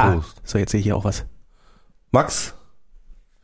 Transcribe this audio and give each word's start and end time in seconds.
Ah, 0.00 0.12
Prost. 0.12 0.40
so 0.44 0.58
jetzt 0.58 0.70
sehe 0.70 0.80
ich 0.80 0.84
hier 0.84 0.96
auch 0.96 1.04
was. 1.04 1.24
Max, 2.10 2.54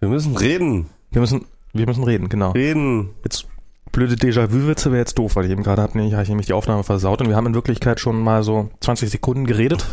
wir 0.00 0.08
müssen 0.08 0.37
reden. 0.37 0.86
Wir 1.10 1.21
müssen, 1.21 1.47
wir 1.73 1.86
müssen 1.86 2.05
reden, 2.05 2.29
genau. 2.29 2.50
Reden. 2.52 3.10
Jetzt 3.25 3.47
blöde 3.92 4.15
Déjà-vu-Witze 4.15 4.91
wäre 4.91 5.00
jetzt 5.00 5.19
doof, 5.19 5.37
weil 5.37 5.47
ich 5.47 5.50
eben 5.50 5.63
gerade 5.63 5.83
habe 5.83 5.99
hab 5.99 6.23
ich 6.23 6.29
nämlich 6.29 6.47
die 6.47 6.53
Aufnahme 6.53 6.84
versaut 6.84 7.21
und 7.21 7.29
wir 7.29 7.37
haben 7.37 7.47
in 7.47 7.55
Wirklichkeit 7.55 8.00
schon 8.00 8.21
mal 8.21 8.43
so 8.43 8.71
20 8.80 9.11
Sekunden 9.11 9.46
geredet 9.46 9.87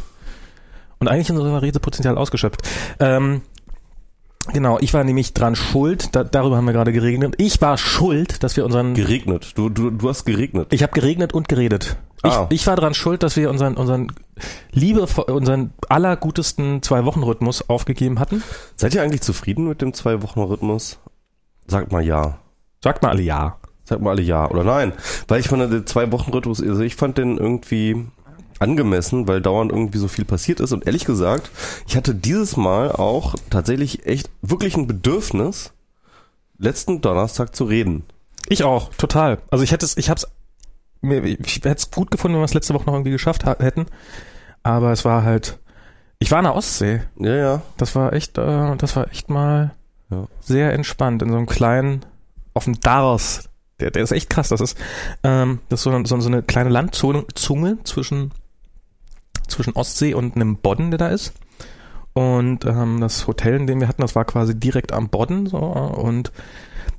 und 0.99 1.07
eigentlich 1.07 1.31
unser 1.31 1.61
Redepotenzial 1.61 2.17
ausgeschöpft. 2.17 2.61
Ähm, 2.99 3.41
genau, 4.51 4.79
ich 4.79 4.93
war 4.93 5.03
nämlich 5.03 5.33
dran 5.33 5.55
schuld, 5.55 6.15
da, 6.15 6.23
darüber 6.23 6.57
haben 6.57 6.65
wir 6.65 6.73
gerade 6.73 6.91
geregnet. 6.91 7.35
Ich 7.37 7.61
war 7.61 7.77
schuld, 7.77 8.43
dass 8.43 8.57
wir 8.57 8.65
unseren 8.65 8.93
Geregnet. 8.93 9.53
Du, 9.55 9.69
du, 9.69 9.89
du 9.89 10.09
hast 10.09 10.25
geregnet. 10.25 10.67
Ich 10.71 10.83
habe 10.83 10.93
geregnet 10.93 11.33
und 11.33 11.47
geredet. 11.47 11.97
Ah. 12.23 12.47
Ich, 12.49 12.61
ich 12.61 12.67
war 12.67 12.75
dran 12.75 12.93
schuld, 12.93 13.21
dass 13.21 13.35
wir 13.35 13.49
unseren, 13.49 13.75
unseren 13.75 14.11
Liebe, 14.71 15.01
unseren 15.01 15.73
allergutesten 15.89 16.81
Zwei-Wochen-Rhythmus 16.81 17.69
aufgegeben 17.69 18.19
hatten. 18.19 18.41
Seid 18.75 18.95
ihr 18.95 19.03
eigentlich 19.03 19.21
zufrieden 19.21 19.67
mit 19.67 19.81
dem 19.81 19.93
Zwei-Wochen-Rhythmus? 19.93 20.99
Sagt 21.67 21.91
mal 21.91 22.03
ja. 22.03 22.39
Sagt 22.81 23.03
mal 23.03 23.09
alle 23.09 23.21
ja. 23.21 23.57
Sagt 23.83 24.01
mal 24.01 24.11
alle 24.11 24.21
ja 24.21 24.49
oder 24.49 24.63
nein. 24.63 24.93
Weil 25.27 25.41
ich 25.41 25.49
fand 25.49 25.71
den 25.71 25.85
Zwei-Wochen-Rhythmus, 25.85 26.61
also 26.61 26.81
ich 26.81 26.95
fand 26.95 27.17
den 27.17 27.37
irgendwie 27.37 28.05
angemessen, 28.59 29.27
weil 29.27 29.41
dauernd 29.41 29.71
irgendwie 29.71 29.97
so 29.97 30.07
viel 30.07 30.25
passiert 30.25 30.61
ist. 30.61 30.71
Und 30.71 30.85
ehrlich 30.85 31.05
gesagt, 31.05 31.51
ich 31.87 31.97
hatte 31.97 32.15
dieses 32.15 32.55
Mal 32.55 32.91
auch 32.91 33.35
tatsächlich 33.49 34.05
echt 34.05 34.29
wirklich 34.41 34.77
ein 34.77 34.87
Bedürfnis, 34.87 35.73
letzten 36.57 37.01
Donnerstag 37.01 37.55
zu 37.55 37.65
reden. 37.65 38.03
Ich 38.49 38.63
auch, 38.63 38.93
total. 38.95 39.39
Also 39.51 39.63
ich 39.63 39.71
hätte 39.71 39.85
es, 39.85 39.97
ich 39.97 40.09
hab's, 40.09 40.27
mir, 41.03 41.23
ich 41.23 41.55
hätte 41.57 41.69
es 41.69 41.91
gut 41.91 42.11
gefunden, 42.11 42.35
wenn 42.35 42.41
wir 42.41 42.45
es 42.45 42.53
letzte 42.53 42.73
Woche 42.73 42.85
noch 42.85 42.93
irgendwie 42.93 43.11
geschafft 43.11 43.45
ha- 43.45 43.57
hätten. 43.59 43.85
Aber 44.63 44.91
es 44.91 45.03
war 45.05 45.23
halt, 45.23 45.59
ich 46.19 46.31
war 46.31 46.39
in 46.39 46.45
der 46.45 46.55
Ostsee. 46.55 47.01
Ja, 47.19 47.35
ja. 47.35 47.61
Das 47.77 47.95
war 47.95 48.13
echt, 48.13 48.37
äh, 48.37 48.75
das 48.77 48.95
war 48.95 49.09
echt 49.11 49.29
mal 49.29 49.71
Ja. 50.09 50.27
sehr 50.39 50.73
entspannt 50.73 51.21
in 51.21 51.29
so 51.29 51.35
einem 51.37 51.45
kleinen, 51.47 52.05
auf 52.53 52.63
dem 52.65 52.79
Dars. 52.79 53.49
Der, 53.79 53.91
der 53.91 54.03
ist 54.03 54.11
echt 54.11 54.29
krass. 54.29 54.49
Das 54.49 54.61
ist, 54.61 54.77
ähm, 55.23 55.59
das 55.69 55.79
ist 55.79 55.83
so, 55.83 56.05
so, 56.05 56.19
so 56.19 56.27
eine 56.29 56.43
kleine 56.43 56.69
Landzunge 56.69 57.25
Zunge 57.35 57.77
zwischen, 57.83 58.31
zwischen 59.47 59.73
Ostsee 59.73 60.13
und 60.13 60.35
einem 60.35 60.57
Bodden, 60.57 60.91
der 60.91 60.97
da 60.99 61.07
ist. 61.09 61.33
Und 62.13 62.65
ähm, 62.65 63.01
das 63.01 63.25
Hotel, 63.27 63.55
in 63.55 63.65
dem 63.67 63.79
wir 63.79 63.87
hatten, 63.87 64.03
das 64.03 64.15
war 64.15 64.23
quasi 64.25 64.57
direkt 64.57 64.91
am 64.93 65.09
Bodden. 65.09 65.47
So, 65.47 65.57
und 65.57 66.31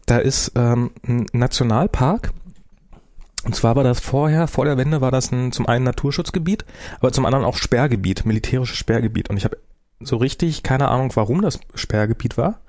da 0.07 0.19
ist 0.19 0.53
ähm, 0.57 0.91
ein 1.07 1.27
Nationalpark. 1.33 2.33
Und 3.45 3.55
zwar 3.55 3.77
war 3.77 3.85
das 3.85 4.01
vorher, 4.01 4.49
vor 4.49 4.65
der 4.65 4.79
Wende 4.79 5.01
war 5.01 5.11
das 5.11 5.31
ein, 5.31 5.53
zum 5.53 5.67
einen 5.67 5.85
Naturschutzgebiet, 5.85 6.65
aber 7.01 7.13
zum 7.13 7.27
anderen 7.27 7.45
auch 7.45 7.57
Sperrgebiet, 7.57 8.25
militärisches 8.25 8.77
Sperrgebiet. 8.77 9.29
Und 9.29 9.37
ich 9.37 9.45
habe 9.45 9.59
so 10.01 10.17
richtig 10.17 10.63
keine 10.63 10.89
Ahnung, 10.89 11.13
warum 11.15 11.43
das 11.43 11.61
Sperrgebiet 11.75 12.37
war. 12.37 12.61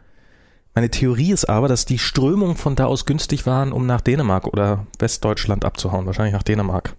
Meine 0.73 0.89
Theorie 0.89 1.31
ist 1.31 1.45
aber, 1.45 1.69
dass 1.69 1.85
die 1.85 1.97
Strömungen 1.97 2.57
von 2.57 2.75
da 2.75 2.85
aus 2.85 3.05
günstig 3.05 3.45
waren, 3.45 3.71
um 3.71 3.85
nach 3.85 4.01
Dänemark 4.01 4.47
oder 4.47 4.85
Westdeutschland 4.99 5.63
abzuhauen. 5.63 6.05
Wahrscheinlich 6.05 6.33
nach 6.33 6.43
Dänemark. 6.43 6.95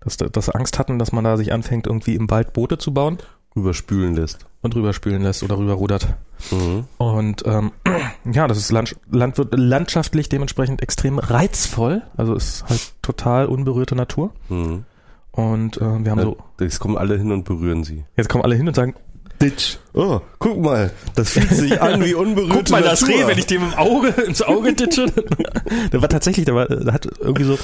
Dass, 0.00 0.16
dass 0.16 0.46
sie 0.46 0.54
Angst 0.54 0.78
hatten, 0.78 0.98
dass 0.98 1.12
man 1.12 1.24
da 1.24 1.36
sich 1.36 1.52
anfängt, 1.52 1.86
irgendwie 1.86 2.14
im 2.14 2.30
Wald 2.30 2.54
Boote 2.54 2.78
zu 2.78 2.94
bauen 2.94 3.18
Überspülen 3.54 4.14
lässt. 4.14 4.46
und 4.62 4.74
rüberspülen 4.74 5.22
lässt 5.22 5.42
oder 5.42 5.58
rüberrudert. 5.58 6.14
Mhm. 6.50 6.84
Und 6.98 7.42
ähm, 7.46 7.72
ja, 8.32 8.46
das 8.48 8.58
ist 8.58 8.72
land, 8.72 8.96
land, 9.10 9.36
landschaftlich 9.52 10.28
dementsprechend 10.28 10.82
extrem 10.82 11.18
reizvoll. 11.18 12.02
Also 12.16 12.34
ist 12.34 12.64
halt 12.68 12.92
total 13.02 13.46
unberührte 13.46 13.94
Natur. 13.94 14.32
Mhm. 14.48 14.84
Und 15.32 15.76
äh, 15.76 15.80
wir 15.80 16.10
haben 16.10 16.18
Ja, 16.18 16.24
so, 16.24 16.36
Jetzt 16.60 16.80
kommen 16.80 16.96
alle 16.96 17.16
hin 17.16 17.30
und 17.32 17.44
berühren 17.44 17.84
sie. 17.84 18.04
jetzt 18.16 18.28
kommen 18.28 18.44
alle 18.44 18.56
hin 18.56 18.66
und 18.66 18.74
sagen, 18.74 18.94
Ditch. 19.40 19.78
Oh, 19.94 20.20
guck 20.38 20.60
mal, 20.60 20.90
das 21.14 21.30
fühlt 21.30 21.48
sich 21.48 21.80
an 21.80 22.04
wie 22.04 22.12
unberührte 22.12 22.56
guck 22.58 22.70
mal 22.70 22.82
das 22.82 23.00
Natur. 23.00 23.20
Reh, 23.20 23.26
wenn 23.26 23.38
ich 23.38 23.46
dem 23.46 23.62
im 23.62 23.74
Auge, 23.74 24.08
ins 24.08 24.42
Auge 24.42 24.74
ditsche. 24.74 25.06
der 25.92 26.02
war 26.02 26.10
tatsächlich, 26.10 26.44
der 26.44 26.54
war, 26.54 26.66
der 26.66 26.92
hat 26.92 27.08
irgendwie 27.20 27.44
so 27.44 27.58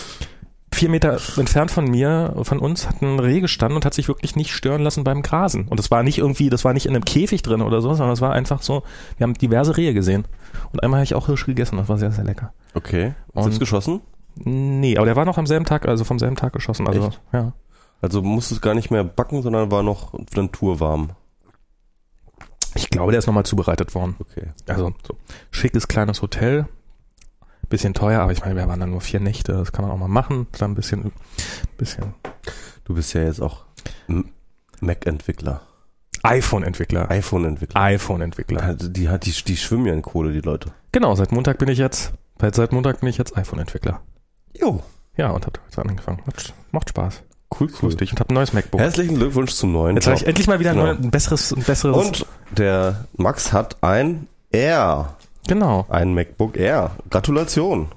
vier 0.72 0.88
Meter 0.90 1.18
entfernt 1.38 1.70
von 1.70 1.86
mir, 1.90 2.34
von 2.42 2.58
uns, 2.58 2.86
hat 2.88 3.00
ein 3.00 3.18
Reh 3.18 3.40
gestanden 3.40 3.76
und 3.76 3.84
hat 3.84 3.94
sich 3.94 4.08
wirklich 4.08 4.36
nicht 4.36 4.52
stören 4.52 4.82
lassen 4.82 5.04
beim 5.04 5.22
Grasen. 5.22 5.68
Und 5.68 5.78
das 5.78 5.90
war 5.90 6.02
nicht 6.02 6.18
irgendwie, 6.18 6.50
das 6.50 6.64
war 6.64 6.72
nicht 6.74 6.86
in 6.86 6.94
einem 6.94 7.04
Käfig 7.04 7.42
drin 7.42 7.62
oder 7.62 7.80
so, 7.80 7.88
sondern 7.94 8.10
das 8.10 8.20
war 8.20 8.32
einfach 8.32 8.62
so, 8.62 8.82
wir 9.16 9.24
haben 9.24 9.34
diverse 9.34 9.76
Rehe 9.76 9.94
gesehen. 9.94 10.26
Und 10.72 10.82
einmal 10.82 10.98
habe 10.98 11.04
ich 11.04 11.14
auch 11.14 11.26
Hirsch 11.26 11.46
gegessen, 11.46 11.76
das 11.78 11.88
war 11.88 11.98
sehr, 11.98 12.10
sehr 12.10 12.24
lecker. 12.24 12.52
Okay. 12.74 13.14
Und- 13.32 13.44
Selbst 13.44 13.60
geschossen? 13.60 14.00
Nee, 14.38 14.98
aber 14.98 15.06
der 15.06 15.16
war 15.16 15.24
noch 15.24 15.38
am 15.38 15.46
selben 15.46 15.64
Tag, 15.64 15.88
also 15.88 16.04
vom 16.04 16.18
selben 16.18 16.36
Tag 16.36 16.52
geschossen. 16.52 16.86
Also, 16.86 17.06
Echt? 17.08 17.20
ja. 17.32 17.52
Also 18.02 18.20
musstest 18.20 18.60
gar 18.60 18.74
nicht 18.74 18.90
mehr 18.90 19.02
backen, 19.02 19.40
sondern 19.40 19.70
war 19.70 19.82
noch 19.82 20.12
naturwarm. 20.34 21.12
Ich 22.74 22.90
glaube, 22.90 23.12
der 23.12 23.20
ist 23.20 23.26
nochmal 23.26 23.46
zubereitet 23.46 23.94
worden. 23.94 24.16
Okay. 24.18 24.48
Also, 24.68 24.92
so 25.06 25.16
schickes 25.50 25.88
kleines 25.88 26.20
Hotel. 26.20 26.66
Bisschen 27.68 27.94
teuer, 27.94 28.20
aber 28.20 28.32
ich 28.32 28.40
meine, 28.42 28.54
wir 28.56 28.68
waren 28.68 28.78
dann 28.78 28.90
nur 28.90 29.00
vier 29.00 29.18
Nächte, 29.20 29.52
das 29.52 29.72
kann 29.72 29.84
man 29.84 29.92
auch 29.92 29.98
mal 29.98 30.06
machen. 30.08 30.46
Dann 30.58 30.72
ein 30.72 30.74
bisschen, 30.74 31.12
bisschen 31.78 32.14
Du 32.84 32.94
bist 32.94 33.12
ja 33.14 33.22
jetzt 33.24 33.40
auch 33.42 33.64
Mac-Entwickler, 34.80 35.62
iPhone-Entwickler. 36.22 37.10
iPhone-Entwickler. 37.10 37.80
iPhone-Entwickler. 37.80 38.74
Die, 38.74 39.08
hat 39.08 39.26
die, 39.26 39.32
die 39.32 39.56
schwimmen 39.56 39.86
ja 39.86 39.94
in 39.94 40.02
Kohle, 40.02 40.32
die 40.32 40.40
Leute. 40.40 40.70
Genau, 40.92 41.14
seit 41.14 41.32
Montag 41.32 41.58
bin 41.58 41.68
ich 41.68 41.78
jetzt, 41.78 42.12
seit, 42.40 42.72
Montag 42.72 43.00
bin 43.00 43.08
ich 43.08 43.18
jetzt 43.18 43.36
iPhone-Entwickler. 43.36 44.00
Jo. 44.56 44.82
Ja, 45.16 45.30
und 45.30 45.46
hat 45.46 45.58
jetzt 45.64 45.78
angefangen. 45.78 46.20
Macht, 46.26 46.54
macht 46.72 46.88
Spaß. 46.90 47.22
Cool, 47.58 47.68
cool. 47.68 47.88
Lustig. 47.90 48.12
Und 48.12 48.20
hab 48.20 48.30
ein 48.30 48.34
neues 48.34 48.52
MacBook. 48.52 48.80
Herzlichen 48.80 49.16
Glückwunsch 49.16 49.52
zum 49.52 49.72
neuen 49.72 49.96
Jetzt 49.96 50.06
habe 50.06 50.16
ich 50.16 50.26
endlich 50.26 50.46
mal 50.46 50.60
wieder 50.60 50.70
ein, 50.70 50.76
Genau. 50.76 50.92
neues, 50.92 51.04
ein 51.04 51.10
besseres, 51.10 51.52
ein 51.52 51.62
besseres. 51.62 51.96
Und 52.06 52.26
der 52.50 53.06
Max 53.16 53.52
hat 53.52 53.82
ein 53.82 54.28
Air, 54.50 55.15
genau. 55.46 55.86
ein 55.88 56.14
MacBook 56.14 56.56
Air. 56.56 56.92
Gratulation. 57.10 57.88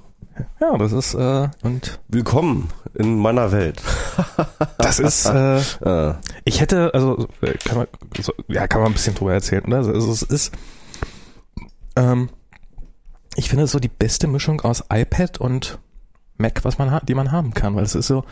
Ja, 0.60 0.76
das 0.78 0.92
ist, 0.92 1.14
äh, 1.14 1.48
und 1.62 2.00
Willkommen 2.08 2.68
in 2.94 3.18
meiner 3.18 3.52
Welt. 3.52 3.82
das 4.78 4.98
ist, 4.98 5.26
äh, 5.26 5.58
Äh, 5.58 6.14
Ich 6.44 6.60
hätte, 6.60 6.94
also 6.94 7.28
äh, 7.42 7.52
kann 7.58 7.78
man, 7.78 7.86
so, 8.20 8.32
ja, 8.48 8.66
kann 8.66 8.80
man 8.80 8.90
ein 8.90 8.94
bisschen 8.94 9.14
drüber 9.14 9.34
erzählen, 9.34 9.64
oder? 9.64 9.78
Also 9.78 10.10
es 10.12 10.22
ist, 10.22 10.52
ähm, 11.96 12.30
ich 13.36 13.48
finde 13.48 13.64
es 13.64 13.72
so 13.72 13.78
die 13.78 13.88
beste 13.88 14.28
Mischung 14.28 14.60
aus 14.62 14.84
iPad 14.90 15.38
und 15.38 15.78
Mac, 16.38 16.64
was 16.64 16.78
man 16.78 16.90
hat, 16.90 17.08
die 17.08 17.14
man 17.14 17.32
haben 17.32 17.52
kann, 17.52 17.74
weil 17.76 17.84
es 17.84 17.94
ist 17.94 18.06
so, 18.06 18.24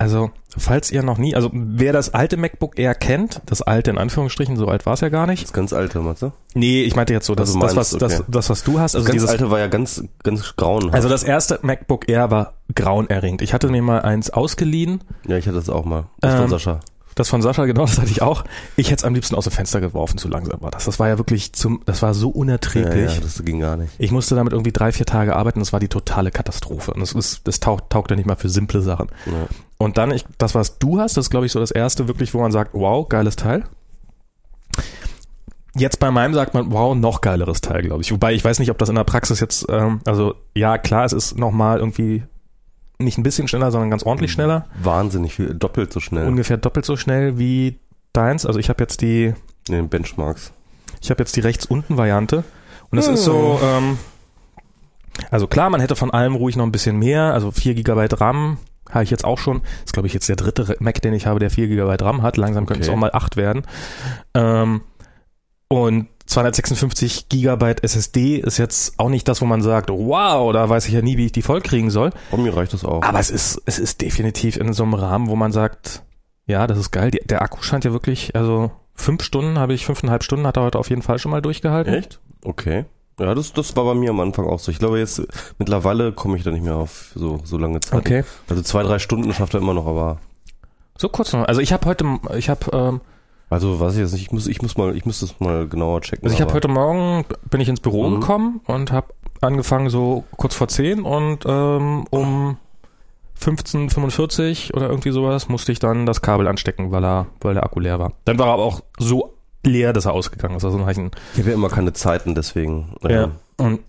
also 0.00 0.30
falls 0.56 0.90
ihr 0.90 1.02
noch 1.02 1.18
nie, 1.18 1.36
also 1.36 1.50
wer 1.52 1.92
das 1.92 2.14
alte 2.14 2.36
MacBook 2.36 2.78
Air 2.78 2.94
kennt, 2.94 3.40
das 3.46 3.60
alte 3.62 3.90
in 3.90 3.98
Anführungsstrichen, 3.98 4.56
so 4.56 4.66
alt 4.66 4.86
war 4.86 4.94
es 4.94 5.00
ja 5.00 5.10
gar 5.10 5.26
nicht. 5.26 5.44
das 5.44 5.52
ganz 5.52 5.72
alte, 5.72 6.00
Matze. 6.00 6.32
Nee, 6.54 6.82
ich 6.82 6.96
meinte 6.96 7.12
jetzt 7.12 7.26
so, 7.26 7.34
das, 7.34 7.50
Also 7.50 7.60
das, 7.60 7.74
meinst, 7.74 7.92
was, 7.92 7.98
das, 8.00 8.20
okay. 8.20 8.30
das, 8.32 8.50
was 8.50 8.64
du 8.64 8.80
hast, 8.80 8.94
also 8.96 9.04
Das 9.04 9.06
ganz 9.06 9.12
dieses 9.14 9.30
alte 9.30 9.50
war 9.50 9.58
ja 9.60 9.66
ganz, 9.68 10.02
ganz 10.22 10.56
grauenhaft. 10.56 10.94
also 10.94 11.08
das 11.08 11.22
erste 11.22 11.58
MacBook 11.62 12.08
Air 12.08 12.30
war 12.30 12.54
grauenerregend. 12.74 13.42
Ich 13.42 13.52
hatte 13.54 13.68
mir 13.68 13.82
mal 13.82 14.00
eins 14.02 14.30
ausgeliehen, 14.30 15.02
ja, 15.28 15.36
ich 15.36 15.46
hatte 15.46 15.56
das 15.58 15.68
auch 15.68 15.84
mal. 15.84 16.06
Das 16.20 16.34
von 16.34 16.44
Ähm, 16.44 16.50
Sascha. 16.50 16.80
Das 17.16 17.28
von 17.28 17.42
Sascha, 17.42 17.66
genau, 17.66 17.82
das 17.82 17.98
hatte 17.98 18.10
ich 18.10 18.22
auch. 18.22 18.44
Ich 18.76 18.86
hätte 18.90 19.00
es 19.00 19.04
am 19.04 19.14
liebsten 19.14 19.34
aus 19.34 19.44
dem 19.44 19.52
Fenster 19.52 19.80
geworfen, 19.80 20.16
zu 20.16 20.28
langsam 20.28 20.62
war 20.62 20.70
das. 20.70 20.84
Das 20.86 20.98
war 20.98 21.08
ja 21.08 21.18
wirklich 21.18 21.52
zum, 21.52 21.82
das 21.84 22.00
war 22.02 22.14
so 22.14 22.28
Ja, 22.30 22.34
unerträglich. 22.36 23.14
ja, 23.14 23.20
das 23.20 23.42
ging 23.44 23.60
gar 23.60 23.76
nicht. 23.76 23.92
Ich 23.98 24.10
musste 24.12 24.36
damit 24.36 24.52
irgendwie 24.52 24.72
drei, 24.72 24.92
vier 24.92 25.04
Tage 25.06 25.36
arbeiten, 25.36 25.58
das 25.58 25.72
war 25.72 25.80
die 25.80 25.88
totale 25.88 26.30
Katastrophe. 26.30 26.92
Und 26.94 27.00
das 27.00 27.12
ist, 27.12 27.46
das 27.46 27.60
taugt, 27.60 27.92
taugte 27.92 28.16
nicht 28.16 28.26
mal 28.26 28.36
für 28.36 28.48
simple 28.48 28.80
Sachen. 28.80 29.08
Ja. 29.26 29.32
Und 29.80 29.96
dann, 29.96 30.10
ich, 30.10 30.26
das, 30.36 30.54
was 30.54 30.78
du 30.78 31.00
hast, 31.00 31.16
das 31.16 31.24
ist, 31.24 31.30
glaube 31.30 31.46
ich, 31.46 31.52
so 31.52 31.58
das 31.58 31.70
erste 31.70 32.06
wirklich, 32.06 32.34
wo 32.34 32.40
man 32.42 32.52
sagt, 32.52 32.74
wow, 32.74 33.08
geiles 33.08 33.34
Teil. 33.34 33.64
Jetzt 35.74 36.00
bei 36.00 36.10
meinem 36.10 36.34
sagt 36.34 36.52
man, 36.52 36.70
wow, 36.70 36.94
noch 36.94 37.22
geileres 37.22 37.62
Teil, 37.62 37.80
glaube 37.80 38.02
ich. 38.02 38.12
Wobei 38.12 38.34
ich 38.34 38.44
weiß 38.44 38.58
nicht, 38.58 38.70
ob 38.70 38.76
das 38.76 38.90
in 38.90 38.96
der 38.96 39.04
Praxis 39.04 39.40
jetzt, 39.40 39.64
ähm, 39.70 40.02
also 40.04 40.34
ja, 40.54 40.76
klar, 40.76 41.06
es 41.06 41.14
ist 41.14 41.38
nochmal 41.38 41.78
irgendwie 41.78 42.24
nicht 42.98 43.16
ein 43.16 43.22
bisschen 43.22 43.48
schneller, 43.48 43.70
sondern 43.70 43.88
ganz 43.88 44.02
ordentlich 44.02 44.32
schneller. 44.32 44.66
Wahnsinnig 44.82 45.34
viel, 45.34 45.54
doppelt 45.54 45.94
so 45.94 46.00
schnell. 46.00 46.28
Ungefähr 46.28 46.58
doppelt 46.58 46.84
so 46.84 46.98
schnell 46.98 47.38
wie 47.38 47.80
deins. 48.12 48.44
Also 48.44 48.58
ich 48.58 48.68
habe 48.68 48.82
jetzt 48.82 49.00
die, 49.00 49.32
den 49.66 49.88
Benchmarks. 49.88 50.52
ich 51.00 51.08
habe 51.08 51.22
jetzt 51.22 51.36
die 51.36 51.40
rechts 51.40 51.64
unten 51.64 51.96
Variante. 51.96 52.44
Und 52.90 52.98
es 52.98 53.08
ist 53.08 53.24
so, 53.24 53.58
ähm, 53.64 53.96
also 55.30 55.46
klar, 55.46 55.70
man 55.70 55.80
hätte 55.80 55.96
von 55.96 56.10
allem 56.10 56.34
ruhig 56.34 56.56
noch 56.56 56.66
ein 56.66 56.72
bisschen 56.72 56.98
mehr. 56.98 57.32
Also 57.32 57.50
4 57.50 57.72
GB 57.72 58.08
RAM 58.16 58.58
habe 58.90 59.04
ich 59.04 59.10
jetzt 59.10 59.24
auch 59.24 59.38
schon. 59.38 59.62
ist, 59.84 59.92
glaube 59.92 60.06
ich, 60.06 60.14
jetzt 60.14 60.28
der 60.28 60.36
dritte 60.36 60.76
Mac, 60.80 61.00
den 61.02 61.12
ich 61.14 61.26
habe, 61.26 61.40
der 61.40 61.50
4 61.50 61.68
GB 61.68 61.96
RAM 62.00 62.22
hat. 62.22 62.36
Langsam 62.36 62.66
könnten 62.66 62.82
es 62.82 62.88
Okay. 62.88 62.96
auch 62.96 63.00
mal 63.00 63.10
8 63.12 63.36
werden. 63.36 63.62
Ähm, 64.34 64.82
und 65.68 66.08
256 66.26 67.28
GB 67.28 67.74
SSD 67.82 68.36
ist 68.38 68.58
jetzt 68.58 68.98
auch 68.98 69.08
nicht 69.08 69.26
das, 69.28 69.40
wo 69.40 69.46
man 69.46 69.62
sagt, 69.62 69.90
wow, 69.90 70.52
da 70.52 70.68
weiß 70.68 70.86
ich 70.86 70.94
ja 70.94 71.02
nie, 71.02 71.16
wie 71.16 71.26
ich 71.26 71.32
die 71.32 71.42
voll 71.42 71.60
kriegen 71.60 71.90
soll. 71.90 72.10
Oh, 72.30 72.36
mir 72.36 72.56
reicht 72.56 72.72
das 72.72 72.84
auch. 72.84 73.02
Aber 73.02 73.18
es 73.18 73.30
ist, 73.30 73.60
es 73.66 73.78
ist 73.78 74.00
definitiv 74.00 74.56
in 74.56 74.72
so 74.72 74.84
einem 74.84 74.94
Rahmen, 74.94 75.28
wo 75.28 75.36
man 75.36 75.52
sagt, 75.52 76.02
ja, 76.46 76.66
das 76.66 76.78
ist 76.78 76.90
geil. 76.90 77.10
Die, 77.10 77.20
der 77.24 77.42
Akku 77.42 77.62
scheint 77.62 77.84
ja 77.84 77.92
wirklich, 77.92 78.34
also 78.34 78.70
fünf 78.94 79.22
Stunden 79.22 79.58
habe 79.58 79.74
ich, 79.74 79.84
fünfeinhalb 79.86 80.22
Stunden 80.24 80.46
hat 80.46 80.56
er 80.56 80.62
heute 80.64 80.78
auf 80.78 80.90
jeden 80.90 81.02
Fall 81.02 81.18
schon 81.18 81.30
mal 81.30 81.42
durchgehalten. 81.42 81.94
Echt? 81.94 82.20
Okay. 82.44 82.84
Ja, 83.20 83.34
das, 83.34 83.52
das 83.52 83.76
war 83.76 83.84
bei 83.84 83.94
mir 83.94 84.10
am 84.10 84.20
Anfang 84.20 84.46
auch 84.46 84.58
so. 84.58 84.72
Ich 84.72 84.78
glaube 84.78 84.98
jetzt, 84.98 85.22
mittlerweile 85.58 86.12
komme 86.12 86.36
ich 86.36 86.42
da 86.42 86.50
nicht 86.50 86.64
mehr 86.64 86.76
auf 86.76 87.12
so, 87.14 87.40
so 87.44 87.58
lange 87.58 87.80
Zeit. 87.80 88.00
Okay. 88.00 88.24
Also 88.48 88.62
zwei, 88.62 88.82
drei 88.82 88.98
Stunden 88.98 89.32
schafft 89.34 89.54
er 89.54 89.60
immer 89.60 89.74
noch, 89.74 89.86
aber 89.86 90.18
So 90.96 91.08
kurz 91.08 91.32
noch. 91.32 91.44
Also 91.46 91.60
ich 91.60 91.72
habe 91.72 91.86
heute, 91.86 92.04
ich 92.36 92.48
habe, 92.48 92.60
ähm, 92.72 93.00
Also 93.50 93.78
weiß 93.78 93.94
ich 93.94 94.00
jetzt 94.00 94.12
nicht, 94.12 94.22
ich 94.22 94.32
muss, 94.32 94.46
ich 94.46 94.62
muss 94.62 94.76
mal, 94.78 94.96
ich 94.96 95.04
muss 95.04 95.20
das 95.20 95.38
mal 95.40 95.68
genauer 95.68 96.00
checken. 96.00 96.24
Also 96.24 96.34
ich 96.34 96.40
habe 96.40 96.54
heute 96.54 96.68
Morgen, 96.68 97.24
bin 97.50 97.60
ich 97.60 97.68
ins 97.68 97.80
Büro 97.80 98.08
Mhm. 98.08 98.20
gekommen 98.20 98.60
und 98.66 98.90
habe 98.92 99.08
angefangen 99.42 99.90
so 99.90 100.24
kurz 100.36 100.54
vor 100.54 100.68
10 100.68 101.02
und 101.02 101.44
ähm, 101.46 102.04
um 102.10 102.56
15.45 103.40 104.74
oder 104.74 104.88
irgendwie 104.88 105.10
sowas 105.10 105.48
musste 105.48 105.72
ich 105.72 105.78
dann 105.78 106.06
das 106.06 106.20
Kabel 106.22 106.46
anstecken, 106.46 106.90
weil, 106.92 107.04
er, 107.04 107.26
weil 107.40 107.54
der 107.54 107.64
Akku 107.64 107.80
leer 107.80 107.98
war. 107.98 108.12
Dann 108.24 108.38
war 108.38 108.48
er 108.48 108.52
aber 108.54 108.64
auch 108.64 108.80
so 108.98 109.29
leer, 109.64 109.92
dass 109.92 110.06
er 110.06 110.12
ausgegangen 110.12 110.56
ist. 110.56 110.64
Also 110.64 110.78
dann 110.78 110.86
hab 110.86 110.92
ich 110.92 110.98
ich 111.34 111.38
habe 111.40 111.50
ja 111.50 111.54
immer 111.54 111.68
keine 111.68 111.92
Zeiten, 111.92 112.34
deswegen. 112.34 112.94
äh, 113.04 113.12
ja. 113.12 113.30
Und 113.56 113.80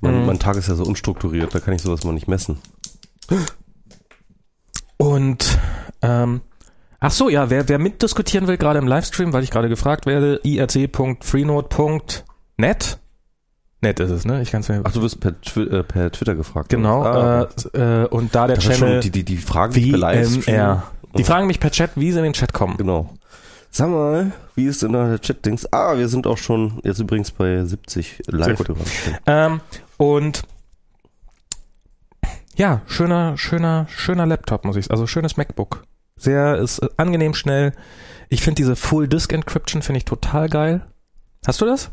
mein, 0.00 0.20
Mhm. 0.20 0.26
mein 0.26 0.38
Tag 0.38 0.56
ist 0.56 0.68
ja 0.68 0.74
so 0.74 0.84
unstrukturiert, 0.84 1.54
da 1.54 1.60
kann 1.60 1.74
ich 1.74 1.82
sowas 1.82 2.04
mal 2.04 2.12
nicht 2.12 2.28
messen. 2.28 2.58
Und 4.96 5.58
ähm, 6.02 6.40
ach 7.00 7.10
so, 7.10 7.28
ja, 7.28 7.50
wer, 7.50 7.68
wer 7.68 7.78
mitdiskutieren 7.78 8.46
will, 8.48 8.56
gerade 8.56 8.78
im 8.78 8.86
Livestream, 8.86 9.32
weil 9.32 9.42
ich 9.42 9.50
gerade 9.50 9.68
gefragt 9.68 10.06
werde, 10.06 10.40
irc.freenode.net. 10.42 12.98
Net 13.80 14.00
ist 14.00 14.10
es, 14.10 14.24
ne? 14.24 14.40
Ich 14.40 14.50
kann 14.50 14.62
es 14.62 14.68
mir. 14.70 14.80
Ach, 14.84 14.92
du 14.92 15.02
wirst 15.02 15.20
per, 15.20 15.38
Twi 15.42 15.62
äh, 15.64 15.82
per 15.82 16.10
Twitter 16.10 16.34
gefragt. 16.34 16.70
genau. 16.70 17.02
Ah, 17.02 17.48
äh, 17.74 18.04
äh, 18.04 18.06
und 18.08 18.34
da 18.34 18.46
der 18.46 18.56
das 18.56 18.64
Channel 18.64 19.00
die, 19.00 19.10
die, 19.10 19.24
die 19.24 19.36
fragen 19.36 19.74
mich 19.74 19.90
per 19.90 19.98
Livestream. 19.98 20.82
Die 21.18 21.24
fragen 21.24 21.46
mich 21.46 21.60
per 21.60 21.70
Chat, 21.70 21.90
wie 21.96 22.10
sie 22.10 22.18
in 22.18 22.24
den 22.24 22.32
Chat 22.32 22.54
kommen. 22.54 22.78
Genau. 22.78 23.10
Sag 23.76 23.90
mal, 23.90 24.30
wie 24.54 24.66
ist 24.66 24.84
denn 24.84 24.92
da 24.92 25.08
der 25.08 25.20
Chat-Dings? 25.20 25.72
Ah, 25.72 25.98
wir 25.98 26.06
sind 26.06 26.28
auch 26.28 26.38
schon 26.38 26.78
jetzt 26.84 27.00
übrigens 27.00 27.32
bei 27.32 27.64
70 27.64 28.22
live. 28.28 28.62
Ähm, 29.26 29.60
und 29.96 30.44
ja, 32.54 32.82
schöner, 32.86 33.36
schöner, 33.36 33.86
schöner 33.88 34.26
Laptop, 34.26 34.64
muss 34.64 34.76
ich 34.76 34.92
Also 34.92 35.08
schönes 35.08 35.36
MacBook. 35.36 35.82
Sehr, 36.14 36.56
ist 36.58 36.84
äh, 36.84 36.88
angenehm 36.98 37.34
schnell. 37.34 37.72
Ich 38.28 38.42
finde 38.42 38.58
diese 38.58 38.76
Full 38.76 39.08
Disk 39.08 39.32
Encryption 39.32 39.82
finde 39.82 39.98
ich 39.98 40.04
total 40.04 40.48
geil. 40.48 40.86
Hast 41.44 41.60
du 41.60 41.66
das? 41.66 41.90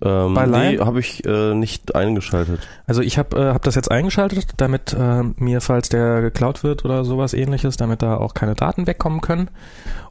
Ähm, 0.00 0.32
Bei 0.32 0.46
nee, 0.46 0.70
Lion? 0.70 0.86
habe 0.86 1.00
ich 1.00 1.26
äh, 1.26 1.52
nicht 1.52 1.94
eingeschaltet. 1.94 2.66
Also 2.86 3.02
ich 3.02 3.18
habe 3.18 3.38
äh, 3.38 3.52
hab 3.52 3.64
das 3.64 3.74
jetzt 3.74 3.90
eingeschaltet, 3.90 4.46
damit 4.56 4.96
äh, 4.98 5.24
mir, 5.36 5.60
falls 5.60 5.90
der 5.90 6.22
geklaut 6.22 6.64
wird 6.64 6.86
oder 6.86 7.04
sowas 7.04 7.34
ähnliches, 7.34 7.76
damit 7.76 8.00
da 8.00 8.16
auch 8.16 8.32
keine 8.32 8.54
Daten 8.54 8.86
wegkommen 8.86 9.20
können. 9.20 9.50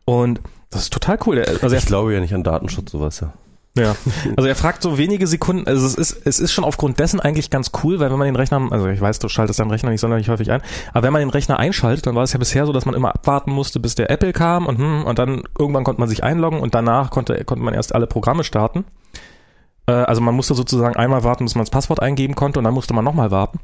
Und 0.05 0.41
das 0.71 0.83
ist 0.83 0.93
total 0.93 1.19
cool. 1.25 1.43
Also 1.61 1.75
Ich 1.75 1.85
glaube 1.85 2.13
ja 2.13 2.19
nicht 2.19 2.33
an 2.33 2.43
Datenschutz, 2.43 2.91
sowas 2.91 3.19
ja. 3.19 3.33
Ja, 3.73 3.95
also 4.35 4.49
er 4.49 4.55
fragt 4.55 4.83
so 4.83 4.97
wenige 4.97 5.27
Sekunden, 5.27 5.65
also 5.65 5.85
es 5.85 5.95
ist, 5.95 6.27
es 6.27 6.41
ist 6.41 6.51
schon 6.51 6.65
aufgrund 6.65 6.99
dessen 6.99 7.21
eigentlich 7.21 7.49
ganz 7.49 7.71
cool, 7.81 8.01
weil 8.01 8.11
wenn 8.11 8.17
man 8.17 8.25
den 8.25 8.35
Rechner, 8.35 8.67
also 8.69 8.87
ich 8.87 8.99
weiß, 8.99 9.19
du 9.19 9.29
schaltest 9.29 9.61
deinen 9.61 9.71
Rechner 9.71 9.91
nicht 9.91 10.01
sonderlich 10.01 10.27
häufig 10.27 10.51
ein, 10.51 10.61
aber 10.91 11.03
wenn 11.03 11.13
man 11.13 11.21
den 11.21 11.29
Rechner 11.29 11.57
einschaltet, 11.57 12.05
dann 12.05 12.15
war 12.15 12.23
es 12.23 12.33
ja 12.33 12.39
bisher 12.39 12.65
so, 12.65 12.73
dass 12.73 12.85
man 12.85 12.95
immer 12.95 13.15
abwarten 13.15 13.51
musste, 13.51 13.79
bis 13.79 13.95
der 13.95 14.11
Apple 14.11 14.33
kam 14.33 14.65
und, 14.65 14.77
hm, 14.77 15.05
und 15.05 15.19
dann 15.19 15.43
irgendwann 15.57 15.85
konnte 15.85 16.01
man 16.01 16.09
sich 16.09 16.21
einloggen 16.21 16.59
und 16.59 16.75
danach 16.75 17.11
konnte, 17.11 17.45
konnte 17.45 17.63
man 17.63 17.73
erst 17.73 17.95
alle 17.95 18.07
Programme 18.07 18.43
starten. 18.43 18.83
Äh, 19.85 19.93
also 19.93 20.19
man 20.19 20.35
musste 20.35 20.53
sozusagen 20.53 20.97
einmal 20.97 21.23
warten, 21.23 21.45
bis 21.45 21.55
man 21.55 21.63
das 21.63 21.71
Passwort 21.71 22.01
eingeben 22.01 22.35
konnte 22.35 22.59
und 22.59 22.65
dann 22.65 22.73
musste 22.73 22.93
man 22.93 23.05
nochmal 23.05 23.31
warten. 23.31 23.59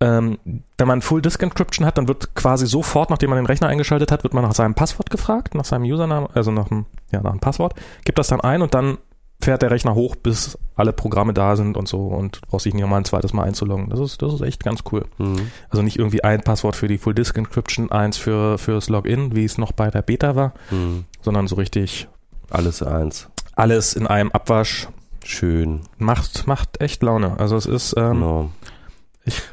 Ähm, 0.00 0.38
wenn 0.76 0.88
man 0.88 1.00
Full 1.00 1.22
Disk 1.22 1.42
Encryption 1.42 1.86
hat, 1.86 1.96
dann 1.96 2.06
wird 2.08 2.34
quasi 2.34 2.66
sofort, 2.66 3.08
nachdem 3.10 3.30
man 3.30 3.38
den 3.38 3.46
Rechner 3.46 3.68
eingeschaltet 3.68 4.12
hat, 4.12 4.24
wird 4.24 4.34
man 4.34 4.44
nach 4.44 4.54
seinem 4.54 4.74
Passwort 4.74 5.08
gefragt, 5.08 5.54
nach 5.54 5.64
seinem 5.64 5.84
Username, 5.84 6.28
also 6.34 6.50
nach 6.50 6.68
dem, 6.68 6.84
ja, 7.12 7.22
nach 7.22 7.30
dem 7.30 7.40
Passwort, 7.40 7.74
gibt 8.04 8.18
das 8.18 8.28
dann 8.28 8.42
ein 8.42 8.60
und 8.60 8.74
dann 8.74 8.98
fährt 9.40 9.62
der 9.62 9.70
Rechner 9.70 9.94
hoch, 9.94 10.16
bis 10.16 10.58
alle 10.76 10.92
Programme 10.92 11.32
da 11.34 11.56
sind 11.56 11.76
und 11.76 11.88
so 11.88 12.08
und 12.08 12.36
du 12.36 12.40
brauchst 12.48 12.66
dich 12.66 12.74
nicht 12.74 12.82
nochmal 12.82 13.00
ein 13.00 13.04
zweites 13.06 13.32
Mal 13.32 13.44
einzuloggen. 13.44 13.88
Das 13.90 14.00
ist, 14.00 14.20
das 14.20 14.34
ist 14.34 14.40
echt 14.42 14.64
ganz 14.64 14.80
cool. 14.92 15.04
Mhm. 15.18 15.50
Also 15.70 15.82
nicht 15.82 15.98
irgendwie 15.98 16.24
ein 16.24 16.42
Passwort 16.42 16.76
für 16.76 16.88
die 16.88 16.98
Full 16.98 17.14
Disk 17.14 17.36
Encryption, 17.38 17.90
eins 17.90 18.16
für 18.18 18.58
fürs 18.58 18.88
Login, 18.90 19.34
wie 19.36 19.44
es 19.44 19.56
noch 19.58 19.72
bei 19.72 19.90
der 19.90 20.02
Beta 20.02 20.36
war, 20.36 20.52
Mhm. 20.70 21.04
sondern 21.22 21.48
so 21.48 21.56
richtig 21.56 22.08
Alles 22.50 22.82
eins. 22.82 23.28
alles 23.54 23.94
in 23.94 24.06
einem 24.06 24.30
Abwasch. 24.32 24.88
Schön. 25.24 25.80
Macht, 25.98 26.46
macht 26.46 26.80
echt 26.80 27.02
Laune. 27.02 27.38
Also 27.38 27.56
es 27.56 27.66
ist, 27.66 27.94
ähm, 27.96 28.12
Genau. 28.12 28.50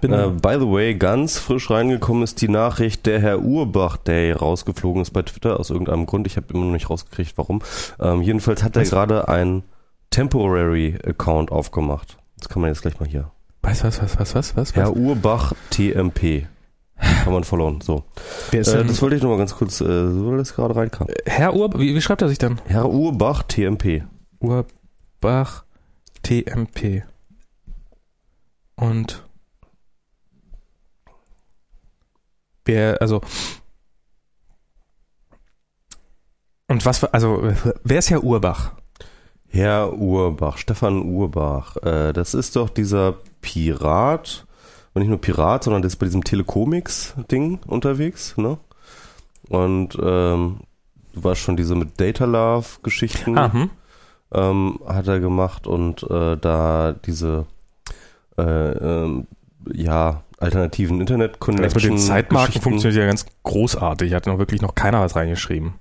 Äh, 0.04 0.30
by 0.30 0.58
the 0.60 0.70
way, 0.70 0.96
ganz 0.96 1.38
frisch 1.38 1.70
reingekommen 1.70 2.24
ist 2.24 2.42
die 2.42 2.50
Nachricht, 2.50 3.06
der 3.06 3.20
Herr 3.20 3.42
Urbach 3.42 3.98
Day 3.98 4.32
rausgeflogen 4.32 5.02
ist 5.02 5.12
bei 5.12 5.22
Twitter 5.24 5.60
aus 5.60 5.70
irgendeinem 5.70 6.06
Grund. 6.06 6.28
Ich 6.28 6.38
habe 6.38 6.54
immer 6.54 6.66
noch 6.66 6.74
nicht 6.74 6.90
rausgekriegt, 6.90 7.34
warum. 7.38 7.62
Ähm, 8.00 8.22
jedenfalls 8.22 8.64
hat 8.64 8.76
er 8.76 8.84
gerade 8.84 9.28
ein 9.28 9.64
Temporary 10.10 11.00
Account 11.06 11.52
aufgemacht. 11.52 12.18
Das 12.38 12.50
kann 12.50 12.62
man 12.62 12.70
jetzt 12.70 12.82
gleich 12.82 13.00
mal 13.00 13.08
hier. 13.08 13.32
was, 13.62 13.84
was, 13.84 14.02
was, 14.02 14.20
was, 14.20 14.36
was, 14.36 14.56
was? 14.56 14.76
Herr 14.76 14.96
Urbach 14.96 15.54
TMP. 15.70 16.48
Kann 17.24 17.34
man 17.34 17.44
followen. 17.44 17.82
So. 17.82 18.04
Äh, 18.52 18.60
das 18.62 19.02
wollte 19.02 19.16
ich 19.16 19.24
noch 19.24 19.30
mal 19.30 19.38
ganz 19.38 19.56
kurz, 19.56 19.82
äh, 19.82 19.86
so 19.86 20.30
weil 20.30 20.38
das 20.38 20.56
gerade 20.56 20.76
reinkam. 20.76 21.08
Herr 21.26 21.54
Ur, 21.56 21.72
wie, 21.80 21.96
wie 21.96 22.02
schreibt 22.02 22.22
er 22.22 22.30
sich 22.30 22.38
denn? 22.38 22.62
Herr 22.66 22.90
Urbach 22.90 23.44
TMP. 23.44 24.04
Urbach 24.40 25.64
TMP. 26.22 27.04
Und 28.76 29.24
wer, 29.24 29.24
also 33.00 33.22
und 36.68 36.86
was, 36.86 37.04
also 37.04 37.54
wer 37.84 38.00
ist 38.00 38.10
Herr 38.10 38.24
Urbach? 38.24 38.72
Herr 39.48 39.94
Urbach, 39.94 40.58
Stefan 40.58 41.04
Urbach, 41.04 41.78
äh, 41.78 42.14
das 42.14 42.34
ist 42.34 42.56
doch 42.56 42.70
dieser 42.70 43.18
Pirat, 43.42 44.48
und 44.94 45.02
nicht 45.02 45.10
nur 45.10 45.22
Pirat, 45.22 45.64
sondern 45.64 45.82
der 45.82 45.88
ist 45.88 45.98
bei 45.98 46.06
diesem 46.06 46.24
Telecomics-Ding 46.24 47.60
unterwegs, 47.68 48.36
ne? 48.38 48.58
Und 49.50 49.96
ähm, 50.02 50.62
du 51.14 51.24
warst 51.24 51.42
schon 51.42 51.58
diese 51.58 51.76
mit 51.76 52.00
Data 52.00 52.26
Love-Geschichten, 52.26 53.38
ähm, 54.34 54.80
hat 54.88 55.08
er 55.08 55.20
gemacht 55.20 55.68
und 55.68 56.02
äh, 56.10 56.38
da 56.38 56.94
diese 56.94 57.46
äh, 58.38 58.42
ähm, 58.42 59.28
ja, 59.72 60.24
alternativen 60.44 61.00
Das 61.00 61.00
mit 61.00 61.10
Internet-Connection. 61.10 61.82
den 61.92 61.98
Zeitmarken 61.98 62.62
funktioniert 62.62 63.00
ja 63.02 63.08
ganz 63.08 63.26
großartig. 63.44 64.14
Hat 64.14 64.28
noch 64.28 64.40
wirklich 64.40 64.62
noch 64.62 64.76
keiner 64.76 65.02
was 65.02 65.16
reingeschrieben. 65.16 65.74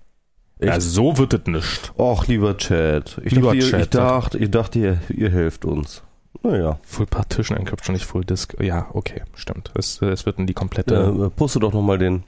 Echt? 0.58 0.72
Ja, 0.72 0.80
so 0.80 1.18
wird 1.18 1.34
es 1.34 1.46
nicht. 1.46 1.92
Och, 1.98 2.26
lieber 2.28 2.56
Chat. 2.56 3.20
Ich 3.24 3.32
Lieber 3.32 3.48
dachte, 3.54 3.58
ihr, 3.58 3.70
Chat, 3.70 3.80
ich 3.82 3.88
dachte, 3.90 4.38
ihr, 4.38 4.48
dachte 4.48 4.78
ihr, 4.78 4.98
ihr 5.08 5.30
helft 5.30 5.64
uns. 5.64 6.02
Naja. 6.44 6.78
Full 6.82 7.06
Partition 7.06 7.56
Encryption, 7.58 7.94
nicht 7.94 8.04
Full 8.06 8.24
Disk. 8.24 8.54
Ja, 8.60 8.86
okay, 8.92 9.22
stimmt. 9.34 9.70
Es, 9.74 10.00
es 10.02 10.24
wird 10.26 10.38
in 10.38 10.46
die 10.46 10.54
komplette 10.54 10.94
Äh, 10.94 11.30
poste 11.30 11.58
doch 11.60 11.72
nochmal 11.72 11.98
den, 11.98 12.24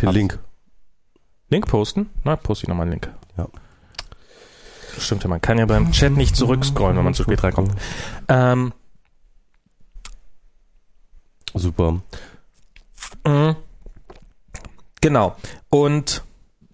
den 0.00 0.08
Ab- 0.08 0.14
Link. 0.14 0.38
Link 1.50 1.66
posten? 1.66 2.08
Na, 2.24 2.36
poste 2.36 2.64
ich 2.64 2.68
nochmal 2.68 2.84
einen 2.84 2.92
Link. 2.92 3.10
Ja. 3.36 3.46
Das 4.94 5.04
stimmt 5.04 5.22
ja, 5.22 5.28
man 5.28 5.40
kann 5.40 5.58
ja 5.58 5.66
beim 5.66 5.90
Chat 5.92 6.12
nicht 6.16 6.36
zurückscrollen, 6.36 6.96
wenn 6.96 7.04
man 7.04 7.14
zu 7.14 7.22
spät 7.24 7.42
reinkommt. 7.42 7.72
Ähm, 8.28 8.72
Super. 11.54 12.00
mh, 13.26 13.56
genau. 15.00 15.36
Und 15.70 16.22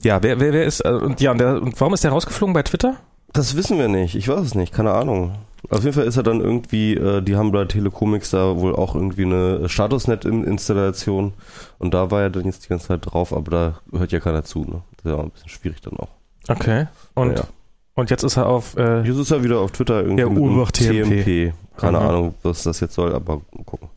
ja, 0.02 0.22
wer, 0.22 0.38
wer, 0.40 0.52
wer 0.52 0.64
ist, 0.64 0.80
äh, 0.84 0.90
und 0.90 1.20
ja, 1.20 1.32
und, 1.32 1.38
der, 1.38 1.60
und 1.60 1.80
warum 1.80 1.94
ist 1.94 2.04
der 2.04 2.12
rausgeflogen 2.12 2.52
bei 2.54 2.62
Twitter? 2.62 2.96
Das 3.32 3.56
wissen 3.56 3.78
wir 3.78 3.88
nicht. 3.88 4.14
Ich 4.14 4.28
weiß 4.28 4.40
es 4.40 4.54
nicht. 4.54 4.72
Keine 4.72 4.92
Ahnung. 4.92 5.34
Auf 5.70 5.82
jeden 5.82 5.92
Fall 5.92 6.04
ist 6.06 6.16
er 6.16 6.22
dann 6.22 6.40
irgendwie, 6.40 6.94
äh, 6.94 7.20
die 7.20 7.36
haben 7.36 7.50
bei 7.50 7.64
Telecomics 7.64 8.30
da 8.30 8.56
wohl 8.56 8.74
auch 8.76 8.94
irgendwie 8.94 9.24
eine 9.24 9.68
Statusnet-Installation 9.68 11.32
und 11.78 11.94
da 11.94 12.10
war 12.12 12.22
er 12.22 12.30
dann 12.30 12.44
jetzt 12.44 12.64
die 12.64 12.68
ganze 12.68 12.86
Zeit 12.88 13.00
drauf, 13.04 13.32
aber 13.32 13.50
da 13.50 13.98
hört 13.98 14.12
ja 14.12 14.20
keiner 14.20 14.44
zu. 14.44 14.60
Ne? 14.60 14.82
Das 14.96 15.04
ist 15.04 15.10
ja 15.10 15.14
auch 15.16 15.24
ein 15.24 15.30
bisschen 15.30 15.48
schwierig 15.48 15.80
dann 15.82 15.96
auch. 15.98 16.08
Okay. 16.48 16.86
Und, 17.14 17.38
Ja. 17.38 17.44
und 17.94 18.08
jetzt 18.10 18.22
ist 18.22 18.36
er 18.36 18.46
auf, 18.46 18.76
äh, 18.76 19.02
Jetzt 19.02 19.18
ist 19.18 19.30
er 19.32 19.42
wieder 19.42 19.58
auf 19.58 19.72
Twitter 19.72 20.00
irgendwie 20.02 20.22
Ja, 20.22 20.28
mit 20.30 20.72
TMP. 20.72 21.52
Keine 21.76 21.98
Aha. 21.98 22.08
Ahnung, 22.08 22.34
was 22.44 22.62
das 22.62 22.80
jetzt 22.80 22.94
soll, 22.94 23.12
aber 23.14 23.40
gucken. 23.66 23.88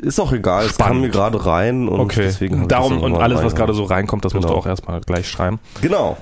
Ist 0.00 0.20
auch 0.20 0.32
egal, 0.32 0.66
es 0.66 0.74
Spannend. 0.74 0.92
kam 0.94 1.00
mir 1.02 1.08
gerade 1.10 1.44
rein 1.46 1.88
und 1.88 2.00
okay. 2.00 2.22
deswegen 2.22 2.68
Darum 2.68 3.00
und 3.00 3.16
alles, 3.16 3.42
was 3.42 3.54
gerade 3.54 3.74
so 3.74 3.84
reinkommt, 3.84 4.24
das 4.24 4.34
musst 4.34 4.44
du 4.44 4.48
Genau. 4.48 4.60
auch 4.60 4.66
erstmal 4.66 5.00
gleich 5.00 5.28
schreiben. 5.28 5.58
Genau. 5.80 6.16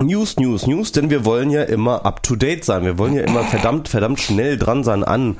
News, 0.00 0.36
News, 0.38 0.66
News, 0.66 0.90
denn 0.92 1.10
wir 1.10 1.24
wollen 1.24 1.50
ja 1.50 1.62
immer 1.62 2.04
up 2.04 2.22
to 2.22 2.34
date 2.34 2.64
sein. 2.64 2.84
Wir 2.84 2.98
wollen 2.98 3.14
ja 3.14 3.22
immer 3.22 3.44
verdammt, 3.44 3.88
verdammt 3.88 4.20
schnell 4.20 4.56
dran 4.58 4.82
sein 4.84 5.04
an 5.04 5.36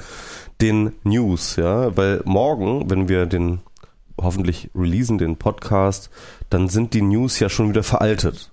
den 0.60 0.92
News, 1.02 1.56
ja, 1.56 1.96
weil 1.96 2.20
morgen, 2.24 2.88
wenn 2.88 3.08
wir 3.08 3.26
den 3.26 3.60
hoffentlich 4.20 4.70
releasen, 4.74 5.18
den 5.18 5.36
Podcast, 5.36 6.08
dann 6.50 6.68
sind 6.68 6.94
die 6.94 7.02
News 7.02 7.40
ja 7.40 7.48
schon 7.48 7.68
wieder 7.68 7.82
veraltet. 7.82 8.52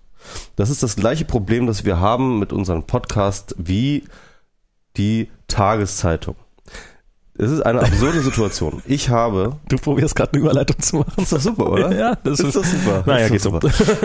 Das 0.56 0.70
ist 0.72 0.82
das 0.82 0.96
gleiche 0.96 1.26
Problem, 1.26 1.68
das 1.68 1.86
wir 1.86 2.00
haben 2.00 2.40
mit 2.40 2.52
unserem 2.52 2.84
Podcast 2.84 3.56
wie 3.60 4.06
die 4.98 5.30
Tageszeitung. 5.48 6.36
Es 7.42 7.50
ist 7.52 7.62
eine 7.62 7.80
absurde 7.82 8.22
Situation. 8.24 8.82
Ich 8.86 9.10
habe 9.10 9.58
Du 9.68 9.78
probierst 9.78 10.16
gerade 10.16 10.34
eine 10.34 10.42
Überleitung 10.44 10.80
zu 10.80 10.98
machen. 10.98 11.12
ist 11.24 11.34
doch 11.34 11.40
super, 11.42 11.72
oder? 11.72 11.96
Ja, 11.98 12.16
das 12.24 12.40
ist, 12.40 12.56
doch 12.56 12.64
super. 12.64 13.04
Naja, 13.06 13.28
geht 13.28 13.38
ist 13.38 13.44
super. 13.44 13.60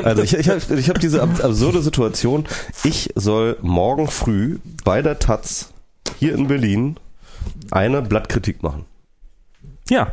Also 0.05 0.23
ich, 0.23 0.35
ich 0.35 0.49
habe 0.49 0.61
ich 0.75 0.89
hab 0.89 0.99
diese 0.99 1.23
ab- 1.23 1.45
absurde 1.45 1.83
Situation. 1.83 2.45
Ich 2.85 3.11
soll 3.15 3.57
morgen 3.61 4.09
früh 4.09 4.59
bei 4.85 5.03
der 5.03 5.19
Taz 5.19 5.69
hier 6.19 6.35
in 6.35 6.49
Berlin 6.49 6.97
eine 7.71 8.03
Blattkritik 8.03 8.63
machen. 8.63 8.85
ja. 9.89 10.13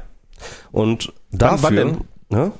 Und 0.73 1.13
Wann- 1.31 1.39
wann 1.39 1.61
dafür, 1.61 1.85
denn? 1.85 1.97
Ne? 2.29 2.51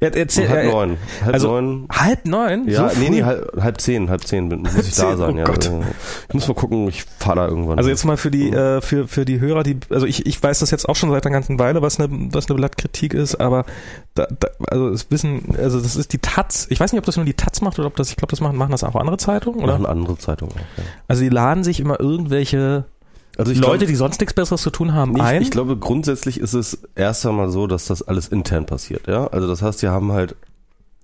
Ja, 0.00 0.08
erzähl, 0.08 0.46
Um 0.46 0.52
halb 0.52 0.72
neun. 0.72 0.96
Halb 1.24 1.34
also 1.34 1.48
neun. 1.48 1.88
halb 1.90 2.24
neun? 2.26 2.68
Ja, 2.68 2.88
so 2.88 2.98
nee, 3.00 3.10
nee, 3.10 3.22
halb, 3.22 3.60
halb 3.60 3.80
zehn, 3.80 4.10
halb 4.10 4.24
zehn 4.24 4.48
bin- 4.48 4.62
muss 4.62 4.74
ich 4.74 4.94
da 4.94 5.08
zehn, 5.10 5.16
sein. 5.18 5.34
oh 5.34 5.38
ja. 5.38 5.44
Gott. 5.44 5.70
Ich 6.28 6.34
muss 6.34 6.48
mal 6.48 6.54
gucken, 6.54 6.88
ich 6.88 7.04
fahre 7.04 7.36
da 7.36 7.48
irgendwann. 7.48 7.78
Also 7.78 7.88
jetzt 7.90 8.04
mal 8.04 8.16
für 8.16 8.30
die 8.30 8.50
äh, 8.50 8.80
für 8.80 9.06
für 9.08 9.24
die 9.24 9.38
Hörer, 9.40 9.62
die 9.62 9.78
also 9.90 10.06
ich, 10.06 10.26
ich 10.26 10.40
weiß 10.42 10.58
das 10.60 10.70
jetzt 10.72 10.88
auch 10.88 10.96
schon 10.96 11.10
seit 11.10 11.24
einer 11.26 11.32
ganzen 11.32 11.58
Weile, 11.58 11.80
was 11.82 11.98
eine 12.00 12.08
was 12.32 12.48
eine 12.48 12.56
Blattkritik 12.56 13.14
ist, 13.14 13.36
aber 13.40 13.64
da, 14.14 14.26
da, 14.38 14.48
also 14.68 14.90
das 14.90 15.10
wissen 15.10 15.54
also 15.58 15.80
das 15.80 15.94
ist 15.96 16.12
die 16.12 16.18
Taz. 16.18 16.66
Ich 16.70 16.80
weiß 16.80 16.92
nicht, 16.92 16.98
ob 16.98 17.06
das 17.06 17.16
nur 17.16 17.24
die 17.26 17.34
Taz 17.34 17.60
macht 17.60 17.78
oder 17.78 17.86
ob 17.86 17.96
das 17.96 18.10
ich 18.10 18.16
glaube, 18.16 18.30
das 18.30 18.40
machen 18.40 18.56
machen 18.56 18.72
das 18.72 18.82
auch 18.84 18.96
andere 18.96 19.16
Zeitungen 19.16 19.60
oder? 19.62 19.74
machen 19.74 19.86
andere 19.86 20.18
Zeitungen 20.18 20.52
auch. 20.52 20.78
Ja. 20.78 20.84
Also 21.06 21.22
die 21.22 21.28
laden 21.28 21.62
sich 21.64 21.78
immer 21.80 22.00
irgendwelche 22.00 22.84
Also 23.38 23.52
ich 23.52 23.58
Leute, 23.58 23.78
glaub, 23.78 23.88
die 23.88 23.94
sonst 23.94 24.20
nichts 24.20 24.34
besseres 24.34 24.62
zu 24.62 24.70
tun 24.70 24.92
haben, 24.94 25.16
ich, 25.16 25.22
ein. 25.22 25.42
ich 25.42 25.50
glaube, 25.50 25.76
grundsätzlich 25.76 26.40
ist 26.40 26.54
es 26.54 26.80
erst 26.96 27.24
einmal 27.24 27.50
so, 27.50 27.66
dass 27.66 27.86
das 27.86 28.02
alles 28.02 28.28
intern 28.28 28.66
passiert. 28.66 29.06
Ja, 29.06 29.28
also 29.28 29.46
das 29.46 29.62
heißt, 29.62 29.80
die 29.80 29.88
haben 29.88 30.12
halt 30.12 30.34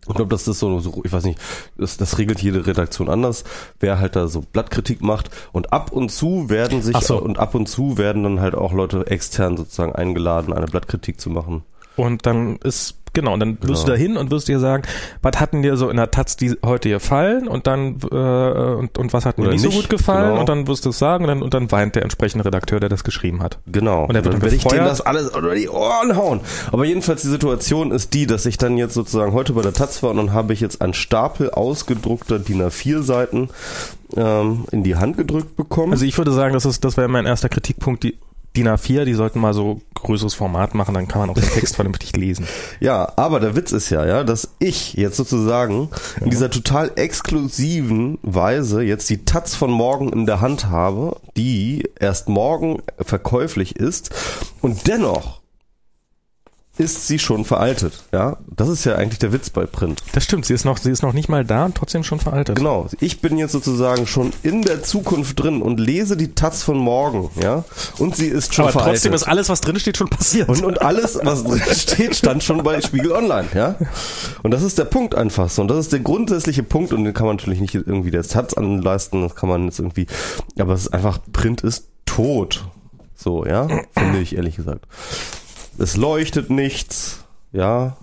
ich 0.07 0.14
glaube, 0.14 0.31
das 0.31 0.47
ist 0.47 0.59
so, 0.59 0.81
so, 0.81 1.00
ich 1.05 1.12
weiß 1.12 1.25
nicht, 1.25 1.41
das, 1.79 1.97
das 1.97 2.19
regelt 2.19 2.43
jede 2.43 2.67
Redaktion 2.67 3.09
anders, 3.09 3.45
wer 3.81 3.99
halt 3.99 4.17
da 4.17 4.29
so 4.29 4.43
Blattkritik 4.43 5.00
macht. 5.00 5.31
Und 5.53 5.73
ab 5.73 5.93
und 5.93 6.11
zu 6.11 6.50
werden 6.50 6.83
sich 6.83 6.97
so. 6.99 7.19
und 7.21 7.38
ab 7.38 7.55
und 7.55 7.69
zu 7.69 7.97
werden 7.97 8.23
dann 8.23 8.41
halt 8.41 8.55
auch 8.55 8.73
Leute 8.73 9.07
extern 9.07 9.57
sozusagen 9.57 9.95
eingeladen, 9.95 10.53
eine 10.53 10.67
Blattkritik 10.67 11.21
zu 11.21 11.31
machen. 11.31 11.62
Und 11.97 12.26
dann 12.26 12.57
ist, 12.57 12.97
genau, 13.14 13.33
und 13.35 13.40
dann 13.40 13.59
wirst 13.62 13.85
Genau. 13.85 13.85
du 13.85 13.90
da 13.92 13.97
hin 13.97 14.16
und 14.16 14.30
wirst 14.30 14.49
dir 14.49 14.61
sagen, 14.61 14.83
was 15.23 15.40
hatten 15.40 15.62
dir 15.62 15.76
so 15.76 15.88
in 15.88 15.97
der 15.97 16.11
Taz 16.11 16.37
die 16.37 16.56
heute 16.64 16.88
gefallen 16.90 17.49
und 17.49 17.66
dann 17.66 17.99
äh, 18.11 18.14
und, 18.16 18.99
und 18.99 19.12
was 19.12 19.25
hat 19.25 19.38
mir 19.38 19.44
Oder 19.44 19.52
nicht, 19.52 19.62
so 19.62 19.68
nicht, 19.68 19.80
gut 19.83 19.90
gefallen 19.90 20.30
genau. 20.30 20.40
und 20.40 20.49
dann 20.49 20.66
wirst 20.66 20.85
du 20.85 20.90
es 20.90 20.99
sagen 20.99 21.25
und 21.25 21.28
dann, 21.28 21.42
und 21.42 21.54
dann 21.54 21.73
weint 21.73 21.94
der 21.94 22.02
entsprechende 22.02 22.44
Redakteur, 22.44 22.80
der 22.80 22.88
das 22.88 23.04
geschrieben 23.04 23.42
hat. 23.42 23.59
Genau. 23.66 24.04
Und 24.04 24.14
er 24.14 24.25
wird 24.25 24.35
dann 24.35 24.42
werde 24.42 24.56
ich 24.56 24.64
denen 24.64 24.85
das 24.85 25.00
alles 25.00 25.28
unter 25.30 25.54
die 25.54 25.68
Ohren 25.68 26.16
hauen. 26.16 26.40
Aber 26.73 26.85
jedenfalls 26.85 27.23
die 27.23 27.28
Situation 27.28 27.90
ist 27.90 28.12
die, 28.14 28.26
dass 28.26 28.44
ich 28.47 28.59
dann 28.59 28.76
jetzt 28.76 28.94
sozusagen 28.94 29.33
heute 29.33 29.52
bei 29.54 29.62
der 29.62 29.73
Taz 29.73 30.02
war 30.02 30.11
und 30.11 30.16
dann 30.18 30.33
habe 30.33 30.52
ich 30.52 30.61
jetzt 30.61 30.83
einen 30.83 30.94
Stapel 30.94 31.50
ausgedruckter 31.50 32.38
DIN 32.38 32.62
A4 32.62 33.02
Seiten 33.02 33.49
ähm, 34.16 34.64
in 34.71 34.83
die 34.83 34.97
Hand 34.97 35.16
gedrückt 35.16 35.56
bekommen. 35.56 35.92
Also 35.92 36.04
ich 36.04 36.16
würde 36.18 36.33
sagen, 36.33 36.54
das 36.54 36.64
ist, 36.64 36.85
das 36.85 36.97
wäre 36.97 37.09
mein 37.09 37.26
erster 37.26 37.49
Kritikpunkt, 37.49 38.02
die 38.02 38.16
DIN 38.56 38.68
A4, 38.68 39.04
die 39.04 39.14
sollten 39.14 39.40
mal 39.40 39.54
so 39.54 39.80
größeres 39.94 40.34
Format 40.34 40.75
machen, 40.75 40.94
dann 40.94 41.08
kann 41.08 41.20
man 41.20 41.30
auch 41.30 41.34
den 41.34 41.49
Text 41.49 41.76
vernünftig 41.76 42.16
lesen. 42.16 42.46
Ja, 42.80 43.12
aber 43.16 43.40
der 43.40 43.56
Witz 43.56 43.73
ist 43.73 43.90
ja, 43.90 44.06
ja, 44.06 44.23
dass 44.23 44.50
ich 44.58 44.94
jetzt 44.94 45.16
sozusagen 45.16 45.88
in 46.20 46.30
dieser 46.30 46.50
total 46.50 46.92
exklusiven 46.96 48.18
Weise 48.23 48.82
jetzt 48.82 49.11
die 49.11 49.25
Taz 49.25 49.54
von 49.54 49.70
morgen 49.70 50.12
in 50.12 50.26
der 50.26 50.40
Hand 50.40 50.68
habe, 50.68 51.16
die 51.37 51.88
erst 51.99 52.28
morgen 52.28 52.82
verkäuflich 53.00 53.76
ist 53.76 54.11
und 54.61 54.87
dennoch 54.87 55.44
ist 56.76 57.07
sie 57.07 57.21
schon 57.21 57.45
veraltet, 57.45 58.02
ja? 58.12 58.37
Das 58.57 58.69
ist 58.69 58.85
ja 58.85 58.97
eigentlich 58.97 59.21
der 59.21 59.33
Witz 59.33 59.50
bei 59.50 59.64
Print. 59.64 60.02
Das 60.12 60.25
stimmt, 60.25 60.45
sie 60.45 60.54
ist 60.54 60.64
noch, 60.64 60.76
sie 60.76 60.90
ist 60.90 61.02
noch 61.02 61.12
nicht 61.12 61.28
mal 61.28 61.45
da 61.45 61.66
und 61.66 61.76
trotzdem 61.76 62.02
schon 62.02 62.19
veraltet. 62.19 62.57
Genau, 62.57 62.88
ich 63.00 63.21
bin 63.21 63.38
jetzt 63.38 63.52
sozusagen 63.52 64.07
schon 64.09 64.33
in 64.43 64.62
der 64.62 64.83
Zukunft 64.83 65.38
drin 65.40 65.62
und 65.62 65.78
lese 65.78 66.16
die 66.16 66.35
Taz 66.35 66.64
von 66.64 66.76
morgen, 66.76 67.31
ja? 67.40 67.64
Und 67.99 68.16
sie 68.16 68.26
ist 68.26 68.54
schon 68.54 68.64
Aber 68.64 68.73
veraltet. 68.73 68.95
trotzdem 68.97 69.12
ist 69.12 69.23
alles, 69.23 69.49
was 69.49 69.61
drin 69.61 69.78
steht, 69.78 69.97
schon 69.97 70.09
passiert. 70.09 70.49
Und, 70.49 70.64
und 70.64 70.83
alles, 70.83 71.19
was 71.23 71.45
drin 71.45 71.62
steht, 71.75 72.16
stand 72.16 72.43
schon 72.43 72.62
bei 72.64 72.81
Spiegel 72.81 73.12
Online, 73.12 73.47
ja. 73.54 73.76
Und 74.43 74.50
das 74.50 74.62
ist 74.62 74.76
der 74.76 74.87
Punkt 74.87 75.14
einfach 75.14 75.49
so. 75.49 75.62
Und 75.62 75.69
das 75.69 75.78
ist 75.78 75.93
der 75.93 76.00
grundsätzliche 76.00 76.64
Punkt 76.64 76.93
und 76.93 77.04
den 77.04 77.14
kann 77.14 77.26
man 77.26 77.37
natürlich 77.37 77.61
nicht 77.61 77.75
irgendwie 77.75 78.11
der 78.11 78.25
Satz 78.25 78.54
anleisten, 78.54 79.23
das 79.23 79.37
kann 79.37 79.49
man 79.49 79.66
jetzt 79.66 79.78
irgendwie, 79.78 80.07
aber 80.59 80.73
es 80.73 80.83
ist 80.83 80.95
einfach, 80.95 81.19
Print 81.33 81.61
ist 81.61 81.87
tot. 82.04 82.64
So, 83.14 83.47
ja, 83.47 83.69
finde 83.97 84.19
ich 84.21 84.35
ehrlich 84.37 84.57
gesagt. 84.57 84.87
Es 85.78 85.97
leuchtet 85.97 86.50
nichts, 86.50 87.25
ja. 87.52 87.97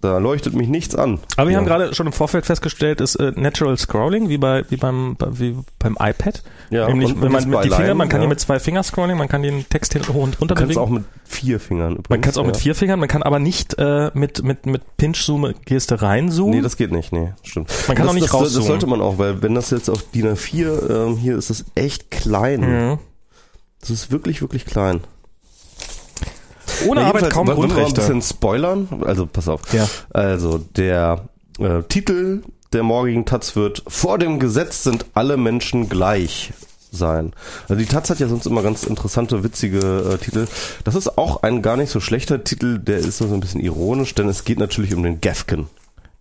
Da 0.00 0.18
leuchtet 0.18 0.54
mich 0.54 0.68
nichts 0.68 0.94
an. 0.94 1.18
Aber 1.36 1.48
wir 1.48 1.54
ja. 1.54 1.58
haben 1.58 1.66
gerade 1.66 1.92
schon 1.92 2.06
im 2.06 2.12
Vorfeld 2.12 2.46
festgestellt, 2.46 3.00
ist 3.00 3.16
äh, 3.16 3.32
Natural 3.34 3.76
Scrolling 3.76 4.28
wie 4.28 4.38
bei 4.38 4.64
wie 4.68 4.76
beim 4.76 5.16
bei, 5.16 5.26
wie 5.40 5.56
beim 5.80 5.96
iPad. 5.98 6.44
Ja, 6.70 6.86
Nämlich, 6.86 7.20
wenn 7.20 7.32
man 7.32 7.48
mit 7.48 7.64
die 7.64 7.70
Finger, 7.70 7.94
man 7.94 8.08
kann 8.08 8.20
ja. 8.20 8.26
hier 8.26 8.28
mit 8.28 8.38
zwei 8.38 8.60
Finger 8.60 8.84
scrolling, 8.84 9.16
man 9.16 9.26
kann 9.26 9.42
den 9.42 9.68
Text 9.68 9.94
hin 9.94 10.06
hoch 10.06 10.14
und 10.22 10.40
runter 10.40 10.54
kannst 10.54 10.68
bewegen. 10.68 10.80
auch 10.80 10.88
mit 10.88 11.04
vier 11.24 11.58
Fingern 11.58 11.92
übrigens. 11.92 12.10
man 12.10 12.20
kann 12.20 12.30
es 12.30 12.38
auch 12.38 12.46
mit 12.46 12.56
ja. 12.56 12.62
vier 12.62 12.74
Fingern, 12.76 13.00
man 13.00 13.08
kann 13.08 13.24
aber 13.24 13.40
nicht 13.40 13.76
äh, 13.78 14.12
mit 14.14 14.44
mit 14.44 14.66
mit 14.66 14.82
Pinch-Zoom-Geste 14.98 16.00
reinzoomen. 16.00 16.54
Nee, 16.54 16.62
das 16.62 16.76
geht 16.76 16.92
nicht, 16.92 17.12
nee, 17.12 17.32
stimmt. 17.42 17.68
Man 17.88 17.96
kann 17.96 18.06
das, 18.06 18.10
auch 18.10 18.14
nicht 18.14 18.24
das, 18.24 18.30
das 18.30 18.40
rauszoomen. 18.40 18.68
sollte 18.68 18.86
man 18.86 19.00
auch, 19.00 19.18
weil 19.18 19.42
wenn 19.42 19.56
das 19.56 19.70
jetzt 19.70 19.88
auf 19.88 20.08
DIN 20.12 20.28
A4, 20.28 21.08
ähm, 21.08 21.16
hier 21.16 21.36
ist 21.36 21.50
das 21.50 21.64
echt 21.74 22.12
klein. 22.12 22.60
Mhm. 22.60 22.98
Das 23.80 23.90
ist 23.90 24.12
wirklich, 24.12 24.42
wirklich 24.42 24.64
klein. 24.64 25.00
Ohne 26.86 27.00
Na, 27.00 27.08
Arbeit 27.08 27.30
kaum 27.30 27.46
wollen 27.46 27.56
wir 27.58 27.64
ein 27.64 27.70
Grundrechte. 27.70 28.00
bisschen 28.00 28.22
spoilern. 28.22 28.88
Also, 29.04 29.26
pass 29.26 29.48
auf. 29.48 29.62
Ja. 29.72 29.88
Also, 30.10 30.58
der 30.58 31.28
äh, 31.58 31.82
Titel 31.84 32.42
der 32.72 32.82
morgigen 32.82 33.24
Taz 33.24 33.56
wird 33.56 33.82
Vor 33.88 34.18
dem 34.18 34.38
Gesetz 34.38 34.82
sind 34.82 35.06
alle 35.14 35.36
Menschen 35.36 35.88
gleich 35.88 36.52
sein. 36.90 37.32
Also 37.68 37.80
die 37.80 37.86
Taz 37.86 38.10
hat 38.10 38.18
ja 38.18 38.28
sonst 38.28 38.46
immer 38.46 38.62
ganz 38.62 38.84
interessante, 38.84 39.44
witzige 39.44 39.78
äh, 39.78 40.18
Titel. 40.18 40.46
Das 40.84 40.94
ist 40.94 41.18
auch 41.18 41.42
ein 41.42 41.62
gar 41.62 41.76
nicht 41.76 41.90
so 41.90 42.00
schlechter 42.00 42.44
Titel, 42.44 42.78
der 42.78 42.98
ist 42.98 43.18
so 43.18 43.24
ein 43.26 43.40
bisschen 43.40 43.60
ironisch, 43.60 44.14
denn 44.14 44.28
es 44.28 44.44
geht 44.44 44.58
natürlich 44.58 44.94
um 44.94 45.02
den 45.02 45.20
Gafken. 45.20 45.68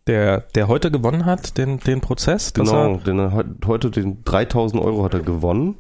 Der 0.07 0.41
der 0.55 0.67
heute 0.67 0.89
gewonnen 0.89 1.25
hat 1.25 1.57
den 1.57 1.79
den 1.79 2.01
Prozess, 2.01 2.53
Genau, 2.53 2.95
den 2.97 3.19
er 3.19 3.33
heut- 3.33 3.65
heute 3.67 3.91
den 3.91 4.23
3000 4.23 4.81
Euro 4.81 5.03
hat 5.03 5.13
er 5.13 5.19
gewonnen. 5.19 5.75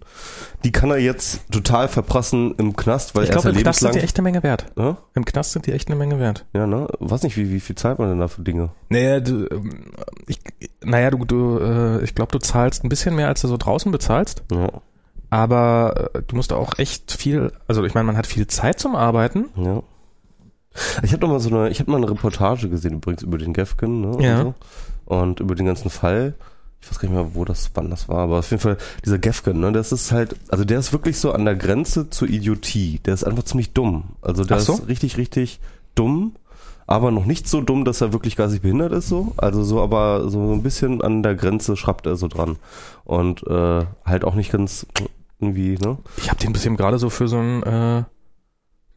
Die 0.63 0.71
kann 0.71 0.89
er 0.91 0.97
jetzt 0.97 1.49
total 1.51 1.87
verprassen 1.87 2.53
im 2.57 2.75
Knast, 2.75 3.15
weil 3.15 3.23
ich 3.23 3.29
er 3.29 3.37
ist 3.37 3.45
im 3.45 3.53
Knast 3.55 3.79
sind 3.79 3.95
die 3.95 3.99
echt 3.99 4.17
eine 4.17 4.23
Menge 4.23 4.43
wert. 4.43 4.65
Ja? 4.75 4.97
Im 5.13 5.23
Knast 5.25 5.53
sind 5.53 5.65
die 5.67 5.71
echt 5.71 5.87
eine 5.87 5.95
Menge 5.95 6.19
wert. 6.19 6.45
ja, 6.53 6.67
ne? 6.67 6.87
Weiß 6.99 7.23
nicht, 7.23 7.37
wie, 7.37 7.51
wie 7.51 7.59
viel 7.59 7.75
zahlt 7.75 7.99
man 7.99 8.09
denn 8.09 8.19
da 8.19 8.27
für 8.27 8.41
Dinge? 8.41 8.69
Naja, 8.89 9.19
du, 9.19 9.47
ähm, 9.49 9.85
ich, 10.27 10.39
naja, 10.83 11.09
du, 11.11 11.23
du 11.25 11.59
äh, 11.59 12.03
ich 12.03 12.13
glaube, 12.15 12.31
du 12.31 12.39
zahlst 12.39 12.83
ein 12.83 12.89
bisschen 12.89 13.15
mehr, 13.15 13.27
als 13.27 13.41
du 13.41 13.47
so 13.47 13.55
draußen 13.57 13.91
bezahlst. 13.91 14.43
Ja, 14.51 14.69
Aber 15.29 16.09
äh, 16.13 16.21
du 16.25 16.35
musst 16.35 16.51
auch 16.53 16.77
echt 16.79 17.11
viel, 17.13 17.51
also 17.67 17.83
ich 17.85 17.93
meine, 17.93 18.05
man 18.07 18.17
hat 18.17 18.27
viel 18.27 18.47
Zeit 18.47 18.79
zum 18.79 18.95
Arbeiten. 18.95 19.45
ja. 19.55 19.81
Ich 21.03 21.13
habe 21.13 21.27
mal 21.27 21.39
so 21.39 21.49
eine, 21.49 21.69
ich 21.69 21.79
habe 21.79 21.91
mal 21.91 21.97
eine 21.97 22.09
Reportage 22.09 22.69
gesehen 22.69 22.95
übrigens 22.95 23.23
über 23.23 23.37
den 23.37 23.53
Gefgen, 23.53 24.01
ne? 24.01 24.23
Ja. 24.23 24.41
Und, 24.41 24.55
so. 25.07 25.15
und 25.15 25.39
über 25.39 25.55
den 25.55 25.65
ganzen 25.65 25.89
Fall. 25.89 26.35
Ich 26.79 26.91
weiß 26.91 26.99
gar 26.99 27.09
nicht 27.09 27.17
mehr, 27.17 27.33
wo 27.33 27.43
das, 27.43 27.71
wann 27.73 27.89
das 27.89 28.07
war, 28.07 28.19
aber 28.19 28.39
auf 28.39 28.51
jeden 28.51 28.61
Fall 28.61 28.77
dieser 29.03 29.17
Gefgen, 29.17 29.59
ne? 29.59 29.71
Das 29.71 29.91
ist 29.91 30.11
halt, 30.11 30.35
also 30.49 30.63
der 30.63 30.79
ist 30.79 30.93
wirklich 30.93 31.17
so 31.17 31.31
an 31.31 31.45
der 31.45 31.55
Grenze 31.55 32.09
zur 32.09 32.27
Idiotie. 32.29 32.99
Der 33.05 33.13
ist 33.13 33.23
einfach 33.23 33.43
ziemlich 33.43 33.73
dumm. 33.73 34.15
Also 34.21 34.43
der 34.43 34.59
so? 34.59 34.73
ist 34.73 34.87
richtig, 34.87 35.17
richtig 35.17 35.59
dumm. 35.95 36.33
Aber 36.89 37.11
noch 37.11 37.25
nicht 37.25 37.49
so 37.49 37.59
dumm, 37.59 37.83
dass 37.83 37.99
er 37.99 38.13
wirklich 38.13 38.37
geistig 38.37 38.61
behindert 38.61 38.93
ist, 38.93 39.09
so. 39.09 39.33
Also 39.35 39.63
so, 39.65 39.81
aber 39.81 40.29
so 40.29 40.53
ein 40.53 40.63
bisschen 40.63 41.01
an 41.01 41.21
der 41.21 41.35
Grenze 41.35 41.75
schraubt 41.75 42.05
er 42.05 42.15
so 42.15 42.29
dran. 42.29 42.55
Und 43.03 43.45
äh, 43.45 43.85
halt 44.05 44.23
auch 44.23 44.35
nicht 44.35 44.53
ganz 44.53 44.87
irgendwie, 45.39 45.77
ne? 45.77 45.97
Ich 46.15 46.29
habe 46.29 46.39
den 46.39 46.53
bis 46.53 46.65
eben 46.65 46.77
gerade 46.77 46.97
so 46.97 47.09
für 47.09 47.27
so 47.27 47.37
ein, 47.37 47.63
äh, 47.63 48.03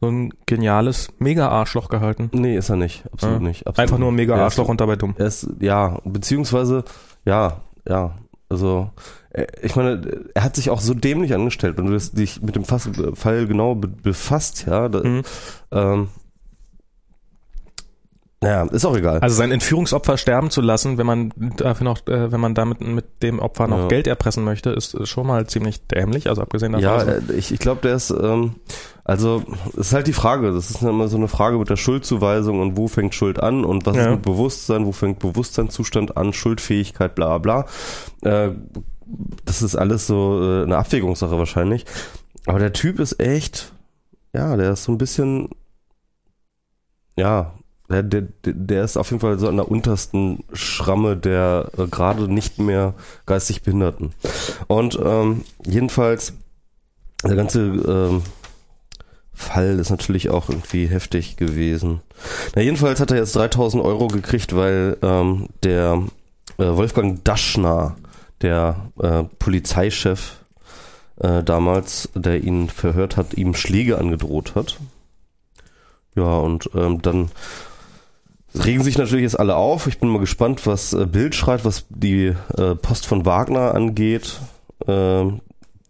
so 0.01 0.07
ein 0.09 0.33
geniales 0.47 1.09
Mega-Arschloch 1.19 1.87
gehalten. 1.87 2.29
Nee, 2.33 2.57
ist 2.57 2.69
er 2.69 2.75
nicht. 2.75 3.03
Absolut 3.13 3.41
Ja. 3.41 3.47
nicht. 3.47 3.67
Absolut 3.67 3.79
Einfach 3.79 3.97
nur 3.99 4.11
ein 4.11 4.15
Mega-Arschloch 4.15 4.67
und 4.67 4.81
dabei 4.81 4.95
dumm. 4.95 5.13
Er 5.17 5.27
ist, 5.27 5.47
ja, 5.59 5.99
beziehungsweise, 6.03 6.83
ja, 7.23 7.61
ja, 7.87 8.15
also, 8.49 8.89
äh, 9.29 9.45
ich 9.61 9.75
meine, 9.75 10.01
er 10.33 10.43
hat 10.43 10.55
sich 10.55 10.69
auch 10.71 10.81
so 10.81 10.93
dämlich 10.95 11.33
angestellt, 11.35 11.77
wenn 11.77 11.85
du 11.85 11.93
das, 11.93 12.11
dich 12.11 12.41
mit 12.41 12.55
dem 12.55 12.65
Fass, 12.65 12.89
Fall 13.13 13.45
genau 13.47 13.75
be 13.75 13.87
befasst, 13.87 14.65
ja, 14.67 14.89
da, 14.89 14.99
Mhm. 15.07 15.21
ähm, 15.71 16.07
naja, 18.43 18.63
ist 18.71 18.85
auch 18.85 18.97
egal. 18.97 19.19
Also 19.19 19.35
sein 19.35 19.51
Entführungsopfer 19.51 20.17
sterben 20.17 20.49
zu 20.49 20.61
lassen, 20.61 20.97
wenn 20.97 21.05
man 21.05 21.31
dafür 21.57 21.83
noch, 21.85 21.99
äh, 22.07 22.31
wenn 22.31 22.39
man 22.39 22.55
damit 22.55 22.81
mit 22.81 23.21
dem 23.21 23.37
Opfer 23.37 23.67
noch 23.67 23.77
Ja. 23.83 23.87
Geld 23.87 24.07
erpressen 24.07 24.43
möchte, 24.43 24.71
ist, 24.71 24.95
ist 24.95 25.09
schon 25.09 25.27
mal 25.27 25.45
ziemlich 25.45 25.85
dämlich. 25.85 26.27
Also 26.27 26.41
abgesehen 26.41 26.71
davon. 26.71 26.83
ja, 26.83 26.95
also, 26.95 27.11
äh, 27.11 27.35
ich, 27.37 27.51
ich 27.51 27.59
glaube, 27.59 27.81
der 27.83 27.93
ist, 27.95 28.09
ähm, 28.09 28.55
also, 29.03 29.43
es 29.73 29.87
ist 29.87 29.93
halt 29.93 30.07
die 30.07 30.13
Frage, 30.13 30.51
das 30.51 30.69
ist 30.69 30.81
immer 30.81 31.07
so 31.07 31.17
eine 31.17 31.27
Frage 31.27 31.57
mit 31.57 31.69
der 31.69 31.75
Schuldzuweisung 31.75 32.59
und 32.61 32.77
wo 32.77 32.87
fängt 32.87 33.15
Schuld 33.15 33.39
an 33.41 33.65
und 33.65 33.85
was 33.85 33.95
Ja. 33.97 34.03
ist 34.05 34.09
mit 34.11 34.21
Bewusstsein, 34.21 34.85
wo 34.85 34.91
fängt 34.91 35.19
Bewusstseinszustand 35.19 36.17
an, 36.17 36.33
Schuldfähigkeit, 36.33 37.15
bla 37.15 37.37
bla. 37.39 37.65
Äh, 38.21 38.51
das 39.45 39.61
ist 39.61 39.75
alles 39.75 40.07
so 40.07 40.39
äh, 40.41 40.63
eine 40.63 40.77
Abwägungssache 40.77 41.37
wahrscheinlich. 41.37 41.85
Aber 42.45 42.59
der 42.59 42.73
Typ 42.73 42.99
ist 42.99 43.19
echt, 43.19 43.71
ja, 44.33 44.55
der 44.55 44.71
ist 44.73 44.83
so 44.83 44.91
ein 44.91 44.97
bisschen, 44.97 45.49
ja, 47.17 47.53
der, 47.89 48.03
der, 48.03 48.23
der 48.45 48.83
ist 48.85 48.97
auf 48.97 49.09
jeden 49.11 49.19
Fall 49.19 49.37
so 49.37 49.49
an 49.49 49.57
der 49.57 49.69
untersten 49.69 50.43
Schramme 50.53 51.17
der 51.17 51.69
äh, 51.77 51.87
gerade 51.87 52.31
nicht 52.31 52.57
mehr 52.57 52.93
geistig 53.25 53.63
Behinderten. 53.63 54.13
Und 54.67 54.97
ähm, 55.03 55.43
jedenfalls, 55.65 56.33
der 57.23 57.35
ganze 57.35 57.61
ähm, 57.61 58.21
Fall 59.41 59.79
ist 59.79 59.89
natürlich 59.89 60.29
auch 60.29 60.49
irgendwie 60.49 60.87
heftig 60.87 61.35
gewesen. 61.35 62.01
Na, 62.55 62.61
jedenfalls 62.61 62.99
hat 62.99 63.11
er 63.11 63.17
jetzt 63.17 63.35
3000 63.35 63.83
Euro 63.83 64.07
gekriegt, 64.07 64.55
weil 64.55 64.97
ähm, 65.01 65.49
der 65.63 66.03
äh, 66.57 66.63
Wolfgang 66.63 67.23
Daschner, 67.23 67.97
der 68.41 68.91
äh, 69.01 69.23
Polizeichef 69.39 70.37
äh, 71.19 71.43
damals, 71.43 72.09
der 72.15 72.43
ihn 72.43 72.69
verhört 72.69 73.17
hat, 73.17 73.33
ihm 73.33 73.53
Schläge 73.53 73.97
angedroht 73.97 74.55
hat. 74.55 74.77
Ja, 76.15 76.37
und 76.37 76.69
ähm, 76.75 77.01
dann 77.01 77.31
regen 78.53 78.83
sich 78.83 78.97
natürlich 78.97 79.23
jetzt 79.23 79.39
alle 79.39 79.55
auf. 79.55 79.87
Ich 79.87 79.99
bin 79.99 80.09
mal 80.09 80.19
gespannt, 80.19 80.65
was 80.67 80.93
äh, 80.93 81.05
Bild 81.05 81.35
schreibt, 81.35 81.65
was 81.65 81.85
die 81.89 82.33
äh, 82.57 82.75
Post 82.75 83.07
von 83.07 83.25
Wagner 83.25 83.73
angeht. 83.73 84.39
Ähm, 84.87 85.41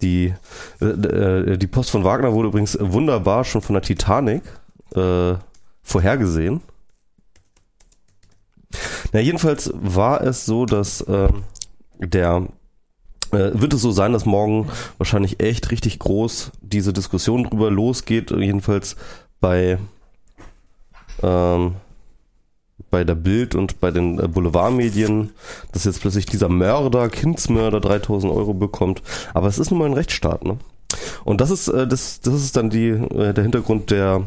die, 0.01 0.33
äh, 0.79 1.57
die 1.57 1.67
Post 1.67 1.91
von 1.91 2.03
Wagner 2.03 2.33
wurde 2.33 2.49
übrigens 2.49 2.77
wunderbar 2.79 3.43
schon 3.43 3.61
von 3.61 3.73
der 3.73 3.83
Titanic 3.83 4.43
äh, 4.95 5.33
vorhergesehen. 5.83 6.61
Na, 9.11 9.19
jedenfalls 9.19 9.71
war 9.73 10.21
es 10.21 10.45
so, 10.45 10.65
dass 10.65 11.01
äh, 11.01 11.29
der 11.99 12.47
wird 13.33 13.73
es 13.73 13.81
so 13.81 13.91
sein, 13.91 14.11
dass 14.11 14.25
morgen 14.25 14.67
wahrscheinlich 14.97 15.39
echt 15.39 15.71
richtig 15.71 15.99
groß 15.99 16.51
diese 16.59 16.91
Diskussion 16.91 17.45
drüber 17.45 17.71
losgeht, 17.71 18.31
jedenfalls 18.31 18.97
bei 19.39 19.77
ähm, 21.23 21.75
bei 22.89 23.03
der 23.03 23.15
Bild 23.15 23.55
und 23.55 23.79
bei 23.79 23.91
den 23.91 24.19
äh, 24.19 24.27
Boulevardmedien, 24.27 25.31
dass 25.71 25.85
jetzt 25.85 26.01
plötzlich 26.01 26.25
dieser 26.25 26.49
Mörder, 26.49 27.09
Kindsmörder 27.09 27.79
3000 27.79 28.31
Euro 28.31 28.53
bekommt. 28.53 29.01
Aber 29.33 29.47
es 29.47 29.59
ist 29.59 29.71
nun 29.71 29.79
mal 29.79 29.85
ein 29.85 29.93
Rechtsstaat, 29.93 30.43
ne? 30.43 30.57
Und 31.23 31.41
das 31.41 31.51
ist, 31.51 31.67
äh, 31.67 31.87
das, 31.87 32.19
das 32.21 32.33
ist 32.35 32.57
dann 32.57 32.69
die, 32.69 32.89
äh, 32.89 33.33
der 33.33 33.43
Hintergrund 33.43 33.91
der 33.91 34.23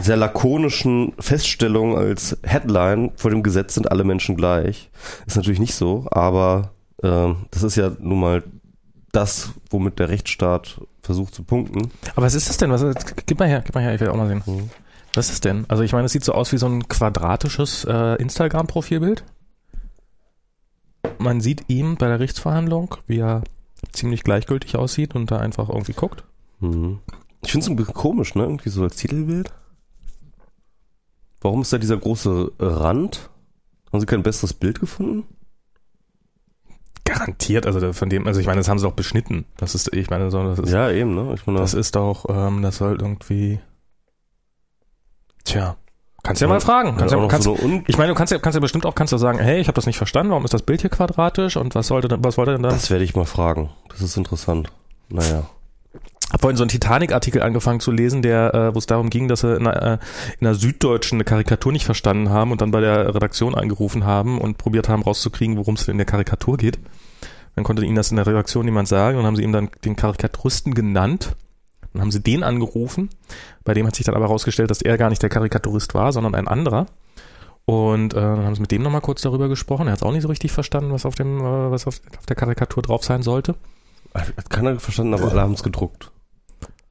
sehr 0.00 0.16
lakonischen 0.16 1.12
Feststellung 1.18 1.96
als 1.96 2.36
Headline, 2.42 3.12
vor 3.16 3.30
dem 3.30 3.42
Gesetz 3.42 3.74
sind 3.74 3.90
alle 3.90 4.04
Menschen 4.04 4.36
gleich. 4.36 4.90
Ist 5.26 5.36
natürlich 5.36 5.60
nicht 5.60 5.74
so, 5.74 6.06
aber 6.10 6.72
äh, 7.02 7.34
das 7.50 7.62
ist 7.62 7.76
ja 7.76 7.92
nun 7.98 8.20
mal 8.20 8.42
das, 9.12 9.50
womit 9.70 9.98
der 9.98 10.08
Rechtsstaat 10.08 10.80
versucht 11.02 11.34
zu 11.34 11.44
punkten. 11.44 11.90
Aber 12.16 12.26
was 12.26 12.34
ist 12.34 12.48
das 12.48 12.56
denn? 12.56 12.70
Was, 12.70 12.84
gib 13.26 13.38
mal 13.38 13.48
her, 13.48 13.62
gib 13.64 13.74
mal 13.74 13.82
her, 13.82 13.94
ich 13.94 14.00
will 14.00 14.08
auch 14.08 14.16
mal 14.16 14.28
sehen. 14.28 14.42
Mhm. 14.46 14.70
Was 15.14 15.30
ist 15.30 15.44
denn? 15.44 15.64
Also 15.68 15.82
ich 15.82 15.92
meine, 15.92 16.06
es 16.06 16.12
sieht 16.12 16.24
so 16.24 16.32
aus 16.32 16.52
wie 16.52 16.58
so 16.58 16.66
ein 16.66 16.88
quadratisches 16.88 17.84
äh, 17.84 18.16
Instagram-Profilbild. 18.20 19.24
Man 21.18 21.40
sieht 21.40 21.64
ihm 21.68 21.96
bei 21.96 22.08
der 22.08 22.18
Gerichtsverhandlung, 22.18 22.96
wie 23.06 23.20
er 23.20 23.44
ziemlich 23.92 24.24
gleichgültig 24.24 24.76
aussieht 24.76 25.14
und 25.14 25.30
da 25.30 25.38
einfach 25.38 25.68
irgendwie 25.68 25.92
guckt. 25.92 26.24
Mhm. 26.60 26.98
Ich 27.42 27.52
finde 27.52 27.64
es 27.64 27.70
ein 27.70 27.76
bisschen 27.76 27.94
komisch, 27.94 28.34
ne? 28.34 28.42
Irgendwie 28.42 28.70
so 28.70 28.82
als 28.82 28.96
Titelbild. 28.96 29.52
Warum 31.40 31.60
ist 31.60 31.72
da 31.72 31.78
dieser 31.78 31.98
große 31.98 32.52
Rand? 32.58 33.30
Haben 33.92 34.00
Sie 34.00 34.06
kein 34.06 34.22
besseres 34.22 34.54
Bild 34.54 34.80
gefunden? 34.80 35.24
Garantiert, 37.04 37.66
also 37.66 37.92
von 37.92 38.08
dem, 38.08 38.26
also 38.26 38.40
ich 38.40 38.46
meine, 38.46 38.60
das 38.60 38.68
haben 38.68 38.78
sie 38.78 38.86
doch 38.86 38.94
beschnitten. 38.94 39.44
Das 39.58 39.74
ist, 39.74 39.92
ich 39.92 40.08
meine, 40.08 40.30
so, 40.30 40.42
das 40.42 40.58
ist, 40.58 40.72
Ja, 40.72 40.90
eben, 40.90 41.14
ne? 41.14 41.34
Ich 41.34 41.46
meine, 41.46 41.58
das 41.58 41.74
ist 41.74 41.94
doch, 41.94 42.24
ähm, 42.30 42.62
das 42.62 42.78
soll 42.78 42.98
irgendwie. 42.98 43.60
Tja, 45.44 45.76
kannst 46.22 46.40
ja 46.42 46.48
Ja, 46.48 46.54
mal 46.54 46.60
fragen. 46.60 46.96
Kannst 46.96 47.14
ja, 47.14 47.26
kannst, 47.28 47.44
so 47.44 47.58
ich 47.86 47.96
meine, 47.98 48.08
du 48.08 48.14
kannst 48.14 48.32
ja, 48.32 48.38
kannst 48.38 48.54
ja 48.54 48.60
bestimmt 48.60 48.86
auch, 48.86 48.94
kannst 48.94 49.12
du 49.12 49.18
sagen, 49.18 49.38
hey, 49.38 49.60
ich 49.60 49.68
habe 49.68 49.76
das 49.76 49.86
nicht 49.86 49.98
verstanden, 49.98 50.30
warum 50.30 50.44
ist 50.44 50.54
das 50.54 50.62
Bild 50.62 50.80
hier 50.80 50.90
quadratisch 50.90 51.56
und 51.56 51.74
was 51.74 51.86
sollte, 51.88 52.08
denn- 52.08 52.24
was 52.24 52.36
wollte 52.38 52.52
denn 52.52 52.62
da? 52.62 52.70
das 52.70 52.90
werde 52.90 53.04
ich 53.04 53.14
mal 53.14 53.24
fragen. 53.26 53.70
Das 53.90 54.00
ist 54.00 54.16
interessant. 54.16 54.68
Naja. 55.08 55.44
Hab 56.32 56.40
vorhin 56.40 56.56
so 56.56 56.64
einen 56.64 56.70
Titanic-Artikel 56.70 57.42
angefangen 57.42 57.78
zu 57.78 57.92
lesen, 57.92 58.22
der, 58.22 58.54
äh, 58.54 58.74
wo 58.74 58.78
es 58.78 58.86
darum 58.86 59.08
ging, 59.10 59.28
dass 59.28 59.40
sie 59.40 59.54
in 59.54 59.66
einer, 59.68 59.82
äh, 59.82 59.98
in 60.40 60.46
einer 60.46 60.56
Süddeutschen 60.56 61.16
eine 61.16 61.24
Karikatur 61.24 61.70
nicht 61.70 61.84
verstanden 61.84 62.30
haben 62.30 62.50
und 62.50 62.60
dann 62.60 62.72
bei 62.72 62.80
der 62.80 63.14
Redaktion 63.14 63.54
angerufen 63.54 64.04
haben 64.04 64.40
und 64.40 64.58
probiert 64.58 64.88
haben 64.88 65.02
rauszukriegen, 65.02 65.56
worum 65.58 65.74
es 65.74 65.86
in 65.86 65.96
der 65.98 66.06
Karikatur 66.06 66.56
geht. 66.56 66.78
Dann 67.54 67.62
konnte 67.64 67.84
ihnen 67.84 67.94
das 67.94 68.10
in 68.10 68.16
der 68.16 68.26
Redaktion 68.26 68.64
niemand 68.64 68.88
sagen 68.88 69.16
und 69.18 69.26
haben 69.26 69.36
sie 69.36 69.44
ihm 69.44 69.52
dann 69.52 69.68
den 69.84 69.94
Karikaturisten 69.94 70.74
genannt. 70.74 71.36
Dann 71.94 72.02
haben 72.02 72.10
sie 72.10 72.20
den 72.20 72.42
angerufen. 72.42 73.08
Bei 73.64 73.72
dem 73.72 73.86
hat 73.86 73.94
sich 73.96 74.04
dann 74.04 74.14
aber 74.14 74.26
herausgestellt, 74.26 74.70
dass 74.70 74.82
er 74.82 74.98
gar 74.98 75.08
nicht 75.08 75.22
der 75.22 75.30
Karikaturist 75.30 75.94
war, 75.94 76.12
sondern 76.12 76.34
ein 76.34 76.46
anderer. 76.48 76.86
Und 77.64 78.12
äh, 78.12 78.16
dann 78.20 78.44
haben 78.44 78.54
sie 78.54 78.60
mit 78.60 78.72
dem 78.72 78.82
nochmal 78.82 79.00
kurz 79.00 79.22
darüber 79.22 79.48
gesprochen. 79.48 79.86
Er 79.86 79.92
hat 79.92 80.00
es 80.00 80.02
auch 80.02 80.12
nicht 80.12 80.22
so 80.22 80.28
richtig 80.28 80.52
verstanden, 80.52 80.92
was 80.92 81.06
auf 81.06 81.14
dem, 81.14 81.38
äh, 81.38 81.70
was 81.70 81.86
auf, 81.86 82.00
auf 82.18 82.26
der 82.26 82.36
Karikatur 82.36 82.82
drauf 82.82 83.04
sein 83.04 83.22
sollte. 83.22 83.54
Hat 84.12 84.50
keiner 84.50 84.78
verstanden, 84.78 85.14
aber 85.14 85.30
alle 85.30 85.40
haben 85.40 85.54
es 85.54 85.62
gedruckt. 85.62 86.10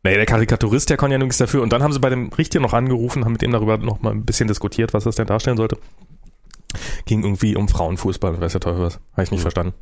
Nee, 0.06 0.15
der 0.15 0.25
Karikaturist, 0.25 0.89
der 0.89 0.97
konnte 0.97 1.13
ja 1.13 1.19
nichts 1.19 1.38
dafür. 1.38 1.62
Und 1.62 1.71
dann 1.71 1.84
haben 1.84 1.93
sie 1.93 1.99
bei 1.99 2.10
dem 2.10 2.30
Richter 2.30 2.60
noch 2.60 2.73
angerufen, 2.73 3.23
haben 3.23 3.34
mit 3.34 3.43
ihm 3.43 3.51
darüber 3.51 3.77
noch 3.77 4.01
mal 4.01 4.12
ein 4.12 4.25
bisschen 4.25 4.47
diskutiert, 4.47 4.93
was 4.93 5.04
das 5.06 5.15
denn 5.15 5.27
darstellen 5.27 5.58
sollte. 5.58 5.77
Ging 7.06 7.23
irgendwie 7.23 7.56
um 7.56 7.67
Frauenfußball, 7.69 8.41
weiß 8.41 8.51
der 8.54 8.62
Teufel 8.62 8.82
was. 8.82 8.99
Habe 9.13 9.23
ich 9.23 9.32
nicht 9.32 9.39
Hm. 9.39 9.43
verstanden. 9.43 9.73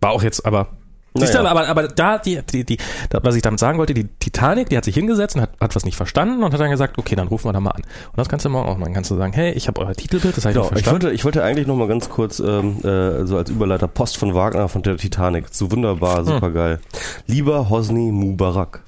War 0.00 0.10
auch 0.10 0.22
jetzt, 0.22 0.44
aber. 0.46 0.68
Siehst 1.14 1.34
du, 1.34 1.38
Naja. 1.38 1.50
aber, 1.50 1.66
aber 1.68 1.88
da, 1.88 2.18
die, 2.18 2.40
die, 2.52 2.64
die, 2.64 2.78
was 3.10 3.34
ich 3.34 3.42
damit 3.42 3.58
sagen 3.58 3.78
wollte, 3.78 3.94
die 3.94 4.04
Titanic, 4.04 4.68
die 4.68 4.76
hat 4.76 4.84
sich 4.84 4.94
hingesetzt 4.94 5.34
und 5.34 5.42
hat, 5.42 5.50
hat 5.60 5.74
was 5.74 5.84
nicht 5.84 5.96
verstanden 5.96 6.42
und 6.44 6.52
hat 6.52 6.60
dann 6.60 6.70
gesagt, 6.70 6.98
okay, 6.98 7.16
dann 7.16 7.26
rufen 7.28 7.46
wir 7.48 7.52
da 7.52 7.58
mal 7.60 7.72
an. 7.72 7.82
Und 7.82 8.16
das 8.18 8.28
kannst 8.28 8.44
du 8.44 8.50
morgen 8.50 8.68
auch 8.68 8.76
machen. 8.78 8.94
Kannst 8.94 9.10
du 9.10 9.16
sagen, 9.16 9.32
hey, 9.32 9.52
ich 9.52 9.66
habe 9.66 9.80
euer 9.80 9.92
Titelbild, 9.94 10.36
das 10.36 10.44
habe 10.44 10.52
ich 10.52 10.54
Genau, 10.54 10.66
nicht 10.70 10.78
ich 10.78 10.84
verstanden. 10.84 11.02
wollte, 11.04 11.14
ich 11.16 11.24
wollte 11.24 11.42
eigentlich 11.42 11.66
noch 11.66 11.76
mal 11.76 11.88
ganz 11.88 12.08
kurz 12.08 12.38
ähm, 12.38 12.76
äh, 12.84 13.26
so 13.26 13.36
als 13.36 13.50
Überleiter 13.50 13.88
Post 13.88 14.18
von 14.18 14.34
Wagner 14.34 14.68
von 14.68 14.82
der 14.82 14.96
Titanic. 14.98 15.48
So 15.50 15.72
wunderbar, 15.72 16.24
super 16.24 16.50
geil. 16.50 16.80
Lieber 17.26 17.68
Hosni 17.70 18.12
Mubarak. 18.12 18.84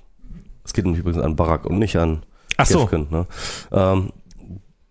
Es 0.65 0.73
geht 0.75 0.85
nämlich 0.85 1.01
übrigens 1.01 1.23
an 1.23 1.35
Barack 1.35 1.67
und 1.67 1.79
nicht 1.81 1.97
an 1.97 2.23
Ach 2.57 2.67
so. 2.67 2.81
Gefgen, 2.87 3.09
ne? 3.11 3.27
ähm, 3.73 4.11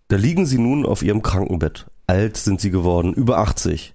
Da 0.08 0.16
liegen 0.16 0.44
sie 0.44 0.58
nun 0.58 0.84
auf 0.84 1.02
ihrem 1.02 1.22
Krankenbett. 1.22 1.86
Alt 2.06 2.36
sind 2.36 2.60
sie 2.60 2.70
geworden, 2.70 3.14
über 3.14 3.38
80. 3.38 3.91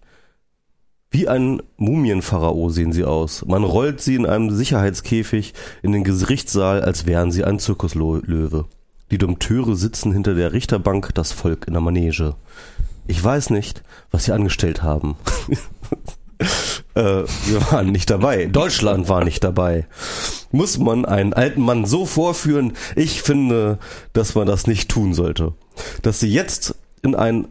Wie 1.09 1.27
ein 1.27 1.61
Mumienpharao 1.77 2.69
sehen 2.69 2.91
sie 2.91 3.05
aus. 3.05 3.45
Man 3.45 3.63
rollt 3.63 4.01
sie 4.01 4.15
in 4.15 4.25
einem 4.25 4.51
Sicherheitskäfig 4.51 5.53
in 5.81 5.93
den 5.93 6.03
Gerichtssaal, 6.03 6.81
als 6.81 7.05
wären 7.05 7.31
sie 7.31 7.45
ein 7.45 7.59
Zirkuslöwe. 7.59 8.65
Die 9.09 9.17
Dompteure 9.17 9.75
sitzen 9.75 10.11
hinter 10.11 10.35
der 10.35 10.51
Richterbank, 10.51 11.15
das 11.15 11.31
Volk 11.31 11.65
in 11.67 11.73
der 11.73 11.81
Manege. 11.81 12.35
Ich 13.07 13.23
weiß 13.23 13.51
nicht, 13.51 13.83
was 14.11 14.25
sie 14.25 14.33
angestellt 14.33 14.83
haben. 14.83 15.15
äh, 16.93 17.23
wir 17.23 17.71
waren 17.71 17.91
nicht 17.91 18.09
dabei. 18.09 18.47
Deutschland 18.47 19.07
war 19.07 19.23
nicht 19.23 19.45
dabei. 19.45 19.87
Muss 20.51 20.77
man 20.77 21.05
einen 21.05 21.33
alten 21.33 21.61
Mann 21.61 21.85
so 21.85 22.05
vorführen? 22.05 22.73
Ich 22.97 23.21
finde, 23.21 23.79
dass 24.11 24.35
man 24.35 24.45
das 24.45 24.67
nicht 24.67 24.89
tun 24.89 25.13
sollte. 25.13 25.53
Dass 26.01 26.19
sie 26.19 26.29
jetzt 26.29 26.75
in 27.01 27.15
ein, 27.15 27.47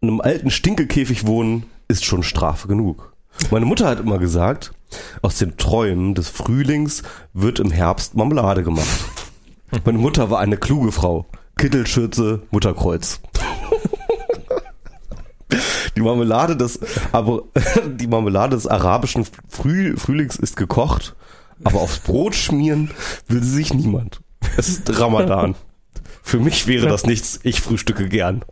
in 0.00 0.10
einem 0.10 0.20
alten 0.20 0.50
Stinkekäfig 0.52 1.26
wohnen, 1.26 1.64
ist 1.90 2.04
schon 2.04 2.22
Strafe 2.22 2.68
genug. 2.68 3.12
Meine 3.50 3.66
Mutter 3.66 3.88
hat 3.88 4.00
immer 4.00 4.18
gesagt, 4.18 4.72
aus 5.22 5.38
den 5.38 5.56
Träumen 5.56 6.14
des 6.14 6.28
Frühlings 6.28 7.02
wird 7.32 7.58
im 7.58 7.72
Herbst 7.72 8.14
Marmelade 8.14 8.62
gemacht. 8.62 8.86
Meine 9.84 9.98
Mutter 9.98 10.30
war 10.30 10.38
eine 10.38 10.56
kluge 10.56 10.92
Frau. 10.92 11.26
Kittelschürze, 11.58 12.42
Mutterkreuz. 12.50 13.20
Die 15.96 16.00
Marmelade 16.00 16.56
des, 16.56 16.78
aber 17.10 17.42
die 17.86 18.06
Marmelade 18.06 18.54
des 18.54 18.68
arabischen 18.68 19.26
Früh, 19.48 19.96
Frühlings 19.96 20.36
ist 20.36 20.56
gekocht, 20.56 21.16
aber 21.64 21.80
aufs 21.80 21.98
Brot 21.98 22.36
schmieren 22.36 22.92
will 23.26 23.42
sie 23.42 23.50
sich 23.50 23.74
niemand. 23.74 24.20
Es 24.56 24.68
ist 24.68 25.00
Ramadan. 25.00 25.56
Für 26.22 26.38
mich 26.38 26.68
wäre 26.68 26.86
das 26.86 27.04
nichts. 27.04 27.40
Ich 27.42 27.60
frühstücke 27.60 28.08
gern. 28.08 28.44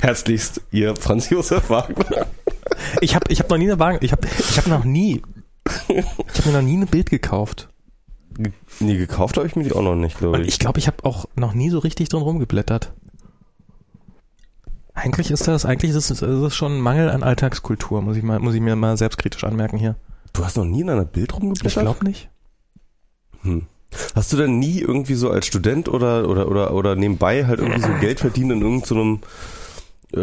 Herzlichst, 0.00 0.60
ihr 0.70 0.94
Franz 0.94 1.30
Josef 1.30 1.68
Wagner. 1.68 2.26
Ich 3.00 3.14
habe 3.14 3.30
ich 3.32 3.40
hab 3.40 3.50
noch 3.50 3.58
nie 3.58 3.64
eine 3.70 3.78
Wagen, 3.78 3.98
ich 4.00 4.12
habe 4.12 4.26
ich 4.26 4.58
hab 4.58 4.66
noch 4.66 4.84
nie, 4.84 5.22
ich 5.88 5.96
habe 5.98 6.46
mir 6.46 6.52
noch 6.52 6.62
nie 6.62 6.76
ein 6.78 6.86
Bild 6.86 7.10
gekauft. 7.10 7.68
Nee, 8.78 8.96
gekauft 8.96 9.36
habe 9.36 9.46
ich 9.46 9.56
mir 9.56 9.64
die 9.64 9.72
auch 9.72 9.82
noch 9.82 9.96
nicht, 9.96 10.18
glaube 10.18 10.36
Und 10.38 10.42
ich. 10.42 10.48
ich 10.48 10.58
glaube, 10.58 10.78
ich 10.78 10.86
habe 10.86 11.04
auch 11.04 11.26
noch 11.36 11.52
nie 11.52 11.68
so 11.70 11.78
richtig 11.78 12.08
drin 12.08 12.22
rumgeblättert. 12.22 12.92
Eigentlich 14.94 15.30
ist 15.30 15.46
das, 15.46 15.64
eigentlich 15.64 15.90
ist 15.92 16.10
es, 16.10 16.22
ist 16.22 16.22
es 16.22 16.54
schon 16.56 16.76
ein 16.76 16.80
Mangel 16.80 17.10
an 17.10 17.22
Alltagskultur, 17.22 18.02
muss 18.02 18.16
ich 18.16 18.22
mal, 18.22 18.38
muss 18.40 18.54
ich 18.54 18.60
mir 18.60 18.76
mal 18.76 18.96
selbstkritisch 18.96 19.44
anmerken 19.44 19.78
hier. 19.78 19.96
Du 20.32 20.44
hast 20.44 20.56
noch 20.56 20.64
nie 20.64 20.80
in 20.82 20.90
einer 20.90 21.04
Bild 21.04 21.32
Ich 21.32 21.36
rumgeblättert? 21.38 21.82
glaube 21.82 22.04
nicht. 22.04 22.28
Hm. 23.42 23.66
Hast 24.14 24.32
du 24.32 24.36
denn 24.36 24.58
nie 24.58 24.78
irgendwie 24.80 25.14
so 25.14 25.30
als 25.30 25.46
Student 25.46 25.88
oder 25.88 26.28
oder 26.28 26.48
oder 26.48 26.72
oder 26.74 26.96
nebenbei 26.96 27.44
halt 27.46 27.58
irgendwie 27.60 27.80
so 27.80 27.88
Geld 28.00 28.20
verdient 28.20 28.52
in 28.52 28.60
irgendeinem 28.62 29.20
äh, 30.14 30.20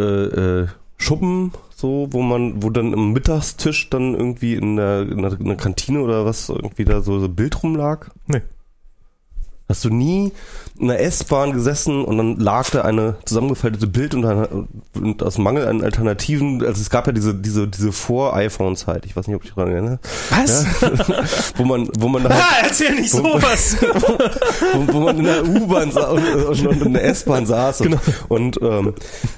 äh, 0.61 0.67
Schuppen, 0.97 1.51
so 1.77 2.07
wo 2.09 2.23
man, 2.23 2.63
wo 2.63 2.71
dann 2.71 2.91
im 2.91 3.13
Mittagstisch 3.13 3.91
dann 3.91 4.15
irgendwie 4.15 4.55
in 4.55 4.77
der, 4.77 5.03
in 5.03 5.21
der, 5.21 5.39
in 5.39 5.45
der 5.45 5.57
Kantine 5.57 6.01
oder 6.01 6.25
was 6.25 6.49
irgendwie 6.49 6.85
da 6.85 7.01
so, 7.01 7.19
so 7.19 7.29
Bild 7.29 7.61
rumlag? 7.61 8.09
Nee. 8.25 8.41
Hast 9.69 9.83
du 9.83 9.89
nie 9.89 10.31
in 10.79 10.87
der 10.87 11.01
S-Bahn 11.03 11.51
gesessen 11.51 12.05
und 12.05 12.17
dann 12.17 12.37
lag 12.39 12.69
da 12.69 12.83
eine 12.83 13.15
zusammengefaltete 13.25 13.85
Bild 13.87 14.13
und, 14.15 14.21
dann, 14.21 14.67
und 14.95 15.23
aus 15.23 15.37
Mangel 15.37 15.67
an 15.67 15.83
Alternativen, 15.83 16.61
also 16.65 16.79
es 16.79 16.89
gab 16.89 17.05
ja 17.07 17.11
diese, 17.11 17.35
diese, 17.35 17.67
diese 17.67 17.91
Vor-iPhone-Zeit, 17.91 19.05
ich 19.05 19.15
weiß 19.17 19.27
nicht, 19.27 19.35
ob 19.35 19.43
ich 19.43 19.53
daran 19.53 19.71
erinnere, 19.73 19.99
Was? 20.29 20.65
wo 21.57 21.65
man, 21.65 21.89
wo 21.99 22.07
man 22.07 22.23
da 22.23 22.29
halt 22.29 22.41
Ah, 22.43 22.55
erzähl 22.65 22.95
nicht 22.95 23.11
sowas! 23.11 23.75
wo, 24.73 24.93
wo 24.93 24.99
man 25.01 25.17
in 25.17 25.25
der 25.25 25.43
U-Bahn 25.45 25.89
und, 25.91 26.45
und, 26.45 26.67
und 26.67 26.81
in 26.83 26.93
der 26.93 27.03
S-Bahn 27.05 27.45
saß 27.45 27.81
und, 27.81 27.87
Genau. 27.89 28.01
und, 28.29 28.61
ähm, 28.61 28.93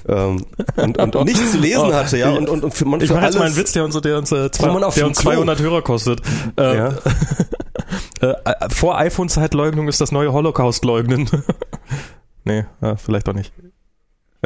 ähm, 0.08 0.44
und, 0.76 1.16
und 1.16 1.24
nichts 1.24 1.52
zu 1.52 1.58
lesen 1.58 1.86
Oh, 1.88 1.92
hatte, 1.92 2.18
ja, 2.18 2.30
und, 2.30 2.48
und, 2.48 2.62
und 2.62 2.72
für 2.74 2.84
man 2.84 3.00
ich 3.00 3.08
für 3.08 3.14
mache 3.14 3.24
jetzt 3.24 3.34
mal 3.34 3.40
einen 3.46 3.54
alles- 3.54 3.58
Witz, 3.58 3.72
der 3.72 3.84
uns, 3.84 4.00
der 4.00 4.16
uns, 4.18 4.30
äh, 4.30 4.50
zwei, 4.52 4.66
der 4.68 5.06
uns 5.06 5.18
Klo- 5.18 5.32
200 5.32 5.58
Hörer 5.60 5.82
kostet. 5.82 6.20
Äh, 6.56 6.76
Ja. 6.76 6.94
äh, 8.20 8.34
äh, 8.44 8.68
vor 8.70 8.98
iPhone-Zeitleugnung 8.98 9.88
ist 9.88 10.00
das 10.00 10.12
neue 10.12 10.32
Holocaust-Leugnen. 10.32 11.28
nee, 12.44 12.64
ja, 12.80 12.96
vielleicht 12.96 13.28
doch 13.28 13.34
nicht. 13.34 13.52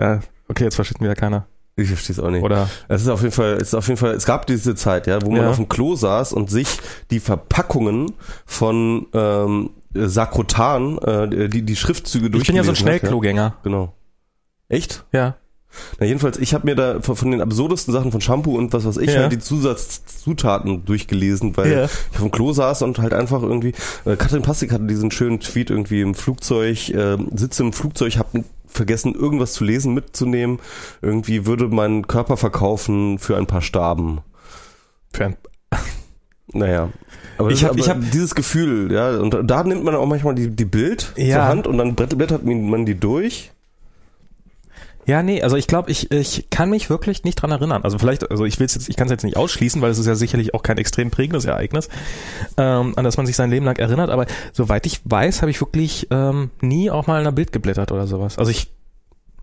Ja, 0.00 0.20
Okay, 0.48 0.64
jetzt 0.64 0.74
versteht 0.74 1.00
wieder 1.00 1.14
keiner. 1.14 1.46
Ich 1.76 1.88
verstehe 1.88 2.14
es 2.14 2.20
auch 2.20 2.30
nicht. 2.30 2.42
Oder 2.44 2.68
Es 2.88 3.02
ist 3.02 3.08
auf 3.08 3.22
jeden 3.22 3.32
Fall, 3.32 3.54
es 3.54 3.68
ist 3.68 3.74
auf 3.74 3.88
jeden 3.88 3.96
Fall, 3.98 4.12
es 4.12 4.26
gab 4.26 4.46
diese 4.46 4.74
Zeit, 4.74 5.06
ja, 5.06 5.20
wo 5.22 5.30
man 5.30 5.40
Ja. 5.42 5.50
auf 5.50 5.56
dem 5.56 5.68
Klo 5.68 5.96
saß 5.96 6.32
und 6.32 6.50
sich 6.50 6.68
die 7.10 7.18
Verpackungen 7.18 8.12
von 8.46 9.06
ähm, 9.12 9.70
Sakrotan, 9.94 10.98
äh, 10.98 11.48
die, 11.48 11.62
die 11.62 11.76
Schriftzüge 11.76 12.36
ich 12.36 12.46
bin 12.46 12.56
ja 12.56 12.62
so 12.62 12.70
ein 12.72 12.76
Schnellklogänger. 12.76 13.42
Ja. 13.42 13.54
Genau. 13.62 13.94
Echt? 14.68 15.04
Ja. 15.12 15.36
Na 15.98 16.06
jedenfalls, 16.06 16.38
ich 16.38 16.54
habe 16.54 16.66
mir 16.66 16.74
da 16.74 17.00
von, 17.00 17.30
den 17.30 17.40
absurdesten 17.40 17.92
Sachen 17.92 18.12
von 18.12 18.20
Shampoo 18.20 18.56
und 18.56 18.72
was 18.72 18.84
weiß 18.84 18.96
ich 18.98 19.12
Ja. 19.12 19.20
halt 19.22 19.32
die 19.32 19.38
Zusatzzutaten 19.38 20.84
durchgelesen, 20.84 21.56
weil 21.56 21.70
Ja. 21.72 21.84
ich 21.84 21.90
auf 22.16 22.20
dem 22.20 22.30
Klo 22.30 22.52
saß 22.52 22.82
und 22.82 22.98
halt 22.98 23.14
einfach 23.14 23.42
irgendwie, 23.42 23.72
äh, 24.04 24.16
Katrin 24.16 24.42
Pastik 24.42 24.72
hatte 24.72 24.84
diesen 24.84 25.10
schönen 25.10 25.40
Tweet 25.40 25.70
irgendwie 25.70 26.00
im 26.00 26.14
Flugzeug, 26.14 26.88
äh, 26.90 27.16
sitze 27.34 27.62
im 27.62 27.72
Flugzeug, 27.72 28.18
hab 28.18 28.28
vergessen 28.66 29.14
irgendwas 29.14 29.52
zu 29.52 29.62
lesen, 29.64 29.94
mitzunehmen, 29.94 30.58
irgendwie 31.00 31.46
würde 31.46 31.68
meinen 31.68 32.08
Körper 32.08 32.36
verkaufen 32.36 33.18
für 33.20 33.36
ein 33.36 33.46
paar 33.46 33.62
Staben. 33.62 34.20
Für 35.12 35.26
ein, 35.26 35.36
Naja. 36.52 36.90
Aber, 37.38 37.50
Ich 37.50 37.60
das- 37.60 37.64
hab- 37.64 37.70
aber 37.72 37.80
ich 37.80 37.88
hab- 37.88 38.10
dieses 38.12 38.34
Gefühl, 38.34 38.92
ja, 38.92 39.16
und 39.18 39.36
da 39.44 39.64
nimmt 39.64 39.82
man 39.82 39.94
auch 39.96 40.06
manchmal 40.06 40.34
die, 40.36 40.50
die 40.50 40.64
Bild 40.64 41.12
Ja. 41.16 41.36
zur 41.36 41.44
Hand 41.46 41.66
und 41.66 41.78
dann 41.78 41.94
blättert 41.94 42.44
man 42.44 42.84
die 42.86 42.94
durch. 42.94 43.50
Ja, 45.06 45.22
nee, 45.22 45.42
also 45.42 45.56
ich 45.56 45.66
glaube, 45.66 45.90
ich, 45.90 46.10
ich 46.10 46.48
kann 46.50 46.70
mich 46.70 46.90
wirklich 46.90 47.24
nicht 47.24 47.36
dran 47.36 47.50
erinnern. 47.50 47.82
Also 47.82 47.98
vielleicht, 47.98 48.30
also 48.30 48.44
ich 48.44 48.58
will 48.58 48.66
jetzt, 48.66 48.88
ich 48.88 48.96
kann 48.96 49.06
es 49.06 49.10
jetzt 49.12 49.24
nicht 49.24 49.36
ausschließen, 49.36 49.80
weil 49.82 49.90
es 49.90 49.98
ist 49.98 50.06
ja 50.06 50.14
sicherlich 50.14 50.54
auch 50.54 50.62
kein 50.62 50.78
extrem 50.78 51.10
prägendes 51.10 51.44
Ereignis, 51.44 51.88
ähm, 52.56 52.94
an 52.96 53.04
das 53.04 53.16
man 53.16 53.26
sich 53.26 53.36
sein 53.36 53.50
Leben 53.50 53.64
lang 53.66 53.76
erinnert. 53.78 54.10
Aber 54.10 54.26
soweit 54.52 54.86
ich 54.86 55.00
weiß, 55.04 55.42
habe 55.42 55.50
ich 55.50 55.60
wirklich 55.60 56.06
ähm, 56.10 56.50
nie 56.60 56.90
auch 56.90 57.06
mal 57.06 57.20
in 57.20 57.26
ein 57.26 57.34
Bild 57.34 57.52
geblättert 57.52 57.92
oder 57.92 58.06
sowas. 58.06 58.38
Also 58.38 58.50
ich, 58.50 58.70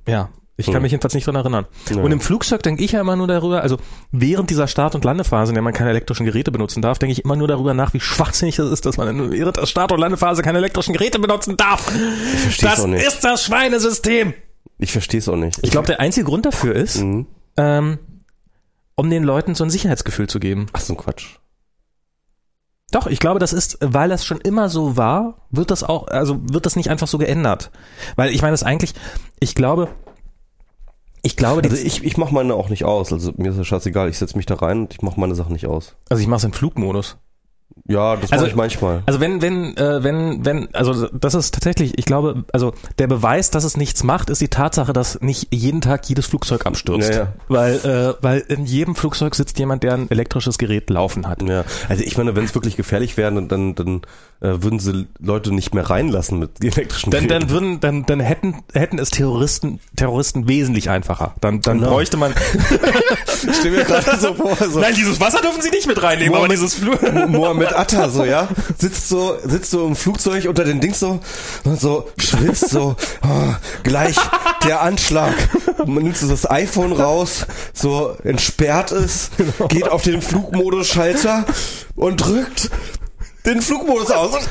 ja, 0.08 0.30
ich 0.58 0.66
kann 0.68 0.76
Hm. 0.76 0.82
mich 0.84 0.92
jedenfalls 0.92 1.14
nicht 1.16 1.26
dran 1.26 1.36
erinnern. 1.36 1.66
Ja. 1.90 2.02
Und 2.02 2.12
im 2.12 2.20
Flugzeug 2.22 2.62
denke 2.62 2.84
ich 2.84 2.92
ja 2.92 3.02
immer 3.02 3.16
nur 3.16 3.28
darüber, 3.28 3.62
also 3.64 3.78
während 4.12 4.50
dieser 4.52 4.68
Start- 4.68 4.94
und 4.94 5.04
Landephase, 5.04 5.52
in 5.52 5.56
der 5.56 5.64
man 5.64 5.74
keine 5.74 5.90
elektrischen 5.90 6.26
Geräte 6.26 6.52
benutzen 6.52 6.82
darf, 6.84 7.00
denke 7.00 7.14
ich 7.14 7.24
immer 7.26 7.36
nur 7.36 7.48
darüber 7.48 7.74
nach, 7.74 7.94
wie 7.94 8.00
schwachsinnig 8.00 8.58
das 8.58 8.70
ist, 8.70 8.86
dass 8.86 8.98
man 8.98 9.32
während 9.32 9.58
der 9.58 9.66
Start- 9.66 9.92
und 9.92 10.00
Landephase 10.00 10.44
keine 10.44 10.60
elektrischen 10.60 10.94
Geräte 10.94 11.18
benutzen 11.20 11.58
darf. 11.58 11.92
versteh's 12.44 12.70
Das 12.76 12.86
nicht. 12.86 13.04
ist 13.06 13.24
das 13.24 13.44
Schweinesystem. 13.44 14.34
Ich 14.78 14.92
verstehe 14.92 15.20
es 15.20 15.30
auch 15.30 15.36
nicht. 15.36 15.60
Ich 15.64 15.72
glaube, 15.72 15.88
der 15.88 16.00
einzige 16.00 16.26
Grund 16.26 16.46
dafür 16.46 16.76
ist, 16.76 16.98
Mhm. 17.02 17.28
ähm, 17.58 18.00
um 18.96 19.10
den 19.10 19.24
Leuten 19.24 19.56
so 19.56 19.64
ein 19.64 19.70
Sicherheitsgefühl 19.70 20.28
zu 20.28 20.40
geben. 20.40 20.68
Ach 20.74 20.82
so 20.82 20.94
ein 20.94 20.98
Quatsch. 20.98 21.38
Doch, 22.92 23.08
ich 23.08 23.20
glaube, 23.20 23.40
das 23.40 23.54
ist, 23.54 23.78
weil 23.82 24.10
das 24.10 24.26
schon 24.26 24.42
immer 24.42 24.68
so 24.70 24.98
war, 24.98 25.36
wird 25.50 25.72
das 25.72 25.84
auch, 25.84 26.08
also 26.08 26.40
wird 26.52 26.66
das 26.66 26.76
nicht 26.76 26.90
einfach 26.90 27.08
so 27.08 27.18
geändert. 27.18 27.72
Weil 28.18 28.32
ich 28.32 28.42
meine, 28.42 28.52
das 28.52 28.64
eigentlich, 28.64 28.94
ich 29.40 29.56
glaube, 29.56 29.88
ich 31.22 31.38
glaube, 31.38 31.62
Also 31.64 31.78
ich, 31.78 32.04
ich 32.04 32.18
mache 32.18 32.34
meine 32.34 32.54
auch 32.56 32.68
nicht 32.70 32.84
aus. 32.84 33.14
Also 33.14 33.32
mir 33.38 33.52
ist 33.52 33.60
das 33.60 33.68
scheißegal. 33.68 34.10
Ich 34.10 34.18
setze 34.18 34.36
mich 34.36 34.46
da 34.48 34.56
rein 34.56 34.82
und 34.82 34.94
ich 34.94 35.02
mache 35.04 35.20
meine 35.20 35.36
Sachen 35.36 35.54
nicht 35.54 35.68
aus. 35.68 35.96
also 36.10 36.22
ich 36.22 36.28
mache 36.28 36.40
es 36.40 36.44
in 36.44 36.54
Flugmodus. 36.54 37.18
Ja, 37.88 38.16
das 38.16 38.32
Also- 38.32 38.44
mache 38.44 38.50
ich 38.52 38.56
manchmal. 38.56 39.04
Also 39.06 39.20
wenn, 39.20 39.42
wenn, 39.42 39.76
äh, 39.78 40.04
wenn, 40.04 40.46
wenn, 40.46 40.74
also 40.74 41.08
das 41.08 41.34
ist 41.34 41.54
tatsächlich, 41.54 41.98
ich 41.98 42.06
glaube, 42.06 42.44
also 42.54 42.74
der 43.00 43.08
Beweis, 43.08 43.50
dass 43.50 43.64
es 43.64 43.76
nichts 43.78 44.04
macht, 44.04 44.30
ist 44.30 44.40
die 44.42 44.48
Tatsache, 44.48 44.94
dass 44.94 45.20
nicht 45.22 45.48
jeden 45.54 45.82
Tag 45.82 46.08
jedes 46.08 46.26
Flugzeug 46.28 46.66
abstürzt. 46.66 47.10
Ja, 47.10 47.16
ja. 47.16 47.34
Weil, 47.48 47.76
äh, 47.76 48.14
weil 48.24 48.40
in 48.48 48.66
jedem 48.66 48.96
Flugzeug 48.96 49.36
sitzt 49.36 49.58
jemand, 49.60 49.84
der 49.84 49.94
ein 49.94 50.10
elektrisches 50.12 50.58
Gerät 50.58 50.90
laufen 50.90 51.28
hat. 51.28 51.42
Ja, 51.42 51.64
also 51.90 52.04
ich 52.04 52.18
meine, 52.18 52.36
wenn 52.36 52.44
es 52.46 52.54
wirklich 52.56 52.78
gefährlich 52.78 53.18
wäre, 53.18 53.34
dann, 53.34 53.48
dann, 53.48 53.76
dann 53.76 54.02
äh, 54.42 54.62
würden 54.64 54.80
sie 54.80 55.08
Leute 55.20 55.54
nicht 55.54 55.74
mehr 55.74 55.90
reinlassen 55.90 56.40
mit 56.40 56.52
elektrischen 56.64 57.12
Dann, 57.12 57.28
dann 57.28 57.48
Geräten. 57.48 57.50
würden, 57.54 57.80
dann, 57.80 58.06
dann 58.06 58.20
hätten, 58.20 58.56
hätten 58.74 59.00
es 59.00 59.10
Terroristen, 59.10 59.80
Terroristen 59.96 60.48
wesentlich 60.48 60.90
einfacher. 60.90 61.34
Dann, 61.42 61.62
dann 61.62 61.80
Genau. 61.80 61.92
bräuchte 61.92 62.18
man. 62.18 62.34
stell 63.60 63.72
mir 63.72 63.84
gerade 63.86 64.18
so 64.20 64.34
vor, 64.34 64.56
so 64.56 64.80
Nein, 64.80 64.94
dieses 64.96 65.20
Wasser 65.20 65.42
dürfen 65.42 65.62
Sie 65.62 65.70
nicht 65.70 65.88
mit 65.88 66.02
reinnehmen, 66.02 66.36
aber 66.36 66.48
dieses. 66.48 66.80
Mohammed 67.28 67.61
Atta 67.70 68.10
so, 68.10 68.26
ja, 68.26 68.48
sitzt 68.78 69.10
so, 69.10 69.38
sitzt 69.44 69.72
so 69.72 69.86
im 69.86 69.96
Flugzeug 69.96 70.46
unter 70.48 70.64
den 70.64 70.80
Dings 70.80 71.00
so 71.00 71.20
und 71.64 71.80
so 71.80 72.10
schwitzt 72.18 72.70
so, 72.70 72.96
oh, 73.24 73.54
gleich 73.84 74.16
der 74.64 74.82
Anschlag. 74.82 75.34
Man 75.86 76.04
nimmt 76.04 76.18
so 76.18 76.28
das 76.28 76.50
iPhone 76.50 76.94
raus, 76.94 77.46
so 77.74 78.16
entsperrt 78.24 78.92
es, 78.92 79.32
geht 79.70 79.90
auf 79.90 80.04
den 80.04 80.22
Flugmodus-Schalter 80.22 81.46
und 81.96 82.18
drückt 82.18 82.70
den 83.46 83.62
Flugmodus 83.62 84.12
aus. 84.12 84.32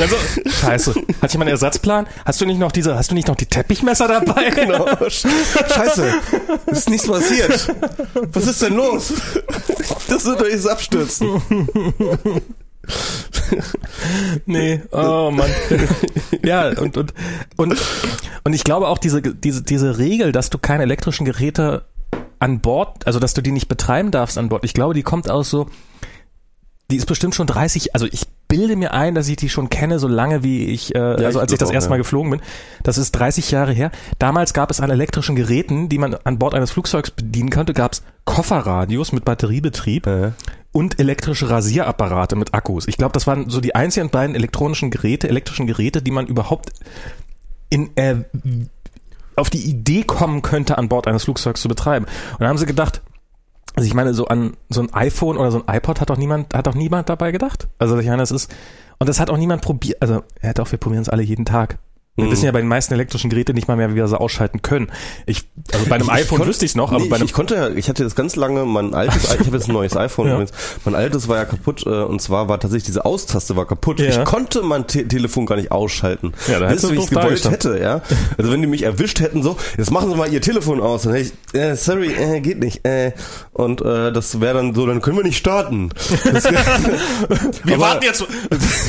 Also, 0.00 0.16
scheiße. 0.62 0.94
Hat 1.22 1.32
jemand 1.32 1.42
einen 1.42 1.50
Ersatzplan? 1.50 2.08
Hast 2.24 2.40
du 2.40 2.44
nicht 2.46 2.58
noch 2.58 2.72
diese, 2.72 2.96
hast 2.96 3.12
du 3.12 3.14
nicht 3.14 3.28
noch 3.28 3.36
die 3.36 3.46
Teppichmesser 3.46 4.08
dabei? 4.08 4.50
Genau. 4.56 4.84
Scheiße, 5.08 6.12
ist 6.66 6.90
nichts 6.90 7.06
passiert. 7.06 7.72
Was 8.32 8.48
ist 8.48 8.62
denn 8.62 8.74
los? 8.74 9.12
Das 10.08 10.24
wird 10.24 10.40
doch 10.40 10.48
jetzt 10.48 10.68
abstürzen. 10.68 11.40
Nee, 14.46 14.82
oh 14.90 15.30
Mann. 15.30 15.50
ja, 16.44 16.68
und, 16.68 16.96
und, 16.96 17.14
und, 17.56 17.76
und 18.44 18.52
ich 18.52 18.64
glaube 18.64 18.88
auch 18.88 18.98
diese, 18.98 19.22
diese, 19.22 19.62
diese 19.62 19.98
Regel, 19.98 20.32
dass 20.32 20.50
du 20.50 20.58
keine 20.58 20.82
elektrischen 20.82 21.24
Geräte 21.24 21.84
an 22.38 22.60
Bord, 22.60 23.06
also 23.06 23.18
dass 23.18 23.34
du 23.34 23.42
die 23.42 23.52
nicht 23.52 23.68
betreiben 23.68 24.10
darfst 24.10 24.38
an 24.38 24.48
Bord, 24.48 24.64
ich 24.64 24.74
glaube, 24.74 24.94
die 24.94 25.02
kommt 25.02 25.30
aus 25.30 25.50
so, 25.50 25.68
die 26.90 26.96
ist 26.96 27.06
bestimmt 27.06 27.34
schon 27.34 27.46
30, 27.46 27.94
also 27.94 28.06
ich 28.06 28.26
bilde 28.48 28.76
mir 28.76 28.92
ein, 28.94 29.14
dass 29.14 29.28
ich 29.28 29.36
die 29.36 29.48
schon 29.48 29.70
kenne, 29.70 29.98
so 29.98 30.06
lange 30.06 30.44
wie 30.44 30.66
ich, 30.66 30.94
äh, 30.94 30.98
also 30.98 31.28
ich 31.28 31.36
als 31.38 31.52
ich 31.52 31.58
das 31.58 31.70
auch, 31.70 31.74
erste 31.74 31.90
Mal 31.90 31.96
ja. 31.96 32.02
geflogen 32.02 32.30
bin. 32.30 32.40
Das 32.84 32.96
ist 32.96 33.12
30 33.12 33.50
Jahre 33.50 33.72
her. 33.72 33.90
Damals 34.20 34.54
gab 34.54 34.70
es 34.70 34.80
an 34.80 34.90
elektrischen 34.90 35.34
Geräten, 35.34 35.88
die 35.88 35.98
man 35.98 36.14
an 36.22 36.38
Bord 36.38 36.54
eines 36.54 36.70
Flugzeugs 36.70 37.10
bedienen 37.10 37.50
konnte, 37.50 37.72
gab 37.72 37.94
es 37.94 38.02
Kofferradios 38.24 39.12
mit 39.12 39.24
Batteriebetrieb 39.24 40.06
Äh. 40.06 40.32
und 40.70 41.00
elektrische 41.00 41.50
Rasierapparate 41.50 42.36
mit 42.36 42.54
Akkus. 42.54 42.86
Ich 42.86 42.96
glaube, 42.96 43.12
das 43.12 43.26
waren 43.26 43.50
so 43.50 43.60
die 43.60 43.74
einzigen 43.74 44.10
beiden 44.10 44.36
elektronischen 44.36 44.90
Geräte, 44.90 45.28
elektrischen 45.28 45.66
Geräte, 45.66 46.02
die 46.02 46.12
man 46.12 46.26
überhaupt 46.26 46.70
in 47.68 47.96
äh, 47.96 48.16
auf 49.34 49.50
die 49.50 49.68
Idee 49.68 50.02
kommen 50.04 50.42
könnte, 50.42 50.78
an 50.78 50.88
Bord 50.88 51.06
eines 51.06 51.24
Flugzeugs 51.24 51.60
zu 51.60 51.68
betreiben. 51.68 52.06
Und 52.32 52.40
dann 52.40 52.48
haben 52.48 52.58
sie 52.58 52.66
gedacht, 52.66 53.02
also 53.76 53.86
ich 53.86 53.94
meine, 53.94 54.14
so 54.14 54.26
an 54.26 54.56
so 54.70 54.80
ein 54.80 54.92
iPhone 54.94 55.36
oder 55.36 55.52
so 55.52 55.62
ein 55.64 55.76
iPod 55.76 56.00
hat 56.00 56.10
doch 56.10 56.16
niemand, 56.16 56.54
hat 56.54 56.66
doch 56.66 56.74
niemand 56.74 57.08
dabei 57.10 57.30
gedacht. 57.30 57.68
Also 57.78 57.98
ich 57.98 58.06
meine, 58.06 58.18
das 58.18 58.30
ist 58.30 58.52
und 58.98 59.08
das 59.08 59.20
hat 59.20 59.30
auch 59.30 59.36
niemand 59.36 59.62
probiert. 59.62 60.00
Also 60.00 60.22
ja, 60.42 60.54
doch, 60.54 60.72
wir 60.72 60.78
probieren 60.78 61.02
es 61.02 61.10
alle 61.10 61.22
jeden 61.22 61.44
Tag. 61.44 61.78
Wir 62.16 62.24
Mhm. 62.24 62.30
wissen 62.30 62.44
ja 62.46 62.52
bei 62.52 62.60
den 62.60 62.68
meisten 62.68 62.94
elektrischen 62.94 63.28
Geräten 63.30 63.54
nicht 63.54 63.68
mal 63.68 63.76
mehr, 63.76 63.90
wie 63.90 63.94
wir 63.96 64.08
sie 64.08 64.18
ausschalten 64.18 64.62
können. 64.62 64.90
Ich, 65.26 65.44
also 65.72 65.84
bei 65.86 65.96
einem 65.96 66.08
iPhone 66.08 66.38
konnt- 66.38 66.48
wüsste 66.48 66.64
ich 66.64 66.70
es 66.72 66.74
noch, 66.74 66.90
aber 66.92 67.02
nee, 67.02 67.08
bei 67.10 67.16
ich, 67.16 67.20
einem 67.20 67.26
ich 67.26 67.32
konnte 67.34 67.54
ja, 67.56 67.68
ich 67.68 67.88
hatte 67.90 68.02
jetzt 68.04 68.16
ganz 68.16 68.36
lange 68.36 68.64
mein 68.64 68.94
altes, 68.94 69.24
ich 69.34 69.46
habe 69.46 69.56
jetzt 69.56 69.68
ein 69.68 69.72
neues 69.74 69.96
iPhone 69.96 70.26
Ja. 70.28 70.32
übrigens. 70.34 70.52
Mein 70.84 70.94
altes 70.94 71.28
war 71.28 71.36
ja 71.36 71.44
kaputt 71.44 71.84
äh, 71.86 71.90
und 71.90 72.22
zwar 72.22 72.48
war 72.48 72.58
tatsächlich 72.58 72.84
diese 72.86 73.04
Austaste 73.04 73.54
war 73.56 73.66
kaputt. 73.66 74.00
Ja. 74.00 74.06
Ich 74.08 74.24
konnte 74.24 74.62
mein 74.62 74.86
Te 74.86 75.06
Telefon 75.06 75.44
gar 75.46 75.56
nicht 75.56 75.72
ausschalten. 75.72 76.32
Ja, 76.48 76.58
da 76.58 76.70
Wisst 76.70 76.70
hättest 76.70 76.84
du 76.84 76.90
wie 76.92 76.98
ich 77.04 77.10
gewollt 77.10 77.50
hätte, 77.50 77.78
ja. 77.78 78.00
Also 78.38 78.50
wenn 78.50 78.60
die 78.62 78.66
mich 78.66 78.82
erwischt 78.84 79.20
hätten, 79.20 79.42
so, 79.42 79.56
jetzt 79.76 79.90
machen 79.90 80.10
Sie 80.10 80.16
mal 80.16 80.32
Ihr 80.32 80.40
Telefon 80.40 80.80
aus, 80.80 81.02
dann 81.02 81.12
hätte 81.14 81.32
ich, 81.52 81.60
äh, 81.60 81.76
sorry, 81.76 82.12
äh, 82.12 82.40
geht 82.40 82.60
nicht, 82.60 82.86
äh, 82.86 83.12
und 83.52 83.82
äh, 83.82 84.10
das 84.12 84.40
wäre 84.40 84.54
dann 84.54 84.74
so, 84.74 84.86
dann 84.86 85.02
können 85.02 85.18
wir 85.18 85.24
nicht 85.24 85.36
starten. 85.36 85.90
Das 86.32 86.44
Wir 87.64 87.74
Aber- 87.74 87.78
warten 87.82 88.04
jetzt. 88.04 88.24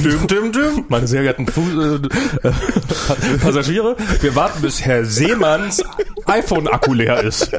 Düm, 0.04 0.28
düm, 0.28 0.52
düm. 0.52 0.86
Meine 0.88 1.08
sehr 1.08 1.22
geehrten 1.24 1.46
Fu 1.48 1.62
äh, 1.62 1.96
äh, 2.48 2.52
Passagiere, 3.42 3.96
wir 4.22 4.36
warten, 4.36 4.62
bis 4.62 4.82
Herr 4.82 5.06
Seemanns 5.06 5.84
iPhone-Akku 6.26 6.94
leer 6.94 7.24
ist. 7.24 7.52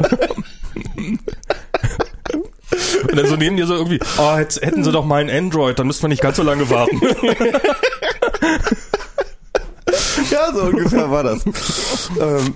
Und 3.08 3.16
dann 3.16 3.26
so 3.26 3.36
neben 3.36 3.56
dir 3.56 3.66
so 3.66 3.74
irgendwie, 3.74 4.00
oh, 4.18 4.36
jetzt 4.38 4.60
hätten 4.62 4.84
sie 4.84 4.92
doch 4.92 5.04
mal 5.04 5.20
ein 5.20 5.30
Android, 5.30 5.78
dann 5.78 5.86
müssten 5.86 6.02
wir 6.04 6.08
nicht 6.08 6.22
ganz 6.22 6.36
so 6.36 6.42
lange 6.42 6.68
warten. 6.70 7.00
ja, 10.30 10.52
so 10.52 10.62
ungefähr 10.62 11.10
war 11.10 11.22
das. 11.22 11.44
ähm, 12.20 12.54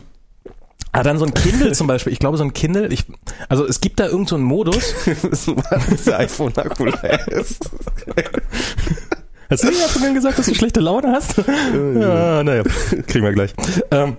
Ah, 0.94 1.02
dann 1.02 1.18
so 1.18 1.24
ein 1.24 1.32
Kindle 1.32 1.72
zum 1.72 1.86
Beispiel. 1.86 2.12
Ich 2.12 2.18
glaube, 2.18 2.36
so 2.36 2.44
ein 2.44 2.52
Kindle, 2.52 2.88
ich, 2.88 3.06
also 3.48 3.66
es 3.66 3.80
gibt 3.80 3.98
da 3.98 4.06
irgend 4.06 4.28
so 4.28 4.34
einen 4.36 4.44
Modus. 4.44 4.94
wissen 5.22 5.56
wir, 5.56 5.78
dass 5.88 6.04
der 6.04 6.18
iPhone-Akku 6.18 6.84
leer 6.84 7.28
ist. 7.28 7.70
Hast 9.52 9.64
du 9.64 9.68
nicht 9.68 9.80
vorhin 9.80 10.14
gesagt, 10.14 10.38
dass 10.38 10.46
du 10.46 10.54
schlechte 10.54 10.80
Laune 10.80 11.12
hast? 11.12 11.36
ja, 11.96 12.42
naja, 12.42 12.62
kriegen 13.06 13.24
wir 13.24 13.32
gleich. 13.32 13.52
Ähm, 13.90 14.16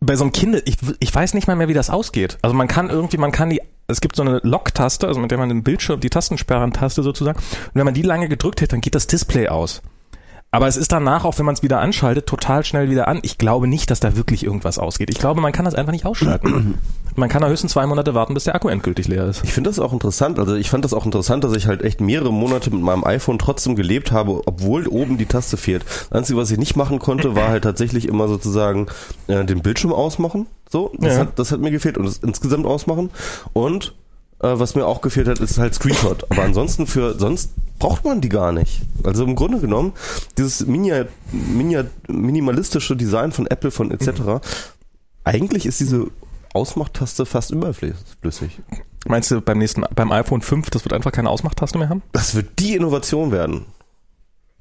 bei 0.00 0.16
so 0.16 0.24
einem 0.24 0.32
Kindle, 0.32 0.62
ich, 0.64 0.76
ich 0.98 1.14
weiß 1.14 1.34
nicht 1.34 1.46
mal 1.46 1.54
mehr, 1.54 1.68
wie 1.68 1.74
das 1.74 1.90
ausgeht. 1.90 2.38
Also 2.42 2.56
man 2.56 2.66
kann 2.66 2.90
irgendwie, 2.90 3.18
man 3.18 3.30
kann 3.30 3.50
die, 3.50 3.60
es 3.86 4.00
gibt 4.00 4.16
so 4.16 4.22
eine 4.22 4.40
Lock-Taste, 4.42 5.06
also 5.06 5.20
mit 5.20 5.30
der 5.30 5.38
man 5.38 5.48
den 5.48 5.62
Bildschirm, 5.62 6.00
die 6.00 6.10
Tastensperren-Taste 6.10 7.04
sozusagen, 7.04 7.38
und 7.38 7.74
wenn 7.74 7.84
man 7.84 7.94
die 7.94 8.02
lange 8.02 8.28
gedrückt 8.28 8.62
hält, 8.62 8.72
dann 8.72 8.80
geht 8.80 8.96
das 8.96 9.06
Display 9.06 9.48
aus. 9.48 9.80
Aber 10.52 10.66
es 10.66 10.76
ist 10.76 10.90
danach, 10.90 11.24
auch 11.24 11.38
wenn 11.38 11.46
man 11.46 11.54
es 11.54 11.62
wieder 11.62 11.78
anschaltet, 11.80 12.26
total 12.26 12.64
schnell 12.64 12.90
wieder 12.90 13.06
an. 13.06 13.20
Ich 13.22 13.38
glaube 13.38 13.68
nicht, 13.68 13.88
dass 13.90 14.00
da 14.00 14.16
wirklich 14.16 14.44
irgendwas 14.44 14.78
ausgeht. 14.80 15.08
Ich 15.08 15.18
glaube, 15.18 15.40
man 15.40 15.52
kann 15.52 15.64
das 15.64 15.76
einfach 15.76 15.92
nicht 15.92 16.04
ausschalten. 16.04 16.76
man 17.14 17.28
kann 17.28 17.40
da 17.42 17.48
höchstens 17.48 17.70
zwei 17.72 17.86
Monate 17.86 18.14
warten, 18.14 18.34
bis 18.34 18.44
der 18.44 18.56
Akku 18.56 18.66
endgültig 18.68 19.06
leer 19.06 19.26
ist. 19.26 19.44
Ich 19.44 19.52
finde 19.52 19.70
das 19.70 19.78
auch 19.78 19.92
interessant. 19.92 20.40
Also 20.40 20.56
ich 20.56 20.68
fand 20.68 20.84
das 20.84 20.92
auch 20.92 21.04
interessant, 21.04 21.44
dass 21.44 21.54
ich 21.54 21.68
halt 21.68 21.82
echt 21.82 22.00
mehrere 22.00 22.32
Monate 22.32 22.70
mit 22.72 22.80
meinem 22.80 23.04
iPhone 23.04 23.38
trotzdem 23.38 23.76
gelebt 23.76 24.10
habe, 24.10 24.42
obwohl 24.46 24.88
oben 24.88 25.18
die 25.18 25.26
Taste 25.26 25.56
fehlt. 25.56 25.84
Das 25.84 26.12
Einzige, 26.18 26.38
was 26.40 26.50
ich 26.50 26.58
nicht 26.58 26.74
machen 26.74 26.98
konnte, 26.98 27.36
war 27.36 27.48
halt 27.48 27.62
tatsächlich 27.62 28.08
immer 28.08 28.26
sozusagen 28.26 28.86
äh, 29.28 29.44
den 29.44 29.62
Bildschirm 29.62 29.92
ausmachen. 29.92 30.46
So, 30.68 30.90
das, 30.98 31.14
Ja. 31.14 31.20
hat, 31.20 31.38
das 31.38 31.52
hat 31.52 31.60
mir 31.60 31.70
gefehlt 31.70 31.96
und 31.96 32.06
das 32.06 32.18
insgesamt 32.18 32.66
ausmachen. 32.66 33.10
Und 33.52 33.94
äh, 34.42 34.48
was 34.54 34.74
mir 34.74 34.84
auch 34.84 35.00
gefehlt 35.00 35.28
hat, 35.28 35.38
ist 35.38 35.58
halt 35.58 35.74
Screenshot. 35.74 36.26
Aber 36.28 36.42
ansonsten 36.42 36.88
für 36.88 37.16
sonst 37.16 37.52
braucht 37.80 38.04
man 38.04 38.20
die 38.20 38.28
gar 38.28 38.52
nicht. 38.52 38.82
Also 39.02 39.24
im 39.24 39.34
Grunde 39.34 39.58
genommen, 39.58 39.94
dieses 40.38 40.64
Minia, 40.66 41.06
Minia, 41.32 41.86
minimalistische 42.06 42.94
Design 42.94 43.32
von 43.32 43.48
Apple, 43.48 43.72
von 43.72 43.90
etc., 43.90 44.46
eigentlich 45.24 45.66
ist 45.66 45.80
diese 45.80 46.06
Ausmachtaste 46.54 47.26
fast 47.26 47.50
überflüssig. 47.50 48.60
Meinst 49.06 49.30
du 49.30 49.40
beim 49.40 49.58
nächsten, 49.58 49.84
beim 49.94 50.12
iPhone 50.12 50.42
5, 50.42 50.70
das 50.70 50.84
wird 50.84 50.92
einfach 50.92 51.12
keine 51.12 51.30
Ausmachtaste 51.30 51.78
mehr 51.78 51.88
haben? 51.88 52.02
Das 52.12 52.34
wird 52.34 52.58
die 52.58 52.76
Innovation 52.76 53.32
werden. 53.32 53.66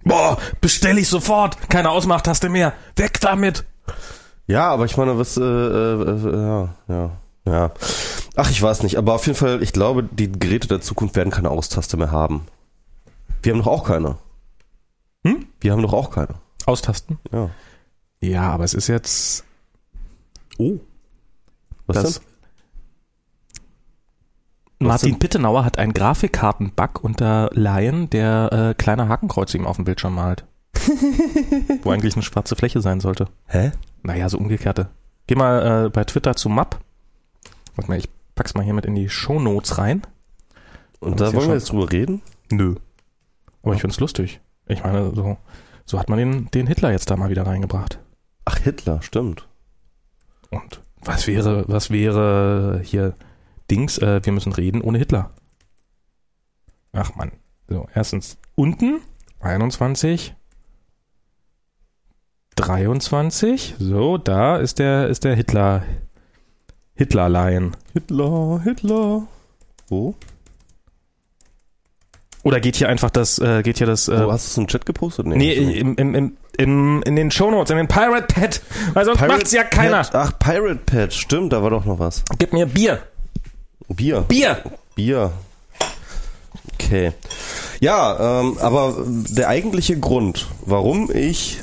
Boah, 0.03 0.37
bestell 0.61 0.97
ich 0.97 1.09
sofort! 1.09 1.69
Keine 1.69 1.89
Ausmachtaste 1.89 2.49
mehr! 2.49 2.73
Weg 2.95 3.19
damit! 3.19 3.65
Ja, 4.47 4.69
aber 4.71 4.85
ich 4.85 4.97
meine, 4.97 5.17
was, 5.17 5.37
äh, 5.37 5.43
äh, 5.43 6.31
ja, 6.31 6.69
ja, 6.87 7.11
ja. 7.45 7.71
Ach, 8.35 8.49
ich 8.49 8.61
weiß 8.61 8.83
nicht, 8.83 8.97
aber 8.97 9.13
auf 9.13 9.27
jeden 9.27 9.37
Fall, 9.37 9.61
ich 9.61 9.73
glaube, 9.73 10.03
die 10.03 10.31
Geräte 10.31 10.67
der 10.67 10.81
Zukunft 10.81 11.15
werden 11.15 11.31
keine 11.31 11.49
Austaste 11.49 11.97
mehr 11.97 12.11
haben. 12.11 12.45
Wir 13.41 13.53
haben 13.53 13.59
doch 13.59 13.67
auch 13.67 13.85
keine. 13.85 14.17
Hm? 15.25 15.47
Wir 15.59 15.71
haben 15.71 15.81
doch 15.81 15.93
auch 15.93 16.11
keine. 16.11 16.35
Austasten? 16.65 17.19
Ja. 17.31 17.49
Ja, 18.21 18.49
aber 18.49 18.63
es 18.63 18.73
ist 18.73 18.87
jetzt. 18.87 19.45
Oh. 20.57 20.79
Was 21.87 21.95
das, 21.95 22.13
denn? 22.19 22.23
Martin 24.87 25.11
denn? 25.11 25.19
Pittenauer 25.19 25.65
hat 25.65 25.77
einen 25.77 25.93
Grafikkarten-Bug 25.93 27.03
unter 27.03 27.49
Lion, 27.53 28.09
der 28.09 28.49
äh, 28.51 28.73
kleine 28.75 29.09
Hakenkreuze 29.09 29.57
ihm 29.57 29.65
auf 29.65 29.77
dem 29.77 29.85
Bildschirm 29.85 30.15
malt. 30.15 30.45
Wo 31.83 31.91
eigentlich 31.91 32.15
eine 32.15 32.23
schwarze 32.23 32.55
Fläche 32.55 32.81
sein 32.81 32.99
sollte. 32.99 33.27
Hä? 33.47 33.71
Naja, 34.03 34.29
so 34.29 34.37
umgekehrte. 34.37 34.89
Geh 35.27 35.35
mal 35.35 35.85
äh, 35.85 35.89
bei 35.89 36.03
Twitter 36.05 36.35
zu 36.35 36.49
Map. 36.49 36.79
Warte 37.75 37.89
mal, 37.89 37.97
ich 37.97 38.09
pack's 38.35 38.53
mal 38.53 38.63
hier 38.63 38.73
mit 38.73 38.85
in 38.85 38.95
die 38.95 39.09
Shownotes 39.09 39.77
rein. 39.77 40.01
Und 40.99 41.19
da 41.19 41.33
wollen 41.33 41.47
wir 41.47 41.55
jetzt 41.55 41.71
drüber 41.71 41.91
reden? 41.91 42.21
Nö. 42.51 42.75
Aber 43.61 43.73
ich 43.73 43.81
find's 43.81 43.99
lustig. 43.99 44.41
Ich 44.67 44.83
meine, 44.83 45.13
so, 45.15 45.37
so 45.85 45.99
hat 45.99 46.09
man 46.09 46.19
den, 46.19 46.51
den 46.51 46.67
Hitler 46.67 46.91
jetzt 46.91 47.09
da 47.09 47.17
mal 47.17 47.29
wieder 47.29 47.45
reingebracht. 47.45 47.99
Ach, 48.45 48.57
Hitler, 48.57 49.01
stimmt. 49.01 49.47
Und 50.49 50.81
was 51.01 51.27
wäre, 51.27 51.65
was 51.67 51.89
wäre 51.89 52.81
hier 52.83 53.13
Dings, 53.69 53.97
äh, 53.99 54.21
wir 54.23 54.33
müssen 54.33 54.51
reden 54.51 54.81
ohne 54.81 54.97
Hitler. 54.97 55.31
Ach 56.91 57.15
man. 57.15 57.31
So, 57.67 57.87
erstens 57.93 58.37
unten 58.55 59.01
21 59.39 60.35
23. 62.55 63.75
So, 63.79 64.17
da 64.17 64.57
ist 64.57 64.79
der 64.79 65.07
ist 65.07 65.23
der 65.23 65.35
Hitler 65.35 65.83
Hitlerlein. 66.93 67.77
Hitler, 67.93 68.59
Hitler. 68.63 69.27
Wo? 69.87 70.15
Oder 72.43 72.59
geht 72.61 72.77
hier 72.77 72.87
einfach 72.89 73.09
das 73.09 73.37
äh, 73.39 73.63
geht 73.63 73.79
hier 73.79 73.87
das 73.87 74.07
äh, 74.07 74.25
Wo 74.25 74.31
hast 74.31 74.47
du 74.47 74.51
es 74.51 74.57
im 74.57 74.67
Chat 74.67 74.85
gepostet? 74.85 75.25
Nee, 75.27 75.35
nicht. 75.35 75.77
im, 75.77 75.95
im, 75.97 76.15
im, 76.15 76.37
im, 76.57 77.03
in 77.03 77.15
den 77.15 77.31
Shownotes, 77.31 77.71
in 77.71 77.77
den 77.77 77.87
Pirate 77.87 78.33
Pad. 78.33 78.61
Weil 78.93 79.05
sonst 79.05 79.17
Pirate 79.17 79.37
macht's 79.37 79.51
ja 79.51 79.63
keiner. 79.63 80.03
Pad. 80.03 80.15
Ach, 80.15 80.39
Pirate 80.39 80.79
Pad, 80.85 81.13
stimmt, 81.13 81.51
da 81.53 81.61
war 81.63 81.69
doch 81.69 81.85
noch 81.85 81.99
was. 81.99 82.23
Gib 82.37 82.53
mir 82.53 82.65
Bier. 82.65 82.99
Bier. 83.89 84.21
Bier. 84.21 84.57
Bier. 84.95 85.31
Okay. 86.73 87.11
Ja, 87.81 88.39
ähm, 88.41 88.57
aber 88.59 88.95
der 89.07 89.47
eigentliche 89.49 89.99
Grund, 89.99 90.47
warum 90.65 91.09
ich 91.13 91.59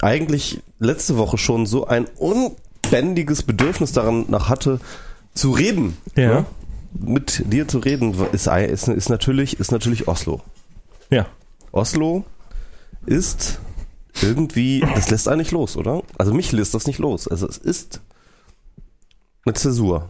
eigentlich 0.00 0.60
letzte 0.78 1.16
Woche 1.16 1.38
schon 1.38 1.66
so 1.66 1.86
ein 1.86 2.06
unbändiges 2.16 3.42
Bedürfnis 3.42 3.92
daran 3.92 4.26
nach 4.28 4.48
hatte, 4.48 4.80
zu 5.34 5.50
reden, 5.52 5.96
Ja. 6.16 6.26
ne? 6.28 6.46
Mit 7.00 7.52
dir 7.52 7.68
zu 7.68 7.78
reden, 7.78 8.14
ist, 8.32 8.46
ist, 8.46 8.88
ist, 8.88 9.08
natürlich, 9.08 9.60
ist 9.60 9.72
natürlich 9.72 10.08
Oslo. 10.08 10.40
Ja. 11.10 11.26
Oslo 11.72 12.24
ist 13.04 13.60
irgendwie, 14.22 14.80
das 14.80 15.10
lässt 15.10 15.28
einen 15.28 15.38
nicht 15.38 15.52
los, 15.52 15.76
oder? 15.76 16.02
Also 16.18 16.32
mich 16.32 16.52
lässt 16.52 16.74
das 16.74 16.86
nicht 16.86 16.98
los. 16.98 17.28
Also 17.28 17.46
es 17.46 17.58
ist 17.58 18.00
eine 19.44 19.54
Zäsur. 19.54 20.08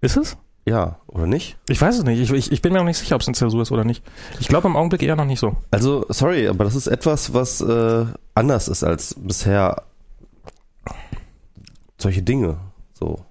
Ist 0.00 0.16
es? 0.16 0.36
Ja, 0.64 0.98
oder 1.06 1.26
nicht? 1.26 1.56
Ich 1.68 1.80
weiß 1.80 1.98
es 1.98 2.04
nicht. 2.04 2.18
Ich, 2.18 2.30
ich, 2.32 2.50
ich 2.50 2.62
bin 2.62 2.72
mir 2.72 2.80
noch 2.80 2.86
nicht 2.86 2.98
sicher, 2.98 3.14
ob 3.14 3.20
es 3.20 3.28
eine 3.28 3.36
Zäsur 3.36 3.62
ist 3.62 3.70
oder 3.70 3.84
nicht. 3.84 4.02
Ich 4.40 4.48
glaube 4.48 4.66
im 4.66 4.76
Augenblick 4.76 5.02
eher 5.02 5.14
noch 5.14 5.24
nicht 5.24 5.38
so. 5.38 5.56
Also, 5.70 6.04
sorry, 6.08 6.48
aber 6.48 6.64
das 6.64 6.74
ist 6.74 6.88
etwas, 6.88 7.32
was 7.32 7.60
äh, 7.60 8.06
anders 8.34 8.66
ist 8.66 8.82
als 8.82 9.14
bisher 9.16 9.82
solche 11.98 12.22
Dinge. 12.22 12.58
So. 12.94 13.25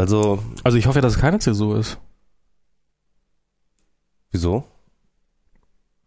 Also, 0.00 0.42
Also 0.64 0.78
ich 0.78 0.86
hoffe 0.86 0.98
ja, 0.98 1.02
dass 1.02 1.14
es 1.16 1.20
keine 1.20 1.38
Zäsur 1.38 1.78
ist. 1.78 1.98
wieso? 4.30 4.64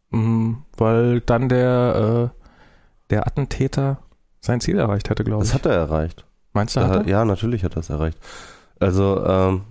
Mm, 0.10 0.54
weil 0.78 1.22
dann 1.22 1.50
der, 1.50 2.32
äh, 2.34 2.44
der 3.10 3.28
Attentäter 3.28 4.00
sein 4.40 4.62
Ziel 4.62 4.80
erreicht 4.80 5.10
hätte, 5.10 5.24
glaube 5.24 5.44
ich. 5.44 5.50
Das 5.50 5.56
hat 5.56 5.66
er 5.66 5.74
erreicht. 5.74 6.26
Meinst 6.54 6.76
du, 6.76 6.80
Da 6.80 6.88
hat 6.88 7.06
er? 7.06 7.08
ja, 7.08 7.26
natürlich 7.26 7.64
hat 7.64 7.76
er 7.76 7.80
es 7.82 7.90
erreicht. 7.90 8.18
Also, 8.80 9.24
ähm, 9.26 9.62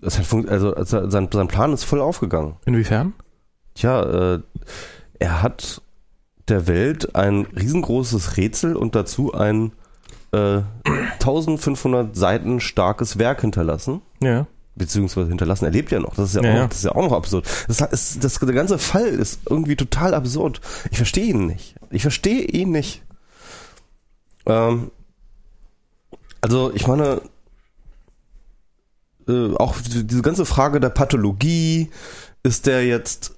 es 0.00 0.18
hat 0.18 0.48
also 0.48 0.74
also 0.74 1.08
sein, 1.10 1.28
sein 1.30 1.48
Plan 1.48 1.72
ist 1.72 1.84
voll 1.84 2.00
aufgegangen. 2.00 2.56
Inwiefern? 2.64 3.14
Tja, 3.74 4.34
äh, 4.34 4.40
er 5.18 5.42
hat 5.42 5.82
der 6.48 6.66
Welt 6.66 7.14
ein 7.14 7.46
riesengroßes 7.46 8.36
Rätsel 8.36 8.76
und 8.76 8.94
dazu 8.94 9.34
ein 9.34 9.72
äh, 10.36 10.62
1500 11.14 12.14
Seiten 12.16 12.60
starkes 12.60 13.18
Werk 13.18 13.40
hinterlassen. 13.40 14.02
Ja. 14.20 14.46
beziehungsweise 14.74 15.28
hinterlassen. 15.28 15.64
Er 15.64 15.70
lebt 15.70 15.90
ja 15.90 16.00
noch. 16.00 16.14
Das 16.16 16.28
ist 16.30 16.34
ja, 16.34 16.42
Ja, 16.42 16.50
auch, 16.52 16.56
ja. 16.56 16.66
Das 16.68 16.78
ist 16.78 16.84
ja 16.84 16.92
auch 16.94 17.02
noch 17.02 17.12
absurd. 17.16 17.46
Das, 17.68 17.80
ist, 17.80 18.22
das, 18.24 18.38
der 18.38 18.52
ganze 18.54 18.78
Fall 18.78 19.06
ist 19.06 19.40
irgendwie 19.48 19.74
total 19.76 20.12
absurd. 20.14 20.60
Ich 20.90 20.98
verstehe 20.98 21.24
ihn 21.26 21.46
nicht. 21.46 21.74
Ich 21.90 22.02
verstehe 22.02 22.42
ihn 22.42 22.70
nicht. 22.72 23.02
Ähm, 24.44 24.90
also 26.42 26.72
ich 26.74 26.86
meine, 26.86 27.22
äh, 29.28 29.54
auch 29.56 29.76
die- 29.80 30.06
diese 30.06 30.22
ganze 30.22 30.44
Frage 30.44 30.78
der 30.80 30.90
Pathologie, 30.90 31.90
ist 32.42 32.66
der 32.66 32.86
jetzt 32.86 33.34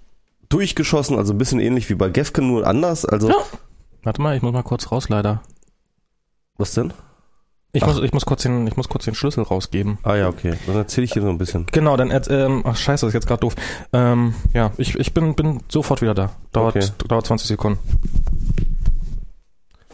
durchgeschossen, 0.51 1.17
also 1.17 1.33
ein 1.33 1.39
bisschen 1.39 1.61
ähnlich 1.61 1.89
wie 1.89 1.95
bei 1.95 2.09
Gefken, 2.11 2.49
nur 2.49 2.67
anders. 2.67 3.05
Also, 3.05 3.29
Ja. 3.31 3.37
Warte 4.03 4.21
mal, 4.23 4.37
ich 4.37 4.43
muss 4.43 4.53
mal 4.53 4.63
kurz 4.63 4.91
raus, 4.93 5.09
leider. 5.09 5.43
Was 6.59 6.73
denn? 6.75 6.93
Ich 7.73 7.83
Ach. 7.83 7.89
muss, 7.89 8.03
ich 8.03 8.13
muss 8.13 8.25
kurz 8.25 8.43
den, 8.43 8.67
ich 8.67 8.77
muss 8.77 8.89
kurz 8.89 9.05
den 9.05 9.15
Schlüssel 9.15 9.43
rausgeben. 9.43 9.99
Ah 10.03 10.15
ja, 10.17 10.29
okay. 10.29 10.55
Dann 10.67 10.77
erzähle 10.77 11.05
ich 11.05 11.13
dir 11.13 11.23
so 11.23 11.29
ein 11.29 11.39
bisschen. 11.39 11.67
Genau, 11.67 11.97
dann, 11.97 12.11
ähm, 12.31 12.63
ach 12.65 12.77
scheiße, 12.77 13.05
das 13.07 13.11
ist 13.11 13.15
jetzt 13.15 13.27
gerade 13.27 13.41
doof. 13.41 13.55
Ähm, 13.93 14.35
ja, 14.55 14.73
ich, 14.79 14.95
ich 14.99 15.13
bin, 15.13 15.35
bin 15.35 15.61
sofort 15.69 16.01
wieder 16.01 16.15
da. 16.15 16.31
Dauert, 16.53 16.77
Okay. 16.77 16.87
dauert 17.09 17.27
20 17.27 17.47
Sekunden. 17.47 17.79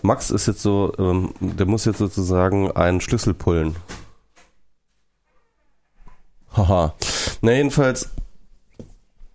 Max 0.02 0.30
ist 0.30 0.46
jetzt 0.46 0.62
so, 0.62 0.92
ähm, 0.98 1.32
der 1.40 1.66
muss 1.66 1.84
jetzt 1.84 1.98
sozusagen 1.98 2.70
einen 2.72 3.00
Schlüssel 3.00 3.34
pullen. 3.34 3.74
Haha. 6.56 6.94
Na, 7.40 7.52
jedenfalls, 7.52 8.10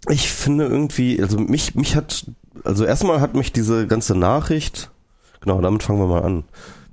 ich 0.07 0.31
finde 0.31 0.65
irgendwie, 0.65 1.21
also 1.21 1.39
mich, 1.39 1.75
mich 1.75 1.95
hat, 1.95 2.25
also 2.63 2.85
erstmal 2.85 3.19
hat 3.19 3.35
mich 3.35 3.51
diese 3.51 3.87
ganze 3.87 4.15
Nachricht, 4.15 4.89
genau, 5.41 5.59
damit 5.59 5.83
fangen 5.83 5.99
wir 5.99 6.07
mal 6.07 6.23
an, 6.23 6.43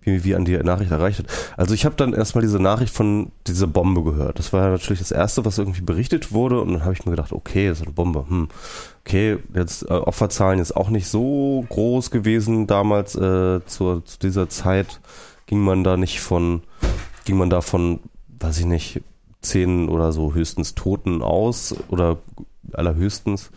wie, 0.06 0.24
wie 0.24 0.34
an 0.36 0.44
die 0.44 0.56
Nachricht 0.56 0.92
erreicht 0.92 1.18
hat. 1.18 1.26
Also 1.56 1.74
ich 1.74 1.84
habe 1.84 1.96
dann 1.96 2.14
erstmal 2.14 2.42
diese 2.42 2.60
Nachricht 2.60 2.94
von 2.94 3.32
dieser 3.46 3.66
Bombe 3.66 4.04
gehört. 4.04 4.38
Das 4.38 4.52
war 4.52 4.64
ja 4.64 4.70
natürlich 4.70 5.00
das 5.00 5.10
Erste, 5.10 5.44
was 5.44 5.58
irgendwie 5.58 5.82
berichtet 5.82 6.32
wurde 6.32 6.60
und 6.60 6.72
dann 6.72 6.84
habe 6.84 6.92
ich 6.92 7.04
mir 7.04 7.10
gedacht, 7.10 7.32
okay, 7.32 7.68
das 7.68 7.78
ist 7.78 7.86
eine 7.86 7.92
Bombe. 7.92 8.24
Hm. 8.28 8.48
Okay, 9.04 9.38
jetzt 9.52 9.82
äh, 9.82 9.94
Opferzahlen 9.94 10.60
jetzt 10.60 10.76
auch 10.76 10.90
nicht 10.90 11.08
so 11.08 11.66
groß 11.68 12.10
gewesen 12.10 12.66
damals 12.66 13.16
äh, 13.16 13.60
zur, 13.66 14.04
zu 14.04 14.18
dieser 14.20 14.48
Zeit 14.48 15.00
ging 15.46 15.60
man 15.60 15.84
da 15.84 15.96
nicht 15.96 16.20
von 16.20 16.62
ging 17.24 17.36
man 17.36 17.50
da 17.50 17.60
von 17.60 18.00
weiß 18.40 18.58
ich 18.58 18.66
nicht 18.66 19.00
zehn 19.42 19.88
oder 19.88 20.12
so 20.12 20.34
höchstens 20.34 20.74
Toten 20.74 21.22
aus 21.22 21.74
oder 21.88 22.18
allerhöchstens 22.72 23.50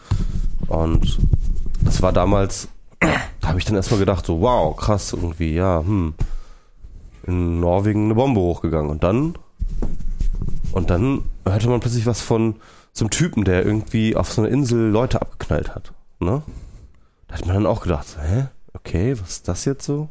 und 0.67 1.17
das 1.81 2.03
war 2.03 2.13
damals 2.13 2.67
da 2.99 3.47
habe 3.47 3.57
ich 3.57 3.65
dann 3.65 3.75
erstmal 3.75 3.99
gedacht 3.99 4.27
so 4.27 4.41
wow 4.41 4.75
krass 4.75 5.13
irgendwie 5.13 5.55
ja 5.55 5.79
hm 5.79 6.13
in 7.29 7.59
Norwegen 7.59 8.05
eine 8.05 8.15
Bombe 8.15 8.41
hochgegangen 8.41 8.89
und 8.89 9.03
dann 9.03 9.35
und 10.71 10.89
dann 10.89 11.23
hörte 11.45 11.69
man 11.69 11.79
plötzlich 11.79 12.05
was 12.05 12.21
von 12.21 12.55
so 12.93 13.05
einem 13.05 13.11
Typen, 13.11 13.43
der 13.43 13.65
irgendwie 13.65 14.15
auf 14.15 14.31
so 14.31 14.41
einer 14.41 14.51
Insel 14.51 14.89
Leute 14.89 15.21
abgeknallt 15.21 15.73
hat. 15.73 15.93
Ne? 16.19 16.43
Da 17.27 17.35
hat 17.35 17.45
man 17.45 17.55
dann 17.55 17.65
auch 17.65 17.81
gedacht, 17.81 18.17
hä? 18.21 18.47
Okay, 18.73 19.15
was 19.19 19.29
ist 19.29 19.47
das 19.47 19.65
jetzt 19.65 19.85
so? 19.85 20.09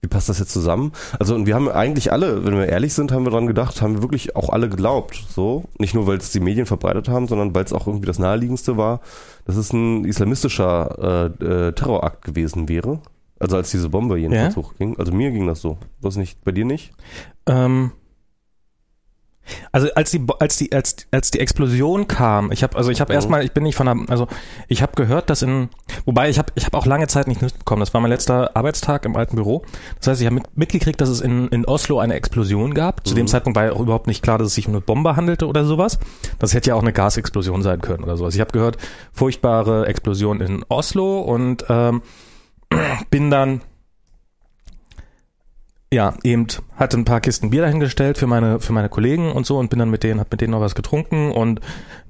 Wie 0.00 0.08
passt 0.08 0.28
das 0.28 0.38
jetzt 0.38 0.52
zusammen? 0.52 0.92
Also, 1.18 1.34
und 1.34 1.46
wir 1.46 1.56
haben 1.56 1.68
eigentlich 1.68 2.12
alle, 2.12 2.44
wenn 2.44 2.56
wir 2.56 2.68
ehrlich 2.68 2.94
sind, 2.94 3.10
haben 3.10 3.24
wir 3.24 3.32
dran 3.32 3.48
gedacht, 3.48 3.82
haben 3.82 3.94
wir 3.94 4.02
wirklich 4.02 4.36
auch 4.36 4.50
alle 4.50 4.68
geglaubt. 4.68 5.24
So. 5.28 5.64
Nicht 5.78 5.94
nur, 5.94 6.06
weil 6.06 6.18
es 6.18 6.30
die 6.30 6.38
Medien 6.38 6.66
verbreitet 6.66 7.08
haben, 7.08 7.26
sondern 7.26 7.52
weil 7.54 7.64
es 7.64 7.72
auch 7.72 7.88
irgendwie 7.88 8.06
das 8.06 8.20
Naheliegendste 8.20 8.76
war, 8.76 9.00
dass 9.44 9.56
es 9.56 9.72
ein 9.72 10.04
islamistischer 10.04 11.32
äh, 11.40 11.44
äh, 11.44 11.72
Terrorakt 11.72 12.24
gewesen 12.24 12.68
wäre. 12.68 13.00
Also 13.40 13.56
als 13.56 13.70
diese 13.70 13.88
Bombe 13.88 14.18
jedenfalls 14.18 14.54
Ja? 14.56 14.62
hochging. 14.62 14.98
Also 14.98 15.12
mir 15.12 15.30
ging 15.30 15.46
das 15.46 15.60
so. 15.60 15.78
Was 16.00 16.16
nicht, 16.16 16.42
bei 16.44 16.52
dir 16.52 16.64
nicht? 16.64 16.92
Ähm, 17.46 17.92
also 19.72 19.88
als 19.94 20.10
die 20.10 20.20
als 20.40 20.58
die 20.58 20.72
als 20.74 20.96
als 21.10 21.30
die 21.30 21.40
Explosion 21.40 22.06
kam, 22.06 22.52
ich 22.52 22.62
habe 22.62 22.76
also 22.76 22.90
ich 22.90 23.00
habe 23.00 23.12
Mhm. 23.12 23.16
erstmal 23.16 23.44
ich 23.44 23.52
bin 23.52 23.62
nicht 23.62 23.76
von 23.76 23.86
der 23.86 23.96
also 24.08 24.26
ich 24.68 24.82
habe 24.82 24.92
gehört, 24.94 25.30
dass 25.30 25.40
in 25.40 25.70
wobei 26.04 26.28
ich 26.28 26.38
habe 26.38 26.52
ich 26.54 26.66
habe 26.66 26.76
auch 26.76 26.84
lange 26.84 27.06
Zeit 27.06 27.28
nicht 27.28 27.40
mitbekommen. 27.40 27.80
Das 27.80 27.94
war 27.94 28.02
mein 28.02 28.10
letzter 28.10 28.54
Arbeitstag 28.54 29.06
im 29.06 29.16
alten 29.16 29.36
Büro. 29.36 29.62
Das 30.00 30.08
heißt, 30.08 30.20
ich 30.20 30.26
habe 30.26 30.34
mit, 30.34 30.54
mitgekriegt, 30.54 31.00
dass 31.00 31.08
es 31.08 31.22
in 31.22 31.48
in 31.48 31.64
Oslo 31.64 31.98
eine 31.98 32.12
Explosion 32.12 32.74
gab. 32.74 33.06
Zu 33.06 33.14
dem 33.14 33.22
Mhm. 33.22 33.28
Zeitpunkt 33.28 33.56
war 33.56 33.64
ja 33.64 33.72
auch 33.72 33.80
überhaupt 33.80 34.06
nicht 34.06 34.20
klar, 34.22 34.36
dass 34.36 34.48
es 34.48 34.54
sich 34.54 34.66
um 34.68 34.74
eine 34.74 34.82
Bombe 34.82 35.16
handelte 35.16 35.46
oder 35.46 35.64
sowas. 35.64 35.98
Das 36.38 36.52
hätte 36.52 36.68
ja 36.68 36.74
auch 36.74 36.82
eine 36.82 36.92
Gasexplosion 36.92 37.62
sein 37.62 37.80
können 37.80 38.04
oder 38.04 38.18
sowas. 38.18 38.34
Ich 38.34 38.40
habe 38.42 38.52
gehört, 38.52 38.76
furchtbare 39.14 39.86
Explosion 39.86 40.42
in 40.42 40.62
Oslo 40.68 41.20
und 41.20 41.64
ähm, 41.70 42.02
bin 43.10 43.30
dann 43.30 43.60
ja, 45.90 46.14
eben 46.22 46.46
hatte 46.76 46.98
ein 46.98 47.06
paar 47.06 47.20
Kisten 47.20 47.50
Bier 47.50 47.62
dahingestellt 47.62 48.18
für 48.18 48.26
meine 48.26 48.60
für 48.60 48.74
meine 48.74 48.90
Kollegen 48.90 49.32
und 49.32 49.46
so 49.46 49.58
und 49.58 49.70
bin 49.70 49.78
dann 49.78 49.90
mit 49.90 50.02
denen 50.02 50.20
hab 50.20 50.30
mit 50.30 50.40
denen 50.40 50.50
noch 50.50 50.60
was 50.60 50.74
getrunken 50.74 51.32
und 51.32 51.60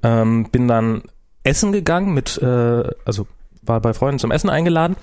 ähm, 0.03 0.49
bin 0.51 0.67
dann 0.67 1.03
essen 1.43 1.71
gegangen 1.71 2.13
mit 2.13 2.37
äh, 2.41 2.83
also 3.05 3.25
war 3.61 3.79
bei 3.79 3.93
Freunden 3.93 4.19
zum 4.19 4.31
Essen 4.31 4.49
eingeladen 4.49 4.97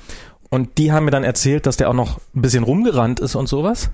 und 0.51 0.79
die 0.79 0.93
haben 0.93 1.05
mir 1.05 1.11
dann 1.11 1.25
erzählt, 1.25 1.67
dass 1.67 1.77
der 1.77 1.89
auch 1.89 1.95
noch 1.95 2.19
ein 2.35 2.43
bisschen 2.43 2.65
rumgerannt 2.65 3.21
ist 3.21 3.35
und 3.35 3.49
sowas. 3.49 3.91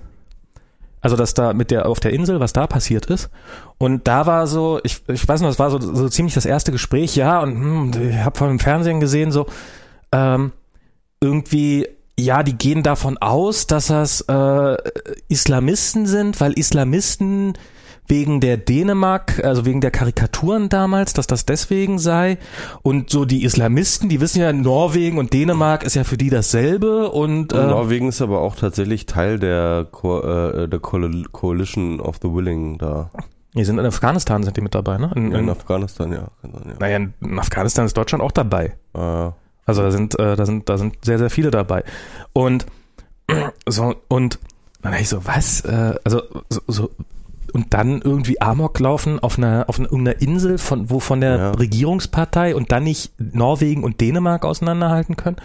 Also 1.01 1.17
dass 1.17 1.33
da 1.33 1.53
mit 1.53 1.71
der 1.71 1.85
auf 1.87 1.99
der 1.99 2.13
Insel, 2.13 2.39
was 2.39 2.53
da 2.53 2.65
passiert 2.65 3.07
ist. 3.07 3.29
Und 3.77 4.07
da 4.07 4.25
war 4.25 4.47
so, 4.47 4.79
ich, 4.83 5.01
ich 5.09 5.27
weiß 5.27 5.41
noch, 5.41 5.49
das 5.49 5.59
war 5.59 5.69
so, 5.69 5.79
so 5.79 6.07
ziemlich 6.07 6.33
das 6.33 6.45
erste 6.45 6.71
Gespräch, 6.71 7.15
ja, 7.17 7.41
und 7.41 7.51
hm, 7.95 8.09
ich 8.09 8.17
habe 8.17 8.37
vor 8.37 8.47
dem 8.47 8.59
Fernsehen 8.59 9.01
gesehen, 9.01 9.31
so 9.31 9.47
ähm, 10.13 10.53
irgendwie, 11.23 11.87
ja, 12.19 12.43
die 12.43 12.53
gehen 12.57 12.83
davon 12.83 13.17
aus, 13.17 13.65
dass 13.65 13.87
das 13.87 14.21
äh, 14.27 14.75
Islamisten 15.29 16.05
sind, 16.05 16.39
weil 16.41 16.53
Islamisten 16.53 17.53
wegen 18.05 18.41
der 18.41 18.57
Dänemark, 18.57 19.41
also 19.45 19.65
wegen 19.65 19.79
der 19.79 19.89
Karikaturen 19.89 20.67
damals, 20.67 21.13
dass 21.13 21.25
das 21.25 21.45
deswegen 21.45 21.99
sei. 21.99 22.37
Und 22.81 23.09
so 23.09 23.23
die 23.23 23.43
Islamisten, 23.45 24.09
die 24.09 24.19
wissen 24.19 24.41
ja, 24.41 24.51
Norwegen 24.51 25.17
und 25.17 25.31
Dänemark 25.33 25.83
ist 25.83 25.95
ja 25.95 26.03
für 26.03 26.17
die 26.17 26.29
dasselbe 26.29 27.09
und 27.09 27.53
Und 27.53 27.59
äh, 27.59 27.65
Norwegen 27.67 28.09
ist 28.09 28.21
aber 28.21 28.41
auch 28.41 28.57
tatsächlich 28.57 29.05
Teil 29.05 29.39
der, 29.39 29.87
Co 29.89 30.19
äh, 30.19 30.67
der 30.67 30.79
Coal- 30.79 31.23
Coalition 31.31 32.01
of 32.01 32.17
the 32.21 32.27
Willing 32.29 32.77
da. 32.77 33.09
die 33.55 33.63
sind 33.63 33.79
in 33.79 33.85
Afghanistan 33.85 34.43
sind 34.43 34.57
die 34.57 34.61
mit 34.61 34.75
dabei, 34.75 34.97
ne? 34.97 35.09
In, 35.15 35.31
Ja, 35.31 35.37
in 35.37 35.43
in, 35.45 35.49
Afghanistan, 35.49 36.11
ja. 36.11 36.27
naja, 36.79 36.97
in 36.97 37.39
Afghanistan 37.39 37.85
ist 37.85 37.95
Deutschland 37.95 38.21
auch 38.21 38.33
dabei. 38.33 38.73
Ah, 38.93 39.31
Also 39.65 39.81
da 39.81 39.91
sind, 39.91 40.19
äh, 40.19 40.35
da 40.35 40.45
sind, 40.45 40.69
da 40.69 40.77
sind 40.77 41.03
sehr, 41.03 41.17
sehr 41.17 41.29
viele 41.29 41.51
dabei. 41.51 41.83
Und 42.33 42.65
so, 43.67 43.95
und 44.07 44.39
dann 44.81 44.93
ich 44.95 45.09
so, 45.09 45.25
was? 45.25 45.61
Äh, 45.61 45.95
also 46.03 46.21
so, 46.49 46.61
so 46.67 46.89
und 47.53 47.73
dann 47.73 48.01
irgendwie 48.01 48.41
Amok 48.41 48.79
laufen 48.79 49.19
auf 49.19 49.37
einer, 49.37 49.65
auf 49.67 49.79
einer, 49.79 49.91
irgendeiner 49.91 50.21
Insel 50.21 50.57
von, 50.57 50.89
wo 50.89 50.99
von 50.99 51.21
der 51.21 51.37
Ja. 51.37 51.51
Regierungspartei 51.51 52.55
und 52.55 52.71
dann 52.71 52.83
nicht 52.83 53.13
Norwegen 53.19 53.83
und 53.83 54.01
Dänemark 54.01 54.43
auseinanderhalten 54.43 55.15
können. 55.15 55.37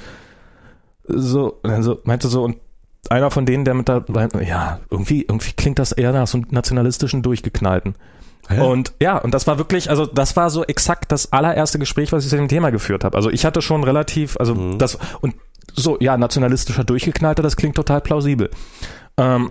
So, 1.06 1.60
also 1.62 2.00
meinte 2.04 2.28
so, 2.28 2.44
und 2.44 2.56
einer 3.10 3.30
von 3.30 3.46
denen, 3.46 3.64
der 3.64 3.74
mit 3.74 3.88
da, 3.88 4.04
ja, 4.40 4.80
irgendwie, 4.90 5.22
irgendwie 5.22 5.52
klingt 5.52 5.78
das 5.78 5.92
eher 5.92 6.12
nach 6.12 6.26
so 6.26 6.38
einem 6.38 6.46
nationalistischen 6.50 7.22
Durchgeknallten. 7.22 7.94
Hä? 8.48 8.60
Und 8.60 8.92
ja, 9.00 9.18
und 9.18 9.32
das 9.34 9.46
war 9.46 9.58
wirklich, 9.58 9.90
also 9.90 10.06
das 10.06 10.36
war 10.36 10.50
so 10.50 10.64
exakt 10.64 11.12
das 11.12 11.32
allererste 11.32 11.78
Gespräch, 11.78 12.12
was 12.12 12.24
ich 12.24 12.30
zu 12.30 12.36
dem 12.36 12.48
Thema 12.48 12.70
geführt 12.70 13.04
habe. 13.04 13.16
Also 13.16 13.30
ich 13.30 13.44
hatte 13.44 13.62
schon 13.62 13.84
relativ, 13.84 14.36
also 14.38 14.54
Mhm. 14.54 14.78
das 14.78 14.98
und 15.20 15.34
so, 15.74 15.96
ja, 16.00 16.16
nationalistischer 16.16 16.84
Durchgeknallter, 16.84 17.42
das 17.42 17.56
klingt 17.56 17.76
total 17.76 18.00
plausibel. 18.00 18.50
Ähm, 19.18 19.50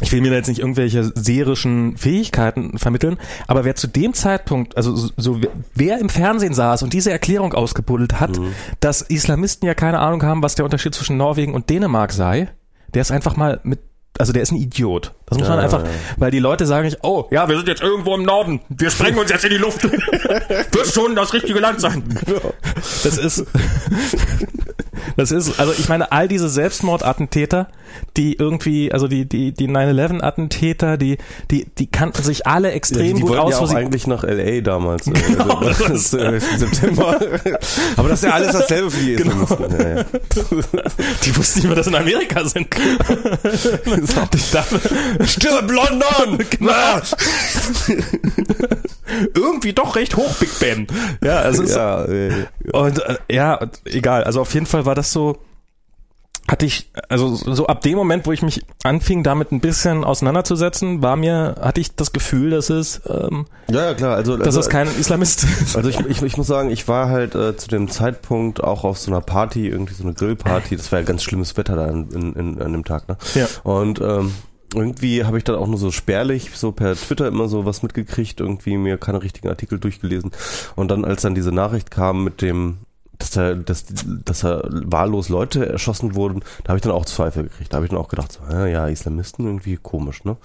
ich 0.00 0.12
will 0.12 0.20
mir 0.20 0.30
da 0.30 0.36
jetzt 0.36 0.48
nicht 0.48 0.60
irgendwelche 0.60 1.10
serischen 1.14 1.96
Fähigkeiten 1.96 2.78
vermitteln, 2.78 3.16
aber 3.46 3.64
wer 3.64 3.76
zu 3.76 3.86
dem 3.86 4.12
Zeitpunkt, 4.12 4.76
also 4.76 4.94
so, 4.94 5.10
so 5.16 5.40
wer 5.74 5.98
im 6.00 6.08
Fernsehen 6.10 6.52
saß 6.52 6.82
und 6.82 6.92
diese 6.92 7.10
Erklärung 7.10 7.54
ausgebuddelt 7.54 8.20
hat, 8.20 8.38
Mhm. 8.38 8.52
dass 8.80 9.00
Islamisten 9.02 9.66
ja 9.66 9.74
keine 9.74 9.98
Ahnung 10.00 10.22
haben, 10.22 10.42
was 10.42 10.54
der 10.54 10.64
Unterschied 10.66 10.94
zwischen 10.94 11.16
Norwegen 11.16 11.54
und 11.54 11.70
Dänemark 11.70 12.12
sei, 12.12 12.48
der 12.94 13.02
ist 13.02 13.10
einfach 13.10 13.36
mal 13.36 13.60
mit 13.62 13.80
also 14.18 14.32
der 14.32 14.42
ist 14.42 14.52
ein 14.52 14.56
Idiot. 14.56 15.12
Das 15.26 15.38
muss 15.38 15.48
man 15.48 15.58
Ja, 15.58 15.64
einfach, 15.64 15.84
weil 16.16 16.30
die 16.30 16.38
Leute 16.38 16.66
sagen 16.66 16.84
nicht, 16.84 16.98
oh, 17.02 17.26
ja, 17.30 17.48
wir 17.48 17.56
sind 17.56 17.68
jetzt 17.68 17.82
irgendwo 17.82 18.14
im 18.14 18.22
Norden, 18.22 18.60
wir 18.68 18.90
sprengen 18.90 19.18
uns 19.18 19.30
jetzt 19.30 19.44
in 19.44 19.50
die 19.50 19.56
Luft. 19.58 19.82
Wird 19.84 20.86
schon 20.92 21.14
das 21.16 21.32
richtige 21.32 21.58
Land 21.58 21.80
sein. 21.80 22.02
Das 23.04 23.18
ist, 23.18 23.44
das 25.16 25.30
ist, 25.30 25.58
also 25.58 25.72
ich 25.72 25.88
meine, 25.88 26.12
all 26.12 26.28
diese 26.28 26.48
Selbstmordattentäter, 26.48 27.68
die 28.16 28.34
irgendwie, 28.34 28.92
also 28.92 29.08
die, 29.08 29.26
die, 29.26 29.52
die 29.52 29.68
9-11-Attentäter, 29.68 30.96
die, 30.96 31.18
die, 31.50 31.66
die 31.78 31.86
kannten 31.86 32.22
sich 32.22 32.46
alle 32.46 32.68
Ja, 32.68 32.74
extrem 32.74 33.16
die, 33.16 33.22
die 33.22 33.22
gut 33.22 33.38
aus, 33.38 33.52
ja 33.52 33.60
auch 33.60 33.74
eigentlich 33.74 34.06
nach 34.06 34.24
L.A. 34.24 34.60
damals. 34.60 35.06
Äh, 35.06 35.12
Genau, 35.26 35.58
also, 35.58 35.88
das 35.88 36.14
äh, 36.14 36.40
September. 36.56 37.18
Aber 37.96 38.08
das 38.08 38.20
ist 38.20 38.24
ja 38.24 38.32
alles 38.32 38.52
dasselbe 38.52 38.90
für 38.90 39.04
die 39.04 39.12
Islamisten. 39.14 39.78
Ja, 39.78 39.88
ja. 39.88 40.04
die 41.24 41.36
wussten 41.36 41.58
nicht 41.60 41.66
mehr, 41.66 41.76
dass 41.76 41.86
sie 41.86 41.92
in 41.92 41.96
Amerika 41.96 42.44
sind. 42.44 42.68
Stirb 45.26 45.70
London! 45.70 46.44
Genau. 46.50 47.00
irgendwie 49.34 49.72
doch 49.72 49.96
recht 49.96 50.16
hoch, 50.16 50.34
Big 50.36 50.58
Ben. 50.58 50.86
Ja, 51.22 51.40
also 51.40 51.62
es 51.62 51.70
ist, 51.70 51.76
ja, 51.76 52.04
äh, 52.04 52.46
Und 52.72 52.98
äh, 53.00 53.16
ja, 53.30 53.60
egal. 53.84 54.24
Also 54.24 54.40
auf 54.40 54.52
jeden 54.54 54.66
Fall 54.66 54.85
war 54.86 54.94
das 54.94 55.12
so, 55.12 55.38
hatte 56.48 56.64
ich, 56.64 56.90
also 57.08 57.34
so 57.34 57.66
ab 57.66 57.80
dem 57.80 57.96
Moment, 57.96 58.26
wo 58.26 58.32
ich 58.32 58.42
mich 58.42 58.64
anfing, 58.84 59.24
damit 59.24 59.50
ein 59.50 59.60
bisschen 59.60 60.04
auseinanderzusetzen, 60.04 61.02
war 61.02 61.16
mir, 61.16 61.56
hatte 61.60 61.80
ich 61.80 61.96
das 61.96 62.12
Gefühl, 62.12 62.50
dass 62.50 62.70
es, 62.70 63.00
ähm, 63.08 63.46
ja, 63.68 63.86
ja, 63.86 63.94
klar. 63.94 64.14
Also, 64.14 64.36
dass 64.36 64.46
also, 64.46 64.60
es 64.60 64.68
kein 64.68 64.86
Islamist 64.86 65.44
ist. 65.60 65.76
Also 65.76 65.88
ich, 65.88 65.98
ich, 66.06 66.22
ich 66.22 66.36
muss 66.36 66.46
sagen, 66.46 66.70
ich 66.70 66.86
war 66.86 67.08
halt 67.08 67.34
äh, 67.34 67.56
zu 67.56 67.68
dem 67.68 67.88
Zeitpunkt 67.88 68.62
auch 68.62 68.84
auf 68.84 68.98
so 68.98 69.10
einer 69.10 69.20
Party, 69.20 69.68
irgendwie 69.68 69.94
so 69.94 70.04
eine 70.04 70.14
Grillparty. 70.14 70.76
Das 70.76 70.92
war 70.92 71.00
ja 71.00 71.04
ganz 71.04 71.24
schlimmes 71.24 71.56
Wetter 71.56 71.74
da 71.74 71.88
in, 71.88 72.10
in, 72.10 72.32
in, 72.34 72.62
an 72.62 72.72
dem 72.72 72.84
Tag, 72.84 73.08
ne? 73.08 73.16
Ja. 73.34 73.48
Und 73.64 74.00
ähm, 74.00 74.32
irgendwie 74.74 75.24
habe 75.24 75.38
ich 75.38 75.44
dann 75.44 75.56
auch 75.56 75.66
nur 75.66 75.78
so 75.78 75.90
spärlich, 75.90 76.50
so 76.54 76.70
per 76.70 76.94
Twitter 76.94 77.26
immer 77.26 77.48
so 77.48 77.64
was 77.64 77.82
mitgekriegt, 77.82 78.40
irgendwie 78.40 78.76
mir 78.76 78.98
keine 78.98 79.22
richtigen 79.22 79.48
Artikel 79.48 79.78
durchgelesen. 79.78 80.32
Und 80.76 80.90
dann, 80.90 81.04
als 81.04 81.22
dann 81.22 81.34
diese 81.34 81.52
Nachricht 81.52 81.90
kam 81.90 82.22
mit 82.22 82.42
dem, 82.42 82.78
dass 83.18 83.36
er, 83.36 83.54
dass, 83.56 83.84
dass 84.24 84.44
er 84.44 84.62
wahllos 84.70 85.28
Leute 85.28 85.66
erschossen 85.68 86.14
wurden, 86.14 86.40
da 86.64 86.68
habe 86.68 86.78
ich 86.78 86.82
dann 86.82 86.92
auch 86.92 87.04
Zweifel 87.04 87.44
gekriegt. 87.44 87.72
Da 87.72 87.76
habe 87.76 87.86
ich 87.86 87.90
dann 87.90 87.98
auch 87.98 88.08
gedacht, 88.08 88.32
so, 88.32 88.40
ja, 88.50 88.66
ja, 88.66 88.86
Islamisten 88.88 89.46
irgendwie 89.46 89.76
komisch, 89.76 90.24
ne? 90.24 90.36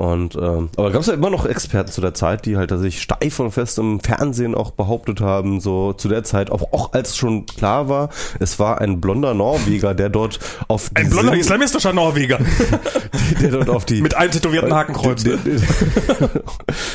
Und 0.00 0.34
ähm, 0.34 0.70
aber 0.78 0.90
gab 0.92 1.02
es 1.02 1.08
ja 1.08 1.12
immer 1.12 1.28
noch 1.28 1.44
Experten 1.44 1.92
zu 1.92 2.00
der 2.00 2.14
Zeit, 2.14 2.46
die 2.46 2.56
halt 2.56 2.70
dass 2.70 2.80
sich 2.80 3.02
steif 3.02 3.38
und 3.38 3.50
fest 3.50 3.78
im 3.78 4.00
Fernsehen 4.00 4.54
auch 4.54 4.70
behauptet 4.70 5.20
haben, 5.20 5.60
so 5.60 5.92
zu 5.92 6.08
der 6.08 6.24
Zeit, 6.24 6.50
auch, 6.50 6.72
auch 6.72 6.94
als 6.94 7.18
schon 7.18 7.44
klar 7.44 7.90
war, 7.90 8.08
es 8.38 8.58
war 8.58 8.80
ein 8.80 9.02
blonder 9.02 9.34
Norweger, 9.34 9.92
der 9.92 10.08
dort 10.08 10.38
auf 10.68 10.88
die 10.88 10.96
Ein 10.96 11.10
blonder 11.10 11.32
Sinn- 11.32 11.40
islamistischer 11.40 11.92
Norweger. 11.92 12.38
der 13.42 13.50
dort 13.50 13.68
auf 13.68 13.84
die 13.84 14.00
Mit 14.00 14.14
einem 14.16 14.30
tätowierten 14.30 14.72
Hakenkreuz. 14.72 15.22
der, 15.22 15.36
der, 15.36 15.60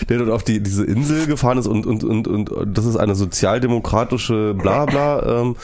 der 0.09 0.17
dort 0.17 0.31
auf 0.31 0.43
die 0.43 0.63
diese 0.63 0.83
Insel 0.83 1.27
gefahren 1.27 1.59
ist 1.59 1.67
und 1.67 1.85
und 1.85 2.03
und 2.03 2.27
und 2.27 2.51
das 2.75 2.85
ist 2.85 2.95
eine 2.95 3.13
sozialdemokratische 3.13 4.55
Blabla 4.55 5.41
ähm, 5.41 5.55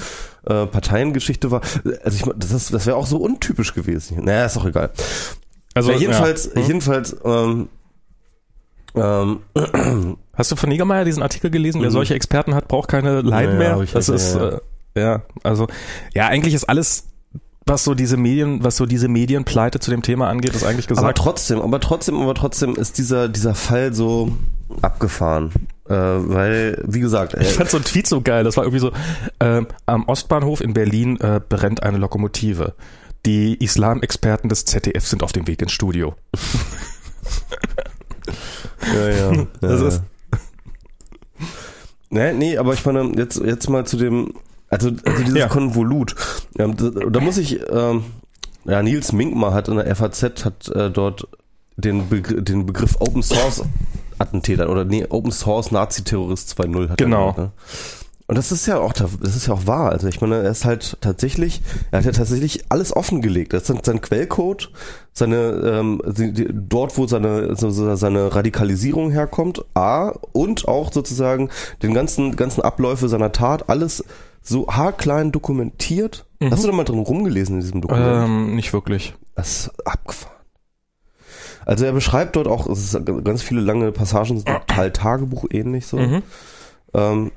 äh, 0.45 0.67
Parteiengeschichte 0.67 1.49
war. 1.49 1.61
Also 2.03 2.17
ich 2.17 2.23
mein, 2.27 2.37
das 2.37 2.51
ist, 2.51 2.71
das 2.71 2.85
wäre 2.85 2.97
auch 2.97 3.07
so 3.07 3.17
untypisch 3.17 3.73
gewesen. 3.73 4.23
Naja, 4.25 4.45
ist 4.45 4.57
auch 4.57 4.65
egal. 4.65 4.91
Also 5.73 5.91
ja, 5.91 5.97
jedenfalls 5.97 6.45
ja. 6.45 6.55
Hm? 6.61 6.67
jedenfalls 6.67 7.15
ähm, 7.23 7.69
ähm, 8.95 9.39
Hast 10.33 10.51
du 10.51 10.55
von 10.55 10.69
Niggemeier 10.69 11.05
diesen 11.05 11.23
Artikel 11.23 11.51
gelesen? 11.51 11.81
Wer 11.81 11.89
Mhm. 11.89 11.93
solche 11.93 12.13
Experten 12.15 12.55
hat, 12.55 12.67
braucht 12.67 12.89
keine 12.89 13.21
Leiden 13.21 13.53
Ja, 13.61 13.75
mehr. 13.75 13.81
ich 13.83 13.91
das 13.91 14.07
ja, 14.07 14.13
ist 14.15 14.35
ja. 14.35 14.49
Äh, 14.49 14.59
ja, 14.97 15.21
also 15.43 15.67
ja, 16.13 16.27
eigentlich 16.27 16.53
ist 16.53 16.65
alles 16.65 17.05
was 17.65 17.83
so 17.83 17.93
diese 17.93 18.17
Medien, 18.17 18.63
was 18.63 18.75
so 18.75 18.87
diese 18.87 19.07
Medienpleite 19.07 19.79
zu 19.79 19.91
dem 19.91 20.01
Thema 20.01 20.27
angeht, 20.29 20.55
ist 20.55 20.63
eigentlich 20.65 20.87
aber 20.87 20.95
gesagt. 20.95 21.17
trotzdem, 21.19 21.61
aber 21.61 21.79
trotzdem, 21.79 22.19
aber 22.19 22.33
trotzdem 22.33 22.75
ist 22.75 22.97
dieser 22.97 23.29
dieser 23.29 23.53
Fall 23.53 23.93
so 23.93 24.31
abgefahren, 24.81 25.51
äh, 25.87 25.93
weil 25.93 26.83
wie 26.87 26.99
gesagt, 27.01 27.35
Ich 27.35 27.39
äh, 27.49 27.51
fand 27.51 27.69
so 27.69 27.77
ein 27.77 27.83
Tweet 27.83 28.07
so 28.07 28.21
geil. 28.21 28.43
Das 28.43 28.57
war 28.57 28.63
irgendwie 28.63 28.79
so, 28.79 28.91
ähm, 29.39 29.67
am 29.85 30.05
Ostbahnhof 30.07 30.59
in 30.61 30.73
Berlin 30.73 31.19
äh, 31.21 31.39
brennt 31.47 31.83
eine 31.83 31.97
Lokomotive. 31.99 32.73
Die 33.25 33.55
Islamexperten 33.63 34.49
des 34.49 34.65
ZDF 34.65 35.05
sind 35.07 35.21
auf 35.23 35.31
dem 35.31 35.47
Weg 35.47 35.61
ins 35.61 35.71
Studio. 35.71 36.15
ja, 38.93 39.09
ja, 39.33 39.47
Das 39.61 39.81
ja, 39.81 39.87
ist- 39.87 40.01
Nee, 42.13 42.33
nee, 42.33 42.57
aber 42.57 42.73
ich 42.73 42.85
meine, 42.85 43.09
jetzt, 43.15 43.39
jetzt 43.39 43.69
mal 43.69 43.85
zu 43.85 43.95
dem, 43.97 44.33
Also, 44.69 44.89
also 45.05 45.23
dieses 45.23 45.37
Ja. 45.39 45.47
Konvolut. 45.47 46.15
Ähm, 46.59 46.75
da, 46.75 46.89
da 46.89 47.19
muss 47.21 47.37
ich, 47.37 47.59
ähm, 47.69 48.03
ja, 48.65 48.81
Nils 48.83 49.11
Minkmar 49.13 49.53
hat 49.53 49.67
in 49.69 49.77
der 49.77 49.95
FAZ 49.95 50.43
hat 50.45 50.67
äh, 50.69 50.89
dort 50.91 51.27
den, 51.77 52.09
Begr 52.09 52.41
den 52.41 52.65
Begriff 52.65 52.97
Open 52.99 53.23
Source 53.23 53.63
Attentäter 54.19 54.69
oder 54.69 54.83
nee, 54.85 55.05
Open 55.09 55.31
Source 55.31 55.71
Nazi-Terrorist 55.71 56.59
2.0 56.59 56.83
hat 56.89 56.99
er 57.01 57.05
Genau. 57.05 57.31
genannt, 57.33 57.37
ne? 57.37 57.51
Und 58.31 58.37
das 58.37 58.53
ist 58.53 58.65
ja 58.65 58.79
auch, 58.79 58.93
da- 58.93 59.09
das 59.21 59.35
ist 59.35 59.47
ja 59.47 59.53
auch 59.53 59.67
wahr. 59.67 59.89
Also 59.91 60.07
ich 60.07 60.21
meine, 60.21 60.37
er 60.41 60.49
ist 60.51 60.63
halt 60.63 60.95
tatsächlich, 61.01 61.61
er 61.91 61.97
hat 61.99 62.05
ja 62.05 62.13
tatsächlich 62.13 62.63
alles 62.69 62.95
offengelegt. 62.95 63.51
Das 63.51 63.69
ist 63.69 63.85
sein 63.85 63.99
Quellcode, 63.99 64.71
seine, 65.11 65.35
ähm, 65.65 66.01
die, 66.05 66.31
die, 66.31 66.47
dort, 66.49 66.97
wo 66.97 67.07
seine, 67.07 67.57
so, 67.57 67.69
seine 67.97 68.33
Radikalisierung 68.33 69.11
herkommt, 69.11 69.65
A, 69.73 70.13
und 70.31 70.65
auch 70.69 70.93
sozusagen 70.93 71.49
den 71.83 71.93
ganzen, 71.93 72.37
ganzen 72.37 72.61
Abläufe 72.61 73.09
seiner 73.09 73.33
Tat, 73.33 73.67
alles 73.67 74.01
so 74.41 74.65
haarklein 74.69 75.33
dokumentiert. 75.33 76.25
Hast 76.41 76.63
du 76.63 76.67
da 76.69 76.73
mal 76.73 76.85
drin 76.85 76.99
rumgelesen 76.99 77.55
in 77.55 77.61
diesem 77.61 77.81
Dokument? 77.81 78.25
Ähm, 78.29 78.55
nicht 78.55 78.71
wirklich. 78.71 79.13
Das 79.35 79.49
ist 79.67 79.85
abgefahren. 79.85 80.37
Also 81.65 81.83
er 81.83 81.91
beschreibt 81.91 82.37
dort 82.37 82.47
auch, 82.47 82.65
es 82.67 82.93
ist 82.93 83.05
ganz 83.25 83.41
viele 83.41 83.59
lange 83.59 83.91
Passagen, 83.91 84.37
sind 84.37 84.45
total 84.67 84.91
Tagebuch 84.91 85.47
ähnlich 85.51 85.85
so. 85.85 85.97
Mhm. 85.97 86.23
Ähm, 86.93 87.31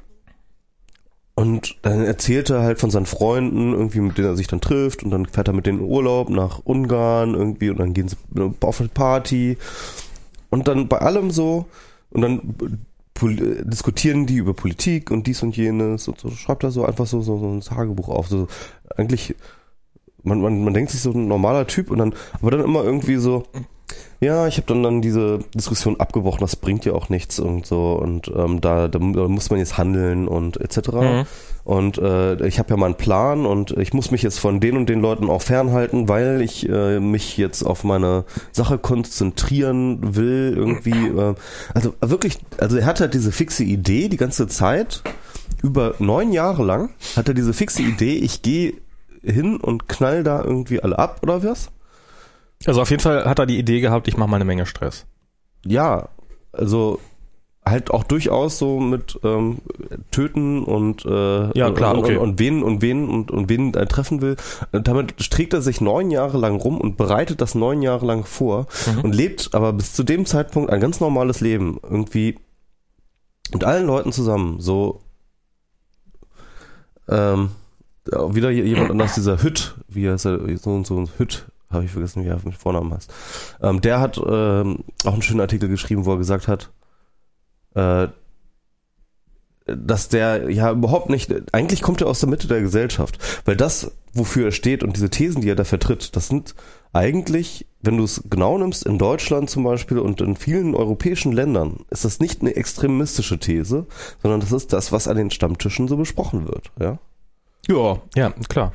und 1.36 1.76
dann 1.82 2.04
erzählt 2.04 2.50
er 2.50 2.62
halt 2.62 2.78
von 2.78 2.90
seinen 2.90 3.06
Freunden, 3.06 3.72
irgendwie, 3.72 4.00
mit 4.00 4.16
denen 4.16 4.28
er 4.28 4.36
sich 4.36 4.46
dann 4.46 4.60
trifft, 4.60 5.02
und 5.02 5.10
dann 5.10 5.26
fährt 5.26 5.48
er 5.48 5.54
mit 5.54 5.66
denen 5.66 5.80
in 5.80 5.84
Urlaub 5.84 6.30
nach 6.30 6.60
Ungarn 6.64 7.34
irgendwie, 7.34 7.70
und 7.70 7.78
dann 7.78 7.92
gehen 7.92 8.08
sie 8.08 8.16
auf 8.60 8.80
eine 8.80 8.88
Party. 8.88 9.58
Und 10.50 10.68
dann 10.68 10.86
bei 10.86 10.98
allem 10.98 11.32
so, 11.32 11.66
und 12.10 12.22
dann 12.22 12.54
diskutieren 13.20 14.26
die 14.26 14.36
über 14.36 14.54
Politik 14.54 15.10
und 15.10 15.26
dies 15.26 15.42
und 15.42 15.56
jenes, 15.56 16.06
und 16.06 16.20
so 16.20 16.30
schreibt 16.30 16.62
er 16.62 16.70
so 16.70 16.84
einfach 16.84 17.06
so, 17.06 17.20
so, 17.20 17.38
so 17.38 17.48
ein 17.48 17.60
Tagebuch 17.60 18.08
auf. 18.08 18.28
So, 18.28 18.46
eigentlich, 18.96 19.34
man, 20.22 20.40
man, 20.40 20.62
man 20.62 20.72
denkt 20.72 20.92
sich 20.92 21.00
so 21.00 21.10
ein 21.10 21.26
normaler 21.26 21.66
Typ, 21.66 21.90
und 21.90 21.98
dann, 21.98 22.14
aber 22.40 22.52
dann 22.52 22.64
immer 22.64 22.84
irgendwie 22.84 23.16
so, 23.16 23.44
ja, 24.20 24.46
ich 24.46 24.56
habe 24.56 24.66
dann 24.66 24.82
dann 24.82 25.02
diese 25.02 25.40
Diskussion 25.54 26.00
abgebrochen, 26.00 26.40
das 26.40 26.56
bringt 26.56 26.84
ja 26.84 26.92
auch 26.92 27.08
nichts 27.08 27.38
und 27.38 27.66
so 27.66 27.92
und 27.92 28.32
ähm, 28.34 28.60
da, 28.60 28.88
da, 28.88 28.98
muss 28.98 29.50
man 29.50 29.58
jetzt 29.58 29.76
handeln 29.76 30.26
und 30.28 30.58
etc. 30.60 30.88
Mhm. 30.92 31.26
Und 31.64 31.98
äh, 31.98 32.46
ich 32.46 32.58
habe 32.58 32.70
ja 32.70 32.76
mal 32.76 32.86
einen 32.86 32.96
Plan 32.96 33.46
und 33.46 33.72
ich 33.72 33.92
muss 33.92 34.10
mich 34.10 34.22
jetzt 34.22 34.38
von 34.38 34.60
den 34.60 34.76
und 34.76 34.88
den 34.88 35.00
Leuten 35.00 35.30
auch 35.30 35.42
fernhalten, 35.42 36.08
weil 36.08 36.42
ich 36.42 36.68
äh, 36.68 37.00
mich 37.00 37.36
jetzt 37.38 37.62
auf 37.62 37.84
meine 37.84 38.24
Sache 38.52 38.78
konzentrieren 38.78 40.16
will 40.16 40.54
irgendwie. 40.56 41.08
Äh, 41.08 41.34
also 41.72 41.94
wirklich, 42.00 42.38
also 42.58 42.76
er 42.76 42.86
hat 42.86 43.00
halt 43.00 43.14
diese 43.14 43.32
fixe 43.32 43.64
Idee 43.64 44.08
die 44.08 44.16
ganze 44.18 44.46
Zeit 44.46 45.02
über 45.62 45.94
neun 45.98 46.32
Jahre 46.32 46.62
lang 46.62 46.90
hat 47.16 47.28
er 47.28 47.34
diese 47.34 47.54
fixe 47.54 47.82
Idee, 47.82 48.16
ich 48.16 48.42
gehe 48.42 48.74
hin 49.22 49.56
und 49.56 49.88
knall 49.88 50.22
da 50.22 50.42
irgendwie 50.42 50.82
alle 50.82 50.98
ab 50.98 51.20
oder 51.22 51.42
was? 51.42 51.70
Also 52.66 52.80
auf 52.82 52.90
jeden 52.90 53.02
Fall 53.02 53.24
hat 53.24 53.38
er 53.38 53.46
die 53.46 53.58
Idee 53.58 53.80
gehabt, 53.80 54.08
ich 54.08 54.16
mache 54.16 54.28
mal 54.30 54.36
eine 54.36 54.44
Menge 54.44 54.66
Stress. 54.66 55.06
ja, 55.66 56.08
also 56.52 57.00
halt 57.66 57.90
auch 57.90 58.04
durchaus 58.04 58.58
so 58.58 58.78
mit 58.78 59.18
ähm, 59.24 59.58
Töten 60.10 60.62
und 60.64 61.04
äh, 61.06 61.58
Ja, 61.58 61.70
klar, 61.70 61.94
und, 61.94 62.00
okay. 62.04 62.16
und, 62.18 62.22
und 62.32 62.38
wen 62.38 62.62
und 62.62 62.82
wen 62.82 63.08
und, 63.08 63.30
und 63.30 63.48
wen 63.48 63.72
er 63.72 63.88
treffen 63.88 64.20
will. 64.20 64.36
Und 64.72 64.86
damit 64.86 65.16
trägt 65.30 65.54
er 65.54 65.62
sich 65.62 65.80
neun 65.80 66.10
Jahre 66.10 66.36
lang 66.36 66.56
rum 66.60 66.78
und 66.78 66.98
bereitet 66.98 67.40
das 67.40 67.54
neun 67.54 67.80
Jahre 67.80 68.04
lang 68.04 68.24
vor 68.26 68.66
Mhm. 68.94 69.00
und 69.00 69.14
lebt 69.14 69.54
aber 69.54 69.72
bis 69.72 69.94
zu 69.94 70.02
dem 70.02 70.26
Zeitpunkt 70.26 70.70
ein 70.70 70.78
ganz 70.80 71.00
normales 71.00 71.40
Leben. 71.40 71.80
Irgendwie 71.82 72.38
mit 73.52 73.64
allen 73.64 73.86
Leuten 73.86 74.12
zusammen. 74.12 74.60
So 74.60 75.00
ähm, 77.08 77.50
wieder 78.06 78.50
jemand 78.50 78.90
anders, 78.90 79.14
dieser 79.14 79.42
Hütt, 79.42 79.74
wie 79.88 80.08
heißt 80.08 80.26
er, 80.26 80.38
so 80.58 80.70
und 80.70 80.86
so 80.86 81.04
Hütt, 81.18 81.46
habe 81.74 81.84
ich 81.84 81.90
vergessen, 81.90 82.24
wie 82.24 82.28
er 82.28 82.40
mit 82.44 82.54
Vornamen 82.54 82.92
heißt. 82.92 83.12
Ähm, 83.62 83.80
der 83.80 84.00
hat 84.00 84.18
ähm, 84.18 84.78
auch 85.04 85.12
einen 85.12 85.22
schönen 85.22 85.40
Artikel 85.40 85.68
geschrieben, 85.68 86.04
wo 86.04 86.12
er 86.12 86.18
gesagt 86.18 86.48
hat, 86.48 86.70
äh, 87.74 88.08
dass 89.66 90.08
der 90.08 90.50
ja 90.50 90.70
überhaupt 90.70 91.08
nicht, 91.08 91.32
eigentlich 91.52 91.80
kommt 91.80 92.02
er 92.02 92.06
aus 92.06 92.20
der 92.20 92.28
Mitte 92.28 92.48
der 92.48 92.60
Gesellschaft, 92.60 93.18
weil 93.46 93.56
das, 93.56 93.92
wofür 94.12 94.46
er 94.46 94.52
steht 94.52 94.82
und 94.82 94.96
diese 94.96 95.08
Thesen, 95.08 95.40
die 95.40 95.48
er 95.48 95.56
da 95.56 95.64
vertritt, 95.64 96.16
das 96.16 96.28
sind 96.28 96.54
eigentlich, 96.92 97.66
wenn 97.80 97.96
du 97.96 98.04
es 98.04 98.22
genau 98.28 98.58
nimmst, 98.58 98.84
in 98.84 98.98
Deutschland 98.98 99.48
zum 99.48 99.64
Beispiel 99.64 99.98
und 99.98 100.20
in 100.20 100.36
vielen 100.36 100.74
europäischen 100.74 101.32
Ländern, 101.32 101.80
ist 101.90 102.04
das 102.04 102.20
nicht 102.20 102.42
eine 102.42 102.54
extremistische 102.56 103.38
These, 103.38 103.86
sondern 104.22 104.40
das 104.40 104.52
ist 104.52 104.72
das, 104.72 104.92
was 104.92 105.08
an 105.08 105.16
den 105.16 105.30
Stammtischen 105.30 105.88
so 105.88 105.96
besprochen 105.96 106.46
wird, 106.46 106.70
ja. 106.78 106.98
Ja, 107.66 108.02
ja, 108.14 108.30
klar. 108.48 108.74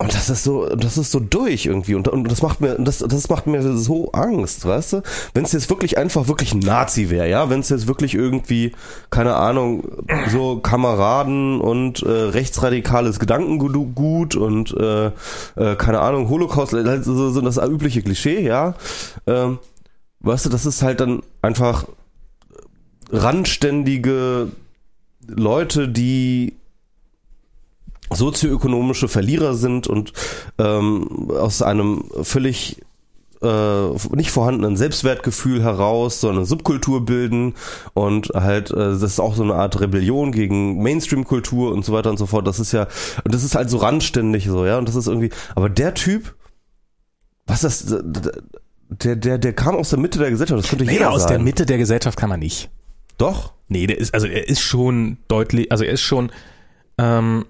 Und 0.00 0.14
das 0.14 0.30
ist 0.30 0.44
so, 0.44 0.68
das 0.68 0.96
ist 0.96 1.10
so 1.10 1.18
durch 1.18 1.66
irgendwie 1.66 1.96
und, 1.96 2.06
und 2.06 2.30
das 2.30 2.40
macht 2.40 2.60
mir, 2.60 2.76
das, 2.78 2.98
das 2.98 3.28
macht 3.28 3.48
mir 3.48 3.76
so 3.76 4.12
Angst, 4.12 4.64
weißt 4.64 4.92
du? 4.92 5.02
Wenn 5.34 5.44
es 5.44 5.50
jetzt 5.50 5.68
wirklich 5.70 5.98
einfach 5.98 6.28
wirklich 6.28 6.54
Nazi 6.54 7.10
wäre, 7.10 7.28
ja, 7.28 7.50
wenn 7.50 7.58
es 7.58 7.68
jetzt 7.68 7.88
wirklich 7.88 8.14
irgendwie, 8.14 8.70
keine 9.10 9.34
Ahnung, 9.34 9.82
so 10.30 10.60
Kameraden 10.60 11.60
und 11.60 12.04
äh, 12.04 12.10
rechtsradikales 12.10 13.18
Gedankengut 13.18 14.36
und 14.36 14.72
äh, 14.76 15.06
äh, 15.56 15.74
keine 15.76 15.98
Ahnung, 15.98 16.28
Holocaust, 16.28 16.74
halt 16.74 17.02
so, 17.02 17.30
so 17.30 17.40
das 17.40 17.56
übliche 17.56 18.00
Klischee, 18.00 18.40
ja. 18.46 18.74
Ähm, 19.26 19.58
weißt 20.20 20.46
du, 20.46 20.50
das 20.50 20.64
ist 20.64 20.80
halt 20.80 21.00
dann 21.00 21.24
einfach 21.42 21.86
randständige 23.10 24.52
Leute, 25.26 25.88
die 25.88 26.57
sozioökonomische 28.12 29.08
Verlierer 29.08 29.54
sind 29.54 29.86
und 29.86 30.12
ähm, 30.58 31.30
aus 31.30 31.62
einem 31.62 32.04
völlig 32.22 32.80
äh, 33.40 33.88
nicht 34.16 34.30
vorhandenen 34.30 34.76
Selbstwertgefühl 34.76 35.62
heraus 35.62 36.20
so 36.20 36.28
eine 36.28 36.44
Subkultur 36.44 37.04
bilden 37.04 37.54
und 37.94 38.28
halt 38.34 38.70
äh, 38.70 38.74
das 38.74 39.02
ist 39.02 39.20
auch 39.20 39.34
so 39.36 39.44
eine 39.44 39.54
Art 39.54 39.80
Rebellion 39.80 40.32
gegen 40.32 40.82
Mainstream-Kultur 40.82 41.72
und 41.72 41.84
so 41.84 41.92
weiter 41.92 42.10
und 42.10 42.16
so 42.18 42.26
fort. 42.26 42.46
Das 42.46 42.58
ist 42.58 42.72
ja 42.72 42.88
und 43.24 43.32
das 43.34 43.44
ist 43.44 43.54
halt 43.54 43.70
so 43.70 43.76
randständig 43.78 44.46
so, 44.46 44.66
ja, 44.66 44.78
und 44.78 44.88
das 44.88 44.96
ist 44.96 45.06
irgendwie 45.06 45.30
aber 45.54 45.68
der 45.68 45.94
Typ 45.94 46.34
was 47.46 47.60
das 47.60 47.86
der 48.90 49.16
der 49.16 49.38
der 49.38 49.52
kam 49.52 49.76
aus 49.76 49.90
der 49.90 49.98
Mitte 49.98 50.18
der 50.18 50.30
Gesellschaft, 50.30 50.62
das 50.62 50.70
könnte 50.70 50.84
Nee, 50.84 50.92
jeder 50.94 51.10
aus 51.10 51.22
sein. 51.22 51.30
der 51.32 51.38
Mitte 51.38 51.64
der 51.66 51.78
Gesellschaft 51.78 52.18
kann 52.18 52.28
man 52.30 52.40
nicht. 52.40 52.70
Doch. 53.18 53.52
Nee, 53.68 53.86
der 53.86 53.98
ist, 53.98 54.14
also 54.14 54.26
er 54.26 54.48
ist 54.48 54.60
schon 54.60 55.18
deutlich, 55.28 55.70
also 55.70 55.84
er 55.84 55.92
ist 55.92 56.00
schon 56.00 56.32
ähm, 56.96 57.44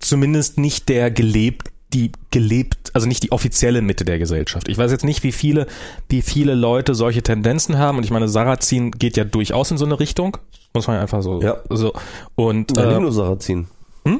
zumindest 0.00 0.58
nicht 0.58 0.88
der 0.88 1.10
gelebt, 1.10 1.70
die 1.92 2.12
gelebt, 2.30 2.90
also 2.94 3.06
nicht 3.06 3.22
die 3.22 3.32
offizielle 3.32 3.82
Mitte 3.82 4.04
der 4.04 4.18
Gesellschaft. 4.18 4.68
Ich 4.68 4.78
weiß 4.78 4.90
jetzt 4.90 5.04
nicht, 5.04 5.22
wie 5.22 5.32
viele, 5.32 5.66
wie 6.08 6.22
viele 6.22 6.54
Leute 6.54 6.94
solche 6.94 7.22
Tendenzen 7.22 7.78
haben. 7.78 7.98
Und 7.98 8.04
ich 8.04 8.10
meine, 8.10 8.28
Sarrazin 8.28 8.92
geht 8.92 9.16
ja 9.16 9.24
durchaus 9.24 9.70
in 9.70 9.78
so 9.78 9.84
eine 9.84 9.98
Richtung. 9.98 10.36
Muss 10.72 10.86
man 10.86 10.96
ja 10.96 11.02
einfach 11.02 11.22
so. 11.22 11.40
Ja. 11.42 11.58
so. 11.68 11.92
Und 12.36 12.76
Ja, 12.76 12.86
nicht 12.86 12.96
äh, 12.96 13.00
nur 13.00 13.12
Sarrazin. 13.12 13.66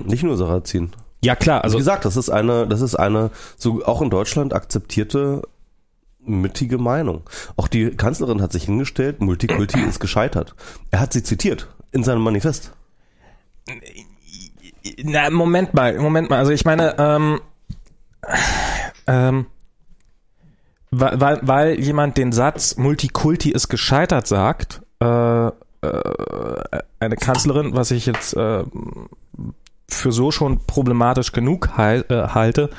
Nicht 0.04 0.22
nur 0.24 0.36
Sarrazin. 0.36 0.90
ja 1.24 1.36
klar, 1.36 1.64
Also 1.64 1.76
also 1.76 1.78
wie 1.78 1.80
gesagt, 1.80 2.04
das 2.04 2.16
ist 2.16 2.28
eine, 2.28 2.66
das 2.66 2.80
ist 2.80 2.96
eine 2.96 3.30
so 3.56 3.84
auch 3.84 4.02
in 4.02 4.10
Deutschland 4.10 4.52
akzeptierte 4.52 5.42
mittige 6.22 6.78
Meinung. 6.78 7.22
Auch 7.56 7.68
die 7.68 7.90
Kanzlerin 7.90 8.42
hat 8.42 8.52
sich 8.52 8.64
hingestellt, 8.64 9.20
Multikulti 9.20 9.80
ist 9.80 10.00
gescheitert. 10.00 10.54
Er 10.90 11.00
hat 11.00 11.12
sie 11.12 11.22
zitiert 11.22 11.68
in 11.92 12.04
seinem 12.04 12.22
Manifest. 12.22 12.72
Na, 15.02 15.30
Moment 15.30 15.74
mal, 15.74 15.98
Moment 15.98 16.30
mal. 16.30 16.38
Also 16.38 16.52
ich 16.52 16.64
meine, 16.64 16.96
ähm, 16.98 17.40
ähm, 19.06 19.46
weil, 20.90 21.40
weil, 21.42 21.80
jemand 21.80 22.16
den 22.16 22.32
Satz 22.32 22.76
Multikulti 22.76 23.50
ist 23.50 23.68
gescheitert 23.68 24.26
sagt, 24.26 24.82
äh, 25.00 25.46
äh, 25.46 25.52
eine 26.98 27.16
Kanzlerin, 27.16 27.74
was 27.74 27.90
ich 27.90 28.06
jetzt 28.06 28.34
äh, 28.34 28.64
für 29.88 30.12
so 30.12 30.30
schon 30.30 30.66
problematisch 30.66 31.32
genug 31.32 31.70
äh, 31.78 32.04
halte. 32.10 32.70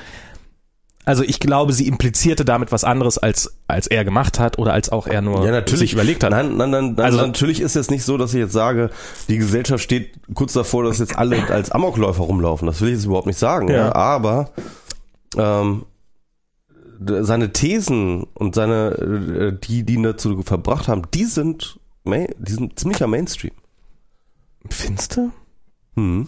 Also 1.04 1.24
ich 1.24 1.39
glaube, 1.39 1.74
sie 1.74 1.88
implizierte 1.88 2.45
damit 2.45 2.72
was 2.72 2.84
anderes, 2.84 3.18
als, 3.18 3.58
als 3.68 3.88
er 3.88 4.06
gemacht 4.06 4.39
hat 4.39 4.60
oder 4.60 4.74
als 4.74 4.91
auch 4.91 5.08
er 5.08 5.22
nur 5.22 5.41
sich 5.68 5.93
überlegt 5.93 6.24
hat. 6.24 6.30
Nein, 6.30 6.58
nein, 6.58 6.70
nein, 6.70 6.99
Also- 6.99 7.18
natürlich 7.18 7.60
ist 7.60 7.76
es 7.76 7.89
nicht 7.89 8.04
so, 8.04 8.18
dass 8.18 8.34
ich 8.34 8.39
jetzt 8.39 8.54
sage, 8.54 8.91
die 9.28 9.38
Gesellschaft 9.38 9.84
steht 9.84 10.12
kurz 10.36 10.54
davor, 10.54 10.84
dass 10.84 10.99
jetzt 10.99 11.18
alle 11.18 11.49
als 11.49 11.72
Amokläufer 11.72 12.24
rumlaufen. 12.24 12.68
Das 12.68 12.82
will 12.82 12.89
ich 12.89 12.95
jetzt 12.95 13.06
überhaupt 13.06 13.26
nicht 13.28 13.39
sagen. 13.39 13.68
Ja. 13.70 13.76
Ja. 13.88 13.95
Aber 13.95 14.52
ähm, 15.38 15.86
seine 16.99 17.52
Thesen 17.52 18.28
und 18.36 18.54
seine, 18.54 18.91
äh, 18.91 19.58
die, 19.60 19.84
die 19.84 19.95
ihn 19.95 20.04
dazu 20.04 20.41
verbracht 20.43 20.88
haben, 20.88 21.02
die 21.16 21.26
sind, 21.26 21.80
die 22.06 22.52
sind 22.52 22.78
ziemlicher 22.80 23.08
Mainstream. 23.08 23.54
Findest 24.70 25.18
du? 25.18 25.32
Hm. 25.95 26.28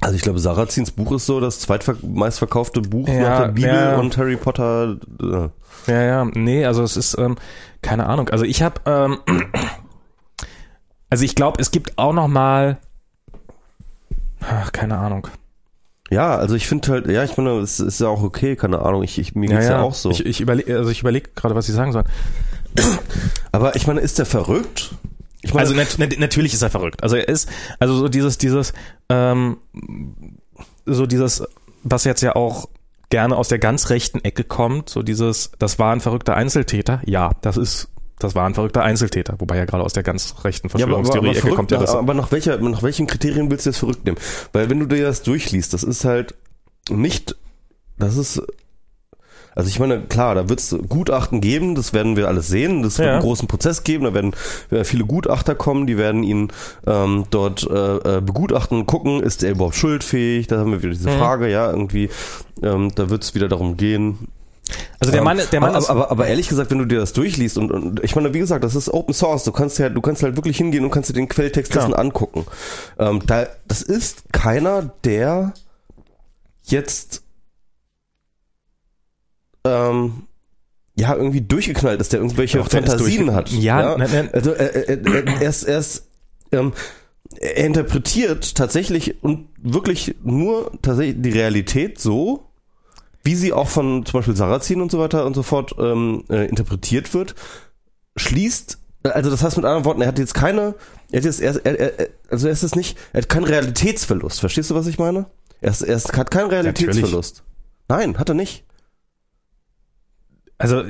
Also 0.00 0.14
ich 0.14 0.22
glaube, 0.22 0.38
Sarrazins 0.38 0.90
Buch 0.90 1.12
ist 1.12 1.26
so 1.26 1.40
das 1.40 1.60
zweitmeistverkaufte 1.60 2.80
Buch 2.82 3.08
Ja, 3.08 3.20
nach 3.20 3.40
der 3.40 3.48
Bibel 3.48 3.70
ja. 3.70 3.96
und 3.96 4.16
Harry 4.16 4.36
Potter. 4.36 4.96
Äh, 5.20 5.90
Ja, 5.90 6.02
ja, 6.02 6.24
nee, 6.24 6.64
also 6.64 6.82
es 6.82 6.96
ist, 6.96 7.16
ähm, 7.18 7.36
keine 7.82 8.06
Ahnung. 8.06 8.28
Also 8.28 8.44
ich 8.44 8.62
habe, 8.62 8.80
ähm, 8.86 9.18
also 11.10 11.24
ich 11.24 11.34
glaube, 11.34 11.60
es 11.60 11.70
gibt 11.70 11.98
auch 11.98 12.12
noch 12.12 12.28
mal 12.28 12.78
Ach, 14.40 14.72
keine 14.72 14.98
Ahnung. 14.98 15.28
Ja, 16.10 16.36
also 16.36 16.54
ich 16.54 16.68
finde 16.68 16.88
halt, 16.92 17.08
ja, 17.08 17.24
ich 17.24 17.36
meine, 17.36 17.58
es 17.58 17.80
ist 17.80 18.00
ja 18.00 18.08
auch 18.08 18.22
okay, 18.22 18.54
keine 18.54 18.80
Ahnung, 18.80 19.02
ich, 19.02 19.18
ich 19.18 19.34
mir 19.34 19.48
geht's 19.48 19.66
ja, 19.66 19.80
auch 19.80 19.94
so. 19.94 20.10
Ich, 20.10 20.24
ich 20.24 20.40
überlege, 20.40 20.76
also 20.76 20.90
ich 20.90 21.00
überlege 21.00 21.30
gerade, 21.34 21.56
was 21.56 21.68
ich 21.68 21.74
sagen 21.74 21.92
soll. 21.92 22.04
Aber 23.52 23.74
ich 23.74 23.86
meine, 23.86 24.00
ist 24.00 24.18
der 24.18 24.26
verrückt? 24.26 24.94
Ich 25.46 25.54
meine, 25.54 25.68
also 25.68 25.74
nat 25.74 25.98
nat 25.98 26.18
natürlich 26.18 26.54
ist 26.54 26.62
er 26.62 26.70
verrückt. 26.70 27.02
Also 27.02 27.16
er 27.16 27.28
ist, 27.28 27.48
also 27.78 27.94
so 27.96 28.08
dieses, 28.08 28.38
dieses, 28.38 28.72
ähm, 29.08 29.58
so 30.84 31.06
dieses, 31.06 31.42
was 31.82 32.04
jetzt 32.04 32.22
ja 32.22 32.36
auch 32.36 32.68
gerne 33.10 33.36
aus 33.36 33.48
der 33.48 33.58
ganz 33.58 33.90
rechten 33.90 34.24
Ecke 34.24 34.44
kommt, 34.44 34.90
so 34.90 35.02
dieses, 35.02 35.52
das 35.58 35.78
war 35.78 35.92
ein 35.92 36.00
verrückter 36.00 36.34
Einzeltäter. 36.34 37.00
Ja, 37.04 37.30
das 37.40 37.56
ist 37.56 37.88
das 38.18 38.34
war 38.34 38.46
ein 38.46 38.54
verrückter 38.54 38.82
Einzeltäter, 38.82 39.34
wobei 39.38 39.58
ja 39.58 39.66
gerade 39.66 39.84
aus 39.84 39.92
der 39.92 40.02
ganz 40.02 40.36
rechten 40.42 40.70
Verschwörungstheorie-Ecke 40.70 41.50
ja, 41.50 41.54
kommt 41.54 41.70
ja 41.70 41.78
das. 41.78 41.94
Aber 41.94 42.14
nach, 42.14 42.32
welcher, 42.32 42.56
nach 42.58 42.82
welchen 42.82 43.06
Kriterien 43.06 43.50
willst 43.50 43.66
du 43.66 43.70
das 43.70 43.78
verrückt 43.78 44.06
nehmen? 44.06 44.16
Weil 44.54 44.70
wenn 44.70 44.80
du 44.80 44.86
dir 44.86 45.04
das 45.04 45.22
durchliest, 45.22 45.74
das 45.74 45.82
ist 45.82 46.06
halt 46.06 46.34
nicht, 46.88 47.36
das 47.98 48.16
ist, 48.16 48.42
also 49.56 49.68
ich 49.68 49.80
meine, 49.80 50.02
klar, 50.02 50.34
da 50.34 50.48
wird 50.48 50.60
es 50.60 50.76
Gutachten 50.88 51.40
geben, 51.40 51.74
das 51.74 51.94
werden 51.94 52.14
wir 52.14 52.28
alles 52.28 52.46
sehen, 52.46 52.82
das 52.82 52.98
wird 52.98 53.06
ja. 53.06 53.14
einen 53.14 53.22
großen 53.22 53.48
Prozess 53.48 53.84
geben, 53.84 54.04
da 54.04 54.12
werden 54.12 54.34
viele 54.84 55.04
Gutachter 55.04 55.54
kommen, 55.54 55.86
die 55.86 55.96
werden 55.96 56.22
ihn 56.22 56.52
ähm, 56.86 57.24
dort 57.30 57.66
äh, 57.68 58.18
äh, 58.18 58.20
begutachten, 58.20 58.84
gucken, 58.84 59.22
ist 59.22 59.42
er 59.42 59.52
überhaupt 59.52 59.74
schuldfähig, 59.74 60.46
da 60.46 60.58
haben 60.58 60.72
wir 60.72 60.82
wieder 60.82 60.92
diese 60.92 61.10
mhm. 61.10 61.18
Frage, 61.18 61.50
ja, 61.50 61.70
irgendwie, 61.70 62.10
ähm, 62.62 62.92
da 62.94 63.08
wird 63.08 63.24
es 63.24 63.34
wieder 63.34 63.48
darum 63.48 63.78
gehen, 63.78 64.28
also 64.98 65.12
der 65.12 65.22
Mann, 65.22 65.40
der 65.52 65.60
Mann 65.60 65.74
aber, 65.74 65.88
aber, 65.88 66.10
aber 66.10 66.26
ehrlich 66.26 66.48
gesagt, 66.48 66.70
wenn 66.70 66.78
du 66.78 66.84
dir 66.84 66.98
das 66.98 67.12
durchliest 67.12 67.56
und, 67.56 67.70
und 67.70 68.02
ich 68.02 68.16
meine, 68.16 68.34
wie 68.34 68.40
gesagt, 68.40 68.64
das 68.64 68.74
ist 68.74 68.92
Open 68.92 69.14
Source. 69.14 69.44
Du 69.44 69.52
kannst 69.52 69.78
ja, 69.78 69.88
du 69.88 70.00
kannst 70.00 70.22
halt 70.22 70.36
wirklich 70.36 70.56
hingehen 70.56 70.84
und 70.84 70.90
kannst 70.90 71.08
dir 71.08 71.14
den 71.14 71.28
Quelltext 71.28 71.74
dessen 71.74 71.94
angucken. 71.94 72.46
Ähm, 72.98 73.22
da, 73.26 73.46
das 73.68 73.82
ist 73.82 74.32
keiner, 74.32 74.90
der 75.04 75.52
jetzt 76.64 77.22
ähm, 79.66 80.22
ja 80.98 81.14
irgendwie 81.14 81.42
durchgeknallt 81.42 82.00
ist, 82.00 82.12
der 82.12 82.20
irgendwelche 82.20 82.58
Doch, 82.58 82.70
Fantasien 82.70 83.34
hat. 83.34 83.50
Ja, 83.50 83.80
ja? 83.80 83.98
Nein, 83.98 84.10
nein. 84.12 84.30
also 84.32 84.52
äh, 84.52 84.64
äh, 84.64 84.92
äh, 84.94 85.24
er 85.40 85.48
ist, 85.48 85.64
er 85.64 85.78
ist 85.78 86.06
ähm, 86.52 86.72
er 87.38 87.64
interpretiert 87.66 88.54
tatsächlich 88.54 89.22
und 89.22 89.48
wirklich 89.58 90.14
nur 90.22 90.72
tatsächlich 90.82 91.16
die 91.20 91.30
Realität 91.30 92.00
so, 92.00 92.46
wie 93.24 93.34
sie 93.34 93.52
auch 93.52 93.68
von 93.68 94.06
zum 94.06 94.20
Beispiel 94.20 94.36
Sarrazin 94.36 94.80
und 94.80 94.90
so 94.90 94.98
weiter 94.98 95.26
und 95.26 95.34
so 95.34 95.42
fort 95.42 95.74
ähm, 95.78 96.24
äh, 96.30 96.48
interpretiert 96.48 97.12
wird, 97.12 97.34
schließt, 98.16 98.78
also 99.02 99.30
das 99.30 99.42
heißt 99.42 99.56
mit 99.56 99.66
anderen 99.66 99.84
Worten, 99.84 100.02
er 100.02 100.08
hat 100.08 100.18
jetzt 100.18 100.34
keine, 100.34 100.76
er 101.10 101.18
hat 101.18 101.24
jetzt, 101.24 101.40
er, 101.40 101.64
er, 101.66 101.98
er, 101.98 102.08
also 102.30 102.46
er 102.46 102.52
ist 102.52 102.62
es 102.62 102.74
nicht, 102.74 102.96
er 103.12 103.22
hat 103.22 103.28
keinen 103.28 103.44
Realitätsverlust. 103.44 104.40
Verstehst 104.40 104.70
du, 104.70 104.74
was 104.74 104.86
ich 104.86 104.98
meine? 104.98 105.26
Er, 105.60 105.70
ist, 105.70 105.82
er 105.82 105.96
ist, 105.96 106.16
hat 106.16 106.30
keinen 106.30 106.50
Realitätsverlust. 106.50 107.42
Natürlich. 107.88 108.06
Nein, 108.06 108.18
hat 108.18 108.28
er 108.28 108.34
nicht. 108.34 108.64
Also 110.58 110.82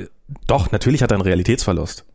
doch, 0.45 0.71
natürlich 0.71 1.03
hat 1.03 1.11
er 1.11 1.15
einen 1.15 1.23
Realitätsverlust 1.23 2.05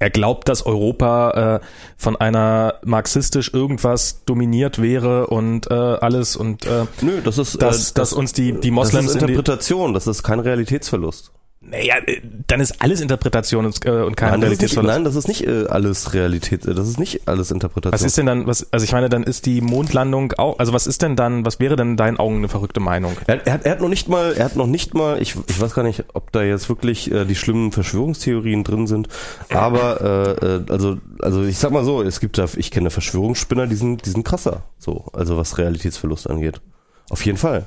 er 0.00 0.10
glaubt, 0.10 0.48
dass 0.48 0.64
Europa 0.64 1.60
äh, 1.60 1.66
von 1.96 2.16
einer 2.16 2.76
marxistisch 2.84 3.52
irgendwas 3.52 4.24
dominiert 4.24 4.80
wäre 4.80 5.26
und 5.26 5.70
äh, 5.70 5.74
alles 5.74 6.36
und 6.36 6.64
äh, 6.66 6.86
Nö, 7.02 7.20
das 7.22 7.36
ist 7.36 7.60
dass, 7.60 7.76
äh, 7.76 7.78
das, 7.78 7.94
dass 7.94 8.12
uns 8.14 8.32
die 8.32 8.52
die 8.52 8.70
Moslems 8.70 9.08
das 9.08 9.16
ist 9.16 9.22
Interpretation, 9.22 9.92
das 9.92 10.06
ist 10.06 10.22
kein 10.22 10.40
Realitätsverlust. 10.40 11.32
Naja, 11.70 11.96
äh, 12.06 12.20
dann 12.46 12.60
ist 12.60 12.82
alles 12.82 13.00
Interpretation 13.00 13.64
und, 13.64 13.84
äh, 13.86 13.90
und 13.90 14.16
keine 14.16 14.32
nein, 14.32 14.42
Realitätsverlust. 14.42 14.94
Nein, 14.94 15.04
das 15.04 15.14
ist 15.14 15.28
nicht 15.28 15.46
äh, 15.46 15.66
alles 15.68 16.14
Realität, 16.14 16.66
äh, 16.66 16.74
das 16.74 16.88
ist 16.88 16.98
nicht 16.98 17.28
alles 17.28 17.50
Interpretation. 17.50 17.92
Was 17.92 18.02
ist 18.02 18.18
denn 18.18 18.26
dann, 18.26 18.46
was, 18.46 18.66
also 18.72 18.84
ich 18.84 18.92
meine, 18.92 19.08
dann 19.08 19.22
ist 19.22 19.46
die 19.46 19.60
Mondlandung 19.60 20.32
auch, 20.32 20.58
also 20.58 20.72
was 20.72 20.86
ist 20.86 21.02
denn 21.02 21.16
dann, 21.16 21.44
was 21.44 21.60
wäre 21.60 21.76
denn 21.76 21.90
in 21.90 21.96
deinen 21.96 22.18
Augen 22.18 22.38
eine 22.38 22.48
verrückte 22.48 22.80
Meinung? 22.80 23.16
Er, 23.26 23.46
er, 23.46 23.52
hat, 23.54 23.64
er 23.64 23.72
hat 23.72 23.80
noch 23.80 23.88
nicht 23.88 24.08
mal, 24.08 24.32
er 24.32 24.46
hat 24.46 24.56
noch 24.56 24.66
nicht 24.66 24.94
mal, 24.94 25.20
ich, 25.22 25.36
ich 25.48 25.60
weiß 25.60 25.74
gar 25.74 25.82
nicht, 25.82 26.04
ob 26.14 26.32
da 26.32 26.42
jetzt 26.42 26.68
wirklich 26.68 27.10
äh, 27.12 27.24
die 27.24 27.36
schlimmen 27.36 27.72
Verschwörungstheorien 27.72 28.64
drin 28.64 28.86
sind, 28.86 29.08
aber 29.50 30.34
äh, 30.42 30.72
also, 30.72 30.98
also 31.20 31.44
ich 31.44 31.58
sag 31.58 31.70
mal 31.70 31.84
so, 31.84 32.02
es 32.02 32.20
gibt 32.20 32.38
da, 32.38 32.46
ich 32.56 32.70
kenne 32.70 32.90
Verschwörungsspinner, 32.90 33.66
die 33.66 33.76
sind, 33.76 34.06
die 34.06 34.10
sind 34.10 34.24
krasser, 34.24 34.64
so, 34.78 35.06
also 35.12 35.36
was 35.36 35.58
Realitätsverlust 35.58 36.28
angeht. 36.28 36.60
Auf 37.10 37.26
jeden 37.26 37.38
Fall. 37.38 37.66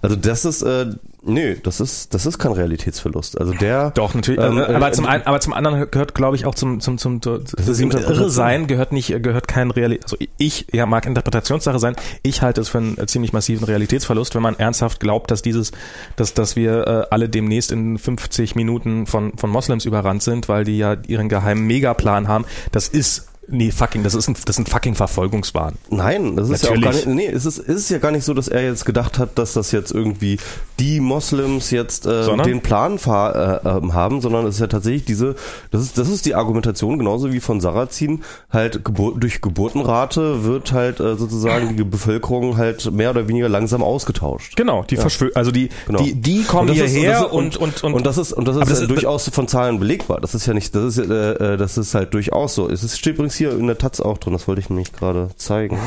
Also 0.00 0.16
das 0.16 0.44
ist, 0.44 0.62
äh, 0.62 0.86
nö, 1.22 1.56
das 1.62 1.80
ist, 1.80 2.14
das 2.14 2.26
ist 2.26 2.38
kein 2.38 2.52
Realitätsverlust. 2.52 3.38
Also 3.38 3.52
der. 3.52 3.90
Doch 3.90 4.14
natürlich. 4.14 4.40
Ähm, 4.40 4.58
aber, 4.58 4.88
äh, 4.88 4.92
zum 4.92 5.06
einen, 5.06 5.24
aber 5.24 5.40
zum 5.40 5.52
anderen 5.52 5.90
gehört, 5.90 6.14
glaube 6.14 6.36
ich, 6.36 6.46
auch 6.46 6.54
zum 6.54 6.80
zum 6.80 6.98
zum, 6.98 7.20
zum 7.20 7.44
das 7.44 7.68
ist 7.68 7.80
irre 7.80 8.30
sein 8.30 8.66
gehört 8.66 8.92
nicht 8.92 9.22
gehört 9.22 9.46
kein 9.48 9.70
Realität. 9.70 10.04
Also 10.04 10.16
ich 10.38 10.66
ja 10.72 10.86
mag 10.86 11.06
Interpretationssache 11.06 11.78
sein. 11.78 11.96
Ich 12.22 12.42
halte 12.42 12.60
es 12.60 12.70
für 12.70 12.78
einen 12.78 13.08
ziemlich 13.08 13.32
massiven 13.32 13.64
Realitätsverlust, 13.64 14.34
wenn 14.34 14.42
man 14.42 14.58
ernsthaft 14.58 15.00
glaubt, 15.00 15.30
dass 15.30 15.42
dieses, 15.42 15.72
dass 16.16 16.34
dass 16.34 16.56
wir 16.56 16.86
äh, 16.86 17.06
alle 17.10 17.28
demnächst 17.28 17.72
in 17.72 17.98
50 17.98 18.54
Minuten 18.54 19.06
von 19.06 19.36
von 19.36 19.50
Moslems 19.50 19.84
überrannt 19.84 20.22
sind, 20.22 20.48
weil 20.48 20.64
die 20.64 20.78
ja 20.78 20.96
ihren 21.06 21.28
geheimen 21.28 21.66
Megaplan 21.66 22.28
haben. 22.28 22.44
Das 22.72 22.88
ist 22.88 23.27
Nee, 23.50 23.70
fucking, 23.70 24.02
das 24.02 24.14
ist 24.14 24.28
ein, 24.28 24.36
das 24.44 24.58
ist 24.58 24.58
ein 24.58 24.66
fucking 24.66 24.94
Verfolgungswahn. 24.94 25.76
Nein, 25.90 26.36
das 26.36 26.50
ist 26.50 26.62
Natürlich. 26.64 26.84
ja 26.84 26.90
auch 26.90 26.92
gar 26.92 27.06
nicht, 27.06 27.06
nee, 27.06 27.26
es 27.26 27.46
ist, 27.46 27.58
es 27.58 27.76
ist 27.76 27.90
ja 27.90 27.98
gar 27.98 28.10
nicht 28.10 28.24
so, 28.24 28.34
dass 28.34 28.48
er 28.48 28.62
jetzt 28.62 28.84
gedacht 28.84 29.18
hat, 29.18 29.38
dass 29.38 29.54
das 29.54 29.72
jetzt 29.72 29.90
irgendwie 29.90 30.38
die 30.78 31.00
Moslems 31.00 31.70
jetzt 31.70 32.06
äh, 32.06 32.36
den 32.44 32.60
Plan 32.60 32.98
fahr, 32.98 33.64
äh, 33.64 33.68
ähm, 33.68 33.94
haben, 33.94 34.20
sondern 34.20 34.46
es 34.46 34.56
ist 34.56 34.60
ja 34.60 34.66
tatsächlich 34.66 35.06
diese, 35.06 35.34
das 35.70 35.82
ist, 35.82 35.96
das 35.96 36.10
ist 36.10 36.26
die 36.26 36.34
Argumentation, 36.34 36.98
genauso 36.98 37.32
wie 37.32 37.40
von 37.40 37.60
Sarrazin, 37.60 38.22
halt 38.50 38.84
Gebur 38.84 39.18
durch 39.18 39.40
Geburtenrate 39.40 40.44
wird 40.44 40.72
halt 40.72 41.00
äh, 41.00 41.16
sozusagen 41.16 41.76
die 41.76 41.84
Bevölkerung 41.84 42.58
halt 42.58 42.92
mehr 42.92 43.10
oder 43.10 43.28
weniger 43.28 43.48
langsam 43.48 43.82
ausgetauscht. 43.82 44.56
Genau, 44.56 44.84
die 44.84 44.96
ja. 44.96 45.00
Verschwör 45.00 45.30
also 45.34 45.50
die, 45.50 45.70
genau. 45.86 46.02
die, 46.02 46.14
die 46.14 46.42
kommen 46.42 46.72
hierher 46.72 47.20
ist, 47.20 47.32
und, 47.32 47.56
und, 47.56 47.82
und, 47.82 47.94
und, 47.94 48.06
das 48.06 48.18
ist, 48.18 48.32
und 48.32 48.46
das 48.46 48.56
ist, 48.56 48.70
das 48.70 48.86
durchaus 48.86 49.28
von 49.30 49.48
Zahlen 49.48 49.78
belegbar. 49.78 50.20
Das 50.20 50.34
ist 50.34 50.46
ja 50.46 50.52
nicht, 50.52 50.74
das 50.74 50.96
ist, 50.96 51.10
äh, 51.10 51.54
äh 51.54 51.56
das 51.56 51.78
ist 51.78 51.94
halt 51.94 52.12
durchaus 52.12 52.54
so. 52.54 52.68
Es 52.68 52.84
ist, 52.84 52.98
steht 52.98 53.14
übrigens 53.14 53.37
hier 53.38 53.52
in 53.52 53.66
der 53.66 53.78
Taz 53.78 54.00
auch 54.00 54.18
drin, 54.18 54.32
das 54.32 54.48
wollte 54.48 54.60
ich 54.60 54.70
nämlich 54.70 54.92
gerade 54.92 55.30
zeigen. 55.36 55.78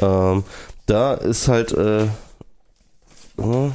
Ähm, 0.00 0.44
da 0.86 1.14
ist 1.14 1.48
halt 1.48 1.72
äh, 1.72 2.04
äh, 2.04 3.70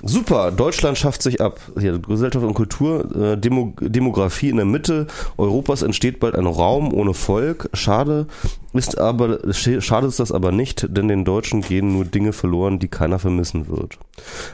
Super, 0.00 0.52
Deutschland 0.52 0.96
schafft 0.96 1.22
sich 1.22 1.40
ab. 1.40 1.58
Hier, 1.78 1.98
Gesellschaft 1.98 2.44
und 2.44 2.54
Kultur, 2.54 3.16
äh, 3.16 3.36
Demo, 3.36 3.74
Demografie 3.80 4.48
in 4.48 4.56
der 4.56 4.64
Mitte 4.64 5.08
Europas 5.36 5.82
entsteht 5.82 6.20
bald 6.20 6.36
ein 6.36 6.46
Raum 6.46 6.94
ohne 6.94 7.14
Volk. 7.14 7.68
Schade 7.72 8.28
ist 8.72 8.96
aber, 8.96 9.40
schade 9.52 10.06
ist 10.06 10.20
das 10.20 10.30
aber 10.30 10.52
nicht, 10.52 10.86
denn 10.88 11.08
den 11.08 11.24
Deutschen 11.24 11.62
gehen 11.62 11.92
nur 11.92 12.04
Dinge 12.04 12.32
verloren, 12.32 12.78
die 12.78 12.86
keiner 12.86 13.18
vermissen 13.18 13.66
wird. 13.66 13.98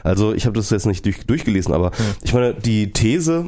Also 0.03 0.33
ich 0.33 0.47
habe 0.47 0.55
das 0.57 0.71
jetzt 0.71 0.87
nicht 0.87 1.05
durch, 1.05 1.27
durchgelesen, 1.27 1.75
aber 1.75 1.91
hm. 1.91 2.05
ich 2.23 2.33
meine, 2.33 2.55
die 2.55 2.91
These, 2.91 3.45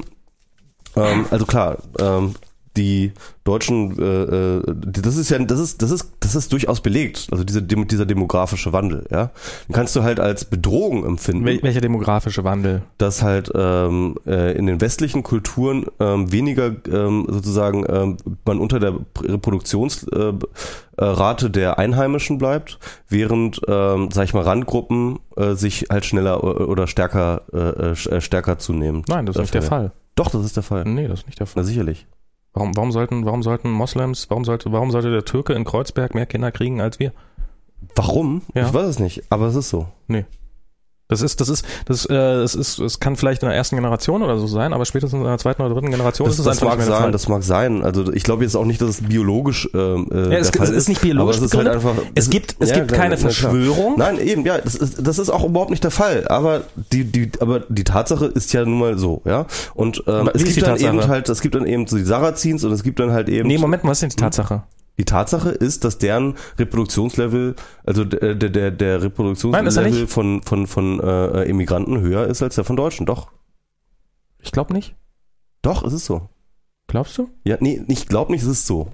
ähm, 0.96 1.26
also 1.32 1.48
klar, 1.48 1.78
ähm, 2.00 2.36
die 2.78 3.12
deutschen, 3.44 3.98
äh, 4.00 4.04
äh 4.04 4.62
das 4.86 5.18
ist 5.18 5.30
ja, 5.30 5.40
das 5.40 5.60
ist, 5.60 5.82
das 5.82 5.92
ist, 5.92 6.14
das 6.20 6.36
ist 6.36 6.54
durchaus 6.54 6.82
belegt. 6.82 7.28
Also 7.32 7.44
diese, 7.44 7.64
dieser 7.64 8.06
demografische 8.06 8.74
Wandel, 8.74 9.06
ja. 9.12 9.32
Den 9.68 9.74
kannst 9.74 9.96
du 9.96 10.04
halt 10.04 10.20
als 10.20 10.46
Bedrohung 10.46 11.06
empfinden. 11.06 11.46
Wel 11.46 11.62
welcher 11.64 11.82
demografische 11.82 12.44
Wandel? 12.44 12.84
Dass 12.98 13.24
halt 13.24 13.52
ähm, 13.56 14.16
äh, 14.26 14.56
in 14.58 14.68
den 14.68 14.80
westlichen 14.82 15.24
Kulturen 15.24 15.86
ähm, 16.00 16.32
weniger 16.32 16.76
ähm, 16.92 17.26
sozusagen 17.30 17.86
ähm, 17.90 18.18
man 18.46 18.60
unter 18.60 18.80
der 18.80 18.94
Reproduktionsrate 19.22 20.48
äh, 20.98 21.50
der 21.50 21.80
Einheimischen 21.80 22.38
bleibt, 22.38 22.80
während, 23.10 23.62
ähm, 23.68 24.10
sag 24.12 24.26
ich 24.26 24.34
mal, 24.34 24.44
Randgruppen 24.44 25.20
äh, 25.36 25.54
sich 25.54 25.88
halt 25.90 26.06
schneller 26.06 26.44
oder 26.44 26.88
stärker 26.88 27.42
äh, 27.54 27.92
äh 27.92 28.22
stärker 28.22 28.60
zunehmen. 28.60 29.04
Nein, 29.08 29.26
das 29.26 29.36
ist 29.36 29.42
nicht 29.42 29.54
der 29.54 29.62
Fall. 29.62 29.92
Doch, 30.16 30.30
das 30.30 30.44
ist 30.44 30.56
der 30.56 30.64
Fall. 30.64 30.84
Nee, 30.86 31.08
das 31.08 31.20
ist 31.20 31.28
nicht 31.28 31.40
der 31.40 31.46
Fall. 31.48 31.62
Na 31.62 31.68
sicherlich. 31.68 32.08
Warum, 32.58 32.76
warum 32.76 32.92
sollten, 32.92 33.24
warum 33.24 33.44
sollten 33.44 33.70
Moslems, 33.70 34.32
warum 34.32 34.44
sollte, 34.44 34.72
warum 34.72 34.90
sollte 34.90 35.12
der 35.12 35.24
Türke 35.24 35.54
in 35.54 35.64
Kreuzberg 35.64 36.16
mehr 36.16 36.26
Kinder 36.26 36.52
kriegen 36.52 36.82
als 36.82 36.98
wir? 36.98 37.14
Warum? 37.94 38.42
Ja. 38.56 38.66
Ich 38.66 38.74
weiß 38.74 38.88
es 38.88 39.00
nicht, 39.00 39.22
aber 39.30 39.46
es 39.46 39.54
ist 39.54 39.70
so. 39.70 39.86
Nee. 40.08 40.26
Das 41.10 41.22
ist, 41.22 41.40
das 41.40 41.48
ist, 41.48 41.66
das, 41.86 42.06
äh, 42.06 42.14
das 42.14 42.54
ist, 42.54 42.80
es 42.80 43.00
kann 43.00 43.16
vielleicht 43.16 43.42
in 43.42 43.48
der 43.48 43.56
ersten 43.58 43.78
Generation 43.78 44.24
oder 44.24 44.38
so 44.38 44.48
sein, 44.48 44.74
aber 44.74 44.86
spätestens 44.86 45.20
in 45.20 45.24
der 45.24 45.38
zweiten 45.38 45.62
oder 45.62 45.74
dritten 45.74 45.90
Generation 45.90 46.28
das, 46.28 46.36
ist 46.36 46.40
es 46.40 46.46
das 46.46 46.62
einfach 46.62 46.78
mag 46.78 46.86
sein, 46.86 47.12
Das 47.14 47.30
mag 47.30 47.44
sein. 47.44 47.82
Also 47.84 48.12
ich 48.12 48.24
glaube 48.24 48.44
jetzt 48.44 48.56
auch 48.56 48.66
nicht, 48.66 48.82
dass 48.82 48.90
es 48.90 49.02
biologisch 49.02 49.70
ähm, 49.74 50.10
äh, 50.12 50.34
ja, 50.34 50.40
es, 50.40 50.50
es 50.50 50.70
ist. 50.70 50.90
nicht 50.90 51.00
biologisch. 51.00 51.38
Aber 51.38 51.46
es 51.46 51.52
ist 51.52 51.58
halt 51.58 51.70
einfach. 51.70 51.96
Es 52.14 52.30
gibt, 52.30 52.58
es 52.60 52.72
ja, 52.72 52.80
gibt 52.80 52.92
keine 52.92 53.18
Verschwörung. 53.18 53.96
Klar. 53.96 54.12
Nein, 54.12 54.28
eben, 54.28 54.46
ja, 54.46 54.58
das 54.58 54.76
ist, 54.76 55.08
das 55.08 55.18
ist 55.18 55.30
auch 55.30 55.46
überhaupt 55.46 55.70
nicht 55.70 55.84
der 55.84 55.92
Fall. 55.92 56.28
Aber 56.28 56.64
die, 56.92 57.06
die, 57.06 57.32
aber 57.40 57.62
die 57.62 57.86
Tatsache 57.86 58.26
ist 58.26 58.52
ja 58.52 58.66
nun 58.66 58.80
mal 58.80 58.98
so, 58.98 59.22
ja. 59.24 59.46
Und 59.76 60.04
ähm, 60.08 60.30
es 60.34 60.44
gibt 60.44 60.58
dann 60.58 60.72
Tatsache? 60.72 60.90
eben 60.90 61.08
halt, 61.08 61.30
es 61.30 61.40
gibt 61.40 61.56
dann 61.56 61.66
eben 61.66 61.88
so 61.88 61.96
die 61.96 62.04
Sarazins 62.04 62.66
und 62.66 62.74
es 62.74 62.84
gibt 62.84 63.00
dann 63.00 63.12
halt 63.12 63.30
eben. 63.30 63.48
Nee, 63.48 63.58
Moment, 63.58 63.84
was 63.86 63.98
ist 63.98 64.02
denn 64.02 64.10
die 64.10 64.16
Tatsache? 64.18 64.64
Die 64.98 65.06
Tatsache 65.06 65.50
ist, 65.50 65.84
dass 65.84 66.00
deren 66.00 66.36
Reproduktionslevel, 66.58 67.56
also 67.86 68.04
der, 68.04 68.36
der, 68.36 68.72
der 68.72 69.02
Reproduktionslevel 69.04 70.08
von, 70.08 70.42
von, 70.42 70.66
von 70.66 71.00
äh, 71.00 71.44
Immigranten 71.44 72.02
höher 72.02 72.26
ist 72.28 72.42
als 72.42 72.56
der 72.56 72.64
von 72.64 72.76
Deutschen. 72.76 73.06
Doch. 73.06 73.32
Ich 74.40 74.52
glaube 74.52 74.74
nicht. 74.74 74.96
Doch, 75.62 75.84
es 75.84 75.94
ist 75.94 76.06
so. 76.06 76.30
Glaubst 76.88 77.18
du? 77.18 77.30
Ja, 77.44 77.58
nee, 77.60 77.84
ich 77.88 78.08
glaube 78.08 78.32
nicht, 78.32 78.42
es 78.44 78.48
ist 78.48 78.68
so. 78.68 78.92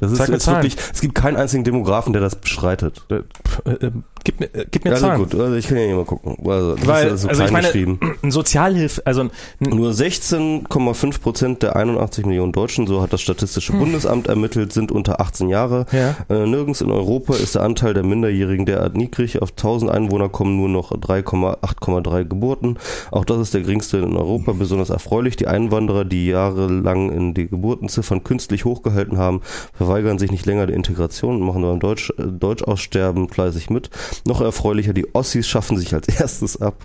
Das 0.00 0.12
ist, 0.12 0.18
Zeig 0.18 0.28
ist 0.30 0.42
Zahlen. 0.42 0.62
wirklich, 0.62 0.76
es 0.92 1.00
gibt 1.00 1.14
keinen 1.14 1.36
einzigen 1.36 1.64
Demografen, 1.64 2.12
der 2.12 2.20
das 2.20 2.36
bestreitet. 2.36 3.02
Äh, 3.08 3.70
äh, 3.70 3.90
gib 4.24 4.40
mir, 4.40 4.46
äh, 4.54 4.66
gib 4.70 4.84
mir 4.84 4.90
Also 4.92 5.06
Zahlen. 5.06 5.22
gut, 5.22 5.34
also 5.34 5.54
ich 5.54 5.66
kann 5.68 5.78
ja 5.78 5.84
hier 5.84 5.96
mal 5.96 6.04
gucken. 6.04 6.36
Also, 6.46 6.74
das 6.74 6.86
Weil, 6.86 7.06
ist 7.08 7.22
so 7.22 7.28
also 7.28 7.44
ich 7.44 7.50
meine, 7.50 7.66
geschrieben. 7.66 7.98
Sozialhilfe, 8.28 9.06
also 9.06 9.30
Nur 9.58 9.92
16,5 9.92 11.20
Prozent 11.20 11.62
der 11.62 11.76
81 11.76 12.26
Millionen 12.26 12.52
Deutschen, 12.52 12.86
so 12.86 13.00
hat 13.00 13.12
das 13.12 13.22
Statistische 13.22 13.72
Bundesamt 13.72 14.26
ermittelt, 14.26 14.72
sind 14.72 14.92
unter 14.92 15.20
18 15.20 15.48
Jahre. 15.48 15.86
Ja. 15.92 16.16
Äh, 16.28 16.46
nirgends 16.46 16.80
in 16.82 16.90
Europa 16.90 17.34
ist 17.36 17.54
der 17.54 17.62
Anteil 17.62 17.94
der 17.94 18.02
Minderjährigen 18.02 18.66
derart 18.66 18.96
niedrig. 18.96 19.40
Auf 19.40 19.50
1000 19.52 19.90
Einwohner 19.90 20.28
kommen 20.28 20.56
nur 20.56 20.68
noch 20.68 20.92
3,8,3 20.92 22.24
Geburten. 22.24 22.78
Auch 23.10 23.24
das 23.24 23.38
ist 23.38 23.54
der 23.54 23.62
geringste 23.62 23.98
in 23.98 24.16
Europa. 24.16 24.52
Besonders 24.52 24.90
erfreulich. 24.90 25.36
Die 25.36 25.46
Einwanderer, 25.46 26.04
die 26.04 26.26
jahrelang 26.26 27.10
in 27.10 27.32
die 27.34 27.48
Geburtenziffern 27.48 28.24
künstlich 28.24 28.64
hochgehalten 28.66 29.16
haben, 29.16 29.40
verweigern 29.72 30.18
sich 30.18 30.30
nicht 30.30 30.46
länger 30.46 30.66
der 30.66 30.76
Integration 30.76 31.36
und 31.36 31.46
machen 31.46 31.62
beim 31.62 31.80
Deutsch, 31.80 32.10
äh, 32.18 32.24
Deutschaussterben 32.26 33.28
fleißig 33.28 33.70
mit. 33.70 33.90
Noch 34.26 34.40
erfreulicher, 34.40 34.92
die 34.92 35.14
Ossis 35.14 35.48
schaffen 35.48 35.76
sich 35.76 35.94
als 35.94 36.08
erstes 36.08 36.60
ab. 36.60 36.84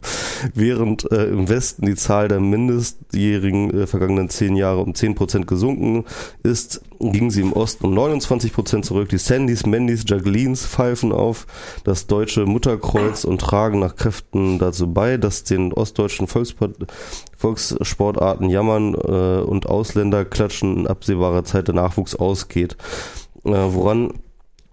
Während 0.53 1.11
äh, 1.11 1.26
im 1.26 1.49
Westen 1.49 1.86
die 1.86 1.95
Zahl 1.95 2.28
der 2.28 2.39
mindestjährigen 2.39 3.71
äh, 3.71 3.88
vergangenen 3.88 4.30
zehn 4.30 4.55
Jahre 4.55 4.82
um 4.82 4.95
10 4.95 5.15
Prozent 5.15 5.47
gesunken 5.47 6.05
ist, 6.43 6.82
ging 7.00 7.32
sie 7.32 7.41
im 7.41 7.54
Osten 7.54 7.86
um 7.86 7.93
29 7.93 8.54
Prozent 8.54 8.86
zurück. 8.86 9.10
Die 9.10 9.18
Sandys, 9.18 9.66
Mandys, 9.66 10.04
Jacquelines 10.08 10.66
pfeifen 10.66 11.12
auf 11.12 11.48
das 11.84 12.08
deutsche 12.08 12.46
Mutterkreuz 12.46 13.24
und 13.24 13.41
tragen 13.41 13.80
nach 13.80 13.96
Kräften 13.96 14.60
dazu 14.60 14.91
bei, 14.91 15.18
dass 15.18 15.43
den 15.43 15.74
ostdeutschen 15.74 16.28
Volkssport, 16.28 16.76
Volkssportarten 17.38 18.50
jammern 18.50 18.93
äh, 18.96 19.41
und 19.41 19.68
Ausländer 19.68 20.26
klatschen 20.26 20.78
in 20.78 20.88
absehbarer 20.88 21.43
Zeit 21.43 21.68
der 21.68 21.76
Nachwuchs 21.76 22.16
ausgeht. 22.16 22.78
Äh, 23.43 23.52
woran 23.52 24.14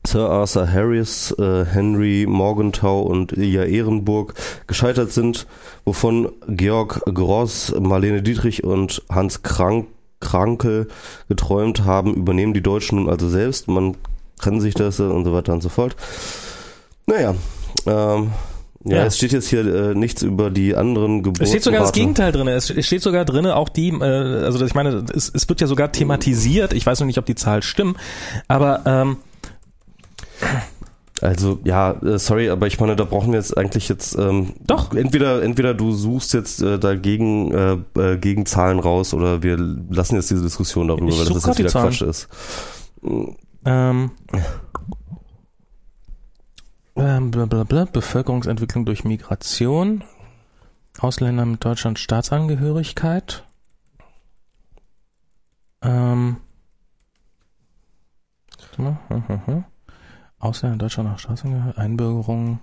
Sir 0.04 0.28
Arthur 0.28 0.68
Harris, 0.68 1.30
äh, 1.38 1.64
Henry 1.64 2.26
Morgenthau 2.28 3.02
und 3.02 3.32
Ilja 3.32 3.64
Ehrenburg 3.64 4.34
gescheitert 4.66 5.12
sind, 5.12 5.46
wovon 5.84 6.28
Georg 6.48 7.02
Gross, 7.04 7.72
Marlene 7.78 8.20
Dietrich 8.20 8.64
und 8.64 9.02
Hans 9.08 9.42
Krank, 9.42 9.86
Kranke 10.22 10.86
geträumt 11.28 11.84
haben, 11.84 12.14
übernehmen 12.14 12.54
die 12.54 12.62
Deutschen 12.62 12.96
nun 12.98 13.10
also 13.10 13.28
selbst. 13.28 13.68
Man 13.68 13.96
kann 14.40 14.60
sich 14.60 14.74
das 14.74 14.98
äh, 14.98 15.02
und 15.02 15.24
so 15.24 15.32
weiter 15.34 15.52
und 15.52 15.62
so 15.62 15.68
fort. 15.68 15.94
Naja, 17.06 17.34
ähm, 17.86 18.30
ja, 18.84 18.96
Ja. 18.98 19.04
es 19.04 19.16
steht 19.16 19.32
jetzt 19.32 19.48
hier 19.48 19.60
äh, 19.66 19.94
nichts 19.94 20.22
über 20.22 20.50
die 20.50 20.74
anderen 20.74 21.22
Geburten. 21.22 21.42
Es 21.44 21.50
steht 21.50 21.62
sogar 21.62 21.80
das 21.80 21.92
Gegenteil 21.92 22.32
drin. 22.32 22.48
Es 22.48 22.70
es 22.70 22.86
steht 22.86 23.02
sogar 23.02 23.24
drin, 23.24 23.46
auch 23.46 23.68
die, 23.68 23.90
äh, 23.90 24.02
also 24.44 24.64
ich 24.64 24.74
meine, 24.74 25.04
es, 25.14 25.30
es 25.32 25.48
wird 25.48 25.60
ja 25.60 25.66
sogar 25.66 25.92
thematisiert. 25.92 26.72
Ich 26.72 26.86
weiß 26.86 26.98
noch 27.00 27.06
nicht, 27.06 27.18
ob 27.18 27.26
die 27.26 27.34
Zahlen 27.36 27.62
stimmen, 27.62 27.96
aber 28.48 28.82
ähm, 28.86 29.16
Also 31.22 31.60
ja, 31.62 31.92
äh, 32.02 32.18
sorry, 32.18 32.50
aber 32.50 32.66
ich 32.66 32.80
meine, 32.80 32.96
da 32.96 33.04
brauchen 33.04 33.30
wir 33.30 33.38
jetzt 33.38 33.56
eigentlich 33.56 33.88
jetzt 33.88 34.16
ähm, 34.18 34.54
Doch. 34.66 34.92
entweder 34.92 35.40
entweder 35.42 35.72
du 35.72 35.92
suchst 35.92 36.34
jetzt 36.34 36.60
äh, 36.60 36.80
dagegen 36.80 37.52
äh, 37.52 37.76
äh, 37.96 38.16
gegen 38.18 38.44
Zahlen 38.44 38.80
raus 38.80 39.14
oder 39.14 39.40
wir 39.40 39.56
lassen 39.56 40.16
jetzt 40.16 40.30
diese 40.30 40.42
Diskussion 40.42 40.88
darüber, 40.88 41.10
Ich 41.10 41.18
weil 41.18 41.26
das 41.26 41.46
jetzt 41.46 41.58
wieder 41.58 41.68
die 41.68 41.72
Quatsch 41.72 42.02
ist. 42.02 42.28
ähm, 43.64 44.10
ähm, 46.96 47.30
blablabla, 47.30 47.84
Bevölkerungsentwicklung 47.84 48.84
durch 48.84 49.04
Migration, 49.04 50.02
Ausländer 50.98 51.46
mit 51.46 51.64
Deutschland 51.64 52.00
Staatsangehörigkeit, 52.00 53.44
ähm, 55.82 56.38
hm, 58.76 58.96
hm, 59.08 59.46
hm. 59.46 59.64
Ausländer 60.42 60.74
in 60.74 60.78
Deutschland 60.80 61.08
nach 61.10 61.18
Staatsangehörigkeit, 61.18 61.78
Einbürgerung. 61.78 62.58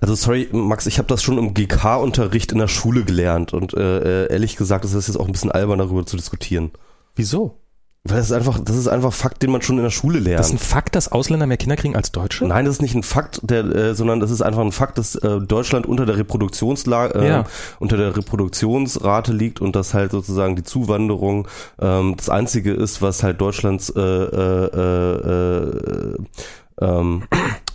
Also 0.00 0.14
sorry, 0.14 0.48
Max, 0.52 0.86
ich 0.86 0.98
habe 0.98 1.08
das 1.08 1.22
schon 1.22 1.38
im 1.38 1.54
GK-Unterricht 1.54 2.52
in 2.52 2.58
der 2.58 2.68
Schule 2.68 3.04
gelernt 3.04 3.52
und 3.52 3.74
äh, 3.74 4.24
äh, 4.24 4.32
ehrlich 4.32 4.56
gesagt, 4.56 4.84
ist 4.84 4.94
das 4.94 5.06
jetzt 5.06 5.16
auch 5.16 5.26
ein 5.26 5.32
bisschen 5.32 5.52
albern 5.52 5.78
darüber 5.78 6.04
zu 6.04 6.16
diskutieren, 6.16 6.72
Wieso? 7.14 7.58
weil 8.04 8.16
das 8.16 8.26
ist 8.26 8.32
einfach, 8.32 8.58
das 8.58 8.74
ist 8.76 8.88
einfach 8.88 9.12
Fakt, 9.12 9.44
den 9.44 9.52
man 9.52 9.62
schon 9.62 9.76
in 9.76 9.84
der 9.84 9.90
Schule 9.90 10.18
lernt. 10.18 10.40
Das 10.40 10.48
ist 10.48 10.54
ein 10.54 10.58
Fakt, 10.58 10.96
dass 10.96 11.12
Ausländer 11.12 11.46
mehr 11.46 11.56
Kinder 11.56 11.76
kriegen 11.76 11.94
als 11.94 12.10
Deutsche? 12.10 12.44
Nein, 12.44 12.64
das 12.64 12.74
ist 12.74 12.82
nicht 12.82 12.96
ein 12.96 13.04
Fakt, 13.04 13.38
der, 13.44 13.64
äh, 13.64 13.94
sondern 13.94 14.18
das 14.18 14.32
ist 14.32 14.42
einfach 14.42 14.62
ein 14.62 14.72
Fakt, 14.72 14.98
dass 14.98 15.14
äh, 15.14 15.38
Deutschland 15.40 15.86
unter 15.86 16.04
der 16.04 16.16
Reproduktionslage, 16.16 17.20
äh, 17.20 17.28
Ja. 17.28 17.44
unter 17.78 17.96
der 17.96 18.16
Reproduktionsrate 18.16 19.32
liegt 19.32 19.60
und 19.60 19.76
dass 19.76 19.94
halt 19.94 20.10
sozusagen 20.10 20.56
die 20.56 20.64
Zuwanderung 20.64 21.46
ähm, 21.80 22.14
das 22.16 22.28
einzige 22.28 22.72
ist, 22.72 23.00
was 23.02 23.22
halt 23.22 23.40
Deutschlands 23.40 23.88
äh, 23.90 24.00
äh, 24.00 24.66
äh, 24.74 26.14
äh, 26.14 26.16
ähm, 26.80 27.24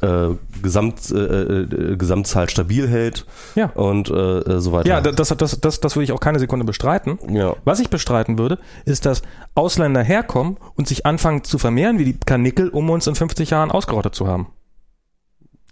äh, 0.01 0.29
Gesamt, 0.61 1.11
äh, 1.11 1.15
äh, 1.61 1.95
Gesamtzahl 1.97 2.49
stabil 2.49 2.87
hält 2.87 3.25
Ja. 3.55 3.67
und 3.75 4.09
äh, 4.09 4.13
äh, 4.39 4.59
so 4.59 4.71
weiter. 4.71 4.87
Ja, 4.89 5.01
das, 5.01 5.29
das, 5.29 5.59
das, 5.59 5.79
das 5.79 5.95
würde 5.95 6.03
ich 6.05 6.11
auch 6.11 6.19
keine 6.19 6.39
Sekunde 6.39 6.65
bestreiten. 6.65 7.19
ja. 7.29 7.55
Was 7.65 7.79
ich 7.79 7.89
bestreiten 7.89 8.37
würde, 8.37 8.57
ist, 8.85 9.05
dass 9.05 9.21
Ausländer 9.55 10.01
herkommen 10.03 10.57
und 10.75 10.87
sich 10.87 11.05
anfangen 11.05 11.43
zu 11.43 11.57
vermehren 11.57 11.99
wie 11.99 12.05
die 12.05 12.17
Karnickel, 12.19 12.69
um 12.69 12.89
uns 12.89 13.07
in 13.07 13.15
50 13.15 13.49
Jahren 13.51 13.71
ausgerottet 13.71 14.15
zu 14.15 14.27
haben. 14.27 14.47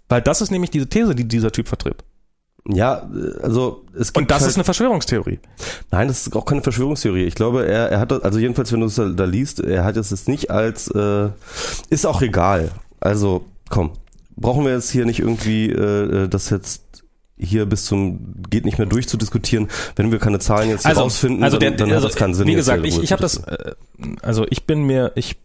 Weil 0.08 0.22
das 0.22 0.40
ist 0.40 0.50
nämlich 0.50 0.70
diese 0.70 0.88
These, 0.88 1.14
die 1.14 1.26
dieser 1.26 1.50
Typ 1.50 1.66
vertritt. 1.68 2.04
Ja, 2.68 3.08
also 3.42 3.84
es 3.96 4.12
gibt 4.12 4.24
Und 4.24 4.30
das 4.30 4.40
halt, 4.40 4.50
ist 4.50 4.56
eine 4.56 4.64
Verschwörungstheorie. 4.64 5.38
Nein, 5.92 6.08
das 6.08 6.26
ist 6.26 6.34
auch 6.34 6.44
keine 6.44 6.62
Verschwörungstheorie. 6.62 7.22
Ich 7.24 7.36
glaube, 7.36 7.64
er, 7.66 7.90
er 7.90 8.00
hat 8.00 8.10
das, 8.10 8.22
also 8.22 8.40
jedenfalls, 8.40 8.72
wenn 8.72 8.80
du 8.80 8.86
es 8.86 8.96
da, 8.96 9.04
da 9.08 9.24
liest, 9.24 9.60
er 9.60 9.84
hat 9.84 9.96
es 9.96 10.10
jetzt 10.10 10.26
nicht 10.28 10.50
als, 10.50 10.88
äh, 10.88 11.28
ist 11.90 12.06
auch 12.06 12.22
egal. 12.22 12.70
Also, 13.00 13.44
komm, 13.68 13.90
brauchen 14.36 14.64
wir 14.64 14.72
jetzt 14.72 14.90
hier 14.90 15.06
nicht 15.06 15.20
irgendwie 15.20 15.70
äh, 15.70 16.28
das 16.28 16.50
jetzt 16.50 17.04
hier 17.38 17.66
bis 17.66 17.84
zum 17.84 18.42
geht 18.48 18.64
nicht 18.64 18.78
mehr 18.78 18.86
durchzudiskutieren, 18.86 19.68
wenn 19.96 20.10
wir 20.10 20.18
keine 20.18 20.38
Zahlen 20.38 20.70
jetzt 20.70 20.86
hier 20.86 20.96
rausfinden, 20.96 21.44
also 21.44 21.58
dann, 21.58 21.76
der, 21.76 21.78
dann 21.78 21.90
also, 21.92 22.06
hat 22.06 22.12
das 22.12 22.18
keinen 22.18 22.34
Sinn. 22.34 22.46
Wie 22.46 22.54
gesagt, 22.54 22.84
ich, 22.86 22.98
ich 23.02 23.12
habe 23.12 23.20
das, 23.20 23.38
äh, 23.38 23.74
also 24.22 24.46
ich 24.48 24.64
bin 24.64 24.84
mir, 24.84 25.12
ich 25.16 25.36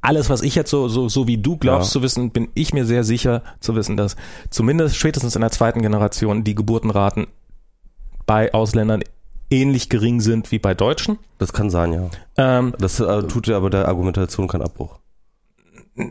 alles, 0.00 0.30
was 0.30 0.42
ich 0.42 0.54
jetzt 0.54 0.70
so, 0.70 0.88
so, 0.88 1.08
so 1.08 1.26
wie 1.26 1.36
du 1.36 1.56
glaubst 1.56 1.90
Ja. 1.90 1.92
zu 1.94 2.02
wissen, 2.02 2.30
bin 2.30 2.48
ich 2.54 2.72
mir 2.72 2.86
sehr 2.86 3.04
sicher 3.04 3.42
zu 3.60 3.74
wissen, 3.74 3.96
dass 3.96 4.16
zumindest 4.48 4.96
spätestens 4.96 5.34
in 5.34 5.42
der 5.42 5.50
zweiten 5.50 5.82
Generation 5.82 6.44
die 6.44 6.54
Geburtenraten 6.54 7.26
bei 8.24 8.54
Ausländern 8.54 9.02
ähnlich 9.50 9.88
gering 9.88 10.20
sind 10.20 10.52
wie 10.52 10.58
bei 10.60 10.74
Deutschen. 10.74 11.18
Das 11.38 11.52
kann 11.52 11.70
sein, 11.70 11.92
ja. 11.92 12.08
Ähm, 12.36 12.72
Das 12.78 13.00
äh, 13.00 13.22
tut 13.24 13.48
ja 13.48 13.56
aber 13.56 13.68
der 13.68 13.88
Argumentation 13.88 14.46
keinen 14.48 14.62
Abbruch. 14.62 14.99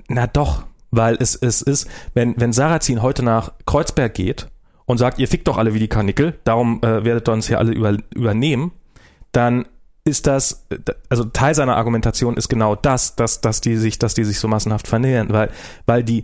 Na 0.07 0.27
doch, 0.27 0.63
weil 0.91 1.17
es, 1.19 1.35
es 1.35 1.61
ist, 1.61 1.87
wenn, 2.13 2.35
wenn 2.37 2.53
Sarrazin 2.53 3.01
heute 3.01 3.23
nach 3.23 3.53
Kreuzberg 3.65 4.13
geht 4.13 4.47
und 4.85 4.97
sagt, 4.97 5.19
ihr 5.19 5.27
fickt 5.27 5.47
doch 5.47 5.57
alle 5.57 5.73
wie 5.73 5.79
die 5.79 5.87
Karnickel, 5.87 6.39
darum 6.43 6.81
äh, 6.81 7.03
werdet 7.03 7.29
ihr 7.29 7.33
uns 7.33 7.47
hier 7.47 7.59
alle 7.59 7.71
über, 7.71 7.97
übernehmen, 8.13 8.71
dann 9.31 9.65
ist 10.05 10.25
das, 10.25 10.65
also 11.09 11.25
Teil 11.25 11.53
seiner 11.53 11.77
Argumentation 11.77 12.37
ist 12.37 12.49
genau 12.49 12.75
das, 12.75 13.15
dass, 13.15 13.41
dass 13.41 13.61
die 13.61 13.75
sich, 13.75 13.99
dass 13.99 14.15
die 14.15 14.23
sich 14.23 14.39
so 14.39 14.47
massenhaft 14.47 14.87
vernähern, 14.87 15.27
weil, 15.29 15.51
weil 15.85 16.03
die, 16.03 16.23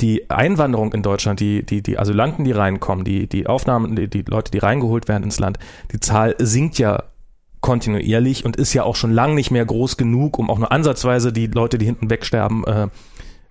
die 0.00 0.30
Einwanderung 0.30 0.92
in 0.92 1.02
Deutschland, 1.02 1.40
die, 1.40 1.64
die, 1.64 1.82
die 1.82 1.98
Asylanten, 1.98 2.44
die 2.44 2.52
reinkommen, 2.52 3.04
die, 3.04 3.28
die 3.28 3.46
Aufnahmen, 3.46 3.96
die, 3.96 4.08
die 4.08 4.22
Leute, 4.22 4.50
die 4.50 4.58
reingeholt 4.58 5.08
werden 5.08 5.24
ins 5.24 5.38
Land, 5.38 5.58
die 5.92 6.00
Zahl 6.00 6.34
sinkt 6.38 6.78
ja 6.78 7.02
kontinuierlich 7.60 8.44
und 8.44 8.56
ist 8.56 8.72
ja 8.74 8.84
auch 8.84 8.96
schon 8.96 9.12
lang 9.12 9.34
nicht 9.34 9.50
mehr 9.50 9.64
groß 9.64 9.96
genug, 9.96 10.38
um 10.38 10.50
auch 10.50 10.58
nur 10.58 10.72
ansatzweise 10.72 11.32
die 11.32 11.46
Leute, 11.46 11.78
die 11.78 11.86
hinten 11.86 12.10
wegsterben, 12.10 12.64
äh, 12.64 12.88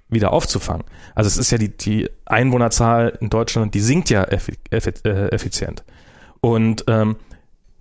wieder 0.09 0.31
aufzufangen. 0.31 0.85
Also 1.15 1.27
es 1.27 1.37
ist 1.37 1.51
ja 1.51 1.57
die, 1.57 1.75
die 1.75 2.09
Einwohnerzahl 2.25 3.17
in 3.19 3.29
Deutschland, 3.29 3.73
die 3.73 3.81
sinkt 3.81 4.09
ja 4.09 4.23
effi 4.23 4.53
äh, 4.71 5.27
effizient. 5.29 5.83
Und 6.41 6.85
ähm, 6.87 7.15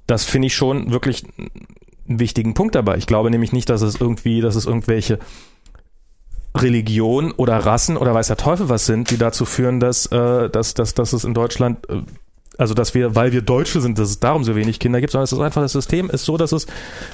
das 0.07 0.25
finde 0.25 0.47
ich 0.47 0.55
schon 0.55 0.91
wirklich 0.91 1.25
einen 2.09 2.19
wichtigen 2.21 2.55
Punkt 2.55 2.75
dabei. 2.75 2.97
Ich 2.97 3.07
glaube 3.07 3.31
nämlich 3.31 3.53
nicht, 3.53 3.69
dass 3.69 3.83
es 3.83 4.01
irgendwie, 4.01 4.41
dass 4.41 4.57
es 4.57 4.67
irgendwelche 4.67 5.19
Religion 6.57 7.33
oder 7.33 7.59
Rassen 7.59 7.97
oder 7.97 8.15
weiß 8.15 8.29
der 8.29 8.37
Teufel 8.37 8.69
was 8.69 8.87
sind, 8.87 9.11
die 9.11 9.19
dazu 9.19 9.45
führen, 9.45 9.81
dass, 9.81 10.07
äh, 10.07 10.49
dass, 10.49 10.75
dass, 10.75 10.95
dass 10.95 11.13
es 11.13 11.25
in 11.25 11.35
Deutschland, 11.35 11.89
äh, 11.89 12.03
also 12.59 12.75
dass 12.75 12.95
wir, 12.95 13.15
weil 13.15 13.33
wir 13.33 13.43
Deutsche 13.43 13.81
sind, 13.81 13.99
dass 13.99 14.11
es 14.11 14.21
darum 14.21 14.45
so 14.45 14.55
wenig 14.57 14.79
Kinder 14.79 15.01
gibt, 15.01 15.13
sondern 15.13 15.25
es 15.25 15.33
ist 15.33 15.41
einfach 15.41 15.63
das 15.63 15.73
System 15.73 16.11
ist 16.11 16.25
so, 16.25 16.37
dass 16.37 16.53
es 16.53 16.67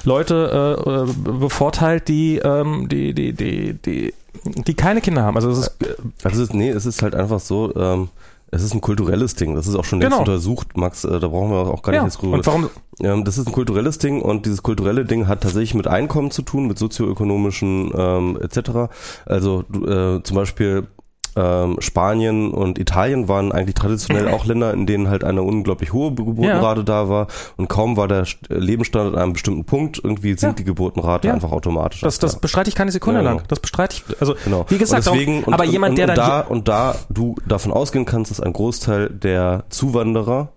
Leute 0.03 0.77
äh, 0.85 0.89
äh, 0.89 1.39
bevorteilt, 1.39 2.07
die, 2.07 2.37
ähm, 2.37 2.87
die, 2.89 3.13
die, 3.13 3.33
die, 3.33 3.73
die, 3.73 4.13
die 4.45 4.73
keine 4.73 5.01
Kinder 5.01 5.23
haben. 5.23 5.35
Also 5.35 5.49
es 5.49 5.59
ist, 5.59 5.67
äh, 5.81 5.95
Also 6.23 6.41
es 6.43 6.49
ist, 6.49 6.53
nee, 6.53 6.69
es 6.69 6.85
ist 6.85 7.01
halt 7.01 7.15
einfach 7.15 7.39
so, 7.39 7.73
ähm, 7.75 8.09
es 8.53 8.63
ist 8.63 8.73
ein 8.73 8.81
kulturelles 8.81 9.35
Ding. 9.35 9.55
Das 9.55 9.65
ist 9.65 9.75
auch 9.75 9.85
schon 9.85 9.99
längst 10.01 10.11
Genau. 10.17 10.29
untersucht, 10.29 10.75
Max. 10.75 11.05
Äh, 11.05 11.19
da 11.19 11.27
brauchen 11.29 11.51
wir 11.51 11.73
auch 11.73 11.81
gar 11.81 11.93
nicht 11.93 12.01
ja. 12.01 12.05
jetzt 12.05 12.21
drüber 12.21 12.33
Und 12.33 12.45
warum, 12.45 12.69
Ähm, 13.01 13.23
das 13.23 13.37
ist 13.37 13.47
ein 13.47 13.53
kulturelles 13.53 13.97
Ding 13.97 14.21
und 14.21 14.45
dieses 14.45 14.61
kulturelle 14.61 15.05
Ding 15.05 15.27
hat 15.27 15.41
tatsächlich 15.41 15.73
mit 15.73 15.87
Einkommen 15.87 16.29
zu 16.31 16.41
tun, 16.43 16.67
mit 16.67 16.77
sozioökonomischen 16.77 17.91
ähm, 17.97 18.37
etc. 18.41 18.91
Also 19.25 19.63
äh, 19.73 20.21
zum 20.21 20.35
Beispiel 20.35 20.87
ähm, 21.35 21.77
Spanien 21.79 22.51
und 22.51 22.79
Italien 22.79 23.27
waren 23.27 23.51
eigentlich 23.51 23.75
traditionell 23.75 24.29
auch 24.29 24.45
Länder, 24.45 24.73
in 24.73 24.85
denen 24.85 25.09
halt 25.09 25.23
eine 25.23 25.43
unglaublich 25.43 25.93
hohe 25.93 26.13
Geburtenrate 26.13 26.81
ja. 26.81 26.85
da 26.85 27.09
war 27.09 27.27
und 27.57 27.69
kaum 27.69 27.97
war 27.97 28.07
der 28.07 28.25
Lebensstandard 28.49 29.15
an 29.15 29.21
einem 29.21 29.33
bestimmten 29.33 29.65
Punkt, 29.65 29.99
irgendwie 30.03 30.29
sinkt 30.29 30.43
ja. 30.43 30.51
die 30.53 30.63
Geburtenrate 30.63 31.27
ja. 31.27 31.33
einfach 31.33 31.51
automatisch. 31.51 32.01
Das, 32.01 32.19
das 32.19 32.39
bestreite 32.39 32.69
ich 32.69 32.75
keine 32.75 32.91
Sekunde 32.91 33.21
genau. 33.21 33.35
lang. 33.35 33.43
Das 33.47 33.59
bestreite 33.59 33.95
ich, 33.95 34.21
also 34.21 34.35
genau. 34.43 34.65
wie 34.69 34.77
gesagt, 34.77 35.05
deswegen, 35.05 35.43
auch, 35.45 35.53
aber 35.53 35.63
und, 35.63 35.71
jemand, 35.71 35.97
der 35.97 36.09
und, 36.09 36.11
und 36.11 36.17
da 36.17 36.39
und 36.41 36.67
da 36.67 36.95
du 37.09 37.35
davon 37.47 37.71
ausgehen 37.71 38.05
kannst, 38.05 38.31
dass 38.31 38.39
ein 38.39 38.53
Großteil 38.53 39.09
der 39.09 39.63
Zuwanderer 39.69 40.49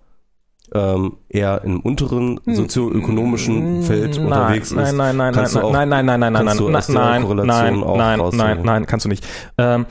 ähm, 0.73 1.17
eher 1.29 1.61
im 1.63 1.79
unteren 1.79 2.39
hm. 2.43 2.55
sozioökonomischen 2.55 3.83
Feld 3.83 4.15
nein, 4.17 4.25
unterwegs 4.25 4.71
ist. 4.71 4.75
Nein, 4.75 4.95
nein, 4.95 5.15
nein, 5.17 5.33
nein, 5.33 5.49
nein, 5.53 5.89
nein, 5.89 6.05
nein, 6.05 6.05
nein, 6.05 6.33
nein, 6.33 6.33
nein, 6.33 6.55
nein, 6.55 6.85
nein, 6.87 7.45
nein, 7.45 7.79
nein, 7.79 8.19
nein, 8.33 8.61
nein, 8.63 8.85
kannst 8.85 9.05
du 9.05 9.09
nicht. 9.09 9.25
Ähm, 9.57 9.85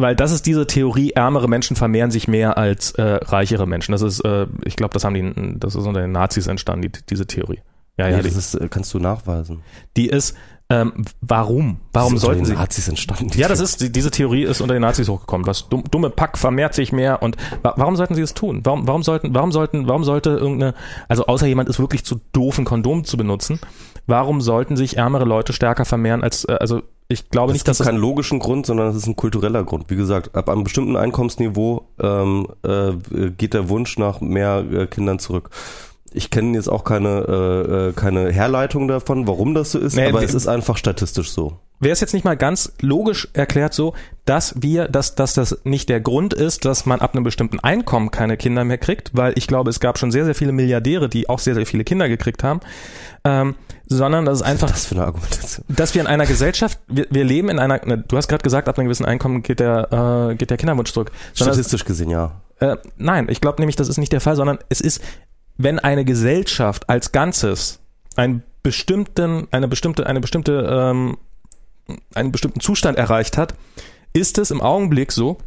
weil 0.00 0.16
das 0.16 0.32
ist 0.32 0.46
diese 0.46 0.66
Theorie, 0.66 1.10
ärmere 1.10 1.48
Menschen 1.48 1.76
vermehren 1.76 2.10
sich 2.10 2.28
mehr 2.28 2.58
als 2.58 2.92
äh, 2.92 3.02
reichere 3.02 3.66
Menschen. 3.66 3.92
Das 3.92 4.02
ist, 4.02 4.20
äh, 4.20 4.46
ich 4.64 4.76
glaube, 4.76 4.94
das 4.94 5.04
haben 5.04 5.14
die, 5.14 5.58
das 5.58 5.74
ist 5.74 5.86
unter 5.86 6.00
den 6.00 6.12
Nazis 6.12 6.46
entstanden, 6.46 6.82
die, 6.82 6.92
diese 7.08 7.26
Theorie. 7.26 7.60
Ja, 7.96 8.08
ja, 8.08 8.16
nee, 8.16 8.22
das 8.22 8.36
ist, 8.36 8.54
äh, 8.54 8.68
kannst 8.68 8.94
du 8.94 8.98
nachweisen. 8.98 9.62
Die 9.96 10.08
ist, 10.08 10.36
ähm, 10.70 11.04
warum? 11.20 11.80
Warum 11.92 12.14
ist 12.14 12.22
sollten 12.22 12.44
sie? 12.44 12.54
Nazis 12.54 12.86
entstanden. 12.88 13.28
Ja, 13.34 13.48
das 13.48 13.58
ist 13.58 13.94
diese 13.94 14.10
Theorie 14.12 14.44
ist 14.44 14.60
unter 14.60 14.74
den 14.74 14.82
Nazis 14.82 15.08
hochgekommen. 15.08 15.44
Das 15.44 15.68
dumme 15.68 16.10
Pack 16.10 16.38
vermehrt 16.38 16.74
sich 16.74 16.92
mehr 16.92 17.22
und 17.22 17.36
warum 17.62 17.96
sollten 17.96 18.14
sie 18.14 18.22
es 18.22 18.34
tun? 18.34 18.60
Warum, 18.62 18.86
warum 18.86 19.02
sollten, 19.02 19.34
warum 19.34 19.50
sollten, 19.50 19.88
warum 19.88 20.04
sollte 20.04 20.30
irgendeine, 20.30 20.74
also 21.08 21.26
außer 21.26 21.46
jemand 21.46 21.68
ist 21.68 21.80
wirklich 21.80 22.04
zu 22.04 22.20
doof, 22.32 22.58
ein 22.58 22.64
Kondom 22.64 23.04
zu 23.04 23.16
benutzen, 23.16 23.58
warum 24.06 24.40
sollten 24.40 24.76
sich 24.76 24.96
ärmere 24.96 25.24
Leute 25.24 25.52
stärker 25.52 25.84
vermehren 25.84 26.22
als, 26.22 26.44
äh, 26.44 26.56
also 26.60 26.82
ich 27.10 27.28
glaube 27.28 27.48
das 27.48 27.54
nicht, 27.54 27.68
dass 27.68 27.78
das 27.78 27.88
keinen 27.88 27.98
logischen 27.98 28.38
Grund, 28.38 28.66
sondern 28.66 28.88
es 28.88 28.94
ist 28.94 29.08
ein 29.08 29.16
kultureller 29.16 29.64
Grund. 29.64 29.90
Wie 29.90 29.96
gesagt, 29.96 30.36
ab 30.36 30.48
einem 30.48 30.62
bestimmten 30.62 30.96
Einkommensniveau 30.96 31.88
ähm, 32.00 32.46
äh, 32.62 32.92
geht 33.36 33.52
der 33.52 33.68
Wunsch 33.68 33.98
nach 33.98 34.20
mehr 34.20 34.64
äh, 34.72 34.86
Kindern 34.86 35.18
zurück. 35.18 35.50
Ich 36.12 36.30
kenne 36.30 36.56
jetzt 36.56 36.68
auch 36.68 36.84
keine, 36.84 37.08
äh, 37.08 37.88
äh 37.88 37.92
keine 37.92 38.32
Herleitung 38.32 38.88
davon, 38.88 39.26
warum 39.26 39.54
das 39.54 39.72
so 39.72 39.78
ist, 39.78 39.96
nee, 39.96 40.08
aber 40.08 40.22
es 40.22 40.34
ist 40.34 40.48
einfach 40.48 40.76
statistisch 40.76 41.30
so. 41.30 41.58
Wäre 41.82 41.94
es 41.94 42.00
jetzt 42.00 42.12
nicht 42.12 42.24
mal 42.24 42.36
ganz 42.36 42.74
logisch 42.80 43.28
erklärt 43.32 43.72
so, 43.72 43.94
dass 44.26 44.54
wir, 44.60 44.86
dass, 44.86 45.14
dass 45.14 45.32
das 45.32 45.60
nicht 45.64 45.88
der 45.88 46.00
Grund 46.00 46.34
ist, 46.34 46.66
dass 46.66 46.84
man 46.84 47.00
ab 47.00 47.14
einem 47.14 47.24
bestimmten 47.24 47.58
Einkommen 47.58 48.10
keine 48.10 48.36
Kinder 48.36 48.64
mehr 48.64 48.76
kriegt, 48.76 49.16
weil 49.16 49.32
ich 49.36 49.46
glaube, 49.46 49.70
es 49.70 49.80
gab 49.80 49.98
schon 49.98 50.10
sehr, 50.10 50.26
sehr 50.26 50.34
viele 50.34 50.52
Milliardäre, 50.52 51.08
die 51.08 51.30
auch 51.30 51.38
sehr, 51.38 51.54
sehr 51.54 51.64
viele 51.64 51.84
Kinder 51.84 52.10
gekriegt 52.10 52.44
haben, 52.44 52.60
ähm, 53.24 53.54
sondern 53.86 54.26
das 54.26 54.40
ist 54.40 54.42
einfach, 54.42 54.70
das 54.70 54.84
für 54.84 54.94
eine 54.96 55.04
Argumentation? 55.04 55.64
dass 55.68 55.94
wir 55.94 56.02
in 56.02 56.06
einer 56.06 56.26
Gesellschaft, 56.26 56.78
wir, 56.86 57.06
wir 57.08 57.24
leben 57.24 57.48
in 57.48 57.58
einer, 57.58 57.80
ne, 57.86 58.04
du 58.06 58.16
hast 58.18 58.28
gerade 58.28 58.42
gesagt, 58.42 58.68
ab 58.68 58.78
einem 58.78 58.86
gewissen 58.86 59.06
Einkommen 59.06 59.42
geht 59.42 59.58
der, 59.60 60.30
äh, 60.30 60.34
geht 60.34 60.50
der 60.50 60.58
Kinderwunsch 60.58 60.92
zurück. 60.92 61.10
Statistisch 61.32 61.86
gesehen, 61.86 62.10
ja. 62.10 62.42
Äh, 62.58 62.76
nein, 62.98 63.28
ich 63.30 63.40
glaube 63.40 63.60
nämlich, 63.60 63.76
das 63.76 63.88
ist 63.88 63.96
nicht 63.96 64.12
der 64.12 64.20
Fall, 64.20 64.36
sondern 64.36 64.58
es 64.68 64.82
ist, 64.82 65.00
wenn 65.62 65.78
eine 65.78 66.04
Gesellschaft 66.04 66.88
als 66.88 67.12
Ganzes 67.12 67.80
einen 68.16 68.42
bestimmten, 68.62 69.48
eine 69.50 69.68
bestimmte, 69.68 70.06
eine 70.06 70.20
bestimmte, 70.20 70.66
ähm, 70.68 71.16
einen 72.14 72.32
bestimmten 72.32 72.60
Zustand 72.60 72.98
erreicht 72.98 73.36
hat, 73.36 73.54
ist 74.12 74.38
es 74.38 74.50
im 74.50 74.60
Augenblick 74.60 75.12
so, 75.12 75.38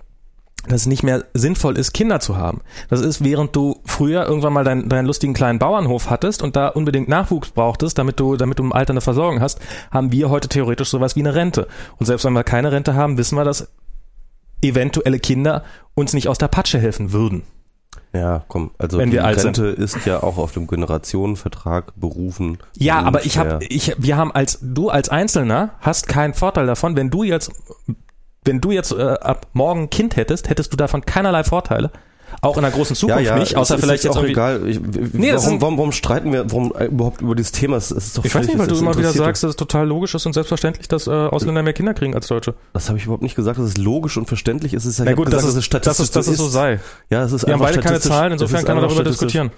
dass 0.68 0.82
es 0.82 0.86
nicht 0.88 1.04
mehr 1.04 1.26
sinnvoll 1.34 1.78
ist, 1.78 1.94
Kinder 1.94 2.22
zu 2.22 2.38
haben. 2.38 2.62
Das 2.90 3.02
ist, 3.02 3.24
während 3.24 3.56
du 3.56 3.82
früher 3.86 4.26
irgendwann 4.26 4.54
mal 4.54 4.64
deinen, 4.64 4.88
deinen 4.88 5.06
lustigen 5.06 5.34
kleinen 5.34 5.60
Bauernhof 5.60 6.10
hattest 6.10 6.42
und 6.42 6.56
da 6.56 6.70
unbedingt 6.70 7.10
Nachwuchs 7.10 7.52
brauchtest, 7.52 7.98
damit 7.98 8.20
du, 8.20 8.38
damit 8.38 8.60
du 8.60 8.64
im 8.64 8.72
Alter 8.72 8.92
eine 8.92 9.02
Versorgung 9.02 9.42
hast, 9.42 9.60
haben 9.92 10.12
wir 10.14 10.30
heute 10.30 10.48
theoretisch 10.48 10.90
sowas 10.90 11.16
wie 11.18 11.20
eine 11.20 11.36
Rente. 11.36 11.68
Und 11.98 12.06
selbst 12.06 12.24
wenn 12.24 12.34
wir 12.34 12.46
keine 12.46 12.72
Rente 12.72 12.96
haben, 12.96 13.18
wissen 13.18 13.38
wir, 13.38 13.44
dass 13.44 13.68
eventuelle 14.62 15.20
Kinder 15.20 15.64
uns 15.96 16.14
nicht 16.14 16.30
aus 16.30 16.38
der 16.38 16.48
Patsche 16.48 16.80
helfen 16.80 17.12
würden. 17.12 17.44
Ja, 18.16 18.44
komm, 18.48 18.72
also 18.78 19.00
Wenn 19.00 19.10
die 19.10 19.18
wir 19.18 19.26
alt 19.26 19.44
Rente 19.44 19.72
sind. 19.72 19.80
ist 19.80 20.06
ja 20.06 20.22
auch 20.22 20.38
auf 20.38 20.52
dem 20.52 20.68
Generationenvertrag 20.68 21.94
berufen. 22.00 22.60
Ja, 22.78 23.02
aber 23.02 23.26
ich 23.26 23.40
habe, 23.40 23.60
ich, 23.68 23.96
wir 23.98 24.18
haben 24.18 24.32
als 24.32 24.60
du 24.62 24.90
als 24.90 25.10
Einzelner 25.10 25.72
hast 25.80 26.08
keinen 26.08 26.36
Vorteil 26.36 26.68
davon, 26.68 26.96
wenn 26.96 27.10
du 27.10 27.24
jetzt 27.24 27.52
wenn 28.46 28.62
du 28.62 28.72
jetzt 28.72 28.92
äh, 28.92 29.02
ab 29.02 29.48
morgen 29.54 29.84
ein 29.84 29.90
Kind 29.90 30.16
hättest, 30.16 30.50
hättest 30.50 30.72
du 30.74 30.78
davon 30.78 31.06
keinerlei 31.06 31.44
Vorteile. 31.44 31.92
Auch 32.44 32.58
in 32.58 32.64
der 32.64 32.72
großen 32.72 32.94
Zukunft 32.94 33.24
ja, 33.24 33.36
ja, 33.36 33.40
nicht, 33.40 33.56
außer 33.56 33.78
vielleicht 33.78 34.00
ist 34.00 34.04
jetzt 34.04 34.18
auch 34.18 34.24
egal. 34.26 34.68
Ich, 34.68 34.78
nee, 35.14 35.32
warum, 35.34 35.62
warum, 35.62 35.78
warum 35.78 35.92
streiten 35.94 36.34
wir 36.34 36.52
warum 36.52 36.74
äh, 36.76 36.88
überhaupt 36.88 37.22
über 37.22 37.36
dieses 37.36 37.54
Thema? 37.54 37.78
Es 37.78 37.90
ist 37.90 38.18
doch 38.18 38.26
ich 38.26 38.36
weiß 38.36 38.48
nicht, 38.48 38.60
weil 38.60 38.68
du 38.68 38.78
immer 38.78 38.98
wieder 38.98 39.14
sagst, 39.14 39.44
dass 39.44 39.52
es 39.52 39.56
total 39.56 39.88
logisch 39.88 40.14
ist 40.14 40.26
und 40.26 40.34
selbstverständlich, 40.34 40.90
dass 40.90 41.08
äh, 41.08 41.12
Ausländer 41.12 41.64
mehr 41.64 41.72
Kinder 41.72 41.94
kriegen 41.94 42.16
als 42.16 42.28
Deutsche. 42.28 42.54
Das 42.74 42.90
habe 42.90 42.98
ich 43.00 43.06
überhaupt 43.06 43.24
nicht 43.24 43.38
gesagt, 43.38 43.60
dass 43.60 43.66
es 43.66 43.78
logisch 43.78 44.18
und 44.18 44.28
verständlich 44.28 44.74
ist. 44.74 44.84
Es 44.84 44.92
ist 44.92 45.00
ja 45.00 45.06
Na 45.06 45.14
gut, 45.14 45.28
gesagt, 45.28 45.42
dass, 45.42 45.56
es 45.56 45.64
statistisch 45.64 45.98
dass, 45.98 46.00
es, 46.00 46.12
dass 46.12 46.28
es 46.28 46.38
so 46.38 46.50
sei. 46.50 46.82
Ja, 47.10 47.24
es 47.24 47.32
ist 47.32 47.48
wir 47.48 47.54
haben 47.54 47.62
beide 47.62 47.80
keine 47.80 48.02
Zahlen, 48.02 48.34
insofern 48.34 48.66
kann 48.66 48.76
man 48.76 48.90
darüber 48.90 49.06
diskutieren. 49.06 49.52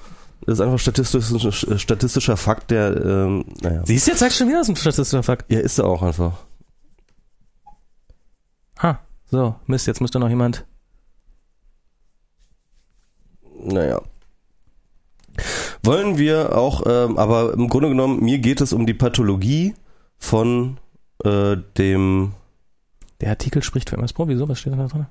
Das 0.45 0.59
ist 0.59 0.61
einfach 0.61 0.77
statistisch, 0.77 1.65
statistischer 1.77 2.37
Fakt, 2.37 2.69
der, 2.69 3.03
ähm, 3.03 3.45
naja. 3.63 3.81
Siehst 3.83 4.05
du, 4.05 4.11
jetzt 4.11 4.19
sagst 4.19 4.35
du 4.35 4.43
schon 4.43 4.49
wieder, 4.49 4.59
das 4.59 4.69
ist 4.69 4.73
ein 4.73 4.75
statistischer 4.75 5.23
Fakt. 5.23 5.51
Ja, 5.51 5.59
ist 5.59 5.79
er 5.79 5.85
auch 5.85 6.03
einfach. 6.03 6.33
Ah. 8.77 8.97
So, 9.31 9.55
Mist, 9.65 9.87
jetzt 9.87 10.01
müsste 10.01 10.19
noch 10.19 10.29
jemand. 10.29 10.65
Naja. 13.65 14.01
Wollen 15.83 16.17
wir 16.17 16.57
auch, 16.57 16.83
ähm, 16.85 17.17
aber 17.17 17.53
im 17.53 17.67
Grunde 17.67 17.89
genommen, 17.89 18.23
mir 18.23 18.39
geht 18.39 18.61
es 18.61 18.73
um 18.73 18.85
die 18.85 18.93
Pathologie 18.93 19.75
von 20.17 20.77
äh, 21.23 21.57
dem. 21.77 22.33
Der 23.21 23.29
Artikel 23.29 23.63
spricht 23.63 23.89
für 23.89 23.97
MS 23.97 24.13
Pro. 24.13 24.27
Wieso? 24.27 24.47
Was 24.47 24.59
steht 24.59 24.73
da 24.73 24.87
drin? 24.87 25.07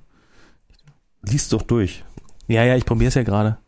Lies 1.23 1.49
doch 1.49 1.63
durch. 1.63 2.05
Ja, 2.49 2.65
ja, 2.65 2.77
ich 2.77 2.85
probiere 2.85 3.09
es 3.09 3.15
ja 3.15 3.23
gerade. 3.23 3.59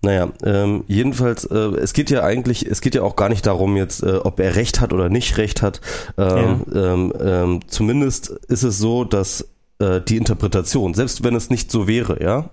Naja, 0.00 0.30
ähm, 0.44 0.84
jedenfalls, 0.86 1.44
äh, 1.44 1.56
es 1.56 1.92
geht 1.92 2.10
ja 2.10 2.22
eigentlich, 2.22 2.64
es 2.64 2.80
geht 2.80 2.94
ja 2.94 3.02
auch 3.02 3.16
gar 3.16 3.28
nicht 3.28 3.46
darum 3.46 3.76
jetzt, 3.76 4.02
äh, 4.02 4.16
ob 4.16 4.38
er 4.38 4.54
Recht 4.54 4.80
hat 4.80 4.92
oder 4.92 5.08
nicht 5.08 5.38
Recht 5.38 5.60
hat. 5.60 5.80
Ähm, 6.16 6.64
ja. 6.72 6.92
ähm, 6.92 7.12
ähm, 7.20 7.60
zumindest 7.66 8.28
ist 8.28 8.62
es 8.62 8.78
so, 8.78 9.04
dass 9.04 9.48
äh, 9.78 10.00
die 10.00 10.16
Interpretation, 10.16 10.94
selbst 10.94 11.24
wenn 11.24 11.34
es 11.34 11.50
nicht 11.50 11.70
so 11.70 11.86
wäre, 11.86 12.22
ja, 12.22 12.50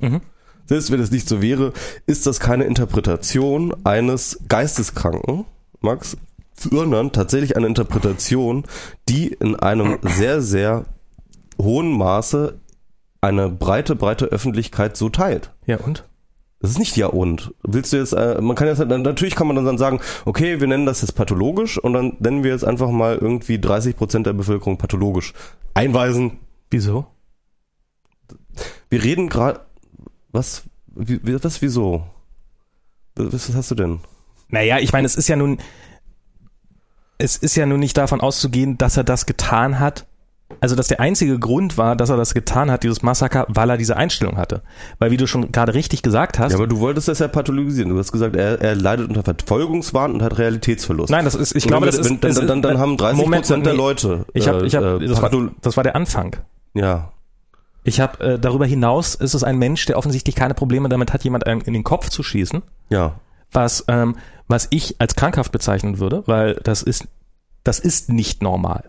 mhm. 0.00 0.20
selbst 0.66 0.90
wenn 0.90 1.00
es 1.00 1.10
nicht 1.10 1.28
so 1.28 1.42
wäre, 1.42 1.72
ist 2.06 2.26
das 2.26 2.40
keine 2.40 2.64
Interpretation 2.64 3.74
eines 3.84 4.40
Geisteskranken, 4.48 5.44
Max, 5.80 6.16
sondern 6.56 7.12
tatsächlich 7.12 7.56
eine 7.56 7.66
Interpretation, 7.66 8.64
die 9.08 9.28
in 9.28 9.56
einem 9.56 9.98
sehr, 10.02 10.42
sehr 10.42 10.84
hohen 11.60 11.92
Maße 11.92 12.58
eine 13.20 13.48
breite, 13.48 13.94
breite 13.94 14.26
Öffentlichkeit 14.26 14.96
so 14.96 15.08
teilt. 15.08 15.52
Ja, 15.66 15.78
und? 15.78 16.04
Das 16.60 16.70
ist 16.70 16.78
nicht 16.78 16.96
ja 16.96 17.08
und. 17.08 17.52
Willst 17.64 17.92
du 17.92 17.96
jetzt, 17.96 18.12
äh, 18.12 18.40
man 18.40 18.54
kann 18.54 18.68
jetzt, 18.68 18.78
natürlich 18.78 19.34
kann 19.34 19.48
man 19.48 19.64
dann 19.64 19.78
sagen, 19.78 20.00
okay, 20.24 20.60
wir 20.60 20.68
nennen 20.68 20.86
das 20.86 21.00
jetzt 21.02 21.14
pathologisch 21.14 21.76
und 21.76 21.92
dann 21.92 22.16
nennen 22.20 22.44
wir 22.44 22.52
jetzt 22.52 22.64
einfach 22.64 22.90
mal 22.90 23.18
irgendwie 23.20 23.58
30 23.58 23.96
Prozent 23.96 24.26
der 24.26 24.32
Bevölkerung 24.32 24.78
pathologisch. 24.78 25.34
Einweisen. 25.74 26.38
Wieso? 26.72 27.06
Wir 28.88 29.02
reden 29.02 29.28
gerade, 29.28 29.60
was, 30.32 30.62
wie, 30.86 31.20
was, 31.22 31.60
wieso? 31.60 32.06
Was, 33.14 33.54
hast 33.54 33.70
du 33.70 33.74
denn? 33.74 34.00
Naja, 34.48 34.78
ich 34.78 34.92
meine, 34.92 35.04
es 35.04 35.14
ist 35.14 35.28
ja 35.28 35.36
nun, 35.36 35.58
es 37.18 37.36
ist 37.36 37.56
ja 37.56 37.66
nun 37.66 37.78
nicht 37.78 37.96
davon 37.98 38.22
auszugehen, 38.22 38.78
dass 38.78 38.96
er 38.96 39.04
das 39.04 39.26
getan 39.26 39.80
hat, 39.80 40.06
also 40.60 40.76
dass 40.76 40.88
der 40.88 41.00
einzige 41.00 41.38
Grund 41.38 41.78
war, 41.78 41.96
dass 41.96 42.10
er 42.10 42.16
das 42.16 42.34
getan 42.34 42.70
hat, 42.70 42.82
dieses 42.82 43.02
Massaker, 43.02 43.46
weil 43.48 43.70
er 43.70 43.76
diese 43.76 43.96
Einstellung 43.96 44.36
hatte. 44.36 44.62
Weil 44.98 45.10
wie 45.10 45.16
du 45.16 45.26
schon 45.26 45.52
gerade 45.52 45.74
richtig 45.74 46.02
gesagt 46.02 46.38
hast. 46.38 46.52
Ja, 46.52 46.58
aber 46.58 46.66
du 46.66 46.80
wolltest 46.80 47.08
das 47.08 47.18
ja 47.18 47.28
pathologisieren. 47.28 47.90
Du 47.90 47.98
hast 47.98 48.12
gesagt, 48.12 48.36
er, 48.36 48.60
er 48.60 48.74
leidet 48.74 49.08
unter 49.08 49.22
Verfolgungswahn 49.22 50.12
und 50.12 50.22
hat 50.22 50.38
Realitätsverlust. 50.38 51.10
Nein, 51.10 51.24
das 51.24 51.34
ist, 51.34 51.54
ich 51.54 51.66
glaube, 51.66 51.86
das, 51.86 51.96
das 51.96 52.06
ist, 52.10 52.22
dann, 52.22 52.46
dann, 52.46 52.62
dann, 52.62 52.78
haben 52.78 52.96
30 52.96 53.18
Moment, 53.18 53.42
Prozent 53.42 53.66
der 53.66 53.74
Leute. 53.74 54.26
Ich 54.34 54.48
habe, 54.48 54.66
ich 54.66 54.74
habe, 54.74 55.00
äh, 55.02 55.06
das, 55.06 55.22
war, 55.22 55.30
das 55.60 55.76
war 55.76 55.84
der 55.84 55.96
Anfang. 55.96 56.36
Ja. 56.74 57.12
Ich 57.84 58.00
habe 58.00 58.24
äh, 58.24 58.38
darüber 58.38 58.66
hinaus 58.66 59.14
ist 59.14 59.34
es 59.34 59.42
ein 59.42 59.58
Mensch, 59.58 59.86
der 59.86 59.98
offensichtlich 59.98 60.36
keine 60.36 60.54
Probleme 60.54 60.88
damit 60.88 61.12
hat, 61.12 61.24
jemand 61.24 61.44
in 61.44 61.72
den 61.72 61.84
Kopf 61.84 62.08
zu 62.10 62.22
schießen. 62.22 62.62
Ja. 62.90 63.20
Was 63.50 63.84
ähm, 63.88 64.16
was 64.48 64.68
ich 64.70 64.96
als 65.00 65.16
krankhaft 65.16 65.52
bezeichnen 65.52 65.98
würde, 65.98 66.22
weil 66.26 66.54
das 66.62 66.82
ist 66.82 67.08
das 67.64 67.78
ist 67.78 68.08
nicht 68.08 68.42
normal 68.42 68.84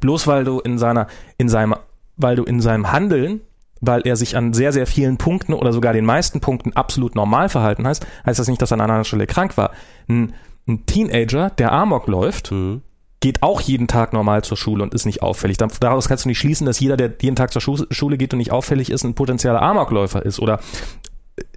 bloß 0.00 0.26
weil 0.26 0.44
du 0.44 0.60
in 0.60 0.78
seiner, 0.78 1.06
in 1.38 1.48
seinem, 1.48 1.74
weil 2.16 2.36
du 2.36 2.44
in 2.44 2.60
seinem 2.60 2.92
Handeln, 2.92 3.40
weil 3.80 4.06
er 4.06 4.16
sich 4.16 4.36
an 4.36 4.52
sehr, 4.52 4.72
sehr 4.72 4.86
vielen 4.86 5.18
Punkten 5.18 5.52
oder 5.52 5.72
sogar 5.72 5.92
den 5.92 6.04
meisten 6.04 6.40
Punkten 6.40 6.72
absolut 6.74 7.14
normal 7.14 7.48
verhalten 7.48 7.86
heißt, 7.86 8.06
heißt 8.24 8.38
das 8.38 8.48
nicht, 8.48 8.62
dass 8.62 8.70
er 8.70 8.74
an 8.74 8.80
einer 8.80 8.94
anderen 8.94 9.04
Stelle 9.04 9.26
krank 9.26 9.56
war. 9.56 9.72
Ein, 10.08 10.32
ein 10.66 10.86
Teenager, 10.86 11.50
der 11.50 11.72
Amok 11.72 12.06
läuft, 12.06 12.52
mhm. 12.52 12.82
Geht 13.20 13.42
auch 13.42 13.60
jeden 13.60 13.88
Tag 13.88 14.12
normal 14.12 14.44
zur 14.44 14.56
Schule 14.56 14.82
und 14.82 14.94
ist 14.94 15.06
nicht 15.06 15.22
auffällig. 15.22 15.56
Daraus 15.56 16.08
kannst 16.08 16.24
du 16.24 16.28
nicht 16.28 16.38
schließen, 16.38 16.66
dass 16.66 16.80
jeder, 16.80 16.96
der 16.96 17.12
jeden 17.20 17.36
Tag 17.36 17.52
zur 17.52 17.62
Schule 17.62 18.18
geht 18.18 18.32
und 18.32 18.38
nicht 18.38 18.52
auffällig 18.52 18.90
ist, 18.90 19.04
ein 19.04 19.14
potenzieller 19.14 19.62
Amokläufer 19.62 20.24
ist 20.24 20.38
oder 20.38 20.60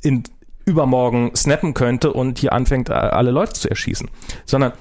in 0.02 0.24
übermorgen 0.66 1.36
snappen 1.36 1.74
könnte 1.74 2.14
und 2.14 2.40
hier 2.40 2.54
anfängt, 2.54 2.90
alle 2.90 3.32
Leute 3.32 3.54
zu 3.54 3.70
erschießen. 3.70 4.10
Sondern 4.46 4.74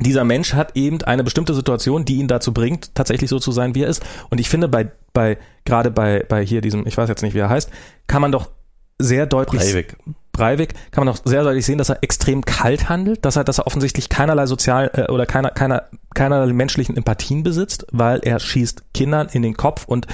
dieser 0.00 0.24
Mensch 0.24 0.54
hat 0.54 0.76
eben 0.76 1.02
eine 1.02 1.24
bestimmte 1.24 1.54
Situation, 1.54 2.04
die 2.04 2.16
ihn 2.16 2.28
dazu 2.28 2.52
bringt, 2.52 2.94
tatsächlich 2.94 3.30
so 3.30 3.38
zu 3.38 3.52
sein, 3.52 3.74
wie 3.74 3.82
er 3.82 3.88
ist. 3.88 4.04
Und 4.30 4.38
ich 4.38 4.48
finde, 4.48 4.68
bei, 4.68 4.90
bei, 5.12 5.38
gerade 5.64 5.90
bei, 5.90 6.24
bei 6.28 6.44
hier 6.44 6.60
diesem, 6.60 6.86
ich 6.86 6.96
weiß 6.96 7.08
jetzt 7.08 7.22
nicht, 7.22 7.34
wie 7.34 7.40
er 7.40 7.48
heißt, 7.48 7.70
kann 8.06 8.22
man 8.22 8.32
doch 8.32 8.50
sehr 8.98 9.26
deutlich. 9.26 9.62
Breivik. 9.62 9.96
Breivik 10.38 10.74
kann 10.92 11.04
man 11.04 11.14
doch 11.14 11.20
sehr 11.24 11.42
deutlich 11.42 11.66
sehen, 11.66 11.78
dass 11.78 11.88
er 11.88 12.02
extrem 12.02 12.44
kalt 12.44 12.88
handelt, 12.88 13.24
dass 13.24 13.36
er, 13.36 13.44
dass 13.44 13.58
er 13.58 13.66
offensichtlich 13.66 14.08
keinerlei 14.08 14.46
sozial 14.46 14.90
äh, 14.94 15.12
oder 15.12 15.26
keiner, 15.26 15.50
keiner, 15.50 15.84
keinerlei 16.14 16.52
menschlichen 16.52 16.96
Empathien 16.96 17.42
besitzt, 17.42 17.86
weil 17.90 18.20
er 18.20 18.38
schießt 18.38 18.94
Kindern 18.94 19.28
in 19.32 19.42
den 19.42 19.56
Kopf 19.56 19.84
und 19.84 20.06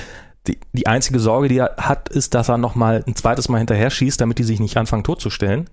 die, 0.46 0.58
die 0.72 0.86
einzige 0.86 1.20
Sorge, 1.20 1.48
die 1.48 1.58
er 1.58 1.76
hat, 1.78 2.08
ist, 2.08 2.34
dass 2.34 2.48
er 2.48 2.58
noch 2.58 2.74
mal 2.74 3.04
ein 3.06 3.14
zweites 3.14 3.48
Mal 3.48 3.58
hinterher 3.58 3.90
schießt, 3.90 4.20
damit 4.20 4.38
die 4.38 4.44
sich 4.44 4.60
nicht 4.60 4.76
anfangen 4.76 5.04
totzustellen. 5.04 5.70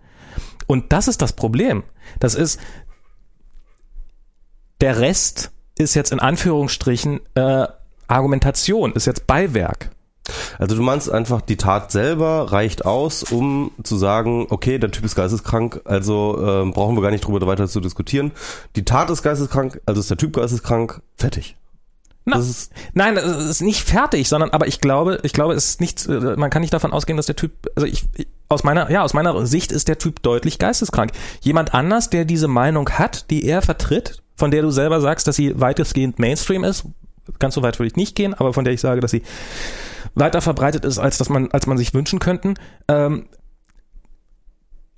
Und 0.67 0.93
das 0.93 1.07
ist 1.07 1.21
das 1.21 1.33
Problem. 1.33 1.83
Das 2.19 2.35
ist, 2.35 2.59
der 4.79 4.99
Rest 4.99 5.51
ist 5.77 5.93
jetzt 5.93 6.11
in 6.11 6.19
Anführungsstrichen 6.19 7.19
äh, 7.35 7.67
Argumentation, 8.07 8.93
ist 8.93 9.07
jetzt 9.07 9.27
Beiwerk. 9.27 9.91
Also 10.59 10.75
du 10.75 10.81
meinst 10.83 11.11
einfach, 11.11 11.41
die 11.41 11.57
Tat 11.57 11.91
selber 11.91 12.51
reicht 12.51 12.85
aus, 12.85 13.23
um 13.23 13.71
zu 13.83 13.97
sagen, 13.97 14.45
okay, 14.49 14.77
der 14.77 14.91
Typ 14.91 15.03
ist 15.03 15.15
geisteskrank, 15.15 15.81
also 15.85 16.37
ähm, 16.45 16.73
brauchen 16.73 16.95
wir 16.95 17.01
gar 17.01 17.11
nicht 17.11 17.25
drüber 17.25 17.45
weiter 17.47 17.67
zu 17.67 17.79
diskutieren. 17.81 18.31
Die 18.75 18.85
Tat 18.85 19.09
ist 19.09 19.23
geisteskrank, 19.23 19.81
also 19.85 19.99
ist 19.99 20.09
der 20.09 20.17
Typ 20.17 20.33
geisteskrank, 20.33 21.01
fertig. 21.17 21.55
Na, 22.23 22.37
Das 22.37 22.47
ist- 22.47 22.71
nein, 22.93 23.17
es 23.17 23.25
ist 23.49 23.61
nicht 23.61 23.81
fertig, 23.81 24.29
sondern 24.29 24.51
aber 24.51 24.67
ich 24.67 24.79
glaube, 24.79 25.19
ich 25.23 25.33
glaube, 25.33 25.55
es 25.55 25.65
ist 25.69 25.81
nicht, 25.81 26.05
äh, 26.07 26.35
man 26.37 26.51
kann 26.51 26.61
nicht 26.61 26.73
davon 26.73 26.93
ausgehen, 26.93 27.17
dass 27.17 27.25
der 27.25 27.35
Typ, 27.35 27.51
also 27.75 27.87
ich, 27.87 28.05
ich 28.15 28.27
aus 28.47 28.63
meiner, 28.63 28.91
ja, 28.91 29.01
aus 29.01 29.13
meiner 29.15 29.45
Sicht 29.47 29.71
ist 29.71 29.87
der 29.87 29.97
Typ 29.97 30.21
deutlich 30.21 30.59
geisteskrank. 30.59 31.13
Jemand 31.39 31.73
anders, 31.73 32.11
der 32.11 32.25
diese 32.25 32.47
Meinung 32.47 32.89
hat, 32.91 33.31
die 33.31 33.45
er 33.45 33.63
vertritt, 33.63 34.21
von 34.35 34.51
der 34.51 34.61
du 34.61 34.69
selber 34.69 35.01
sagst, 35.01 35.27
dass 35.27 35.35
sie 35.35 35.59
weitestgehend 35.59 36.19
Mainstream 36.19 36.63
ist, 36.63 36.85
ganz 37.39 37.55
so 37.55 37.63
weit 37.63 37.79
würde 37.79 37.87
ich 37.87 37.95
nicht 37.95 38.15
gehen, 38.15 38.33
aber 38.35 38.53
von 38.53 38.65
der 38.65 38.73
ich 38.73 38.81
sage, 38.81 39.01
dass 39.01 39.09
sie 39.11 39.23
weiter 40.15 40.41
verbreitet 40.41 40.85
ist, 40.85 40.99
als 40.99 41.17
dass 41.17 41.29
man, 41.29 41.49
als 41.51 41.67
man 41.67 41.77
sich 41.77 41.93
wünschen 41.93 42.19
könnten, 42.19 42.55
ähm, 42.87 43.25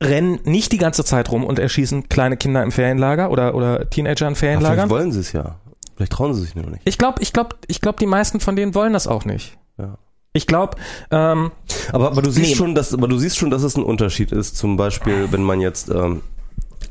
rennen 0.02 0.40
nicht 0.44 0.72
die 0.72 0.78
ganze 0.78 1.06
Zeit 1.06 1.32
rum 1.32 1.44
und 1.46 1.60
erschießen 1.60 2.10
kleine 2.10 2.36
Kinder 2.38 2.62
im 2.64 2.72
Ferienlager 2.72 3.32
oder, 3.32 3.56
oder 3.56 3.90
Teenager 3.90 4.26
in 4.28 4.34
Aber 4.34 4.36
Ferienlagern. 4.36 4.76
vielleicht 4.76 4.90
wollen 4.90 5.12
sie 5.12 5.20
es 5.22 5.32
ja. 5.32 5.56
Vielleicht 5.96 6.12
trauen 6.12 6.34
sie 6.34 6.42
sich 6.42 6.56
nur 6.56 6.66
nicht. 6.66 6.82
Ich 6.86 6.98
glaube, 6.98 7.22
ich 7.22 7.32
glaube, 7.34 7.56
ich 7.68 7.80
glaube, 7.80 8.00
die 8.00 8.08
meisten 8.08 8.40
von 8.40 8.56
denen 8.56 8.76
wollen 8.76 8.94
das 8.94 9.08
auch 9.08 9.26
nicht. 9.26 9.58
Ja. 9.78 9.98
Ich 10.34 10.48
glaube, 10.48 10.78
ähm, 11.12 11.52
Aber, 11.92 12.08
aber 12.12 12.22
du 12.24 12.32
siehst 12.32 12.50
Nee. 12.52 12.56
schon, 12.56 12.74
dass, 12.76 12.94
aber 12.94 13.08
du 13.08 13.18
siehst 13.20 13.38
schon, 13.38 13.52
dass 13.52 13.62
es 13.64 13.78
ein 13.78 13.84
Unterschied 13.84 14.32
ist. 14.32 14.58
Zum 14.58 14.76
Beispiel, 14.78 15.32
wenn 15.32 15.44
man 15.44 15.62
jetzt, 15.62 15.90
ähm, 15.90 16.22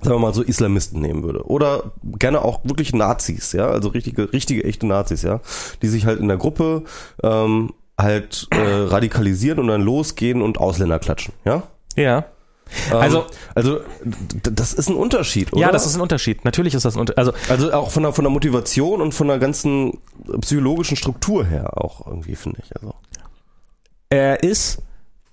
sagen 0.01 0.15
wir 0.17 0.19
mal 0.21 0.33
so 0.33 0.43
Islamisten 0.43 1.01
nehmen 1.01 1.25
würde 1.25 1.45
oder 1.47 1.93
gerne 2.19 2.43
auch 2.43 2.61
wirklich 2.65 2.93
Nazis, 2.95 3.53
ja, 3.53 3.67
also 3.67 3.89
richtige, 3.89 4.33
richtige 4.33 4.63
echte 4.65 4.87
Nazis, 4.87 5.23
ja, 5.23 5.41
die 5.83 5.89
sich 5.89 6.07
halt 6.07 6.21
in 6.21 6.29
der 6.29 6.37
Gruppe 6.39 6.85
ähm, 7.25 7.73
halt 8.01 8.47
äh, 8.51 8.57
radikalisieren 8.61 9.59
und 9.59 9.68
dann 9.68 9.82
losgehen 9.82 10.43
und 10.43 10.59
Ausländer 10.59 10.99
klatschen, 10.99 11.34
ja. 11.45 11.62
ja. 11.97 12.24
Ähm, 12.90 12.97
Also- 12.97 13.26
also 13.55 13.80
das 14.45 14.72
ist 14.72 14.88
ein 14.88 14.97
Unterschied, 14.97 15.53
oder? 15.53 15.61
Ja, 15.61 15.70
das 15.72 15.84
ist 15.86 15.95
ein 15.95 16.01
Unterschied. 16.01 16.45
Natürlich 16.47 16.74
ist 16.74 16.84
das 16.86 16.97
ein 16.97 17.01
Unterschied. 17.01 17.18
Also, 17.18 17.32
also 17.51 17.72
auch 17.72 17.90
von 17.90 18.03
der 18.05 18.12
von 18.14 18.24
der 18.24 18.30
Motivation 18.32 19.03
und 19.03 19.12
von 19.12 19.28
der 19.28 19.38
ganzen 19.38 19.99
psychologischen 20.40 20.97
Struktur 20.97 21.45
her 21.45 21.70
auch 21.82 22.07
irgendwie 22.07 22.34
finde 22.34 22.61
ich. 22.64 22.74
Also 22.74 22.95
er 24.09 24.43
ist, 24.43 24.80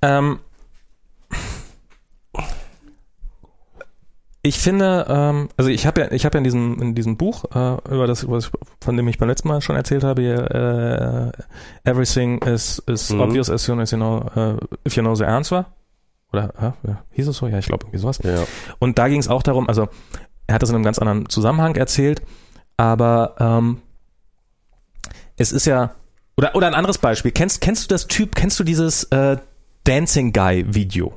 ähm, 0.01 0.39
ich 4.41 4.57
finde, 4.59 5.05
ähm, 5.09 5.49
also 5.57 5.69
ich 5.69 5.85
habe 5.85 6.01
ja, 6.01 6.11
ich 6.11 6.25
habe 6.25 6.35
ja 6.35 6.39
in 6.39 6.43
diesem 6.45 6.81
in 6.81 6.95
diesem 6.95 7.17
Buch 7.17 7.43
äh, 7.53 7.93
über 7.93 8.07
das, 8.07 8.27
was 8.29 8.45
ich, 8.45 8.51
von 8.81 8.95
dem 8.95 9.07
ich 9.07 9.17
beim 9.17 9.27
letzten 9.29 9.47
Mal 9.49 9.61
schon 9.61 9.75
erzählt 9.75 10.03
habe, 10.03 10.21
hier, 10.21 11.33
äh, 11.85 11.89
everything 11.89 12.41
is 12.43 12.79
is 12.87 13.09
Mhm. 13.09 13.19
obvious 13.21 13.49
as 13.49 13.63
soon 13.63 13.79
as 13.81 13.91
you 13.91 13.97
know 13.97 14.23
äh, 14.35 14.55
if 14.87 14.95
you 14.95 15.03
know 15.03 15.13
the 15.15 15.25
answer. 15.25 15.65
Oder 16.31 16.53
äh, 16.83 16.87
ja, 16.87 17.03
hieß 17.11 17.27
es 17.27 17.37
so? 17.37 17.47
Ja, 17.47 17.57
ich 17.57 17.65
glaube 17.65 17.85
irgendwie 17.85 17.97
sowas. 17.97 18.19
ja. 18.23 18.43
Und 18.79 18.97
da 18.99 19.07
ging 19.09 19.19
es 19.19 19.27
auch 19.27 19.43
darum, 19.43 19.67
also 19.67 19.89
er 20.47 20.55
hat 20.55 20.61
das 20.61 20.69
in 20.69 20.75
einem 20.75 20.85
ganz 20.85 20.99
anderen 20.99 21.27
Zusammenhang 21.27 21.75
erzählt, 21.75 22.21
aber 22.77 23.35
ähm, 23.39 23.81
es 25.37 25.51
ist 25.51 25.65
ja 25.65 25.91
oder 26.37 26.55
oder 26.55 26.67
ein 26.67 26.75
anderes 26.75 26.97
Beispiel. 26.97 27.31
Kennst 27.31 27.61
kennst 27.61 27.83
du 27.85 27.87
das 27.93 28.07
Typ? 28.07 28.35
Kennst 28.35 28.59
du 28.59 28.63
dieses 28.63 29.03
äh, 29.05 29.37
Dancing 29.83 30.31
Guy 30.33 30.65
Video? 30.73 31.13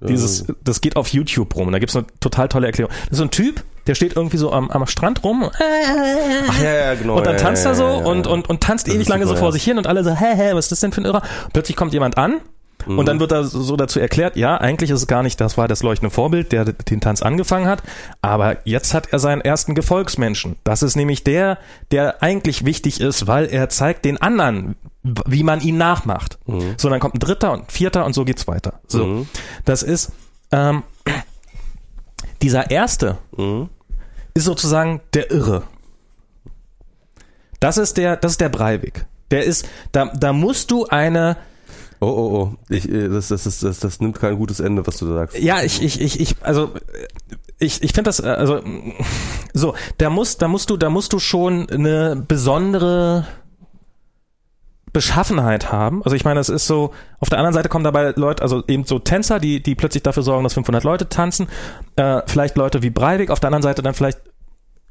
Dieses, 0.00 0.46
das 0.62 0.80
geht 0.80 0.96
auf 0.96 1.08
YouTube 1.08 1.56
rum 1.56 1.66
und 1.66 1.72
da 1.72 1.78
gibt's 1.78 1.96
eine 1.96 2.06
total 2.20 2.48
tolle 2.48 2.66
Erklärung. 2.66 2.92
Das 3.04 3.12
ist 3.12 3.18
so 3.18 3.24
ein 3.24 3.30
Typ, 3.30 3.64
der 3.86 3.94
steht 3.94 4.14
irgendwie 4.16 4.36
so 4.36 4.52
am, 4.52 4.70
am 4.70 4.86
Strand 4.86 5.24
rum 5.24 5.48
Ach 5.50 6.62
ja, 6.62 6.72
ja, 6.72 6.94
genau. 6.94 7.16
und 7.16 7.26
dann 7.26 7.38
tanzt 7.38 7.64
ja, 7.64 7.70
er 7.70 7.74
so 7.74 7.84
ja, 7.84 7.98
ja, 8.00 8.04
und, 8.04 8.26
und, 8.26 8.48
und 8.48 8.60
tanzt 8.60 8.86
Das 8.86 8.94
ewig 8.94 9.08
lange 9.08 9.24
super, 9.24 9.36
so 9.36 9.42
vor 9.44 9.52
sich 9.52 9.64
hin 9.64 9.78
und 9.78 9.86
alle 9.86 10.04
so, 10.04 10.10
hä, 10.10 10.34
hä, 10.34 10.50
was 10.52 10.66
ist 10.66 10.72
das 10.72 10.80
denn 10.80 10.92
für 10.92 11.00
ein 11.00 11.06
Irrer? 11.06 11.22
Plötzlich 11.52 11.76
kommt 11.76 11.92
jemand 11.92 12.18
an 12.18 12.40
und 12.86 13.06
dann 13.06 13.20
wird 13.20 13.32
da 13.32 13.42
so 13.44 13.76
dazu 13.76 14.00
erklärt, 14.00 14.36
ja, 14.36 14.56
eigentlich 14.56 14.90
ist 14.90 15.00
es 15.00 15.06
gar 15.06 15.22
nicht, 15.22 15.40
das 15.40 15.58
war 15.58 15.68
das 15.68 15.82
leuchtende 15.82 16.14
Vorbild, 16.14 16.52
der 16.52 16.64
den 16.64 17.00
Tanz 17.00 17.22
angefangen 17.22 17.66
hat, 17.66 17.82
aber 18.22 18.58
jetzt 18.66 18.94
hat 18.94 19.08
er 19.12 19.18
seinen 19.18 19.40
ersten 19.40 19.74
Gefolgsmenschen. 19.74 20.56
Das 20.64 20.82
ist 20.82 20.96
nämlich 20.96 21.24
der, 21.24 21.58
der 21.90 22.22
eigentlich 22.22 22.64
wichtig 22.64 23.00
ist, 23.00 23.26
weil 23.26 23.46
er 23.46 23.68
zeigt 23.68 24.04
den 24.04 24.20
anderen, 24.22 24.76
wie 25.02 25.42
man 25.42 25.60
ihn 25.60 25.76
nachmacht. 25.76 26.38
So, 26.76 26.88
dann 26.88 27.00
kommt 27.00 27.14
ein 27.16 27.20
dritter 27.20 27.52
und 27.52 27.60
ein 27.62 27.70
vierter 27.70 28.04
und 28.04 28.14
so 28.14 28.24
geht's 28.24 28.46
weiter. 28.46 28.80
So, 28.86 29.04
Mhm. 29.06 29.28
das 29.64 29.82
ist 29.82 30.12
ähm, 30.52 30.82
dieser 32.42 32.70
erste 32.70 33.18
Mhm. 33.36 33.68
ist 34.34 34.44
sozusagen 34.44 35.00
der 35.14 35.30
Irre. 35.30 35.64
Das 37.60 37.76
ist 37.76 37.96
der, 37.96 38.16
das 38.16 38.32
ist 38.32 38.40
der 38.40 38.48
Breivik. 38.48 39.04
Der 39.30 39.44
ist, 39.44 39.68
da, 39.92 40.06
da 40.06 40.32
musst 40.32 40.70
du 40.70 40.86
eine, 40.86 41.36
Oh, 42.00 42.06
oh, 42.06 42.36
oh. 42.36 42.54
Ich, 42.68 42.88
äh, 42.88 43.08
das, 43.08 43.28
das, 43.28 43.44
das, 43.44 43.60
das, 43.60 43.80
das 43.80 44.00
nimmt 44.00 44.18
kein 44.18 44.36
gutes 44.36 44.60
Ende, 44.60 44.86
was 44.86 44.98
du 44.98 45.06
da 45.06 45.14
sagst. 45.14 45.38
ja, 45.38 45.62
ich, 45.62 45.82
ich, 45.82 46.00
ich, 46.00 46.20
ich, 46.20 46.36
also, 46.42 46.70
ich, 47.58 47.82
ich 47.82 47.92
finde 47.92 48.08
das, 48.08 48.20
äh, 48.20 48.28
also, 48.28 48.60
so, 49.52 49.74
da 49.98 50.10
musst, 50.10 50.42
da 50.42 50.48
musst 50.48 50.70
du, 50.70 50.76
da 50.76 50.90
musst 50.90 51.12
du 51.12 51.18
schon 51.18 51.68
eine 51.70 52.16
besondere 52.16 53.26
Beschaffenheit 54.92 55.70
haben. 55.72 56.02
Also 56.04 56.16
ich 56.16 56.24
meine, 56.24 56.40
es 56.40 56.48
ist 56.48 56.66
so, 56.66 56.92
auf 57.20 57.28
der 57.28 57.38
anderen 57.38 57.54
Seite 57.54 57.68
kommen 57.68 57.84
dabei 57.84 58.12
Leute, 58.16 58.42
also 58.42 58.62
eben 58.66 58.84
so 58.84 58.98
Tänzer, 58.98 59.38
die, 59.38 59.62
die 59.62 59.74
plötzlich 59.74 60.02
dafür 60.02 60.22
sorgen, 60.22 60.44
dass 60.44 60.54
500 60.54 60.84
Leute 60.84 61.08
tanzen. 61.08 61.48
Äh, 61.96 62.22
vielleicht 62.26 62.56
Leute 62.56 62.82
wie 62.82 62.90
Breivik, 62.90 63.30
auf 63.30 63.40
der 63.40 63.48
anderen 63.48 63.62
Seite 63.62 63.82
dann 63.82 63.94
vielleicht, 63.94 64.20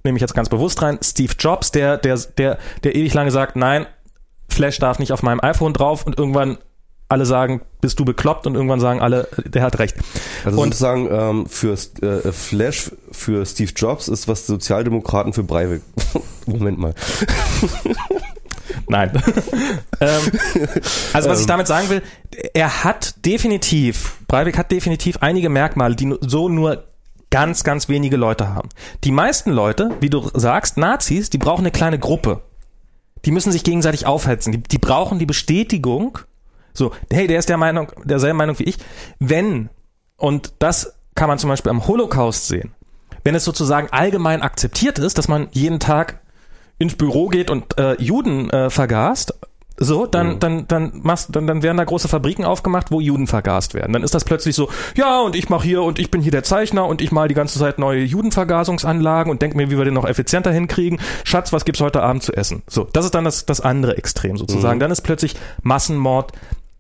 nehme 0.04 0.18
ich 0.18 0.22
jetzt 0.22 0.34
ganz 0.34 0.50
bewusst 0.50 0.82
rein, 0.82 1.00
Steve 1.02 1.34
Jobs, 1.40 1.72
der, 1.72 1.98
der, 1.98 2.18
der, 2.38 2.58
der 2.84 2.96
ewig 2.96 3.14
lange 3.14 3.32
sagt, 3.32 3.56
nein, 3.56 3.86
Flash 4.50 4.80
darf 4.80 5.00
nicht 5.00 5.12
auf 5.12 5.24
meinem 5.24 5.42
iPhone 5.42 5.74
drauf 5.74 6.06
und 6.06 6.18
irgendwann 6.18 6.58
alle 7.10 7.26
sagen, 7.26 7.62
bist 7.82 8.00
du 8.00 8.06
bekloppt 8.06 8.48
und 8.48 8.56
irgendwann 8.56 8.80
sagen 8.80 9.02
alle, 9.02 9.28
der 9.46 9.62
hat 9.62 9.80
recht. 9.80 9.96
Also 10.44 10.60
Und- 10.60 10.74
sozusagen 10.74 11.08
ähm, 11.12 11.46
für 11.48 11.74
äh, 11.74 12.32
Flash 12.32 12.92
für 13.12 13.46
Steve 13.46 13.72
Jobs 13.76 14.08
ist 14.08 14.28
was 14.28 14.46
Sozialdemokraten 14.46 15.34
für 15.34 15.44
Breivik. 15.44 15.82
Moment 16.46 16.78
mal. 16.78 16.94
Nein. 18.88 19.12
ähm, 20.02 20.32
also 21.14 21.30
was 21.30 21.42
ich 21.42 21.46
damit 21.46 21.68
sagen 21.68 21.90
will, 21.90 22.02
er 22.54 22.84
hat 22.84 23.26
definitiv, 23.26 24.18
Breivik 24.28 24.58
hat 24.58 24.72
definitiv 24.72 25.18
einige 25.22 25.50
Merkmale, 25.50 25.96
die 25.96 26.16
so 26.22 26.50
nur 26.50 26.86
ganz, 27.30 27.64
ganz 27.64 27.90
wenige 27.90 28.18
Leute 28.18 28.54
haben. 28.54 28.70
Die 29.04 29.12
meisten 29.12 29.52
Leute, 29.52 29.92
wie 30.00 30.10
du 30.10 30.30
sagst, 30.34 30.78
Nazis, 30.78 31.30
die 31.30 31.38
brauchen 31.38 31.62
eine 31.62 31.72
kleine 31.72 32.00
Gruppe. 32.00 32.42
Die 33.26 33.32
müssen 33.32 33.52
sich 33.52 33.64
gegenseitig 33.64 34.06
aufhetzen. 34.06 34.52
Die, 34.54 34.64
die 34.64 34.78
brauchen 34.78 35.20
die 35.20 35.26
Bestätigung. 35.26 36.20
So, 36.78 36.92
hey, 37.12 37.26
der 37.26 37.40
ist 37.40 37.50
der 37.50 37.58
Meinung, 37.58 37.92
derselben 38.04 38.38
Meinung 38.38 38.60
wie 38.60 38.66
ich. 38.66 38.78
Wenn, 39.20 39.70
und 40.16 40.54
das 40.60 40.94
kann 41.16 41.28
man 41.28 41.40
zum 41.40 41.50
Beispiel 41.50 41.72
am 41.72 41.88
Holocaust 41.88 42.48
sehen, 42.48 42.76
wenn 43.24 43.34
es 43.34 43.44
sozusagen 43.44 43.90
allgemein 43.92 44.44
akzeptiert 44.44 45.00
ist, 45.00 45.18
dass 45.18 45.28
man 45.28 45.48
jeden 45.52 45.80
Tag 45.80 46.20
ins 46.78 46.96
Büro 46.96 47.30
geht 47.30 47.50
und 47.50 47.78
äh, 47.80 48.00
Juden 48.00 48.52
äh, 48.52 48.70
vergast, 48.70 49.34
so, 49.80 50.08
dann, 50.08 50.40
dann, 50.40 50.68
dann, 50.68 51.02
machst, 51.04 51.36
dann, 51.36 51.46
dann 51.46 51.62
werden 51.62 51.78
da 51.78 51.84
große 51.84 52.08
Fabriken 52.08 52.46
aufgemacht, 52.46 52.90
wo 52.90 53.00
Juden 53.00 53.28
vergast 53.28 53.76
werden. 53.76 53.94
Dann 53.94 54.02
ist 54.02 54.16
das 54.16 54.26
plötzlich 54.26 54.56
so, 54.56 54.70
ja, 54.96 55.22
und 55.22 55.36
ich 55.36 55.50
mache 55.50 55.64
hier 55.68 55.84
und 55.84 56.00
ich 56.00 56.10
bin 56.10 56.22
hier 56.22 56.32
der 56.32 56.42
Zeichner 56.44 56.88
und 56.88 57.00
ich 57.00 57.12
mal 57.12 57.28
die 57.28 57.36
ganze 57.36 57.60
Zeit 57.60 57.78
neue 57.78 58.02
Judenvergasungsanlagen 58.04 59.32
und 59.32 59.44
denke 59.44 59.56
mir, 59.56 59.70
wie 59.70 59.78
wir 59.78 59.86
den 59.86 59.94
noch 59.94 60.08
effizienter 60.08 60.52
hinkriegen. 60.52 61.00
Schatz, 61.24 61.54
was 61.54 61.64
gibt's 61.64 61.82
heute 61.82 62.02
Abend 62.02 62.24
zu 62.24 62.34
essen? 62.34 62.64
So, 62.68 62.88
das 62.92 63.06
ist 63.06 63.14
dann 63.14 63.24
das, 63.24 63.46
das 63.46 63.62
andere 63.62 63.98
Extrem 63.98 64.38
sozusagen. 64.38 64.80
Dann 64.80 64.90
ist 64.90 65.02
plötzlich 65.02 65.36
Massenmord 65.62 66.34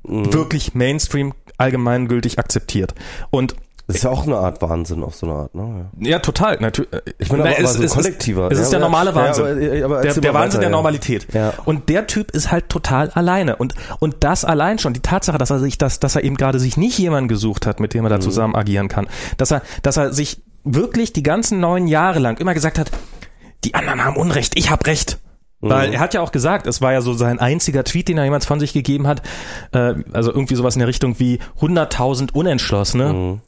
wirklich 0.08 0.74
Mainstream 0.74 1.34
allgemeingültig 1.58 2.39
akzeptiert. 2.39 2.93
Und 3.30 3.55
Das 3.88 3.97
ist 3.97 4.03
ja 4.03 4.10
auch 4.10 4.24
eine 4.28 4.38
Art 4.38 4.62
Wahnsinn 4.62 5.01
auf 5.03 5.16
so 5.16 5.26
eine 5.28 5.36
Art, 5.36 5.55
ne? 5.55 5.89
Ja. 5.99 6.10
ja, 6.10 6.20
total. 6.20 6.58
Natürlich. 6.60 6.89
Ich 7.20 7.32
meine, 7.32 7.43
aber, 7.43 7.58
aber 7.58 7.68
so 7.68 7.82
ein 7.82 7.89
kollektiver. 7.89 8.47
Es 8.51 8.53
ist, 8.53 8.60
es 8.60 8.68
ist 8.68 8.74
Ja, 8.74 8.80
der 8.80 8.88
normale 8.88 9.16
Wahnsinn. 9.16 9.45
Ja, 9.45 9.86
aber, 9.86 10.01
der 10.01 10.14
der 10.14 10.34
Wahnsinn 10.34 10.34
weiter, 10.34 10.60
der. 10.60 10.70
Normalität. 10.70 11.28
Ja. 11.34 11.53
Und 11.66 11.88
der 11.89 12.05
Typ 12.08 12.32
ist 12.32 12.51
halt 12.51 12.70
total 12.70 13.10
alleine. 13.12 13.55
Und, 13.55 13.76
und 13.99 14.18
das 14.22 14.43
allein 14.45 14.78
schon, 14.80 14.93
die 14.93 14.99
Tatsache, 14.99 15.38
dass 15.38 15.49
er 15.51 15.60
sich, 15.60 15.78
dass, 15.78 15.99
dass 15.99 16.16
er 16.16 16.24
eben 16.24 16.36
gerade 16.36 16.60
sich 16.60 16.76
nicht 16.78 16.97
jemanden 16.99 17.28
gesucht 17.30 17.66
hat, 17.66 17.80
mit 17.80 17.93
dem 17.93 18.03
er 18.05 18.10
Mhm. 18.10 18.14
da 18.16 18.20
zusammen 18.20 18.55
agieren 18.55 18.88
kann, 18.89 19.08
dass 19.38 19.51
er, 19.51 19.62
dass 19.84 19.97
er 19.97 20.12
sich 20.14 20.41
wirklich 20.66 21.14
die 21.14 21.24
ganzen 21.24 21.60
neun 21.62 21.88
Jahre 21.88 22.20
lang 22.20 22.38
immer 22.39 22.53
gesagt 22.53 22.78
hat, 22.80 22.91
die 23.64 23.74
anderen 23.74 24.03
haben 24.03 24.18
Unrecht, 24.18 24.53
ich 24.58 24.70
hab 24.70 24.86
Recht. 24.86 25.18
Weil 25.70 25.93
er 25.93 25.99
hat 25.99 26.13
ja 26.13 26.22
auch 26.22 26.32
gesagt, 26.32 26.68
es 26.68 26.82
war 26.82 26.93
ja 26.93 27.01
so 27.01 27.13
sein 27.13 27.39
einziger 27.39 27.84
Tweet, 27.84 28.07
den 28.07 28.18
er 28.18 28.24
jemals 28.24 28.45
von 28.45 28.59
sich 28.59 28.74
gegeben 28.74 29.07
hat, 29.07 29.22
äh, 29.72 29.95
also 30.13 30.32
irgendwie 30.32 30.55
sowas 30.55 30.76
in 30.76 30.80
der 30.80 30.88
Richtung 30.88 31.20
wie 31.20 31.39
100.000 31.59 32.34
Unentschlossene. 32.34 33.13
Mhm. 33.13 33.41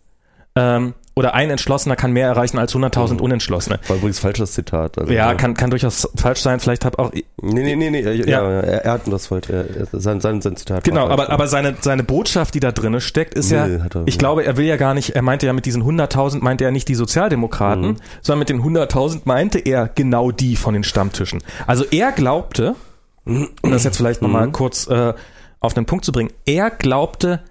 Ähm, 0.55 0.93
oder 1.15 1.33
ein 1.33 1.49
Entschlossener 1.49 1.97
kann 1.97 2.13
mehr 2.13 2.27
erreichen 2.27 2.57
als 2.59 2.73
100.000 2.73 3.19
Unentschlossene. 3.19 3.79
War 3.87 3.97
übrigens 3.97 4.19
falsches 4.19 4.53
Zitat. 4.53 4.97
Also, 4.97 5.11
Ja, 5.11 5.33
kann, 5.33 5.53
kann 5.53 5.69
durchaus 5.69 6.07
falsch 6.15 6.39
sein. 6.39 6.61
Vielleicht 6.61 6.85
habe 6.85 6.97
auch 6.97 7.11
Nee, 7.11 7.21
nee, 7.41 7.75
nee, 7.75 7.89
nee, 7.89 8.01
ja, 8.01 8.11
Ja. 8.13 8.49
er, 8.49 8.85
er 8.85 8.91
hat 8.93 9.01
das 9.05 9.27
falsch. 9.27 9.49
Er, 9.49 9.65
er, 9.75 9.87
sein, 9.99 10.21
sein, 10.21 10.41
sein 10.41 10.55
Zitat. 10.55 10.85
Genau, 10.85 11.07
falsch. 11.07 11.13
aber, 11.13 11.29
aber 11.29 11.47
seine, 11.47 11.75
seine 11.81 12.03
Botschaft, 12.03 12.53
die 12.53 12.61
da 12.61 12.71
drinne 12.71 13.01
steckt, 13.01 13.33
ist 13.33 13.51
Nee, 13.51 13.57
ja, 13.57 13.83
hat 13.83 13.95
er- 13.95 14.03
ich 14.05 14.17
glaube, 14.17 14.45
er 14.45 14.55
will 14.55 14.65
ja 14.65 14.77
gar 14.77 14.93
nicht, 14.93 15.09
er 15.09 15.21
meinte 15.21 15.45
ja 15.45 15.51
mit 15.51 15.65
diesen 15.65 15.83
100.000, 15.83 16.41
meinte 16.41 16.63
er 16.63 16.71
nicht 16.71 16.87
die 16.87 16.95
Sozialdemokraten, 16.95 17.85
Mhm. 17.91 17.95
sondern 18.21 18.39
mit 18.39 18.49
den 18.49 18.63
100.000 18.63 19.21
meinte 19.25 19.59
er 19.59 19.89
genau 19.93 20.31
die 20.31 20.55
von 20.55 20.73
den 20.73 20.83
Stammtischen. 20.85 21.41
Also 21.67 21.83
er 21.91 22.13
glaubte, 22.13 22.75
um 23.25 23.49
das 23.71 23.83
jetzt 23.83 23.97
vielleicht 23.97 24.21
nochmal 24.21 24.47
Mhm. 24.47 24.51
kurz 24.53 24.87
äh, 24.87 25.13
auf 25.59 25.73
den 25.73 25.85
Punkt 25.85 26.05
zu 26.05 26.13
bringen, 26.13 26.31
er 26.45 26.71
glaubte, 26.71 27.41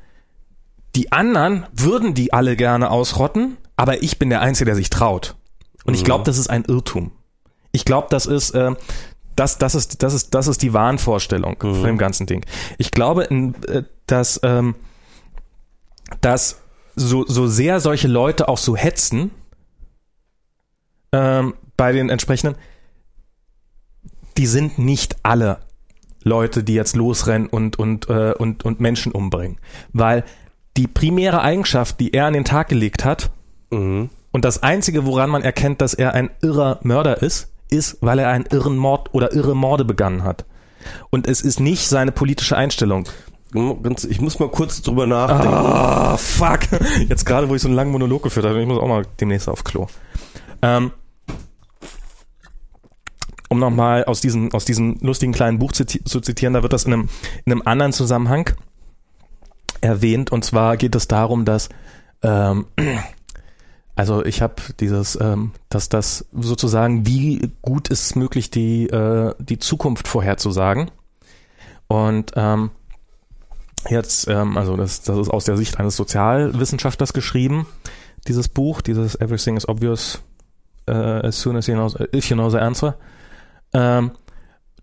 die 0.97 1.12
anderen 1.12 1.66
würden 1.72 2.14
die 2.14 2.32
alle 2.32 2.57
gerne 2.57 2.91
ausrotten, 2.91 3.57
aber 3.76 4.03
ich 4.03 4.18
bin 4.18 4.30
der 4.30 4.41
Einzige, 4.41 4.66
der 4.66 4.74
sich 4.74 4.91
traut. 4.91 5.36
Und 5.84 5.95
ich 5.95 6.01
Mhm. 6.03 6.07
glaube, 6.07 6.24
das 6.24 6.39
ist 6.39 6.51
ein 6.51 6.64
Irrtum. 6.64 7.12
Ich 7.72 7.84
glaube, 7.84 8.09
das 8.11 8.26
ist, 8.26 8.51
äh, 8.51 8.74
das, 9.36 9.59
das 9.59 9.74
ist, 9.74 10.03
das 10.03 10.14
ist, 10.14 10.34
das 10.34 10.49
ist 10.49 10.62
die 10.62 10.72
Wahnvorstellung 10.72 11.57
Mhm. 11.62 11.74
von 11.74 11.84
dem 11.84 11.99
ganzen 11.99 12.26
Ding. 12.26 12.45
Ich 12.78 12.91
glaube, 12.91 13.30
äh, 13.30 13.82
dass, 14.07 14.41
ähm, 14.43 14.74
dass 16.20 16.61
so, 16.97 17.24
so 17.26 17.47
sehr 17.47 17.80
solche 17.80 18.09
Leute 18.09 18.49
auch 18.49 18.59
so 18.59 18.76
hetzen 18.76 19.30
ähm, 21.12 21.55
bei 21.76 21.93
den 21.93 22.09
entsprechenden, 22.11 22.57
die 24.36 24.47
sind 24.47 24.78
nicht 24.78 25.16
alle 25.22 25.61
Leute, 26.24 26.64
die 26.64 26.74
jetzt 26.74 26.97
losrennen 26.97 27.49
und, 27.49 27.78
und, 27.78 28.09
äh, 28.11 28.32
und, 28.36 28.64
und 28.64 28.80
Menschen 28.80 29.12
umbringen. 29.12 29.59
Weil 29.93 30.24
die 30.79 30.87
primäre 30.87 31.43
Eigenschaft, 31.43 32.01
die 32.01 32.14
er 32.14 32.26
an 32.26 32.33
den 32.33 32.45
Tag 32.45 32.68
gelegt 32.68 33.05
hat, 33.05 33.31
Mhm. 33.70 34.09
und 34.33 34.45
das 34.47 34.62
Einzige, 34.62 35.05
woran 35.05 35.29
man 35.29 35.43
erkennt, 35.43 35.81
dass 35.83 35.93
er 35.93 36.14
ein 36.14 36.31
irrer 36.41 36.79
Mörder 36.83 37.20
ist, 37.20 37.49
ist, 37.68 37.99
weil 38.01 38.18
er 38.18 38.29
einen 38.31 38.47
irren 38.47 38.79
Mord 38.79 39.12
oder 39.12 39.35
irre 39.35 39.55
Morde 39.55 39.85
begangen 39.85 40.22
hat. 40.24 40.47
Und 41.11 41.26
es 41.26 41.43
ist 41.43 41.61
nicht 41.61 41.87
seine 41.89 42.12
politische 42.12 42.57
Einstellung. 42.57 43.07
Ich 44.09 44.20
muss 44.20 44.39
mal 44.39 44.49
kurz 44.51 44.81
drüber 44.83 45.07
nachdenken. 45.07 45.55
Ah, 45.55 46.16
fuck. 46.16 46.61
Jetzt 47.09 47.26
gerade, 47.26 47.49
wo 47.49 47.55
ich 47.55 47.62
so 47.62 47.68
einen 47.68 47.76
langen 47.76 47.93
Monolog 47.93 48.22
geführt 48.22 48.47
habe, 48.47 48.61
ich 48.61 48.66
muss 48.66 48.79
auch 48.79 48.89
mal 48.89 49.05
demnächst 49.20 49.49
auf 49.49 49.64
Klo. 49.64 49.87
Ähm, 50.62 50.93
um 53.49 53.59
nochmal 53.59 54.05
aus 54.05 54.20
diesem, 54.20 54.53
aus 54.53 54.64
diesem 54.64 54.99
lustigen 55.01 55.33
kleinen 55.33 55.59
Buch 55.59 55.72
ziti 55.72 56.05
zu 56.05 56.20
zitieren, 56.20 56.55
da 56.55 56.62
wird 56.62 56.72
das 56.72 56.85
in 56.85 56.93
einem, 56.93 57.09
in 57.47 57.53
einem 57.53 57.62
anderen 57.64 57.93
Zusammenhang 57.93 58.51
erwähnt. 59.81 60.33
Und 60.33 60.45
zwar 60.45 60.76
geht 60.76 60.95
es 60.95 61.09
darum, 61.09 61.45
dass 61.45 61.68
ähm, 62.22 62.66
also 63.99 64.24
ich 64.24 64.43
habe 64.43 64.55
dieses, 64.79 65.18
ähm, 65.20 65.51
dass 65.70 65.89
das 65.89 66.26
sozusagen, 66.33 67.05
wie 67.05 67.51
gut 67.62 67.89
ist 67.89 68.05
es 68.05 68.14
möglich, 68.14 68.49
die, 68.49 68.87
äh, 68.87 69.35
die 69.41 69.59
Zukunft 69.59 70.07
vorherzusagen. 70.07 70.93
Und 71.89 72.33
ähm, 72.37 72.70
jetzt, 73.89 74.29
ähm, 74.29 74.57
also 74.57 74.76
das, 74.76 75.03
das 75.03 75.18
ist 75.18 75.31
aus 75.31 75.47
der 75.47 75.57
Sicht 75.57 75.81
eines 75.81 75.97
Sozialwissenschaftlers 75.97 77.12
geschrieben, 77.12 77.66
dieses 78.29 78.49
Buch, 78.49 78.83
dieses 78.83 79.16
Everything 79.16 79.57
is 79.57 79.68
obvious 79.68 80.22
uh, 80.89 80.93
as 80.93 81.41
soon 81.41 81.57
as 81.57 81.66
you 81.66 81.74
know, 81.74 81.93
if 82.14 82.31
you 82.31 82.37
know 82.37 82.51
the 82.51 82.59
answer, 82.59 82.95
ähm, 83.72 84.12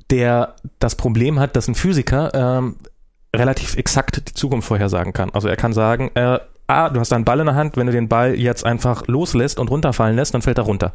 der 0.09 0.57
das 0.79 0.95
Problem 0.95 1.39
hat, 1.39 1.55
dass 1.55 1.69
ein 1.69 1.75
Physiker 1.75 2.33
ähm, 2.33 2.75
relativ 3.39 3.75
exakt 3.75 4.27
die 4.27 4.33
Zukunft 4.33 4.67
vorhersagen 4.67 5.13
kann. 5.13 5.29
Also 5.31 5.47
er 5.47 5.55
kann 5.55 5.73
sagen, 5.73 6.11
äh, 6.15 6.39
ah, 6.67 6.89
du 6.89 6.99
hast 6.99 7.13
einen 7.13 7.25
Ball 7.25 7.39
in 7.39 7.45
der 7.45 7.55
Hand, 7.55 7.77
wenn 7.77 7.87
du 7.87 7.93
den 7.93 8.07
Ball 8.07 8.35
jetzt 8.35 8.65
einfach 8.65 9.07
loslässt 9.07 9.59
und 9.59 9.69
runterfallen 9.69 10.15
lässt, 10.15 10.33
dann 10.33 10.41
fällt 10.41 10.57
er 10.57 10.63
runter. 10.63 10.93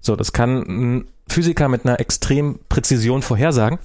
So, 0.00 0.16
das 0.16 0.32
kann 0.32 0.62
ein 0.62 1.08
Physiker 1.28 1.68
mit 1.68 1.84
einer 1.86 2.00
extremen 2.00 2.58
Präzision 2.68 3.22
vorhersagen. 3.22 3.78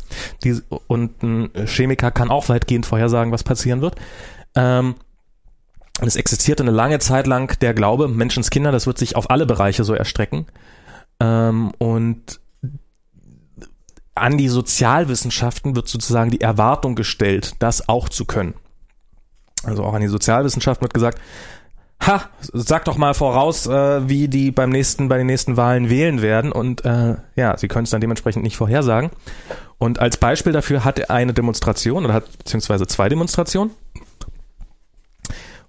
Die, 0.43 0.61
und 0.87 1.23
ein 1.23 1.49
Chemiker 1.65 2.11
kann 2.11 2.29
auch 2.29 2.49
weitgehend 2.49 2.85
vorhersagen, 2.85 3.31
was 3.31 3.43
passieren 3.43 3.81
wird. 3.81 3.95
Ähm, 4.55 4.95
es 6.01 6.15
existierte 6.15 6.63
eine 6.63 6.71
lange 6.71 6.99
Zeit 6.99 7.27
lang 7.27 7.57
der 7.59 7.73
Glaube, 7.73 8.07
Menschenskinder, 8.07 8.71
das 8.71 8.87
wird 8.87 8.97
sich 8.97 9.15
auf 9.15 9.29
alle 9.29 9.45
Bereiche 9.45 9.83
so 9.83 9.93
erstrecken. 9.93 10.45
Ähm, 11.19 11.71
und 11.77 12.39
an 14.21 14.37
die 14.37 14.47
Sozialwissenschaften 14.47 15.75
wird 15.75 15.87
sozusagen 15.87 16.31
die 16.31 16.41
Erwartung 16.41 16.95
gestellt, 16.95 17.53
das 17.59 17.89
auch 17.89 18.09
zu 18.09 18.25
können. 18.25 18.53
Also 19.63 19.83
auch 19.83 19.93
an 19.93 20.01
die 20.01 20.07
Sozialwissenschaften 20.07 20.83
wird 20.83 20.93
gesagt, 20.93 21.19
ha, 22.01 22.29
sag 22.53 22.85
doch 22.85 22.97
mal 22.97 23.13
voraus, 23.13 23.67
äh, 23.67 24.07
wie 24.07 24.27
die 24.27 24.51
beim 24.51 24.69
nächsten, 24.69 25.09
bei 25.09 25.17
den 25.17 25.27
nächsten 25.27 25.57
Wahlen 25.57 25.89
wählen 25.89 26.21
werden. 26.21 26.51
Und 26.51 26.85
äh, 26.85 27.15
ja, 27.35 27.57
sie 27.57 27.67
können 27.67 27.83
es 27.83 27.89
dann 27.89 28.01
dementsprechend 28.01 28.43
nicht 28.43 28.57
vorhersagen. 28.57 29.09
Und 29.77 29.99
als 29.99 30.17
Beispiel 30.17 30.53
dafür 30.53 30.85
hat 30.85 30.99
er 30.99 31.11
eine 31.11 31.33
Demonstration 31.33 32.05
oder 32.05 32.13
hat 32.13 32.37
beziehungsweise 32.37 32.87
zwei 32.87 33.09
Demonstrationen. 33.09 33.71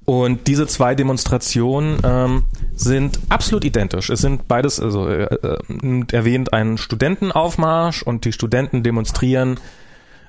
Und 0.05 0.46
diese 0.46 0.66
zwei 0.66 0.94
Demonstrationen 0.94 1.98
ähm, 2.03 2.44
sind 2.74 3.20
absolut 3.28 3.64
identisch. 3.64 4.11
Es 4.11 4.20
sind 4.20 4.48
beides, 4.48 4.80
also 4.80 5.09
äh, 5.09 5.24
äh, 5.24 6.05
erwähnt 6.12 6.53
einen 6.53 6.78
Studentenaufmarsch 6.78 8.03
und 8.03 8.24
die 8.24 8.32
Studenten 8.32 8.82
demonstrieren 8.82 9.61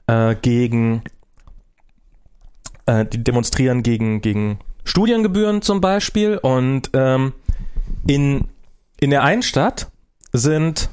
äh, 0.07 0.35
gegen 0.35 1.03
äh, 2.85 3.05
die 3.05 3.23
demonstrieren 3.23 3.81
gegen 3.81 4.21
gegen 4.21 4.59
Studiengebühren 4.83 5.61
zum 5.61 5.81
Beispiel 5.81 6.37
und 6.37 6.89
ähm, 6.93 7.33
in 8.05 8.47
in 8.99 9.09
der 9.09 9.23
einen 9.23 9.41
Stadt 9.41 9.89
sind 10.33 10.89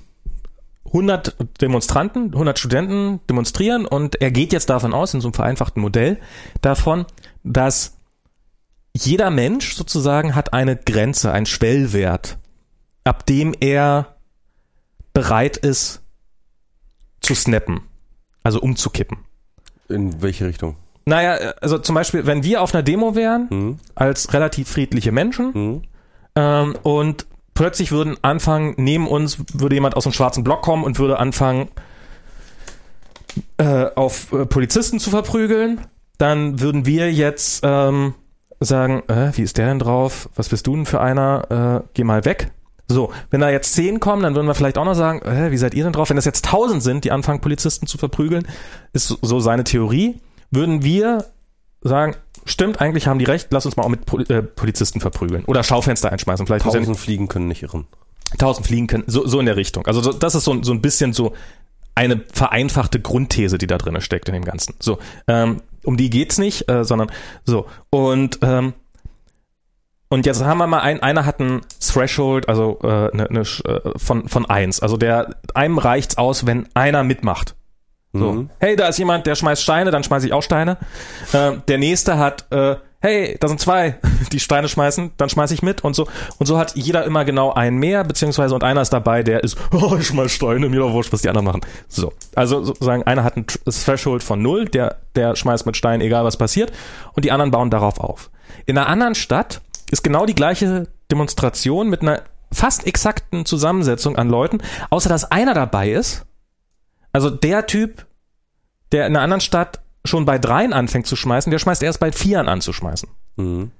100 0.86 1.36
Demonstranten, 1.60 2.32
100 2.32 2.58
Studenten 2.58 3.20
demonstrieren 3.28 3.84
und 3.84 4.20
er 4.22 4.30
geht 4.30 4.52
jetzt 4.52 4.70
davon 4.70 4.94
aus, 4.94 5.12
in 5.12 5.20
so 5.20 5.28
einem 5.28 5.34
vereinfachten 5.34 5.82
Modell 5.82 6.18
davon, 6.62 7.04
dass 7.44 7.97
jeder 9.04 9.30
Mensch 9.30 9.74
sozusagen 9.74 10.34
hat 10.34 10.52
eine 10.52 10.76
Grenze, 10.76 11.32
einen 11.32 11.46
Schwellwert, 11.46 12.38
ab 13.04 13.26
dem 13.26 13.54
er 13.58 14.16
bereit 15.14 15.56
ist 15.56 16.02
zu 17.20 17.34
snappen, 17.34 17.80
also 18.42 18.60
umzukippen. 18.60 19.18
In 19.88 20.20
welche 20.22 20.46
Richtung? 20.46 20.76
Naja, 21.06 21.54
also 21.62 21.78
zum 21.78 21.94
Beispiel, 21.94 22.26
wenn 22.26 22.42
wir 22.42 22.60
auf 22.62 22.74
einer 22.74 22.82
Demo 22.82 23.14
wären, 23.14 23.48
Hm? 23.50 23.78
als 23.94 24.32
relativ 24.34 24.68
friedliche 24.68 25.12
Menschen, 25.12 25.54
Hm? 25.54 25.82
ähm, 26.36 26.76
und 26.82 27.26
plötzlich 27.54 27.90
würden 27.90 28.16
anfangen, 28.22 28.74
neben 28.76 29.08
uns 29.08 29.38
würde 29.54 29.74
jemand 29.76 29.96
aus 29.96 30.02
dem 30.04 30.12
schwarzen 30.12 30.44
Block 30.44 30.62
kommen 30.62 30.84
und 30.84 30.98
würde 30.98 31.18
anfangen, 31.18 31.68
äh, 33.56 33.86
auf 33.94 34.32
äh, 34.32 34.44
Polizisten 34.46 35.00
zu 35.00 35.10
verprügeln, 35.10 35.80
dann 36.18 36.60
würden 36.60 36.84
wir 36.84 37.12
jetzt 37.12 37.60
ähm, 37.64 38.14
sagen, 38.60 39.02
äh, 39.08 39.30
wie 39.34 39.42
ist 39.42 39.58
der 39.58 39.66
denn 39.68 39.78
drauf? 39.78 40.28
Was 40.34 40.48
bist 40.48 40.66
du 40.66 40.74
denn 40.74 40.86
für 40.86 41.00
einer? 41.00 41.82
Äh, 41.84 41.88
geh 41.94 42.04
mal 42.04 42.24
weg. 42.24 42.50
So, 42.90 43.12
wenn 43.30 43.40
da 43.40 43.50
jetzt 43.50 43.74
zehn 43.74 44.00
kommen, 44.00 44.22
dann 44.22 44.34
würden 44.34 44.46
wir 44.46 44.54
vielleicht 44.54 44.78
auch 44.78 44.84
noch 44.84 44.94
sagen, 44.94 45.20
äh, 45.22 45.50
wie 45.50 45.58
seid 45.58 45.74
ihr 45.74 45.84
denn 45.84 45.92
drauf? 45.92 46.08
Wenn 46.08 46.16
das 46.16 46.24
jetzt 46.24 46.46
tausend 46.46 46.82
sind, 46.82 47.04
die 47.04 47.10
anfangen, 47.12 47.40
Polizisten 47.40 47.86
zu 47.86 47.98
verprügeln, 47.98 48.46
ist 48.94 49.08
so- 49.20 49.40
seine 49.40 49.64
Theorie, 49.64 50.18
würden 50.50 50.82
wir 50.82 51.26
sagen, 51.82 52.16
stimmt, 52.46 52.80
eigentlich 52.80 53.06
haben 53.06 53.18
die 53.18 53.26
recht, 53.26 53.48
lass 53.50 53.66
uns 53.66 53.76
mal 53.76 53.82
auch 53.84 53.88
mit 53.90 54.06
Poli 54.06 54.24
äh, 54.32 54.42
Polizisten 54.42 55.00
verprügeln. 55.00 55.44
Oder 55.44 55.62
Schaufenster 55.62 56.10
einschmeißen. 56.10 56.46
Vielleicht 56.46 56.64
Tausend 56.64 56.96
Fliegen 56.98 57.28
können 57.28 57.46
nicht 57.46 57.62
irren. 57.62 57.86
tausend 58.38 58.66
fliegen 58.66 58.86
können, 58.86 59.04
so, 59.06 59.26
so 59.26 59.38
in 59.38 59.46
der 59.46 59.56
Richtung. 59.56 59.86
Also 59.86 60.00
so, 60.00 60.12
das 60.14 60.34
ist 60.34 60.44
so, 60.44 60.62
so 60.62 60.72
ein 60.72 60.80
bisschen 60.80 61.12
so 61.12 61.34
eine 61.98 62.20
vereinfachte 62.32 63.00
Grundthese, 63.00 63.58
die 63.58 63.66
da 63.66 63.76
drin 63.76 64.00
steckt 64.00 64.28
in 64.28 64.34
dem 64.34 64.44
Ganzen. 64.44 64.74
So, 64.78 64.98
ähm, 65.26 65.62
um 65.84 65.96
die 65.96 66.10
geht's 66.10 66.38
nicht, 66.38 66.70
äh, 66.70 66.84
sondern 66.84 67.10
so. 67.44 67.66
Und 67.90 68.38
ähm, 68.42 68.72
und 70.10 70.24
jetzt 70.24 70.42
haben 70.42 70.56
wir 70.58 70.66
mal 70.66 70.80
ein, 70.80 71.02
einer 71.02 71.26
hat 71.26 71.38
ein 71.40 71.60
Threshold, 71.80 72.48
also 72.48 72.78
äh, 72.82 73.14
ne, 73.16 73.26
ne, 73.30 73.40
äh, 73.40 73.98
von 73.98 74.28
von 74.28 74.46
eins. 74.46 74.80
Also 74.80 74.96
der 74.96 75.34
einem 75.54 75.76
reicht's 75.78 76.16
aus, 76.16 76.46
wenn 76.46 76.66
einer 76.74 77.02
mitmacht. 77.04 77.56
So, 78.14 78.32
Mhm. 78.32 78.50
hey, 78.58 78.74
da 78.74 78.88
ist 78.88 78.98
jemand, 78.98 79.26
der 79.26 79.34
schmeißt 79.34 79.62
Steine, 79.62 79.90
dann 79.90 80.02
schmeiße 80.02 80.26
ich 80.26 80.32
auch 80.32 80.42
Steine. 80.42 80.78
Ähm, 81.34 81.62
der 81.68 81.76
nächste 81.76 82.16
hat, 82.16 82.46
äh, 82.50 82.76
hey, 83.00 83.36
da 83.38 83.48
sind 83.48 83.60
zwei, 83.60 83.98
die 84.32 84.40
Steine 84.40 84.68
schmeißen, 84.68 85.12
dann 85.16 85.28
schmeiße 85.28 85.54
ich 85.54 85.62
mit 85.62 85.84
und 85.84 85.94
so. 85.94 86.08
Und 86.38 86.46
so 86.46 86.58
hat 86.58 86.74
jeder 86.76 87.04
immer 87.04 87.24
genau 87.24 87.52
einen 87.52 87.78
mehr, 87.78 88.04
beziehungsweise 88.04 88.54
und 88.54 88.64
einer 88.64 88.82
ist 88.82 88.92
dabei, 88.92 89.22
der 89.22 89.44
ist, 89.44 89.56
oh, 89.72 89.96
ich 89.96 90.08
schmeiß 90.08 90.32
Steine, 90.32 90.68
mir 90.68 90.80
doch 90.80 90.92
wurscht, 90.92 91.12
was 91.12 91.22
die 91.22 91.28
anderen 91.28 91.46
machen. 91.46 91.60
So. 91.88 92.12
Also 92.34 92.64
sozusagen, 92.64 93.02
einer 93.04 93.24
hat 93.24 93.36
ein 93.36 93.46
Threshold 93.46 94.22
von 94.22 94.42
null, 94.42 94.66
der, 94.66 94.96
der 95.14 95.36
schmeißt 95.36 95.66
mit 95.66 95.76
Steinen, 95.76 96.00
egal 96.00 96.24
was 96.24 96.36
passiert, 96.36 96.72
und 97.14 97.24
die 97.24 97.32
anderen 97.32 97.50
bauen 97.50 97.70
darauf 97.70 98.00
auf. 98.00 98.30
In 98.66 98.76
einer 98.76 98.88
anderen 98.88 99.14
Stadt 99.14 99.60
ist 99.90 100.02
genau 100.02 100.26
die 100.26 100.34
gleiche 100.34 100.88
Demonstration 101.10 101.88
mit 101.88 102.02
einer 102.02 102.22
fast 102.52 102.86
exakten 102.86 103.44
Zusammensetzung 103.44 104.16
an 104.16 104.28
Leuten, 104.28 104.58
außer 104.90 105.08
dass 105.08 105.30
einer 105.30 105.54
dabei 105.54 105.90
ist. 105.90 106.24
Also 107.12 107.30
der 107.30 107.66
Typ, 107.66 108.06
der 108.92 109.06
in 109.06 109.14
einer 109.14 109.22
anderen 109.22 109.40
Stadt 109.40 109.80
schon 110.04 110.24
bei 110.24 110.38
dreien 110.38 110.72
anfängt 110.72 111.06
zu 111.06 111.16
schmeißen, 111.16 111.50
der 111.50 111.58
schmeißt 111.58 111.82
erst 111.82 112.00
bei 112.00 112.12
vieren 112.12 112.48
an 112.48 112.60
zu 112.60 112.72
schmeißen. 112.72 113.08
Mhm. 113.36 113.70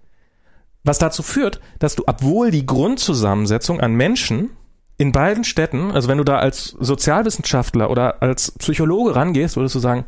Was 0.85 0.99
dazu 0.99 1.23
führt, 1.23 1.61
dass 1.79 1.97
du, 1.97 2.05
obwohl 2.07 2.51
die 2.51 2.67
Grundzusammensetzung 2.67 3.81
an 3.81 3.95
Menschen 3.95 4.51
in 4.97 5.13
beiden 5.13 5.45
Städten, 5.45 5.91
also 5.93 6.09
wenn 6.09 6.19
du 6.19 6.25
da 6.25 6.39
als 6.39 6.77
Sozialwissenschaftler 6.81 7.91
oder 7.91 8.23
als 8.23 8.53
Psychologe 8.53 9.15
rangehst, 9.15 9.57
würdest 9.57 9.75
du 9.75 9.79
sagen, 9.81 10.05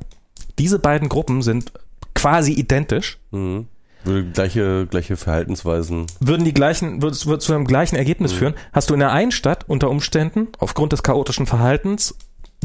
diese 0.58 0.78
beiden 0.78 1.08
Gruppen 1.08 1.42
sind 1.42 1.72
quasi 2.14 2.52
identisch. 2.52 3.18
Mhm. 3.30 3.66
Würde 4.04 4.30
gleiche, 4.30 4.86
gleiche 4.86 5.16
Verhaltensweisen. 5.16 6.06
Würden 6.20 6.44
die 6.44 6.54
gleichen, 6.54 7.02
würde, 7.02 7.16
würde 7.26 7.38
zu 7.40 7.52
einem 7.52 7.66
gleichen 7.66 7.96
Ergebnis 7.96 8.32
Mhm. 8.32 8.36
führen, 8.38 8.54
hast 8.72 8.88
du 8.90 8.94
in 8.94 9.00
der 9.00 9.12
einen 9.12 9.30
Stadt 9.32 9.64
unter 9.68 9.90
Umständen 9.90 10.48
aufgrund 10.58 10.92
des 10.92 11.02
chaotischen 11.02 11.46
Verhaltens 11.46 12.16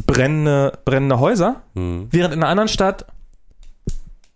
brennende, 0.07 0.79
brennende 0.85 1.19
Häuser, 1.19 1.61
Mhm. 1.73 2.07
während 2.11 2.33
in 2.33 2.41
einer 2.41 2.49
anderen 2.49 2.69
Stadt 2.69 3.05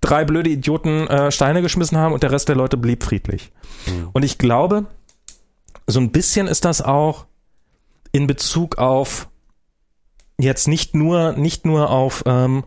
drei 0.02 0.26
blöde 0.26 0.50
Idioten 0.50 1.08
äh, 1.08 1.32
Steine 1.32 1.62
geschmissen 1.62 1.98
haben 1.98 2.14
und 2.14 2.24
der 2.24 2.32
Rest 2.32 2.50
der 2.50 2.56
Leute 2.56 2.78
blieb 2.78 3.04
friedlich. 3.04 3.52
Mhm. 3.86 4.10
Und 4.14 4.24
ich 4.24 4.38
glaube, 4.38 4.86
so 5.88 6.00
ein 6.00 6.12
bisschen 6.12 6.48
ist 6.48 6.66
das 6.66 6.82
auch 6.82 7.26
in 8.12 8.28
Bezug 8.28 8.78
auf 8.78 9.28
jetzt 10.40 10.68
nicht 10.68 10.96
nur 10.96 11.34
nicht 11.34 11.66
nur 11.66 11.90
auf 11.90 12.24
ähm, 12.26 12.64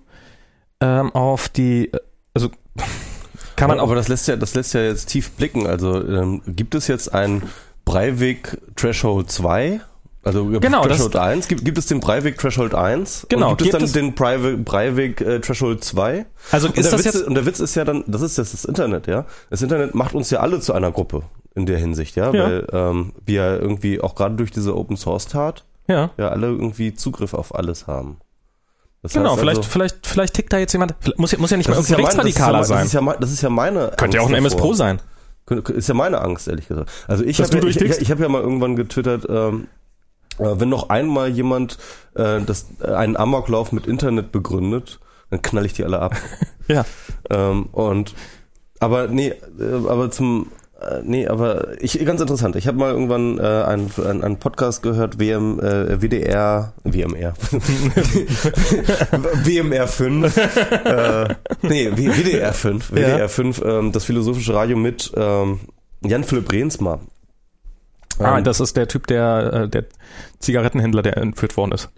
ähm, 0.80 1.10
auf 1.14 1.48
die 1.48 1.92
äh, 1.92 1.98
also 2.34 2.50
kann 3.56 3.68
man 3.68 3.80
auch 3.80 3.84
aber 3.84 3.94
das 3.94 4.08
lässt 4.08 4.28
ja, 4.28 4.36
das 4.36 4.54
lässt 4.54 4.74
ja 4.74 4.82
jetzt 4.82 5.06
tief 5.06 5.32
blicken. 5.32 5.66
Also 5.66 6.06
ähm, 6.06 6.42
gibt 6.46 6.74
es 6.74 6.86
jetzt 6.86 7.14
ein 7.14 7.42
Breivik 7.84 8.58
Threshold 8.76 9.30
2? 9.30 9.80
Also 10.24 10.44
Genau, 10.46 10.82
das- 10.82 10.98
Threshold 10.98 11.16
1? 11.16 11.48
Gibt, 11.48 11.64
gibt 11.64 11.78
es 11.78 11.86
den 11.86 11.98
Breivik 12.00 12.38
Threshold 12.38 12.74
1? 12.74 13.26
Genau, 13.28 13.50
Und 13.50 13.58
gibt 13.58 13.60
es 13.60 13.64
gibt 13.64 13.74
dann 13.74 13.82
es- 13.82 13.92
den 13.92 14.14
Breivik, 14.14 14.64
Breivik 14.64 15.20
äh, 15.20 15.40
Threshold 15.40 15.82
2? 15.82 16.26
also 16.52 16.68
Und 16.68 16.76
ist 16.78 16.84
der, 16.92 16.98
das 16.98 17.04
Witz, 17.06 17.14
jetzt 17.14 17.26
und 17.26 17.34
der 17.34 17.44
Witz 17.46 17.58
ist 17.60 17.74
ja 17.74 17.84
dann, 17.84 18.04
das 18.06 18.22
ist 18.22 18.38
jetzt 18.38 18.52
das 18.52 18.64
Internet, 18.64 19.08
ja. 19.08 19.24
Das 19.50 19.62
Internet 19.62 19.94
macht 19.96 20.14
uns 20.14 20.30
ja 20.30 20.38
alle 20.40 20.60
zu 20.60 20.72
einer 20.74 20.92
Gruppe 20.92 21.22
in 21.56 21.66
der 21.66 21.78
Hinsicht, 21.78 22.14
ja, 22.16 22.32
Ja. 22.32 22.44
weil 22.44 22.66
ähm, 22.72 23.12
wir 23.26 23.60
irgendwie 23.60 24.00
auch 24.00 24.14
gerade 24.14 24.36
durch 24.36 24.52
diese 24.52 24.76
Open 24.76 24.96
Source 24.96 25.26
Tat 25.26 25.64
ja 25.88 26.10
ja 26.16 26.28
alle 26.28 26.46
irgendwie 26.46 26.94
Zugriff 26.94 27.34
auf 27.34 27.54
alles 27.56 27.88
haben. 27.88 28.18
Das 29.02 29.14
genau 29.14 29.36
vielleicht 29.36 29.58
also, 29.58 29.68
vielleicht 29.70 30.06
vielleicht 30.06 30.34
tickt 30.34 30.52
da 30.52 30.58
jetzt 30.58 30.72
jemand 30.72 30.94
muss 31.18 31.32
ja, 31.32 31.38
muss 31.40 31.50
ja 31.50 31.56
nicht 31.56 31.68
mal 31.68 31.74
das 31.74 31.90
irgendein 31.90 32.06
das 32.06 32.14
ja 32.14 32.22
Rechtsradikaler 32.24 32.58
mein- 32.58 32.64
sein 32.66 32.78
Das 32.78 32.86
ist 32.86 32.92
ja, 32.94 33.16
das 33.18 33.32
ist 33.32 33.42
ja 33.42 33.50
meine 33.50 33.92
könnte 33.96 34.16
ja 34.18 34.22
auch 34.22 34.28
ein 34.28 34.34
MS 34.36 34.54
Pro 34.54 34.72
sein 34.72 35.00
Ist 35.74 35.88
ja 35.88 35.94
meine 35.94 36.20
Angst, 36.20 36.46
ehrlich 36.46 36.68
gesagt. 36.68 36.88
Also 37.08 37.24
ich 37.24 37.40
habe 37.40 37.58
ja, 37.58 37.64
ich, 37.64 37.80
ich, 37.80 38.10
hab 38.12 38.20
ja 38.20 38.28
mal 38.28 38.40
irgendwann 38.40 38.76
getwittert, 38.76 39.26
ähm, 39.28 39.64
äh, 39.64 39.66
wenn 40.38 40.68
noch 40.68 40.88
einmal 40.88 41.28
jemand 41.28 41.78
äh, 42.14 42.40
das, 42.40 42.66
äh, 42.82 42.92
einen 42.92 43.16
Amoklauf 43.16 43.72
mit 43.72 43.86
Internet 43.86 44.32
begründet, 44.32 45.00
dann 45.30 45.42
knall 45.42 45.66
ich 45.66 45.72
die 45.72 45.84
alle 45.84 46.00
ab. 46.00 46.14
ja 46.68 46.84
ähm, 47.30 47.66
und 47.72 48.14
aber 48.80 49.08
nee, 49.08 49.28
äh, 49.28 49.88
aber 49.88 50.10
zum 50.10 50.48
äh, 50.80 51.00
nee, 51.04 51.28
aber 51.28 51.80
ich 51.80 52.04
ganz 52.04 52.20
interessant. 52.20 52.56
Ich 52.56 52.66
habe 52.66 52.76
mal 52.78 52.90
irgendwann 52.90 53.38
äh, 53.38 53.42
einen, 53.42 53.90
einen, 54.04 54.24
einen 54.24 54.38
Podcast 54.38 54.82
gehört, 54.82 55.20
WM, 55.20 55.60
äh, 55.60 56.02
WDR, 56.02 56.72
WMR, 56.82 57.34
WMR 59.44 59.86
5, 59.86 60.36
äh, 60.36 61.28
nee, 61.62 61.90
WDR 61.94 62.52
5, 62.52 62.90
Ja. 62.90 62.96
WDR 62.96 63.28
5, 63.28 63.62
ähm, 63.64 63.92
das 63.92 64.04
philosophische 64.04 64.54
Radio 64.54 64.76
mit 64.76 65.12
ähm, 65.16 65.60
Jan 66.04 66.24
Philipp 66.24 66.50
Rehnsma. 66.50 66.98
Ah 68.24 68.38
Ähm, 68.38 68.44
das 68.44 68.60
ist 68.60 68.76
der 68.76 68.88
Typ 68.88 69.06
der 69.06 69.52
äh, 69.64 69.68
der 69.68 69.84
Zigarettenhändler 70.38 71.02
der 71.02 71.16
entführt 71.16 71.56
worden 71.56 71.72
ist 71.72 71.90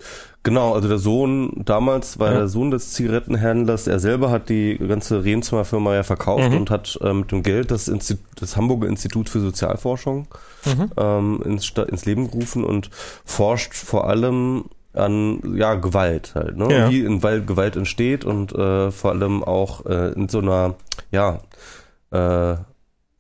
Genau, 0.46 0.74
also 0.74 0.88
der 0.88 0.98
Sohn, 0.98 1.62
damals 1.64 2.18
war 2.18 2.30
Ja. 2.32 2.38
der 2.40 2.48
Sohn 2.48 2.70
des 2.70 2.92
Zigarettenhändlers, 2.92 3.86
er 3.86 3.98
selber 3.98 4.30
hat 4.30 4.50
die 4.50 4.76
ganze 4.76 5.24
Rehenzimmer 5.24 5.64
Firma 5.64 5.94
ja 5.94 6.02
verkauft 6.02 6.50
Mhm. 6.50 6.56
und 6.58 6.70
hat 6.70 6.98
äh, 7.02 7.14
mit 7.14 7.32
dem 7.32 7.42
Geld 7.42 7.70
das, 7.70 7.88
Insti 7.88 8.18
das 8.38 8.54
Hamburger 8.54 8.86
Institut 8.88 9.30
für 9.30 9.40
Sozialforschung 9.40 10.26
Mhm. 10.66 10.90
ähm, 10.98 11.42
ins, 11.46 11.70
ins 11.70 12.04
Leben 12.04 12.30
gerufen 12.30 12.62
und 12.62 12.90
forscht 13.24 13.72
vor 13.74 14.06
allem 14.06 14.64
an 14.92 15.56
ja 15.56 15.74
Gewalt 15.76 16.32
halt, 16.34 16.56
ne? 16.58 16.68
Ja. 16.70 16.90
wie 16.90 17.00
in 17.00 17.22
Wald 17.22 17.46
Gewalt 17.46 17.74
entsteht 17.76 18.24
und 18.26 18.52
äh, 18.52 18.90
vor 18.90 19.12
allem 19.12 19.42
auch 19.42 19.86
äh, 19.86 20.12
in 20.12 20.28
so 20.28 20.40
einer 20.40 20.74
ja 21.10 21.40
äh, 22.12 22.56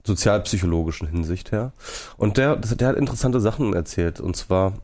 sozialpsychologischen 0.06 1.08
Hinsicht 1.08 1.52
her. 1.52 1.72
Und 2.16 2.36
der, 2.36 2.56
der 2.56 2.88
hat 2.88 2.96
interessante 2.96 3.40
Sachen 3.40 3.74
erzählt. 3.74 4.20
Und 4.20 4.36
zwar 4.36 4.74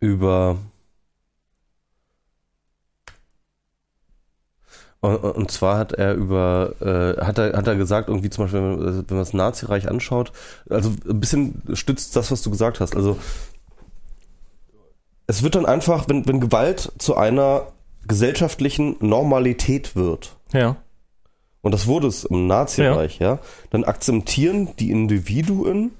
über 0.00 0.56
und, 5.00 5.50
zwar 5.50 5.78
hat 5.78 5.92
er 5.92 6.12
über 6.14 6.74
äh, 6.80 7.24
hat 7.24 7.38
er 7.38 7.56
hat 7.56 7.66
er 7.66 7.76
gesagt 7.76 8.08
irgendwie 8.08 8.28
zum 8.28 8.44
Beispiel 8.44 8.60
wenn 8.60 8.78
man, 8.78 8.96
wenn 8.96 9.16
man 9.16 9.18
das 9.18 9.32
Nazireich 9.32 9.88
anschaut 9.88 10.30
also 10.68 10.90
ein 11.08 11.20
bisschen 11.20 11.62
stützt 11.72 12.16
das 12.16 12.30
was 12.30 12.42
du 12.42 12.50
gesagt 12.50 12.80
hast. 12.80 12.94
Also 12.94 13.16
es 15.26 15.42
wird 15.42 15.54
dann 15.54 15.64
einfach 15.64 16.06
wenn 16.08 16.28
wenn 16.28 16.40
Gewalt 16.40 16.92
zu 16.98 17.16
einer 17.16 17.68
gesellschaftlichen 18.06 18.96
Normalität 19.00 19.96
wird 19.96 20.36
ja 20.52 20.76
und 21.62 21.72
das 21.72 21.86
wurde 21.86 22.06
es 22.08 22.24
im 22.24 22.46
Nazireich, 22.46 23.18
ja. 23.18 23.38
Dann 23.70 23.84
akzeptieren 23.84 24.68
die 24.78 24.90
Individuen 24.90 25.90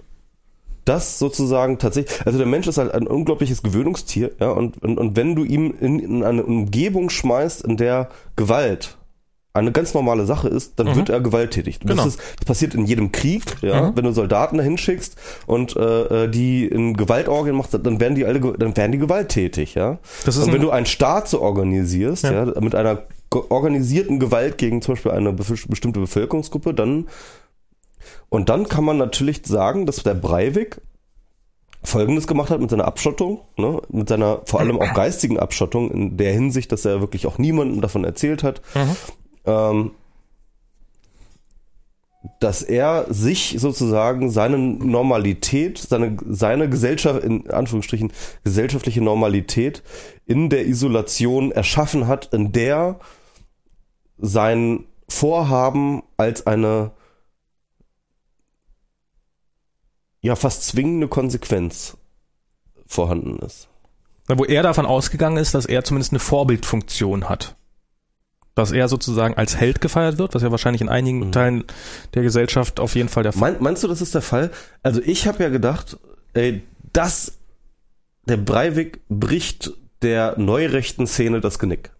das 0.87 1.19
sozusagen 1.19 1.79
tatsächlich. 1.79 2.27
Also 2.27 2.39
der 2.39 2.47
Mensch 2.47 2.67
ist 2.67 2.79
halt 2.79 2.93
ein 2.95 3.07
unglaubliches 3.07 3.63
Gewöhnungstier, 3.63 4.31
ja. 4.41 4.51
Und, 4.51 4.83
und, 4.83 4.99
und 4.99 5.17
wenn 5.17 5.35
du 5.37 5.45
ihm 5.45 5.75
in, 5.81 6.01
in 6.01 6.25
eine 6.25 6.43
Umgebung 6.43 7.11
schmeißt, 7.11 7.63
in 7.65 7.77
der 7.77 8.09
Gewalt 8.37 8.97
eine 9.53 9.73
ganz 9.73 9.95
normale 9.95 10.27
Sache 10.27 10.49
ist, 10.49 10.79
dann 10.79 10.87
Mhm. 10.89 10.97
wird 10.97 11.09
er 11.09 11.21
gewalttätig. 11.21 11.81
Das, 11.81 11.91
Genau. 11.91 12.07
ist, 12.07 12.19
das 12.39 12.45
passiert 12.47 12.75
in 12.75 12.87
jedem 12.87 13.11
Krieg, 13.13 13.43
ja. 13.63 13.91
Mhm. 13.91 13.97
Wenn 13.97 14.05
du 14.05 14.13
Soldaten 14.13 14.57
dahin 14.59 14.79
schickst 14.79 15.17
und 15.47 15.77
äh, 15.77 16.25
äh, 16.25 16.29
die 16.29 16.67
in 16.67 16.95
Gewaltorgien 16.97 17.57
machst, 17.57 17.75
dann 17.75 18.01
werden 18.01 18.15
die 18.15 18.25
alle, 18.25 18.41
dann 18.41 18.77
werden 18.77 18.93
die 18.93 18.99
gewalttätig, 18.99 19.75
ja. 19.75 19.99
das 20.25 20.37
ist 20.37 20.45
Und 20.47 20.53
wenn 20.53 20.63
du 20.63 20.71
einen 20.71 20.87
Staat 20.87 21.29
so 21.29 21.43
organisierst, 21.43 22.25
Ja. 22.25 22.45
ja. 22.47 22.61
mit 22.61 22.75
einer 22.77 23.03
organisierten 23.33 24.19
Gewalt 24.19 24.59
gegen 24.59 24.83
zum 24.83 24.95
Beispiel 24.95 25.13
eine 25.13 25.33
bestimmte 25.33 26.01
Bevölkerungsgruppe, 26.01 26.75
dann 26.75 27.09
und 28.29 28.49
dann 28.49 28.69
kann 28.69 28.85
man 28.85 28.97
natürlich 28.97 29.43
sagen, 29.45 29.87
dass 29.87 30.03
der 30.03 30.15
Breivik 30.15 30.81
Folgendes 31.83 32.27
gemacht 32.27 32.51
hat 32.51 32.61
mit 32.61 32.71
seiner 32.71 32.85
Abschottung, 32.85 33.41
ne, 33.57 33.81
mit 33.89 34.09
seiner 34.09 34.43
vor 34.45 34.61
allem 34.61 34.81
auch 34.81 34.93
geistigen 34.93 35.39
Abschottung 35.39 35.91
in 35.91 36.17
der 36.17 36.33
Hinsicht, 36.33 36.73
dass 36.73 36.85
er 36.85 37.01
wirklich 37.01 37.27
auch 37.27 37.39
niemandem 37.39 37.81
davon 37.81 38.05
erzählt 38.05 38.43
hat, 38.43 38.61
Mhm. 38.75 38.97
ähm, 39.47 39.91
dass 42.39 42.63
er 42.63 43.07
sich 43.09 43.57
sozusagen 43.59 44.31
seine 44.31 44.59
Normalität, 44.59 45.79
seine, 45.79 46.19
seine 46.29 46.69
Gesellschaft, 46.69 47.25
in 47.25 47.51
Anführungsstrichen, 47.51 48.13
gesellschaftliche 48.45 49.01
Normalität 49.01 49.83
in 50.27 50.51
der 50.51 50.67
Isolation 50.67 51.51
erschaffen 51.51 52.07
hat, 52.09 52.33
in 52.35 52.53
der 52.53 53.01
sein 54.21 54.85
Vorhaben 55.09 56.03
als 56.17 56.47
eine 56.47 56.93
ja 60.21 60.37
fast 60.37 60.65
zwingende 60.67 61.09
Konsequenz 61.09 61.97
vorhanden 62.87 63.39
ist. 63.39 63.69
wo 64.29 64.45
er 64.45 64.63
davon 64.63 64.87
ausgegangen 64.87 65.39
ist, 65.39 65.55
dass 65.55 65.67
er 65.67 65.83
zumindest 65.83 66.13
eine 66.13 66.21
Vorbildfunktion 66.21 67.29
hat. 67.29 67.57
Dass 68.55 68.71
er 68.71 68.89
sozusagen 68.89 69.35
als 69.35 69.57
Held 69.57 69.81
gefeiert 69.81 70.19
wird, 70.19 70.35
was 70.35 70.43
ja 70.43 70.51
wahrscheinlich 70.51 70.83
in 70.83 70.89
einigen 70.89 71.19
Mhm. 71.19 71.33
Teilen 71.33 71.65
der 72.15 72.23
Gesellschaft 72.23 72.79
auf 72.79 72.95
jeden 72.95 73.09
Fall 73.09 73.23
der 73.23 73.33
Fall 73.33 73.53
Mein, 73.53 73.63
meinst 73.63 73.83
du, 73.83 73.89
das 73.89 74.01
ist 74.01 74.15
der 74.15 74.23
Fall? 74.23 74.51
Also 74.83 75.01
ich 75.03 75.27
habe 75.27 75.43
ja 75.43 75.49
gedacht, 75.49 75.99
ey, 76.35 76.63
dass 76.93 77.39
der 78.27 78.37
Breivik 78.37 79.01
bricht 79.09 79.73
der 80.03 80.39
neurechten 80.39 81.07
Szene 81.07 81.41
das 81.41 81.59
Genick. 81.59 81.91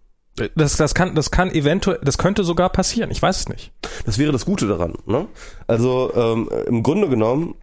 Das, 0.55 0.77
das 0.77 0.95
kann, 0.95 1.13
das 1.13 1.29
kann 1.29 1.51
eventuell, 1.51 1.99
das 2.03 2.17
könnte 2.17 2.43
sogar 2.45 2.69
passieren. 2.69 3.11
Ich 3.11 3.21
weiß 3.21 3.41
es 3.41 3.49
nicht. 3.49 3.71
Das 4.05 4.17
wäre 4.17 4.31
das 4.31 4.45
Gute 4.45 4.65
daran. 4.65 4.93
Ne? 5.05 5.27
Also 5.67 6.11
ähm, 6.15 6.49
im 6.67 6.83
Grunde 6.83 7.09
genommen, 7.09 7.55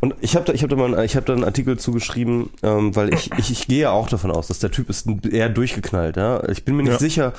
und 0.00 0.14
ich 0.20 0.36
habe 0.36 0.44
da, 0.44 0.52
ich 0.52 0.62
habe 0.62 0.68
da 0.68 0.76
mal, 0.76 0.94
einen- 0.94 1.04
ich 1.04 1.16
habe 1.16 1.24
da 1.24 1.32
einen 1.32 1.44
Artikel 1.44 1.78
zugeschrieben, 1.78 2.50
ähm, 2.62 2.94
weil 2.94 3.12
ich, 3.14 3.30
ich, 3.38 3.50
ich 3.50 3.66
gehe 3.68 3.80
ja 3.80 3.90
auch 3.90 4.08
davon 4.08 4.30
aus, 4.30 4.48
dass 4.48 4.58
der 4.58 4.70
Typ 4.70 4.90
ist 4.90 5.06
eher 5.24 5.48
durchgeknallt. 5.48 6.16
Ja? 6.16 6.46
Ich 6.50 6.64
bin 6.66 6.76
mir 6.76 6.82
nicht 6.82 6.92
Ja. 6.92 6.98
sicher, 6.98 7.32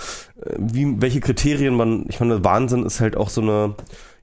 äh, 0.43 0.55
wie 0.57 0.99
welche 0.99 1.19
Kriterien 1.19 1.75
man. 1.75 2.05
Ich 2.09 2.19
meine, 2.19 2.43
Wahnsinn 2.43 2.85
ist 2.85 2.99
halt 3.01 3.15
auch 3.15 3.29
so 3.29 3.41
eine 3.41 3.75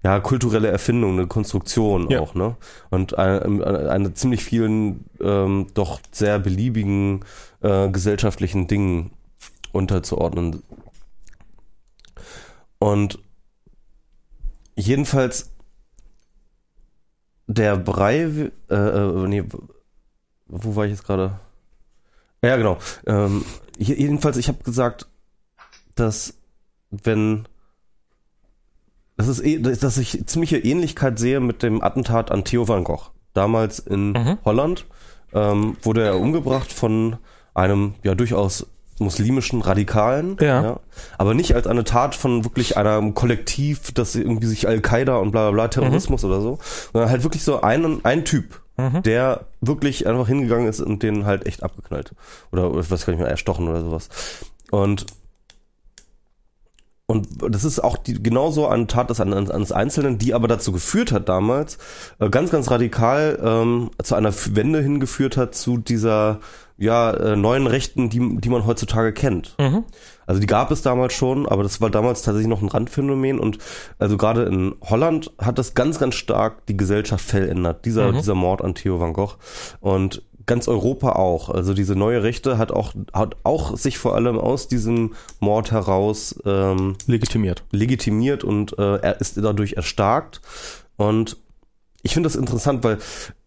ja 0.02 0.18
kulturelle 0.18 0.66
Erfindung, 0.68 1.12
eine 1.12 1.28
Konstruktion 1.28 2.10
Ja. 2.10 2.18
auch, 2.18 2.34
ne? 2.34 2.56
Und 2.90 3.16
eine, 3.16 3.88
eine 3.88 4.12
ziemlich 4.14 4.42
vielen 4.44 5.04
ähm, 5.22 5.68
doch 5.74 6.00
sehr 6.10 6.40
beliebigen 6.40 7.20
äh, 7.62 7.88
gesellschaftlichen 7.88 8.66
Dingen 8.66 9.12
unterzuordnen. 9.72 10.62
Und 12.78 13.18
jedenfalls 14.76 15.50
der 17.46 17.76
Brei, 17.76 18.50
äh, 18.70 18.74
äh, 18.74 19.28
nee, 19.28 19.44
wo 20.46 20.76
war 20.76 20.84
ich 20.84 20.92
jetzt 20.92 21.04
gerade? 21.04 21.38
Ja, 22.42 22.56
genau. 22.56 22.78
Ähm, 23.06 23.44
jedenfalls, 23.78 24.36
ich 24.36 24.48
habe 24.48 24.62
gesagt, 24.64 25.06
dass 25.94 26.34
wenn 26.90 27.46
das 29.16 29.28
ist, 29.28 29.40
eh- 29.44 29.58
dass 29.60 29.98
ich 29.98 30.26
ziemliche 30.26 30.58
Ähnlichkeit 30.58 31.18
sehe 31.18 31.38
mit 31.40 31.62
dem 31.62 31.82
Attentat 31.82 32.30
an 32.30 32.44
Theo 32.44 32.66
van 32.66 32.82
Gogh. 32.84 33.10
Damals 33.34 33.78
in 33.78 34.12
Mhm. 34.12 34.38
Holland 34.44 34.86
ähm, 35.32 35.76
wurde 35.82 36.02
er 36.04 36.18
umgebracht 36.18 36.72
von 36.72 37.16
einem 37.54 37.94
ja 38.02 38.14
durchaus 38.14 38.66
muslimischen 39.02 39.60
Radikalen. 39.60 40.36
Ja. 40.40 40.80
Aber 41.18 41.34
nicht 41.34 41.54
als 41.54 41.66
eine 41.66 41.84
Tat 41.84 42.14
von 42.14 42.44
wirklich 42.44 42.76
einem 42.76 43.14
Kollektiv, 43.14 43.92
das 43.92 44.14
irgendwie 44.14 44.46
sich 44.46 44.66
Al-Qaida 44.68 45.16
und 45.16 45.30
bla 45.32 45.50
bla 45.50 45.52
bla 45.52 45.68
Terrorismus 45.68 46.24
oder 46.24 46.40
so, 46.40 46.58
sondern 46.92 47.10
halt 47.10 47.22
wirklich 47.22 47.44
so 47.44 47.60
einen, 47.60 48.04
ein 48.04 48.24
Typ, 48.24 48.60
Mhm. 48.78 49.02
der 49.02 49.42
wirklich 49.60 50.06
einfach 50.06 50.26
hingegangen 50.26 50.66
ist 50.66 50.80
und 50.80 51.02
den 51.02 51.26
halt 51.26 51.46
echt 51.46 51.62
abgeknallt. 51.62 52.14
Oder 52.52 52.72
ich 52.80 52.90
weiß 52.90 53.04
gar 53.04 53.12
nicht 53.12 53.20
mehr, 53.20 53.30
erstochen 53.30 53.68
oder 53.68 53.82
sowas. 53.82 54.08
Und 54.70 55.04
und 57.06 57.28
das 57.50 57.64
ist 57.64 57.80
auch 57.80 57.98
die, 57.98 58.22
genauso 58.22 58.68
eine 58.68 58.86
Tat 58.86 59.10
des, 59.10 59.20
eines 59.20 59.72
Einzelnen, 59.72 60.16
die 60.16 60.32
aber 60.32 60.48
dazu 60.48 60.72
geführt 60.72 61.12
hat 61.12 61.28
damals, 61.28 61.76
äh, 62.20 62.30
ganz, 62.30 62.50
ganz 62.50 62.70
radikal 62.70 63.38
ähm, 63.44 63.90
zu 64.02 64.14
einer 64.14 64.32
Wende 64.52 64.80
hingeführt 64.80 65.36
hat 65.36 65.54
zu 65.54 65.76
dieser 65.76 66.40
ja, 66.78 67.12
äh, 67.12 67.36
neuen 67.36 67.66
Rechten, 67.66 68.10
die, 68.10 68.36
die 68.40 68.48
man 68.48 68.66
heutzutage 68.66 69.12
kennt. 69.12 69.54
Mhm. 69.58 69.84
Also 70.26 70.40
die 70.40 70.46
gab 70.46 70.70
es 70.70 70.82
damals 70.82 71.12
schon, 71.12 71.46
aber 71.48 71.62
das 71.62 71.80
war 71.80 71.90
damals 71.90 72.22
tatsächlich 72.22 72.48
noch 72.48 72.62
ein 72.62 72.68
Randphänomen 72.68 73.38
und 73.38 73.58
also 73.98 74.16
gerade 74.16 74.44
in 74.44 74.74
Holland 74.82 75.32
hat 75.38 75.58
das 75.58 75.74
ganz, 75.74 75.98
ganz 75.98 76.14
stark 76.14 76.66
die 76.66 76.76
Gesellschaft 76.76 77.24
verändert, 77.24 77.84
dieser, 77.84 78.12
Mhm. 78.12 78.16
dieser 78.16 78.34
Mord 78.34 78.62
an 78.62 78.74
Theo 78.74 79.00
van 79.00 79.12
Gogh 79.12 79.34
und 79.80 80.22
ganz 80.46 80.66
Europa 80.68 81.12
auch. 81.12 81.50
Also 81.50 81.72
diese 81.74 81.94
neue 81.94 82.22
Rechte 82.22 82.58
hat 82.58 82.72
auch, 82.72 82.94
hat 83.12 83.36
auch 83.44 83.76
sich 83.76 83.98
vor 83.98 84.14
allem 84.16 84.38
aus 84.38 84.66
diesem 84.68 85.14
Mord 85.40 85.70
heraus 85.70 86.34
ähm, 86.44 86.96
Legitimiert. 87.06 87.62
legitimiert 87.70 88.42
und 88.42 88.76
äh, 88.78 88.96
er 88.96 89.20
ist 89.20 89.36
dadurch 89.36 89.74
erstarkt. 89.74 90.40
Und 90.96 91.36
ich 92.02 92.14
finde 92.14 92.28
das 92.28 92.34
interessant, 92.36 92.82
weil 92.82 92.98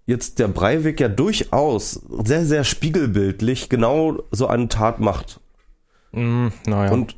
jetzt 0.05 0.39
der 0.39 0.47
Breivik 0.47 0.99
ja 0.99 1.07
durchaus 1.07 2.01
sehr, 2.23 2.45
sehr 2.45 2.63
spiegelbildlich 2.63 3.69
genau 3.69 4.19
so 4.31 4.47
eine 4.47 4.67
Tat 4.67 4.99
macht. 4.99 5.39
Mm, 6.11 6.47
naja. 6.67 6.91
Und 6.91 7.15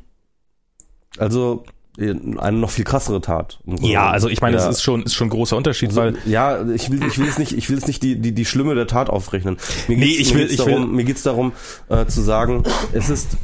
also 1.18 1.64
äh, 1.98 2.14
eine 2.38 2.56
noch 2.58 2.70
viel 2.70 2.84
krassere 2.84 3.20
Tat. 3.20 3.60
ja, 3.80 4.08
also 4.10 4.28
ich 4.28 4.40
meine, 4.40 4.56
ja. 4.56 4.64
das 4.66 4.76
ist 4.76 4.82
schon, 4.82 5.02
ist 5.02 5.14
schon 5.14 5.26
ein 5.28 5.30
großer 5.30 5.56
Unterschied, 5.56 5.92
So, 5.92 6.00
weil 6.00 6.16
ja, 6.26 6.66
ich 6.70 6.90
will, 6.90 7.04
ich 7.06 7.18
will 7.18 7.26
jetzt 7.26 7.38
nicht, 7.38 7.52
ich 7.52 7.68
will 7.68 7.76
jetzt 7.76 7.86
nicht 7.88 8.02
die, 8.02 8.16
die, 8.20 8.32
die 8.32 8.44
Schlimme 8.44 8.74
der 8.74 8.86
Tat 8.86 9.10
aufrechnen. 9.10 9.56
Mir 9.88 9.96
Nee, 9.98 10.06
ich 10.06 10.32
mir 10.32 10.40
will- 10.40 10.46
ich 10.50 10.58
will- 10.58 10.66
darum, 10.74 10.94
mir 10.94 11.04
geht's 11.04 11.22
darum, 11.22 11.52
äh, 11.88 12.06
zu 12.06 12.22
sagen, 12.22 12.62
es 12.92 13.10
ist 13.10 13.36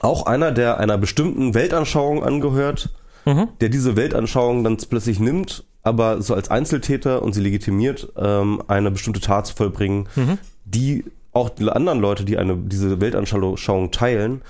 auch 0.00 0.26
einer, 0.26 0.52
der 0.52 0.78
einer 0.78 0.98
bestimmten 0.98 1.54
Weltanschauung 1.54 2.22
angehört, 2.22 2.90
Mhm. 3.24 3.48
der 3.60 3.70
diese 3.70 3.96
Weltanschauung 3.96 4.62
dann 4.62 4.76
plötzlich 4.76 5.18
nimmt, 5.18 5.64
aber 5.86 6.20
so 6.22 6.34
als 6.34 6.50
Einzeltäter 6.50 7.22
und 7.22 7.32
sie 7.34 7.40
legitimiert, 7.40 8.12
ähm, 8.16 8.62
eine 8.66 8.90
bestimmte 8.90 9.20
Tat 9.20 9.46
zu 9.46 9.54
vollbringen, 9.54 10.08
Mhm. 10.16 10.38
die 10.64 11.04
auch 11.32 11.48
die 11.50 11.68
anderen 11.68 12.00
Leute, 12.00 12.24
die 12.24 12.38
eine, 12.38 12.56
diese 12.56 13.00
Weltanschauung 13.00 13.90
teilen, 13.90 14.42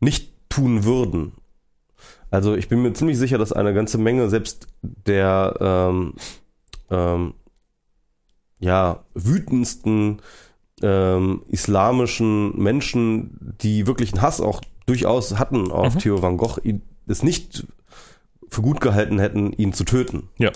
nicht 0.00 0.30
tun 0.48 0.84
würden. 0.84 1.32
Also 2.30 2.54
ich 2.54 2.68
bin 2.68 2.82
mir 2.82 2.92
ziemlich 2.92 3.16
sicher, 3.18 3.38
dass 3.38 3.52
eine 3.52 3.72
ganze 3.72 3.96
Menge 3.98 4.28
selbst 4.28 4.66
der 4.82 5.56
ähm, 5.60 6.14
ähm, 6.90 7.32
ja, 8.60 9.04
wütendsten 9.14 10.20
ähm, 10.82 11.42
islamischen 11.48 12.56
Menschen, 12.60 13.56
die 13.62 13.86
wirklich 13.86 14.12
einen 14.12 14.22
Hass 14.22 14.40
auch 14.40 14.60
durchaus 14.86 15.38
hatten 15.38 15.70
auf 15.70 15.94
Mhm. 15.94 15.98
Theo 15.98 16.22
van 16.22 16.36
Gogh, 16.36 16.58
es 17.06 17.22
nicht 17.22 17.66
für 18.50 18.62
gut 18.62 18.80
gehalten 18.80 19.18
hätten, 19.18 19.52
ihn 19.52 19.72
zu 19.72 19.84
töten. 19.84 20.28
ja. 20.38 20.50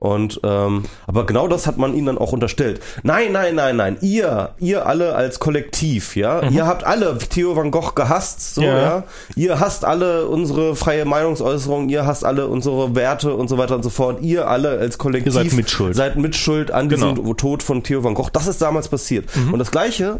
Und 0.00 0.40
ähm, 0.44 0.84
aber 1.06 1.26
genau 1.26 1.46
das 1.46 1.66
hat 1.66 1.76
man 1.76 1.94
ihnen 1.94 2.06
dann 2.06 2.18
auch 2.18 2.32
unterstellt. 2.32 2.80
Nein, 3.02 3.32
nein, 3.32 3.54
nein, 3.54 3.76
nein. 3.76 3.98
Ihr, 4.00 4.50
ihr 4.58 4.86
alle 4.86 5.14
als 5.14 5.38
Kollektiv, 5.40 6.16
ja, 6.16 6.42
ihr 6.48 6.66
habt 6.66 6.84
alle 6.84 7.18
Theo 7.18 7.54
van 7.54 7.70
Gogh 7.70 7.92
gehasst, 7.94 8.54
so 8.54 8.62
Mhm. 8.62 8.66
Ja. 8.66 8.78
ja. 8.80 9.04
Ihr 9.36 9.60
hasst 9.60 9.84
alle 9.84 10.26
unsere 10.26 10.74
freie 10.74 11.04
Meinungsäußerung, 11.04 11.90
ihr 11.90 12.06
hasst 12.06 12.24
alle 12.24 12.46
unsere 12.46 12.94
Werte 12.96 13.34
und 13.34 13.48
so 13.48 13.58
weiter 13.58 13.74
und 13.74 13.82
so 13.82 13.90
fort. 13.90 14.22
Ihr 14.22 14.48
alle 14.48 14.70
als 14.78 14.96
Kollektiv 14.96 15.26
Ihr 15.26 15.32
seid 15.32 15.52
mitschuld. 15.52 15.94
seid 15.94 16.16
mitschuld 16.16 16.70
an 16.70 16.88
Genau. 16.88 17.10
Mhm. 17.10 17.14
diesem 17.16 17.36
Tod 17.36 17.62
von 17.62 17.82
Theo 17.82 18.02
van 18.02 18.14
Gogh. 18.14 18.30
Das 18.32 18.46
ist 18.46 18.62
damals 18.62 18.88
passiert. 18.88 19.28
Und 19.52 19.58
das 19.58 19.70
Gleiche 19.70 20.16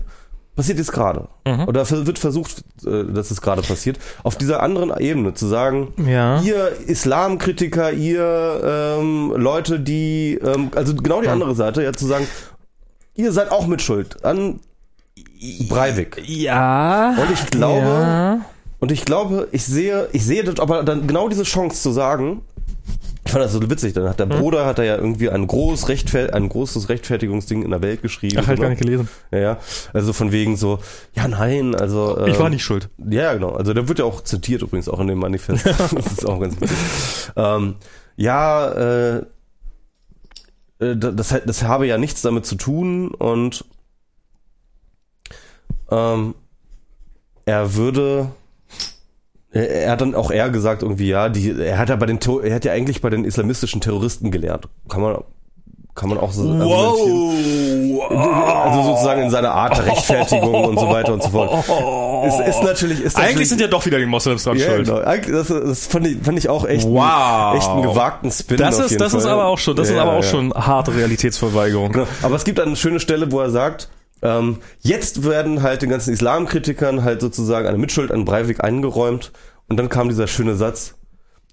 passiert 0.56 0.78
jetzt 0.78 0.92
gerade. 0.92 1.28
Mhm. 1.46 1.68
Oder 1.68 1.88
wird 2.06 2.18
versucht, 2.18 2.64
äh, 2.86 3.04
dass 3.04 3.30
es 3.30 3.40
gerade 3.40 3.62
passiert. 3.62 3.98
Auf 4.22 4.36
dieser 4.36 4.62
anderen 4.62 4.92
Ebene 4.98 5.34
zu 5.34 5.46
sagen, 5.46 5.92
Ja. 6.06 6.40
ihr 6.42 6.72
Islamkritiker, 6.86 7.92
ihr 7.92 8.96
ähm, 8.98 9.32
Leute, 9.36 9.80
die, 9.80 10.38
ähm, 10.42 10.70
also 10.74 10.94
genau 10.94 11.22
die 11.22 11.28
andere 11.28 11.54
Seite, 11.54 11.82
ja 11.82 11.92
zu 11.92 12.06
sagen, 12.06 12.26
ihr 13.14 13.32
seid 13.32 13.50
auch 13.50 13.66
mit 13.66 13.80
Schuld 13.82 14.24
an 14.24 14.60
Breivik. 15.68 16.22
Ja. 16.26 17.14
Und 17.16 17.32
ich 17.32 17.46
glaube, 17.50 17.80
Ja. 17.86 18.40
und 18.80 18.92
ich 18.92 19.04
glaube, 19.04 19.48
ich 19.52 19.64
sehe, 19.64 20.08
ich 20.12 20.24
sehe 20.24 20.44
das, 20.44 20.60
aber 20.60 20.82
dann 20.82 21.06
genau 21.06 21.28
diese 21.28 21.44
Chance 21.44 21.80
zu 21.82 21.90
sagen, 21.92 22.42
ich 23.30 23.32
fand 23.32 23.44
das 23.44 23.52
so 23.52 23.70
witzig, 23.70 23.94
dann 23.94 24.08
hat 24.08 24.18
der 24.18 24.26
Bruder, 24.26 24.66
hat 24.66 24.80
er 24.80 24.84
ja 24.84 24.96
irgendwie 24.96 25.30
ein, 25.30 25.46
groß 25.46 25.88
Rechtfer 25.88 26.34
ein 26.34 26.48
großes 26.48 26.88
Rechtfertigungsding 26.88 27.62
in 27.62 27.70
der 27.70 27.80
Welt 27.80 28.02
geschrieben. 28.02 28.38
Ach, 28.40 28.48
halt 28.48 28.58
oder? 28.58 28.66
gar 28.66 28.70
nicht 28.70 28.82
gelesen. 28.82 29.08
Ja, 29.30 29.38
ja, 29.38 29.58
also 29.92 30.12
von 30.12 30.32
wegen 30.32 30.56
so, 30.56 30.80
ja 31.14 31.28
nein, 31.28 31.76
also 31.76 32.18
ähm, 32.18 32.32
Ich 32.32 32.40
war 32.40 32.50
nicht 32.50 32.64
schuld. 32.64 32.88
ja, 32.98 33.22
ja, 33.22 33.34
genau. 33.34 33.50
Also 33.50 33.72
der 33.72 33.86
wird 33.86 34.00
ja 34.00 34.04
auch 34.04 34.24
zitiert 34.24 34.62
übrigens 34.62 34.88
auch 34.88 34.98
in 34.98 35.06
dem 35.06 35.20
Manifest. 35.20 35.64
das 35.78 35.92
ist 35.92 36.26
auch 36.26 36.40
ganz 36.40 36.60
witzig. 36.60 36.76
Ähm, 37.36 37.76
ja, 38.16 38.68
äh, 38.68 39.16
äh, 40.80 40.96
das, 40.96 41.32
das 41.46 41.62
habe 41.62 41.86
ja 41.86 41.98
nichts 41.98 42.22
damit 42.22 42.46
zu 42.46 42.56
tun 42.56 43.14
und 43.14 43.64
ähm, 45.92 46.34
er 47.44 47.74
würde 47.76 48.32
er 49.52 49.68
er 49.68 49.90
hat 49.92 50.00
dann 50.00 50.14
auch 50.14 50.30
eher 50.30 50.50
gesagt 50.50 50.82
irgendwie 50.82 51.08
ja 51.08 51.28
die 51.28 51.58
er 51.60 51.78
hat 51.78 51.88
ja 51.88 51.96
bei 51.96 52.06
den 52.06 52.18
er 52.42 52.54
hat 52.54 52.64
ja 52.64 52.72
eigentlich 52.72 53.00
bei 53.00 53.10
den 53.10 53.24
islamistischen 53.24 53.80
Terroristen 53.80 54.30
gelehrt 54.30 54.68
kann 54.88 55.00
man 55.02 55.18
kann 55.94 56.08
man 56.08 56.18
auch 56.18 56.30
so 56.32 56.42
argumentieren. 56.48 58.00
also 58.10 58.82
sozusagen 58.82 59.22
in 59.22 59.30
seiner 59.30 59.50
Art 59.52 59.76
der 59.76 59.86
Rechtfertigung 59.92 60.64
und 60.64 60.78
so 60.78 60.88
weiter 60.88 61.12
und 61.12 61.22
so 61.22 61.30
fort 61.30 61.64
ist, 62.26 62.40
ist 62.48 62.62
natürlich 62.62 63.00
ist 63.00 63.16
Eigentlich 63.16 63.26
natürlich- 63.30 63.48
sind 63.48 63.60
ja 63.60 63.66
doch 63.66 63.84
wieder 63.86 63.98
die 63.98 64.06
Moslems 64.06 64.44
dran 64.44 64.56
ja, 64.56 64.66
schuld. 64.66 64.86
genau. 64.86 65.00
Das, 65.02 65.48
das 65.48 65.86
fand, 65.86 66.06
ich, 66.06 66.18
fand 66.22 66.38
ich 66.38 66.48
auch 66.48 66.64
echt, 66.66 66.86
Wow. 66.86 67.56
echt 67.56 67.68
einen 67.68 67.82
gewagten 67.82 68.30
Spin. 68.30 68.56
Das 68.58 68.78
ist, 68.78 69.00
das 69.00 69.14
ist 69.14 69.22
Fall. 69.24 69.32
aber 69.32 69.46
auch 69.46 69.58
schon, 69.58 69.74
das 69.74 69.88
ist 69.88 69.94
Ja, 69.96 70.02
aber 70.02 70.12
auch 70.12 70.22
ja. 70.22 70.28
schon 70.28 70.52
harte 70.52 70.94
Realitätsverweigerung. 70.94 71.92
Genau. 71.92 72.06
Aber 72.22 72.36
es 72.36 72.44
gibt 72.44 72.60
eine 72.60 72.76
schöne 72.76 73.00
Stelle, 73.00 73.32
wo 73.32 73.40
er 73.40 73.48
sagt, 73.50 73.88
ähm, 74.22 74.58
jetzt 74.80 75.24
werden 75.24 75.62
halt 75.62 75.82
den 75.82 75.90
ganzen 75.90 76.12
Islamkritikern 76.12 77.04
halt 77.04 77.20
sozusagen 77.20 77.66
eine 77.66 77.78
Mitschuld 77.78 78.12
an 78.12 78.24
Breivik 78.24 78.62
eingeräumt. 78.62 79.32
Und 79.68 79.76
dann 79.76 79.88
kam 79.88 80.08
dieser 80.08 80.26
schöne 80.26 80.56
Satz, 80.56 80.96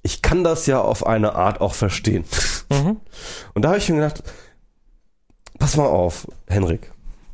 ich 0.01 0.21
kann 0.21 0.43
das 0.43 0.65
ja 0.65 0.81
auf 0.81 1.05
eine 1.05 1.35
Art 1.35 1.61
auch 1.61 1.73
verstehen. 1.73 2.23
Mhm. 2.69 2.97
Und 3.53 3.61
da 3.61 3.69
habe 3.69 3.77
ich 3.77 3.89
mir 3.89 3.95
gedacht, 3.95 4.23
pass 5.59 5.77
mal 5.77 5.85
auf, 5.85 6.27
Henrik. 6.47 6.91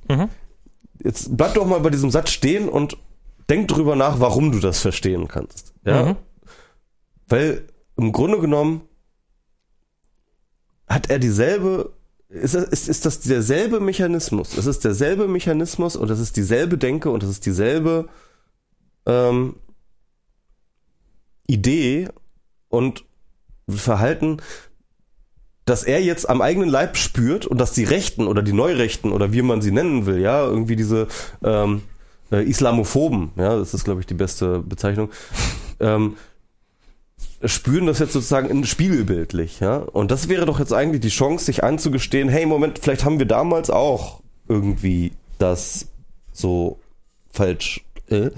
Mhm. 0.09 0.29
Jetzt 1.03 1.35
bleib 1.35 1.53
doch 1.55 1.65
mal 1.65 1.79
bei 1.79 1.89
diesem 1.89 2.11
Satz 2.11 2.31
stehen 2.31 2.69
und 2.69 2.97
denk 3.49 3.67
drüber 3.67 3.95
nach, 3.95 4.19
warum 4.19 4.51
du 4.51 4.59
das 4.59 4.79
verstehen 4.79 5.27
kannst. 5.27 5.73
Ja? 5.85 6.05
Mhm. 6.05 6.15
Weil 7.27 7.67
im 7.97 8.11
Grunde 8.11 8.39
genommen 8.39 8.81
hat 10.87 11.09
er 11.09 11.19
dieselbe, 11.19 11.93
ist, 12.33 12.55
das- 12.55 12.65
ist, 12.69 12.89
ist 12.89 13.05
das 13.05 13.19
derselbe 13.19 13.79
Mechanismus. 13.79 14.57
Es 14.57 14.65
ist 14.65 14.83
derselbe 14.83 15.27
Mechanismus 15.27 15.95
und 15.95 16.09
es 16.09 16.19
ist 16.19 16.35
dieselbe 16.35 16.77
Denke 16.77 17.09
und 17.11 17.23
es 17.23 17.29
ist 17.29 17.45
dieselbe 17.45 18.07
ähm, 19.05 19.55
Idee 21.47 22.09
und 22.69 23.03
Verhalten, 23.69 24.37
dass 25.65 25.83
er 25.83 26.01
jetzt 26.01 26.29
am 26.29 26.41
eigenen 26.41 26.69
Leib 26.69 26.97
spürt 26.97 27.45
und 27.45 27.57
dass 27.59 27.71
die 27.71 27.85
Rechten 27.85 28.27
oder 28.27 28.41
die 28.41 28.51
Neurechten 28.53 29.11
oder 29.11 29.31
wie 29.31 29.41
man 29.41 29.61
sie 29.61 29.71
nennen 29.71 30.05
will, 30.05 30.19
ja, 30.19 30.43
irgendwie 30.45 30.75
diese 30.75 31.07
ähm, 31.43 31.83
äh, 32.31 32.43
Islamophoben, 32.43 33.31
ja, 33.37 33.57
das 33.57 33.73
ist, 33.73 33.85
glaube 33.85 34.01
ich, 34.01 34.05
die 34.05 34.13
beste 34.13 34.59
Bezeichnung, 34.59 35.09
ähm, 35.79 36.17
spüren 37.45 37.85
das 37.87 37.99
jetzt 37.99 38.13
sozusagen 38.13 38.49
in 38.49 38.63
spiegelbildlich, 38.65 39.59
ja. 39.59 39.77
Und 39.77 40.11
das 40.11 40.29
wäre 40.29 40.45
doch 40.45 40.59
jetzt 40.59 40.73
eigentlich 40.73 41.01
die 41.01 41.09
Chance, 41.09 41.45
sich 41.45 41.63
einzugestehen, 41.63 42.29
hey, 42.29 42.45
Moment, 42.45 42.79
vielleicht 42.79 43.05
haben 43.05 43.19
wir 43.19 43.25
damals 43.25 43.69
auch 43.69 44.21
irgendwie 44.47 45.11
das 45.39 45.87
so 46.31 46.77
falsch. 47.29 47.83
Äh. 48.09 48.29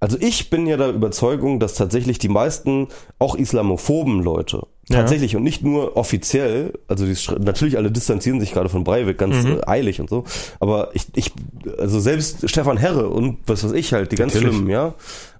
Also 0.00 0.16
ich 0.20 0.50
bin 0.50 0.66
ja 0.66 0.76
der 0.76 0.88
Überzeugung, 0.88 1.60
dass 1.60 1.74
tatsächlich 1.74 2.18
die 2.18 2.28
meisten 2.28 2.88
auch 3.20 3.36
islamophoben 3.36 4.20
Leute 4.20 4.66
Ja. 4.88 4.96
Tatsächlich 4.98 5.36
und 5.36 5.44
nicht 5.44 5.62
nur 5.62 5.96
offiziell, 5.96 6.72
also 6.88 7.06
die, 7.06 7.16
natürlich 7.40 7.76
alle 7.76 7.92
distanzieren 7.92 8.40
sich 8.40 8.52
gerade 8.52 8.68
von 8.68 8.82
Breivik 8.82 9.16
ganz 9.16 9.44
Mhm. 9.44 9.58
äh, 9.58 9.66
eilig 9.68 10.00
und 10.00 10.10
so, 10.10 10.24
aber 10.58 10.90
ich, 10.94 11.06
ich, 11.14 11.30
also 11.78 12.00
selbst 12.00 12.50
Stefan 12.50 12.78
Herre 12.78 13.08
und 13.10 13.38
was 13.46 13.62
weiß 13.62 13.72
ich 13.72 13.92
halt, 13.92 14.10
die 14.10 14.16
ganz 14.16 14.34
Natürlich. 14.34 14.56
schlimmen, 14.56 14.70
ja, 14.70 14.94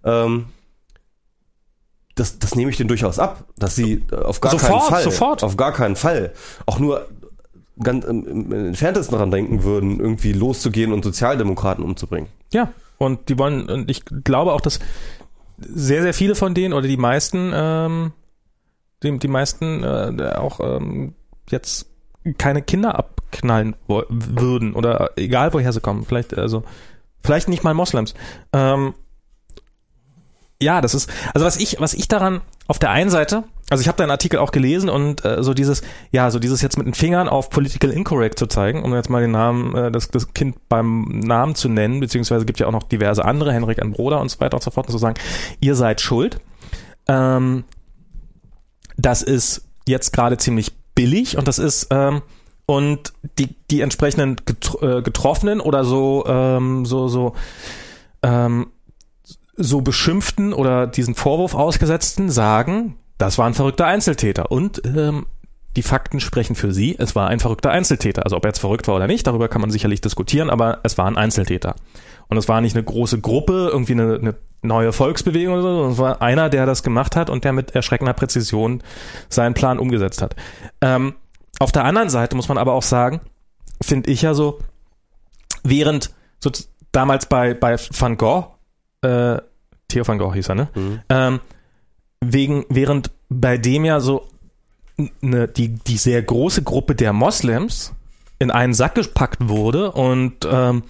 ähm, 0.04 0.44
das, 2.14 2.38
das 2.38 2.54
nehme 2.54 2.70
ich 2.70 2.76
denen 2.76 2.88
durchaus 2.88 3.18
ab, 3.18 3.44
dass 3.56 3.74
sie 3.74 4.04
äh, 4.12 4.16
auf 4.16 4.40
gar 4.40 4.52
Sofort, 4.52 4.70
keinen 4.70 4.90
Fall, 4.90 5.02
sofort. 5.02 5.44
auf 5.44 5.56
gar 5.56 5.72
keinen 5.72 5.96
Fall, 5.96 6.32
auch 6.66 6.78
nur 6.78 7.08
ganz 7.82 8.04
im, 8.04 8.26
im 8.26 8.52
entferntesten 8.52 9.12
daran 9.12 9.30
denken 9.30 9.62
würden, 9.64 9.98
irgendwie 9.98 10.32
loszugehen 10.32 10.92
und 10.92 11.04
Sozialdemokraten 11.04 11.82
umzubringen. 11.82 12.28
Ja, 12.52 12.72
und 12.98 13.28
die 13.28 13.38
wollen, 13.38 13.68
und 13.68 13.90
ich 13.90 14.04
glaube 14.04 14.52
auch, 14.52 14.60
dass 14.60 14.78
sehr, 15.58 16.02
sehr 16.02 16.14
viele 16.14 16.34
von 16.34 16.54
denen 16.54 16.74
oder 16.74 16.86
die 16.86 16.96
meisten, 16.96 17.52
ähm, 17.54 18.12
die, 19.02 19.18
die 19.18 19.28
meisten 19.28 19.82
äh, 19.82 20.34
auch 20.36 20.60
ähm, 20.60 21.14
jetzt 21.48 21.86
keine 22.38 22.62
Kinder 22.62 22.96
abknallen 22.98 23.74
würden 23.88 24.74
oder 24.74 25.10
egal 25.16 25.52
woher 25.52 25.72
sie 25.72 25.80
kommen, 25.80 26.04
vielleicht, 26.04 26.36
also, 26.36 26.62
vielleicht 27.22 27.48
nicht 27.48 27.64
mal 27.64 27.74
Moslems. 27.74 28.14
Ähm, 28.52 28.94
ja, 30.62 30.80
das 30.80 30.94
ist, 30.94 31.10
also 31.34 31.46
was 31.46 31.56
ich, 31.56 31.80
was 31.80 31.94
ich 31.94 32.08
daran 32.08 32.40
auf 32.68 32.78
der 32.78 32.90
einen 32.90 33.10
Seite, 33.10 33.44
also 33.70 33.80
ich 33.80 33.88
habe 33.88 33.98
deinen 33.98 34.10
Artikel 34.10 34.38
auch 34.38 34.52
gelesen 34.52 34.88
und 34.88 35.24
äh, 35.24 35.42
so 35.42 35.54
dieses, 35.54 35.82
ja, 36.10 36.30
so 36.30 36.38
dieses 36.38 36.62
jetzt 36.62 36.78
mit 36.78 36.86
den 36.86 36.94
Fingern 36.94 37.28
auf 37.28 37.50
Political 37.50 37.90
Incorrect 37.90 38.38
zu 38.38 38.46
zeigen, 38.46 38.82
um 38.82 38.94
jetzt 38.94 39.10
mal 39.10 39.20
den 39.20 39.30
Namen, 39.32 39.74
äh, 39.74 39.90
das, 39.90 40.08
das 40.08 40.32
Kind 40.34 40.56
beim 40.68 41.20
Namen 41.20 41.54
zu 41.54 41.68
nennen, 41.68 42.00
beziehungsweise 42.00 42.44
gibt 42.44 42.60
ja 42.60 42.66
auch 42.66 42.72
noch 42.72 42.84
diverse 42.84 43.24
andere, 43.24 43.52
Henrik 43.52 43.80
ein 43.80 43.92
Bruder 43.92 44.20
und 44.20 44.30
so 44.30 44.40
weiter 44.40 44.56
und 44.56 44.62
so 44.62 44.70
fort, 44.70 44.86
und 44.86 44.92
zu 44.92 44.98
sagen, 44.98 45.18
ihr 45.60 45.74
seid 45.74 46.00
schuld. 46.00 46.40
Ähm, 47.08 47.64
das 48.96 49.22
ist 49.22 49.66
jetzt 49.86 50.12
gerade 50.12 50.36
ziemlich 50.36 50.72
billig 50.94 51.36
und 51.36 51.48
das 51.48 51.58
ist 51.58 51.88
ähm, 51.90 52.22
und 52.66 53.12
die 53.38 53.56
die 53.70 53.80
entsprechenden 53.80 54.36
getro 54.44 54.98
äh, 54.98 55.02
Getroffenen 55.02 55.60
oder 55.60 55.84
so 55.84 56.24
ähm, 56.26 56.84
so 56.84 57.08
so 57.08 57.34
ähm, 58.22 58.68
so 59.56 59.80
beschimpften 59.82 60.52
oder 60.52 60.86
diesen 60.86 61.14
Vorwurf 61.14 61.54
ausgesetzten 61.54 62.30
sagen, 62.30 62.96
das 63.18 63.38
war 63.38 63.46
ein 63.46 63.54
verrückter 63.54 63.86
Einzeltäter 63.86 64.50
und 64.50 64.82
ähm, 64.84 65.26
die 65.76 65.82
Fakten 65.82 66.20
sprechen 66.20 66.54
für 66.54 66.72
sie, 66.72 66.96
es 66.98 67.14
war 67.14 67.28
ein 67.28 67.40
verrückter 67.40 67.70
Einzeltäter. 67.70 68.24
Also 68.24 68.36
ob 68.36 68.44
er 68.44 68.50
jetzt 68.50 68.58
verrückt 68.58 68.88
war 68.88 68.96
oder 68.96 69.06
nicht, 69.06 69.26
darüber 69.26 69.48
kann 69.48 69.60
man 69.60 69.70
sicherlich 69.70 70.00
diskutieren, 70.00 70.50
aber 70.50 70.80
es 70.82 70.98
war 70.98 71.06
ein 71.06 71.16
Einzeltäter. 71.16 71.76
Und 72.28 72.36
es 72.36 72.48
war 72.48 72.60
nicht 72.60 72.76
eine 72.76 72.84
große 72.84 73.20
Gruppe, 73.20 73.70
irgendwie 73.72 73.92
eine, 73.92 74.16
eine 74.16 74.34
neue 74.62 74.92
Volksbewegung 74.92 75.54
oder 75.54 75.62
so, 75.62 75.68
sondern 75.68 75.92
es 75.92 75.98
war 75.98 76.22
einer, 76.22 76.50
der 76.50 76.66
das 76.66 76.82
gemacht 76.82 77.16
hat 77.16 77.30
und 77.30 77.44
der 77.44 77.52
mit 77.52 77.74
erschreckender 77.74 78.12
Präzision 78.12 78.82
seinen 79.28 79.54
Plan 79.54 79.78
umgesetzt 79.78 80.20
hat. 80.20 80.36
Ähm, 80.80 81.14
auf 81.58 81.72
der 81.72 81.84
anderen 81.84 82.10
Seite 82.10 82.36
muss 82.36 82.48
man 82.48 82.58
aber 82.58 82.72
auch 82.74 82.82
sagen, 82.82 83.20
finde 83.82 84.10
ich 84.10 84.22
ja 84.22 84.34
so, 84.34 84.58
während 85.62 86.10
so 86.38 86.50
damals 86.92 87.26
bei, 87.26 87.54
bei 87.54 87.76
Van 87.76 88.16
Gogh, 88.16 88.46
äh, 89.02 89.38
Theo 89.88 90.06
van 90.06 90.18
Gogh 90.18 90.34
hieß 90.34 90.48
er, 90.48 90.54
ne? 90.54 90.68
Ähm, 91.08 91.40
wegen, 92.20 92.64
während 92.68 93.10
bei 93.28 93.58
dem 93.58 93.84
ja 93.84 94.00
so 94.00 94.26
ne, 95.20 95.48
die, 95.48 95.68
die 95.68 95.96
sehr 95.96 96.22
große 96.22 96.62
Gruppe 96.62 96.94
der 96.94 97.12
Moslems 97.12 97.92
in 98.38 98.50
einen 98.50 98.74
Sack 98.74 98.94
gepackt 98.94 99.48
wurde 99.48 99.92
und 99.92 100.46
ähm, 100.50 100.82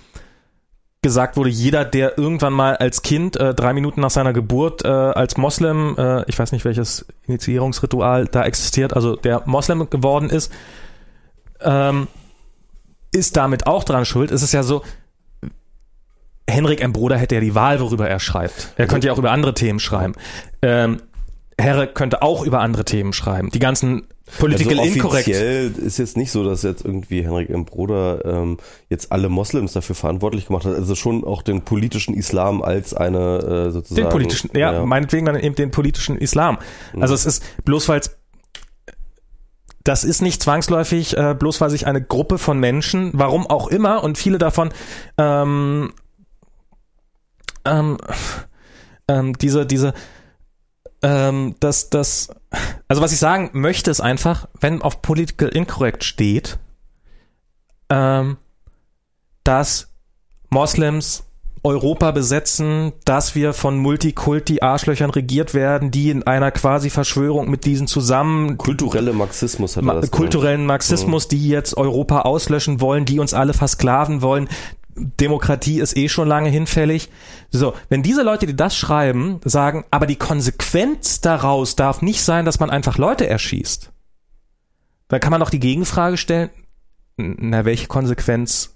gesagt 1.02 1.36
wurde, 1.36 1.50
jeder, 1.50 1.84
der 1.84 2.16
irgendwann 2.16 2.52
mal 2.52 2.76
als 2.76 3.02
Kind 3.02 3.36
äh, 3.36 3.54
drei 3.54 3.72
Minuten 3.72 4.00
nach 4.00 4.10
seiner 4.10 4.32
Geburt 4.32 4.84
äh, 4.84 4.88
als 4.88 5.36
Moslem, 5.36 5.96
äh, 5.98 6.24
ich 6.28 6.38
weiß 6.38 6.52
nicht 6.52 6.64
welches 6.64 7.06
Initiierungsritual 7.26 8.26
da 8.26 8.44
existiert, 8.44 8.94
also 8.94 9.16
der 9.16 9.42
Moslem 9.46 9.90
geworden 9.90 10.30
ist, 10.30 10.52
ähm, 11.60 12.06
ist 13.12 13.36
damit 13.36 13.66
auch 13.66 13.84
dran 13.84 14.04
schuld. 14.04 14.30
Es 14.30 14.42
ist 14.42 14.52
ja 14.52 14.62
so, 14.62 14.82
Henrik 16.48 16.80
M. 16.80 16.92
Bruder 16.92 17.16
hätte 17.16 17.36
ja 17.36 17.40
die 17.40 17.54
Wahl, 17.54 17.80
worüber 17.80 18.08
er 18.08 18.20
schreibt. 18.20 18.72
Er 18.76 18.86
könnte 18.86 19.06
ja 19.06 19.12
auch 19.12 19.18
über 19.18 19.30
andere 19.30 19.54
Themen 19.54 19.80
schreiben. 19.80 20.14
Ähm, 20.60 21.00
Herre 21.58 21.86
könnte 21.86 22.22
auch 22.22 22.44
über 22.44 22.60
andere 22.60 22.84
Themen 22.84 23.12
schreiben. 23.12 23.50
Die 23.50 23.58
ganzen 23.58 24.08
Political 24.38 24.80
also 24.80 25.08
offiziell 25.08 25.72
ist 25.72 25.98
jetzt 25.98 26.16
nicht 26.16 26.30
so, 26.30 26.44
dass 26.44 26.62
jetzt 26.62 26.84
irgendwie 26.84 27.22
Henrik 27.22 27.50
M. 27.50 27.64
Bruder 27.64 28.24
ähm, 28.24 28.58
jetzt 28.88 29.12
alle 29.12 29.28
Moslems 29.28 29.72
dafür 29.72 29.94
verantwortlich 29.94 30.46
gemacht 30.46 30.64
hat. 30.64 30.74
Also 30.74 30.94
schon 30.94 31.24
auch 31.24 31.42
den 31.42 31.62
politischen 31.62 32.14
Islam 32.14 32.62
als 32.62 32.94
eine 32.94 33.66
äh, 33.68 33.70
sozusagen. 33.70 34.06
Den 34.06 34.10
politischen, 34.10 34.50
ja, 34.54 34.84
meinetwegen 34.84 35.26
dann 35.26 35.38
eben 35.38 35.54
den 35.54 35.70
politischen 35.70 36.16
Islam. 36.16 36.58
Also 36.98 37.14
es 37.14 37.26
ist 37.26 37.44
bloß 37.64 37.88
weil 37.88 38.00
das 39.84 40.04
ist 40.04 40.22
nicht 40.22 40.42
zwangsläufig, 40.42 41.16
äh, 41.16 41.34
bloß 41.36 41.60
weil 41.60 41.70
sich 41.70 41.86
eine 41.86 42.00
Gruppe 42.00 42.38
von 42.38 42.58
Menschen, 42.58 43.10
warum 43.14 43.46
auch 43.48 43.66
immer, 43.66 44.04
und 44.04 44.16
viele 44.16 44.38
davon 44.38 44.70
ähm, 45.18 45.92
ähm, 47.64 47.98
ähm, 49.08 49.36
diese, 49.38 49.66
diese, 49.66 49.94
ähm, 51.02 51.56
das, 51.60 51.90
das, 51.90 52.30
also 52.88 53.02
was 53.02 53.12
ich 53.12 53.18
sagen 53.18 53.50
möchte, 53.52 53.90
ist 53.90 54.00
einfach, 54.00 54.48
wenn 54.60 54.82
auf 54.82 55.02
Political 55.02 55.48
Incorrect 55.48 56.04
steht, 56.04 56.58
ähm, 57.88 58.36
dass 59.44 59.88
Moslems 60.50 61.24
Europa 61.64 62.10
besetzen, 62.10 62.92
dass 63.04 63.36
wir 63.36 63.52
von 63.52 63.78
Multikulti-Arschlöchern 63.78 65.10
regiert 65.10 65.54
werden, 65.54 65.92
die 65.92 66.10
in 66.10 66.24
einer 66.24 66.50
quasi 66.50 66.90
Verschwörung 66.90 67.48
mit 67.48 67.64
diesen 67.64 67.86
zusammen 67.86 68.58
Kulturelle 68.58 69.12
Marxismus 69.12 69.76
hat 69.76 69.84
Ma 69.84 69.94
das 69.94 70.10
kulturellen 70.10 70.66
Marxismus, 70.66 71.28
die 71.28 71.48
jetzt 71.48 71.76
Europa 71.76 72.22
auslöschen 72.22 72.80
wollen, 72.80 73.04
die 73.04 73.20
uns 73.20 73.32
alle 73.32 73.54
versklaven 73.54 74.22
wollen. 74.22 74.48
Demokratie 74.94 75.80
ist 75.80 75.96
eh 75.96 76.08
schon 76.08 76.28
lange 76.28 76.50
hinfällig. 76.50 77.10
So, 77.50 77.74
wenn 77.88 78.02
diese 78.02 78.22
Leute, 78.22 78.46
die 78.46 78.56
das 78.56 78.76
schreiben, 78.76 79.40
sagen, 79.44 79.84
aber 79.90 80.06
die 80.06 80.16
Konsequenz 80.16 81.20
daraus 81.20 81.76
darf 81.76 82.02
nicht 82.02 82.22
sein, 82.22 82.44
dass 82.44 82.60
man 82.60 82.70
einfach 82.70 82.98
Leute 82.98 83.26
erschießt, 83.26 83.90
dann 85.08 85.20
kann 85.20 85.30
man 85.30 85.40
doch 85.40 85.50
die 85.50 85.60
Gegenfrage 85.60 86.16
stellen, 86.16 86.50
na, 87.16 87.64
welche 87.64 87.86
Konsequenz 87.86 88.74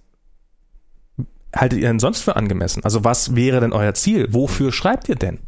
haltet 1.55 1.81
ihr 1.81 1.89
denn 1.89 2.01
sonst 2.01 2.23
für 2.23 2.37
angemessen? 2.37 2.85
Also 2.85 3.05
was 3.05 3.35
wäre 3.35 3.61
denn 3.61 3.73
euer 3.73 3.95
Ziel? 3.95 4.29
Wofür 4.31 4.73
schreibt 4.73 5.09
ihr 5.09 5.17
denn? 5.17 5.39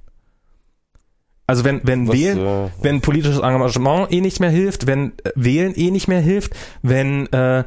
Also 1.46 1.64
wenn, 1.64 1.80
wenn 1.84 2.06
Was, 2.06 2.14
wählen, 2.14 2.38
äh, 2.38 2.68
wenn 2.82 3.00
politisches 3.00 3.38
Engagement 3.38 4.12
eh 4.12 4.20
nicht 4.20 4.38
mehr 4.38 4.50
hilft, 4.50 4.86
wenn 4.86 5.12
äh, 5.24 5.32
Wählen 5.34 5.74
eh 5.74 5.90
nicht 5.90 6.06
mehr 6.06 6.20
hilft, 6.20 6.54
wenn 6.82 7.26
äh, 7.32 7.64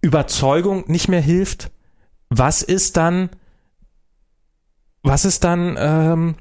Überzeugung 0.00 0.84
nicht 0.86 1.08
mehr 1.08 1.20
hilft, 1.20 1.70
was 2.30 2.62
ist 2.62 2.96
dann, 2.96 3.30
was 5.02 5.24
ist 5.24 5.44
dann, 5.44 5.76
ähm, 5.78 6.34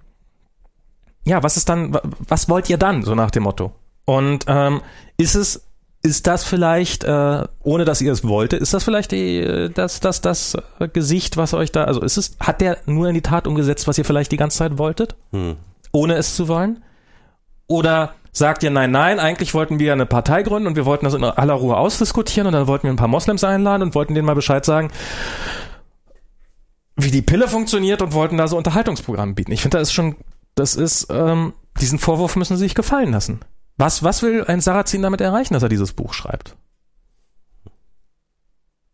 ja, 1.26 1.44
was 1.44 1.58
ist 1.58 1.70
dann, 1.70 1.94
wa- 1.94 2.02
was 2.28 2.50
wollt 2.50 2.70
ihr 2.70 2.78
dann, 2.78 3.04
so 3.04 3.16
nach 3.16 3.32
dem 3.32 3.44
Motto? 3.44 3.74
Und 4.06 4.46
ähm, 4.48 4.82
ist 5.18 5.36
es, 5.36 5.64
ist 6.04 6.28
das 6.28 6.44
vielleicht, 6.44 7.04
äh, 7.04 7.44
ohne 7.64 7.84
dass 7.86 8.02
ihr 8.02 8.12
es 8.12 8.24
wollte, 8.26 8.56
ist 8.56 8.74
das 8.74 8.84
vielleicht 8.84 9.12
die, 9.12 9.70
das, 9.74 10.00
das, 10.00 10.22
das 10.22 10.56
äh, 10.80 10.88
Gesicht, 10.88 11.36
was 11.38 11.54
euch 11.54 11.72
da, 11.72 11.84
also 11.86 12.02
ist 12.02 12.18
es, 12.18 12.38
hat 12.40 12.62
der 12.62 12.78
nur 12.86 13.08
in 13.10 13.16
die 13.16 13.22
Tat 13.22 13.48
umgesetzt, 13.48 13.88
was 13.88 13.98
ihr 13.98 14.06
vielleicht 14.06 14.32
die 14.32 14.38
ganze 14.38 14.58
Zeit 14.60 14.78
wolltet? 14.78 15.16
Hm. 15.32 15.56
ohne 15.92 16.16
es 16.16 16.36
zu 16.36 16.48
wollen? 16.48 16.84
Oder 17.68 18.14
sagt 18.32 18.64
ihr, 18.64 18.70
nein, 18.70 18.92
nein, 18.92 19.20
eigentlich 19.20 19.54
wollten 19.54 19.80
wir 19.80 19.94
eine 19.94 20.06
Partei 20.06 20.44
gründen 20.44 20.68
und 20.68 20.76
wir 20.76 20.86
wollten 20.86 21.06
das 21.06 21.14
in 21.14 21.24
aller 21.24 21.54
Ruhe 21.54 21.76
ausdiskutieren 21.76 22.48
und 22.48 22.54
dann 22.54 22.68
wollten 22.68 22.84
wir 22.84 22.92
ein 22.92 22.98
paar 22.98 23.08
Moslems 23.08 23.44
einladen 23.44 23.84
und 23.84 23.96
wollten 23.96 24.14
denen 24.14 24.26
mal 24.26 24.36
Bescheid 24.36 24.64
sagen, 24.64 24.92
wie 26.96 27.12
die 27.12 27.22
Pille 27.22 27.48
funktioniert 27.48 28.02
und 28.02 28.14
wollten 28.14 28.38
da 28.38 28.48
so 28.48 28.58
Unterhaltungsprogramme 28.58 29.34
bieten. 29.34 29.52
Ich 29.52 29.62
finde, 29.62 29.78
das 29.78 29.90
ist 29.90 29.94
schon, 29.94 30.16
das 30.56 30.76
ist, 30.76 31.08
ähm, 31.10 31.54
diesen 31.80 32.00
Vorwurf 32.00 32.36
müssen 32.36 32.58
sie 32.58 32.64
sich 32.64 32.76
gefallen 32.76 33.12
lassen. 33.12 33.40
Was, 33.78 34.04
was 34.04 34.24
will 34.24 34.44
ein 34.46 34.62
Sarrazin 34.62 35.04
damit 35.04 35.22
erreichen, 35.22 35.54
dass 35.54 35.64
er 35.64 35.70
dieses 35.70 35.94
Buch 35.94 36.14
schreibt? 36.14 36.56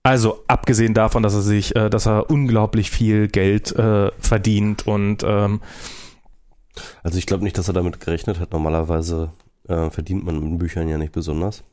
Also 0.03 0.43
abgesehen 0.47 0.93
davon, 0.93 1.23
dass 1.23 1.33
er 1.33 1.41
sich, 1.41 1.75
äh, 1.77 1.89
dass 1.89 2.05
er 2.05 2.29
unglaublich 2.29 2.91
viel 2.91 3.29
Geld 3.29 3.73
äh, 3.73 4.11
verdient 4.19 4.85
und 4.85 5.23
ähm, 5.25 5.61
Also 7.03 7.17
ich 7.17 7.25
glaube 7.25 7.43
nicht, 7.43 7.57
dass 7.57 7.67
er 7.67 7.73
damit 7.73 7.99
gerechnet 7.99 8.39
hat. 8.39 8.51
Normalerweise 8.51 9.29
äh, 9.67 9.89
verdient 9.89 10.25
man 10.25 10.39
mit 10.51 10.59
Büchern 10.59 10.87
ja 10.89 10.97
nicht 10.97 11.11
besonders. 11.13 11.63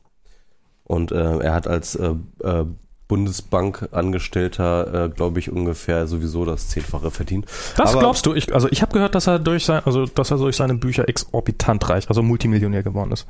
Und 0.83 1.11
äh, 1.11 1.39
er 1.39 1.53
hat 1.53 1.67
als 1.67 1.95
äh, 1.95 2.13
äh, 2.43 2.65
Bundesbankangestellter, 3.07 5.05
äh, 5.05 5.09
glaube 5.09 5.39
ich, 5.39 5.51
ungefähr 5.51 6.07
sowieso 6.07 6.45
das 6.45 6.69
Zehnfache 6.69 7.11
verdient. 7.11 7.45
Das 7.77 7.91
Aber- 7.91 7.99
glaubst 7.99 8.25
du? 8.25 8.33
Ich, 8.33 8.53
also 8.53 8.67
ich 8.69 8.81
habe 8.81 8.93
gehört, 8.93 9.15
dass 9.15 9.27
er 9.27 9.39
durch 9.39 9.65
sein, 9.65 9.81
also 9.85 10.05
dass 10.05 10.31
er 10.31 10.37
durch 10.37 10.55
seine 10.55 10.75
Bücher 10.75 11.07
exorbitant 11.07 11.89
reich, 11.89 12.07
also 12.09 12.23
Multimillionär 12.23 12.83
geworden 12.83 13.11
ist. 13.11 13.27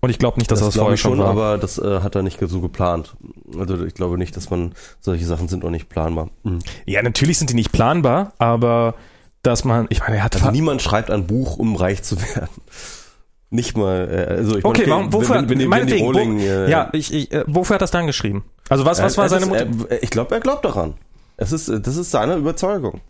Und 0.00 0.10
ich 0.10 0.18
glaube 0.20 0.38
nicht, 0.38 0.50
dass 0.50 0.60
Das, 0.60 0.66
er 0.66 0.68
das 0.68 0.74
glaube 0.74 0.84
vorher 0.86 0.94
ich 0.94 1.00
schon, 1.00 1.10
schon 1.16 1.20
war. 1.20 1.30
aber 1.30 1.58
das 1.58 1.78
äh, 1.78 2.00
hat 2.02 2.14
er 2.14 2.22
nicht 2.22 2.38
so 2.40 2.60
geplant. 2.60 3.16
Also 3.58 3.84
ich 3.84 3.94
glaube 3.94 4.16
nicht, 4.16 4.36
dass 4.36 4.48
man 4.48 4.72
solche 5.00 5.24
Sachen 5.24 5.48
sind 5.48 5.64
auch 5.64 5.70
nicht 5.70 5.88
planbar. 5.88 6.28
Mhm. 6.44 6.60
ja, 6.86 7.02
natürlich 7.02 7.38
sind 7.38 7.50
die 7.50 7.54
nicht 7.54 7.72
planbar, 7.72 8.32
aber 8.38 8.94
dass 9.42 9.64
man, 9.64 9.86
ich 9.90 10.00
meine, 10.00 10.16
er 10.16 10.24
hat 10.24 10.36
Also 10.36 10.50
niemand 10.50 10.82
schreibt 10.82 11.10
ein 11.10 11.26
Buch, 11.26 11.56
um 11.58 11.76
reich 11.76 12.02
zu 12.02 12.20
werden. 12.20 12.48
nicht 13.50 13.76
mal, 13.76 14.08
äh, 14.10 14.32
also 14.34 14.58
ich 14.58 14.64
Okay, 14.64 14.82
meine, 14.82 14.92
warum, 14.92 15.12
wofür, 15.12 15.36
wenn, 15.36 15.48
wenn, 15.48 15.70
wenn, 15.70 15.86
die 15.86 16.02
Rowling, 16.02 16.38
wo, 16.38 16.42
äh, 16.42 16.70
ja, 16.70 16.90
ich, 16.92 17.12
ich, 17.14 17.32
äh, 17.32 17.44
wofür 17.46 17.74
hat 17.74 17.80
er 17.80 17.84
das 17.84 17.90
dann 17.92 18.06
geschrieben? 18.06 18.44
Also 18.68 18.84
was, 18.84 19.00
was 19.02 19.16
er- 19.16 19.22
war 19.22 19.28
seine 19.30 19.42
ist, 19.44 19.48
Mutter? 19.48 19.90
er, 19.90 20.02
Ich 20.02 20.10
glaube, 20.10 20.34
er 20.34 20.40
glaubt 20.40 20.64
daran. 20.64 20.94
Es 21.38 21.52
ist, 21.52 21.68
das 21.68 21.96
ist 21.96 22.10
seine 22.10 22.34
Überzeugung. 22.36 23.00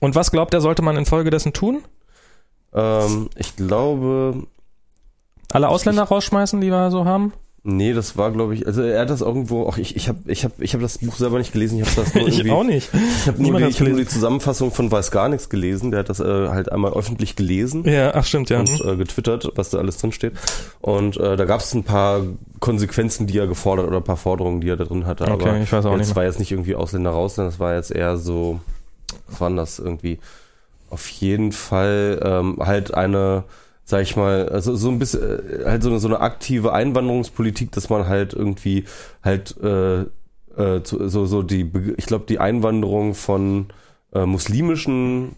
Und 0.00 0.14
was 0.14 0.30
glaubt 0.30 0.52
er, 0.54 0.60
sollte 0.60 0.82
man 0.82 0.96
infolgedessen 0.96 1.52
tun? 1.52 1.82
Ähm, 2.74 3.30
ich 3.36 3.56
glaube, 3.56 4.46
Alle 5.52 5.68
Ausländer 5.68 6.02
rausschmeißen, 6.04 6.60
die 6.60 6.70
wir 6.70 6.90
so 6.90 7.04
haben? 7.04 7.32
Nee, 7.62 7.92
das 7.92 8.16
war, 8.16 8.30
glaube 8.30 8.54
ich, 8.54 8.66
also 8.66 8.82
er 8.82 9.00
hat 9.02 9.10
das 9.10 9.20
irgendwo, 9.20 9.64
auch 9.64 9.76
ich, 9.78 9.94
ich 9.96 10.08
habe, 10.08 10.18
ich 10.26 10.44
habe, 10.44 10.54
ich 10.58 10.72
habe 10.74 10.82
das 10.82 10.98
Buch 10.98 11.14
selber 11.16 11.38
nicht 11.38 11.52
gelesen. 11.52 11.78
Ich 11.80 11.86
habe 11.86 11.96
das 12.04 12.14
nur 12.14 12.26
irgendwie, 12.28 12.72
nicht. 12.74 12.90
ich 12.94 13.26
habe 13.28 13.42
nur, 13.42 13.58
die- 13.58 13.64
ich 13.66 13.80
hab 13.80 13.88
nur 13.88 13.98
die 13.98 14.06
Zusammenfassung 14.06 14.70
von 14.72 14.90
Weiß 14.90 15.10
gar 15.10 15.28
nichts 15.28 15.48
gelesen. 15.48 15.90
Der 15.90 16.00
hat 16.00 16.08
das 16.08 16.20
äh, 16.20 16.24
halt 16.48 16.72
einmal 16.72 16.92
öffentlich 16.94 17.36
gelesen. 17.36 17.84
Ja, 17.88 18.14
ach 18.14 18.24
stimmt, 18.24 18.50
ja. 18.50 18.60
und 18.60 18.70
äh, 18.84 18.96
getwittert, 18.96 19.50
was 19.56 19.70
da 19.70 19.78
alles 19.78 19.98
drin 19.98 20.12
steht. 20.12 20.32
Und 20.80 21.16
äh, 21.18 21.36
da 21.36 21.44
gab 21.44 21.60
es 21.60 21.74
ein 21.74 21.84
paar 21.84 22.22
Konsequenzen, 22.60 23.26
die 23.26 23.38
er 23.38 23.46
gefordert 23.46 23.86
oder 23.86 23.98
ein 23.98 24.04
paar 24.04 24.16
Forderungen, 24.16 24.60
die 24.60 24.68
er 24.68 24.76
da 24.76 24.84
drin 24.84 25.06
hatte. 25.06 25.24
Okay, 25.24 25.48
Aber 25.48 25.58
ich 25.60 25.72
weiß 25.72 25.84
auch 25.86 25.96
nicht 25.96 26.06
mehr. 26.08 26.16
war 26.16 26.24
jetzt 26.24 26.38
nicht 26.38 26.52
irgendwie 26.52 26.74
Ausländer 26.74 27.10
rausländer, 27.10 27.50
das 27.50 27.60
war 27.60 27.74
jetzt 27.74 27.90
eher 27.90 28.16
so, 28.16 28.60
was 29.28 29.40
war 29.40 29.48
denn 29.48 29.56
das 29.56 29.78
irgendwie? 29.78 30.18
Auf 30.90 31.08
jeden 31.08 31.52
Fall 31.52 32.20
ähm, 32.24 32.56
halt 32.60 32.94
eine, 32.94 33.44
sag 33.90 34.02
ich 34.02 34.16
mal, 34.16 34.48
also 34.48 34.74
so 34.76 34.88
ein 34.88 34.98
bisschen, 34.98 35.20
äh, 35.22 35.64
halt 35.66 35.82
so 35.82 35.90
eine, 35.90 35.98
so 35.98 36.08
eine 36.08 36.20
aktive 36.20 36.72
Einwanderungspolitik, 36.72 37.72
dass 37.72 37.90
man 37.90 38.08
halt 38.08 38.32
irgendwie 38.32 38.84
halt 39.22 39.56
äh, 39.62 40.02
äh, 40.56 40.80
so, 40.84 41.26
so 41.26 41.42
die, 41.42 41.70
ich 41.96 42.06
glaube, 42.06 42.24
die 42.28 42.38
Einwanderung 42.38 43.14
von 43.14 43.66
äh, 44.14 44.24
muslimischen 44.26 45.36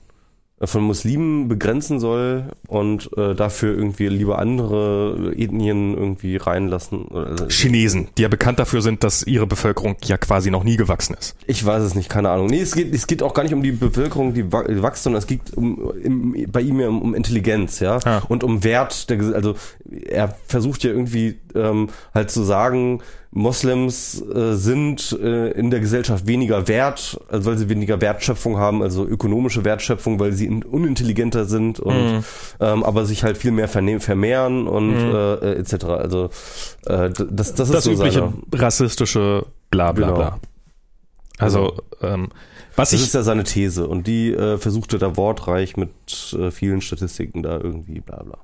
von 0.64 0.82
Muslimen 0.82 1.48
begrenzen 1.48 1.98
soll 2.00 2.44
und 2.68 3.10
äh, 3.16 3.34
dafür 3.34 3.76
irgendwie 3.76 4.06
lieber 4.08 4.38
andere 4.38 5.32
Ethnien 5.36 5.96
irgendwie 5.96 6.36
reinlassen. 6.36 7.06
Chinesen, 7.48 8.08
die 8.16 8.22
ja 8.22 8.28
bekannt 8.28 8.58
dafür 8.58 8.82
sind, 8.82 9.02
dass 9.04 9.22
ihre 9.26 9.46
Bevölkerung 9.46 9.96
ja 10.04 10.16
quasi 10.18 10.50
noch 10.50 10.64
nie 10.64 10.76
gewachsen 10.76 11.14
ist. 11.18 11.36
Ich 11.46 11.64
weiß 11.64 11.82
es 11.82 11.94
nicht, 11.94 12.08
keine 12.08 12.30
Ahnung. 12.30 12.46
Nee, 12.46 12.60
es 12.60 12.74
geht, 12.74 12.94
es 12.94 13.06
geht 13.06 13.22
auch 13.22 13.34
gar 13.34 13.42
nicht 13.42 13.54
um 13.54 13.62
die 13.62 13.72
Bevölkerung, 13.72 14.34
die 14.34 14.52
wächst, 14.52 15.02
sondern 15.02 15.18
es 15.18 15.26
geht 15.26 15.52
um, 15.56 15.92
im, 16.02 16.46
bei 16.50 16.60
ihm 16.60 16.80
ja 16.80 16.88
um, 16.88 17.02
um 17.02 17.14
Intelligenz, 17.14 17.80
ja, 17.80 17.98
Ah. 18.04 18.22
und 18.28 18.44
um 18.44 18.64
Wert 18.64 19.10
der, 19.10 19.20
also 19.34 19.54
er 20.06 20.34
versucht 20.46 20.84
ja 20.84 20.90
irgendwie 20.90 21.38
ähm, 21.54 21.88
halt 22.14 22.30
zu 22.30 22.42
sagen, 22.42 23.00
Moslems 23.34 24.20
äh, 24.22 24.54
sind 24.54 25.18
äh, 25.20 25.50
in 25.52 25.70
der 25.70 25.80
Gesellschaft 25.80 26.26
weniger 26.26 26.68
wert, 26.68 27.18
also 27.30 27.50
weil 27.50 27.56
sie 27.58 27.68
weniger 27.70 28.00
Wertschöpfung 28.00 28.58
haben, 28.58 28.82
also 28.82 29.06
ökonomische 29.06 29.64
Wertschöpfung, 29.64 30.20
weil 30.20 30.32
sie 30.32 30.46
in, 30.46 30.62
unintelligenter 30.62 31.46
sind 31.46 31.80
und 31.80 32.12
Mhm. 32.12 32.24
ähm, 32.60 32.84
aber 32.84 33.06
sich 33.06 33.24
halt 33.24 33.38
viel 33.38 33.50
mehr 33.52 33.68
vermehren 33.68 34.68
und 34.68 34.96
äh, 34.96 35.34
äh, 35.34 35.58
etc. 35.58 35.84
Also 35.86 36.28
äh, 36.86 37.08
d- 37.10 37.24
das, 37.30 37.54
das 37.54 37.68
ist 37.70 37.74
Das 37.74 37.84
so 37.84 37.92
übliche 37.92 38.18
seine, 38.20 38.32
rassistische 38.62 39.46
bla 39.70 39.92
bla 39.92 40.06
Genau. 40.08 40.16
bla. 40.18 40.38
Also, 41.38 41.72
ähm, 42.02 42.28
was 42.76 42.90
Das 42.90 43.00
ich 43.00 43.06
ist 43.06 43.14
ja 43.14 43.22
seine 43.22 43.44
These 43.44 43.88
und 43.88 44.06
die 44.06 44.32
äh, 44.32 44.58
versuchte 44.58 44.98
da 44.98 45.16
wortreich 45.16 45.76
mit 45.78 45.90
äh, 46.38 46.50
vielen 46.50 46.82
Statistiken 46.82 47.42
da 47.42 47.58
irgendwie 47.58 48.00
bla 48.00 48.22
bla. 48.22 48.38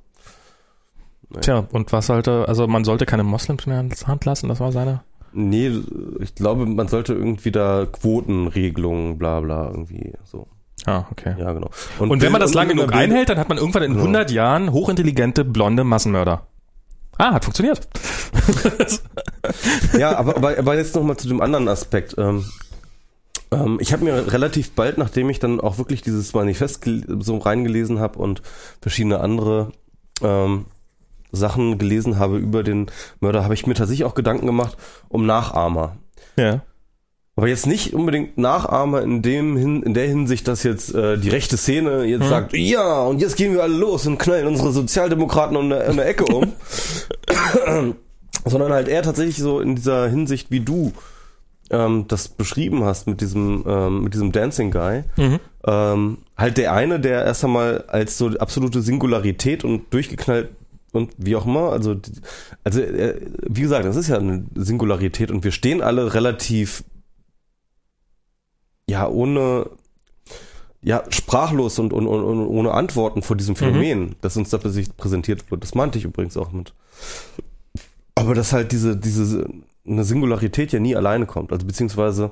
Tja, 1.40 1.66
und 1.72 1.92
was 1.92 2.06
sollte, 2.06 2.46
also 2.48 2.66
man 2.66 2.84
sollte 2.84 3.04
keine 3.06 3.22
Moslems 3.22 3.66
mehr 3.66 3.80
ins 3.80 4.06
Hand 4.06 4.24
lassen, 4.24 4.48
das 4.48 4.60
war 4.60 4.72
seine. 4.72 5.02
Nee, 5.32 5.70
ich 6.20 6.34
glaube, 6.34 6.64
man 6.64 6.88
sollte 6.88 7.12
irgendwie 7.12 7.50
da 7.52 7.86
Quotenregelungen 7.86 9.18
bla 9.18 9.40
bla 9.40 9.66
irgendwie 9.66 10.14
so. 10.24 10.46
Ah, 10.86 11.04
okay. 11.10 11.34
Ja, 11.38 11.52
genau. 11.52 11.70
Und, 11.98 12.22
wenn 12.22 12.32
man 12.32 12.40
das 12.40 12.54
lange 12.54 12.74
genug 12.74 12.94
einhält, 12.94 13.28
dann 13.28 13.38
hat 13.38 13.48
man 13.48 13.58
irgendwann 13.58 13.82
in 13.82 13.92
Ja. 13.92 13.98
100 13.98 14.30
Jahren 14.30 14.72
hochintelligente, 14.72 15.44
blonde 15.44 15.84
Massenmörder. 15.84 16.46
Ah, 17.18 17.34
hat 17.34 17.44
funktioniert. 17.44 17.88
Ja, 19.98 20.16
aber, 20.16 20.36
aber, 20.36 20.58
aber 20.58 20.76
jetzt 20.76 20.94
nochmal 20.94 21.16
zu 21.16 21.28
dem 21.28 21.40
anderen 21.40 21.68
Aspekt. 21.68 22.14
Ähm, 22.18 22.44
ähm, 23.50 23.78
ich 23.80 23.92
habe 23.92 24.04
mir 24.04 24.32
relativ 24.32 24.72
bald, 24.72 24.98
nachdem 24.98 25.30
ich 25.30 25.38
dann 25.38 25.60
auch 25.60 25.78
wirklich 25.78 26.02
dieses 26.02 26.34
Manifest 26.34 26.84
so 27.20 27.38
reingelesen 27.38 27.98
habe 27.98 28.18
und 28.18 28.42
verschiedene 28.80 29.20
andere 29.20 29.72
ähm, 30.22 30.66
Sachen 31.32 31.78
gelesen 31.78 32.18
habe 32.18 32.38
über 32.38 32.62
den 32.62 32.86
Mörder, 33.20 33.44
habe 33.44 33.54
ich 33.54 33.66
mir 33.66 33.74
tatsächlich 33.74 34.04
auch 34.04 34.14
Gedanken 34.14 34.46
gemacht 34.46 34.76
um 35.08 35.26
Nachahmer. 35.26 35.96
Ja. 36.36 36.62
Aber 37.36 37.46
jetzt 37.46 37.68
nicht 37.68 37.94
unbedingt 37.94 38.36
Nachahmer 38.36 39.02
in 39.02 39.22
dem 39.22 39.56
hin, 39.56 39.84
in 39.84 39.94
der 39.94 40.08
Hinsicht, 40.08 40.48
dass 40.48 40.64
jetzt 40.64 40.92
äh, 40.92 41.16
die 41.16 41.28
rechte 41.28 41.56
Szene 41.56 42.02
jetzt 42.04 42.22
Hm. 42.22 42.28
sagt, 42.28 42.52
ja, 42.56 43.02
und 43.02 43.20
jetzt 43.20 43.36
gehen 43.36 43.52
wir 43.54 43.62
alle 43.62 43.76
los 43.76 44.08
und 44.08 44.18
knallen 44.18 44.48
unsere 44.48 44.72
Sozialdemokraten 44.72 45.56
in 45.56 45.70
der, 45.70 45.84
in 45.84 45.96
der 45.96 46.08
Ecke 46.08 46.24
um. 46.24 46.52
Sondern 48.44 48.72
halt 48.72 48.88
eher 48.88 49.02
tatsächlich 49.02 49.36
so 49.36 49.60
in 49.60 49.76
dieser 49.76 50.08
Hinsicht, 50.08 50.50
wie 50.50 50.60
du 50.60 50.92
ähm, 51.70 52.06
das 52.08 52.28
beschrieben 52.28 52.84
hast 52.84 53.06
mit 53.06 53.20
diesem, 53.20 53.64
ähm, 53.68 54.02
mit 54.02 54.14
diesem 54.14 54.32
Dancing 54.32 54.72
Guy. 54.72 55.04
Mhm. 55.16 55.38
Ähm, 55.64 56.18
halt 56.36 56.56
der 56.56 56.72
eine, 56.72 56.98
der 56.98 57.24
erst 57.24 57.44
einmal 57.44 57.84
als 57.86 58.18
so 58.18 58.30
absolute 58.30 58.82
Singularität 58.82 59.62
und 59.62 59.92
durchgeknallt 59.92 60.48
und 60.92 61.12
wie 61.18 61.36
auch 61.36 61.46
immer, 61.46 61.72
also, 61.72 61.96
also 62.64 62.80
äh, 62.80 63.20
wie 63.46 63.60
gesagt, 63.60 63.84
das 63.84 63.96
ist 63.96 64.08
ja 64.08 64.18
eine 64.18 64.46
Singularität 64.54 65.30
und 65.30 65.44
wir 65.44 65.52
stehen 65.52 65.82
alle 65.82 66.14
relativ 66.14 66.84
ja 68.88 69.06
ohne 69.08 69.70
ja 70.80 71.04
sprachlos 71.10 71.78
und, 71.78 71.92
und, 71.92 72.06
und, 72.06 72.24
und 72.24 72.46
ohne 72.46 72.72
Antworten 72.72 73.22
vor 73.22 73.36
diesem 73.36 73.56
Phänomen, 73.56 74.16
das 74.20 74.36
uns 74.36 74.50
da 74.50 74.58
präsentiert 74.58 75.50
wird. 75.50 75.62
Das 75.62 75.74
meinte 75.74 75.98
ich 75.98 76.04
übrigens 76.04 76.36
auch 76.36 76.52
mit. 76.52 76.72
Aber 78.14 78.34
dass 78.34 78.52
halt 78.52 78.72
diese 78.72 78.96
diese 78.96 79.48
eine 79.86 80.04
Singularität 80.04 80.72
ja 80.72 80.80
nie 80.80 80.96
alleine 80.96 81.26
kommt, 81.26 81.52
also 81.52 81.66
beziehungsweise 81.66 82.30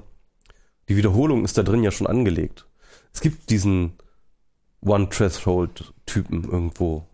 die 0.88 0.96
Wiederholung 0.96 1.44
ist 1.44 1.58
da 1.58 1.62
drin 1.62 1.82
ja 1.82 1.90
schon 1.90 2.06
angelegt. 2.06 2.66
Es 3.12 3.20
gibt 3.20 3.50
diesen 3.50 3.94
One-Threshold-Typen 4.82 6.44
irgendwo. 6.44 7.06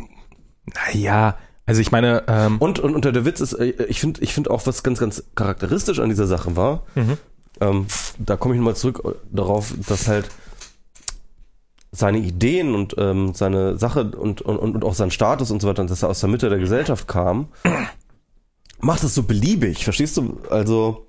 Naja, 0.75 1.37
also 1.67 1.81
ich 1.81 1.93
meine, 1.93 2.25
ähm, 2.29 2.59
Und, 2.59 2.79
und, 2.81 2.95
und 2.95 3.05
der 3.05 3.25
Witz 3.25 3.41
ist, 3.41 3.53
äh, 3.55 3.85
ich 3.89 4.01
finde 4.01 4.21
ich 4.23 4.35
finde 4.35 4.51
auch, 4.51 4.67
was 4.67 4.83
ganz, 4.83 4.99
ganz 4.99 5.23
charakteristisch 5.35 6.01
an 6.01 6.09
dieser 6.09 6.27
Sache 6.27 6.57
war, 6.57 6.83
Mhm. 6.95 7.19
ähm, 7.61 7.87
da 8.19 8.37
komme 8.37 8.55
ich 8.55 8.59
nochmal 8.59 8.77
zurück 8.77 9.03
äh, 9.05 9.11
darauf, 9.31 9.73
dass 9.89 10.09
halt 10.09 10.29
seine 11.93 12.19
Ideen 12.19 12.75
und 12.75 12.95
ähm, 12.99 13.35
seine 13.35 13.77
Sache 13.77 14.11
und, 14.17 14.41
und, 14.41 14.57
und 14.59 14.85
auch 14.85 14.95
sein 14.95 15.11
Status 15.11 15.51
und 15.51 15.61
so 15.61 15.69
weiter, 15.69 15.85
dass 15.85 16.03
er 16.03 16.09
aus 16.09 16.21
der 16.21 16.31
Mitte 16.31 16.49
der 16.49 16.59
Gesellschaft 16.59 17.07
kam, 17.07 17.49
macht 18.81 19.05
es 19.05 19.15
so 19.15 19.25
beliebig, 19.25 19.85
verstehst 19.85 20.17
du? 20.17 20.39
Also 20.49 21.07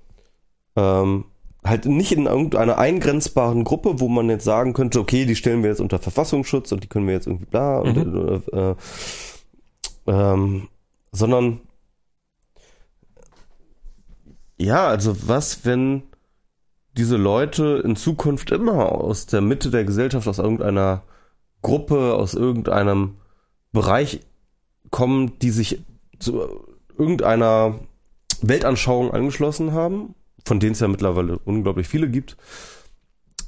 ähm, 0.76 1.24
halt 1.64 1.86
nicht 1.86 2.12
in 2.12 2.26
irgendeiner 2.26 2.78
eingrenzbaren 2.78 3.64
Gruppe, 3.64 4.02
wo 4.02 4.10
man 4.10 4.30
jetzt 4.30 4.44
sagen 4.44 4.74
könnte, 4.74 5.00
okay, 5.00 5.26
die 5.26 5.38
stellen 5.38 5.64
wir 5.64 5.70
jetzt 5.70 5.80
unter 5.80 6.00
Verfassungsschutz 6.00 6.74
und 6.74 6.84
die 6.84 6.88
können 6.90 7.08
wir 7.08 7.14
jetzt 7.14 7.28
irgendwie 7.28 7.46
bla 7.46 7.80
und 7.80 7.96
äh, 8.52 8.72
äh, 8.72 8.76
ähm, 10.08 10.68
sondern 11.12 11.62
ja, 14.58 14.88
also 14.88 15.28
was, 15.28 15.66
wenn 15.66 16.04
diese 16.96 17.18
Leute 17.18 17.82
in 17.84 17.96
Zukunft 17.96 18.52
immer 18.52 18.92
aus 18.92 19.26
der 19.26 19.42
Mitte 19.42 19.72
der 19.72 19.84
Gesellschaft, 19.84 20.28
aus 20.28 20.38
irgendeiner 20.38 21.04
Gruppe, 21.62 22.14
aus 22.14 22.34
irgendeinem 22.34 23.16
Bereich 23.72 24.22
kommen, 24.92 25.40
die 25.40 25.50
sich 25.50 25.82
zu 26.20 26.42
irgendeiner 26.98 27.80
Weltanschauung 28.42 29.12
angeschlossen 29.12 29.74
haben, 29.74 30.14
von 30.46 30.60
denen 30.60 30.74
es 30.74 30.80
ja 30.80 30.88
mittlerweile 30.88 31.40
unglaublich 31.40 31.88
viele 31.88 32.10
gibt, 32.10 32.38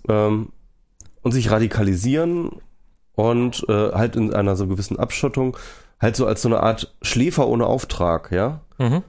ähm, 0.08 0.50
und 1.22 1.32
sich 1.32 1.52
radikalisieren 1.52 2.62
und 3.14 3.66
äh, 3.70 3.92
halt 3.92 4.16
in 4.16 4.34
einer 4.34 4.56
so 4.56 4.68
gewissen 4.68 4.98
Abschottung, 4.98 5.58
halt 6.06 6.16
so 6.16 6.26
als 6.26 6.42
so 6.42 6.48
eine 6.50 6.62
Art 6.62 6.96
Schläfer 7.02 7.48
ohne 7.48 7.66
Auftrag, 7.66 8.32
ja. 8.32 8.62
mhm. 8.78 9.04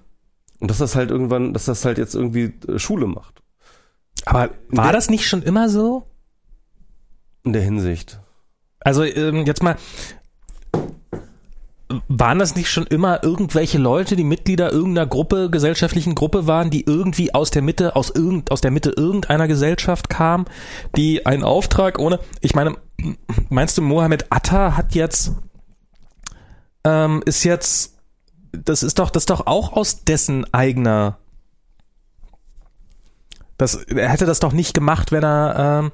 Und 0.58 0.70
dass 0.70 0.78
das 0.78 0.96
halt 0.96 1.10
irgendwann, 1.10 1.52
dass 1.52 1.66
das 1.66 1.84
halt 1.84 1.98
jetzt 1.98 2.14
irgendwie 2.14 2.54
äh, 2.68 2.78
Schule 2.78 3.06
macht. 3.06 3.42
aber 4.24 4.48
war 4.70 4.84
der- 4.84 4.92
das 4.92 5.10
nicht 5.10 5.28
schon 5.28 5.42
immer 5.42 5.68
so? 5.68 6.04
In 7.44 7.52
der 7.52 7.62
Hinsicht. 7.62 8.18
Also 8.80 9.04
ähm, 9.04 9.44
jetzt 9.46 9.62
mal, 9.62 9.76
waren 12.08 12.38
das 12.40 12.56
nicht 12.56 12.68
schon 12.70 12.86
immer 12.86 13.22
irgendwelche 13.22 13.78
Leute, 13.78 14.16
die 14.16 14.24
Mitglieder 14.24 14.72
irgendeiner 14.72 15.06
Gruppe, 15.06 15.50
gesellschaftlichen 15.50 16.16
Gruppe 16.16 16.46
waren, 16.48 16.70
die 16.70 16.84
irgendwie 16.84 17.32
aus 17.32 17.50
der 17.52 17.62
Mitte, 17.62 17.94
aus 17.94 18.10
irgend, 18.10 18.50
aus 18.50 18.60
der 18.60 18.72
Mitte 18.72 18.90
irgendeiner 18.96 19.46
Gesellschaft 19.46 20.08
kamen, 20.08 20.46
die 20.96 21.26
einen 21.26 21.44
Auftrag 21.44 21.98
ohne, 22.00 22.18
ich 22.40 22.54
meine, 22.56 22.76
meinst 23.50 23.78
du, 23.78 23.82
Mohammed 23.82 24.26
Atta 24.30 24.76
hat 24.76 24.94
jetzt, 24.96 25.32
ähm, 26.86 27.22
ist 27.26 27.42
jetzt, 27.42 27.98
das 28.52 28.82
ist 28.82 28.98
doch, 29.00 29.10
das 29.10 29.22
ist 29.22 29.30
doch 29.30 29.46
auch 29.46 29.72
aus 29.72 30.04
dessen 30.04 30.52
eigener, 30.54 31.18
das, 33.58 33.74
er 33.74 34.08
hätte 34.08 34.24
das 34.24 34.38
doch 34.38 34.52
nicht 34.52 34.72
gemacht, 34.72 35.10
wenn 35.10 35.24
er, 35.24 35.82
ähm, 35.82 35.92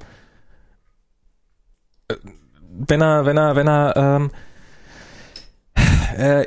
wenn 2.69 3.01
er, 3.01 3.25
wenn 3.25 3.37
er, 3.37 3.55
wenn 3.55 3.67
er, 3.67 3.93
ähm, 3.95 4.25
äh, 4.25 4.37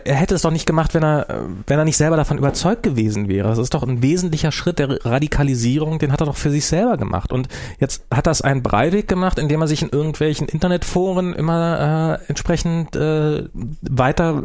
er 0.05 0.15
hätte 0.15 0.35
es 0.35 0.43
doch 0.43 0.51
nicht 0.51 0.67
gemacht, 0.67 0.95
wenn 0.95 1.03
er, 1.03 1.31
äh, 1.31 1.41
wenn 1.67 1.79
er 1.79 1.85
nicht 1.85 1.97
selber 1.97 2.17
davon 2.17 2.39
überzeugt 2.39 2.83
gewesen 2.83 3.29
wäre. 3.29 3.49
Das 3.49 3.59
ist 3.59 3.75
doch 3.75 3.83
ein 3.83 4.03
wesentlicher 4.03 4.53
Schritt 4.53 4.79
der 4.79 5.05
Radikalisierung, 5.05 5.99
den 5.99 6.13
hat 6.13 6.21
er 6.21 6.27
doch 6.27 6.37
für 6.37 6.51
sich 6.51 6.67
selber 6.67 6.97
gemacht. 6.97 7.33
Und 7.33 7.49
jetzt 7.79 8.05
hat 8.11 8.27
das 8.27 8.43
ein 8.43 8.63
Breivik 8.63 9.09
gemacht, 9.09 9.39
indem 9.39 9.61
er 9.61 9.69
sich 9.69 9.83
in 9.83 9.91
irgendwelchen 9.91 10.49
Internetforen 10.49 11.35
immer 11.35 12.21
äh, 12.21 12.29
entsprechend 12.29 12.97
äh, 12.97 13.45
weiter 13.83 14.45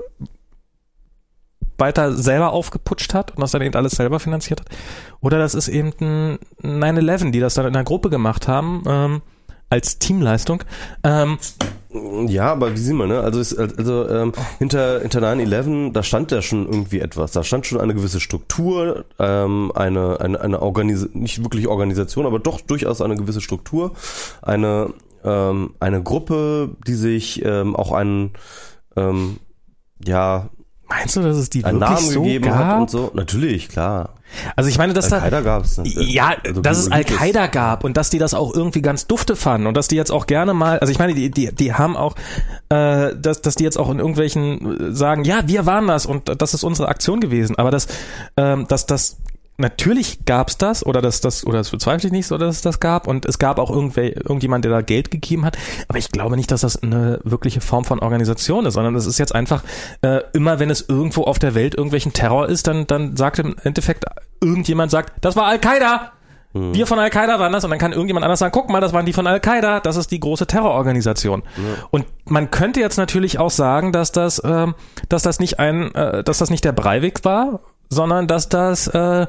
weiter 1.78 2.14
selber 2.14 2.54
aufgeputscht 2.54 3.16
hat 3.16 3.32
und 3.32 3.42
das 3.42 3.52
dann 3.52 3.64
eben 3.64 3.76
alles 3.76 3.94
selber 3.94 4.20
finanziert 4.20 4.62
hat. 4.62 4.70
Oder 5.20 5.40
das 5.40 5.56
ist 5.56 5.68
eben 5.68 5.92
ein 6.00 6.40
9-11, 6.64 7.32
die 7.32 7.40
das 7.40 7.56
dann 7.56 7.66
in 7.66 7.76
einer 7.76 7.84
Gruppe 7.84 8.12
gemacht 8.12 8.48
haben. 8.48 8.84
Ähm, 8.88 9.22
als 9.72 9.98
Teamleistung. 9.98 10.64
Ähm, 11.04 11.38
ja, 12.28 12.52
aber 12.52 12.74
wie 12.74 12.80
sieht 12.80 12.94
man, 12.94 13.10
ne? 13.10 13.22
Also, 13.22 13.40
ist, 13.40 13.58
also 13.58 14.08
ähm, 14.08 14.34
hinter, 14.60 15.00
hinter 15.02 15.20
9-11, 15.20 15.94
da 15.94 16.04
stand 16.04 16.32
ja 16.32 16.42
schon 16.42 16.68
irgendwie 16.68 17.00
etwas. 17.00 17.32
Da 17.32 17.44
stand 17.44 17.66
schon 17.66 17.80
eine 17.82 17.94
gewisse 17.94 18.20
Struktur, 18.20 19.06
ähm, 19.18 19.72
eine, 19.74 20.20
eine, 20.20 20.40
eine 20.40 20.62
Organis 20.62 21.10
nicht 21.14 21.44
wirklich 21.44 21.68
Organisation, 21.68 22.26
aber 22.26 22.40
doch 22.40 22.62
durchaus 22.62 23.02
eine 23.02 23.16
gewisse 23.16 23.42
Struktur. 23.42 23.94
Eine, 24.42 24.94
ähm, 25.24 25.74
eine 25.80 26.04
Gruppe, 26.04 26.76
die 26.86 26.96
sich 26.96 27.44
ähm, 27.44 27.76
auch 27.76 27.92
einen, 27.92 28.34
ähm, 28.96 29.38
ja, 30.06 30.50
Meinst 30.92 31.16
du, 31.16 31.22
dass 31.22 31.38
es 31.38 31.50
die 31.50 31.64
einen 31.64 31.80
wirklich 31.80 32.00
Namen 32.00 32.12
so 32.12 32.22
gegeben 32.22 32.46
gab? 32.46 32.58
hat 32.58 32.80
und 32.82 32.90
so? 32.90 33.12
Natürlich, 33.14 33.70
klar. 33.70 34.10
Also 34.58 34.70
ich 34.70 34.78
meine, 34.78 34.94
dass 34.94 35.08
da 35.10 35.18
Al-Qaida 35.18 35.42
gab's. 35.42 35.78
ne? 35.78 35.84
ja, 35.86 36.36
Also 36.46 36.62
dass 36.62 36.78
es 36.78 36.92
Al-Qaida 36.92 37.48
gab 37.48 37.84
und 37.84 37.96
dass 37.96 38.10
die 38.10 38.20
das 38.20 38.34
auch 38.34 38.54
irgendwie 38.54 38.82
ganz 38.82 39.08
dufte 39.08 39.36
fanden 39.36 39.68
und 39.68 39.76
dass 39.76 39.88
die 39.88 39.96
jetzt 39.96 40.12
auch 40.12 40.28
gerne 40.28 40.54
mal, 40.54 40.80
also 40.80 40.92
ich 40.92 41.00
meine, 41.00 41.14
die, 41.14 41.32
die, 41.32 41.54
die 41.54 41.74
haben 41.74 41.96
auch, 41.96 42.16
äh, 42.70 43.16
dass, 43.16 43.42
dass 43.42 43.56
die 43.56 43.64
jetzt 43.64 43.78
auch 43.78 43.90
in 43.90 44.00
irgendwelchen 44.00 44.92
äh, 44.92 44.94
sagen, 44.94 45.24
ja, 45.24 45.44
wir 45.48 45.66
waren 45.66 45.88
das 45.88 46.06
und 46.06 46.42
das 46.42 46.54
ist 46.54 46.64
unsere 46.64 46.90
Aktion 46.90 47.20
gewesen, 47.22 47.58
aber 47.58 47.72
das, 47.72 47.88
ähm, 48.38 48.68
dass 48.68 48.86
das 48.86 49.18
Natürlich 49.62 50.26
gab's 50.26 50.58
das 50.58 50.86
oder 50.86 51.02
das 51.02 51.22
das 51.22 51.46
oder 51.46 51.60
das 51.60 51.70
bezweifle 51.70 52.08
ich 52.08 52.12
nicht 52.12 52.28
so, 52.28 52.38
dass 52.38 52.56
es 52.56 52.62
das 52.62 52.80
gab. 52.80 53.08
Und 53.08 53.26
es 53.26 53.40
gab 53.40 53.60
auch 53.60 53.70
irgendwer, 53.70 54.16
irgendjemand, 54.16 54.66
der 54.66 54.72
da 54.72 54.82
Geld 54.82 55.12
gegeben 55.12 55.46
hat, 55.46 55.58
aber 55.88 56.00
ich 56.00 56.12
glaube 56.12 56.36
nicht, 56.36 56.52
dass 56.52 56.62
das 56.62 56.82
eine 56.82 57.20
wirkliche 57.24 57.62
Form 57.62 57.86
von 57.86 58.00
Organisation 58.00 58.66
ist, 58.66 58.74
sondern 58.74 58.96
es 58.96 59.06
ist 59.06 59.20
jetzt 59.20 59.36
einfach 59.36 59.64
äh, 60.02 60.22
immer, 60.34 60.60
wenn 60.60 60.70
es 60.70 60.82
irgendwo 60.90 61.24
auf 61.24 61.40
der 61.40 61.56
Welt 61.56 61.76
irgendwelchen 61.76 62.12
Terror 62.14 62.50
ist, 62.50 62.68
dann 62.68 62.88
dann 62.88 63.16
sagt 63.16 63.40
im 63.40 63.56
Endeffekt 63.64 64.06
irgendjemand 64.42 64.92
sagt, 64.92 65.14
das 65.22 65.36
war 65.36 65.46
Al-Qaida. 65.46 66.12
Wir 66.54 66.86
von 66.86 67.00
Al-Qaida 67.00 67.40
waren 67.40 67.54
das. 67.54 67.64
Und 67.64 67.70
dann 67.70 67.80
kann 67.80 67.94
irgendjemand 67.94 68.26
anders 68.26 68.40
sagen, 68.40 68.52
guck 68.52 68.70
mal, 68.70 68.82
das 68.82 68.92
waren 68.92 69.06
die 69.06 69.14
von 69.14 69.26
Al-Qaida, 69.26 69.80
das 69.80 69.96
ist 69.96 70.12
die 70.12 70.20
große 70.20 70.48
Terrororganisation. 70.48 71.44
Und 71.92 72.06
man 72.26 72.52
könnte 72.52 72.82
jetzt 72.82 72.98
natürlich 72.98 73.40
auch 73.40 73.52
sagen, 73.52 73.94
dass 73.94 74.12
das, 74.12 74.42
ähm, 74.44 74.76
dass 75.08 75.24
das 75.24 75.40
nicht 75.40 75.60
ein, 75.60 75.96
äh, 75.96 76.24
dass 76.24 76.40
das 76.40 76.50
nicht 76.50 76.66
der 76.66 76.74
Breivik 76.74 77.24
war, 77.24 77.62
sondern 77.92 78.28
dass 78.28 78.50
das 78.50 78.88
äh, 78.88 79.28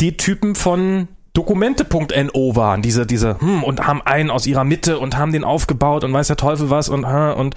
die 0.00 0.16
Typen 0.16 0.54
von 0.54 1.08
Dokumente.no 1.32 2.56
waren, 2.56 2.82
diese, 2.82 3.06
diese, 3.06 3.40
hm, 3.40 3.64
und 3.64 3.86
haben 3.86 4.02
einen 4.02 4.30
aus 4.30 4.46
ihrer 4.46 4.64
Mitte 4.64 4.98
und 4.98 5.16
haben 5.16 5.32
den 5.32 5.44
aufgebaut 5.44 6.04
und 6.04 6.12
weiß 6.12 6.28
der 6.28 6.36
Teufel 6.36 6.70
was 6.70 6.88
und, 6.88 7.04
und 7.04 7.54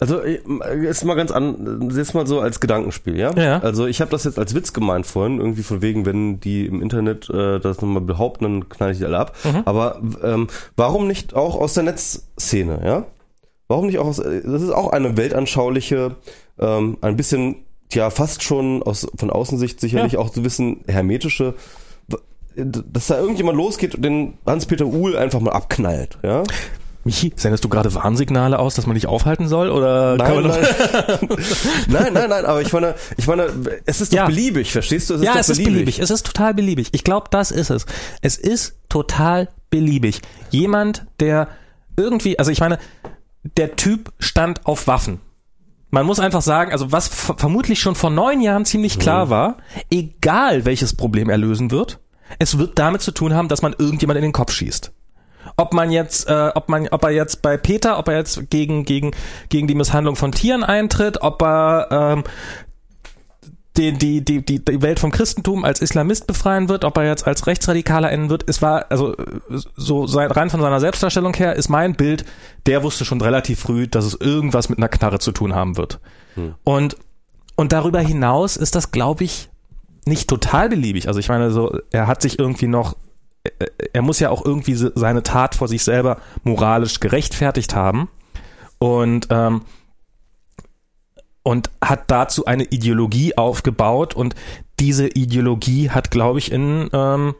Also 0.00 0.20
äh, 0.20 0.40
jetzt 0.82 1.04
mal 1.04 1.14
ganz 1.14 1.30
an, 1.30 1.90
jetzt 1.94 2.14
mal 2.14 2.26
so 2.26 2.40
als 2.40 2.60
Gedankenspiel, 2.60 3.16
ja? 3.18 3.32
Ja. 3.34 3.58
Also 3.60 3.86
ich 3.86 4.00
habe 4.00 4.10
das 4.10 4.24
jetzt 4.24 4.38
als 4.38 4.54
Witz 4.54 4.72
gemeint 4.72 5.06
vorhin, 5.06 5.38
irgendwie 5.38 5.62
von 5.62 5.82
wegen, 5.82 6.06
wenn 6.06 6.40
die 6.40 6.66
im 6.66 6.82
Internet 6.82 7.28
äh, 7.30 7.60
das 7.60 7.80
nochmal 7.80 8.02
behaupten, 8.02 8.44
dann 8.44 8.68
knall 8.68 8.92
ich 8.92 8.98
die 8.98 9.04
alle 9.04 9.18
ab. 9.18 9.36
Aber 9.64 10.00
ähm, 10.22 10.48
warum 10.76 11.06
nicht 11.06 11.34
auch 11.34 11.56
aus 11.56 11.74
der 11.74 11.84
Netzszene, 11.84 12.80
ja? 12.84 13.04
Warum 13.68 13.86
nicht 13.86 13.98
auch 13.98 14.06
aus, 14.06 14.18
äh, 14.18 14.42
das 14.44 14.62
ist 14.62 14.70
auch 14.70 14.90
eine 14.92 15.16
weltanschauliche, 15.16 16.16
ähm, 16.58 16.96
ein 17.02 17.16
bisschen, 17.16 17.56
ja, 17.92 18.10
fast 18.10 18.42
schon 18.42 18.82
aus 18.82 19.06
von 19.16 19.30
Außensicht 19.30 19.80
sicherlich 19.80 20.16
auch 20.16 20.32
so 20.32 20.40
ein 20.40 20.42
bisschen 20.42 20.80
hermetische, 20.86 21.54
dass 22.56 23.06
da 23.06 23.18
irgendjemand 23.18 23.56
losgeht 23.56 23.94
und 23.94 24.04
den 24.04 24.34
Hans-Peter 24.44 24.86
Uhl 24.86 25.16
einfach 25.16 25.40
mal 25.40 25.52
abknallt, 25.52 26.18
ja? 26.22 26.42
Michi, 27.04 27.32
sendest 27.36 27.64
du 27.64 27.68
gerade 27.68 27.94
Warnsignale 27.94 28.58
aus, 28.58 28.74
dass 28.74 28.86
man 28.86 28.94
dich 28.94 29.06
aufhalten 29.06 29.46
soll? 29.48 29.70
Oder 29.70 30.16
Nein, 30.16 30.42
nein. 30.42 30.66
nein, 31.88 32.12
nein, 32.12 32.28
nein, 32.28 32.44
aber 32.44 32.60
ich 32.60 32.72
meine, 32.72 32.96
ich 33.16 33.26
meine, 33.26 33.46
es 33.86 34.00
ist 34.00 34.12
doch 34.12 34.18
Ja. 34.18 34.26
beliebig, 34.26 34.72
verstehst 34.72 35.08
du? 35.08 35.14
Es 35.14 35.20
ist 35.20 35.26
ja, 35.26 35.32
doch 35.34 35.40
es 35.40 35.48
ist 35.48 35.62
beliebig. 35.64 36.00
Es 36.00 36.10
ist 36.10 36.26
total 36.26 36.52
beliebig. 36.54 36.88
Ich 36.92 37.04
glaube, 37.04 37.28
das 37.30 37.50
ist 37.52 37.70
es. 37.70 37.86
Es 38.20 38.36
ist 38.36 38.74
total 38.88 39.48
beliebig. 39.70 40.20
Jemand, 40.50 41.06
der 41.20 41.48
irgendwie, 41.96 42.38
also 42.38 42.50
ich 42.50 42.60
meine, 42.60 42.78
der 43.56 43.76
Typ 43.76 44.12
stand 44.18 44.66
auf 44.66 44.86
Waffen. 44.88 45.20
Man 45.90 46.04
muss 46.04 46.20
einfach 46.20 46.42
sagen, 46.42 46.70
also 46.72 46.92
was 46.92 47.08
ver- 47.08 47.36
vermutlich 47.38 47.80
schon 47.80 47.94
vor 47.94 48.10
neun 48.10 48.40
Jahren 48.40 48.64
ziemlich 48.64 48.98
klar 48.98 49.30
war, 49.30 49.56
egal 49.90 50.64
welches 50.64 50.94
Problem 50.94 51.30
er 51.30 51.38
lösen 51.38 51.70
wird, 51.70 51.98
es 52.38 52.58
wird 52.58 52.78
damit 52.78 53.00
zu 53.00 53.10
tun 53.12 53.32
haben, 53.34 53.48
dass 53.48 53.62
man 53.62 53.74
irgendjemand 53.78 54.18
in 54.18 54.22
den 54.22 54.32
Kopf 54.32 54.52
schießt. 54.52 54.92
Ob 55.56 55.72
man 55.72 55.90
jetzt, 55.90 56.28
äh, 56.28 56.50
ob 56.54 56.68
man, 56.68 56.88
ob 56.88 57.02
er 57.04 57.10
jetzt 57.10 57.40
bei 57.40 57.56
Peter, 57.56 57.98
ob 57.98 58.08
er 58.08 58.16
jetzt 58.18 58.50
gegen 58.50 58.84
gegen 58.84 59.12
gegen 59.48 59.66
die 59.66 59.74
Misshandlung 59.74 60.14
von 60.14 60.30
Tieren 60.32 60.62
eintritt, 60.62 61.22
ob 61.22 61.42
er 61.42 61.88
ähm, 61.90 62.24
die, 63.78 63.92
die, 63.92 64.24
die, 64.24 64.44
die, 64.44 64.82
Welt 64.82 64.98
vom 64.98 65.10
Christentum 65.12 65.64
als 65.64 65.80
Islamist 65.80 66.26
befreien 66.26 66.68
wird, 66.68 66.84
ob 66.84 66.96
er 66.98 67.06
jetzt 67.06 67.26
als 67.26 67.46
Rechtsradikaler 67.46 68.10
enden 68.10 68.28
wird. 68.28 68.44
Es 68.48 68.60
war, 68.60 68.86
also 68.90 69.14
so 69.76 70.06
sein, 70.06 70.30
rein 70.30 70.50
von 70.50 70.60
seiner 70.60 70.80
Selbstdarstellung 70.80 71.32
her 71.34 71.54
ist 71.54 71.68
mein 71.68 71.94
Bild, 71.94 72.24
der 72.66 72.82
wusste 72.82 73.04
schon 73.04 73.20
relativ 73.20 73.60
früh, 73.60 73.86
dass 73.86 74.04
es 74.04 74.14
irgendwas 74.14 74.68
mit 74.68 74.78
einer 74.78 74.88
Knarre 74.88 75.20
zu 75.20 75.32
tun 75.32 75.54
haben 75.54 75.76
wird. 75.76 76.00
Und, 76.64 76.96
und 77.56 77.72
darüber 77.72 78.00
hinaus 78.00 78.56
ist 78.56 78.74
das, 78.74 78.90
glaube 78.90 79.24
ich, 79.24 79.48
nicht 80.06 80.28
total 80.28 80.68
beliebig. 80.68 81.08
Also 81.08 81.20
ich 81.20 81.28
meine, 81.28 81.50
so, 81.50 81.78
er 81.90 82.06
hat 82.06 82.20
sich 82.22 82.38
irgendwie 82.38 82.66
noch, 82.68 82.96
er- 83.44 83.68
er 83.92 84.02
muss 84.02 84.20
ja 84.20 84.30
auch 84.30 84.44
irgendwie 84.44 84.74
se- 84.74 84.92
seine 84.94 85.22
Tat 85.22 85.54
vor 85.54 85.68
sich 85.68 85.82
selber 85.84 86.18
moralisch 86.44 87.00
gerechtfertigt 87.00 87.74
haben. 87.74 88.08
Und, 88.78 89.28
ähm, 89.30 89.62
und 91.48 91.70
hat 91.82 92.10
dazu 92.10 92.44
eine 92.44 92.64
Ideologie 92.64 93.38
aufgebaut 93.38 94.14
und 94.14 94.34
diese 94.78 95.08
Ideologie 95.08 95.88
hat, 95.88 96.10
glaube 96.10 96.40
ich, 96.40 96.52
in, 96.52 96.90
ähm, 96.92 97.36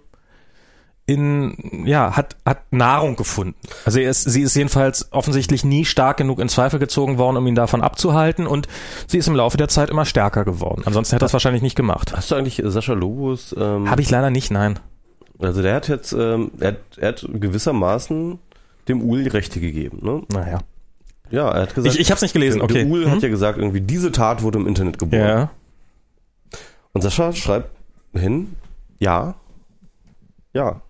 in, 1.05 1.85
ja, 1.85 2.16
hat, 2.16 2.36
hat 2.47 2.72
Nahrung 2.72 3.16
gefunden. 3.16 3.55
Also 3.85 4.01
ist, 4.01 4.22
sie 4.22 4.40
ist 4.40 4.56
jedenfalls 4.56 5.12
offensichtlich 5.12 5.62
nie 5.62 5.85
stark 5.85 6.16
genug 6.16 6.39
in 6.39 6.48
Zweifel 6.48 6.78
gezogen 6.78 7.18
worden, 7.18 7.36
um 7.36 7.47
ihn 7.47 7.55
davon 7.55 7.82
abzuhalten 7.82 8.47
und 8.47 8.66
sie 9.06 9.18
ist 9.18 9.28
im 9.28 9.36
Laufe 9.36 9.59
der 9.59 9.68
Zeit 9.68 9.90
immer 9.90 10.06
stärker 10.06 10.47
geworden. 10.47 10.85
Ansonsten 10.86 11.14
hätte 11.14 11.26
er 11.26 11.26
es 11.26 11.35
wahrscheinlich 11.35 11.62
nicht 11.62 11.76
gemacht. 11.76 12.16
Hast 12.16 12.30
du 12.30 12.35
eigentlich 12.35 12.62
Sascha 12.64 12.94
Lobos, 12.94 13.55
ähm, 13.59 13.90
Habe 13.90 14.01
ich 14.01 14.09
leider 14.09 14.30
nicht, 14.30 14.51
nein. 14.51 14.78
also 15.39 15.60
der 15.60 15.74
hat 15.74 15.86
jetzt, 15.86 16.14
ähm, 16.14 16.51
er, 16.59 16.68
hat, 16.68 16.78
er 16.97 17.09
hat 17.09 17.28
gewissermaßen 17.30 18.39
dem 18.89 19.02
Uhl 19.02 19.24
die 19.24 19.28
Rechte 19.28 19.60
gegeben, 19.60 19.98
ne? 20.01 20.22
Naja. 20.32 20.60
Ja, 21.30 21.50
er 21.50 21.62
hat 21.62 21.74
gesagt, 21.74 21.94
Ich, 21.94 22.00
ich 22.00 22.10
habe 22.10 22.16
es 22.16 22.22
nicht 22.22 22.32
gelesen, 22.32 22.60
okay. 22.62 22.84
Uhl 22.86 23.06
Mhm. 23.06 23.10
hat 23.10 23.22
ja 23.22 23.28
gesagt, 23.28 23.59
irgendwie 23.59 23.80
diese 23.80 24.12
Tat 24.12 24.42
wurde 24.42 24.59
im 24.59 24.66
Internet 24.66 24.98
geboren. 24.98 25.20
ja. 25.20 25.50
Und 26.92 27.02
Sascha 27.02 27.32
schreibt 27.32 27.70
hin, 28.14 28.55
ja, 28.98 29.34
ja. 30.55 30.80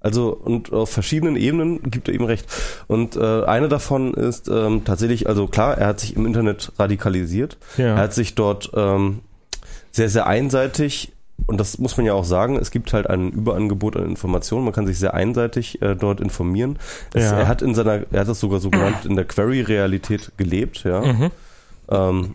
Also 0.00 0.30
und 0.36 0.72
auf 0.72 0.90
verschiedenen 0.90 1.36
Ebenen 1.36 1.80
gibt 1.90 2.08
er 2.08 2.14
ihm 2.14 2.24
recht. 2.24 2.46
Und 2.88 3.16
äh, 3.16 3.44
eine 3.44 3.68
davon 3.68 4.14
ist 4.14 4.48
ähm, 4.48 4.84
tatsächlich, 4.84 5.28
also 5.28 5.46
klar, 5.46 5.78
er 5.78 5.86
hat 5.88 6.00
sich 6.00 6.16
im 6.16 6.26
Internet 6.26 6.72
radikalisiert. 6.78 7.56
Ja. 7.76 7.86
Er 7.86 7.96
hat 7.96 8.12
sich 8.14 8.34
dort 8.34 8.70
ähm, 8.74 9.20
sehr, 9.92 10.08
sehr 10.08 10.26
einseitig, 10.26 11.12
und 11.46 11.58
das 11.58 11.78
muss 11.78 11.96
man 11.96 12.06
ja 12.06 12.14
auch 12.14 12.24
sagen, 12.24 12.56
es 12.56 12.70
gibt 12.70 12.92
halt 12.92 13.08
ein 13.08 13.30
Überangebot 13.30 13.96
an 13.96 14.04
Informationen, 14.04 14.64
man 14.64 14.72
kann 14.72 14.86
sich 14.86 14.98
sehr 14.98 15.14
einseitig 15.14 15.80
äh, 15.82 15.94
dort 15.96 16.20
informieren. 16.20 16.78
Es, 17.14 17.24
Ja. 17.24 17.40
Er 17.40 17.48
hat 17.48 17.62
in 17.62 17.74
seiner, 17.74 18.02
er 18.10 18.20
hat 18.20 18.28
das 18.28 18.40
sogar 18.40 18.60
so 18.60 18.70
genannt, 18.70 19.04
in 19.04 19.16
der 19.16 19.24
Query-Realität 19.24 20.32
gelebt, 20.36 20.84
ja. 20.84 21.00
Mhm. 21.00 21.30
Ähm, 21.88 22.34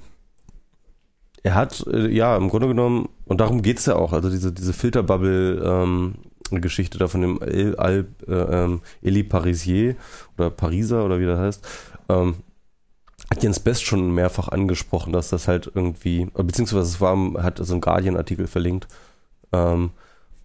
er 1.44 1.56
hat, 1.56 1.86
äh, 1.88 2.08
ja, 2.10 2.36
im 2.36 2.50
Grunde 2.50 2.68
genommen, 2.68 3.10
und 3.26 3.40
darum 3.40 3.62
geht's 3.62 3.86
ja 3.86 3.96
auch, 3.96 4.14
also 4.14 4.30
diese, 4.30 4.52
diese 4.52 4.74
Filterbubble, 4.74 5.62
ähm, 5.64 6.16
Geschichte 6.50 6.98
da 6.98 7.08
von 7.08 7.22
dem 7.22 7.42
El, 7.42 7.76
Al, 7.76 8.06
äh, 8.28 8.34
ähm, 8.34 8.82
Elie 9.02 9.24
Parisier 9.24 9.96
oder 10.38 10.50
Pariser 10.50 11.04
oder 11.04 11.20
wie 11.20 11.26
das 11.26 11.40
heißt, 11.40 11.68
ähm, 12.10 12.36
hat 13.30 13.44
Jens 13.44 13.60
Best 13.60 13.86
schon 13.86 14.12
mehrfach 14.14 14.48
angesprochen, 14.50 15.12
dass 15.14 15.30
das 15.30 15.48
halt 15.48 15.70
irgendwie, 15.74 16.26
beziehungsweise 16.34 16.84
es 16.84 17.02
war, 17.02 17.16
hat 17.44 17.60
so 17.62 17.74
einen 17.74 17.82
Guardian-Artikel 17.82 18.48
verlinkt, 18.48 18.88
ähm, 19.54 19.92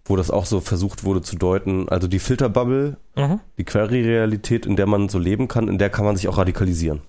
wo 0.05 0.15
das 0.17 0.29
auch 0.31 0.45
so 0.45 0.59
versucht 0.59 1.03
wurde 1.05 1.21
zu 1.21 1.37
deuten. 1.37 1.87
Also 1.89 2.07
die 2.07 2.19
Filterbubble, 2.19 2.97
Mhm. 3.15 3.39
die 3.57 3.63
Query-Realität, 3.63 4.65
in 4.65 4.75
der 4.75 4.85
man 4.87 5.07
so 5.07 5.17
leben 5.19 5.47
kann, 5.47 5.67
in 5.69 5.77
der 5.77 5.89
kann 5.89 6.03
man 6.05 6.17
sich 6.17 6.27
auch 6.27 6.37
radikalisieren. 6.37 7.01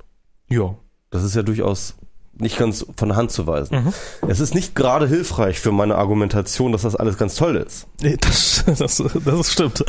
Ja. 0.48 0.74
Das 1.10 1.24
ist 1.24 1.34
ja 1.34 1.42
durchaus 1.42 1.94
nicht 2.36 2.58
ganz 2.58 2.84
von 2.96 3.08
der 3.08 3.16
Hand 3.16 3.30
zu 3.30 3.46
weisen. 3.46 3.84
Mhm. 3.84 3.92
Es 4.28 4.40
ist 4.40 4.54
nicht 4.54 4.74
gerade 4.74 5.06
hilfreich 5.08 5.58
für 5.60 5.72
meine 5.72 5.96
Argumentation, 5.96 6.72
dass 6.72 6.82
das 6.82 6.94
alles 6.96 7.16
ganz 7.18 7.34
toll 7.36 7.56
ist. 7.56 7.86
Nee, 8.02 8.16
Das, 8.20 8.64
das, 8.78 9.02
das 9.24 9.52
stimmt. 9.52 9.84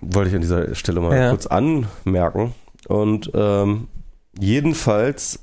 Wollte 0.00 0.28
ich 0.30 0.34
an 0.34 0.40
dieser 0.42 0.74
Stelle 0.74 1.00
mal 1.00 1.16
Ja. 1.16 1.30
kurz 1.30 1.46
anmerken. 1.46 2.54
Und 2.88 3.30
ähm, 3.34 3.88
jedenfalls 4.38 5.40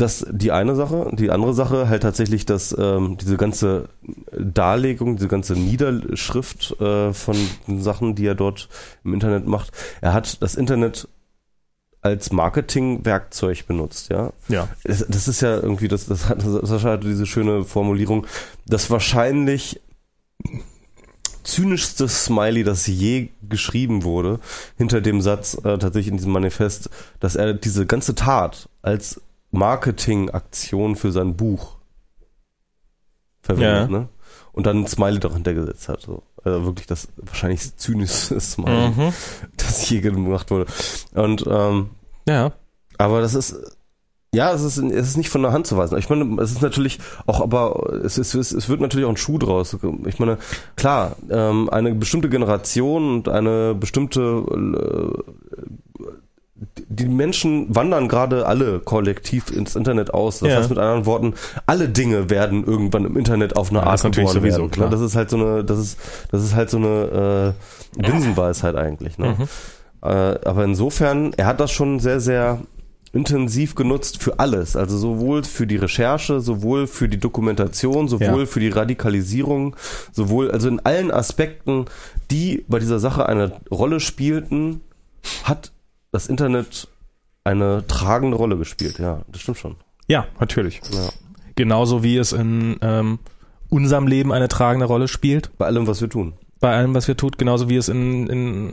das 0.00 0.26
die 0.30 0.52
eine 0.52 0.74
Sache. 0.74 1.10
Die 1.12 1.30
andere 1.30 1.54
Sache 1.54 1.88
halt 1.88 2.02
tatsächlich, 2.02 2.46
dass 2.46 2.74
ähm, 2.78 3.18
diese 3.18 3.36
ganze 3.36 3.88
Darlegung, 4.32 5.16
diese 5.16 5.28
ganze 5.28 5.54
Niederschrift 5.54 6.80
äh, 6.80 7.12
von 7.12 7.36
Sachen, 7.66 8.14
die 8.14 8.26
er 8.26 8.34
dort 8.34 8.68
im 9.04 9.14
Internet 9.14 9.46
macht, 9.46 9.72
er 10.00 10.14
hat 10.14 10.42
das 10.42 10.54
Internet 10.54 11.08
als 12.02 12.32
Marketingwerkzeug 12.32 13.66
benutzt, 13.66 14.08
ja. 14.10 14.32
Ja. 14.48 14.68
Das, 14.84 15.04
das 15.06 15.28
ist 15.28 15.42
ja 15.42 15.56
irgendwie, 15.56 15.88
das, 15.88 16.06
das 16.06 16.30
hat 16.30 16.40
Sascha 16.40 16.92
hatte 16.92 17.06
diese 17.06 17.26
schöne 17.26 17.64
Formulierung, 17.64 18.26
das 18.66 18.90
wahrscheinlich 18.90 19.82
zynischste 21.50 22.08
Smiley, 22.08 22.64
das 22.64 22.86
je 22.86 23.28
geschrieben 23.48 24.02
wurde, 24.04 24.38
hinter 24.76 25.00
dem 25.00 25.20
Satz 25.20 25.54
äh, 25.54 25.78
tatsächlich 25.78 26.08
in 26.08 26.16
diesem 26.16 26.32
Manifest, 26.32 26.90
dass 27.20 27.36
er 27.36 27.54
diese 27.54 27.86
ganze 27.86 28.14
Tat 28.14 28.68
als 28.82 29.20
Marketingaktion 29.50 30.96
für 30.96 31.12
sein 31.12 31.36
Buch 31.36 31.76
verwendet, 33.42 33.90
Ja. 33.90 33.98
ne? 33.98 34.08
Und 34.52 34.66
dann 34.66 34.80
ein 34.82 34.86
Smiley 34.86 35.20
doch 35.20 35.32
hintergesetzt 35.34 35.88
hat. 35.88 36.02
So. 36.02 36.22
Also 36.44 36.64
wirklich 36.64 36.86
das 36.86 37.08
wahrscheinlich 37.16 37.76
zynischste 37.76 38.40
Smiley, 38.40 38.90
Mhm. 38.90 39.12
das 39.56 39.88
je 39.88 40.00
gemacht 40.00 40.50
wurde. 40.50 40.66
Und 41.14 41.44
ähm, 41.48 41.90
Ja. 42.26 42.52
aber 42.98 43.20
das 43.20 43.34
ist, 43.34 43.54
ja, 44.32 44.52
es 44.52 44.62
ist, 44.62 44.78
es 44.78 45.08
ist 45.08 45.16
nicht 45.16 45.28
von 45.28 45.42
der 45.42 45.52
Hand 45.52 45.66
zu 45.66 45.76
weisen. 45.76 45.98
Ich 45.98 46.08
meine, 46.08 46.40
es 46.40 46.52
ist 46.52 46.62
natürlich 46.62 47.00
auch, 47.26 47.40
aber 47.40 48.00
es, 48.04 48.16
ist, 48.16 48.34
es, 48.34 48.68
wird 48.68 48.80
natürlich 48.80 49.04
auch 49.06 49.10
ein 49.10 49.16
Schuh 49.16 49.38
draus. 49.38 49.76
Ich 50.06 50.18
meine, 50.20 50.38
klar, 50.76 51.16
ähm, 51.30 51.68
eine 51.70 51.92
bestimmte 51.94 52.28
Generation 52.28 53.14
und 53.14 53.28
eine 53.28 53.74
bestimmte, 53.74 54.44
äh, 54.48 55.22
die 56.88 57.06
Menschen 57.06 57.74
wandern 57.74 58.06
gerade 58.06 58.46
alle 58.46 58.78
kollektiv 58.78 59.50
ins 59.50 59.74
Internet 59.74 60.14
aus. 60.14 60.38
Das 60.40 60.50
Ja. 60.50 60.56
heißt 60.58 60.70
mit 60.70 60.78
anderen 60.78 61.06
Worten, 61.06 61.34
alle 61.66 61.88
Dinge 61.88 62.30
werden 62.30 62.64
irgendwann 62.64 63.04
im 63.06 63.16
Internet 63.16 63.56
auf 63.56 63.70
eine 63.70 63.78
Ja, 63.80 63.84
Art 63.86 63.94
das 63.94 64.00
ist 64.00 64.04
natürlich 64.04 64.28
geboren 64.28 64.42
sowieso, 64.42 64.58
werden. 64.58 64.70
klar. 64.70 64.90
Das 64.90 65.00
ist 65.00 65.16
halt 65.16 65.30
so 65.30 65.38
eine, 65.38 65.64
das 65.64 65.78
ist, 65.78 65.98
das 66.30 66.44
ist 66.44 66.54
halt 66.54 66.70
so 66.70 66.76
eine 66.76 67.54
äh, 67.98 68.02
Binsenweisheit 68.02 68.76
eigentlich. 68.76 69.18
Ne? 69.18 69.36
Mhm. 69.38 69.48
Äh, 70.02 70.08
aber 70.44 70.64
insofern, 70.64 71.32
er 71.36 71.46
hat 71.46 71.58
das 71.58 71.72
schon 71.72 71.98
sehr, 71.98 72.20
sehr 72.20 72.58
intensiv 73.12 73.74
genutzt 73.74 74.22
für 74.22 74.38
alles. 74.38 74.76
Also 74.76 74.96
sowohl 74.96 75.42
für 75.44 75.66
die 75.66 75.76
Recherche, 75.76 76.40
sowohl 76.40 76.86
für 76.86 77.08
die 77.08 77.18
Dokumentation, 77.18 78.06
sowohl 78.08 78.40
Ja. 78.40 78.46
für 78.46 78.60
die 78.60 78.68
Radikalisierung, 78.68 79.74
sowohl, 80.12 80.50
also 80.50 80.68
in 80.68 80.80
allen 80.80 81.10
Aspekten, 81.10 81.86
die 82.30 82.64
bei 82.68 82.78
dieser 82.78 83.00
Sache 83.00 83.26
eine 83.26 83.52
Rolle 83.70 83.98
spielten, 84.00 84.80
hat 85.44 85.72
das 86.12 86.28
Internet 86.28 86.88
eine 87.42 87.84
tragende 87.86 88.36
Rolle 88.36 88.56
gespielt. 88.56 88.98
Ja, 88.98 89.22
das 89.32 89.40
stimmt 89.40 89.58
schon. 89.58 89.76
Ja, 90.06 90.26
natürlich. 90.38 90.80
Ja. 90.92 91.08
Genauso 91.56 92.02
wie 92.02 92.16
es 92.16 92.32
in 92.32 92.76
ähm, 92.80 93.18
unserem 93.68 94.06
Leben 94.06 94.32
eine 94.32 94.48
tragende 94.48 94.86
Rolle 94.86 95.08
spielt, 95.08 95.50
Bei 95.58 95.66
allem, 95.66 95.86
was 95.86 96.00
wir 96.00 96.08
tun. 96.08 96.34
bei 96.60 96.74
allem, 96.74 96.94
was 96.94 97.08
wir 97.08 97.16
tut, 97.16 97.38
genauso 97.38 97.68
wie 97.68 97.76
es 97.76 97.88
in, 97.88 98.26
in 98.28 98.72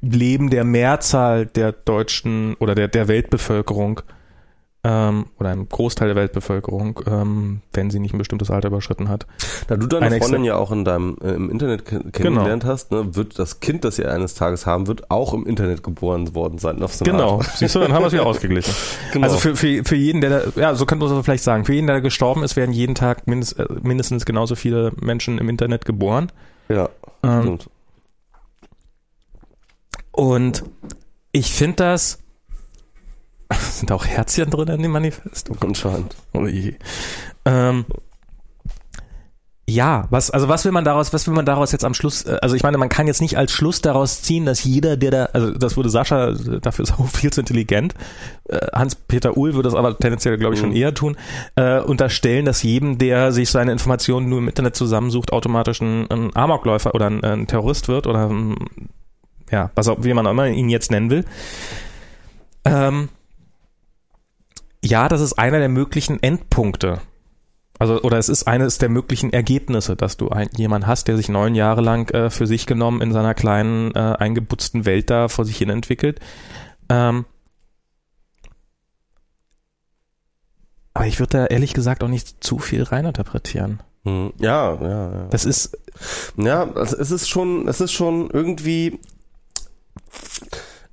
Leben 0.00 0.50
der 0.50 0.64
Mehrzahl 0.64 1.46
der 1.46 1.72
deutschen 1.72 2.54
oder 2.60 2.74
der, 2.74 2.88
der 2.88 3.08
Weltbevölkerung 3.08 4.00
ähm, 4.86 5.26
oder 5.40 5.48
einem 5.48 5.66
Großteil 5.66 6.08
der 6.08 6.16
Weltbevölkerung, 6.16 7.00
ähm, 7.06 7.60
wenn 7.72 7.90
sie 7.90 7.98
nicht 8.00 8.12
ein 8.14 8.18
bestimmtes 8.18 8.50
Alter 8.50 8.68
überschritten 8.68 9.08
hat. 9.08 9.26
Da 9.66 9.76
du 9.78 9.86
deine 9.86 10.04
Eine 10.06 10.18
Freundin 10.18 10.44
ja 10.44 10.56
auch 10.56 10.70
in 10.72 10.84
deinem 10.84 11.16
äh, 11.22 11.30
im 11.30 11.48
Internet 11.50 11.86
ke- 11.86 12.04
kennengelernt 12.12 12.66
hast, 12.66 12.92
ne, 12.92 13.16
wird 13.16 13.38
das 13.38 13.60
Kind, 13.60 13.84
das 13.84 13.98
ihr 13.98 14.12
eines 14.12 14.34
Tages 14.34 14.66
haben 14.66 14.86
wird, 14.86 15.10
auch 15.10 15.32
im 15.32 15.46
Internet 15.46 15.82
geboren 15.82 16.34
worden 16.34 16.58
sein. 16.58 16.82
Auf 16.82 16.94
so 16.94 17.04
Genau, 17.06 17.38
Art. 17.38 17.46
siehst 17.56 17.74
du, 17.74 17.78
dann 17.80 17.94
haben 17.94 18.02
wir 18.02 18.08
es 18.08 18.12
wieder 18.12 18.26
ausgeglichen. 18.26 18.74
Genau. 19.14 19.24
Also 19.26 19.38
für, 19.38 19.56
für, 19.56 19.84
für 19.84 19.96
jeden, 19.96 20.20
der 20.20 20.40
da, 20.40 20.60
ja, 20.60 20.74
so 20.74 20.84
könnte 20.84 21.06
man 21.06 21.16
es 21.16 21.24
vielleicht 21.24 21.44
sagen, 21.44 21.64
für 21.64 21.72
jeden, 21.72 21.86
der 21.86 22.02
gestorben 22.02 22.42
ist, 22.42 22.54
werden 22.56 22.72
jeden 22.72 22.94
Tag 22.94 23.26
mindest, 23.26 23.58
äh, 23.58 23.64
mindestens 23.82 24.26
genauso 24.26 24.54
viele 24.54 24.92
Menschen 25.00 25.38
im 25.38 25.48
Internet 25.48 25.86
geboren. 25.86 26.30
ja, 26.68 26.90
Ähm, 27.22 27.40
stimmt. 27.40 27.70
Und 30.14 30.64
ich 31.32 31.52
finde 31.52 31.76
das, 31.76 32.18
sind 33.72 33.90
da 33.90 33.94
auch 33.94 34.06
Herzchen 34.06 34.50
drin 34.50 34.68
in 34.68 34.82
dem 34.82 34.92
Manifest? 34.92 35.50
Oh. 35.50 35.56
Anscheinend. 35.60 36.14
Oh 36.32 36.46
je. 36.46 36.74
Ähm, 37.44 37.84
ja, 39.66 40.06
was, 40.10 40.30
also 40.30 40.48
was 40.48 40.64
will 40.66 40.72
man 40.72 40.84
daraus, 40.84 41.14
was 41.14 41.26
will 41.26 41.34
man 41.34 41.46
daraus 41.46 41.72
jetzt 41.72 41.86
am 41.86 41.94
Schluss, 41.94 42.24
äh, 42.26 42.36
also 42.42 42.54
ich 42.54 42.62
meine, 42.62 42.76
man 42.76 42.90
kann 42.90 43.06
jetzt 43.06 43.22
nicht 43.22 43.38
als 43.38 43.50
Schluss 43.50 43.80
daraus 43.80 44.20
ziehen, 44.20 44.44
dass 44.44 44.62
jeder, 44.62 44.96
der 44.98 45.10
da, 45.10 45.24
also 45.32 45.52
das 45.52 45.76
würde 45.76 45.88
Sascha, 45.88 46.32
dafür 46.60 46.82
ist 46.82 46.92
auch 46.98 47.08
viel 47.08 47.32
zu 47.32 47.40
intelligent, 47.40 47.94
äh, 48.48 48.58
Hans-Peter 48.74 49.36
Uhl 49.38 49.54
würde 49.54 49.68
das 49.68 49.74
aber 49.74 49.96
tendenziell, 49.98 50.36
glaube 50.36 50.54
ich, 50.54 50.60
schon 50.60 50.70
Mhm. 50.70 50.76
eher 50.76 50.94
tun, 50.94 51.16
äh, 51.56 51.80
unterstellen, 51.80 52.44
dass 52.44 52.62
jedem, 52.62 52.98
der 52.98 53.32
sich 53.32 53.50
seine 53.50 53.72
Informationen 53.72 54.28
nur 54.28 54.38
im 54.38 54.48
Internet 54.48 54.76
zusammensucht, 54.76 55.32
automatisch 55.32 55.80
ein, 55.80 56.10
ein 56.10 56.36
Amokläufer 56.36 56.94
oder 56.94 57.06
ein, 57.06 57.24
ein 57.24 57.46
Terrorist 57.46 57.88
wird 57.88 58.06
oder 58.06 58.28
ein, 58.28 58.56
ja, 59.54 59.70
was 59.76 59.86
auch, 59.86 59.98
wie 60.02 60.12
man 60.12 60.26
auch 60.26 60.32
immer 60.32 60.48
ihn 60.48 60.68
jetzt 60.68 60.90
nennen 60.90 61.10
will. 61.10 61.24
Ähm, 62.64 63.08
ja, 64.84 65.08
das 65.08 65.20
ist 65.20 65.34
einer 65.34 65.60
der 65.60 65.68
möglichen 65.68 66.20
Endpunkte. 66.20 67.00
Also, 67.78 68.02
oder 68.02 68.18
es 68.18 68.28
ist 68.28 68.48
eines 68.48 68.78
der 68.78 68.88
möglichen 68.88 69.32
Ergebnisse, 69.32 69.94
dass 69.94 70.16
du 70.16 70.28
ein, 70.28 70.48
jemand 70.56 70.88
hast, 70.88 71.06
der 71.06 71.16
sich 71.16 71.28
neun 71.28 71.54
Jahre 71.54 71.82
lang 71.82 72.10
äh, 72.12 72.30
für 72.30 72.46
sich 72.48 72.66
genommen 72.66 73.00
in 73.00 73.12
seiner 73.12 73.34
kleinen, 73.34 73.94
äh, 73.94 73.98
eingebutzten 73.98 74.84
Welt 74.86 75.08
da 75.08 75.28
vor 75.28 75.44
sich 75.44 75.56
hin 75.58 75.70
entwickelt. 75.70 76.18
Ähm, 76.88 77.24
aber 80.94 81.06
ich 81.06 81.20
würde 81.20 81.38
da 81.38 81.46
ehrlich 81.46 81.74
gesagt 81.74 82.02
auch 82.02 82.08
nicht 82.08 82.42
zu 82.42 82.58
viel 82.58 82.82
reininterpretieren. 82.82 83.80
Hm, 84.04 84.32
Ja, 84.38 84.74
ja, 84.74 85.12
ja. 85.12 85.26
Das 85.30 85.44
ist, 85.44 85.78
Ja, 86.36 86.70
also 86.74 86.96
es 86.96 87.10
ist 87.10 87.28
schon, 87.28 87.68
es 87.68 87.80
ist 87.80 87.92
schon 87.92 88.30
irgendwie. 88.30 88.98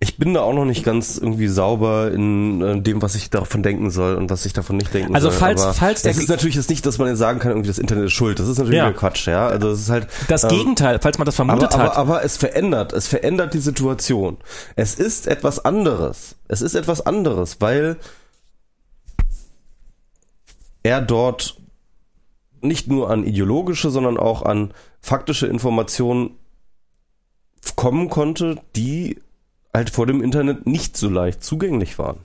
Ich 0.04 0.18
bin 0.18 0.34
da 0.34 0.42
auch 0.42 0.54
noch 0.54 0.66
nicht 0.66 0.84
ganz 0.84 1.20
irgendwie 1.20 1.48
sauber 1.48 2.12
in 2.12 2.60
äh, 2.62 2.82
dem, 2.82 3.04
was 3.04 3.14
ich 3.14 3.30
davon 3.30 3.62
denken 3.62 3.92
soll 3.92 4.16
und 4.16 4.32
was 4.32 4.48
ich 4.48 4.54
davon 4.54 4.78
nicht 4.78 4.92
denken 4.96 5.14
Also 5.14 5.30
soll. 5.30 5.38
falls- 5.38 5.62
Aber 5.62 5.74
falls 5.76 6.02
der 6.02 6.10
es 6.12 6.18
ist 6.18 6.28
natürlich 6.28 6.56
jetzt 6.56 6.72
nicht, 6.72 6.84
dass 6.88 6.98
man 6.98 7.08
jetzt 7.10 7.20
sagen 7.20 7.38
kann, 7.38 7.52
irgendwie 7.52 7.68
das 7.68 7.78
Internet 7.78 8.06
ist 8.06 8.14
schuld. 8.14 8.40
Das 8.40 8.48
ist 8.48 8.58
natürlich 8.58 8.78
Ja. 8.80 8.92
Quatsch, 8.94 9.28
ja. 9.28 9.46
Also 9.46 9.70
es 9.70 9.82
ist 9.82 9.90
halt. 9.92 10.08
das 10.28 10.44
ähm, 10.44 10.50
Gegenteil, 10.50 10.98
falls 11.00 11.20
man 11.20 11.28
das 11.28 11.36
vermutet 11.36 11.74
aber, 11.76 11.84
hat. 11.84 11.92
aber, 11.98 12.16
aber 12.16 12.24
es 12.26 12.36
verändert, 12.38 12.94
es 12.94 13.08
verändert 13.08 13.54
die 13.54 13.60
Situation. 13.60 14.38
Es 14.76 14.96
ist 14.96 15.28
etwas 15.28 15.64
anderes. 15.64 16.36
Es 16.48 16.64
ist 16.64 16.74
etwas 16.74 17.06
anderes, 17.06 17.58
weil 17.62 17.98
er 20.84 21.02
dort 21.02 21.58
nicht 22.62 22.88
nur 22.88 23.10
an 23.12 23.24
ideologische, 23.24 23.92
sondern 23.92 24.18
auch 24.18 24.42
an 24.42 24.74
faktische 25.00 25.48
Informationen 25.48 26.38
kommen 27.76 28.10
konnte, 28.10 28.62
die 28.76 29.22
halt 29.74 29.90
vor 29.90 30.06
dem 30.06 30.22
Internet 30.22 30.68
nicht 30.68 30.98
so 30.98 31.10
leicht 31.10 31.44
zugänglich 31.44 31.98
waren. 31.98 32.20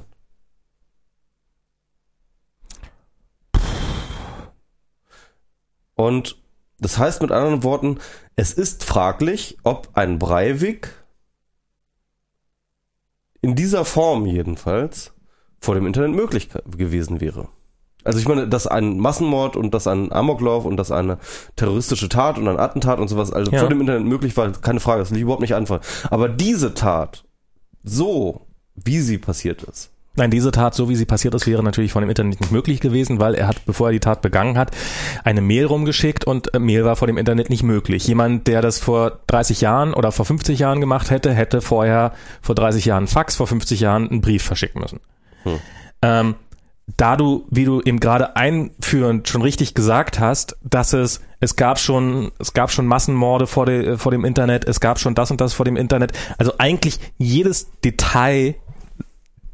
Und 5.95 6.37
das 6.79 6.99
heißt 6.99 7.23
mit 7.23 7.33
anderen 7.33 7.63
Worten, 7.63 7.99
es 8.37 8.53
ist 8.53 8.85
fraglich, 8.85 9.57
ob 9.63 9.89
ein 9.95 10.19
Breivik 10.19 10.93
in 13.41 13.55
dieser 13.55 13.85
Form 13.85 14.27
jedenfalls 14.27 15.15
vor 15.59 15.75
dem 15.75 15.87
Internet 15.87 16.15
möglich 16.15 16.51
ge- 16.51 16.63
gewesen 16.67 17.21
wäre. 17.21 17.49
Also 18.07 18.19
ich 18.19 18.29
meine, 18.29 18.49
dass 18.49 18.67
ein 18.67 18.99
Massenmord 18.99 19.57
und 19.57 19.75
dass 19.75 19.87
ein 19.87 20.13
Amoklauf 20.13 20.65
und 20.65 20.77
dass 20.77 20.91
eine 20.91 21.19
terroristische 21.57 22.09
Tat 22.09 22.39
und 22.39 22.49
ein 22.49 22.59
Attentat 22.59 22.99
und 22.99 23.09
sowas 23.09 23.33
also 23.33 23.51
Ja. 23.53 23.61
vor 23.61 23.69
dem 23.69 23.81
Internet 23.81 24.05
möglich 24.05 24.37
war, 24.37 24.51
keine 24.53 24.81
Frage, 24.81 25.01
das 25.01 25.11
will 25.11 25.19
ich 25.19 25.23
überhaupt 25.23 25.43
nicht 25.43 25.55
anfangen. 25.55 25.83
Aber 26.11 26.29
diese 26.29 26.75
Tat, 26.75 27.25
so 27.83 28.47
wie 28.75 29.01
sie 29.01 29.19
passiert 29.19 29.63
ist, 29.63 29.91
Nein, 30.19 30.31
diese 30.31 30.51
Tat, 30.51 30.75
so 30.75 30.89
wie 30.89 30.97
sie 30.97 31.05
passiert 31.05 31.35
ist, 31.35 31.47
wäre 31.47 31.63
natürlich 31.63 31.93
von 31.93 32.03
dem 32.03 32.09
Internet 32.09 32.41
nicht 32.41 32.51
möglich 32.51 32.81
gewesen, 32.81 33.21
weil 33.21 33.35
er 33.35 33.47
hat, 33.49 33.67
bevor 33.67 33.89
er 33.89 33.93
die 33.93 34.01
Tat 34.01 34.23
begangen 34.23 34.57
hat, 34.57 34.71
eine 35.25 35.43
Mail 35.43 35.67
rumgeschickt 35.67 36.27
und 36.27 36.55
äh, 36.55 36.59
Mail 36.59 36.87
war 36.87 36.97
vor 36.97 37.07
dem 37.07 37.19
Internet 37.19 37.51
nicht 37.51 37.63
möglich. 37.63 38.07
Jemand, 38.09 38.47
der 38.47 38.63
das 38.63 38.79
vor 38.79 39.21
30 39.27 39.61
Jahren 39.61 39.93
oder 39.93 40.13
vor 40.13 40.25
50 40.25 40.59
Jahren 40.59 40.81
gemacht 40.81 41.11
hätte, 41.11 41.35
hätte 41.35 41.61
vorher 41.61 42.15
vor 42.41 42.55
30 42.55 42.87
Jahren 42.87 43.09
Fax, 43.09 43.37
vor 43.37 43.47
50 43.47 43.81
Jahren 43.81 44.09
einen 44.09 44.23
Brief 44.23 44.43
verschicken 44.43 44.81
müssen. 44.81 45.01
Hm. 45.43 45.59
Ähm, 46.01 46.35
da 46.97 47.17
du, 47.17 47.47
wie 47.51 47.65
du 47.65 47.81
eben 47.83 47.99
gerade 48.01 48.37
einführend 48.37 49.29
schon 49.29 49.43
richtig 49.43 49.75
gesagt 49.75 50.21
hast, 50.21 50.57
dass 50.63 50.93
es, 50.93 51.21
es 51.41 51.57
gab 51.57 51.79
schon, 51.79 52.31
es 52.39 52.53
gab 52.55 52.71
schon 52.71 52.87
Massenmorde 52.87 53.47
vor, 53.47 53.67
de, 53.67 53.97
vor 53.99 54.13
dem 54.13 54.25
Internet, 54.25 54.65
es 54.67 54.79
gab 54.81 54.99
schon 55.01 55.15
das 55.15 55.31
und 55.31 55.41
das 55.41 55.53
vor 55.53 55.65
dem 55.65 55.77
Internet. 55.77 56.13
Also 56.39 56.53
eigentlich 56.59 56.99
jedes 57.19 57.71
Detail 57.85 58.55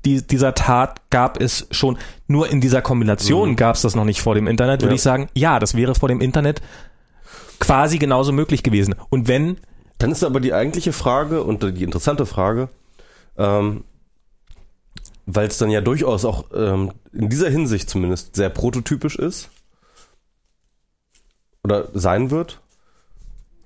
die, 0.04 0.20
dieser 0.26 0.52
Tat 0.54 1.00
gab 1.10 1.40
es 1.40 1.68
schon, 1.70 1.96
nur 2.26 2.50
in 2.50 2.60
dieser 2.60 2.82
Kombination 2.82 3.50
Mhm. 3.50 3.56
gab 3.56 3.76
es 3.76 3.82
das 3.82 3.94
noch 3.94 4.04
nicht 4.04 4.20
vor 4.20 4.34
dem 4.34 4.48
Internet, 4.48 4.82
würde 4.82 4.94
Ja. 4.94 4.96
ich 4.96 5.02
sagen, 5.02 5.28
ja, 5.32 5.58
das 5.60 5.76
wäre 5.76 5.94
vor 5.94 6.08
dem 6.08 6.20
Internet 6.20 6.60
quasi 7.60 7.98
genauso 7.98 8.32
möglich 8.32 8.62
gewesen. 8.64 8.94
Und 9.10 9.28
wenn, 9.28 9.58
Dann 9.98 10.10
ist 10.10 10.24
aber 10.24 10.40
die 10.40 10.52
eigentliche 10.52 10.92
Frage 10.92 11.44
und 11.44 11.62
die 11.62 11.84
interessante 11.84 12.26
Frage, 12.26 12.68
ähm, 13.38 13.84
weil 15.26 15.46
es 15.48 15.58
dann 15.58 15.70
ja 15.70 15.80
durchaus 15.80 16.24
auch 16.24 16.46
ähm, 16.54 16.92
in 17.12 17.28
dieser 17.28 17.50
Hinsicht 17.50 17.88
zumindest 17.88 18.36
sehr 18.36 18.48
prototypisch 18.50 19.16
ist 19.16 19.50
oder 21.64 21.88
sein 21.94 22.30
wird. 22.30 22.60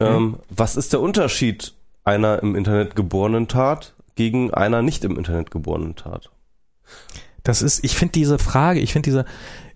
Ähm, 0.01 0.37
Was 0.51 0.77
ist 0.77 0.93
der 0.93 1.01
Unterschied 1.01 1.73
einer 2.05 2.43
im 2.43 2.55
Internet 2.55 2.95
geborenen 2.95 3.49
Tat 3.49 3.95
gegen 4.15 4.53
einer 4.53 4.83
nicht 4.83 5.05
im 5.05 5.16
Internet 5.16 5.51
geborenen 5.51 5.97
Tat? 5.97 6.31
Das 7.43 7.62
ist, 7.62 7.85
ich 7.85 7.97
finde 7.97 8.12
diese 8.12 8.39
Frage, 8.39 8.81
ich 8.81 8.93
finde 8.93 9.07
diese, 9.09 9.24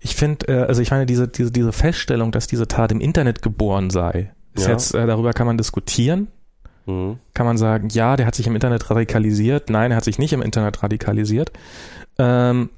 ich 0.01 0.15
finde, 0.15 0.47
äh, 0.47 0.63
also 0.65 0.81
ich 0.81 0.91
meine 0.91 1.05
diese, 1.05 1.27
diese, 1.27 1.51
diese 1.51 1.71
Feststellung, 1.71 2.31
dass 2.31 2.47
diese 2.47 2.67
Tat 2.67 2.91
im 2.91 2.99
Internet 3.01 3.41
geboren 3.41 3.89
sei, 3.89 4.33
ist 4.53 4.65
Ja. 4.65 4.71
jetzt, 4.71 4.93
äh, 4.93 5.07
darüber 5.07 5.33
kann 5.33 5.47
man 5.47 5.57
diskutieren. 5.57 6.27
Mhm. 6.91 7.19
Kann 7.33 7.45
man 7.45 7.57
sagen, 7.57 7.89
ja, 7.89 8.15
der 8.15 8.25
hat 8.25 8.35
sich 8.35 8.47
im 8.47 8.55
Internet 8.55 8.89
radikalisiert, 8.89 9.69
nein, 9.69 9.91
er 9.91 9.97
hat 9.97 10.03
sich 10.03 10.19
nicht 10.19 10.33
im 10.33 10.41
Internet 10.41 10.83
radikalisiert. 10.83 11.51
Ähm, 12.17 12.69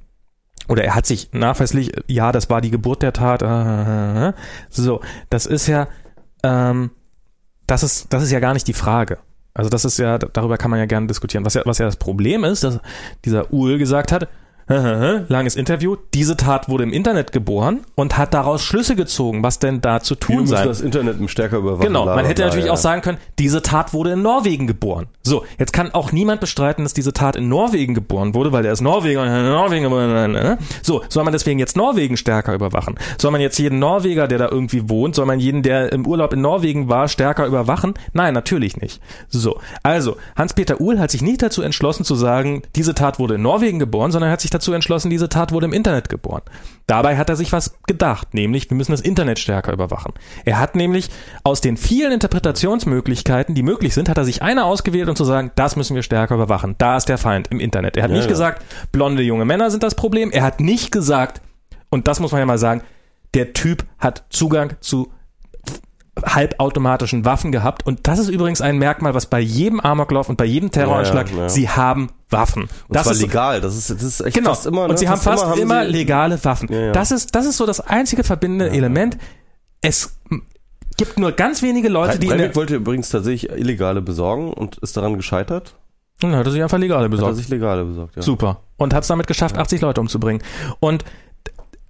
oder 0.70 0.84
er 0.84 0.96
hat 0.96 1.06
sich 1.06 1.34
nachweislich, 1.34 1.92
ja, 2.08 2.32
das 2.32 2.50
war 2.50 2.62
die 2.62 2.72
Geburt 2.72 3.02
der 3.02 3.14
Tat. 3.14 3.42
Äh, 3.42 3.48
äh, 3.48 4.30
äh. 4.30 4.34
So, 4.70 5.02
das 5.30 5.46
ist 5.46 5.68
ja, 5.68 5.88
ähm, 6.44 6.92
das 7.68 7.84
ist, 7.84 8.14
das 8.14 8.24
ist 8.24 8.32
ja 8.32 8.40
gar 8.40 8.54
nicht 8.54 8.68
die 8.68 8.74
Frage. 8.74 9.18
Also 9.54 9.70
das 9.70 9.86
ist 9.86 10.00
ja, 10.00 10.18
darüber 10.18 10.58
kann 10.58 10.72
man 10.72 10.80
ja 10.80 10.86
gerne 10.86 11.08
diskutieren. 11.08 11.46
Was 11.46 11.54
ja, 11.54 11.62
was 11.66 11.78
ja 11.78 11.86
das 11.86 11.98
Problem 11.98 12.44
ist, 12.44 12.64
dass 12.64 12.80
dieser 13.24 13.54
Uhl 13.54 13.78
gesagt 13.78 14.12
hat, 14.12 14.28
langes 15.28 15.56
Interview, 15.56 15.98
diese 16.14 16.38
Tat 16.38 16.70
wurde 16.70 16.84
im 16.84 16.94
Internet 16.94 17.32
geboren 17.32 17.82
und 17.96 18.18
hat 18.18 18.34
daraus 18.34 18.64
Schlüsse 18.64 18.96
gezogen, 18.96 19.44
was 19.44 19.60
denn 19.60 19.82
da 19.82 20.00
zu 20.00 20.16
tun 20.16 20.48
sei. 20.48 20.66
das 20.66 20.82
Internet 20.82 21.30
stärker 21.30 21.58
überwachen. 21.58 21.86
Genau, 21.86 22.06
man 22.06 22.26
hätte 22.26 22.44
natürlich 22.44 22.70
auch 22.70 22.78
sagen 22.78 23.02
können, 23.02 23.18
diese 23.40 23.62
Tat 23.62 23.94
wurde 23.94 24.12
in 24.12 24.22
Norwegen 24.22 24.68
geboren. 24.68 25.08
So, 25.24 25.44
jetzt 25.60 25.74
kann 25.74 25.92
auch 25.94 26.12
niemand 26.12 26.42
bestreiten, 26.42 26.84
dass 26.84 26.94
diese 26.94 27.14
Tat 27.14 27.36
in 27.36 27.50
Norwegen 27.50 27.94
geboren 27.94 28.34
wurde, 28.34 28.52
weil 28.52 28.64
der 28.64 28.72
ist 28.72 28.82
Norweger 28.82 29.22
und 29.22 29.28
in 29.28 29.46
Norwegen 29.46 29.84
geboren. 29.84 30.58
So, 30.82 31.04
soll 31.10 31.24
man 31.24 31.34
deswegen 31.34 31.60
jetzt 31.60 31.76
Norwegen 31.76 32.18
stärker 32.18 32.54
überwachen? 32.54 32.96
Soll 33.18 33.32
man 33.32 33.42
jetzt 33.42 33.58
jeden 33.60 33.80
Norweger, 33.80 34.28
der 34.28 34.38
da 34.38 34.50
irgendwie 34.50 34.90
wohnt, 34.90 35.16
soll 35.16 35.26
man 35.26 35.40
jeden, 35.40 35.64
der 35.64 35.92
im 35.92 36.08
Urlaub 36.08 36.34
in 36.34 36.42
Norwegen 36.42 36.90
war, 36.90 37.08
stärker 37.08 37.46
überwachen? 37.46 37.94
Nein, 38.14 38.34
natürlich 38.34 38.78
nicht. 38.78 39.02
So, 39.30 39.60
also, 39.82 40.18
Hans-Peter 40.36 40.80
Uhl 40.80 41.00
hat 41.00 41.12
sich 41.12 41.22
nicht 41.22 41.42
dazu 41.42 41.62
entschlossen 41.62 42.06
zu 42.06 42.16
sagen, 42.16 42.64
diese 42.76 42.94
Tat 42.94 43.20
wurde 43.20 43.36
in 43.36 43.42
Norwegen 43.42 43.80
geboren, 43.80 44.12
sondern 44.12 44.30
er 44.30 44.34
hat 44.34 44.42
sich 44.42 44.52
dazu 44.54 44.74
entschlossen, 44.74 45.10
diese 45.10 45.30
Tat 45.30 45.52
wurde 45.52 45.66
im 45.66 45.74
Internet 45.74 46.10
geboren. 46.10 46.42
Dabei 46.88 47.18
hat 47.18 47.30
er 47.30 47.36
sich 47.36 47.52
was 47.54 47.76
gedacht, 47.88 48.34
nämlich 48.34 48.70
wir 48.70 48.76
müssen 48.78 48.92
das 48.92 49.02
Internet 49.02 49.40
stärker 49.40 49.72
überwachen. 49.72 50.14
Er 50.46 50.60
hat 50.60 50.76
nämlich 50.76 51.10
aus 51.44 51.62
den 51.62 51.78
vielen 51.78 52.12
Interpretationsmöglichkeiten, 52.12 53.56
die 53.56 53.64
möglich 53.64 53.94
sind, 53.94 54.10
hat 54.10 54.18
er 54.18 54.26
sich 54.26 54.42
eine 54.42 54.66
ausgewählt, 54.66 55.10
um 55.10 55.16
zu 55.16 55.24
sagen, 55.26 55.52
das 55.56 55.76
müssen 55.76 55.96
wir 55.96 56.04
stärker 56.04 56.36
überwachen. 56.36 56.76
Da 56.78 56.98
ist 56.98 57.08
der 57.10 57.18
Feind 57.18 57.48
im 57.50 57.60
Internet. 57.60 57.98
Er 57.98 58.04
hat 58.04 58.10
Ja, 58.12 58.16
nicht 58.18 58.26
ja. 58.26 58.30
gesagt, 58.32 58.64
blonde 58.92 59.22
junge 59.24 59.46
Männer 59.46 59.72
sind 59.72 59.84
das 59.84 59.96
Problem. 59.96 60.32
Er 60.32 60.44
hat 60.44 60.60
nicht 60.60 60.92
gesagt, 60.92 61.42
und 61.90 62.08
das 62.08 62.20
muss 62.20 62.32
man 62.32 62.40
ja 62.40 62.46
mal 62.46 62.58
sagen, 62.58 62.82
der 63.34 63.54
Typ 63.54 63.86
hat 64.00 64.26
Zugang 64.30 64.76
zu 64.82 65.12
halbautomatischen 66.24 67.26
Waffen 67.26 67.52
gehabt. 67.52 67.86
Und 67.86 68.08
das 68.08 68.20
ist 68.20 68.30
übrigens 68.30 68.62
ein 68.62 68.78
Merkmal, 68.78 69.14
was 69.14 69.26
bei 69.26 69.40
jedem 69.40 69.80
Amoklauf 69.80 70.30
und 70.30 70.38
bei 70.38 70.46
jedem 70.46 70.70
Terroranschlag, 70.72 71.30
Ja, 71.32 71.36
ja, 71.36 71.42
ja. 71.44 71.50
sie 71.50 71.70
haben 71.70 72.10
Waffen. 72.30 72.64
Und 72.64 72.70
das 72.90 73.04
zwar 73.04 73.14
ist 73.14 73.22
legal. 73.22 73.62
Das 73.62 73.76
ist, 73.76 73.90
das 73.90 74.02
ist 74.04 74.22
echt 74.22 74.36
Genau. 74.36 74.50
fast 74.52 74.66
immer. 74.66 74.84
und 74.84 74.92
ne? 74.92 74.98
sie 74.98 75.10
haben 75.10 75.20
fast 75.20 75.58
immer, 75.58 75.86
sie- 75.86 75.92
legale 75.92 76.44
Waffen. 76.44 76.70
Das 76.94 77.12
ist, 77.12 77.34
das 77.36 77.46
ist 77.46 77.58
so 77.58 77.66
das 77.66 77.80
einzige 77.80 78.24
verbindende 78.24 78.70
Element. 78.70 79.18
Es 79.82 80.18
gibt 80.98 81.18
nur 81.20 81.32
ganz 81.32 81.62
wenige 81.64 81.90
Leute, 81.90 82.20
die 82.20 82.28
Breivik 82.28 82.56
wollte 82.56 82.76
übrigens 82.76 83.10
tatsächlich 83.10 83.52
illegale 83.52 84.02
besorgen 84.02 84.54
und 84.54 84.78
ist 84.78 84.96
daran 84.96 85.16
gescheitert. 85.18 85.76
Dann 86.20 86.36
hat 86.36 86.46
er 86.46 86.52
sich 86.52 86.62
einfach 86.62 86.78
legale 86.78 87.00
Hat 87.06 87.06
er 87.08 87.10
besorgt. 87.10 87.36
sich 87.38 87.50
legale 87.50 87.84
besorgt, 87.84 88.16
ja. 88.16 88.22
Super. 88.22 88.62
Und 88.78 88.94
hat 88.94 89.02
es 89.02 89.08
damit 89.08 89.26
geschafft, 89.28 89.58
80 89.58 89.82
Leute 89.82 90.00
umzubringen. 90.00 90.44
Und 90.80 91.04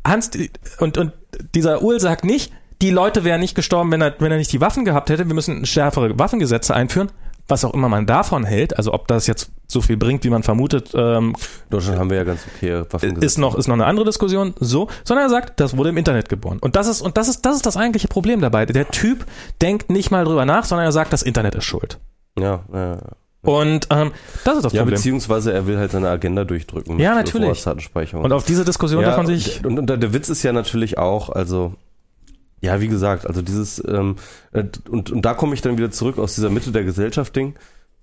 Hans 0.05 0.31
und, 0.79 0.97
und 0.97 1.11
dieser 1.55 1.81
Uhl 1.81 1.99
sagt 1.99 2.23
nicht, 2.25 2.51
die 2.83 2.91
Leute 2.91 3.23
wären 3.23 3.39
nicht 3.39 3.55
gestorben, 3.55 3.91
wenn 3.91 4.01
er, 4.01 4.13
wenn 4.19 4.31
er 4.31 4.37
nicht 4.37 4.51
die 4.51 4.59
Waffen 4.59 4.83
gehabt 4.83 5.09
hätte. 5.09 5.25
Wir 5.25 5.33
müssen 5.33 5.65
schärfere 5.65 6.19
Waffengesetze 6.19 6.75
einführen. 6.75 7.09
Was 7.47 7.65
auch 7.65 7.73
immer 7.73 7.89
man 7.89 8.05
davon 8.05 8.45
hält, 8.45 8.77
also 8.77 8.93
ob 8.93 9.07
das 9.07 9.27
jetzt 9.27 9.51
so 9.67 9.81
viel 9.81 9.97
bringt, 9.97 10.23
wie 10.23 10.29
man 10.29 10.43
vermutet, 10.43 10.91
ähm, 10.93 11.35
Deutschland 11.69 11.99
haben 11.99 12.09
wir 12.09 12.15
ja 12.15 12.23
ganz 12.23 12.39
okay 12.55 12.83
Waffengesetze. 12.89 13.25
ist 13.25 13.37
noch 13.37 13.55
ist 13.55 13.67
noch 13.67 13.73
eine 13.73 13.85
andere 13.85 14.05
Diskussion. 14.05 14.53
So, 14.59 14.87
sondern 15.03 15.25
er 15.25 15.29
sagt, 15.29 15.59
das 15.59 15.75
wurde 15.75 15.89
im 15.89 15.97
Internet 15.97 16.29
geboren. 16.29 16.59
Und 16.59 16.77
das 16.77 16.87
ist 16.87 17.01
und 17.01 17.17
das 17.17 17.27
ist 17.27 17.45
das 17.45 17.57
ist 17.57 17.65
das 17.65 17.75
eigentliche 17.75 18.07
Problem 18.07 18.39
dabei. 18.39 18.65
Der 18.65 18.89
Typ 18.89 19.25
denkt 19.61 19.89
nicht 19.89 20.09
mal 20.09 20.23
drüber 20.23 20.45
nach, 20.45 20.63
sondern 20.63 20.87
er 20.87 20.93
sagt, 20.93 21.11
das 21.11 21.21
Internet 21.21 21.55
ist 21.55 21.65
schuld. 21.65 21.99
ja, 22.37 22.63
ja, 22.73 22.93
ja. 22.95 22.99
Und 23.43 23.87
ähm, 23.89 24.11
das 24.45 24.55
ist 24.55 24.63
das 24.63 24.73
ja, 24.73 24.83
Problem. 24.83 24.95
beziehungsweise 24.95 25.51
er 25.51 25.67
will 25.67 25.77
halt 25.77 25.91
seine 25.91 26.09
Agenda 26.09 26.45
durchdrücken. 26.45 26.97
Ja, 26.97 27.13
natürlich. 27.13 27.65
Und 28.13 28.31
auf 28.31 28.45
diese 28.45 28.63
Diskussion 28.63 29.01
ja, 29.01 29.09
darf 29.09 29.17
man 29.17 29.27
sich 29.27 29.65
und, 29.65 29.79
und 29.79 29.87
der 29.87 30.13
Witz 30.13 30.29
ist 30.29 30.43
ja 30.43 30.53
natürlich 30.53 30.97
auch, 30.97 31.29
also 31.29 31.73
ja, 32.63 32.79
wie 32.81 32.87
gesagt, 32.87 33.27
also 33.27 33.41
dieses 33.41 33.83
ähm, 33.85 34.15
äh, 34.53 34.63
und, 34.89 35.11
und 35.11 35.21
da 35.25 35.33
komme 35.33 35.53
ich 35.53 35.61
dann 35.61 35.77
wieder 35.77 35.91
zurück 35.91 36.17
aus 36.17 36.35
dieser 36.35 36.49
Mitte 36.49 36.71
der 36.71 36.83
Gesellschaft 36.83 37.35
Ding, 37.35 37.55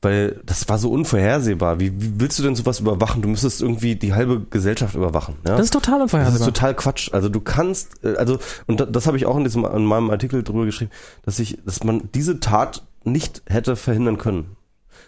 weil 0.02 0.40
das 0.44 0.68
war 0.68 0.78
so 0.78 0.90
unvorhersehbar. 0.90 1.80
Wie, 1.80 1.92
wie 2.00 2.20
willst 2.20 2.38
du 2.38 2.42
denn 2.42 2.54
sowas 2.54 2.80
überwachen? 2.80 3.22
Du 3.22 3.28
müsstest 3.28 3.60
irgendwie 3.62 3.96
die 3.96 4.12
halbe 4.12 4.40
Gesellschaft 4.50 4.94
überwachen. 4.94 5.36
Ja? 5.46 5.56
das 5.56 5.66
ist 5.66 5.72
total 5.72 5.98
Das 6.00 6.08
ist 6.08 6.14
unvorhersehbar. 6.14 6.46
total 6.48 6.74
Quatsch. 6.74 7.10
Also 7.12 7.28
du 7.28 7.40
kannst, 7.40 8.04
äh, 8.04 8.16
also 8.16 8.38
und 8.66 8.80
da- 8.80 8.86
das 8.86 9.06
habe 9.06 9.16
ich 9.16 9.26
auch 9.26 9.36
in 9.36 9.44
diesem 9.44 9.64
in 9.64 9.84
meinem 9.84 10.10
Artikel 10.10 10.42
drüber 10.42 10.64
geschrieben, 10.66 10.90
dass 11.24 11.38
ich, 11.38 11.58
dass 11.64 11.82
man 11.84 12.08
diese 12.14 12.38
Tat 12.40 12.82
nicht 13.04 13.42
hätte 13.46 13.76
verhindern 13.76 14.18
können. 14.18 14.56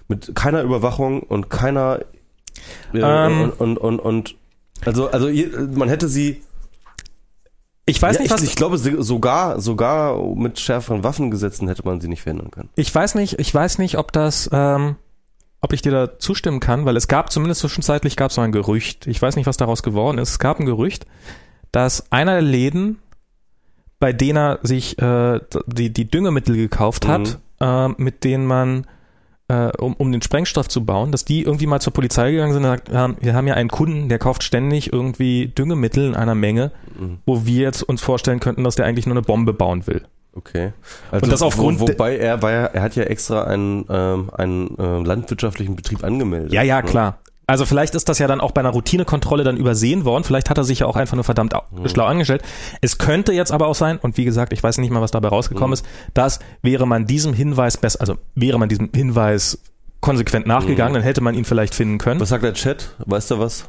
Mit 0.08 0.34
keiner 0.34 0.62
Überwachung 0.62 1.20
und 1.22 1.48
keiner 1.50 2.00
äh, 2.92 2.98
Ähm. 3.00 3.52
und, 3.58 3.78
und 3.78 3.78
und 3.78 3.98
und 4.00 4.34
also 4.84 5.08
also 5.10 5.28
man 5.74 5.88
hätte 5.88 6.08
sie 6.08 6.42
Ich 7.84 8.00
weiß 8.00 8.16
ja, 8.16 8.22
nicht, 8.22 8.30
was 8.30 8.42
ich, 8.42 8.50
ich 8.50 8.56
glaube 8.56 8.78
sogar 8.78 9.60
sogar 9.60 10.22
mit 10.36 10.60
schärferen 10.60 11.02
Waffengesetzen 11.02 11.66
hätte 11.66 11.84
man 11.84 12.00
sie 12.00 12.08
nicht 12.08 12.22
verhindern 12.22 12.50
können. 12.50 12.68
ich 12.76 12.94
weiß 12.94 13.16
nicht, 13.16 13.40
ich 13.40 13.52
weiß 13.52 13.78
nicht, 13.78 13.98
ob 13.98 14.12
das 14.12 14.48
ähm, 14.52 14.96
ob 15.62 15.72
ich 15.72 15.80
dir 15.80 15.92
da 15.92 16.18
zustimmen 16.18 16.60
kann, 16.60 16.84
weil 16.84 16.96
es 16.96 17.08
gab 17.08 17.32
zumindest 17.32 17.60
zwischenzeitlich 17.60 18.16
gab 18.16 18.30
es 18.30 18.34
so 18.34 18.40
ein 18.40 18.52
Gerücht. 18.52 19.06
Ich 19.06 19.22
weiß 19.22 19.36
nicht, 19.36 19.46
was 19.46 19.56
daraus 19.56 19.82
geworden 19.82 20.18
ist. 20.18 20.30
Es 20.30 20.38
gab 20.40 20.58
ein 20.58 20.66
Gerücht, 20.66 21.06
dass 21.70 22.10
einer 22.10 22.32
der 22.32 22.42
Läden, 22.42 22.98
bei 24.00 24.12
denen 24.12 24.36
er 24.36 24.58
sich 24.62 24.98
äh, 24.98 25.40
die, 25.66 25.92
die 25.92 26.10
Düngemittel 26.10 26.56
gekauft 26.56 27.06
hat, 27.06 27.38
äh, 27.60 27.88
mit 27.88 28.24
denen 28.24 28.44
man 28.44 28.86
äh, 29.52 29.70
um, 29.78 29.94
um 29.94 30.10
den 30.12 30.22
Sprengstoff 30.22 30.68
zu 30.68 30.84
bauen, 30.84 31.12
dass 31.12 31.24
die 31.24 31.42
irgendwie 31.42 31.66
mal 31.66 31.80
zur 31.80 31.92
Polizei 31.92 32.30
gegangen 32.32 32.52
sind 32.52 32.64
und 32.64 32.70
gesagt 32.70 32.92
haben, 32.92 33.16
wir 33.20 33.34
haben 33.34 33.46
ja 33.46 33.54
einen 33.54 33.68
Kunden, 33.68 34.08
der 34.08 34.18
kauft 34.18 34.42
ständig 34.42 34.92
irgendwie 34.92 35.48
Düngemittel 35.48 36.06
in 36.08 36.14
einer 36.14 36.34
Menge, 36.34 36.70
Mhm. 36.98 37.18
wo 37.26 37.46
wir 37.46 37.62
jetzt 37.62 37.82
uns 37.82 38.02
vorstellen 38.02 38.40
könnten, 38.40 38.64
dass 38.64 38.76
der 38.76 38.86
eigentlich 38.86 39.06
nur 39.06 39.14
eine 39.14 39.22
Bombe 39.22 39.52
bauen 39.52 39.86
will. 39.86 40.02
Okay. 40.34 40.72
Also 41.10 41.24
Und 41.24 41.32
das 41.32 41.42
aufgrund 41.42 41.80
wo, 41.80 41.88
wobei 41.88 42.16
er 42.16 42.40
war 42.40 42.50
ja, 42.50 42.64
er 42.64 42.82
hat 42.82 42.96
ja 42.96 43.02
extra 43.04 43.44
einen 43.44 43.84
ähm, 43.90 44.30
einen 44.34 44.78
äh, 44.78 45.02
landwirtschaftlichen 45.02 45.76
Betrieb 45.76 46.02
angemeldet. 46.04 46.52
Ja, 46.52 46.62
ja, 46.62 46.80
ne? 46.80 46.88
klar. 46.88 47.18
Also 47.46 47.66
vielleicht 47.66 47.94
ist 47.94 48.08
das 48.08 48.18
ja 48.18 48.26
dann 48.28 48.40
auch 48.40 48.52
bei 48.52 48.60
einer 48.60 48.70
Routinekontrolle 48.70 49.42
dann 49.44 49.56
übersehen 49.56 50.04
worden. 50.04 50.24
Vielleicht 50.24 50.48
hat 50.48 50.58
er 50.58 50.64
sich 50.64 50.78
ja 50.80 50.86
auch 50.86 50.96
einfach 50.96 51.16
nur 51.16 51.24
verdammt 51.24 51.54
au- 51.54 51.62
schlau 51.86 52.04
angestellt. 52.06 52.42
Es 52.80 52.98
könnte 52.98 53.32
jetzt 53.32 53.50
aber 53.52 53.66
auch 53.66 53.74
sein, 53.74 53.98
und 53.98 54.16
wie 54.16 54.24
gesagt, 54.24 54.52
ich 54.52 54.62
weiß 54.62 54.78
nicht 54.78 54.90
mal, 54.90 55.00
was 55.02 55.10
dabei 55.10 55.28
rausgekommen 55.28 55.72
ist, 55.74 55.84
dass 56.14 56.38
wäre 56.62 56.86
man 56.86 57.06
diesem 57.06 57.34
Hinweis 57.34 57.76
besser, 57.76 58.00
also 58.00 58.16
wäre 58.34 58.58
man 58.58 58.68
diesem 58.68 58.90
Hinweis 58.94 59.58
konsequent 60.00 60.46
nachgegangen, 60.46 60.94
dann 60.94 61.02
hätte 61.02 61.20
man 61.20 61.34
ihn 61.34 61.44
vielleicht 61.44 61.74
finden 61.74 61.98
können. 61.98 62.20
Was 62.20 62.28
sagt 62.30 62.44
der 62.44 62.54
Chat? 62.54 62.94
Weißt 63.06 63.30
du 63.32 63.38
was? 63.38 63.68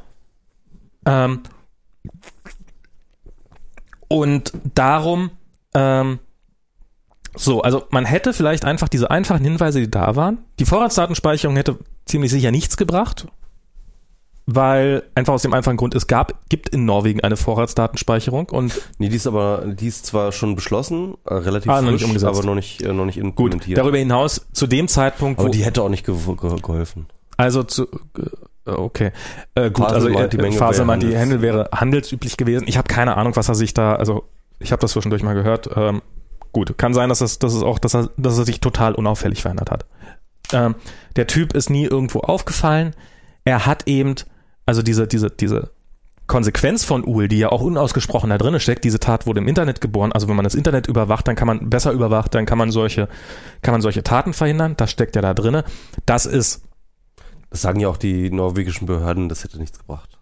Ähm, 1.06 1.42
und 4.08 4.54
darum, 4.76 5.32
ähm, 5.74 6.20
so, 7.36 7.62
also 7.62 7.84
man 7.90 8.06
hätte 8.06 8.34
vielleicht 8.34 8.66
einfach 8.66 8.88
diese 8.88 9.10
einfachen 9.10 9.44
Hinweise, 9.44 9.80
die 9.80 9.90
da 9.90 10.16
waren. 10.16 10.38
Die 10.60 10.66
Vorratsdatenspeicherung 10.66 11.56
hätte 11.56 11.80
ziemlich 12.06 12.32
sicher 12.32 12.52
nichts 12.52 12.78
gebracht, 12.78 13.28
weil 14.46 15.04
einfach 15.16 15.34
aus 15.34 15.42
dem 15.42 15.54
einfachen 15.54 15.78
Grund, 15.78 15.96
es 15.96 16.08
gab, 16.08 16.48
gibt 16.50 16.70
in 16.70 16.86
Norwegen 16.86 17.22
eine 17.22 17.38
Vorratsdatenspeicherung 17.38 18.50
und 18.50 18.82
Nee, 18.98 19.10
die 19.10 19.16
ist 19.16 19.28
aber, 19.28 19.64
die 19.68 19.88
ist 19.88 20.06
zwar 20.06 20.32
schon 20.32 20.56
beschlossen, 20.56 21.16
äh, 21.26 21.34
relativ 21.36 21.72
Ah, 21.72 21.82
noch 21.82 21.90
frisch, 21.90 22.02
nicht 22.02 22.06
umgesetzt. 22.10 22.38
aber 22.38 22.46
noch 22.46 22.56
nicht, 22.56 22.82
äh, 22.82 22.92
noch 22.92 23.06
nicht 23.06 23.20
gut, 23.22 23.26
implementiert. 23.54 23.78
darüber 23.78 23.98
hinaus, 23.98 24.46
zu 24.52 24.68
dem 24.68 24.88
Zeitpunkt, 24.88 25.40
aber 25.40 25.48
wo, 25.50 25.52
die 25.52 25.64
hätte 25.64 25.82
auch 25.82 25.90
nicht 25.90 26.06
ge 26.06 26.14
ge 26.16 26.36
geholfen. 26.62 27.08
also 27.38 27.64
zu, 27.64 27.88
äh, 28.66 28.72
okay, 28.72 29.12
äh, 29.56 29.70
gut, 29.72 29.86
Fasel 29.86 29.96
also 29.96 30.08
äh, 30.10 30.30
die 30.30 30.38
handels- 30.40 31.16
Händel 31.16 31.42
wäre 31.42 31.70
handelsüblich 31.74 32.36
gewesen. 32.38 32.66
Ich 32.68 32.78
habe 32.78 32.88
keine 32.88 33.16
Ahnung, 33.18 33.36
was 33.36 33.48
er 33.50 33.56
sich 33.56 33.74
da, 33.74 33.96
also 33.96 34.26
ich 34.60 34.72
habe 34.72 34.82
das 34.82 34.92
zwischendurch 34.92 35.24
mal 35.24 35.34
gehört. 35.36 35.70
Ähm, 35.76 36.02
gut, 36.52 36.78
kann 36.78 36.94
sein, 36.94 37.08
dass 37.10 37.22
es, 37.22 37.40
dass 37.40 37.54
es 37.54 37.64
auch, 37.64 37.80
dass 37.80 37.96
er, 37.96 38.10
dass 38.18 38.38
er 38.38 38.46
sich 38.46 38.60
total 38.60 38.94
unauffällig 38.94 39.42
verändert 39.42 39.72
hat. 39.72 39.86
Ähm, 40.52 40.76
der 41.16 41.28
Typ 41.28 41.54
ist 41.54 41.70
nie 41.70 41.86
irgendwo 41.86 42.20
aufgefallen. 42.20 42.94
Er 43.46 43.66
hat 43.66 43.88
eben, 43.88 44.16
also 44.66 44.82
diese, 44.82 45.08
diese, 45.08 45.30
diese 45.30 45.72
Konsequenz 46.28 46.86
von 46.86 47.06
Uhl, 47.06 47.28
die 47.28 47.38
ja 47.40 47.50
auch 47.50 47.62
unausgesprochen 47.62 48.30
da 48.30 48.38
drin 48.38 48.58
steckt, 48.60 48.86
diese 48.86 49.00
Tat 49.00 49.28
wurde 49.28 49.42
im 49.42 49.48
Internet 49.48 49.82
geboren. 49.82 50.12
Also 50.14 50.28
wenn 50.30 50.36
man 50.38 50.46
das 50.46 50.56
Internet 50.56 50.88
überwacht, 50.88 51.28
dann 51.28 51.36
kann 51.36 51.48
man 51.48 51.70
besser 51.70 51.92
überwacht, 51.92 52.34
dann 52.34 52.46
kann 52.46 52.58
man 52.58 52.72
solche, 52.72 53.10
kann 53.62 53.74
man 53.74 53.82
solche 53.82 54.04
Taten 54.04 54.34
verhindern. 54.34 54.76
Das 54.78 54.90
steckt 54.90 55.16
ja 55.18 55.22
da 55.22 55.34
drinne. 55.34 55.66
Das 56.06 56.26
ist 56.26 56.64
Das 57.50 57.62
sagen 57.62 57.80
ja 57.82 57.90
auch 57.90 57.98
die 57.98 58.32
norwegischen 58.32 58.88
Behörden, 58.88 59.28
das 59.30 59.44
hätte 59.44 59.60
nichts 59.60 59.78
gebracht. 59.80 60.18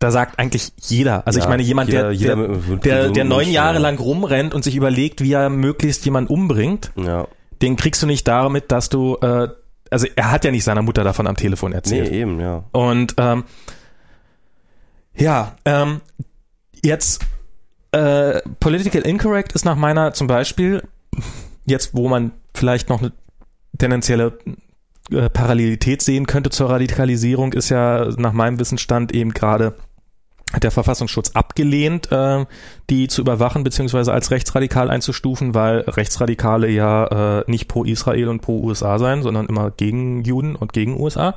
da 0.00 0.10
sagt 0.12 0.38
eigentlich 0.38 0.70
jeder, 0.80 1.26
also 1.26 1.38
Ja, 1.40 1.44
ich 1.46 1.48
meine 1.48 1.62
jemand, 1.62 1.88
jeder- 1.90 2.02
der, 2.04 2.12
jeder 2.12 2.36
der, 2.36 2.48
mit- 2.48 2.84
der, 2.84 3.08
der 3.10 3.24
neun 3.24 3.38
Mensch, 3.38 3.50
Jahre 3.52 3.74
ja. 3.74 3.80
lang 3.80 3.98
rumrennt 3.98 4.54
und 4.54 4.62
sich 4.62 4.76
überlegt, 4.76 5.22
wie 5.22 5.32
er 5.32 5.48
möglichst 5.50 6.04
jemanden 6.04 6.32
umbringt, 6.32 6.92
Ja. 6.94 7.26
den 7.62 7.74
kriegst 7.76 8.00
du 8.02 8.06
nicht 8.06 8.28
damit, 8.28 8.70
dass 8.70 8.90
du, 8.90 9.16
äh, 9.22 9.48
also 9.90 10.06
er 10.14 10.30
hat 10.30 10.44
ja 10.44 10.50
nicht 10.52 10.62
seiner 10.62 10.82
Mutter 10.82 11.02
davon 11.02 11.26
am 11.26 11.34
Telefon 11.36 11.70
Nee, 11.70 11.76
erzählt. 11.78 12.12
eben, 12.12 12.38
ja. 12.38 12.62
Und 12.70 13.14
ähm, 13.16 13.42
ja, 15.18 15.56
ähm, 15.64 16.00
jetzt 16.84 17.24
äh, 17.92 18.40
Political 18.60 19.02
Incorrect 19.02 19.52
ist 19.52 19.64
nach 19.64 19.76
meiner 19.76 20.12
zum 20.12 20.26
Beispiel, 20.26 20.82
jetzt 21.66 21.94
wo 21.94 22.08
man 22.08 22.32
vielleicht 22.54 22.88
noch 22.88 23.00
eine 23.00 23.12
tendenzielle 23.78 24.38
äh, 25.10 25.30
Parallelität 25.30 26.02
sehen 26.02 26.26
könnte 26.26 26.50
zur 26.50 26.70
Radikalisierung, 26.70 27.52
ist 27.52 27.68
ja 27.68 28.08
nach 28.16 28.32
meinem 28.32 28.58
Wissensstand 28.58 29.14
eben 29.14 29.32
gerade 29.32 29.74
der 30.62 30.70
Verfassungsschutz 30.70 31.32
abgelehnt, 31.32 32.10
äh, 32.10 32.46
die 32.88 33.08
zu 33.08 33.20
überwachen 33.20 33.64
beziehungsweise 33.64 34.12
als 34.12 34.30
rechtsradikal 34.30 34.90
einzustufen, 34.90 35.54
weil 35.54 35.80
Rechtsradikale 35.80 36.70
ja 36.70 37.40
äh, 37.40 37.44
nicht 37.46 37.68
pro 37.68 37.84
Israel 37.84 38.28
und 38.28 38.40
pro 38.40 38.60
USA 38.62 38.98
sein, 38.98 39.22
sondern 39.22 39.46
immer 39.46 39.70
gegen 39.70 40.24
Juden 40.24 40.56
und 40.56 40.72
gegen 40.72 40.98
USA. 40.98 41.36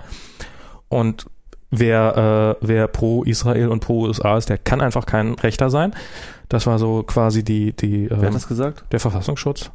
Und 0.87 1.25
wer, 1.72 2.57
äh, 2.61 2.65
wer 2.65 2.88
pro 2.88 3.23
Israel 3.23 3.69
und 3.69 3.80
pro 3.80 4.03
USA 4.03 4.38
ist, 4.38 4.49
der 4.49 4.57
kann 4.57 4.81
einfach 4.81 5.06
kein 5.06 5.34
Rechter 5.34 5.69
sein. 5.69 5.93
Das 6.49 6.68
war 6.68 6.77
so 6.80 7.03
quasi 7.03 7.43
die, 7.43 7.73
die 7.73 8.10
Wer 8.10 8.18
hat 8.18 8.26
ähm, 8.26 8.34
das 8.34 8.48
gesagt? 8.48 8.84
der 8.91 8.99
Verfassungsschutz. 8.99 9.72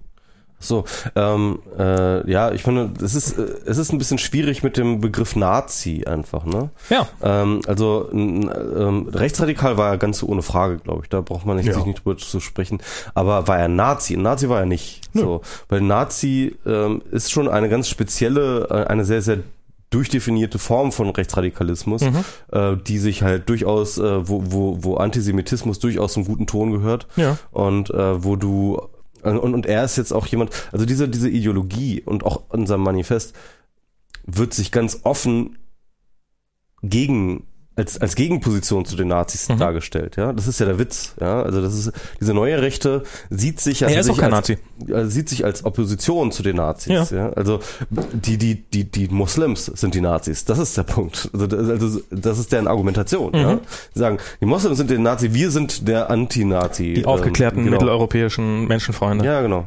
So, 0.59 0.85
ähm, 1.15 1.59
äh, 1.79 2.31
ja, 2.31 2.51
ich 2.51 2.63
finde, 2.63 2.91
es 3.05 3.15
ist, 3.15 3.39
äh, 3.39 3.43
es 3.67 3.77
ist 3.77 3.93
ein 3.93 3.99
bisschen 3.99 4.17
schwierig 4.17 4.63
mit 4.63 4.79
dem 4.79 5.03
Begriff 5.03 5.37
Nazi 5.37 6.05
einfach, 6.07 6.47
ne? 6.47 6.71
Ja. 6.89 7.07
Ähm, 7.23 7.61
also 7.67 8.09
ähm, 8.11 9.09
rechtsradikal 9.13 9.77
war 9.77 9.91
er 9.91 9.99
ganz 9.99 10.23
ohne 10.23 10.41
Frage, 10.41 10.79
glaube 10.79 11.03
ich. 11.03 11.11
Da 11.11 11.21
braucht 11.21 11.45
man 11.45 11.57
nicht, 11.59 11.67
Ja. 11.67 11.75
sich 11.75 11.85
nicht 11.85 12.03
drüber 12.05 12.17
zu 12.17 12.41
sprechen. 12.41 12.79
Aber 13.15 13.47
war 13.49 13.59
er 13.59 13.69
Nazi? 13.69 14.17
Nazi 14.17 14.49
war 14.49 14.61
er 14.61 14.67
nicht. 14.67 15.03
Nö. 15.13 15.21
So, 15.21 15.41
weil 15.69 15.83
Nazi 15.83 16.57
ähm, 16.65 17.03
ist 17.11 17.31
schon 17.31 17.49
eine 17.49 17.69
ganz 17.69 17.91
spezielle, 17.91 18.67
äh, 18.71 18.87
eine 18.87 19.05
sehr 19.05 19.21
sehr 19.21 19.41
durchdefinierte 19.91 20.59
Form 20.59 20.91
von 20.93 21.09
Rechtsradikalismus, 21.11 22.03
Mhm. 22.03 22.25
äh, 22.53 22.77
die 22.77 22.99
sich 22.99 23.23
halt 23.23 23.49
durchaus, 23.49 23.99
äh, 23.99 24.29
wo, 24.29 24.43
wo, 24.47 24.79
wo 24.83 24.97
Antisemitismus 24.97 25.79
durchaus 25.79 26.13
zum 26.15 26.25
guten 26.25 26.47
Ton 26.47 26.73
gehört 26.73 27.07
Ja. 27.17 27.39
und 27.53 27.91
äh, 27.91 28.25
wo 28.25 28.37
du 28.37 28.81
und, 29.23 29.39
und 29.39 29.67
er 29.67 29.83
ist 29.85 29.97
jetzt 29.97 30.13
auch 30.13 30.27
jemand, 30.27 30.51
also 30.71 30.87
diese, 30.87 31.09
diese 31.09 31.29
Ideologie 31.29 32.01
und 32.03 32.25
auch 32.25 32.43
unser 32.51 32.79
Manifest 32.79 33.35
wird 34.25 34.55
sich 34.55 34.71
ganz 34.71 35.01
offen 35.03 35.59
gegen 36.83 37.45
als, 37.77 38.01
als 38.01 38.15
Gegenposition 38.15 38.87
zu 38.87 38.97
den 38.97 39.09
Nazis 39.09 39.49
Mhm. 39.51 39.59
dargestellt, 39.59 40.17
ja. 40.17 40.33
Das 40.33 40.47
ist 40.49 40.59
ja 40.61 40.67
der 40.67 40.79
Witz, 40.79 41.15
ja. 41.21 41.43
Also 41.43 41.61
das 41.61 41.75
ist, 41.75 41.93
diese 42.21 42.33
neue 42.33 42.61
Rechte 42.63 43.03
sieht 43.29 43.61
sich 43.61 43.81
ja 43.81 43.89
er 43.89 44.01
ist 44.01 44.09
auch 44.09 44.15
sich 44.15 44.23
kein 44.23 44.33
als, 44.33 44.49
Nazi. 44.49 44.59
also 44.93 45.11
sieht 45.11 45.29
sich 45.29 45.45
als 45.45 45.65
Opposition 45.65 46.33
zu 46.33 46.43
den 46.43 46.57
Nazis, 46.57 47.11
ja. 47.11 47.31
Also 47.35 47.61
die, 47.91 48.39
die, 48.39 48.55
die, 48.71 48.85
die 48.91 49.09
Moslems 49.09 49.67
sind 49.67 49.95
die 49.95 50.01
Nazis. 50.01 50.45
Das 50.47 50.59
ist 50.59 50.77
der 50.77 50.85
Punkt. 50.85 51.29
Also, 51.35 51.47
das- 51.47 51.69
also 51.69 52.01
das 52.11 52.39
ist 52.39 52.51
deren 52.53 52.67
Argumentation, 52.67 53.35
ja. 53.35 53.55
Mhm. 53.57 53.61
Sie 53.93 54.01
sagen, 54.01 54.19
die 54.41 54.47
Moslems 54.47 54.79
sind 54.79 54.89
der 54.91 54.99
Nazi, 54.99 55.35
wir 55.35 55.51
sind 55.51 55.87
der 55.87 56.09
Anti-Nazi. 56.11 56.95
Die 56.95 57.05
aufgeklärten 57.05 57.59
ähm, 57.59 57.65
genau. 57.67 57.75
mitteleuropäischen 57.77 58.67
Menschenfreunde. 58.67 59.25
Ja, 59.25 59.43
genau. 59.43 59.67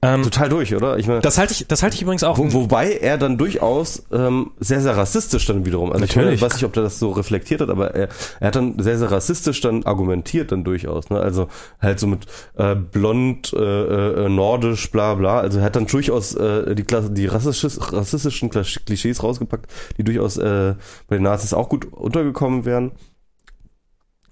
Ähm, 0.00 0.22
Total 0.22 0.48
durch, 0.48 0.74
oder? 0.74 0.98
Ich 0.98 1.06
meine, 1.06 1.20
das 1.20 1.38
halte 1.38 1.52
ich, 1.52 1.66
das 1.68 1.82
halte 1.82 1.94
ich 1.94 2.02
übrigens 2.02 2.24
auch. 2.24 2.38
wo, 2.38 2.52
wobei 2.52 2.92
er 2.92 3.18
dann 3.18 3.38
durchaus 3.38 4.04
ähm, 4.12 4.50
sehr, 4.58 4.80
sehr 4.80 4.96
rassistisch 4.96 5.46
dann 5.46 5.64
wiederum, 5.64 5.92
also 5.92 6.00
Natürlich. 6.00 6.34
ich 6.34 6.40
meine, 6.40 6.50
weiß 6.50 6.54
nicht, 6.56 6.64
ob 6.64 6.76
er 6.76 6.82
das 6.82 6.98
so 6.98 7.10
reflektiert 7.10 7.60
hat, 7.60 7.70
aber 7.70 7.94
er, 7.94 8.08
er 8.40 8.46
hat 8.48 8.56
dann 8.56 8.78
sehr, 8.78 8.98
sehr 8.98 9.10
rassistisch 9.10 9.60
dann 9.60 9.84
argumentiert 9.84 10.52
dann 10.52 10.64
durchaus, 10.64 11.10
ne? 11.10 11.20
Also 11.20 11.48
halt 11.80 12.00
so 12.00 12.06
mit 12.06 12.26
äh, 12.56 12.74
blond, 12.74 13.52
äh, 13.52 14.24
äh, 14.24 14.28
nordisch, 14.28 14.90
bla 14.90 15.14
bla. 15.14 15.40
Also 15.40 15.58
er 15.58 15.64
hat 15.64 15.76
dann 15.76 15.86
durchaus 15.86 16.34
äh, 16.34 16.74
die, 16.74 16.84
Klasse, 16.84 17.10
die 17.10 17.26
rassistischen 17.26 18.50
Klisch- 18.50 18.84
Klischees 18.84 19.22
rausgepackt, 19.22 19.70
die 19.98 20.04
durchaus 20.04 20.38
äh, 20.38 20.74
bei 21.08 21.16
den 21.16 21.22
Nazis 21.22 21.54
auch 21.54 21.68
gut 21.68 21.92
untergekommen 21.92 22.64
wären. 22.64 22.92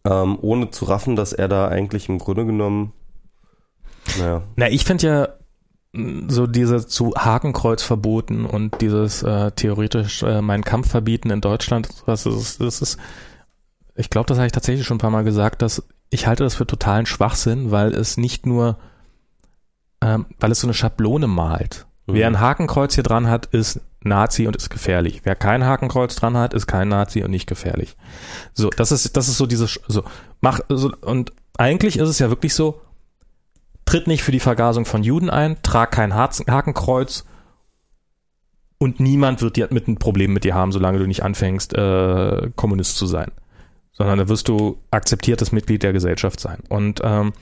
Ähm, 0.02 0.38
ohne 0.40 0.70
zu 0.70 0.86
raffen, 0.86 1.14
dass 1.14 1.34
er 1.34 1.46
da 1.48 1.68
eigentlich 1.68 2.08
im 2.08 2.18
Grunde 2.18 2.46
genommen 2.46 2.94
naja. 4.18 4.42
Na, 4.56 4.68
ich 4.68 4.84
finde 4.84 5.06
ja 5.06 5.28
mh, 5.92 6.32
so 6.32 6.46
diese 6.46 6.86
zu 6.86 7.14
Hakenkreuz 7.16 7.82
verboten 7.82 8.46
und 8.46 8.80
dieses 8.80 9.22
äh, 9.22 9.50
theoretisch 9.52 10.22
äh, 10.22 10.42
meinen 10.42 10.64
Kampf 10.64 10.90
verbieten 10.90 11.30
in 11.30 11.40
Deutschland, 11.40 11.88
das 12.06 12.26
ist, 12.26 12.60
das 12.60 12.82
ist 12.82 12.98
ich 14.00 14.10
glaube, 14.10 14.26
das 14.26 14.38
habe 14.38 14.46
ich 14.46 14.52
tatsächlich 14.52 14.86
schon 14.86 14.96
ein 14.96 15.00
paar 15.00 15.10
Mal 15.10 15.24
gesagt, 15.24 15.62
dass 15.62 15.82
ich 16.10 16.26
halte 16.26 16.42
das 16.42 16.54
für 16.54 16.66
totalen 16.66 17.06
Schwachsinn, 17.06 17.70
weil 17.70 17.94
es 17.94 18.16
nicht 18.16 18.46
nur, 18.46 18.78
ähm, 20.00 20.26
weil 20.40 20.50
es 20.50 20.60
so 20.60 20.66
eine 20.66 20.74
Schablone 20.74 21.26
malt. 21.26 21.86
Mhm. 22.06 22.14
Wer 22.14 22.26
ein 22.26 22.40
Hakenkreuz 22.40 22.94
hier 22.94 23.04
dran 23.04 23.28
hat, 23.28 23.46
ist 23.46 23.80
Nazi 24.02 24.46
und 24.46 24.56
ist 24.56 24.70
gefährlich. 24.70 25.20
Wer 25.24 25.36
kein 25.36 25.64
Hakenkreuz 25.64 26.16
dran 26.16 26.36
hat, 26.36 26.54
ist 26.54 26.66
kein 26.66 26.88
Nazi 26.88 27.22
und 27.22 27.30
nicht 27.30 27.46
gefährlich. 27.46 27.96
So, 28.54 28.70
das 28.70 28.90
ist, 28.90 29.16
das 29.16 29.28
ist 29.28 29.36
so 29.36 29.46
dieses, 29.46 29.78
so, 29.86 30.02
mach, 30.40 30.60
so, 30.68 30.90
und 31.02 31.32
eigentlich 31.58 31.98
ist 31.98 32.08
es 32.08 32.18
ja 32.18 32.30
wirklich 32.30 32.54
so, 32.54 32.80
tritt 33.90 34.06
nicht 34.06 34.22
für 34.22 34.30
die 34.30 34.38
Vergasung 34.38 34.84
von 34.84 35.02
Juden 35.02 35.30
ein, 35.30 35.56
trag 35.62 35.90
kein 35.90 36.14
Hakenkreuz 36.14 37.24
und 38.78 39.00
niemand 39.00 39.42
wird 39.42 39.56
dir 39.56 39.66
mit 39.72 39.88
ein 39.88 39.96
Problem 39.96 40.32
mit 40.32 40.44
dir 40.44 40.54
haben, 40.54 40.70
solange 40.70 41.00
du 41.00 41.08
nicht 41.08 41.24
anfängst, 41.24 41.74
äh, 41.74 42.50
Kommunist 42.54 42.96
zu 42.96 43.06
sein. 43.06 43.32
Sondern 43.90 44.18
da 44.18 44.28
wirst 44.28 44.46
du 44.46 44.78
akzeptiertes 44.92 45.50
Mitglied 45.50 45.82
der 45.82 45.92
Gesellschaft 45.92 46.38
sein. 46.38 46.60
Und, 46.68 47.00
ähm, 47.02 47.32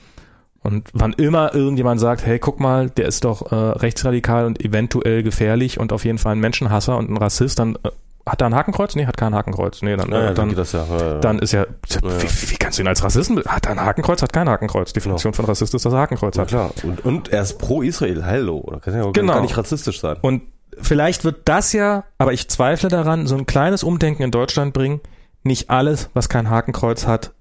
und 0.61 0.89
wann 0.91 1.13
immer 1.13 1.53
irgendjemand 1.53 1.99
sagt, 1.99 2.25
hey, 2.25 2.39
guck 2.39 2.59
mal, 2.59 2.89
der 2.89 3.05
ist 3.05 3.25
doch 3.25 3.51
äh, 3.51 3.55
rechtsradikal 3.55 4.47
und 4.47 4.59
eventuell 4.65 5.21
gefährlich 5.21 5.79
und 5.79 5.93
auf 5.93 6.03
jeden 6.03 6.17
Fall 6.17 6.31
ein 6.31 6.39
Menschenhasser 6.39 6.97
und 6.97 7.11
ein 7.11 7.17
Rassist, 7.17 7.59
dann 7.59 7.75
äh, 7.83 7.91
hat 8.29 8.41
er 8.41 8.47
ein 8.47 8.55
Hakenkreuz? 8.55 8.95
Nee, 8.95 9.05
hat 9.05 9.17
kein 9.17 9.33
Hakenkreuz. 9.35 9.81
Nee, 9.81 9.95
dann, 9.95 10.09
Ja, 10.11 10.17
ja, 10.17 10.23
äh, 10.23 10.25
dann 10.27 10.35
dann, 10.35 10.49
geht 10.49 10.57
das 10.57 10.71
ja. 10.71 10.85
ja, 10.89 10.97
ja. 10.97 11.19
dann 11.19 11.39
ist 11.39 11.51
ja, 11.51 11.61
Ja. 11.63 12.01
wie, 12.21 12.51
wie, 12.51 12.55
kannst 12.57 12.77
du 12.77 12.83
ihn 12.83 12.87
als 12.87 13.03
Rassisten, 13.03 13.43
hat 13.45 13.65
er 13.65 13.71
ein 13.73 13.81
Hakenkreuz, 13.81 14.21
hat 14.21 14.31
kein 14.33 14.47
Hakenkreuz. 14.49 14.93
Definition 14.93 15.33
von 15.33 15.45
Rassist 15.45 15.73
ist, 15.73 15.85
dass 15.85 15.93
er 15.93 15.99
Hakenkreuz 15.99 16.35
Ja, 16.35 16.41
hat. 16.43 16.47
klar. 16.49 16.71
Und, 16.83 17.03
und 17.05 17.29
er 17.29 17.41
ist 17.41 17.57
pro 17.59 17.81
Israel. 17.81 18.25
Hallo. 18.25 18.67
Da 18.71 18.79
kann 18.79 18.93
ja 18.95 19.03
auch 19.03 19.13
Genau. 19.13 19.33
gar 19.33 19.41
nicht 19.41 19.57
rassistisch 19.57 19.99
sein. 19.99 20.17
Und 20.21 20.43
vielleicht 20.81 21.23
wird 21.25 21.41
das 21.49 21.73
ja, 21.73 22.03
aber 22.17 22.33
ich 22.33 22.47
zweifle 22.49 22.89
daran, 22.89 23.27
so 23.27 23.35
ein 23.35 23.45
kleines 23.45 23.83
Umdenken 23.83 24.23
in 24.23 24.31
Deutschland 24.31 24.73
bringen. 24.73 25.01
Nicht 25.43 25.69
alles, 25.69 26.09
was 26.13 26.29
kein 26.29 26.49
Hakenkreuz 26.49 27.07
hat, 27.07 27.33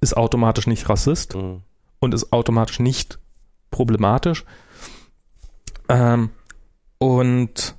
ist 0.00 0.16
automatisch 0.16 0.66
nicht 0.66 0.88
Rassist 0.88 1.34
Mhm. 1.34 1.62
und 2.00 2.14
ist 2.14 2.32
automatisch 2.32 2.80
nicht 2.80 3.18
problematisch. 3.70 4.44
Ähm, 5.88 6.30
und 6.98 7.74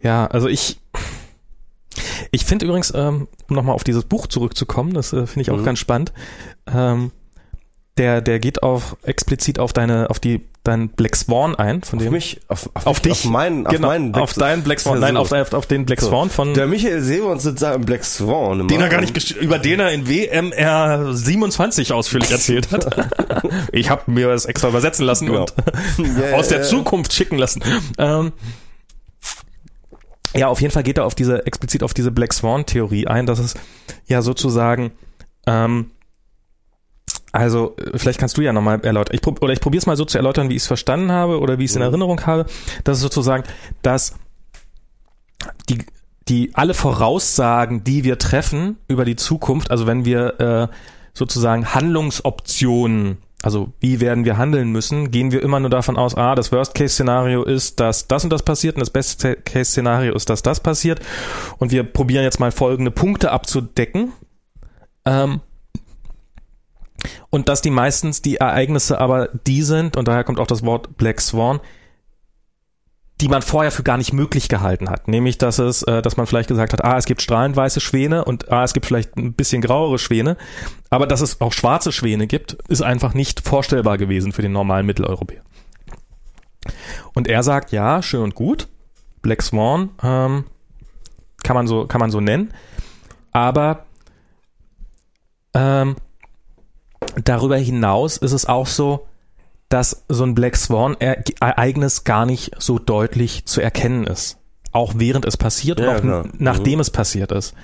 ja, 0.00 0.26
also 0.26 0.48
ich, 0.48 0.80
ich 2.30 2.44
finde 2.44 2.66
übrigens, 2.66 2.92
ähm, 2.94 3.28
um 3.48 3.56
nochmal 3.56 3.74
auf 3.74 3.84
dieses 3.84 4.04
Buch 4.04 4.26
zurückzukommen, 4.26 4.92
das 4.94 5.12
äh, 5.12 5.26
finde 5.26 5.42
ich 5.42 5.50
auch 5.50 5.56
Mhm. 5.58 5.64
ganz 5.64 5.78
spannend. 5.78 6.12
Ähm, 6.72 7.10
der, 7.96 8.20
der 8.20 8.38
geht 8.38 8.62
auf 8.62 8.96
explizit 9.02 9.58
auf 9.58 9.72
deine, 9.72 10.08
auf 10.08 10.20
die, 10.20 10.42
dein 10.62 10.88
Black 10.90 11.16
Swan 11.16 11.56
ein, 11.56 11.82
von 11.82 11.98
Auf 11.98 12.04
dem 12.04 12.12
mich, 12.12 12.38
auf, 12.46 12.70
auf, 12.74 12.86
auf 12.86 12.96
mich, 12.98 13.12
dich, 13.14 13.24
auf 13.24 13.30
meinen, 13.32 13.66
auf 13.66 13.72
genau, 13.74 13.88
meinen 13.88 14.14
auf 14.14 14.34
deinen 14.34 14.62
Black 14.62 14.78
Swan, 14.78 15.00
nein, 15.00 15.16
auf, 15.16 15.32
auf, 15.32 15.52
auf 15.52 15.66
den 15.66 15.84
Black 15.84 16.00
So. 16.00 16.08
Swan 16.10 16.30
von, 16.30 16.54
Der 16.54 16.68
Michael 16.68 17.02
Seemann 17.02 17.40
sitzt 17.40 17.60
da 17.60 17.74
im 17.74 17.80
Black 17.84 18.04
Swan. 18.04 18.68
Den 18.68 18.80
er 18.80 18.88
gar 18.88 19.00
nicht 19.00 19.30
über 19.32 19.58
den 19.58 19.80
er 19.80 19.90
in 19.90 20.06
WMR 20.08 21.12
27 21.12 21.92
ausführlich 21.92 22.30
erzählt 22.30 22.70
hat. 22.70 23.08
ich 23.72 23.90
habe 23.90 24.08
mir 24.12 24.28
das 24.28 24.44
extra 24.44 24.68
übersetzen 24.68 25.04
lassen 25.04 25.26
Genau. 25.26 25.46
und 25.96 26.16
Ja, 26.30 26.36
aus 26.36 26.46
der. 26.48 26.62
Zukunft 26.62 27.12
schicken 27.12 27.36
lassen. 27.38 27.64
Ähm, 27.98 28.30
ja, 30.34 30.48
auf 30.48 30.60
jeden 30.60 30.72
Fall 30.72 30.82
geht 30.82 30.98
er 30.98 31.06
auf 31.06 31.14
diese 31.14 31.46
explizit 31.46 31.82
auf 31.82 31.94
diese 31.94 32.10
Black 32.10 32.32
Swan 32.32 32.66
Theorie 32.66 33.06
ein, 33.06 33.26
dass 33.26 33.38
es 33.38 33.54
ja 34.06 34.22
sozusagen 34.22 34.92
ähm, 35.46 35.90
also 37.32 37.76
vielleicht 37.94 38.18
kannst 38.18 38.36
du 38.36 38.42
ja 38.42 38.52
nochmal 38.52 38.80
erläutern. 38.84 39.14
Ich 39.14 39.20
prob 39.20 39.42
oder 39.42 39.52
ich 39.52 39.60
probiere 39.60 39.80
es 39.80 39.86
mal 39.86 39.96
so 39.96 40.04
zu 40.04 40.18
erläutern, 40.18 40.48
wie 40.48 40.54
ich 40.54 40.62
es 40.62 40.66
verstanden 40.66 41.12
habe 41.12 41.40
oder 41.40 41.58
wie 41.58 41.64
ich 41.64 41.70
es 41.70 41.76
in 41.76 41.82
Mhm. 41.82 41.88
Erinnerung 41.88 42.26
habe. 42.26 42.46
Das 42.84 42.96
ist 42.96 43.02
sozusagen, 43.02 43.44
dass 43.82 44.14
die 45.68 45.84
die 46.28 46.54
alle 46.54 46.74
Voraussagen, 46.74 47.84
die 47.84 48.04
wir 48.04 48.18
treffen 48.18 48.76
über 48.86 49.04
die 49.04 49.16
Zukunft, 49.16 49.70
also 49.70 49.86
wenn 49.86 50.04
wir 50.04 50.40
äh, 50.40 50.68
sozusagen 51.14 51.74
Handlungsoptionen, 51.74 53.18
also 53.42 53.72
wie 53.78 54.00
werden 54.00 54.24
wir 54.24 54.36
handeln 54.36 54.70
müssen, 54.70 55.10
gehen 55.10 55.30
wir 55.30 55.42
immer 55.42 55.60
nur 55.60 55.70
davon 55.70 55.96
aus, 55.96 56.16
ah, 56.16 56.34
das 56.34 56.50
Worst-Case-Szenario 56.50 57.44
ist, 57.44 57.78
dass 57.78 58.08
das 58.08 58.24
und 58.24 58.30
das 58.30 58.42
passiert 58.42 58.74
und 58.74 58.80
das 58.80 58.90
Best-Case-Szenario 58.90 60.14
ist, 60.14 60.28
dass 60.28 60.42
das 60.42 60.60
passiert. 60.60 61.00
Und 61.58 61.70
wir 61.70 61.84
probieren 61.84 62.24
jetzt 62.24 62.40
mal 62.40 62.50
folgende 62.50 62.90
Punkte 62.90 63.30
abzudecken. 63.30 64.12
Ähm, 65.04 65.40
und 67.30 67.48
dass 67.48 67.62
die 67.62 67.70
meistens 67.70 68.22
die 68.22 68.36
Ereignisse 68.36 69.00
aber 69.00 69.28
die 69.46 69.62
sind, 69.62 69.96
und 69.96 70.08
daher 70.08 70.24
kommt 70.24 70.40
auch 70.40 70.46
das 70.48 70.64
Wort 70.64 70.96
Black 70.96 71.20
Swan, 71.20 71.60
die 73.20 73.28
man 73.28 73.42
vorher 73.42 73.72
für 73.72 73.82
gar 73.82 73.96
nicht 73.96 74.12
möglich 74.12 74.48
gehalten 74.48 74.90
hat. 74.90 75.08
Nämlich, 75.08 75.38
dass 75.38 75.58
es, 75.58 75.82
äh, 75.82 76.02
dass 76.02 76.16
man 76.16 76.26
vielleicht 76.26 76.48
gesagt 76.48 76.72
hat, 76.72 76.84
ah, 76.84 76.96
es 76.96 77.04
gibt 77.04 77.20
strahlend 77.20 77.56
weiße 77.56 77.80
Schwäne 77.80 78.24
und 78.24 78.50
ah, 78.52 78.62
es 78.62 78.72
gibt 78.72 78.86
vielleicht 78.86 79.16
ein 79.16 79.32
bisschen 79.32 79.60
grauere 79.60 79.98
Schwäne. 79.98 80.36
Aber 80.90 81.06
dass 81.06 81.20
es 81.20 81.40
auch 81.40 81.52
schwarze 81.52 81.90
Schwäne 81.90 82.26
gibt, 82.28 82.52
ist 82.68 82.82
einfach 82.82 83.14
nicht 83.14 83.40
vorstellbar 83.40 83.98
gewesen 83.98 84.32
für 84.32 84.42
den 84.42 84.52
normalen 84.52 84.86
Mitteleuropäer. 84.86 85.42
Und 87.14 87.26
er 87.26 87.42
sagt, 87.42 87.72
ja, 87.72 88.02
schön 88.02 88.22
und 88.22 88.34
gut. 88.34 88.68
Black 89.22 89.42
Swan 89.42 89.90
ähm, 90.02 90.44
kann 91.42 91.56
man 91.56 91.66
so 91.66 91.86
kann 91.86 91.98
man 92.00 92.12
so 92.12 92.20
nennen, 92.20 92.52
aber 93.32 93.84
ähm, 95.54 95.96
darüber 97.24 97.56
hinaus 97.56 98.16
ist 98.16 98.32
es 98.32 98.46
auch 98.46 98.68
so, 98.68 99.07
dass 99.68 100.04
so 100.08 100.24
ein 100.24 100.34
Black 100.34 100.56
Swan 100.56 100.96
Ereignis 100.98 102.04
gar 102.04 102.24
nicht 102.26 102.52
so 102.58 102.78
deutlich 102.78 103.44
zu 103.44 103.60
erkennen 103.60 104.06
ist. 104.06 104.38
Auch 104.72 104.94
während 104.96 105.24
es 105.24 105.36
passiert 105.36 105.80
Ja, 105.80 105.90
und 105.90 105.96
auch 105.96 106.00
klar. 106.02 106.24
n- 106.24 106.32
nachdem 106.38 106.74
Mhm. 106.74 106.80
es 106.80 106.90
passiert 106.90 107.32
ist. 107.32 107.54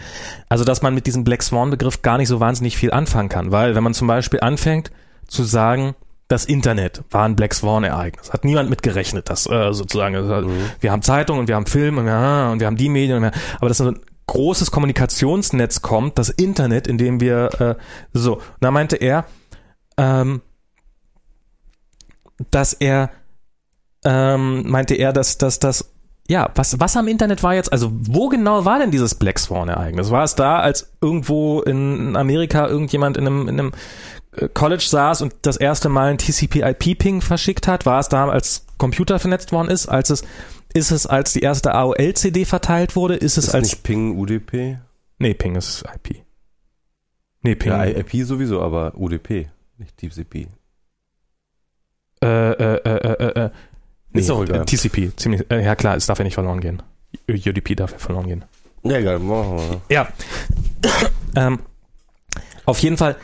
Also, 0.48 0.64
dass 0.64 0.82
man 0.82 0.94
mit 0.94 1.06
diesem 1.06 1.24
Black 1.24 1.42
Swan 1.42 1.70
Begriff 1.70 2.02
gar 2.02 2.16
nicht 2.18 2.28
so 2.28 2.40
wahnsinnig 2.40 2.76
viel 2.76 2.90
anfangen 2.92 3.28
kann, 3.28 3.52
weil 3.52 3.74
wenn 3.74 3.82
man 3.84 3.94
zum 3.94 4.08
Beispiel 4.08 4.40
anfängt 4.40 4.90
zu 5.28 5.44
sagen, 5.44 5.94
das 6.28 6.46
Internet 6.46 7.02
war 7.10 7.24
ein 7.26 7.36
Black 7.36 7.52
Swan 7.54 7.84
Ereignis, 7.84 8.32
hat 8.32 8.44
niemand 8.44 8.70
mit 8.70 8.82
gerechnet, 8.82 9.28
dass 9.28 9.46
äh, 9.46 9.72
sozusagen, 9.74 10.16
also, 10.16 10.50
wir 10.80 10.90
haben 10.92 11.02
Zeitungen 11.02 11.40
und 11.40 11.48
wir 11.48 11.54
haben 11.56 11.66
Film 11.66 11.98
und 11.98 12.06
wir, 12.06 12.48
und 12.50 12.60
wir 12.60 12.66
haben 12.66 12.76
die 12.78 12.88
Medien, 12.88 13.18
und 13.18 13.22
wir, 13.24 13.32
aber 13.58 13.68
dass 13.68 13.76
so 13.78 13.88
ein 13.88 14.00
großes 14.26 14.70
Kommunikationsnetz 14.70 15.82
kommt, 15.82 16.18
das 16.18 16.30
Internet, 16.30 16.86
in 16.86 16.96
dem 16.96 17.20
wir 17.20 17.60
äh, 17.60 17.74
so, 18.14 18.36
und 18.36 18.42
da 18.60 18.70
meinte 18.70 18.96
er, 18.96 19.26
ähm, 19.98 20.40
dass 22.50 22.72
er 22.72 23.10
ähm, 24.04 24.68
meinte 24.68 24.94
er, 24.94 25.12
dass 25.12 25.38
dass 25.38 25.58
das 25.58 25.90
ja, 26.28 26.50
was, 26.54 26.80
was 26.80 26.96
am 26.96 27.06
Internet 27.06 27.42
war 27.42 27.54
jetzt, 27.54 27.70
also 27.70 27.90
wo 27.92 28.28
genau 28.28 28.64
war 28.64 28.78
denn 28.78 28.90
dieses 28.90 29.14
Black 29.14 29.38
Swan-Ereignis? 29.38 30.10
War 30.10 30.24
es 30.24 30.34
da, 30.34 30.58
als 30.58 30.90
irgendwo 31.02 31.60
in 31.60 32.16
Amerika 32.16 32.66
irgendjemand 32.66 33.18
in 33.18 33.26
einem, 33.26 33.42
in 33.48 33.60
einem 33.60 33.72
äh, 34.32 34.48
College 34.48 34.84
saß 34.88 35.20
und 35.20 35.34
das 35.42 35.58
erste 35.58 35.90
Mal 35.90 36.12
ein 36.12 36.18
TCP-IP-Ping 36.18 37.20
verschickt 37.20 37.68
hat? 37.68 37.84
War 37.84 38.00
es 38.00 38.08
da, 38.08 38.26
als 38.26 38.64
Computer 38.78 39.18
vernetzt 39.18 39.52
worden 39.52 39.68
ist? 39.68 39.86
Als 39.86 40.08
es, 40.08 40.24
ist 40.72 40.92
es, 40.92 41.06
als 41.06 41.34
die 41.34 41.40
erste 41.40 41.74
AOL-CD 41.74 42.46
verteilt 42.46 42.96
wurde? 42.96 43.16
Ist 43.16 43.36
es 43.36 43.48
Ist 43.48 43.54
als, 43.54 43.70
nicht 43.70 43.82
Ping 43.82 44.16
UDP? 44.18 44.78
nee, 45.18 45.34
Ping 45.34 45.56
ist 45.56 45.84
IP. 45.94 46.22
Nee, 47.42 47.54
Ping. 47.54 47.72
Ja, 47.72 47.84
IP 47.84 48.24
sowieso, 48.24 48.62
aber 48.62 48.94
UDP, 48.96 49.50
nicht 49.76 49.98
TCP. 49.98 50.48
Äh, 52.24 52.52
äh, 52.52 52.80
äh, 52.84 53.24
äh, 53.24 53.44
äh, 53.46 53.50
Ist 54.12 54.30
auch 54.30 54.42
egal. 54.42 54.64
TCP, 54.64 55.16
ziemlich, 55.16 55.50
äh, 55.50 55.64
ja 55.64 55.74
klar, 55.76 55.96
es 55.96 56.06
darf 56.06 56.18
ja 56.18 56.24
nicht 56.24 56.34
verloren 56.34 56.60
gehen. 56.60 56.82
UDP 57.28 57.74
darf 57.74 57.92
ja 57.92 57.98
verloren 57.98 58.26
gehen. 58.26 58.44
Ja, 58.82 58.98
egal, 58.98 59.18
machen 59.18 59.56
wir. 59.58 59.80
Ja. 59.88 60.08
ähm, 61.36 61.58
auf 62.64 62.78
jeden 62.78 62.96
Fall, 62.96 63.16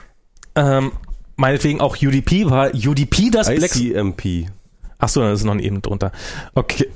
ähm, 0.55 0.93
meinetwegen 1.37 1.81
auch 1.81 1.97
UDP 1.97 2.51
war 2.51 2.71
UDP 2.75 3.31
das 3.31 3.49
Black. 3.49 3.75
ICMP. 3.75 4.51
Ach 4.99 5.09
so, 5.09 5.23
das 5.23 5.41
ist 5.41 5.45
noch 5.45 5.55
ein 5.55 5.61
eben 5.61 5.81
drunter. 5.81 6.13
Okay. 6.55 6.89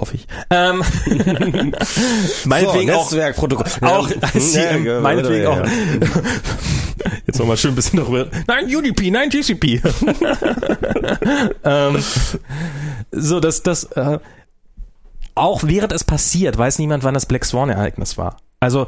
Hoffe 0.00 0.14
ich. 0.16 0.26
Ähm, 0.48 0.82
meinetwegen 2.46 2.90
auch, 2.92 3.10
Netzwerkprotokoll. 3.10 3.66
auch 3.82 4.10
ICM, 4.10 4.86
ja, 4.86 5.00
meinetwegen 5.02 5.42
ja, 5.42 5.50
auch. 5.50 5.66
Jetzt 7.26 7.38
nochmal 7.38 7.58
schön 7.58 7.72
ein 7.72 7.74
bisschen 7.74 7.98
darüber. 7.98 8.28
Nein, 8.46 8.74
UDP, 8.74 9.10
nein, 9.10 9.28
TCP. 9.28 9.82
ähm, 11.64 12.02
so, 13.10 13.40
dass 13.40 13.62
das 13.62 13.84
äh, 13.84 14.18
auch 15.34 15.64
während 15.64 15.92
es 15.92 16.04
passiert, 16.04 16.56
weiß 16.56 16.78
niemand, 16.78 17.04
wann 17.04 17.14
das 17.14 17.26
Black 17.26 17.44
Swan 17.44 17.68
Ereignis 17.68 18.16
war. 18.16 18.38
Also 18.58 18.86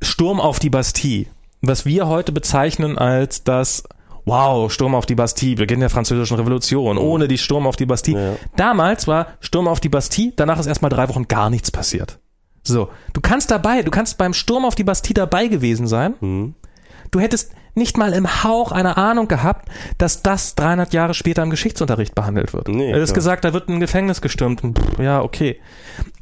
Sturm 0.00 0.40
auf 0.40 0.58
die 0.58 0.70
Bastille, 0.70 1.26
was 1.60 1.84
wir 1.84 2.08
heute 2.08 2.32
bezeichnen 2.32 2.96
als 2.96 3.44
das 3.44 3.84
Wow, 4.24 4.72
Sturm 4.72 4.94
auf 4.94 5.06
die 5.06 5.14
Bastille, 5.14 5.56
Beginn 5.56 5.80
der 5.80 5.90
französischen 5.90 6.36
Revolution, 6.36 6.96
ohne 6.98 7.28
die 7.28 7.38
Sturm 7.38 7.66
auf 7.66 7.76
die 7.76 7.86
Bastille. 7.86 8.32
Ja. 8.32 8.36
Damals 8.56 9.08
war 9.08 9.28
Sturm 9.40 9.66
auf 9.66 9.80
die 9.80 9.88
Bastille, 9.88 10.32
danach 10.36 10.60
ist 10.60 10.66
erstmal 10.66 10.90
drei 10.90 11.08
Wochen 11.08 11.26
gar 11.26 11.50
nichts 11.50 11.70
passiert. 11.70 12.18
So, 12.62 12.90
du 13.12 13.20
kannst 13.20 13.50
dabei, 13.50 13.82
du 13.82 13.90
kannst 13.90 14.18
beim 14.18 14.34
Sturm 14.34 14.64
auf 14.64 14.76
die 14.76 14.84
Bastille 14.84 15.14
dabei 15.14 15.48
gewesen 15.48 15.88
sein. 15.88 16.14
Hm. 16.20 16.54
Du 17.10 17.20
hättest 17.20 17.52
nicht 17.74 17.96
mal 17.96 18.12
im 18.12 18.44
Hauch 18.44 18.70
einer 18.72 18.98
Ahnung 18.98 19.28
gehabt, 19.28 19.68
dass 19.98 20.22
das 20.22 20.54
300 20.54 20.92
Jahre 20.92 21.14
später 21.14 21.42
im 21.42 21.50
Geschichtsunterricht 21.50 22.14
behandelt 22.14 22.52
wird. 22.52 22.68
Nee, 22.68 22.92
hat 22.92 23.02
klar. 23.02 23.14
gesagt, 23.14 23.44
da 23.44 23.52
wird 23.52 23.68
ein 23.68 23.80
Gefängnis 23.80 24.20
gestürmt. 24.20 24.62
Und 24.62 24.78
pff, 24.78 24.98
Ja, 24.98 25.22
okay. 25.22 25.58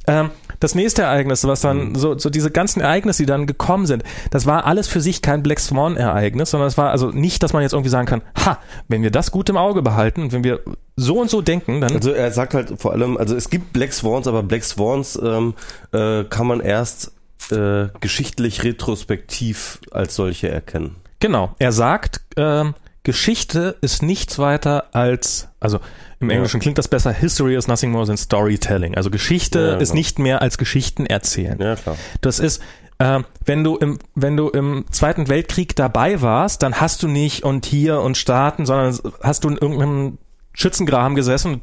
Ähm, 0.06 0.31
das 0.61 0.74
nächste 0.74 1.03
Ereignis, 1.03 1.45
was 1.45 1.62
dann, 1.62 1.95
so, 1.95 2.16
so 2.16 2.31
diese 2.31 2.51
ganzen 2.51 2.81
Ereignisse, 2.81 3.23
die 3.23 3.27
dann 3.27 3.47
gekommen 3.47 3.87
sind, 3.87 4.05
das 4.31 4.47
war 4.47 4.66
alles 4.66 4.89
für 4.89 5.01
sich 5.01 5.23
kein 5.23 5.43
Black 5.43 5.59
Swan-Ereignis, 5.59 6.51
sondern 6.51 6.69
es 6.69 6.78
war 6.78 6.91
also 6.91 7.09
nicht, 7.09 7.43
dass 7.43 7.53
man 7.53 7.62
jetzt 7.62 7.73
irgendwie 7.73 7.91
sagen 7.91 8.07
kann, 8.07 8.23
ha, 8.45 8.59
wenn 8.89 9.03
wir 9.03 9.11
das 9.11 9.31
gut 9.31 9.49
im 9.49 9.57
Auge 9.57 9.82
behalten 9.82 10.23
und 10.23 10.32
wenn 10.32 10.45
wir 10.45 10.61
so 10.97 11.19
und 11.19 11.31
so 11.31 11.41
denken, 11.41 11.81
dann 11.81 11.97
Also 11.97 12.12
er 12.12 12.31
sagt 12.31 12.55
halt 12.55 12.74
vor 12.78 12.93
allem, 12.93 13.16
also 13.16 13.35
es 13.35 13.49
gibt 13.49 13.73
Black 13.73 13.93
Swans, 13.93 14.27
aber 14.27 14.43
Black 14.43 14.65
Swans 14.65 15.19
ähm, 15.23 15.55
äh, 15.93 16.24
kann 16.24 16.47
man 16.47 16.61
erst 16.61 17.12
äh, 17.51 17.89
geschichtlich 18.01 18.62
retrospektiv 18.65 19.81
als 19.91 20.15
solche 20.15 20.51
erkennen. 20.51 20.97
Genau, 21.20 21.55
er 21.59 21.73
sagt, 21.73 22.20
ähm, 22.37 22.74
Geschichte 23.03 23.77
ist 23.81 24.03
nichts 24.03 24.39
weiter 24.39 24.95
als, 24.95 25.49
also 25.59 25.81
im. 26.20 26.30
Englischen 26.30 26.60
klingt 26.60 26.78
das 26.78 26.88
besser, 26.88 27.12
History 27.12 27.56
is 27.56 27.66
nothing 27.66 27.90
more 27.90 28.06
than 28.06 28.16
storytelling. 28.16 28.94
Also 28.94 29.10
Geschichte 29.10 29.78
ist 29.80 29.90
genau. 29.90 29.98
nicht 29.98 30.18
mehr 30.18 30.42
als 30.42 30.59
Geschichten 30.59 31.06
erzählen. 31.06 31.59
Ja, 31.60 31.76
klar. 31.76 31.97
Das 32.20 32.38
ist, 32.38 32.62
ähm, 32.98 33.24
wenn 33.44 33.64
du 33.64 33.76
im, 33.76 33.98
wenn 34.14 34.36
du 34.36 34.48
im 34.48 34.84
Zweiten 34.90 35.28
Weltkrieg 35.28 35.74
dabei 35.74 36.20
warst, 36.20 36.62
dann 36.62 36.80
hast 36.80 37.02
du 37.02 37.09
nicht 37.09 37.42
und 37.42 37.64
hier 37.66 38.01
und 38.01 38.16
Staaten, 38.16 38.66
sondern 38.66 38.98
hast 39.22 39.44
du 39.44 39.48
in 39.48 39.56
irgendeinem 39.56 40.18
Schützengraben 40.52 41.14
gesessen 41.14 41.60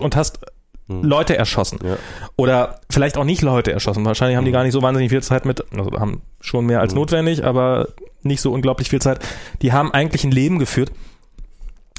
und, 0.00 0.16
hast 0.16 0.40
Leute 0.88 1.36
erschossen. 1.36 1.78
Ja. 1.84 1.96
Oder 2.36 2.80
vielleicht 2.90 3.16
auch 3.16 3.24
nicht 3.24 3.42
Leute 3.42 3.72
erschossen. 3.72 4.04
Wahrscheinlich 4.04 4.36
haben 4.36 4.44
die 4.44 4.52
gar 4.52 4.62
nicht 4.62 4.72
so 4.72 4.82
wahnsinnig 4.82 5.10
viel 5.10 5.22
Zeit 5.22 5.44
mit, 5.44 5.64
also 5.76 5.90
haben 5.98 6.22
schon 6.40 6.66
mehr 6.66 6.80
als 6.80 6.94
notwendig, 6.94 7.44
aber 7.44 7.88
nicht 8.22 8.40
so 8.40 8.52
unglaublich 8.52 8.88
viel 8.88 9.00
Zeit. 9.00 9.20
Die 9.62 9.72
haben 9.72 9.92
eigentlich 9.92 10.24
ein 10.24 10.30
Leben 10.30 10.58
geführt. 10.58 10.92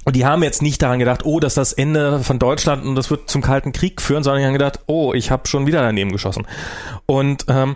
Und 0.05 0.15
die 0.15 0.25
haben 0.25 0.43
jetzt 0.43 0.61
nicht 0.61 0.81
daran 0.81 0.99
gedacht, 0.99 1.25
oh, 1.25 1.39
das 1.39 1.53
ist 1.53 1.57
das 1.57 1.73
Ende 1.73 2.19
von 2.23 2.39
Deutschland 2.39 2.85
und 2.85 2.95
das 2.95 3.09
wird 3.09 3.29
zum 3.29 3.41
Kalten 3.41 3.71
Krieg 3.71 4.01
führen, 4.01 4.23
sondern 4.23 4.41
die 4.41 4.45
haben 4.45 4.53
gedacht, 4.53 4.79
oh, 4.87 5.13
ich 5.13 5.31
habe 5.31 5.47
schon 5.47 5.65
wieder 5.67 5.81
daneben 5.81 6.11
geschossen. 6.11 6.45
Und 7.05 7.45
ähm, 7.47 7.75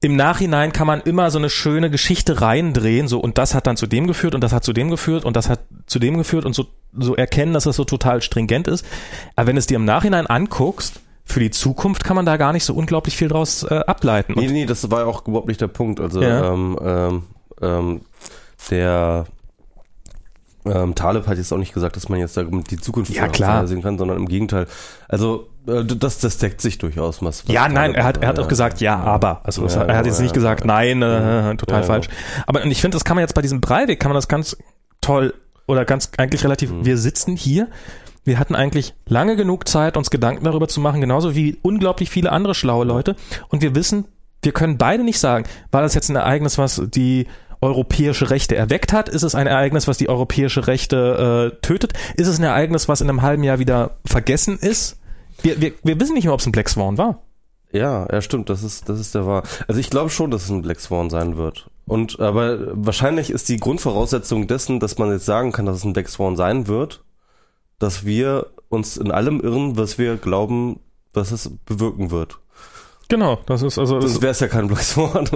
im 0.00 0.14
Nachhinein 0.14 0.72
kann 0.72 0.86
man 0.86 1.00
immer 1.00 1.30
so 1.30 1.38
eine 1.38 1.50
schöne 1.50 1.90
Geschichte 1.90 2.40
reindrehen, 2.40 3.08
so 3.08 3.18
und 3.18 3.36
das 3.36 3.54
hat 3.54 3.66
dann 3.66 3.76
zu 3.76 3.86
dem 3.88 4.06
geführt 4.06 4.34
und 4.34 4.42
das 4.42 4.52
hat 4.52 4.62
zu 4.62 4.72
dem 4.72 4.90
geführt 4.90 5.24
und 5.24 5.34
das 5.36 5.48
hat 5.48 5.60
zu 5.86 5.98
dem 5.98 6.16
geführt 6.16 6.44
und 6.44 6.54
so, 6.54 6.66
so 6.96 7.16
erkennen, 7.16 7.52
dass 7.52 7.64
das 7.64 7.76
so 7.76 7.84
total 7.84 8.22
stringent 8.22 8.68
ist. 8.68 8.86
Aber 9.34 9.48
wenn 9.48 9.56
es 9.56 9.66
dir 9.66 9.74
im 9.76 9.84
Nachhinein 9.84 10.26
anguckst, 10.28 11.00
für 11.24 11.40
die 11.40 11.50
Zukunft 11.50 12.04
kann 12.04 12.16
man 12.16 12.24
da 12.26 12.36
gar 12.36 12.52
nicht 12.52 12.64
so 12.64 12.74
unglaublich 12.74 13.16
viel 13.16 13.28
draus 13.28 13.64
äh, 13.64 13.80
ableiten. 13.86 14.34
Nee, 14.36 14.46
Und, 14.46 14.52
nee, 14.52 14.66
das 14.66 14.88
war 14.90 15.00
ja 15.00 15.06
auch 15.06 15.26
überhaupt 15.26 15.48
nicht 15.48 15.60
der 15.60 15.68
Punkt. 15.68 16.00
Also 16.00 16.22
Ja. 16.22 16.52
ähm, 16.52 16.78
ähm, 16.82 17.22
ähm, 17.60 18.00
der 18.70 19.26
ähm, 20.64 20.94
Taleb 20.94 21.26
hat 21.26 21.38
jetzt 21.38 21.52
auch 21.52 21.58
nicht 21.58 21.72
gesagt, 21.72 21.96
dass 21.96 22.08
man 22.08 22.18
jetzt 22.18 22.36
da 22.36 22.42
die 22.42 22.76
Zukunft 22.78 23.10
Ja, 23.12 23.28
klar. 23.28 23.50
vorhersehen 23.52 23.82
kann, 23.82 23.96
sondern 23.98 24.16
im 24.18 24.26
Gegenteil. 24.28 24.66
Also 25.08 25.48
äh, 25.66 25.84
das, 25.84 26.18
das 26.18 26.38
deckt 26.38 26.60
sich 26.60 26.78
durchaus. 26.78 27.22
Was, 27.22 27.46
was 27.46 27.52
ja, 27.54 27.68
nein, 27.68 27.92
Taleb- 27.92 27.96
er 27.96 28.04
hat, 28.04 28.16
er 28.22 28.28
hat 28.28 28.38
auch 28.38 28.48
gesagt, 28.48 28.80
ja, 28.80 28.96
aber. 28.98 29.40
Also 29.44 29.66
Ja, 29.66 29.82
er 29.84 29.96
hat 29.96 30.06
jetzt 30.06 30.16
ja, 30.18 30.22
nicht 30.22 30.32
ja, 30.32 30.34
gesagt, 30.34 30.60
ja. 30.62 30.66
nein, 30.66 31.00
äh, 31.02 31.56
total 31.56 31.80
Ja, 31.80 31.86
falsch. 31.86 32.08
Aber 32.46 32.64
ich 32.64 32.80
finde, 32.80 32.96
das 32.96 33.04
kann 33.04 33.14
man 33.16 33.22
jetzt 33.22 33.34
bei 33.34 33.42
diesem 33.42 33.60
Breivik, 33.60 34.00
kann 34.00 34.10
man 34.10 34.16
das 34.16 34.28
ganz 34.28 34.56
toll 35.00 35.34
oder 35.66 35.84
ganz 35.84 36.10
eigentlich 36.16 36.44
relativ, 36.44 36.70
Mhm. 36.72 36.84
wir 36.84 36.98
sitzen 36.98 37.36
hier, 37.36 37.68
wir 38.24 38.38
hatten 38.38 38.54
eigentlich 38.54 38.94
lange 39.06 39.36
genug 39.36 39.68
Zeit, 39.68 39.96
uns 39.96 40.10
Gedanken 40.10 40.44
darüber 40.44 40.68
zu 40.68 40.80
machen, 40.80 41.00
genauso 41.00 41.34
wie 41.34 41.56
unglaublich 41.62 42.10
viele 42.10 42.30
andere 42.32 42.54
schlaue 42.54 42.84
Leute. 42.84 43.16
Und 43.48 43.62
wir 43.62 43.74
wissen, 43.74 44.06
wir 44.42 44.52
können 44.52 44.76
beide 44.76 45.02
nicht 45.02 45.18
sagen, 45.18 45.46
war 45.70 45.82
das 45.82 45.94
jetzt 45.94 46.10
ein 46.10 46.16
Ereignis, 46.16 46.58
was 46.58 46.82
die 46.86 47.26
europäische 47.60 48.30
Rechte 48.30 48.56
erweckt 48.56 48.92
hat? 48.92 49.08
Ist 49.08 49.22
es 49.22 49.34
ein 49.34 49.46
Ereignis, 49.46 49.88
was 49.88 49.98
die 49.98 50.08
europäische 50.08 50.66
Rechte 50.66 51.52
äh, 51.52 51.60
tötet? 51.60 51.92
Ist 52.16 52.28
es 52.28 52.38
ein 52.38 52.44
Ereignis, 52.44 52.88
was 52.88 53.00
in 53.00 53.08
einem 53.08 53.22
halben 53.22 53.42
Jahr 53.44 53.58
wieder 53.58 53.98
vergessen 54.04 54.58
ist? 54.58 54.98
Wir, 55.42 55.60
wir, 55.60 55.72
wir 55.82 56.00
wissen 56.00 56.14
nicht 56.14 56.24
mehr, 56.24 56.34
ob 56.34 56.40
es 56.40 56.46
ein 56.46 56.52
Black 56.52 56.68
Swan 56.68 56.98
war. 56.98 57.22
Ja, 57.70 58.06
ja, 58.10 58.22
stimmt, 58.22 58.48
das 58.48 58.62
ist, 58.62 58.88
das 58.88 58.98
ist 58.98 59.14
der 59.14 59.26
wahr. 59.26 59.42
Also 59.66 59.80
ich 59.80 59.90
glaube 59.90 60.10
schon, 60.10 60.30
dass 60.30 60.44
es 60.44 60.50
ein 60.50 60.62
Black 60.62 60.80
Swan 60.80 61.10
sein 61.10 61.36
wird. 61.36 61.70
Und 61.86 62.20
aber 62.20 62.58
wahrscheinlich 62.72 63.30
ist 63.30 63.48
die 63.48 63.58
Grundvoraussetzung 63.58 64.46
dessen, 64.46 64.80
dass 64.80 64.98
man 64.98 65.10
jetzt 65.10 65.26
sagen 65.26 65.52
kann, 65.52 65.66
dass 65.66 65.78
es 65.78 65.84
ein 65.84 65.92
Black 65.92 66.08
Swan 66.08 66.36
sein 66.36 66.66
wird, 66.66 67.02
dass 67.78 68.04
wir 68.04 68.46
uns 68.68 68.96
in 68.96 69.10
allem 69.10 69.40
irren, 69.40 69.76
was 69.76 69.98
wir 69.98 70.16
glauben, 70.16 70.80
was 71.12 71.30
es 71.30 71.50
bewirken 71.64 72.10
wird. 72.10 72.38
Genau, 73.08 73.38
das 73.46 73.62
ist 73.62 73.78
also 73.78 73.98
das 74.00 74.20
wäre 74.20 74.32
es 74.32 74.40
ja 74.40 74.48
kein 74.48 74.68
Black 74.68 74.82
Swan. 74.82 75.26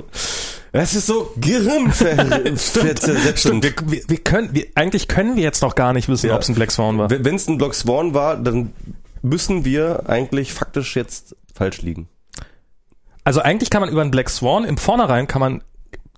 Es 0.73 0.94
ist 0.94 1.07
so 1.07 1.32
gehirnverzersetzend. 1.39 3.19
Stimmt, 3.39 3.65
wir, 3.65 3.73
wir, 3.86 4.03
wir 4.09 4.19
können, 4.19 4.55
wir, 4.55 4.66
eigentlich 4.74 5.09
können 5.09 5.36
wir 5.36 5.43
jetzt 5.43 5.62
noch 5.62 5.74
gar 5.74 5.93
nicht 5.94 6.09
wissen, 6.09 6.28
Ja. 6.28 6.36
ob 6.36 6.43
es 6.43 6.49
ein 6.49 6.55
Black 6.55 6.70
Swan 6.70 6.99
war. 6.99 7.11
Wenn 7.11 7.35
es 7.35 7.49
ein 7.49 7.59
Black 7.59 7.74
Swan 7.74 8.15
war, 8.15 8.36
dann 8.36 8.73
müssen 9.23 9.65
wir 9.65 10.09
eigentlich 10.09 10.53
faktisch 10.53 10.97
jetzt 10.97 11.35
falsch 11.55 11.82
liegen? 11.82 12.09
Also 13.24 13.40
eigentlich 13.40 13.70
kann 13.70 13.81
man 13.81 13.90
über 13.90 14.03
einen 14.03 14.11
Black 14.11 14.28
Swan 14.31 14.65
im 14.65 14.77
Vornherein 14.77 15.28
kann 15.28 15.40
man 15.40 15.62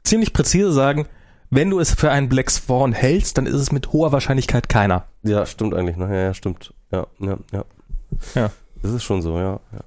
ziemlich 0.05 0.33
präzise 0.33 0.73
sagen, 0.73 1.07
wenn 1.51 1.71
du 1.71 1.79
es 1.79 1.95
für 1.95 2.11
einen 2.11 2.29
Black 2.29 2.51
Swan 2.51 2.93
hältst, 2.93 3.39
dann 3.39 3.47
ist 3.47 3.55
es 3.55 3.71
mit 3.71 3.93
hoher 3.93 4.11
Wahrscheinlichkeit 4.13 4.69
keiner. 4.69 5.05
Ja, 5.23 5.47
stimmt 5.47 5.75
eigentlich. 5.75 5.97
Ne? 5.97 6.09
Ja, 6.13 6.23
ja, 6.23 6.35
stimmt. 6.35 6.73
Ja, 6.91 7.07
ja, 7.21 7.37
ja. 7.53 7.65
Ja. 8.35 8.51
Das 8.83 8.93
ist 8.93 9.05
schon 9.05 9.23
so, 9.23 9.39
ja. 9.39 9.61
ja. 9.73 9.81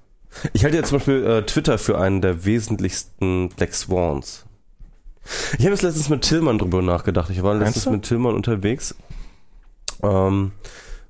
Ich 0.54 0.64
halte 0.64 0.78
ja 0.78 0.84
zum 0.84 0.98
Beispiel 0.98 1.26
äh, 1.26 1.46
Twitter 1.46 1.78
für 1.78 1.98
einen 1.98 2.22
der 2.22 2.46
wesentlichsten 2.46 3.50
Black 3.50 3.74
Swans. 3.74 4.46
Ich 5.58 5.66
habe 5.66 5.72
jetzt 5.72 5.82
letztens 5.82 6.10
mit 6.10 6.22
Tillmann 6.22 6.58
drüber 6.58 6.82
nachgedacht. 6.82 7.30
Ich 7.30 7.44
war 7.44 7.56
letztens 7.56 7.86
mit 7.88 8.04
Tillmann 8.04 8.36
unterwegs 8.36 8.96
ähm, 10.04 10.52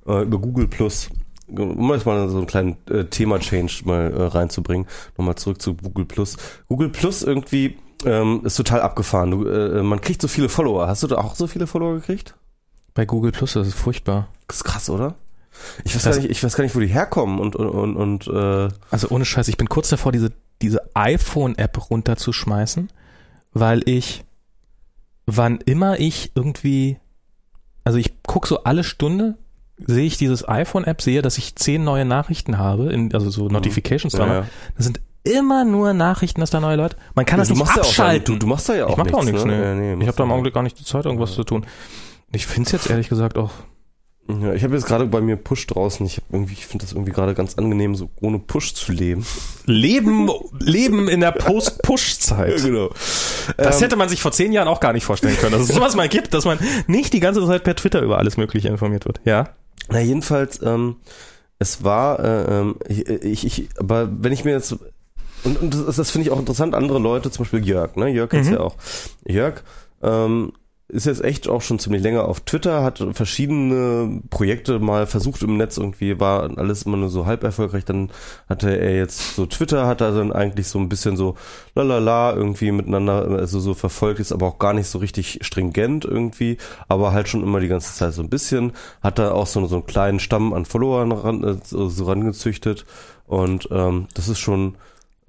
äh, 0.08 0.24
über 0.24 0.40
Google 0.40 0.68
Plus. 0.68 1.10
Um 1.50 1.94
jetzt 1.94 2.06
mal 2.06 2.28
so 2.28 2.38
einen 2.38 2.48
kleinen 2.48 2.78
äh, 2.90 3.06
Thema-Change 3.06 3.84
mal 3.86 4.12
äh, 4.12 4.24
reinzubringen. 4.24 4.86
Nochmal 5.18 5.36
zurück 5.36 5.62
zu 5.62 5.76
Google 5.76 6.06
Plus. 6.06 6.36
Google 6.68 6.90
Plus 6.90 7.24
irgendwie 7.24 7.78
ähm, 8.06 8.42
ist 8.44 8.56
total 8.56 8.82
abgefahren. 8.82 9.32
Du, 9.32 9.48
äh, 9.48 9.82
man 9.82 10.02
kriegt 10.02 10.22
so 10.22 10.28
viele 10.28 10.50
Follower. 10.50 10.88
Hast 10.88 11.04
du 11.04 11.08
da 11.08 11.18
auch 11.18 11.36
so 11.36 11.48
viele 11.48 11.68
Follower 11.68 11.96
gekriegt? 11.96 12.36
Bei 12.94 13.06
Google 13.06 13.32
Plus, 13.32 13.54
das 13.54 13.68
ist 13.68 13.76
furchtbar. 13.76 14.28
Das 14.48 14.58
ist 14.58 14.64
krass, 14.64 14.90
oder? 14.90 15.16
Ich 15.84 15.96
weiß, 15.96 16.04
Das- 16.04 16.16
gar 16.16 16.22
nicht, 16.22 16.32
ich 16.32 16.44
weiß 16.44 16.56
gar 16.56 16.64
nicht, 16.64 16.76
wo 16.76 16.80
die 16.80 16.88
herkommen 16.88 17.40
und, 17.40 17.56
und, 17.56 17.68
und, 17.70 17.96
und 17.96 18.28
äh, 18.28 18.70
Also 18.92 19.10
ohne 19.10 19.26
Scheiß, 19.26 19.48
ich 19.48 19.58
bin 19.58 19.70
kurz 19.70 19.90
davor, 19.90 20.12
diese, 20.12 20.32
diese 20.62 20.82
iPhone-App 20.96 21.90
runterzuschmeißen, 21.90 22.90
weil 23.54 23.82
ich, 23.88 24.24
wann 25.26 25.60
immer 25.66 26.00
ich 26.00 26.32
irgendwie, 26.36 26.98
also 27.84 27.98
ich 27.98 28.24
gucke 28.24 28.48
so 28.48 28.64
alle 28.64 28.84
Stunde, 28.84 29.36
sehe 29.86 30.06
ich 30.06 30.18
dieses 30.18 30.48
iPhone-App, 30.48 31.02
sehe, 31.02 31.22
dass 31.22 31.38
ich 31.38 31.56
zehn 31.56 31.84
neue 31.84 32.06
Nachrichten 32.06 32.58
habe, 32.58 32.92
in, 32.92 33.14
also 33.14 33.30
so 33.30 33.48
Notifications 33.48 34.14
dran. 34.14 34.30
Mhm. 34.30 34.34
ja, 34.36 34.42
ja. 34.42 34.48
Das 34.76 34.86
sind 34.86 35.00
immer 35.24 35.66
nur 35.66 35.94
Nachrichten, 35.94 36.40
dass 36.42 36.50
da 36.50 36.60
neue 36.60 36.78
Leute. 36.78 36.96
Man 37.14 37.26
kann 37.26 37.38
das 37.40 37.50
du 37.50 37.54
nicht 37.54 37.68
Ja 37.68 37.82
abschalten. 37.82 38.36
du, 38.36 38.40
du 38.40 38.48
machst 38.48 38.70
da 38.70 38.76
ja 38.76 38.86
auch 38.86 38.92
ich 38.92 38.98
mach 38.98 39.08
da 39.08 39.18
auch 39.18 39.24
nichts, 39.24 39.44
ne? 39.46 39.58
ne? 39.58 39.64
Ja, 39.64 39.96
nee, 39.96 40.02
ich 40.04 40.08
habe 40.08 40.18
da 40.18 40.24
im 40.24 40.32
Augenblick 40.32 40.54
gar 40.54 40.64
nicht 40.64 40.80
die 40.80 40.86
Zeit, 40.86 41.06
irgendwas 41.06 41.34
zu 41.34 41.44
tun. 41.44 41.66
Ich 42.32 42.48
finde 42.48 42.68
es 42.68 42.72
jetzt 42.72 42.90
ehrlich 42.90 43.10
gesagt 43.10 43.38
auch. 43.38 43.52
Ja, 44.30 44.54
ich 44.54 44.64
habe 44.64 44.76
jetzt 44.76 44.86
gerade 44.86 45.06
bei 45.06 45.22
mir 45.22 45.38
Push 45.38 45.68
draußen. 45.68 46.06
Ich 46.06 46.18
hab 46.18 46.24
irgendwie, 46.32 46.54
ich 46.54 46.66
finde 46.66 46.84
das 46.86 46.92
irgendwie 46.94 47.14
gerade 47.14 47.34
ganz 47.34 47.56
angenehm, 47.58 47.96
so 47.96 48.10
ohne 48.22 48.40
Push 48.40 48.74
zu 48.74 48.92
leben. 48.92 49.26
Leben, 49.66 50.30
Leben 50.60 51.08
in 51.08 51.22
der 51.22 51.32
Post-Push-Zeit. 51.32 52.62
genau. 52.64 52.90
Das 53.56 53.78
Ähm, 53.78 53.84
hätte 53.84 53.96
man 53.96 54.10
sich 54.10 54.22
vor 54.22 54.32
zehn 54.34 54.52
Jahren 54.52 54.68
auch 54.68 54.80
gar 54.82 54.92
nicht 54.94 55.06
vorstellen 55.06 55.38
können, 55.38 55.54
dass 55.54 55.62
es 55.70 55.76
sowas 55.76 55.96
mal 55.96 56.10
gibt, 56.10 56.34
dass 56.34 56.44
man 56.46 56.60
nicht 56.88 57.14
die 57.14 57.20
ganze 57.22 57.46
Zeit 57.48 57.64
per 57.64 57.76
Twitter 57.76 58.02
über 58.02 58.18
alles 58.18 58.36
Mögliche 58.38 58.68
informiert 58.68 59.06
wird. 59.06 59.22
Ja. 59.24 59.50
Na 59.90 60.02
jedenfalls, 60.02 60.62
ähm, 60.62 60.98
es 61.60 61.84
war, 61.84 62.20
äh, 62.20 62.60
ähm, 62.60 62.76
ich, 62.88 63.08
ich, 63.08 63.46
ich, 63.46 63.70
aber 63.80 64.10
wenn 64.12 64.34
ich 64.34 64.44
mir 64.44 64.52
jetzt 64.52 64.76
und, 65.44 65.62
und 65.62 65.74
das, 65.88 65.96
das 65.96 66.12
finde 66.12 66.28
ich 66.28 66.34
auch 66.34 66.40
interessant, 66.40 66.76
andere 66.76 67.00
Leute, 67.00 67.32
zum 67.32 67.44
Beispiel 67.46 67.66
Jörg, 67.66 67.96
ne? 67.96 68.10
Jörg 68.10 68.34
Mhm. 68.34 68.52
ja 68.54 68.60
auch. 68.60 68.76
Jörg 69.26 69.62
ähm, 70.04 70.52
ist 70.90 71.06
jetzt 71.06 71.22
echt 71.22 71.50
auch 71.50 71.62
schon 71.62 71.80
ziemlich 71.80 72.02
länger 72.02 72.24
auf 72.26 72.40
Twitter, 72.42 72.82
hat 72.82 73.06
verschiedene 73.12 74.22
Projekte 74.30 74.80
mal 74.80 75.06
versucht 75.06 75.44
im 75.44 75.58
Netz 75.58 75.78
irgendwie, 75.78 76.18
war 76.20 76.50
alles 76.58 76.84
immer 76.84 76.96
nur 76.96 77.10
so 77.10 77.26
halb 77.26 77.44
erfolgreich. 77.44 77.84
Dann 77.84 78.10
hatte 78.48 78.70
er 78.70 78.96
jetzt 78.96 79.36
so 79.36 79.46
Twitter, 79.46 79.86
hat 79.86 80.00
er 80.00 80.14
dann 80.14 80.32
eigentlich 80.32 80.70
so 80.70 80.80
ein 80.80 80.88
bisschen 80.88 81.18
so 81.18 81.36
lalala 81.76 82.34
irgendwie 82.34 82.72
miteinander, 82.72 83.28
also 83.28 83.60
so 83.60 83.74
verfolgt, 83.74 84.22
ist 84.22 84.32
aber 84.32 84.48
auch 84.48 84.60
gar 84.60 84.74
nicht 84.74 84.88
so 84.88 85.00
richtig 85.00 85.40
stringent 85.42 86.06
irgendwie, 86.06 86.58
aber 86.88 87.12
halt 87.12 87.28
schon 87.28 87.44
immer 87.44 87.60
die 87.60 87.68
ganze 87.68 87.94
Zeit 87.94 88.14
so 88.14 88.22
ein 88.22 88.30
bisschen. 88.30 88.72
Hat 89.02 89.20
da 89.20 89.32
auch 89.32 89.48
so, 89.48 89.66
so 89.68 89.76
einen 89.76 89.86
kleinen 89.88 90.22
Stamm 90.22 90.54
an 90.54 90.64
Followern 90.64 91.12
ran, 91.12 91.44
äh, 91.44 91.58
so, 91.66 91.90
so 91.90 92.06
rangezüchtet 92.06 92.86
und 93.26 93.68
ähm, 93.72 94.08
das 94.14 94.30
ist 94.30 94.40
schon 94.40 94.78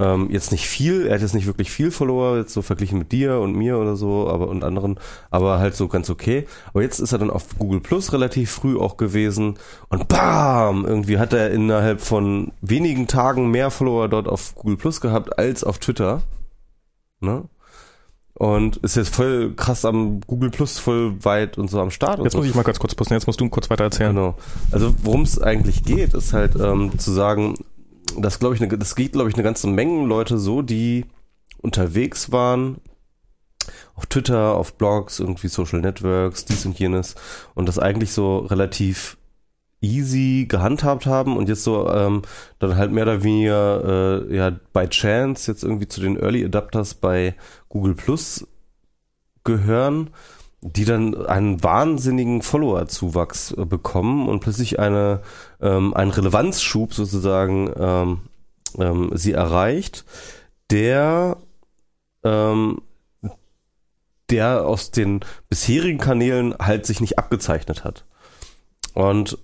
ähm, 0.00 0.28
jetzt 0.30 0.52
nicht 0.52 0.68
viel, 0.68 1.06
er 1.06 1.14
hat 1.14 1.22
jetzt 1.22 1.34
nicht 1.34 1.46
wirklich 1.46 1.70
viel 1.70 1.90
Follower, 1.90 2.36
jetzt 2.36 2.52
so 2.52 2.62
verglichen 2.62 2.98
mit 2.98 3.10
dir 3.10 3.40
und 3.40 3.54
mir 3.54 3.78
oder 3.78 3.96
so, 3.96 4.28
aber 4.28 4.48
und 4.48 4.62
anderen, 4.62 5.00
aber 5.30 5.58
halt 5.58 5.74
so 5.74 5.88
ganz 5.88 6.08
okay. 6.08 6.46
Aber 6.68 6.82
jetzt 6.82 7.00
ist 7.00 7.12
er 7.12 7.18
dann 7.18 7.30
auf 7.30 7.58
Google 7.58 7.80
Plus 7.80 8.12
relativ 8.12 8.50
früh 8.50 8.78
auch 8.78 8.96
gewesen 8.96 9.58
und 9.88 10.06
bam! 10.06 10.84
Irgendwie 10.86 11.18
hat 11.18 11.32
er 11.32 11.50
innerhalb 11.50 12.00
von 12.00 12.52
wenigen 12.60 13.08
Tagen 13.08 13.50
mehr 13.50 13.70
Follower 13.70 14.08
dort 14.08 14.28
auf 14.28 14.54
Google 14.54 14.76
Plus 14.76 15.00
gehabt 15.00 15.36
als 15.38 15.64
auf 15.64 15.78
Twitter. 15.78 16.22
Ne? 17.20 17.44
Und 18.34 18.76
ist 18.76 18.94
jetzt 18.94 19.16
voll 19.16 19.52
krass 19.56 19.84
am 19.84 20.20
Google 20.20 20.50
Plus 20.50 20.78
voll 20.78 21.24
weit 21.24 21.58
und 21.58 21.68
so 21.68 21.80
am 21.80 21.90
Start 21.90 22.20
und 22.20 22.24
Jetzt 22.26 22.34
so. 22.34 22.38
muss 22.38 22.46
ich 22.46 22.54
mal 22.54 22.62
ganz 22.62 22.78
kurz 22.78 22.94
posten, 22.94 23.14
jetzt 23.14 23.26
musst 23.26 23.40
du 23.40 23.48
kurz 23.48 23.68
weiter 23.68 23.82
erzählen. 23.82 24.14
Genau. 24.14 24.36
Also 24.70 24.94
worum 25.02 25.22
es 25.22 25.42
eigentlich 25.42 25.82
geht, 25.82 26.14
ist 26.14 26.32
halt 26.32 26.54
ähm, 26.54 26.96
zu 27.00 27.10
sagen, 27.10 27.56
das 28.16 28.39
glaube 28.39 28.55
ich, 28.55 28.60
ne, 28.60 28.68
das 28.68 28.94
geht 28.94 29.12
glaube 29.12 29.28
ich 29.28 29.35
eine 29.35 29.44
ganze 29.44 29.66
Menge 29.66 30.06
Leute 30.06 30.39
so, 30.39 30.62
die 30.62 31.06
unterwegs 31.60 32.32
waren 32.32 32.80
auf 33.94 34.06
Twitter, 34.06 34.55
auf 34.55 34.74
Blogs, 34.74 35.18
irgendwie 35.18 35.48
Social 35.48 35.80
Networks, 35.80 36.44
dies 36.44 36.64
und 36.64 36.78
jenes 36.78 37.16
und 37.55 37.66
das 37.68 37.78
eigentlich 37.78 38.12
so 38.12 38.39
relativ 38.39 39.18
easy 39.80 40.47
gehandhabt 40.48 41.06
haben 41.06 41.36
und 41.36 41.48
jetzt 41.48 41.64
so 41.64 41.89
ähm, 41.90 42.22
dann 42.59 42.76
halt 42.76 42.90
mehr 42.90 43.05
oder 43.05 43.22
weniger 43.22 44.26
äh, 44.28 44.36
ja 44.36 44.51
by 44.72 44.89
chance 44.89 45.51
jetzt 45.51 45.62
irgendwie 45.62 45.86
zu 45.86 46.01
den 46.01 46.16
Early 46.16 46.44
Adapters 46.44 46.94
bei 46.94 47.35
Google 47.68 47.94
Plus 47.94 48.47
gehören, 49.44 50.10
die 50.60 50.85
dann 50.85 51.14
einen 51.26 51.62
wahnsinnigen 51.62 52.43
Follower-Zuwachs 52.43 53.52
äh, 53.52 53.64
bekommen 53.64 54.28
und 54.28 54.40
plötzlich 54.40 54.80
eine 54.80 55.22
ähm, 55.60 55.94
einen 55.94 56.10
Relevanzschub 56.10 56.94
sozusagen 56.94 57.72
ähm, 57.76 58.20
ähm, 58.78 59.10
sie 59.14 59.32
erreicht, 59.32 60.05
der 60.70 61.39
ähm, 62.24 62.82
der 64.30 64.66
aus 64.66 64.90
den 64.90 65.20
bisherigen 65.48 65.98
Kanälen 65.98 66.55
halt 66.59 66.85
sich 66.85 67.01
nicht 67.01 67.18
abgezeichnet 67.18 67.85
hat. 67.85 68.05
Und 68.93 69.39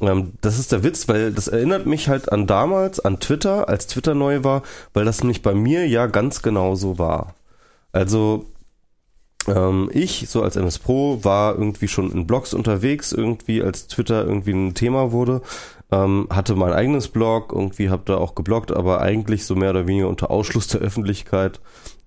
ähm, 0.00 0.34
das 0.42 0.58
ist 0.58 0.72
der 0.72 0.82
Witz, 0.82 1.08
weil 1.08 1.32
das 1.32 1.48
erinnert 1.48 1.86
mich 1.86 2.08
halt 2.08 2.30
an 2.30 2.46
damals, 2.46 3.00
an 3.00 3.18
Twitter, 3.18 3.68
als 3.68 3.86
Twitter 3.86 4.14
neu 4.14 4.44
war, 4.44 4.62
weil 4.92 5.04
das 5.04 5.20
nämlich 5.20 5.42
bei 5.42 5.54
mir 5.54 5.88
ja 5.88 6.06
ganz 6.06 6.42
genau 6.42 6.74
so 6.74 6.98
war. 6.98 7.34
Also 7.92 8.46
ich, 9.92 10.28
so 10.28 10.42
als 10.42 10.56
MS 10.56 10.78
Pro, 10.78 11.20
war 11.22 11.54
irgendwie 11.54 11.88
schon 11.88 12.10
in 12.12 12.26
Blogs 12.26 12.54
unterwegs, 12.54 13.12
irgendwie 13.12 13.62
als 13.62 13.86
Twitter 13.86 14.24
irgendwie 14.24 14.52
ein 14.52 14.74
Thema 14.74 15.12
wurde. 15.12 15.42
Ähm, 15.92 16.26
hatte 16.30 16.56
mein 16.56 16.72
eigenes 16.72 17.08
Blog, 17.08 17.52
irgendwie 17.52 17.90
hab 17.90 18.06
da 18.06 18.16
auch 18.16 18.34
gebloggt, 18.34 18.72
aber 18.72 19.00
eigentlich 19.00 19.44
so 19.44 19.54
mehr 19.54 19.70
oder 19.70 19.86
weniger 19.86 20.08
unter 20.08 20.30
Ausschluss 20.30 20.66
der 20.66 20.80
Öffentlichkeit. 20.80 21.60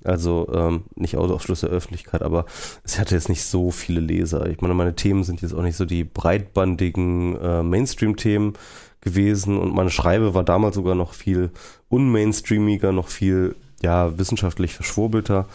Also 0.03 0.47
ähm, 0.53 0.83
nicht 0.95 1.17
Ausschluss 1.17 1.61
der 1.61 1.69
Öffentlichkeit, 1.69 2.21
aber 2.21 2.45
es 2.83 2.99
hatte 2.99 3.15
jetzt 3.15 3.29
nicht 3.29 3.43
so 3.43 3.71
viele 3.71 3.99
Leser. 3.99 4.47
Ich 4.47 4.61
meine, 4.61 4.73
meine 4.73 4.95
Themen 4.95 5.23
sind 5.23 5.41
jetzt 5.41 5.53
auch 5.53 5.61
nicht 5.61 5.75
so 5.75 5.85
die 5.85 6.03
breitbandigen 6.03 7.37
äh, 7.39 7.63
Mainstream-Themen 7.63 8.53
gewesen 9.01 9.57
und 9.57 9.73
meine 9.73 9.89
Schreibe 9.89 10.33
war 10.33 10.43
damals 10.43 10.75
sogar 10.75 10.95
noch 10.95 11.13
viel 11.13 11.51
unmainstreamiger, 11.89 12.91
noch 12.91 13.07
viel 13.07 13.55
ja 13.81 14.17
wissenschaftlich 14.17 14.73
verschwurbelter. 14.73 15.47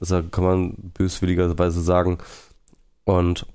Also 0.00 0.22
kann 0.22 0.44
man 0.44 0.74
böswilligerweise 0.94 1.80
sagen. 1.80 2.18
Und 3.04 3.46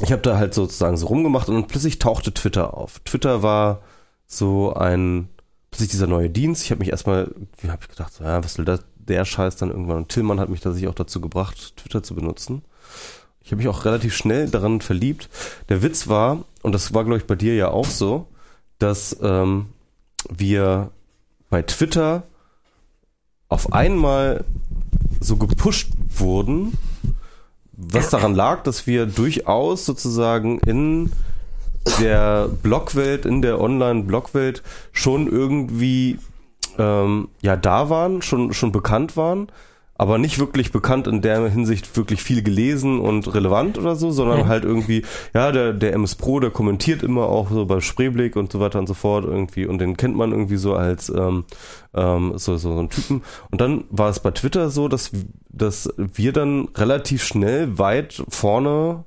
ich 0.00 0.12
habe 0.12 0.22
da 0.22 0.36
halt 0.36 0.54
sozusagen 0.54 0.96
so 0.96 1.06
rumgemacht 1.06 1.48
und 1.48 1.68
plötzlich 1.68 1.98
tauchte 1.98 2.32
Twitter 2.32 2.74
auf. 2.74 3.00
Twitter 3.00 3.42
war 3.42 3.82
so 4.26 4.74
ein 4.74 5.28
plötzlich 5.70 5.90
dieser 5.90 6.06
neue 6.06 6.30
Dienst. 6.30 6.64
Ich 6.64 6.70
habe 6.70 6.80
mich 6.80 6.90
erstmal, 6.90 7.30
wie 7.58 7.70
habe 7.70 7.82
ich 7.82 7.88
gedacht, 7.88 8.12
so, 8.12 8.24
ja, 8.24 8.42
was 8.42 8.58
will 8.58 8.64
das, 8.64 8.80
der 8.96 9.24
Scheiß 9.24 9.56
dann 9.56 9.70
irgendwann? 9.70 9.98
Und 9.98 10.08
Tillmann 10.08 10.40
hat 10.40 10.48
mich 10.48 10.60
tatsächlich 10.60 10.88
auch 10.90 10.94
dazu 10.94 11.20
gebracht, 11.20 11.76
Twitter 11.76 12.02
zu 12.02 12.14
benutzen. 12.14 12.62
Ich 13.42 13.52
habe 13.52 13.58
mich 13.58 13.68
auch 13.68 13.84
relativ 13.84 14.14
schnell 14.14 14.48
daran 14.48 14.80
verliebt. 14.80 15.28
Der 15.68 15.82
Witz 15.82 16.08
war, 16.08 16.44
und 16.62 16.72
das 16.72 16.94
war, 16.94 17.04
glaube 17.04 17.18
ich, 17.18 17.26
bei 17.26 17.36
dir 17.36 17.54
ja 17.54 17.68
auch 17.68 17.86
so, 17.86 18.26
dass 18.78 19.16
ähm, 19.22 19.66
wir 20.28 20.90
bei 21.48 21.62
Twitter 21.62 22.24
auf 23.48 23.72
einmal 23.72 24.44
so 25.20 25.36
gepusht 25.36 25.92
wurden, 26.16 26.76
was 27.72 28.10
daran 28.10 28.34
lag, 28.34 28.62
dass 28.62 28.86
wir 28.86 29.06
durchaus 29.06 29.84
sozusagen 29.84 30.58
in 30.60 31.12
der 32.00 32.48
Blogwelt, 32.48 33.26
in 33.26 33.42
der 33.42 33.60
Online-Blogwelt 33.60 34.62
schon 34.92 35.28
irgendwie 35.28 36.18
ähm, 36.78 37.28
ja 37.42 37.56
da 37.56 37.88
waren, 37.90 38.22
schon, 38.22 38.52
schon 38.52 38.72
bekannt 38.72 39.16
waren, 39.16 39.48
aber 39.98 40.18
nicht 40.18 40.38
wirklich 40.38 40.72
bekannt 40.72 41.06
in 41.06 41.22
der 41.22 41.48
Hinsicht 41.48 41.96
wirklich 41.96 42.22
viel 42.22 42.42
gelesen 42.42 43.00
und 43.00 43.32
relevant 43.34 43.78
oder 43.78 43.96
so, 43.96 44.10
sondern 44.10 44.40
Mhm. 44.40 44.46
halt 44.48 44.64
irgendwie, 44.64 45.04
ja, 45.34 45.52
der, 45.52 45.72
der 45.72 45.94
MS 45.94 46.16
Pro, 46.16 46.38
der 46.40 46.50
kommentiert 46.50 47.02
immer 47.02 47.26
auch 47.26 47.50
so 47.50 47.64
bei 47.66 47.80
Spreeblick 47.80 48.36
und 48.36 48.52
so 48.52 48.60
weiter 48.60 48.78
und 48.78 48.86
so 48.86 48.94
fort 48.94 49.24
irgendwie 49.24 49.66
und 49.66 49.78
den 49.78 49.96
kennt 49.96 50.16
man 50.16 50.32
irgendwie 50.32 50.56
so 50.58 50.74
als 50.74 51.08
ähm, 51.08 51.44
ähm, 51.94 52.32
so, 52.36 52.56
so, 52.56 52.72
so 52.74 52.78
einen 52.78 52.90
Typen. 52.90 53.22
Und 53.50 53.60
dann 53.60 53.84
war 53.90 54.10
es 54.10 54.20
bei 54.20 54.30
Twitter 54.32 54.68
so, 54.70 54.88
dass, 54.88 55.10
dass 55.48 55.92
wir 55.96 56.32
dann 56.32 56.68
relativ 56.74 57.24
schnell 57.24 57.78
weit 57.78 58.22
vorne 58.28 59.04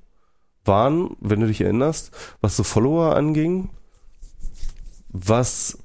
waren, 0.66 1.16
wenn 1.20 1.40
du 1.40 1.48
dich 1.48 1.62
erinnerst, 1.62 2.12
was 2.42 2.58
so 2.58 2.64
Follower 2.64 3.16
anging. 3.16 3.70
was 5.10 5.78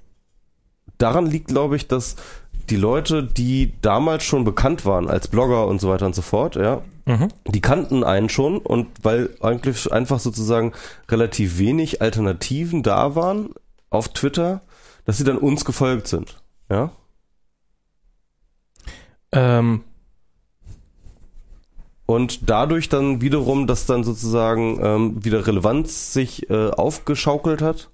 daran 0.99 1.27
liegt, 1.27 1.49
glaube 1.49 1.77
ich, 1.77 1.89
dass 1.89 2.17
die 2.71 2.77
Leute, 2.77 3.23
die 3.25 3.73
damals 3.83 4.25
schon 4.25 4.45
bekannt 4.45 4.85
waren 4.87 5.09
als 5.09 5.29
Blogger 5.29 5.67
und 5.67 5.81
so 5.81 5.89
weiter 5.91 6.07
und 6.07 6.15
so 6.15 6.23
fort, 6.23 6.57
ja, 6.57 6.83
Mhm. 7.07 7.29
die 7.47 7.61
kannten 7.61 8.03
einen 8.03 8.31
schon 8.31 8.59
und 8.59 8.87
weil 9.03 9.31
eigentlich 9.41 9.93
einfach 9.93 10.19
sozusagen 10.21 10.73
relativ 11.11 11.59
wenig 11.59 12.01
Alternativen 12.01 12.83
da 12.83 13.15
waren 13.15 13.51
auf 13.91 14.09
Twitter, 14.09 14.63
dass 15.05 15.19
sie 15.19 15.25
dann 15.25 15.37
uns 15.37 15.67
gefolgt 15.67 16.09
sind. 16.09 16.37
Ja. 16.71 16.93
Ähm, 19.33 19.83
Und 22.07 22.51
dadurch 22.51 22.89
dann 22.91 23.21
wiederum, 23.23 23.67
dass 23.67 23.87
dann 23.87 24.05
sozusagen 24.05 24.79
ähm, 24.83 25.25
wieder 25.25 25.47
Relevanz 25.47 26.13
sich 26.13 26.51
äh, 26.51 26.71
aufgeschaukelt 26.71 27.63
hat. 27.63 27.89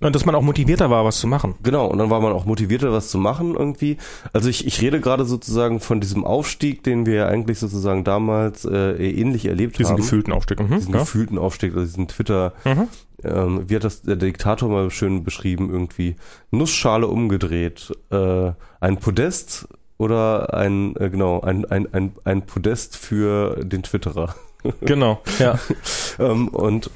Und 0.00 0.14
dass 0.14 0.26
man 0.26 0.34
auch 0.34 0.42
motivierter 0.42 0.90
war, 0.90 1.04
was 1.04 1.18
zu 1.18 1.26
machen. 1.26 1.54
Genau, 1.62 1.86
und 1.86 1.98
dann 1.98 2.10
war 2.10 2.20
man 2.20 2.32
auch 2.32 2.44
motivierter, 2.44 2.92
was 2.92 3.08
zu 3.08 3.16
machen 3.18 3.54
irgendwie. 3.54 3.96
Also 4.32 4.48
ich, 4.50 4.66
ich 4.66 4.82
rede 4.82 5.00
gerade 5.00 5.24
sozusagen 5.24 5.80
von 5.80 6.00
diesem 6.00 6.24
Aufstieg, 6.24 6.82
den 6.82 7.06
wir 7.06 7.14
ja 7.14 7.26
eigentlich 7.28 7.58
sozusagen 7.58 8.04
damals 8.04 8.64
äh, 8.64 8.92
ähnlich 8.96 9.46
erlebt 9.46 9.78
Diesen 9.78 9.92
haben. 9.92 9.96
gefühlten 10.02 10.32
Aufstieg. 10.32 10.60
Mhm. 10.60 10.74
diesen 10.76 10.92
ja. 10.92 11.00
gefühlten 11.00 11.38
Aufstieg, 11.38 11.72
also 11.74 11.86
diesen 11.86 12.08
Twitter, 12.08 12.52
Mhm. 12.64 12.88
ähm, 13.22 13.64
wie 13.68 13.76
hat 13.76 13.84
das 13.84 14.02
der 14.02 14.16
Diktator 14.16 14.68
mal 14.68 14.90
schön 14.90 15.24
beschrieben, 15.24 15.70
irgendwie 15.70 16.16
Nussschale 16.50 17.06
umgedreht, 17.06 17.92
äh, 18.10 18.52
ein 18.80 18.98
Podest 18.98 19.68
oder 19.96 20.52
ein, 20.54 20.96
äh, 20.96 21.08
genau, 21.08 21.40
ein, 21.40 21.64
ein, 21.66 21.92
ein, 21.94 22.12
ein 22.24 22.42
Podest 22.44 22.96
für 22.96 23.64
den 23.64 23.82
Twitterer. 23.82 24.34
Genau, 24.80 25.20
ja. 25.38 25.58
ähm, 26.18 26.48
und 26.48 26.90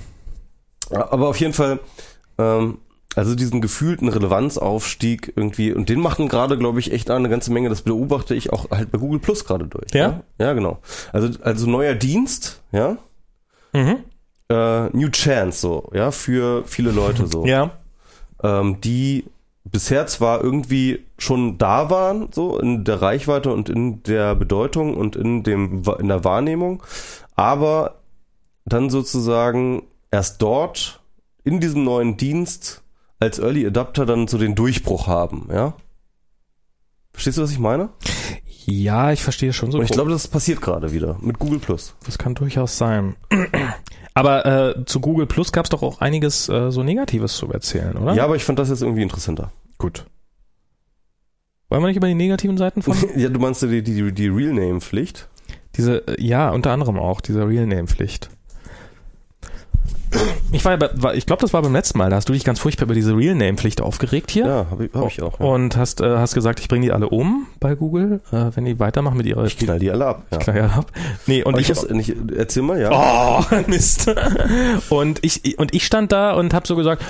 aber 0.91 1.29
auf 1.29 1.39
jeden 1.39 1.53
Fall, 1.53 1.79
ähm, 2.39 2.79
also 3.19 3.35
diesen 3.35 3.61
gefühlten 3.61 4.09
Relevanzaufstieg 4.09 5.33
irgendwie, 5.35 5.73
und 5.73 5.89
den 5.89 6.01
machen 6.01 6.29
gerade, 6.29 6.57
glaube 6.57 6.79
ich, 6.79 6.93
echt 6.93 7.11
eine 7.11 7.29
ganze 7.29 7.53
Menge, 7.53 7.69
das 7.69 7.83
beobachte 7.83 8.35
ich 8.35 8.53
auch 8.53 8.71
halt 8.71 8.93
bei 8.93 8.99
Google 8.99 9.19
Plus 9.19 9.45
gerade 9.45 9.67
durch. 9.67 9.93
Ja? 9.93 10.23
Ja, 10.39 10.47
ja 10.47 10.53
genau. 10.53 10.79
Also, 11.13 11.37
also 11.43 11.69
neuer 11.69 11.95
Dienst, 11.95 12.63
ja, 12.73 12.97
Mhm. 13.73 13.97
äh, 14.49 14.89
New 14.97 15.09
Chance 15.11 15.61
so, 15.61 15.91
ja, 15.93 16.11
für 16.11 16.63
viele 16.65 16.93
Leute 16.93 17.27
so, 17.27 17.45
Ja. 17.47 17.73
ähm, 18.43 18.81
die 18.81 19.25
bisher 19.65 20.07
zwar 20.07 20.43
irgendwie 20.43 21.05
schon 21.19 21.59
da 21.59 21.91
waren, 21.91 22.29
so 22.33 22.59
in 22.59 22.85
der 22.85 23.03
Reichweite 23.03 23.53
und 23.53 23.69
in 23.69 24.03
der 24.05 24.35
Bedeutung 24.37 24.97
und 24.97 25.17
in 25.17 25.43
dem 25.43 25.83
in 25.99 26.09
der 26.09 26.25
Wahrnehmung, 26.25 26.83
aber 27.37 27.97
dann 28.65 28.89
sozusagen 28.91 29.83
erst 30.11 30.41
dort 30.41 31.01
in 31.45 31.61
diesem 31.61 31.85
neuen 31.85 32.17
Dienst 32.17 32.83
als 33.21 33.39
Early 33.39 33.67
Adapter 33.67 34.07
dann 34.07 34.29
so 34.29 34.39
den 34.39 34.55
Durchbruch 34.55 35.07
haben, 35.07 35.49
ja? 35.53 35.75
Verstehst 37.13 37.39
du, 37.39 37.43
was 37.43 37.51
ich 37.51 37.59
meine? 37.59 37.91
Ja, 38.65 39.13
ich 39.13 39.23
verstehe 39.23 39.53
schon 39.53 39.73
so. 39.73 39.79
Und 39.79 39.85
ich 39.85 39.91
glaube, 39.91 40.11
das 40.11 40.29
passiert 40.29 40.61
gerade 40.61 40.93
wieder 40.93 41.17
mit 41.21 41.39
Google 41.39 41.59
Plus. 41.59 41.95
Das 42.05 42.19
kann 42.19 42.35
durchaus 42.35 42.77
sein. 42.77 43.17
Aber 44.15 44.47
äh, 44.47 44.85
zu 44.85 45.01
Google 45.01 45.27
Plus 45.27 45.53
gab 45.53 45.65
es 45.65 45.71
doch 45.71 45.83
auch 45.83 46.01
einiges 46.01 46.49
äh, 46.49 46.71
so 46.71 46.83
Negatives 46.83 47.37
zu 47.37 47.51
erzählen, 47.51 47.97
oder? 47.97 48.15
Ja, 48.15 48.25
aber 48.25 48.35
ich 48.35 48.43
fand 48.43 48.59
das 48.59 48.69
jetzt 48.69 48.83
irgendwie 48.83 49.03
interessanter. 49.03 49.53
Gut. 49.79 50.07
Wollen 51.69 51.83
wir 51.83 51.87
nicht 51.87 51.99
über 51.99 52.09
die 52.09 52.15
negativen 52.15 52.57
Seiten 52.57 52.83
von? 52.83 52.97
ja, 53.17 53.29
du 53.29 53.39
meinst 53.39 53.63
die, 53.63 53.83
die, 53.83 54.13
die 54.13 54.27
Real 54.27 54.53
Name 54.53 54.81
Pflicht? 54.81 55.29
Diese, 55.77 56.07
äh, 56.09 56.21
ja, 56.21 56.51
unter 56.51 56.73
anderem 56.73 56.99
auch, 56.99 57.21
diese 57.21 57.47
Real 57.47 57.67
Name 57.67 57.87
Pflicht. 57.87 58.29
Ich 60.53 60.65
war, 60.65 60.73
ja 60.73 60.77
bei- 60.79 60.91
war 60.95 61.15
ich 61.15 61.27
glaube, 61.27 61.43
das 61.43 61.53
war 61.53 61.61
beim 61.63 61.73
letzten 61.75 61.99
Mal, 61.99 62.09
da 62.11 62.17
hast 62.17 62.29
du 62.29 62.33
dich 62.33 62.43
ganz 62.45 62.59
furchtbar 62.59 62.85
über 62.85 62.95
diese 62.95 63.15
Real 63.17 63.35
Name 63.35 63.55
Pflicht 63.59 63.81
aufgeregt 63.83 64.31
hier. 64.31 64.47
Ja, 64.47 64.67
habe 64.71 64.87
ich, 64.87 64.95
hab 64.95 65.07
ich 65.09 65.21
auch. 65.23 65.39
Ja. 65.39 65.47
Und 65.47 65.77
hast, 65.77 66.01
äh, 66.01 66.17
hast 66.17 66.35
gesagt, 66.35 66.61
ich 66.61 66.69
bringe 66.69 66.87
die 66.87 66.93
alle 66.93 67.09
um 67.11 67.47
bei 67.61 67.75
Google, 67.75 68.21
äh, 68.33 68.47
wenn 68.55 68.65
die 68.65 68.79
weitermachen 68.81 69.19
mit 69.19 69.27
ihrer 69.27 69.45
Ich 69.45 69.59
knall 69.59 69.79
die 69.79 69.91
alle 69.91 70.07
ab. 70.07 70.23
Ja. 70.31 70.39
Klar, 70.39 70.57
ja, 70.57 70.67
ab. 70.67 70.91
Nee, 71.27 71.43
und 71.43 71.55
Aber 71.55 71.61
ich, 71.61 71.69
ich, 71.71 71.77
muss- 71.77 71.91
nicht, 71.91 72.15
erzähl 72.35 72.63
mal, 72.63 72.81
ja. 72.81 72.91
Oh, 72.91 73.45
Mist. 73.67 74.11
Und 74.89 75.19
ich, 75.23 75.59
und 75.59 75.75
ich 75.75 75.85
stand 75.85 76.13
da 76.13 76.33
und 76.33 76.55
habe 76.55 76.67
so 76.67 76.75
gesagt, 76.77 77.03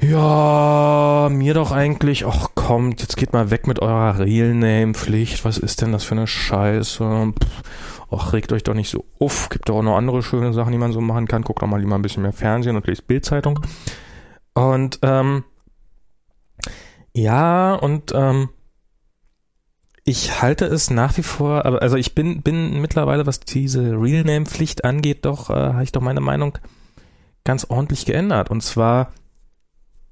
ja, 0.00 1.28
mir 1.30 1.54
doch 1.54 1.72
eigentlich, 1.72 2.24
ach 2.24 2.50
kommt, 2.54 3.00
jetzt 3.00 3.16
geht 3.16 3.32
mal 3.32 3.50
weg 3.50 3.66
mit 3.66 3.80
eurer 3.80 4.20
Real 4.20 4.54
Name 4.54 4.94
Pflicht. 4.94 5.44
Was 5.44 5.58
ist 5.58 5.82
denn 5.82 5.90
das 5.92 6.04
für 6.04 6.12
eine 6.14 6.26
Scheiße? 6.28 7.32
Pff, 7.42 7.97
ach, 8.10 8.32
regt 8.32 8.52
euch 8.52 8.62
doch 8.62 8.74
nicht 8.74 8.90
so 8.90 9.04
uff. 9.18 9.48
Gibt 9.48 9.68
doch 9.68 9.76
auch 9.76 9.82
noch 9.82 9.96
andere 9.96 10.22
schöne 10.22 10.52
Sachen, 10.52 10.72
die 10.72 10.78
man 10.78 10.92
so 10.92 11.00
machen 11.00 11.28
kann. 11.28 11.42
Guckt 11.42 11.62
doch 11.62 11.66
mal 11.66 11.80
lieber 11.80 11.94
ein 11.94 12.02
bisschen 12.02 12.22
mehr 12.22 12.32
Fernsehen 12.32 12.76
und 12.76 12.86
lest 12.86 13.06
Bildzeitung. 13.06 13.60
Und 14.54 14.98
ähm, 15.02 15.44
ja, 17.12 17.74
und 17.74 18.12
ähm, 18.14 18.50
ich 20.04 20.40
halte 20.40 20.64
es 20.64 20.90
nach 20.90 21.16
wie 21.18 21.22
vor, 21.22 21.66
also 21.66 21.96
ich 21.96 22.14
bin, 22.14 22.42
bin 22.42 22.80
mittlerweile, 22.80 23.26
was 23.26 23.40
diese 23.40 23.92
Real 24.00 24.24
Name 24.24 24.46
Pflicht 24.46 24.84
angeht, 24.84 25.24
doch, 25.26 25.50
äh, 25.50 25.52
habe 25.52 25.84
ich 25.84 25.92
doch 25.92 26.00
meine 26.00 26.20
Meinung 26.20 26.56
ganz 27.44 27.66
ordentlich 27.68 28.06
geändert. 28.06 28.50
Und 28.50 28.62
zwar 28.62 29.12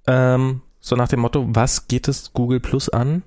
ähm, 0.06 0.60
so 0.80 0.96
nach 0.96 1.08
dem 1.08 1.20
Motto, 1.20 1.46
was 1.48 1.88
geht 1.88 2.08
es 2.08 2.32
Google 2.32 2.60
Plus 2.60 2.88
an, 2.88 3.22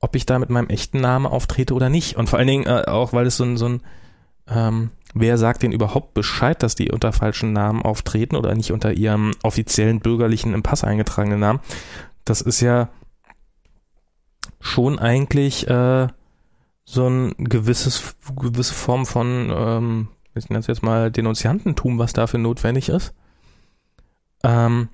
ob 0.00 0.14
ich 0.16 0.26
da 0.26 0.38
mit 0.38 0.50
meinem 0.50 0.68
echten 0.68 1.00
Namen 1.00 1.26
auftrete 1.26 1.74
oder 1.74 1.88
nicht. 1.88 2.16
Und 2.16 2.28
vor 2.28 2.38
allen 2.38 2.48
Dingen 2.48 2.66
äh, 2.66 2.84
auch, 2.86 3.12
weil 3.12 3.26
es 3.26 3.36
so 3.36 3.44
ein, 3.44 3.56
so 3.56 3.68
ein 3.68 3.82
ähm, 4.48 4.90
wer 5.14 5.38
sagt 5.38 5.62
denn 5.62 5.72
überhaupt 5.72 6.14
Bescheid, 6.14 6.62
dass 6.62 6.74
die 6.74 6.90
unter 6.90 7.12
falschen 7.12 7.52
Namen 7.52 7.82
auftreten 7.82 8.36
oder 8.36 8.54
nicht 8.54 8.72
unter 8.72 8.92
ihrem 8.92 9.32
offiziellen 9.42 10.00
bürgerlichen 10.00 10.54
im 10.54 10.62
Pass 10.62 10.84
eingetragenen 10.84 11.40
Namen? 11.40 11.60
Das 12.24 12.40
ist 12.40 12.60
ja 12.60 12.90
schon 14.60 14.98
eigentlich 14.98 15.68
äh, 15.68 16.08
so 16.84 17.08
ein 17.08 17.34
gewisses, 17.38 18.16
gewisse 18.36 18.74
Form 18.74 19.06
von, 19.06 19.52
ähm, 19.54 20.08
ich 20.34 20.48
nenne 20.48 20.60
es 20.60 20.66
jetzt 20.66 20.82
mal 20.82 21.10
Denunziantentum, 21.10 21.98
was 21.98 22.12
dafür 22.12 22.38
notwendig 22.38 22.88
ist. 22.88 23.12
Ähm, 24.44 24.88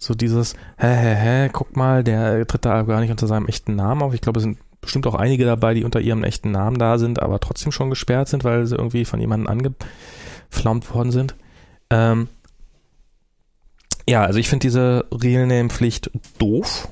so 0.00 0.14
dieses, 0.14 0.54
hä, 0.78 0.88
hä, 0.88 1.14
hä, 1.14 1.50
guck 1.52 1.76
mal, 1.76 2.02
der 2.02 2.46
tritt 2.46 2.64
da 2.64 2.82
gar 2.82 3.00
nicht 3.00 3.10
unter 3.10 3.26
seinem 3.26 3.46
echten 3.46 3.76
Namen 3.76 4.02
auf. 4.02 4.14
Ich 4.14 4.22
glaube, 4.22 4.38
es 4.38 4.44
sind 4.44 4.58
bestimmt 4.80 5.06
auch 5.06 5.14
einige 5.14 5.44
dabei, 5.44 5.74
die 5.74 5.84
unter 5.84 6.00
ihrem 6.00 6.24
echten 6.24 6.50
Namen 6.50 6.78
da 6.78 6.96
sind, 6.96 7.20
aber 7.20 7.38
trotzdem 7.38 7.70
schon 7.70 7.90
gesperrt 7.90 8.28
sind, 8.28 8.42
weil 8.42 8.64
sie 8.66 8.76
irgendwie 8.76 9.04
von 9.04 9.20
jemandem 9.20 9.48
angeflammt 9.48 10.92
worden 10.94 11.12
sind. 11.12 11.34
Ähm, 11.90 12.28
ja, 14.08 14.24
also 14.24 14.38
ich 14.38 14.48
finde 14.48 14.62
diese 14.62 15.04
Real 15.12 15.46
Name 15.46 15.68
Pflicht 15.68 16.10
doof. 16.38 16.88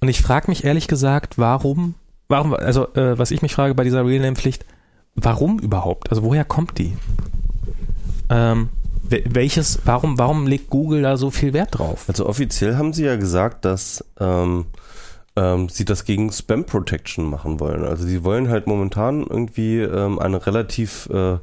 Und 0.00 0.08
ich 0.08 0.20
frage 0.20 0.48
mich 0.48 0.64
ehrlich 0.64 0.88
gesagt, 0.88 1.38
warum, 1.38 1.94
warum, 2.26 2.54
also 2.54 2.92
äh, 2.94 3.16
was 3.16 3.30
ich 3.30 3.40
mich 3.40 3.54
frage 3.54 3.76
bei 3.76 3.84
dieser 3.84 4.04
Real 4.04 4.20
Name 4.20 4.34
Pflicht, 4.34 4.66
warum 5.14 5.60
überhaupt? 5.60 6.10
Also 6.10 6.24
woher 6.24 6.44
kommt 6.44 6.76
die? 6.78 6.96
Ähm, 8.30 8.70
welches, 9.08 9.80
warum, 9.84 10.18
warum 10.18 10.46
legt 10.46 10.70
Google 10.70 11.02
da 11.02 11.16
so 11.16 11.30
viel 11.30 11.52
Wert 11.52 11.78
drauf? 11.78 12.04
Also 12.08 12.26
offiziell 12.26 12.76
haben 12.76 12.92
sie 12.92 13.04
ja 13.04 13.16
gesagt, 13.16 13.64
dass 13.64 14.04
ähm, 14.18 14.66
ähm, 15.36 15.68
sie 15.68 15.84
das 15.84 16.04
gegen 16.04 16.32
Spam 16.32 16.64
Protection 16.64 17.28
machen 17.28 17.60
wollen. 17.60 17.84
Also 17.84 18.06
sie 18.06 18.24
wollen 18.24 18.48
halt 18.48 18.66
momentan 18.66 19.22
irgendwie 19.22 19.80
ähm, 19.80 20.18
eine 20.18 20.46
relativ 20.46 21.08
äh, 21.12 21.38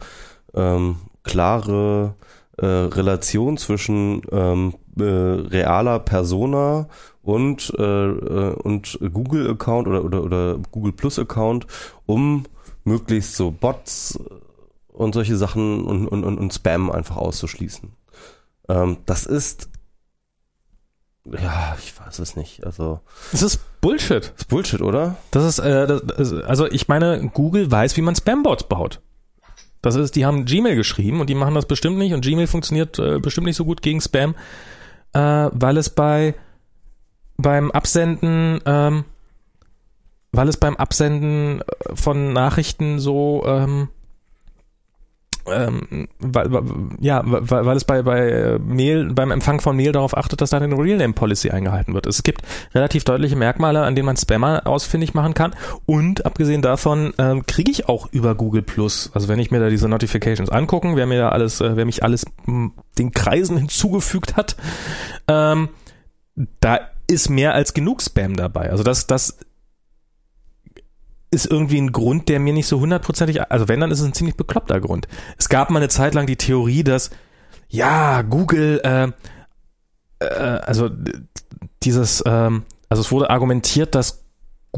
ähm, 0.54 0.98
klare 1.24 2.16
äh, 2.58 2.66
Relation 2.66 3.58
zwischen 3.58 4.22
ähm, 4.32 4.74
äh, 5.00 5.04
realer 5.04 6.00
Persona 6.00 6.88
und 7.24 7.74
äh, 7.78 7.84
äh, 7.84 8.54
und 8.56 9.00
Google 9.14 9.50
Account 9.50 9.88
oder 9.88 10.04
oder 10.04 10.24
oder 10.24 10.58
Google 10.72 10.92
Plus 10.92 11.20
Account, 11.20 11.68
um 12.06 12.46
möglichst 12.84 13.36
so 13.36 13.52
Bots 13.52 14.20
und 15.02 15.14
solche 15.14 15.36
Sachen 15.38 15.84
und 15.86 16.08
und 16.08 16.24
und, 16.24 16.38
und 16.38 16.54
Spam 16.54 16.92
einfach 16.92 17.18
auszuschließen. 17.18 17.92
Ähm, 18.70 18.98
das 19.06 19.26
ist 19.26 19.70
ja, 21.26 21.76
ich 21.80 22.00
weiß 22.00 22.20
es 22.20 22.36
nicht. 22.36 22.66
Also 22.66 23.00
Das 23.32 23.42
ist 23.44 23.60
Bullshit. 23.82 24.34
ist 24.38 24.48
Bullshit, 24.48 24.82
oder? 24.82 25.18
Das 25.30 25.44
ist, 25.44 25.60
äh, 25.60 25.86
das, 25.88 26.32
ist- 26.32 26.44
also 26.46 26.66
ich 26.68 26.88
meine, 26.88 27.30
Google 27.34 27.70
weiß, 27.70 27.96
wie 27.98 28.02
man 28.02 28.16
Spambots 28.16 28.64
baut. 28.68 29.02
Das 29.84 29.96
ist, 29.96 30.16
die 30.16 30.26
haben 30.26 30.46
Gmail 30.46 30.76
geschrieben 30.76 31.22
und 31.22 31.30
die 31.30 31.36
machen 31.36 31.56
das 31.56 31.66
bestimmt 31.68 31.98
nicht 31.98 32.14
und 32.14 32.22
Gmail 32.22 32.48
funktioniert 32.48 32.98
äh, 33.00 33.20
bestimmt 33.20 33.46
nicht 33.48 33.56
so 33.56 33.66
gut 33.66 33.82
gegen 33.82 34.02
Spam, 34.02 34.36
äh, 35.14 35.50
weil 35.52 35.78
es 35.78 35.90
bei 35.90 36.36
beim 37.38 37.72
Absenden, 37.72 38.60
ähm, 38.66 39.04
weil 40.32 40.48
es 40.48 40.58
beim 40.58 40.76
Absenden 40.78 41.62
äh, 41.62 41.96
von 41.96 42.34
Nachrichten 42.34 43.00
so 43.00 43.44
ähm, 43.48 43.90
ähm, 45.48 46.08
weil, 46.20 46.52
weil- 46.52 46.64
ja, 47.00 47.22
weil, 47.26 47.66
weil 47.66 47.78
es 47.78 47.84
bei, 47.84 48.02
bei 48.04 48.30
äh, 48.30 48.60
Mail, 48.60 49.14
beim 49.14 49.32
Empfang 49.32 49.62
von 49.62 49.76
Mail 49.76 49.92
darauf 49.92 50.16
achtet, 50.18 50.42
dass 50.42 50.50
da 50.52 50.58
eine 50.58 50.78
Real-Name-Policy 50.78 51.50
eingehalten 51.52 51.94
wird. 51.94 52.06
Es 52.08 52.24
gibt 52.24 52.42
relativ 52.74 53.04
deutliche 53.04 53.36
Merkmale, 53.36 53.82
an 53.84 53.96
denen 53.96 54.06
man 54.06 54.18
Spammer 54.18 54.68
ausfindig 54.68 55.14
machen 55.14 55.34
kann. 55.34 55.56
Und 55.86 56.26
abgesehen 56.26 56.62
davon 56.62 57.14
ähm, 57.18 57.46
kriege 57.46 57.72
ich 57.72 57.88
auch 57.90 58.08
über 58.12 58.36
Google 58.36 58.62
Plus, 58.62 59.10
also 59.14 59.28
wenn 59.28 59.40
ich 59.40 59.52
mir 59.52 59.60
da 59.60 59.70
diese 59.70 59.88
Notifications 59.90 60.50
angucken, 60.50 60.96
wer 60.96 61.06
mir 61.06 61.20
da 61.20 61.30
alles, 61.30 61.62
äh, 61.62 61.76
wer 61.76 61.86
mich 61.86 62.04
alles 62.04 62.26
m, 62.48 62.74
den 62.98 63.12
Kreisen 63.12 63.58
hinzugefügt 63.58 64.36
hat, 64.38 64.56
ähm, 65.28 65.70
da 66.60 66.80
ist 67.08 67.30
mehr 67.30 67.54
als 67.54 67.74
genug 67.74 68.02
Spam 68.02 68.36
dabei. 68.36 68.70
Also 68.72 68.84
das, 68.84 69.06
das 69.08 69.38
ist 71.32 71.46
irgendwie 71.46 71.80
ein 71.80 71.94
Grund, 71.94 72.28
der 72.30 72.40
mir 72.40 72.54
nicht 72.54 72.68
so 72.68 72.80
hundertprozentig, 72.80 73.42
also 73.50 73.68
wenn, 73.68 73.80
dann 73.80 73.92
ist 73.92 74.02
es 74.02 74.06
ein 74.06 74.14
ziemlich 74.14 74.36
bekloppter 74.36 74.82
Grund. 74.82 75.08
Es 75.38 75.48
gab 75.48 75.70
mal 75.70 75.80
eine 75.80 75.90
Zeit 75.90 76.14
lang 76.14 76.28
die 76.28 76.36
Theorie, 76.36 76.84
dass, 76.84 77.10
ja, 77.70 78.22
Google, 78.22 78.82
äh, 78.84 79.12
äh, 80.20 80.26
also 80.26 80.90
dieses, 81.84 82.22
ähm, 82.26 82.64
also 82.90 83.02
es 83.02 83.12
wurde 83.12 83.30
argumentiert, 83.30 83.96
dass 83.96 84.26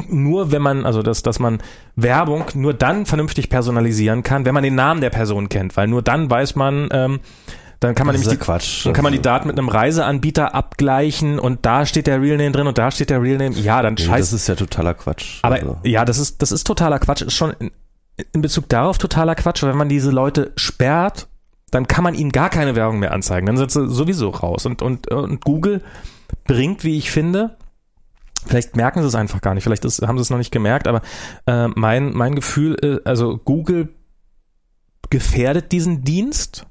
nur 0.08 0.52
wenn 0.52 0.62
man, 0.62 0.86
also 0.86 1.02
dass, 1.04 1.24
dass 1.24 1.40
man 1.40 1.62
Werbung 1.96 2.46
nur 2.56 2.74
dann 2.74 3.06
vernünftig 3.06 3.50
personalisieren 3.50 4.24
kann, 4.24 4.46
wenn 4.46 4.54
man 4.54 4.64
den 4.64 4.76
Namen 4.76 5.02
der 5.02 5.12
Person 5.12 5.50
kennt, 5.50 5.78
weil 5.78 5.88
nur 5.88 6.02
dann 6.02 6.30
weiß 6.30 6.56
man, 6.56 6.90
ähm, 6.92 7.20
dann 7.84 7.96
kann 7.96 8.08
man 8.08 8.16
nämlich 8.16 8.30
die, 8.30 8.38
Quatsch. 8.38 8.86
dann 8.86 8.94
kann 8.94 9.04
man 9.04 9.12
die 9.12 9.20
Also- 9.20 9.30
Daten 9.30 9.48
mit 9.48 9.58
einem 9.58 9.70
Reiseanbieter 9.70 10.56
abgleichen 10.56 11.40
und 11.40 11.66
da 11.66 11.86
steht 11.86 12.08
der 12.08 12.22
Real 12.22 12.38
Name 12.38 12.52
drin 12.52 12.68
und 12.68 12.78
da 12.78 12.92
steht 12.92 13.10
der 13.10 13.22
Real 13.22 13.38
Name. 13.38 13.56
Ja, 13.56 13.82
dann 13.82 13.96
Nee, 13.96 14.04
scheiß 14.04 14.32
das 14.32 14.34
ist 14.42 14.48
ja 14.48 14.56
totaler 14.56 14.94
Quatsch. 14.94 15.40
aber 15.42 15.56
Also, 15.56 15.78
ja, 15.84 16.06
das 16.06 16.18
ist, 16.18 16.42
das 16.42 16.52
ist 16.52 16.66
totaler 16.66 17.00
Quatsch. 17.00 17.22
Ist 17.22 17.34
schon 17.34 17.52
in, 17.60 17.72
in 18.32 18.42
Bezug 18.42 18.70
darauf 18.70 18.98
totaler 18.98 19.36
Quatsch. 19.36 19.64
Wenn 19.64 19.76
man 19.78 19.90
diese 19.90 20.12
Leute 20.12 20.52
sperrt, 20.56 21.28
dann 21.72 21.88
kann 21.88 22.04
man 22.04 22.14
ihnen 22.14 22.32
gar 22.32 22.50
keine 22.50 22.76
Werbung 22.76 23.00
mehr 23.00 23.12
anzeigen. 23.14 23.46
Dann 23.48 23.58
sind 23.58 23.72
sie 23.72 23.90
sowieso 23.90 24.30
raus. 24.30 24.66
Und, 24.66 24.82
und, 24.82 25.12
und 25.12 25.42
Google 25.44 25.82
bringt, 26.46 26.84
wie 26.84 26.98
ich 26.98 27.10
finde, 27.12 27.58
vielleicht 28.46 28.76
merken 28.76 29.02
sie 29.02 29.08
es 29.08 29.16
einfach 29.16 29.42
gar 29.42 29.54
nicht, 29.56 29.64
vielleicht 29.64 29.84
ist, 29.86 30.02
haben 30.06 30.18
sie 30.18 30.22
es 30.22 30.30
noch 30.30 30.38
nicht 30.38 30.52
gemerkt, 30.52 30.88
aber 30.88 31.02
äh, 31.48 31.68
mein, 31.70 32.14
mein 32.14 32.36
Gefühl, 32.36 32.78
äh, 33.06 33.08
also 33.10 33.38
Google 33.38 33.90
gefährdet 35.10 35.72
diesen 35.72 36.04
Dienst. 36.04 36.66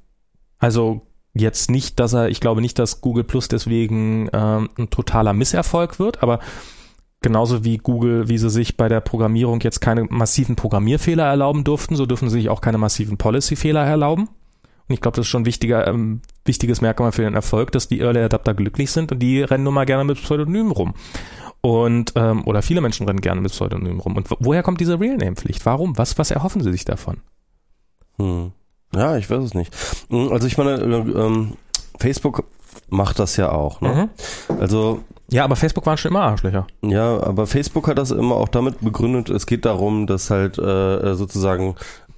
Also 0.62 1.02
jetzt 1.34 1.70
nicht, 1.70 1.98
dass 1.98 2.12
er, 2.12 2.28
ich 2.28 2.40
glaube 2.40 2.60
nicht, 2.60 2.78
dass 2.78 3.00
Google 3.00 3.24
Plus 3.24 3.48
deswegen 3.48 4.28
ähm, 4.32 4.70
ein 4.78 4.90
totaler 4.90 5.32
Misserfolg 5.32 5.98
wird, 5.98 6.22
aber 6.22 6.38
genauso 7.20 7.64
wie 7.64 7.78
Google, 7.78 8.28
wie 8.28 8.38
sie 8.38 8.48
sich 8.48 8.76
bei 8.76 8.88
der 8.88 9.00
Programmierung 9.00 9.60
jetzt 9.60 9.80
keine 9.80 10.04
massiven 10.04 10.54
Programmierfehler 10.54 11.24
erlauben 11.24 11.64
durften, 11.64 11.96
so 11.96 12.06
dürfen 12.06 12.30
sie 12.30 12.38
sich 12.38 12.48
auch 12.48 12.60
keine 12.60 12.78
massiven 12.78 13.16
Policy-Fehler 13.16 13.84
erlauben. 13.84 14.28
Und 14.88 14.94
ich 14.94 15.00
glaube, 15.00 15.16
das 15.16 15.26
ist 15.26 15.30
schon 15.30 15.42
ein 15.42 15.46
wichtiger, 15.46 15.86
ähm, 15.88 16.20
wichtiges 16.44 16.80
Merkmal 16.80 17.10
für 17.12 17.22
den 17.22 17.34
Erfolg, 17.34 17.72
dass 17.72 17.88
die 17.88 18.00
Early 18.00 18.20
Adapter 18.20 18.54
glücklich 18.54 18.90
sind 18.92 19.10
und 19.10 19.18
die 19.18 19.42
rennen 19.42 19.64
nun 19.64 19.74
mal 19.74 19.86
gerne 19.86 20.04
mit 20.04 20.18
Pseudonymen 20.18 20.70
rum. 20.70 20.94
Und, 21.60 22.12
ähm, 22.16 22.44
oder 22.46 22.62
viele 22.62 22.80
Menschen 22.80 23.06
rennen 23.06 23.20
gerne 23.20 23.40
mit 23.40 23.50
Pseudonymen 23.52 24.00
rum. 24.00 24.16
Und 24.16 24.30
wo- 24.30 24.36
woher 24.38 24.62
kommt 24.62 24.80
diese 24.80 25.00
Real-Name-Pflicht? 25.00 25.64
Warum? 25.66 25.96
Was, 25.98 26.18
was 26.18 26.30
erhoffen 26.30 26.62
sie 26.62 26.72
sich 26.72 26.84
davon? 26.84 27.18
Hm. 28.18 28.52
Ja, 28.94 29.16
ich 29.16 29.28
weiß 29.30 29.42
es 29.44 29.54
nicht. 29.54 29.74
Hm, 30.10 30.30
Also 30.32 30.46
ich 30.46 30.58
meine, 30.58 30.72
äh, 30.72 30.84
ähm, 31.10 31.54
Facebook 31.98 32.44
macht 32.88 33.18
das 33.18 33.36
ja 33.36 33.50
auch. 33.52 33.80
Ne? 33.80 34.08
Mhm. 34.48 34.58
Also 34.60 35.00
Ja, 35.30 35.44
aber 35.44 35.56
Facebook 35.56 35.86
waren 35.86 35.96
schon 35.96 36.10
immer 36.10 36.22
Arschlöcher. 36.22 36.66
ja, 36.82 37.22
aber 37.22 37.46
Facebook 37.46 37.88
hat 37.88 37.96
das 37.98 38.10
immer 38.10 38.36
auch 38.36 38.48
damit 38.48 38.80
begründet, 38.82 39.30
es 39.30 39.46
geht 39.46 39.64
darum, 39.64 40.06
dass 40.06 40.28
halt 40.30 40.58
äh, 40.58 41.14
sozusagen 41.14 41.74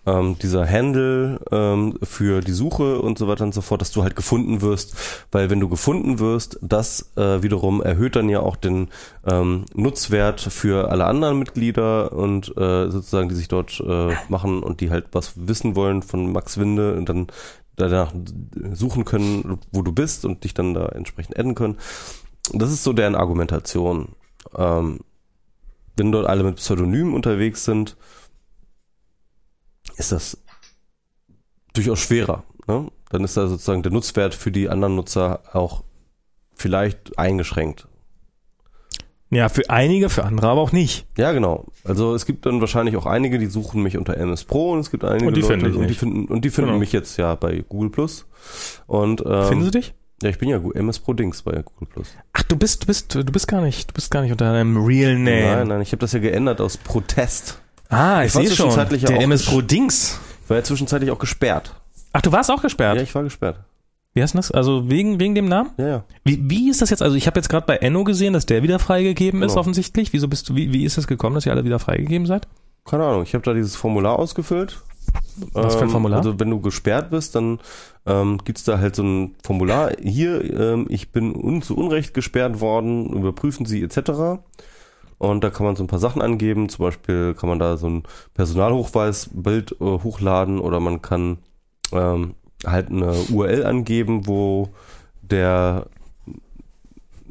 ähm, 0.06 0.36
dieser 0.38 0.68
Handle 0.68 1.40
ähm, 1.50 1.98
für 2.02 2.40
die 2.40 2.52
Suche 2.52 3.00
und 3.00 3.18
so 3.18 3.28
weiter 3.28 3.44
und 3.44 3.54
so 3.54 3.60
fort, 3.60 3.80
dass 3.80 3.92
du 3.92 4.02
halt 4.02 4.16
gefunden 4.16 4.60
wirst, 4.60 4.94
weil 5.32 5.50
wenn 5.50 5.60
du 5.60 5.68
gefunden 5.68 6.18
wirst, 6.18 6.58
das 6.62 7.12
äh, 7.16 7.42
wiederum 7.42 7.82
erhöht 7.82 8.16
dann 8.16 8.28
ja 8.28 8.40
auch 8.40 8.56
den 8.56 8.88
ähm, 9.26 9.64
Nutzwert 9.74 10.40
für 10.40 10.90
alle 10.90 11.06
anderen 11.06 11.38
Mitglieder 11.38 12.12
und 12.12 12.56
äh, 12.56 12.90
sozusagen, 12.90 13.28
die 13.28 13.34
sich 13.34 13.48
dort 13.48 13.80
äh, 13.80 14.14
machen 14.28 14.62
und 14.62 14.80
die 14.80 14.90
halt 14.90 15.06
was 15.12 15.32
wissen 15.36 15.76
wollen 15.76 16.02
von 16.02 16.32
Max 16.32 16.58
Winde 16.58 16.94
und 16.94 17.08
dann 17.08 17.26
danach 17.76 18.12
suchen 18.72 19.04
können, 19.04 19.58
wo 19.72 19.82
du 19.82 19.92
bist 19.92 20.24
und 20.24 20.44
dich 20.44 20.54
dann 20.54 20.74
da 20.74 20.86
entsprechend 20.90 21.38
adden 21.38 21.54
können. 21.54 21.76
Das 22.52 22.70
ist 22.70 22.84
so 22.84 22.92
deren 22.92 23.14
Argumentation. 23.14 24.10
Ähm, 24.56 25.00
wenn 25.96 26.12
dort 26.12 26.26
alle 26.26 26.44
mit 26.44 26.56
Pseudonymen 26.56 27.14
unterwegs 27.14 27.64
sind, 27.64 27.96
ist 29.96 30.12
das 30.12 30.38
durchaus 31.72 32.00
schwerer. 32.00 32.44
Ne? 32.66 32.88
Dann 33.10 33.24
ist 33.24 33.36
da 33.36 33.46
sozusagen 33.46 33.82
der 33.82 33.92
Nutzwert 33.92 34.34
für 34.34 34.50
die 34.50 34.68
anderen 34.68 34.96
Nutzer 34.96 35.42
auch 35.52 35.84
vielleicht 36.54 37.18
eingeschränkt. 37.18 37.88
Ja, 39.30 39.48
für 39.48 39.68
einige, 39.68 40.10
für 40.10 40.24
andere 40.24 40.48
aber 40.48 40.60
auch 40.60 40.70
nicht. 40.70 41.06
Ja, 41.16 41.32
genau. 41.32 41.66
Also 41.82 42.14
es 42.14 42.24
gibt 42.24 42.46
dann 42.46 42.60
wahrscheinlich 42.60 42.96
auch 42.96 43.06
einige, 43.06 43.38
die 43.38 43.46
suchen 43.46 43.82
mich 43.82 43.96
unter 43.96 44.16
MS 44.16 44.44
Pro 44.44 44.72
und 44.72 44.78
es 44.80 44.90
gibt 44.90 45.04
einige 45.04 45.26
Und 45.26 45.36
die 45.36 45.40
Leute, 45.40 45.58
finden 45.60 45.76
und 45.76 45.88
die 45.88 45.94
finden 45.94 46.24
und 46.26 46.44
die 46.44 46.50
finden 46.50 46.68
Genau. 46.68 46.78
mich 46.78 46.92
jetzt 46.92 47.16
ja 47.16 47.34
bei 47.34 47.64
Google 47.68 47.90
Plus. 47.90 48.26
Und 48.86 49.24
ähm, 49.26 49.44
Finden 49.46 49.64
sie 49.64 49.70
dich? 49.72 49.94
ja, 50.22 50.28
ich 50.28 50.38
bin 50.38 50.48
ja 50.48 50.58
MS 50.74 51.00
Pro 51.00 51.14
Dings 51.14 51.42
bei 51.42 51.60
Google 51.62 51.88
Plus. 51.88 52.08
Ach, 52.32 52.44
du 52.44 52.56
bist, 52.56 52.84
du 52.84 52.86
bist, 52.86 53.12
du 53.14 53.24
bist 53.24 53.48
gar 53.48 53.60
nicht, 53.60 53.90
du 53.90 53.94
bist 53.94 54.10
gar 54.12 54.22
nicht 54.22 54.30
unter 54.30 54.52
deinem 54.52 54.76
Real 54.84 55.14
Name. 55.18 55.56
Nein, 55.56 55.68
nein, 55.68 55.80
ich 55.80 55.90
habe 55.90 55.98
das 56.00 56.12
ja 56.12 56.20
geändert 56.20 56.60
aus 56.60 56.76
Protest. 56.76 57.60
Ah, 57.94 58.20
ich, 58.24 58.34
Ich 58.34 58.48
sehe 58.48 58.50
schon. 58.56 58.70
Der 58.74 59.20
MS 59.20 59.44
Pro 59.46 59.60
Dings. 59.60 60.18
War 60.48 60.58
ja 60.58 60.62
zwischenzeitlich 60.62 61.10
auch 61.10 61.18
gesperrt. 61.18 61.74
Ach, 62.12 62.20
du 62.22 62.30
warst 62.32 62.50
auch 62.50 62.60
gesperrt. 62.62 62.96
Ja, 62.96 63.02
ich 63.02 63.14
war 63.14 63.22
gesperrt. 63.22 63.58
Wie 64.12 64.22
heißt 64.22 64.34
das? 64.36 64.52
Also 64.52 64.88
wegen, 64.90 65.18
wegen 65.18 65.34
dem 65.34 65.46
Namen? 65.46 65.70
Ja, 65.76 65.86
ja. 65.88 66.04
Wie, 66.24 66.38
wie 66.48 66.70
ist 66.70 66.80
das 66.82 66.90
jetzt? 66.90 67.02
Also 67.02 67.16
ich 67.16 67.26
habe 67.26 67.38
jetzt 67.38 67.48
gerade 67.48 67.66
bei 67.66 67.76
Enno 67.78 68.04
gesehen, 68.04 68.32
dass 68.32 68.46
der 68.46 68.62
wieder 68.62 68.78
freigegeben 68.78 69.42
ist, 69.42 69.52
Genau. 69.52 69.60
offensichtlich. 69.60 70.12
Wieso 70.12 70.28
bist 70.28 70.48
du, 70.48 70.54
wie, 70.54 70.72
wie 70.72 70.84
ist 70.84 70.98
es 70.98 71.06
gekommen, 71.08 71.34
dass 71.34 71.46
ihr 71.46 71.52
alle 71.52 71.64
wieder 71.64 71.78
freigegeben 71.80 72.26
seid? 72.26 72.46
Keine 72.84 73.04
Ahnung, 73.04 73.22
ich 73.24 73.34
habe 73.34 73.42
da 73.44 73.54
dieses 73.54 73.74
Formular 73.74 74.18
ausgefüllt. 74.18 74.82
Was 75.52 75.74
für 75.74 75.80
ein 75.80 75.86
Ähm, 75.86 75.90
Formular? 75.90 76.18
Also 76.18 76.38
wenn 76.38 76.50
du 76.50 76.60
gesperrt 76.60 77.10
bist, 77.10 77.34
dann 77.34 77.58
ähm, 78.06 78.38
gibt's 78.44 78.62
da 78.64 78.78
halt 78.78 78.94
so 78.94 79.02
ein 79.02 79.34
Formular. 79.42 79.90
Hier, 80.00 80.42
ähm, 80.58 80.86
ich 80.90 81.10
bin 81.10 81.34
un 81.34 81.62
zu 81.62 81.76
Unrecht 81.76 82.14
gesperrt 82.14 82.60
worden, 82.60 83.08
überprüfen 83.12 83.66
Sie 83.66 83.82
etc. 83.82 84.38
Und 85.30 85.42
da 85.42 85.50
kann 85.50 85.64
man 85.66 85.76
so 85.76 85.82
ein 85.84 85.86
paar 85.88 85.98
Sachen 85.98 86.22
angeben. 86.22 86.68
Zum 86.68 86.84
Beispiel 86.84 87.34
kann 87.34 87.48
man 87.48 87.58
da 87.58 87.76
so 87.76 87.88
ein 87.88 88.02
Personalhochweisbild 88.34 89.72
äh, 89.80 89.84
hochladen 89.84 90.58
oder 90.58 90.80
man 90.80 91.00
kann 91.02 91.38
ähm, 91.92 92.34
halt 92.66 92.90
eine 92.90 93.12
URL 93.30 93.64
angeben, 93.64 94.26
wo 94.26 94.68
der 95.22 95.86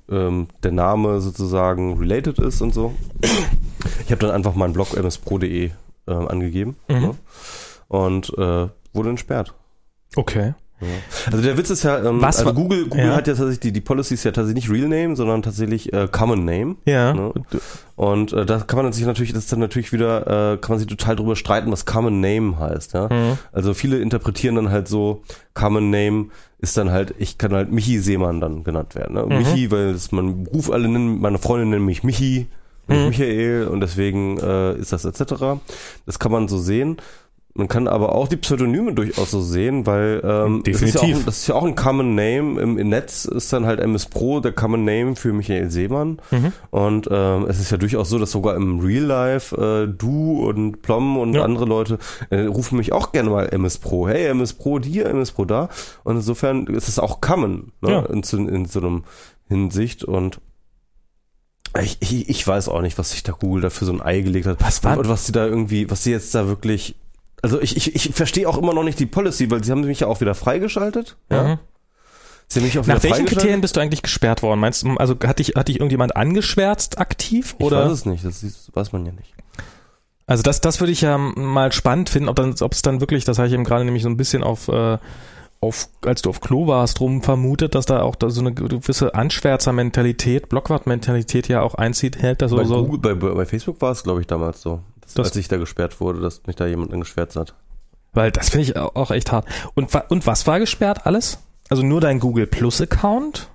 ähm, 0.09 0.47
der 0.63 0.71
Name 0.71 1.21
sozusagen 1.21 1.97
related 1.97 2.39
ist 2.39 2.61
und 2.61 2.73
so. 2.73 2.93
Ich 4.05 4.11
habe 4.11 4.19
dann 4.21 4.31
einfach 4.31 4.55
meinen 4.55 4.73
Blog 4.73 4.95
mspro.de 5.01 5.71
ähm, 6.07 6.27
angegeben 6.27 6.75
Mhm. 6.87 6.95
ne? 7.01 7.15
und 7.87 8.29
äh, 8.37 8.67
wurde 8.93 9.09
entsperrt. 9.09 9.53
Okay. 10.15 10.53
Also 11.26 11.41
der 11.41 11.57
Witz 11.57 11.69
ist 11.69 11.84
ja, 11.84 12.03
ähm, 12.03 12.22
Was 12.22 12.39
also 12.39 12.53
Google, 12.53 12.85
Google 12.85 13.07
ja. 13.07 13.15
hat 13.15 13.27
ja 13.27 13.34
tatsächlich, 13.34 13.60
die, 13.60 13.72
die 13.72 13.81
Policy 13.81 14.15
ist 14.15 14.23
ja 14.23 14.31
tatsächlich 14.31 14.68
nicht 14.68 14.73
Real 14.73 14.88
Name, 14.89 15.15
sondern 15.15 15.41
tatsächlich 15.41 15.91
äh, 15.93 16.07
Common 16.11 16.45
Name. 16.45 16.76
Ja. 16.85 17.14
Ne? 17.14 17.34
Und 17.95 18.34
äh, 18.34 18.45
da 18.45 18.60
kann 18.60 18.84
man 18.84 18.93
sich 18.93 19.05
natürlich, 19.05 19.34
das 19.34 19.43
ist 19.43 19.51
dann 19.51 19.60
natürlich 19.60 19.91
wieder, 19.93 20.53
äh, 20.53 20.57
kann 20.57 20.72
man 20.72 20.80
sich 20.80 20.88
total 20.88 21.15
drüber 21.15 21.35
streiten, 21.35 21.72
was 21.72 21.85
Common 21.85 22.22
Name 22.22 22.60
heißt. 22.60 22.93
Ja? 22.93 23.07
Mhm. 23.07 23.38
Also 23.51 23.73
viele 23.73 23.99
interpretieren 23.99 24.55
dann 24.55 24.72
halt 24.72 24.88
so, 24.88 25.23
Common 25.53 25.89
Name 25.89 26.27
ist 26.60 26.77
dann 26.77 26.91
halt, 26.91 27.14
ich 27.19 27.38
kann 27.38 27.53
halt 27.53 27.72
Michi 27.72 27.99
Seemann 27.99 28.39
dann 28.39 28.64
genannt 28.64 28.95
werden. 28.95 29.15
Ne? 29.15 29.23
Mhm. 29.23 29.38
Michi, 29.38 29.72
weil 29.72 29.93
das 29.93 30.11
mein 30.11 30.45
Beruf 30.45 30.72
alle 30.72 30.88
nennen, 30.88 31.19
meine 31.19 31.38
Freunde 31.38 31.65
nennen 31.65 31.85
mich 31.85 32.03
Michi, 32.03 32.47
Mhm. 32.88 33.07
Michael 33.07 33.68
und 33.68 33.80
deswegen 33.80 34.38
äh, 34.39 34.76
ist 34.76 34.91
das 34.91 35.05
etc. 35.05 35.61
Das 36.05 36.19
kann 36.19 36.31
man 36.31 36.47
so 36.47 36.57
sehen. 36.57 36.97
Man 37.55 37.67
kann 37.67 37.88
aber 37.88 38.15
auch 38.15 38.27
die 38.27 38.38
Pseudonyme 38.38 38.93
durchaus 38.95 39.30
so 39.30 39.39
sehen, 39.39 39.85
weil 39.85 40.21
ähm, 40.23 40.63
Das, 40.65 40.81
ist 40.81 40.81
ja 40.81 40.88
Definitiv. 41.01 41.17
auch, 41.21 41.25
das 41.25 41.38
ist 41.38 41.47
ja 41.47 41.53
auch 41.53 41.63
ein 41.65 41.75
Common 41.75 42.15
Name. 42.15 42.59
Im, 42.59 42.80
Im 42.80 42.89
Netz 42.89 43.25
ist 43.25 43.53
dann 43.53 43.67
halt 43.67 43.80
MS 43.80 44.07
Pro 44.07 44.39
der 44.39 44.53
Common 44.53 44.84
Name 44.85 45.15
für 45.15 45.34
Michael 45.34 45.69
Seemann. 45.69 46.19
Mhm. 46.31 46.51
Und 46.71 47.09
ähm, 47.11 47.45
es 47.47 47.59
ist 47.59 47.69
ja 47.69 47.77
durchaus 47.77 48.09
so, 48.09 48.17
dass 48.17 48.31
sogar 48.31 48.55
im 48.55 48.80
Real 48.80 49.03
Life 49.03 49.55
äh, 49.55 49.88
du 49.88 50.47
und 50.49 50.81
Plom 50.81 51.15
und 51.17 51.35
Ja. 51.35 51.43
andere 51.43 51.65
Leute 51.65 51.99
äh, 52.31 52.39
rufen 52.41 52.77
mich 52.77 52.91
auch 52.91 53.11
gerne 53.11 53.30
mal 53.30 53.45
MS 53.53 53.77
Pro. 53.77 54.07
Hey, 54.07 54.25
MS 54.30 54.53
Pro 54.53 54.80
hier, 54.80 55.05
MS 55.05 55.31
Pro 55.34 55.45
da. 55.45 55.69
Und 56.03 56.15
insofern 56.15 56.65
ist 56.65 56.88
es 56.88 56.97
auch 56.97 57.21
common 57.21 57.71
ne? 57.81 57.91
Ja. 57.91 57.99
in, 58.07 58.23
so- 58.23 58.38
in 58.38 58.65
so 58.65 58.80
einem 58.80 59.03
Hinsicht. 59.47 60.03
Und 60.03 60.39
ich, 61.81 61.97
ich, 62.01 62.30
ich 62.30 62.47
weiß 62.47 62.67
auch 62.69 62.81
nicht, 62.81 62.97
was 62.97 63.11
sich 63.11 63.21
da 63.21 63.31
Google 63.31 63.61
da 63.61 63.69
für 63.69 63.85
so 63.85 63.93
ein 63.93 64.01
Ei 64.01 64.21
gelegt 64.21 64.45
hat. 64.47 64.57
Was 64.59 64.84
war- 64.84 64.97
Und 64.97 65.07
was 65.07 65.27
sie 65.27 65.31
da 65.31 65.45
irgendwie, 65.45 65.89
was 65.91 66.03
sie 66.03 66.09
jetzt 66.11 66.34
da 66.34 66.47
wirklich. 66.47 66.95
Also 67.43 67.61
ich, 67.61 67.75
ich, 67.75 67.93
ich 67.93 68.15
verstehe 68.15 68.47
auch 68.47 68.57
immer 68.57 68.73
noch 68.73 68.83
nicht 68.83 68.99
die 68.99 69.05
Policy, 69.05 69.51
weil 69.51 69.63
sie 69.63 69.71
haben 69.71 69.81
mich 69.81 69.99
ja 69.99 70.07
auch 70.07 70.21
wieder 70.21 70.33
freigeschaltet. 70.33 71.17
Ja. 71.29 71.43
Mhm. 71.43 71.59
Sie 72.47 72.59
haben 72.59 72.65
mich 72.65 72.79
auch 72.79 72.85
wieder 72.85 72.95
Nach 72.95 73.03
welchen 73.03 73.15
freigeschaltet. 73.15 73.37
Kriterien 73.37 73.61
bist 73.61 73.75
du 73.75 73.81
eigentlich 73.81 74.01
gesperrt 74.01 74.41
worden? 74.41 74.61
Meinst 74.61 74.83
du, 74.83 74.95
also 74.95 75.15
hat 75.25 75.39
dich, 75.39 75.49
hat 75.55 75.67
dich 75.67 75.77
irgendjemand 75.77 76.15
angeschwärzt 76.15 76.99
aktiv? 76.99 77.55
Ich 77.59 77.65
Oder? 77.65 77.85
weiß 77.85 77.91
es 77.91 78.05
nicht, 78.05 78.23
das 78.23 78.43
ist, 78.43 78.73
weiß 78.73 78.93
man 78.93 79.05
ja 79.05 79.11
nicht. 79.11 79.33
Also 80.25 80.41
das, 80.41 80.61
das 80.61 80.79
würde 80.79 80.93
ich 80.93 81.01
ja 81.01 81.17
mal 81.17 81.73
spannend 81.73 82.09
finden, 82.09 82.29
ob 82.29 82.37
dann, 82.37 82.55
ob 82.61 82.71
es 82.71 82.81
dann 82.81 83.01
wirklich, 83.01 83.25
das 83.25 83.39
habe 83.39 83.49
ich 83.49 83.53
eben 83.53 83.65
gerade 83.65 83.83
nämlich 83.83 84.03
so 84.03 84.09
ein 84.09 84.15
bisschen 84.15 84.41
auf, 84.41 84.69
äh, 84.69 84.97
auf, 85.59 85.89
als 86.05 86.21
du 86.21 86.29
auf 86.29 86.39
Klo 86.39 86.67
warst, 86.67 87.01
rum 87.01 87.21
vermutet, 87.21 87.75
dass 87.75 87.85
da 87.85 88.01
auch 88.01 88.15
da 88.15 88.29
so 88.29 88.39
eine 88.39 88.53
gewisse 88.53 89.15
Anschwärzer-Mentalität, 89.15 90.47
Blockwart-Mentalität 90.47 91.49
ja 91.49 91.61
auch 91.61 91.75
einzieht, 91.75 92.21
hält 92.21 92.41
da 92.41 92.47
so, 92.47 92.55
bei, 92.55 92.63
so. 92.63 92.85
Google, 92.85 93.15
bei, 93.15 93.29
bei 93.33 93.45
Facebook 93.45 93.81
war 93.81 93.91
es, 93.91 94.03
glaube 94.03 94.21
ich, 94.21 94.27
damals 94.27 94.61
so. 94.61 94.79
Das, 95.14 95.27
als 95.27 95.35
ich 95.35 95.48
da 95.48 95.57
gesperrt 95.57 95.99
wurde, 96.02 96.22
dass 96.22 96.45
mich 96.45 96.56
da 96.56 96.65
jemand 96.65 96.94
angeschwärzt 96.94 97.35
hat. 97.35 97.56
Weil 98.14 98.31
das 98.31 98.49
finde 98.49 98.64
ich 98.64 98.77
auch 98.77 99.11
echt 99.11 99.31
hart. 99.31 99.48
Und, 99.73 99.90
und 100.10 100.27
was 100.27 100.45
war 100.45 100.60
gesperrt 100.60 101.06
alles? 101.06 101.40
Also 101.69 101.84
nur 101.84 102.02
dein 102.02 102.19
Google 102.19 102.48
Plus 102.48 102.80
Account? 102.81 103.49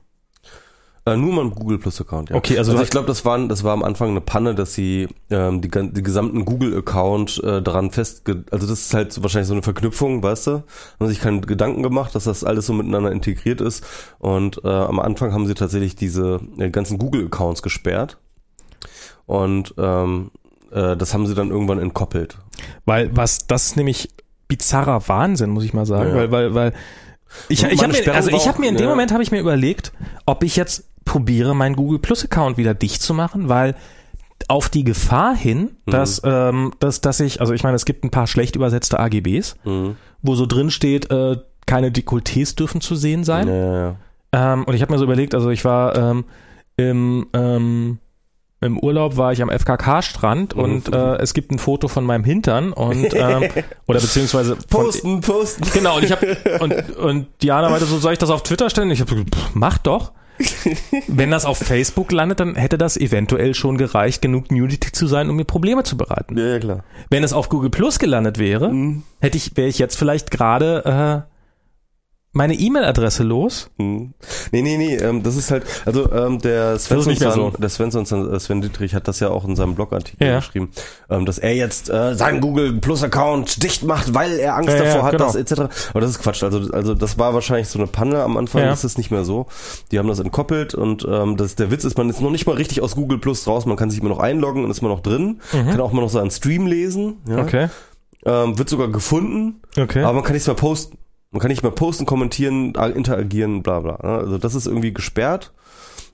Äh, 1.06 1.16
nur 1.16 1.32
mein 1.32 1.50
Google 1.50 1.78
Plus 1.78 2.00
Account, 2.00 2.30
ja. 2.30 2.36
Okay, 2.36 2.58
also 2.58 2.72
also 2.72 2.82
ich 2.82 2.90
glaube, 2.90 3.06
das 3.06 3.24
war, 3.24 3.38
das 3.46 3.64
war 3.64 3.72
am 3.72 3.82
Anfang 3.82 4.10
eine 4.10 4.20
Panne, 4.20 4.54
dass 4.54 4.74
sie 4.74 5.08
ähm, 5.30 5.60
die, 5.60 5.70
die 5.70 6.02
gesamten 6.02 6.44
Google 6.44 6.76
Account 6.76 7.42
äh, 7.44 7.62
daran 7.62 7.90
festge... 7.90 8.44
Also 8.50 8.66
das 8.66 8.80
ist 8.80 8.94
halt 8.94 9.12
so, 9.12 9.22
wahrscheinlich 9.22 9.48
so 9.48 9.54
eine 9.54 9.62
Verknüpfung, 9.62 10.22
weißt 10.22 10.48
du? 10.48 10.64
Haben 10.98 11.08
sich 11.08 11.20
keine 11.20 11.40
Gedanken 11.40 11.82
gemacht, 11.82 12.14
dass 12.14 12.24
das 12.24 12.44
alles 12.44 12.66
so 12.66 12.72
miteinander 12.72 13.12
integriert 13.12 13.60
ist. 13.60 13.84
Und 14.18 14.62
äh, 14.64 14.68
am 14.68 14.98
Anfang 15.00 15.32
haben 15.32 15.46
sie 15.46 15.54
tatsächlich 15.54 15.96
diese 15.96 16.40
äh, 16.58 16.70
ganzen 16.70 16.98
Google 16.98 17.26
Accounts 17.26 17.62
gesperrt. 17.62 18.18
Und 19.24 19.74
ähm, 19.78 20.30
äh, 20.72 20.96
das 20.96 21.14
haben 21.14 21.26
sie 21.26 21.34
dann 21.34 21.50
irgendwann 21.50 21.78
entkoppelt. 21.78 22.38
Weil 22.84 23.14
was 23.16 23.46
das 23.46 23.66
ist 23.66 23.76
nämlich 23.76 24.08
bizarrer 24.48 25.06
Wahnsinn, 25.08 25.50
muss 25.50 25.64
ich 25.64 25.74
mal 25.74 25.86
sagen, 25.86 26.10
Ja. 26.10 26.14
weil 26.16 26.30
weil 26.32 26.54
weil 26.54 26.72
ich, 27.48 27.62
ich 27.62 27.82
habe 27.82 27.92
mir 27.92 28.14
also 28.14 28.30
ich 28.30 28.48
habe 28.48 28.60
mir 28.60 28.68
in 28.68 28.76
dem 28.76 28.84
ja. 28.84 28.90
Moment 28.90 29.12
habe 29.12 29.22
ich 29.22 29.30
mir 29.30 29.40
überlegt, 29.40 29.92
ob 30.26 30.42
ich 30.42 30.56
jetzt 30.56 30.84
probiere 31.04 31.54
meinen 31.54 31.76
Google 31.76 31.98
Plus 31.98 32.24
Account 32.24 32.56
wieder 32.56 32.74
dicht 32.74 33.02
zu 33.02 33.12
machen, 33.14 33.48
weil 33.48 33.74
auf 34.48 34.68
die 34.68 34.84
Gefahr 34.84 35.34
hin, 35.34 35.70
Mhm. 35.86 35.90
dass 35.90 36.22
ähm, 36.24 36.72
dass 36.80 37.00
dass 37.00 37.20
ich 37.20 37.40
also 37.40 37.52
ich 37.52 37.62
meine, 37.64 37.76
es 37.76 37.84
gibt 37.84 38.04
ein 38.04 38.10
paar 38.10 38.26
schlecht 38.26 38.56
übersetzte 38.56 38.98
AGBs, 38.98 39.56
Mhm. 39.64 39.96
wo 40.22 40.34
so 40.36 40.46
drin 40.46 40.70
steht, 40.70 41.10
äh, 41.10 41.36
keine 41.66 41.90
Dekolletés 41.90 42.54
dürfen 42.56 42.80
zu 42.80 42.94
sehen 42.96 43.24
sein. 43.24 43.46
Ja, 43.48 43.54
ja, 43.54 43.74
ja. 43.74 43.96
Ähm, 44.54 44.64
und 44.64 44.74
ich 44.74 44.80
habe 44.82 44.92
mir 44.92 44.98
so 44.98 45.04
überlegt, 45.04 45.34
also 45.34 45.50
ich 45.50 45.64
war 45.64 45.96
ähm, 45.96 46.24
im, 46.76 47.26
ähm, 47.34 47.98
im 48.60 48.78
Urlaub 48.78 49.16
war 49.16 49.32
ich 49.32 49.40
am 49.42 49.50
FKK-Strand 49.50 50.56
Mhm. 50.56 50.62
und 50.62 50.94
äh, 50.94 51.16
es 51.18 51.32
gibt 51.34 51.50
ein 51.52 51.58
Foto 51.58 51.88
von 51.88 52.04
meinem 52.04 52.24
Hintern 52.24 52.72
und 52.72 53.14
ähm, 53.14 53.44
oder 53.86 54.00
beziehungsweise 54.00 54.56
von, 54.56 54.84
Posten, 54.84 55.20
posten. 55.20 55.64
genau 55.72 55.96
und 55.96 56.04
ich 56.04 56.12
habe 56.12 56.36
und 56.60 56.96
und 56.98 57.26
Diana 57.42 57.68
meinte 57.70 57.86
so 57.86 57.98
soll 57.98 58.12
ich 58.14 58.18
das 58.18 58.30
auf 58.30 58.42
Twitter 58.42 58.68
stellen? 58.70 58.90
Ich 58.90 59.00
habe 59.00 59.14
so, 59.14 59.22
mach 59.54 59.78
doch. 59.78 60.12
Wenn 61.08 61.32
das 61.32 61.44
auf 61.44 61.58
Facebook 61.58 62.12
landet, 62.12 62.38
dann 62.38 62.54
hätte 62.54 62.78
das 62.78 62.96
eventuell 62.96 63.54
schon 63.54 63.76
gereicht, 63.76 64.22
genug 64.22 64.52
Nudity 64.52 64.92
zu 64.92 65.08
sein, 65.08 65.28
um 65.30 65.34
mir 65.36 65.44
Probleme 65.44 65.82
zu 65.82 65.96
bereiten. 65.96 66.38
Ja, 66.38 66.46
ja, 66.46 66.58
klar. 66.60 66.84
Wenn 67.10 67.24
es 67.24 67.32
auf 67.32 67.48
Google 67.48 67.70
Plus 67.70 67.98
gelandet 67.98 68.38
wäre, 68.38 68.68
Mhm. 68.72 69.02
hätte 69.20 69.36
ich 69.36 69.56
wäre 69.56 69.68
ich 69.68 69.78
jetzt 69.80 69.96
vielleicht 69.96 70.30
gerade 70.30 71.24
äh, 71.26 71.37
meine 72.38 72.54
E-Mail-Adresse 72.54 73.24
los. 73.24 73.68
Hm. 73.78 74.14
Nee, 74.52 74.62
nee, 74.62 74.78
nee, 74.78 74.94
ähm, 74.94 75.24
das 75.24 75.34
ist 75.36 75.50
halt, 75.50 75.64
also 75.84 76.10
ähm, 76.12 76.38
der 76.38 76.78
Svensson, 76.78 77.16
so. 77.16 77.50
der 77.58 77.68
Svensson, 77.68 78.04
äh, 78.32 78.38
Sven 78.38 78.60
Dietrich 78.62 78.94
hat 78.94 79.08
das 79.08 79.18
ja 79.18 79.28
auch 79.28 79.44
in 79.44 79.56
seinem 79.56 79.74
Blogartikel 79.74 80.24
Ja. 80.26 80.36
geschrieben, 80.36 80.70
ähm, 81.10 81.26
dass 81.26 81.38
er 81.38 81.54
jetzt 81.56 81.90
äh, 81.90 82.14
seinen 82.14 82.40
Google 82.40 82.74
Plus 82.74 83.02
Account 83.02 83.62
dicht 83.64 83.82
macht, 83.82 84.14
weil 84.14 84.38
er 84.38 84.54
Angst 84.54 84.70
Ja, 84.70 84.76
ja, 84.76 84.84
davor 84.84 85.02
hat, 85.02 85.12
genau. 85.12 85.24
dass 85.26 85.34
etc. 85.34 85.90
Aber 85.90 86.00
das 86.00 86.10
ist 86.10 86.20
Quatsch. 86.22 86.44
Also, 86.44 86.60
also 86.72 86.94
das 86.94 87.18
war 87.18 87.34
wahrscheinlich 87.34 87.68
so 87.68 87.78
eine 87.80 87.88
Panne 87.88 88.22
am 88.22 88.36
Anfang. 88.36 88.62
Ja. 88.62 88.68
Das 88.68 88.84
ist 88.84 88.98
nicht 88.98 89.10
mehr 89.10 89.24
so. 89.24 89.46
Die 89.90 89.98
haben 89.98 90.06
das 90.08 90.20
entkoppelt 90.20 90.74
und 90.76 91.04
ähm, 91.10 91.36
das, 91.36 91.56
der 91.56 91.72
Witz 91.72 91.82
ist, 91.84 91.98
man 91.98 92.08
ist 92.08 92.20
noch 92.20 92.30
nicht 92.30 92.46
mal 92.46 92.54
richtig 92.54 92.82
aus 92.82 92.94
Google 92.94 93.18
Plus 93.18 93.48
raus. 93.48 93.66
Man 93.66 93.76
kann 93.76 93.90
sich 93.90 93.98
immer 94.00 94.10
noch 94.10 94.20
einloggen 94.20 94.62
und 94.64 94.70
ist 94.70 94.78
immer 94.78 94.90
noch 94.90 95.00
drin. 95.00 95.40
Kann 95.50 95.80
auch 95.80 95.90
mal 95.92 96.02
noch 96.02 96.08
seinen 96.10 96.30
Stream 96.30 96.68
lesen. 96.68 97.16
Ja. 97.28 97.34
Mhm. 97.38 97.40
Okay. 97.42 97.68
Ähm, 98.24 98.58
wird 98.58 98.68
sogar 98.68 98.88
gefunden. 98.88 99.60
Okay. 99.76 100.02
Aber 100.04 100.12
man 100.14 100.22
kann 100.22 100.34
nichts 100.34 100.46
mehr 100.46 100.54
posten. 100.56 100.98
Man 101.30 101.40
kann 101.40 101.50
nicht 101.50 101.62
mehr 101.62 101.72
posten, 101.72 102.06
kommentieren, 102.06 102.74
interagieren, 102.74 103.62
bla 103.62 103.80
bla. 103.80 103.98
ne? 104.02 104.18
Also 104.18 104.38
das 104.38 104.54
ist 104.54 104.66
irgendwie 104.66 104.92
gesperrt 104.94 105.52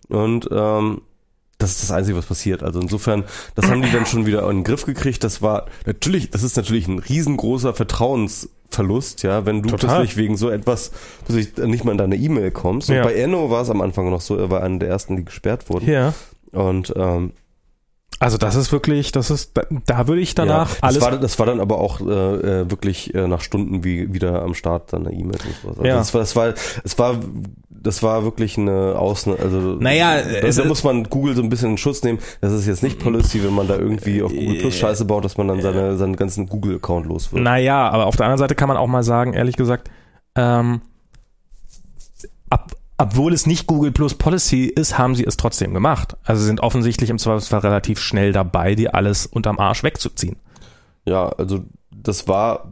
und 0.09 0.49
ähm, 0.51 1.03
das 1.59 1.71
ist 1.71 1.85
das 1.85 1.93
Einzige, 1.93 2.19
was 2.19 2.27
passiert. 2.27 2.65
Also 2.65 2.81
insofern, 2.81 3.23
das 3.55 3.71
haben 3.71 3.81
die 3.81 3.93
dann 3.93 4.07
schon 4.07 4.27
wieder 4.27 4.43
in 4.51 4.59
den 4.59 4.65
Griff 4.65 4.85
gekriegt. 4.87 5.23
Das 5.23 5.41
war 5.41 5.67
natürlich, 5.87 6.31
das 6.31 6.43
ist 6.43 6.57
natürlich 6.57 6.89
ein 6.89 6.99
riesengroßer 6.99 7.73
Vertrauensverlust, 7.75 9.23
ja, 9.23 9.47
wenn 9.47 9.63
du 9.63 9.71
Total. 9.71 9.99
plötzlich 9.99 10.17
wegen 10.17 10.37
so 10.37 10.51
etwas 10.51 10.91
plötzlich 11.27 11.57
nicht 11.59 11.85
mal 11.85 11.93
in 11.93 11.99
deine 11.99 12.17
E-Mail 12.17 12.51
kommst. 12.51 12.91
Und 12.91 12.97
Ja. 12.97 13.05
bei 13.05 13.15
Enno 13.15 13.51
war 13.51 13.63
es 13.63 13.71
am 13.71 13.81
Anfang 13.81 14.11
noch 14.11 14.21
so, 14.21 14.37
er 14.37 14.51
war 14.51 14.63
einer 14.63 14.79
der 14.81 14.89
ersten, 14.89 15.17
die 15.17 15.25
gesperrt 15.25 15.71
wurden. 15.71 15.89
Ja. 15.89 16.13
Und 16.53 16.93
ähm, 16.97 17.33
Also 18.25 18.39
das 18.39 18.55
ist 18.57 18.73
wirklich, 18.73 19.13
das 19.13 19.31
ist, 19.31 19.53
da, 19.87 20.09
würde 20.09 20.21
ich 20.23 20.35
danach 20.35 20.71
ja, 20.71 20.77
alles. 20.83 20.99
Das 20.99 21.05
war, 21.13 21.19
das 21.19 21.39
war 21.39 21.47
dann 21.47 21.61
aber 21.61 21.79
auch 21.79 22.01
äh, 22.01 22.05
äh, 22.05 22.71
wirklich 22.71 23.15
äh, 23.15 23.29
nach 23.29 23.41
Stunden 23.43 23.85
wie 23.85 24.13
wieder 24.15 24.43
am 24.43 24.55
Start 24.55 24.93
dann 24.93 25.07
eine 25.07 25.15
E-Mail. 25.17 25.39
Also 25.69 25.85
Ja. 25.85 25.97
das 25.97 26.13
war, 26.15 26.21
das 26.21 26.35
war, 26.37 26.55
es 26.85 26.99
war, 26.99 27.17
das 27.71 28.03
war 28.03 28.25
wirklich 28.25 28.57
eine 28.59 28.97
Ausnahme. 28.99 29.39
Also 29.41 29.59
Naja, 29.59 30.17
da, 30.23 30.47
es- 30.47 30.57
da 30.57 30.65
muss 30.65 30.83
man 30.85 31.05
Google 31.05 31.37
so 31.37 31.43
ein 31.43 31.49
bisschen 31.51 31.73
in 31.73 31.79
Schutz 31.79 32.03
nehmen. 32.03 32.19
Das 32.41 32.53
ist 32.53 32.67
jetzt 32.67 32.83
nicht 32.83 32.99
Policy, 32.99 33.45
wenn 33.45 33.55
man 33.55 33.69
da 33.69 33.77
irgendwie 33.77 34.23
auf 34.23 34.33
Google 34.33 34.59
Plus 34.59 34.75
Scheiße 34.77 35.05
baut, 35.05 35.25
dass 35.25 35.37
man 35.37 35.49
dann 35.49 35.61
seine, 35.61 35.97
seinen 35.97 36.17
ganzen 36.17 36.49
Google-Account 36.49 37.07
los 37.07 37.33
wird. 37.33 37.43
naja, 37.43 37.89
aber 37.91 38.07
auf 38.07 38.17
der 38.17 38.27
anderen 38.27 38.39
Seite 38.39 38.55
kann 38.55 38.69
man 38.69 38.77
auch 38.79 38.87
mal 38.87 39.03
sagen, 39.05 39.35
ehrlich 39.35 39.57
gesagt, 39.57 39.91
ähm, 40.35 40.81
obwohl 42.97 43.33
es 43.33 43.47
nicht 43.47 43.67
Google 43.67 43.93
Plus 43.93 44.15
Policy 44.15 44.65
ist, 44.67 44.99
haben 44.99 45.15
sie 45.15 45.25
es 45.25 45.37
trotzdem 45.37 45.75
gemacht. 45.75 46.17
Also 46.23 46.45
sind 46.45 46.61
offensichtlich 46.61 47.11
im 47.11 47.19
Zweifelsfall 47.19 47.61
relativ 47.61 47.99
schnell 47.99 48.33
dabei, 48.33 48.75
dir 48.75 48.95
alles 48.95 49.27
unterm 49.27 49.59
Arsch 49.59 49.83
wegzuziehen. 49.83 50.37
Ja, 51.05 51.29
also 51.31 51.65
das 51.91 52.29
war, 52.29 52.71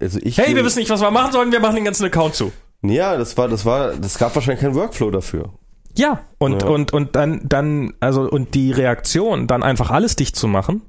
also 0.00 0.18
ich. 0.22 0.38
Hey, 0.38 0.54
wir 0.54 0.64
wissen 0.64 0.78
nicht, 0.78 0.90
was 0.90 1.00
wir 1.00 1.10
machen 1.10 1.32
sollen, 1.32 1.52
wir 1.52 1.60
machen 1.60 1.76
den 1.76 1.84
ganzen 1.84 2.04
Account 2.06 2.34
zu. 2.34 2.52
Ja, 2.82 3.16
das 3.16 3.36
war, 3.36 3.48
das 3.48 3.64
war, 3.66 3.92
das 3.94 4.18
gab 4.18 4.34
wahrscheinlich 4.34 4.62
keinen 4.62 4.74
Workflow 4.74 5.10
dafür. 5.10 5.52
Ja, 5.96 6.20
und, 6.38 6.62
Ja. 6.62 6.68
und, 6.68 6.92
und 6.92 7.14
dann, 7.16 7.42
dann, 7.44 7.92
also, 8.00 8.22
und 8.22 8.54
die 8.54 8.72
Reaktion, 8.72 9.46
dann 9.46 9.62
einfach 9.62 9.90
alles 9.90 10.16
dicht 10.16 10.36
zu 10.36 10.48
machen. 10.48 10.82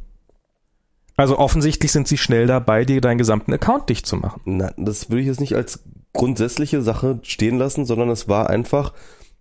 Also 1.17 1.37
offensichtlich 1.37 1.91
sind 1.91 2.07
sie 2.07 2.17
schnell 2.17 2.47
dabei, 2.47 2.85
dir 2.85 3.01
deinen 3.01 3.17
gesamten 3.17 3.53
Account 3.53 3.89
dicht 3.89 4.05
zu 4.05 4.15
machen. 4.15 4.41
Na, 4.45 4.71
das 4.77 5.09
würde 5.09 5.21
ich 5.21 5.27
jetzt 5.27 5.41
nicht 5.41 5.55
als 5.55 5.83
grundsätzliche 6.13 6.81
Sache 6.81 7.19
stehen 7.23 7.57
lassen, 7.57 7.85
sondern 7.85 8.09
es 8.09 8.27
war 8.27 8.49
einfach, 8.49 8.93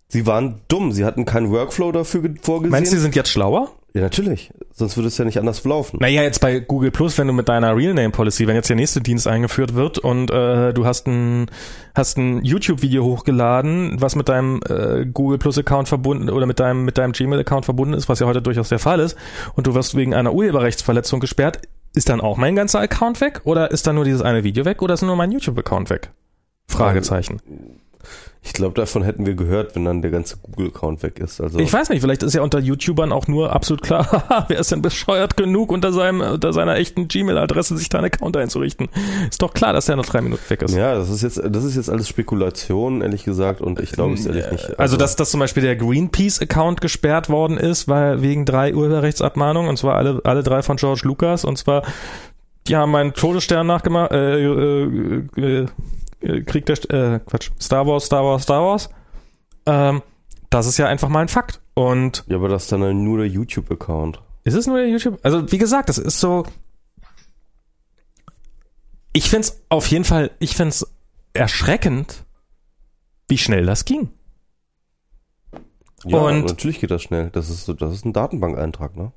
sie 0.09 0.27
waren 0.27 0.61
dumm. 0.69 0.93
Sie 0.93 1.05
hatten 1.05 1.25
keinen 1.25 1.51
Workflow 1.51 1.93
dafür 1.93 2.23
ge- 2.23 2.35
vorgesehen. 2.41 2.71
Meinst 2.71 2.93
du, 2.93 2.97
sie 2.97 3.03
sind 3.03 3.17
jetzt 3.17 3.31
schlauer? 3.31 3.71
ja, 3.93 4.03
natürlich. 4.03 4.53
Sonst 4.73 4.97
würde 4.97 5.09
es 5.09 5.19
ja 5.19 5.25
nicht 5.25 5.39
anders 5.41 5.65
laufen. 5.65 5.99
Naja, 6.01 6.23
jetzt 6.23 6.41
bei 6.41 6.61
Google 6.61 6.93
Plus, 6.93 7.19
wenn 7.19 7.27
du 7.27 7.33
mit 7.33 7.49
deiner 7.49 7.77
Real 7.77 7.93
Name 7.93 8.11
Policy, 8.11 8.47
wenn 8.47 8.55
jetzt 8.55 8.69
der 8.69 8.77
nächste 8.77 9.01
Dienst 9.01 9.27
eingeführt 9.27 9.75
wird 9.75 9.99
und 9.99 10.31
äh, 10.31 10.73
du 10.73 10.87
hast 10.87 11.09
ein, 11.09 11.51
hast 11.97 12.17
ein 12.17 12.45
YouTube-Video 12.45 13.03
hochgeladen, 13.05 13.97
was 14.01 14.15
mit 14.15 14.29
deinem 14.29 14.61
äh, 14.69 15.05
Google 15.07 15.39
Plus 15.39 15.59
Account 15.59 15.89
verbunden 15.89 16.31
oder 16.31 16.47
mit 16.47 16.61
deinem, 16.61 16.85
mit 16.85 16.99
deinem 16.99 17.11
Gmail 17.13 17.41
Account 17.41 17.65
verbunden 17.65 17.95
ist, 17.95 18.09
was 18.09 18.21
ja 18.21 18.29
heute 18.29 18.41
durchaus 18.43 18.69
der 18.69 18.79
Fall 18.79 19.01
ist, 19.01 19.17
und 19.57 19.67
du 19.67 19.75
wirst 19.75 19.97
wegen 19.97 20.15
einer 20.15 20.33
Urheberrechtsverletzung 20.33 21.19
gesperrt, 21.19 21.59
ist 21.93 22.09
dann 22.09 22.21
auch 22.21 22.37
mein 22.37 22.55
ganzer 22.55 22.79
Account 22.79 23.21
weg 23.21 23.41
oder 23.43 23.73
ist 23.73 23.89
dann 23.89 23.97
nur 23.97 24.05
dieses 24.05 24.23
eine 24.23 24.45
Video 24.45 24.65
weg 24.65 24.83
oder 24.83 24.95
ist 24.95 25.03
nur 25.03 25.17
mein 25.17 25.33
YouTube-Account 25.33 25.91
weg? 25.91 26.13
Fragezeichen. 26.71 27.41
Ich 28.43 28.55
glaube, 28.55 28.75
davon 28.75 29.03
hätten 29.03 29.27
wir 29.27 29.35
gehört, 29.35 29.77
wenn 29.77 29.85
dann 29.85 30.01
der 30.01 30.11
ganze 30.11 30.39
Google-Account 30.39 31.03
weg 31.03 31.19
ist. 31.19 31.43
Also 31.43 31.59
Ich 31.59 31.71
weiß 31.71 31.91
nicht, 31.91 32.01
vielleicht 32.01 32.23
ist 32.23 32.35
ja 32.35 32.41
unter 32.41 32.59
YouTubern 32.59 33.13
auch 33.13 33.29
nur 33.29 33.53
absolut 33.53 33.83
klar, 33.83 34.11
haha, 34.11 34.47
wer 34.49 34.59
ist 34.59 34.73
denn 34.73 34.81
bescheuert 34.81 35.37
genug, 35.37 35.71
unter 35.71 35.93
seinem, 35.93 36.23
unter 36.23 36.55
seiner 36.55 36.77
echten 36.77 37.07
Gmail-Adresse 37.07 37.77
sich 37.77 37.91
da 37.91 37.99
einen 37.99 38.07
Account 38.07 38.39
einzurichten? 38.39 38.89
Ist 39.29 39.43
doch 39.43 39.53
klar, 39.53 39.75
dass 39.75 39.87
der 39.87 39.97
nach 39.97 40.07
drei 40.07 40.23
Minuten 40.23 40.43
weg 40.49 40.63
ist. 40.63 40.75
ja, 40.75 40.95
das 40.95 41.11
ist 41.11 41.23
jetzt, 41.23 41.43
das 41.45 41.65
ist 41.65 41.77
jetzt 41.77 41.91
alles 41.91 42.09
Spekulation, 42.09 43.03
ehrlich 43.03 43.25
gesagt, 43.25 43.61
und 43.61 43.79
ich 43.79 43.93
glaube 43.93 44.15
es 44.15 44.25
ehrlich 44.25 44.51
nicht. 44.51 44.79
Also, 44.81 44.97
dass, 44.97 45.17
dass 45.17 45.31
zum 45.31 45.41
Beispiel 45.41 45.63
der 45.63 45.77
Greenpeace-Account 45.77 46.81
gesperrt 46.81 47.29
worden 47.29 47.59
ist, 47.59 47.89
weil 47.89 48.23
wegen 48.23 48.47
drei 48.47 48.75
Urheberrechtsabmahnungen, 48.75 49.69
und 49.69 49.77
zwar 49.77 49.97
alle, 49.97 50.23
alle 50.25 50.43
drei 50.43 50.63
von 50.63 50.79
George 50.79 51.03
Lucas, 51.05 51.45
und 51.45 51.59
zwar, 51.59 51.83
die 52.69 52.75
haben 52.75 52.91
meinen 52.91 53.13
Todesstern 53.13 53.67
nachgemacht, 53.67 54.13
äh, 54.13 54.41
äh, 54.41 55.23
äh, 55.37 55.41
äh, 55.43 55.67
Krieg 56.21 56.67
der, 56.67 56.77
St- 56.77 56.93
äh, 56.93 57.21
Quatsch, 57.21 57.51
Star 57.61 57.87
Wars, 57.87 58.05
Star 58.07 58.23
Wars, 58.25 58.43
Star 58.43 58.63
Wars, 58.63 58.91
ähm, 59.67 60.03
das 60.51 60.67
ist 60.67 60.77
ja 60.79 60.87
einfach 60.87 61.09
mal 61.09 61.21
ein 61.21 61.29
Fakt. 61.29 61.61
Und 61.75 62.25
ja, 62.29 62.37
aber 62.37 62.49
das 62.49 62.65
ist 62.65 62.73
dann 62.73 63.05
nur 63.05 63.19
der 63.19 63.29
YouTube-Account. 63.29 64.21
ist 64.45 64.55
es 64.55 64.67
nur 64.67 64.79
der 64.79 64.89
YouTube? 64.89 65.19
Also, 65.23 65.51
wie 65.51 65.59
gesagt, 65.59 65.89
das 65.89 65.99
ist 65.99 66.21
so. 66.21 66.45
Ich 69.13 69.29
find's 69.31 69.61
auf 69.69 69.87
jeden 69.89 70.05
Fall, 70.05 70.31
ich 70.39 70.55
find's 70.57 70.87
erschreckend, 71.33 72.25
wie 73.29 73.39
schnell 73.39 73.67
das 73.67 73.85
ging. 73.85 74.11
Ja, 76.05 76.19
Und- 76.19 76.47
natürlich 76.47 76.81
geht 76.81 76.91
das 76.91 77.03
schnell. 77.03 77.31
Das 77.31 77.51
ist 77.51 77.65
so, 77.65 77.73
das 77.73 77.93
ist 77.93 78.05
ein 78.05 78.13
Datenbankeintrag, 78.13 78.97
ne? 78.97 79.13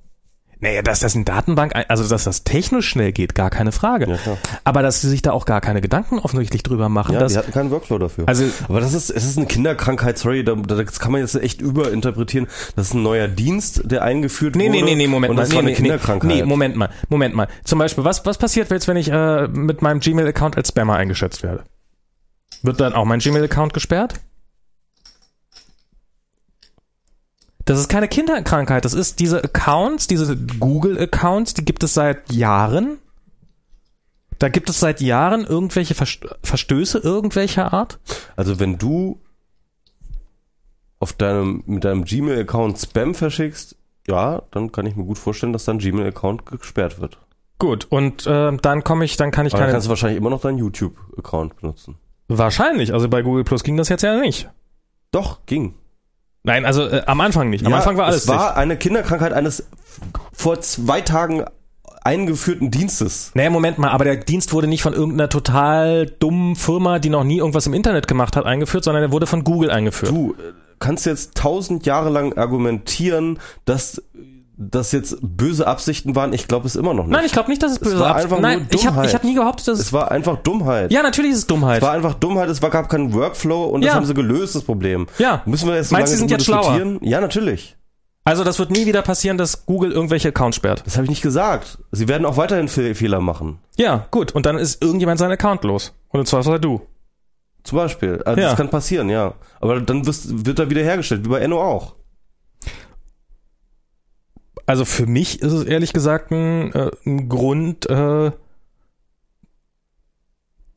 Naja, 0.64 0.82
dass 0.82 1.02
das 1.02 1.14
in 1.14 1.26
Datenbank, 1.26 1.74
also 1.90 2.08
dass 2.08 2.24
das 2.24 2.46
technisch 2.46 2.88
schnell 2.88 3.12
geht, 3.12 3.36
gar 3.36 3.50
keine 3.50 3.74
Frage. 3.74 4.10
Ja. 4.10 4.18
Aber 4.64 4.82
dass 4.82 5.02
sie 5.02 5.10
sich 5.10 5.22
da 5.22 5.32
auch 5.34 5.46
gar 5.46 5.60
keine 5.60 5.82
Gedanken 5.82 6.20
offensichtlich 6.20 6.64
drüber 6.64 6.88
machen, 6.88 7.14
Ja, 7.14 7.20
dass, 7.20 7.34
die 7.34 7.38
hatten 7.40 7.52
keinen 7.52 7.70
Workflow 7.70 7.98
dafür. 8.00 8.28
also 8.30 8.46
aber 8.70 8.80
das 8.80 8.94
ist, 8.94 9.10
es 9.10 9.26
ist 9.26 9.38
eine 9.38 9.46
Kinderkrankheit, 9.46 10.18
sorry, 10.18 10.44
da, 10.46 10.56
da- 10.56 10.82
das 10.82 11.00
kann 11.02 11.12
man 11.12 11.20
jetzt 11.20 11.36
echt 11.36 11.62
überinterpretieren. 11.62 12.48
Das 12.78 12.88
ist 12.88 12.94
ein 12.94 13.04
neuer 13.04 13.28
Dienst, 13.28 13.82
der 13.84 14.04
eingeführt 14.04 14.56
Nee, 14.56 14.70
wurde. 14.70 14.72
nee, 14.78 14.82
nee, 14.84 14.96
nee, 14.96 15.08
Moment 15.08 15.32
und 15.32 15.36
mal. 15.36 15.42
das 15.42 15.50
Nee, 15.50 15.56
war 15.56 15.62
eine 15.64 15.70
nee, 15.72 15.76
Kinderkrankheit. 15.76 16.30
Nee, 16.32 16.44
Moment 16.44 16.76
mal. 16.78 16.90
Moment 17.10 17.36
mal. 17.36 17.48
Zum 17.66 17.80
Beispiel, 17.80 18.06
was, 18.06 18.26
was 18.26 18.38
passiert 18.38 18.72
jetzt, 18.72 18.88
wenn 18.88 18.96
ich 18.98 19.12
äh, 19.12 19.48
mit 19.50 19.82
meinem 19.82 20.00
Gmail-Account 20.00 20.56
als 20.56 20.70
Spammer 20.70 20.96
eingeschätzt 20.96 21.44
werde? 21.44 21.66
Wird 22.62 22.80
dann 22.80 22.94
auch 22.94 23.04
mein 23.04 23.20
Gmail-Account 23.20 23.74
gesperrt? 23.74 24.16
Das 27.66 27.80
ist 27.80 27.88
keine 27.90 28.08
Kinderkrankheit. 28.08 28.84
Das 28.86 28.94
ist 28.94 29.20
diese 29.20 29.44
Accounts, 29.44 30.08
diese 30.08 30.36
Google-Accounts, 30.36 31.54
die 31.54 31.64
gibt 31.66 31.84
es 31.84 31.94
seit 31.94 32.32
Jahren. 32.32 32.98
Da 34.40 34.50
gibt 34.50 34.70
es 34.70 34.80
seit 34.82 35.00
Jahren 35.00 35.46
irgendwelche 35.46 35.94
Verst- 35.94 36.28
Verstöße 36.44 36.98
irgendwelcher 37.00 37.72
Art. 37.74 38.00
Also 38.36 38.60
wenn 38.60 38.78
du 38.78 39.22
auf 41.00 41.14
deinem, 41.14 41.64
mit 41.66 41.84
deinem 41.86 42.04
Gmail-Account 42.04 42.78
Spam 42.80 43.16
verschickst, 43.16 43.78
ja, 44.08 44.42
dann 44.52 44.72
kann 44.74 44.86
ich 44.86 44.96
mir 44.98 45.06
gut 45.06 45.18
vorstellen, 45.18 45.54
dass 45.54 45.66
dein 45.66 45.80
Gmail-Account 45.80 46.46
gesperrt 46.46 47.00
wird. 47.00 47.18
Gut, 47.60 47.86
und 47.90 48.28
äh, 48.28 48.58
dann 48.58 48.84
komme 48.84 49.06
ich, 49.06 49.16
dann 49.16 49.32
kann 49.32 49.46
ich 49.46 49.54
Aber 49.54 49.60
dann 49.60 49.68
keine. 49.68 49.74
kannst 49.76 49.88
du 49.88 49.90
wahrscheinlich 49.90 50.18
immer 50.18 50.30
noch 50.30 50.42
deinen 50.42 50.58
YouTube-Account 50.58 51.62
benutzen. 51.62 51.96
Wahrscheinlich, 52.28 52.94
also 52.94 53.08
bei 53.08 53.22
Google 53.22 53.44
Plus 53.46 53.64
ging 53.64 53.78
das 53.78 53.88
jetzt 53.90 54.02
ja 54.02 54.20
nicht. 54.20 54.50
Doch, 55.12 55.46
ging. 55.46 55.76
Nein, 56.44 56.66
also 56.66 56.88
äh, 56.88 57.04
am 57.06 57.22
Anfang 57.22 57.50
nicht. 57.50 57.66
Am 57.66 57.72
Ja, 57.72 57.78
Anfang 57.78 57.98
war 57.98 58.06
alles 58.06 58.24
Es 58.24 58.28
war 58.28 58.58
eine 58.58 58.78
Kinderkrankheit 58.78 59.34
eines 59.34 59.66
vor 60.34 60.60
zwei 60.62 61.02
Tagen 61.02 61.46
eingeführten 62.04 62.70
Dienstes. 62.70 63.32
Naja, 63.34 63.50
Moment 63.50 63.78
mal, 63.78 63.90
aber 63.90 64.04
der 64.04 64.18
Dienst 64.18 64.52
wurde 64.52 64.68
nicht 64.68 64.82
von 64.84 64.94
irgendeiner 64.94 65.30
total 65.30 66.06
dummen 66.06 66.56
Firma, 66.58 67.00
die 67.00 67.10
noch 67.10 67.24
nie 67.24 67.38
irgendwas 67.38 67.66
im 67.66 67.74
Internet 67.74 68.08
gemacht 68.10 68.36
hat, 68.36 68.46
eingeführt, 68.46 68.84
sondern 68.84 69.04
er 69.04 69.12
wurde 69.12 69.26
von 69.26 69.46
Google 69.46 69.72
eingeführt. 69.72 70.12
Du 70.12 70.34
äh, 70.34 70.52
kannst 70.80 71.06
jetzt 71.06 71.36
tausend 71.36 71.86
Jahre 71.86 72.10
lang 72.10 72.38
argumentieren, 72.38 73.40
dass 73.64 74.04
das 74.56 74.92
jetzt 74.92 75.18
böse 75.22 75.66
Absichten 75.68 76.16
waren. 76.16 76.32
Ich 76.34 76.48
glaube 76.48 76.68
es 76.68 76.76
immer 76.76 76.94
noch 76.94 77.06
nicht. 77.06 77.12
Nein, 77.14 77.26
ich 77.26 77.32
glaube 77.32 77.50
nicht, 77.50 77.64
dass 77.64 77.72
es 77.74 77.80
böse 77.80 78.00
war 78.00 78.12
Absicht- 78.12 78.26
einfach 78.26 78.40
Nein, 78.40 78.68
ich 78.72 78.86
habe 78.88 79.06
ich 79.06 79.14
hab 79.16 79.24
nie 79.24 79.36
behauptet, 79.36 79.68
dass 79.68 79.80
es. 79.80 79.88
es 79.88 79.94
war 79.94 80.12
einfach 80.12 80.38
Dummheit. 80.38 80.92
Ja, 80.92 81.02
natürlich 81.02 81.32
ist 81.32 81.38
es 81.40 81.48
Dummheit. 81.48 81.78
Es 81.78 81.82
war 81.84 81.92
einfach 81.94 82.14
Dummheit, 82.14 82.50
es 82.50 82.62
war, 82.62 82.70
gab 82.70 82.88
keinen 82.90 83.14
Workflow 83.14 83.66
und 83.66 83.82
das 83.82 83.90
Ja. 83.90 83.96
haben 83.96 84.06
sie 84.06 84.14
gelöst, 84.14 84.56
das 84.56 84.64
Problem. 84.64 85.08
Ja. 85.18 85.42
Müssen 85.46 85.68
wir 85.68 85.76
jetzt 85.76 85.90
so 85.90 85.96
Meinst 85.96 86.08
lange 86.12 86.16
sie 86.16 86.20
sind 86.20 86.32
jetzt 86.32 86.46
schlauer? 86.46 86.62
diskutieren? 86.76 87.00
Ja, 87.02 87.20
natürlich. 87.22 87.76
Also 88.26 88.44
das 88.46 88.58
wird 88.60 88.72
nie 88.72 88.86
wieder 88.86 89.02
passieren, 89.02 89.38
dass 89.38 89.66
Google 89.66 89.92
irgendwelche 89.92 90.30
Accounts 90.30 90.56
sperrt. 90.56 90.84
Das 90.86 90.96
habe 90.96 91.04
ich 91.06 91.10
nicht 91.10 91.22
gesagt. 91.24 91.80
Sie 91.92 92.08
werden 92.08 92.26
auch 92.26 92.38
weiterhin 92.38 92.70
Fe 92.70 92.96
Fehler 92.96 93.20
machen. 93.20 93.60
Ja, 93.76 94.06
gut. 94.12 94.32
Und 94.34 94.46
dann 94.46 94.58
ist 94.58 94.82
irgendjemand 94.82 95.20
seinen 95.20 95.32
Account 95.34 95.64
los. 95.66 95.94
Und 96.10 96.22
im 96.22 96.26
Zweifelsfall 96.26 96.60
du. 96.60 96.82
Zum 97.64 97.78
Beispiel. 97.78 98.22
Also 98.26 98.40
Ja. 98.40 98.48
Das 98.50 98.58
kann 98.58 98.70
passieren, 98.70 99.10
ja. 99.10 99.34
Aber 99.60 99.82
dann 99.82 100.06
wirst, 100.06 100.46
wird 100.46 100.60
er 100.60 100.70
wieder 100.70 100.82
hergestellt, 100.82 101.26
wie 101.26 101.30
bei 101.30 101.40
Enno 101.40 101.62
auch. 101.62 101.96
Also 104.66 104.86
für 104.86 105.06
mich 105.06 105.42
ist 105.42 105.52
es 105.52 105.66
ehrlich 105.66 105.94
gesagt 105.94 106.32
ein, 106.32 106.72
äh, 106.74 106.92
ein 107.06 107.28
Grund, 107.30 107.90
äh, 107.90 108.32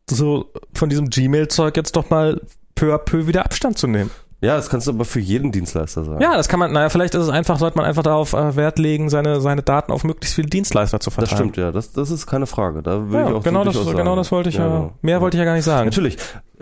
so 0.08 0.50
von 0.74 0.88
diesem 0.88 1.10
Gmail-Zeug 1.10 1.76
jetzt 1.76 1.96
doch 1.96 2.10
mal 2.10 2.40
peu 2.74 2.94
à 2.94 2.98
peu 2.98 3.26
wieder 3.26 3.44
Abstand 3.44 3.78
zu 3.78 3.86
nehmen. 3.86 4.10
Ja, 4.42 4.56
das 4.56 4.68
kannst 4.68 4.86
du 4.86 4.90
aber 4.92 5.04
für 5.06 5.18
jeden 5.18 5.50
Dienstleister 5.50 6.04
sagen. 6.04 6.20
Ja, 6.20 6.36
das 6.36 6.48
kann 6.48 6.60
man, 6.60 6.70
naja, 6.70 6.90
vielleicht 6.90 7.14
ist 7.14 7.22
es 7.22 7.30
einfach, 7.30 7.58
sollte 7.58 7.78
man 7.78 7.86
einfach 7.86 8.02
darauf 8.02 8.34
äh, 8.34 8.54
Wert 8.54 8.78
legen, 8.78 9.08
seine, 9.08 9.40
seine 9.40 9.62
Daten 9.62 9.90
auf 9.92 10.04
möglichst 10.04 10.34
viele 10.34 10.48
Dienstleister 10.48 11.00
zu 11.00 11.08
Das 11.08 11.14
verteilen. 11.14 11.38
stimmt, 11.38 11.56
ja. 11.56 11.72
Das, 11.72 11.92
das 11.92 12.10
ist 12.10 12.26
keine 12.26 12.46
Frage. 12.46 12.82
Da 12.82 13.10
will 13.10 13.18
Ja, 13.20 13.28
ich 13.30 13.34
auch 13.34 13.42
genau, 13.42 13.64
das, 13.64 13.72
durchaus 13.74 13.86
sagen. 13.86 13.96
genau 13.98 14.14
das 14.14 14.30
wollte 14.30 14.50
ich 14.50 14.56
ja, 14.56 14.66
genau. 14.68 14.92
mehr 15.00 15.20
wollte 15.22 15.36
ich 15.36 15.38
ja 15.38 15.44
gar 15.46 15.54
nicht 15.54 15.64
sagen. 15.64 15.86
Natürlich. 15.86 16.18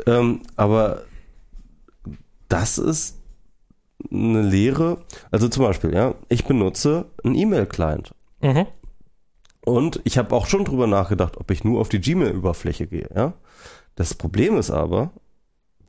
Ähm, 0.07 0.43
aber 0.57 1.03
das 2.49 2.79
ist 2.79 3.19
eine 4.11 4.43
Lehre. 4.43 4.99
Also 5.31 5.49
zum 5.49 5.65
Beispiel, 5.65 5.95
ja, 5.95 6.15
ich 6.29 6.45
benutze 6.45 7.07
einen 7.23 7.35
E-Mail-Client. 7.35 8.15
Mhm. 8.41 8.67
Und 9.65 10.01
ich 10.05 10.19
habe 10.19 10.35
auch 10.35 10.47
schon 10.47 10.65
drüber 10.65 10.87
nachgedacht, 10.87 11.39
ob 11.39 11.51
ich 11.51 11.65
nur 11.65 11.81
auf 11.81 11.89
die 11.89 12.01
Gmail-Oberfläche 12.01 12.87
gehe. 12.87 13.09
Ja? 13.15 13.33
Das 13.95 14.15
Problem 14.15 14.57
ist 14.57 14.71
aber, 14.71 15.11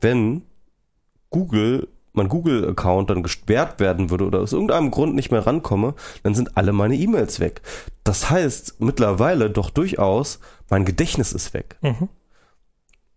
wenn 0.00 0.42
Google, 1.30 1.88
mein 2.12 2.28
Google-Account 2.28 3.10
dann 3.10 3.22
gesperrt 3.22 3.78
werden 3.80 4.08
würde 4.08 4.24
oder 4.26 4.40
aus 4.40 4.52
irgendeinem 4.52 4.90
Grund 4.90 5.14
nicht 5.14 5.30
mehr 5.30 5.46
rankomme, 5.46 5.94
dann 6.22 6.34
sind 6.34 6.56
alle 6.56 6.72
meine 6.72 6.96
E-Mails 6.96 7.40
weg. 7.40 7.60
Das 8.04 8.30
heißt 8.30 8.80
mittlerweile 8.80 9.50
doch 9.50 9.68
durchaus, 9.68 10.40
mein 10.70 10.84
Gedächtnis 10.86 11.32
ist 11.32 11.52
weg. 11.52 11.76
Mhm. 11.82 12.08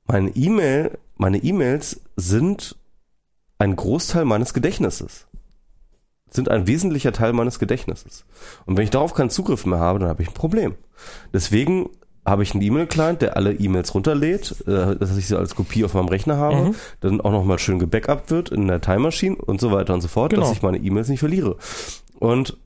Meine 0.06 0.32
E-Mail, 0.32 0.98
meine 1.16 1.38
E-Mails 1.38 2.02
sind 2.16 2.76
ein 3.60 3.76
Großteil 3.76 4.26
meines 4.26 4.54
Gedächtnisses. 4.54 5.28
Sind 6.32 6.50
ein 6.50 6.68
wesentlicher 6.68 7.12
Teil 7.12 7.34
meines 7.34 7.60
Gedächtnisses. 7.60 8.26
Und 8.66 8.78
wenn 8.78 8.84
ich 8.84 8.90
darauf 8.92 9.14
keinen 9.14 9.30
Zugriff 9.30 9.66
mehr 9.66 9.80
habe, 9.80 10.00
dann 10.00 10.10
habe 10.10 10.22
ich 10.24 10.30
ein 10.30 10.34
Problem. 10.34 10.76
Deswegen 11.34 11.90
habe 12.26 12.44
ich 12.44 12.52
einen 12.54 12.62
E-Mail-Client, 12.62 13.22
der 13.24 13.36
alle 13.36 13.54
E-Mails 13.54 13.96
runterlädt, 13.96 14.64
äh, 14.68 14.96
dass 14.96 15.18
ich 15.18 15.28
sie 15.28 15.38
als 15.38 15.56
Kopie 15.56 15.84
auf 15.84 15.94
meinem 15.96 16.10
Rechner 16.10 16.38
habe, 16.38 16.56
Mhm. 16.70 16.76
dann 17.00 17.22
auch 17.22 17.32
nochmal 17.32 17.58
schön 17.58 17.80
gebackupt 17.80 18.30
wird 18.30 18.50
in 18.50 18.68
der 18.68 18.82
Time 18.82 19.00
Machine 19.00 19.36
und 19.36 19.60
so 19.60 19.72
weiter 19.72 19.94
und 19.96 20.02
so 20.02 20.08
fort, 20.08 20.32
Genau. 20.32 20.44
dass 20.44 20.52
ich 20.52 20.62
meine 20.62 20.78
E-Mails 20.78 21.08
nicht 21.10 21.20
verliere. 21.22 21.58
Und 22.20 22.58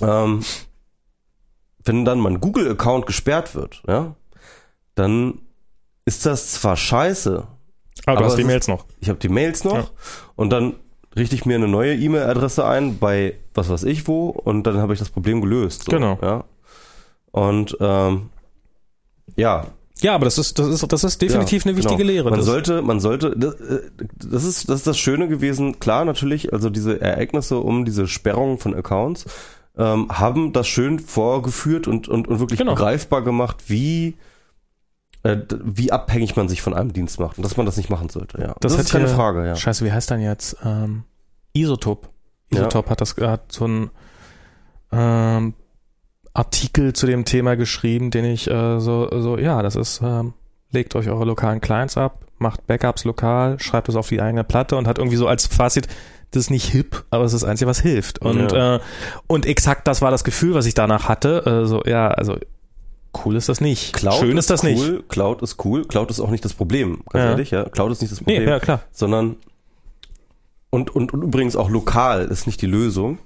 ähm, 0.00 0.44
wenn 1.84 2.04
dann 2.04 2.20
mein 2.20 2.40
Google-Account 2.40 3.06
gesperrt 3.06 3.54
wird, 3.56 3.82
ja, 3.88 4.14
dann 4.94 5.40
ist 6.04 6.24
das 6.26 6.52
zwar 6.52 6.76
scheiße, 6.76 7.46
Aber, 8.06 8.16
Aber 8.18 8.20
du 8.26 8.30
hast 8.32 8.38
die 8.38 8.44
Mails 8.44 8.68
noch. 8.68 8.84
ich 9.00 9.08
habe 9.08 9.18
die 9.18 9.28
Mails 9.28 9.64
noch 9.64 9.74
Ja. 9.76 9.84
und 10.36 10.50
dann 10.50 10.74
richte 11.16 11.34
ich 11.34 11.44
mir 11.44 11.56
eine 11.56 11.68
neue 11.68 11.94
E-Mail-Adresse 11.96 12.64
ein 12.64 12.98
bei 12.98 13.34
was 13.54 13.68
weiß 13.68 13.84
ich 13.84 14.06
wo 14.08 14.28
und 14.28 14.64
dann 14.66 14.78
habe 14.78 14.92
ich 14.92 14.98
das 14.98 15.10
Problem 15.10 15.40
gelöst. 15.40 15.84
So, 15.84 15.90
Genau. 15.92 16.18
Ja. 16.22 16.44
Und 17.32 17.76
ähm, 17.80 18.30
ja, 19.36 19.66
Ja, 20.02 20.14
aber 20.14 20.24
das 20.24 20.38
ist, 20.38 20.58
das 20.58 20.68
ist, 20.68 20.92
das 20.92 21.04
ist 21.04 21.20
definitiv 21.20 21.64
ja, 21.64 21.68
eine 21.70 21.76
wichtige 21.78 21.98
genau. 21.98 22.10
Lehre. 22.10 22.30
Man 22.30 22.38
Das- 22.38 22.46
sollte, 22.46 22.80
man 22.82 23.00
sollte, 23.00 23.34
das, 23.36 23.54
äh, 23.56 23.80
das 24.16 24.44
ist 24.44 24.68
das 24.68 24.76
ist 24.80 24.86
das 24.86 24.98
Schöne 24.98 25.28
gewesen. 25.28 25.78
Klar, 25.78 26.04
natürlich, 26.04 26.52
also 26.52 26.70
diese 26.70 27.00
Ereignisse 27.00 27.58
um 27.58 27.84
diese 27.84 28.06
Sperrung 28.06 28.58
von 28.58 28.74
Accounts 28.74 29.26
ähm, 29.76 30.08
haben 30.10 30.52
das 30.52 30.66
schön 30.68 30.98
vorgeführt 30.98 31.86
und 31.86 32.08
und, 32.08 32.26
und 32.28 32.40
wirklich 32.40 32.58
Genau. 32.58 32.74
begreifbar 32.74 33.22
gemacht, 33.22 33.64
wie 33.68 34.14
wie 35.22 35.92
abhängig 35.92 36.34
man 36.36 36.48
sich 36.48 36.62
von 36.62 36.72
einem 36.74 36.92
Dienst 36.92 37.20
macht 37.20 37.36
und 37.36 37.44
dass 37.44 37.56
man 37.56 37.66
das 37.66 37.76
nicht 37.76 37.90
machen 37.90 38.08
sollte. 38.08 38.40
Ja, 38.40 38.54
Das 38.60 38.72
das, 38.72 38.82
ist 38.86 38.92
keine 38.92 39.06
hier- 39.06 39.14
Frage. 39.14 39.46
Ja. 39.46 39.54
Scheiße, 39.56 39.84
wie 39.84 39.92
heißt 39.92 40.10
dann 40.10 40.20
jetzt? 40.20 40.56
Ähm, 40.64 41.04
Isotop. 41.52 42.08
Ja. 42.52 42.60
Isotop 42.60 42.88
hat 42.90 43.00
das 43.00 43.16
hat 43.18 43.52
so 43.52 43.66
ein 43.66 43.90
ähm, 44.92 45.54
Artikel 46.32 46.92
zu 46.92 47.06
dem 47.06 47.24
Thema 47.24 47.56
geschrieben, 47.56 48.10
den 48.10 48.24
ich 48.24 48.48
äh, 48.50 48.80
so, 48.80 49.08
so, 49.20 49.36
ja, 49.38 49.62
das 49.62 49.76
ist, 49.76 50.00
ähm, 50.02 50.32
legt 50.70 50.94
euch 50.94 51.08
eure 51.08 51.24
lokalen 51.24 51.60
Clients 51.60 51.96
ab, 51.96 52.24
macht 52.38 52.66
Backups 52.66 53.04
lokal, 53.04 53.58
schreibt 53.60 53.88
es 53.88 53.96
auf 53.96 54.08
die 54.08 54.20
eigene 54.22 54.44
Platte 54.44 54.76
und 54.76 54.86
hat 54.86 54.98
irgendwie 54.98 55.16
so 55.16 55.26
als 55.26 55.46
Fazit, 55.46 55.88
das 56.30 56.44
ist 56.44 56.50
nicht 56.50 56.66
hip, 56.70 57.04
aber 57.10 57.24
es 57.24 57.32
ist 57.32 57.42
das 57.42 57.48
Einzige, 57.50 57.68
was 57.68 57.80
hilft. 57.80 58.20
Und, 58.20 58.52
Ja. 58.52 58.76
äh, 58.76 58.80
und 59.26 59.46
exakt 59.46 59.86
das 59.88 60.00
war 60.00 60.10
das 60.12 60.22
Gefühl, 60.24 60.54
was 60.54 60.66
ich 60.66 60.74
danach 60.74 61.08
hatte. 61.08 61.44
Äh, 61.64 61.66
so, 61.66 61.82
ja, 61.84 62.08
also 62.08 62.38
cool 63.24 63.36
ist 63.36 63.48
das 63.48 63.60
nicht. 63.60 63.92
Cloud 63.92 64.14
Schön 64.20 64.36
ist, 64.38 64.50
das 64.50 64.62
cool, 64.62 64.70
nicht. 64.70 65.08
Cloud 65.08 65.42
ist 65.42 65.64
cool. 65.64 65.84
Cloud 65.86 66.10
ist 66.10 66.20
auch 66.20 66.30
nicht 66.30 66.44
das 66.44 66.54
Problem, 66.54 67.02
ganz 67.10 67.24
Ja. 67.24 67.30
ehrlich. 67.30 67.50
Ja, 67.50 67.64
Cloud 67.68 67.92
ist 67.92 68.00
nicht 68.00 68.12
das 68.12 68.20
Nee, 68.20 68.34
Problem, 68.34 68.48
ja, 68.48 68.60
klar. 68.60 68.80
sondern 68.92 69.36
und, 70.70 70.94
und 70.94 71.12
und 71.12 71.22
übrigens 71.22 71.56
auch 71.56 71.68
lokal 71.70 72.26
ist 72.26 72.46
nicht 72.46 72.62
die 72.62 72.66
Lösung, 72.66 73.18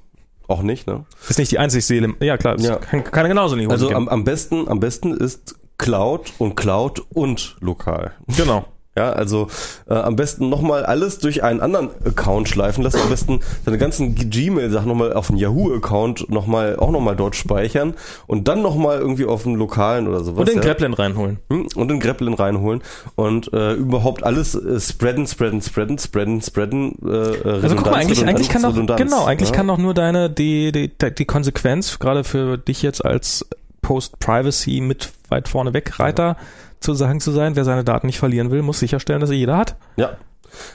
auch 0.49 0.63
nicht. 0.63 0.87
Ne? 0.87 1.05
Ist 1.29 1.39
nicht 1.39 1.53
die 1.53 1.59
einzige 1.59 1.83
Seele. 1.83 2.15
Ja, 2.21 2.37
klar. 2.39 2.59
Ja. 2.59 2.77
Kann, 2.77 3.05
kann 3.05 3.29
genauso 3.29 3.57
nicht 3.57 3.71
Also 3.71 3.91
am, 3.91 4.09
am 4.09 4.25
besten 4.25 4.69
am 4.69 4.81
besten 4.81 5.13
ist 5.13 5.57
Cloud 5.79 6.33
und 6.39 6.55
Cloud 6.57 7.03
und 7.13 7.57
lokal. 7.61 8.13
Genau. 8.37 8.65
Ja, 8.97 9.13
also 9.13 9.49
äh, 9.89 9.95
am 9.95 10.15
besten 10.15 10.49
nochmal 10.49 10.85
alles 10.87 11.19
durch 11.19 11.43
einen 11.43 11.61
anderen 11.61 11.91
Account 12.05 12.49
schleifen 12.49 12.85
lassen. 12.85 13.01
Am 13.03 13.09
besten 13.09 13.41
seine 13.65 13.77
ganzen 13.77 14.15
Gmail-Sachen 14.15 14.87
nochmal 14.87 15.13
auf 15.13 15.31
einen 15.31 15.39
Yahoo-Account 15.39 16.31
nochmal 16.31 16.77
auch 16.77 16.93
nochmal 16.93 17.17
dort 17.17 17.35
speichern 17.35 17.95
und 18.29 18.47
dann 18.47 18.63
nochmal 18.63 18.99
irgendwie 18.99 19.25
auf 19.25 19.47
einen 19.47 19.57
lokalen 19.57 20.07
oder 20.07 20.23
sowas. 20.23 20.41
Und 20.41 20.49
den 20.49 20.57
ja. 20.59 20.63
Grapplen 20.63 20.95
reinholen. 20.95 21.39
Hm, 21.51 21.67
und 21.75 21.89
den 21.89 21.99
Grappelin 21.99 22.35
reinholen 22.35 22.83
und 23.17 23.53
äh, 23.53 23.73
überhaupt 23.73 24.23
alles 24.23 24.55
äh, 24.55 24.79
spreaden, 24.79 25.27
spreaden, 25.27 25.61
spreaden, 25.61 25.99
spreaden, 25.99 26.41
spreaden. 26.41 26.97
Äh, 27.05 27.49
Also 27.63 27.75
guck 27.75 27.87
mal, 27.87 27.95
eigentlich, 27.95 28.25
eigentlich 28.25 28.49
kann 28.49 28.63
doch, 28.63 28.71
Redundanz, 28.71 29.01
genau, 29.01 29.25
eigentlich 29.25 29.51
ja? 29.51 29.57
kann 29.57 29.67
doch 29.67 29.79
nur 29.79 29.95
deine, 29.95 30.31
die, 30.31 30.71
die, 30.71 30.91
die 30.91 31.25
Konsequenz, 31.25 31.99
gerade 31.99 32.23
für 32.23 32.59
dich 32.59 32.83
jetzt 32.83 33.05
als 33.05 33.45
Post-Privacy 33.83 34.81
mit 34.81 35.11
weit 35.29 35.49
vorne 35.49 35.75
weg 35.75 35.99
Reiter 35.99 36.37
zu 36.85 36.95
sagen 36.95 37.21
zu 37.21 37.33
sein, 37.33 37.57
wer 37.57 37.65
seine 37.65 37.83
Daten 37.83 38.07
nicht 38.07 38.19
verlieren 38.19 38.51
will, 38.51 38.63
muss 38.63 38.79
sicherstellen, 38.79 39.21
dass 39.21 39.31
er 39.31 39.37
jeder 39.37 39.57
hat. 39.57 39.77
Ja. 39.97 40.17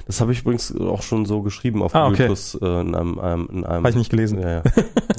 Das 0.07 0.19
habe 0.19 0.33
ich 0.33 0.41
übrigens 0.41 0.75
auch 0.75 1.01
schon 1.03 1.25
so 1.25 1.41
geschrieben 1.41 1.81
auf 1.81 1.95
Ah, 1.95 2.05
Google 2.09 2.15
okay. 2.15 2.25
Plus 2.25 2.57
äh, 2.61 2.65
in 2.81 2.95
einem, 2.95 3.19
einem, 3.19 3.47
in 3.51 3.65
einem 3.65 3.77
Habe 3.77 3.89
ich 3.91 3.95
nicht 3.95 4.09
gelesen. 4.09 4.39
Ja, 4.41 4.49
ja. 4.57 4.63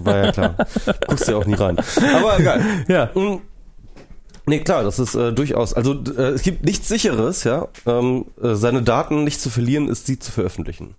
War 0.03 0.17
ja 0.27 0.33
klar. 0.33 0.55
Guckst 1.09 1.29
ja 1.29 1.37
auch 1.37 1.47
nie 1.47 1.55
rein. 1.55 1.79
Aber 2.15 2.39
egal. 2.39 2.63
Ja. 2.89 3.11
Mm. 3.15 3.41
Nee, 4.47 4.59
klar, 4.61 4.83
das 4.83 4.99
ist 4.99 5.15
äh, 5.15 5.33
durchaus, 5.33 5.75
also 5.75 5.95
äh, 5.95 6.31
es 6.31 6.43
gibt 6.43 6.65
nichts 6.65 6.89
sicheres, 6.89 7.45
ja, 7.45 7.69
ähm, 7.87 8.25
äh, 8.43 8.55
seine 8.55 8.83
Daten 8.83 9.23
nicht 9.23 9.41
zu 9.41 9.49
verlieren, 9.49 9.89
ist 9.89 10.07
sie 10.07 10.19
zu 10.19 10.33
veröffentlichen. 10.33 10.97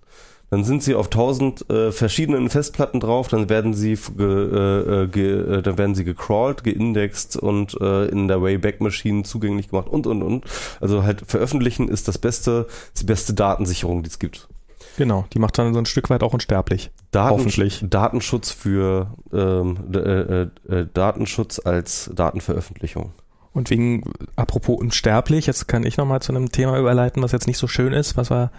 Dann 0.52 0.64
sind 0.64 0.82
sie 0.82 0.94
auf 0.94 1.08
tausend 1.08 1.68
äh, 1.70 1.92
verschiedenen 1.92 2.50
Festplatten 2.50 3.00
drauf, 3.00 3.28
dann 3.28 3.48
werden 3.48 3.72
sie 3.72 3.96
ge, 4.18 4.26
äh, 4.26 5.02
äh, 5.04 5.06
ge, 5.06 5.58
äh, 5.58 5.62
dann 5.62 5.78
werden 5.78 5.94
sie 5.94 6.04
gecrawlt, 6.04 6.62
geindext 6.62 7.38
und 7.38 7.80
äh, 7.80 8.04
in 8.08 8.28
der 8.28 8.42
Wayback 8.42 8.82
Machine 8.82 9.22
zugänglich 9.22 9.70
gemacht 9.70 9.88
und 9.88 10.06
und 10.06 10.22
und. 10.22 10.44
Also 10.78 11.04
halt 11.04 11.22
veröffentlichen 11.26 11.88
ist 11.88 12.06
das 12.06 12.18
beste, 12.18 12.66
ist 12.92 13.00
die 13.00 13.06
beste 13.06 13.32
Datensicherung, 13.32 14.02
die 14.02 14.10
es 14.10 14.18
gibt. 14.18 14.46
Genau, 14.98 15.24
die 15.32 15.38
macht 15.38 15.56
dann 15.56 15.72
so 15.72 15.78
ein 15.80 15.86
Stück 15.86 16.10
weit 16.10 16.22
auch 16.22 16.34
unsterblich. 16.34 16.90
Daten, 17.12 17.30
Hoffentlich. 17.30 17.82
Datenschutz 17.88 18.50
für 18.50 19.06
ähm, 19.32 19.78
d- 19.88 19.98
äh, 20.00 20.48
äh, 20.68 20.86
Datenschutz 20.92 21.60
als 21.64 22.10
Datenveröffentlichung. 22.14 23.12
Und 23.54 23.70
wegen, 23.70 24.04
apropos 24.36 24.78
unsterblich, 24.78 25.46
jetzt 25.46 25.66
kann 25.66 25.86
ich 25.86 25.96
nochmal 25.96 26.20
zu 26.20 26.32
einem 26.32 26.52
Thema 26.52 26.78
überleiten, 26.78 27.22
was 27.22 27.32
jetzt 27.32 27.46
nicht 27.46 27.56
so 27.56 27.68
schön 27.68 27.94
ist. 27.94 28.18
Was 28.18 28.30
war, 28.30 28.50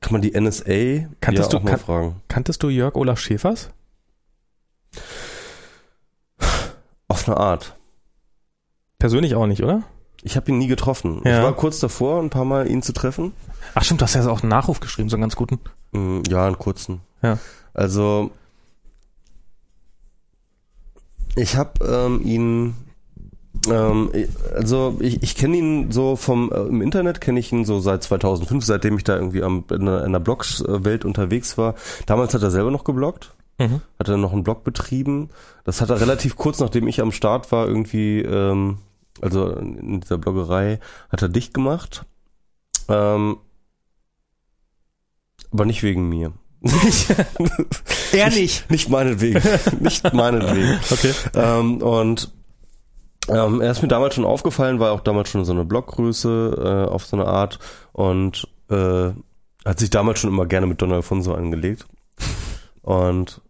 Kann 0.00 0.12
man 0.12 0.22
die 0.22 0.32
NSA 0.38 1.08
Kanntest 1.20 1.52
ja 1.52 1.58
du- 1.58 1.58
auch 1.58 1.62
mal 1.62 1.70
kan- 1.70 1.80
fragen? 1.80 2.22
kanntest 2.28 2.62
du 2.62 2.68
Jörg 2.68 2.94
Olaf 2.94 3.18
Schäfers? 3.18 3.70
Auf 7.08 7.28
eine 7.28 7.36
Art. 7.36 7.76
Persönlich 8.98 9.34
auch 9.34 9.46
nicht, 9.46 9.62
oder? 9.62 9.82
Ich 10.22 10.36
habe 10.36 10.50
ihn 10.50 10.58
nie 10.58 10.66
getroffen. 10.66 11.20
Ja. 11.24 11.38
Ich 11.38 11.44
war 11.44 11.52
kurz 11.54 11.78
davor, 11.78 12.20
ein 12.20 12.30
paar 12.30 12.44
Mal 12.44 12.68
ihn 12.68 12.82
zu 12.82 12.92
treffen. 12.92 13.32
Ach 13.74 13.84
stimmt, 13.84 14.00
du 14.00 14.04
hast 14.04 14.14
ja 14.14 14.26
auch 14.28 14.42
einen 14.42 14.48
Nachruf 14.50 14.80
geschrieben, 14.80 15.08
so 15.08 15.16
einen 15.16 15.22
ganz 15.22 15.36
guten. 15.36 15.60
Mm, 15.92 16.22
Ja, 16.28 16.46
einen 16.46 16.58
kurzen. 16.58 17.00
Ja. 17.22 17.38
Also 17.74 18.30
ich 21.36 21.56
habe 21.56 21.84
ähm, 21.84 22.22
ihn, 22.24 22.74
ähm, 23.70 24.10
also 24.54 24.96
ich, 25.00 25.22
ich 25.22 25.34
kenne 25.34 25.56
ihn 25.56 25.92
so 25.92 26.16
vom 26.16 26.52
äh, 26.52 26.60
im 26.62 26.82
Internet 26.82 27.20
kenne 27.20 27.40
ich 27.40 27.52
ihn 27.52 27.64
so 27.64 27.80
seit 27.80 28.02
2005, 28.02 28.64
seitdem 28.64 28.96
ich 28.96 29.04
da 29.04 29.16
irgendwie 29.16 29.42
am, 29.42 29.64
in 29.70 29.86
der, 29.86 30.04
in 30.04 30.12
der 30.12 30.20
Blogwelt 30.20 31.04
unterwegs 31.04 31.58
war. 31.58 31.74
Damals 32.06 32.34
hat 32.34 32.42
er 32.42 32.50
selber 32.50 32.70
noch 32.70 32.84
gebloggt. 32.84 33.32
Mhm. 33.58 33.80
hat 33.98 34.08
er 34.08 34.18
noch 34.18 34.34
einen 34.34 34.44
Blog 34.44 34.64
betrieben. 34.64 35.30
Das 35.64 35.80
hat 35.80 35.88
er 35.88 35.98
relativ 35.98 36.36
kurz, 36.36 36.60
nachdem 36.60 36.86
ich 36.88 37.00
am 37.00 37.10
Start 37.10 37.50
war, 37.52 37.66
irgendwie, 37.66 38.20
ähm, 38.20 38.78
also 39.22 39.48
in 39.50 40.02
dieser 40.02 40.18
Bloggerei, 40.18 40.78
hat 41.08 41.22
er 41.22 41.30
dicht 41.30 41.54
gemacht. 41.54 42.04
Ähm, 42.88 43.38
aber 45.50 45.64
nicht 45.64 45.82
wegen 45.82 46.08
mir. 46.08 46.32
Er 48.12 48.30
nicht. 48.30 48.70
Nicht 48.70 48.88
meinetwegen. 48.88 49.42
nicht 49.80 50.12
meinetwegen. 50.12 50.78
Okay. 50.90 51.12
Ähm, 51.34 51.82
und 51.82 52.32
ähm, 53.28 53.60
er 53.60 53.70
ist 53.70 53.82
mir 53.82 53.88
damals 53.88 54.14
schon 54.14 54.24
aufgefallen, 54.24 54.80
war 54.80 54.92
auch 54.92 55.00
damals 55.00 55.28
schon 55.28 55.44
so 55.44 55.52
eine 55.52 55.64
Bloggröße 55.64 56.86
äh, 56.88 56.90
auf 56.90 57.06
so 57.06 57.16
eine 57.16 57.26
Art 57.26 57.58
und 57.92 58.48
äh, 58.70 59.10
hat 59.64 59.78
sich 59.78 59.90
damals 59.90 60.20
schon 60.20 60.30
immer 60.30 60.46
gerne 60.46 60.66
mit 60.66 60.80
Don 60.80 60.92
Alfonso 60.92 61.34
angelegt. 61.34 61.86
Und 62.82 63.40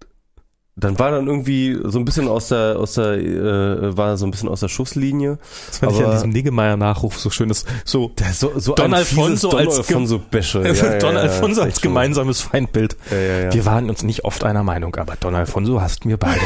dann 0.79 0.99
war 0.99 1.11
dann 1.11 1.27
irgendwie 1.27 1.79
so 1.85 1.99
ein 1.99 2.05
bisschen 2.05 2.29
aus 2.29 2.49
der, 2.49 2.77
aus 2.79 2.95
der, 2.95 3.15
äh, 3.15 3.97
war 3.97 4.19
so 4.19 4.27
ein 4.27 4.31
bisschen 4.31 4.51
aus 4.51 4.61
der 4.61 4.69
Schusslinie. 4.69 5.39
Das 5.69 5.79
fand 5.79 5.93
ich 5.93 5.99
Aber- 5.99 6.09
an 6.09 6.13
diesem 6.17 6.31
Niggemeier-Nachruf 6.31 7.19
so 7.19 7.31
schön. 7.31 7.49
Das 7.49 7.65
so 7.87 8.13
Der 8.19 8.33
so, 8.35 8.53
so 8.57 8.75
Don 8.75 8.93
Alfonso 8.93 9.49
Don 9.49 9.61
als 9.61 9.79
Alfonso 9.79 10.19
Bäsche. 10.19 10.63
Ja, 10.67 10.73
ja, 10.73 10.99
Don 10.99 11.15
ja, 11.15 11.21
Alfonso 11.23 11.63
ist 11.63 11.67
als 11.67 11.81
gemeinsames 11.81 12.43
Feindbild. 12.43 12.97
Ja, 13.11 13.17
ja, 13.17 13.39
ja. 13.45 13.55
Wir 13.55 13.65
waren 13.65 13.89
uns 13.89 14.03
nicht 14.03 14.25
oft 14.25 14.45
einer 14.45 14.63
Meinung, 14.63 14.95
aber 14.97 15.15
Don 15.19 15.35
Alfonso 15.35 15.81
hasst 15.81 16.05
mir 16.05 16.19
beide. 16.19 16.41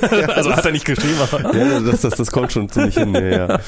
also 0.34 0.52
hat 0.52 0.64
er 0.64 0.72
nicht 0.72 0.86
geschrieben, 0.86 1.16
aber. 1.20 1.54
Ja, 1.54 1.80
das, 1.80 2.00
das, 2.00 2.14
das 2.14 2.32
kommt 2.32 2.52
schon 2.52 2.70
ziemlich 2.70 2.94
hin, 2.94 3.12
ja, 3.14 3.20
ja. 3.20 3.60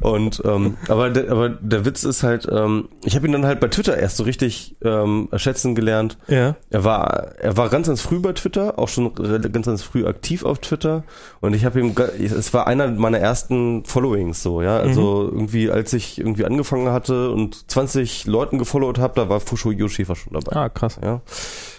Und 0.00 0.40
ähm, 0.44 0.76
aber 0.88 1.10
der, 1.10 1.32
aber 1.32 1.48
der 1.48 1.84
Witz 1.84 2.04
ist 2.04 2.22
halt, 2.22 2.46
ähm, 2.50 2.88
ich 3.04 3.16
habe 3.16 3.26
ihn 3.26 3.32
dann 3.32 3.44
halt 3.44 3.58
bei 3.58 3.66
Twitter 3.68 3.96
erst 3.98 4.18
so 4.18 4.22
richtig 4.22 4.76
ähm, 4.84 5.28
schätzen 5.34 5.74
gelernt. 5.74 6.16
Ja. 6.28 6.54
Er 6.70 6.84
war 6.84 7.32
er 7.40 7.56
war 7.56 7.68
ganz 7.70 7.88
ganz 7.88 8.00
früh 8.00 8.20
bei 8.20 8.32
Twitter, 8.32 8.78
auch 8.78 8.88
schon 8.88 9.12
ganz 9.52 9.66
ganz 9.66 9.82
früh 9.82 10.06
aktiv 10.06 10.44
auf 10.44 10.58
Twitter 10.58 11.04
und 11.40 11.54
ich 11.54 11.64
habe 11.64 11.80
ihm 11.80 11.94
es 12.18 12.52
war 12.54 12.66
einer 12.66 12.88
meiner 12.90 13.18
ersten 13.18 13.84
Followings 13.84 14.42
so, 14.42 14.62
ja, 14.62 14.78
also 14.78 15.28
irgendwie 15.30 15.70
als 15.70 15.92
ich 15.92 16.18
irgendwie 16.18 16.44
angefangen 16.44 16.90
hatte 16.90 17.30
und 17.30 17.70
20 17.70 18.26
Leuten 18.26 18.58
gefollowt 18.58 18.98
habe, 18.98 19.14
da 19.16 19.28
war 19.28 19.40
Fusho 19.40 19.70
Yoshifa 19.70 20.14
schon 20.14 20.34
dabei. 20.34 20.56
Ah, 20.56 20.68
krass. 20.68 20.98
Ja. 21.02 21.22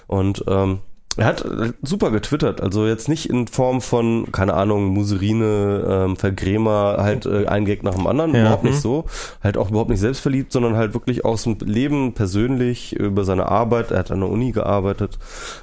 Und 0.07 0.43
ähm, 0.47 0.79
er 1.17 1.25
hat 1.25 1.43
äh, 1.43 1.73
super 1.81 2.11
getwittert, 2.11 2.61
also 2.61 2.87
jetzt 2.87 3.09
nicht 3.09 3.29
in 3.29 3.47
Form 3.47 3.81
von, 3.81 4.31
keine 4.31 4.53
Ahnung, 4.53 4.85
Muserine, 4.87 5.83
ähm, 5.87 6.15
Vergrämer, 6.15 6.97
halt 6.99 7.25
äh, 7.25 7.45
ein 7.47 7.65
Gag 7.65 7.83
nach 7.83 7.95
dem 7.95 8.07
anderen, 8.07 8.33
Ja, 8.33 8.41
überhaupt 8.41 8.63
nicht 8.63 8.75
hm. 8.75 8.81
so, 8.81 9.05
halt 9.43 9.57
auch 9.57 9.69
überhaupt 9.69 9.89
nicht 9.89 9.99
selbstverliebt, 9.99 10.51
sondern 10.51 10.75
halt 10.75 10.93
wirklich 10.93 11.25
aus 11.25 11.43
dem 11.43 11.57
Leben 11.59 12.13
persönlich, 12.13 12.95
über 12.95 13.25
seine 13.25 13.49
Arbeit, 13.49 13.91
er 13.91 13.99
hat 13.99 14.11
an 14.11 14.21
der 14.21 14.29
Uni 14.29 14.51
gearbeitet 14.51 15.17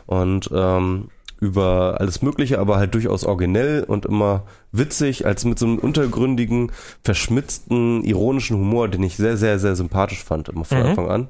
und 0.06 0.50
ähm, 0.52 1.08
über 1.46 1.96
alles 2.00 2.22
Mögliche, 2.22 2.58
aber 2.58 2.76
halt 2.76 2.94
durchaus 2.94 3.24
originell 3.24 3.84
und 3.84 4.04
immer 4.06 4.42
witzig, 4.72 5.24
als 5.26 5.44
mit 5.44 5.58
so 5.58 5.66
einem 5.66 5.78
untergründigen, 5.78 6.72
verschmitzten, 7.04 8.02
ironischen 8.04 8.56
Humor, 8.56 8.88
den 8.88 9.02
ich 9.02 9.16
sehr, 9.16 9.36
sehr, 9.36 9.58
sehr 9.58 9.76
sympathisch 9.76 10.22
fand, 10.24 10.48
immer 10.48 10.64
von 10.64 10.78
Mhm. 10.78 10.86
Anfang 10.86 11.08
an. 11.10 11.28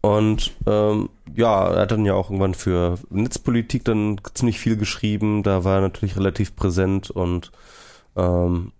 Und 0.00 0.52
ähm, 0.66 1.08
ja, 1.34 1.68
er 1.68 1.80
hat 1.82 1.90
dann 1.90 2.04
ja 2.04 2.14
auch 2.14 2.30
irgendwann 2.30 2.54
für 2.54 2.98
Netzpolitik 3.10 3.84
dann 3.84 4.20
ziemlich 4.34 4.58
viel 4.60 4.76
geschrieben. 4.76 5.42
Da 5.42 5.64
war 5.64 5.76
er 5.76 5.80
natürlich 5.80 6.16
relativ 6.16 6.54
präsent 6.54 7.10
und 7.10 7.50
ähm, 8.16 8.72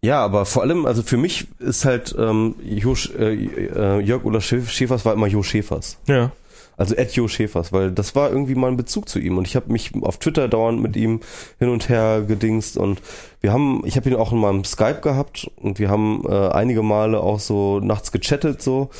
ja, 0.00 0.24
aber 0.24 0.46
vor 0.46 0.62
allem, 0.62 0.86
also 0.86 1.02
für 1.02 1.16
mich 1.16 1.48
ist 1.58 1.84
halt 1.84 2.14
ähm, 2.16 2.54
jo, 2.62 2.94
äh, 3.18 3.34
äh, 3.34 4.00
Jörg 4.00 4.22
Schäf- 4.40 4.68
Schäfers 4.68 5.04
war 5.04 5.14
immer 5.14 5.26
Jo 5.26 5.42
Schäfers. 5.42 5.98
Ja. 6.06 6.30
Also 6.78 6.94
Ed 6.94 7.12
Jo 7.12 7.26
Schäfers, 7.26 7.72
weil 7.72 7.90
das 7.90 8.14
war 8.14 8.30
irgendwie 8.30 8.54
mein 8.54 8.76
Bezug 8.76 9.08
zu 9.08 9.18
ihm. 9.18 9.36
Und 9.36 9.46
ich 9.48 9.56
habe 9.56 9.70
mich 9.72 9.92
auf 10.00 10.18
Twitter 10.18 10.48
dauernd 10.48 10.80
mit 10.80 10.96
ihm 10.96 11.20
hin 11.58 11.68
und 11.68 11.88
her 11.88 12.22
gedingst. 12.26 12.76
Und 12.76 13.02
wir 13.40 13.52
haben, 13.52 13.82
ich 13.84 13.96
habe 13.96 14.08
ihn 14.08 14.16
auch 14.16 14.32
in 14.32 14.38
meinem 14.38 14.64
Skype 14.64 15.00
gehabt. 15.00 15.50
Und 15.56 15.80
wir 15.80 15.90
haben 15.90 16.24
äh, 16.26 16.48
einige 16.50 16.82
Male 16.82 17.20
auch 17.20 17.40
so 17.40 17.80
nachts 17.80 18.12
gechattet 18.12 18.62
so. 18.62 18.90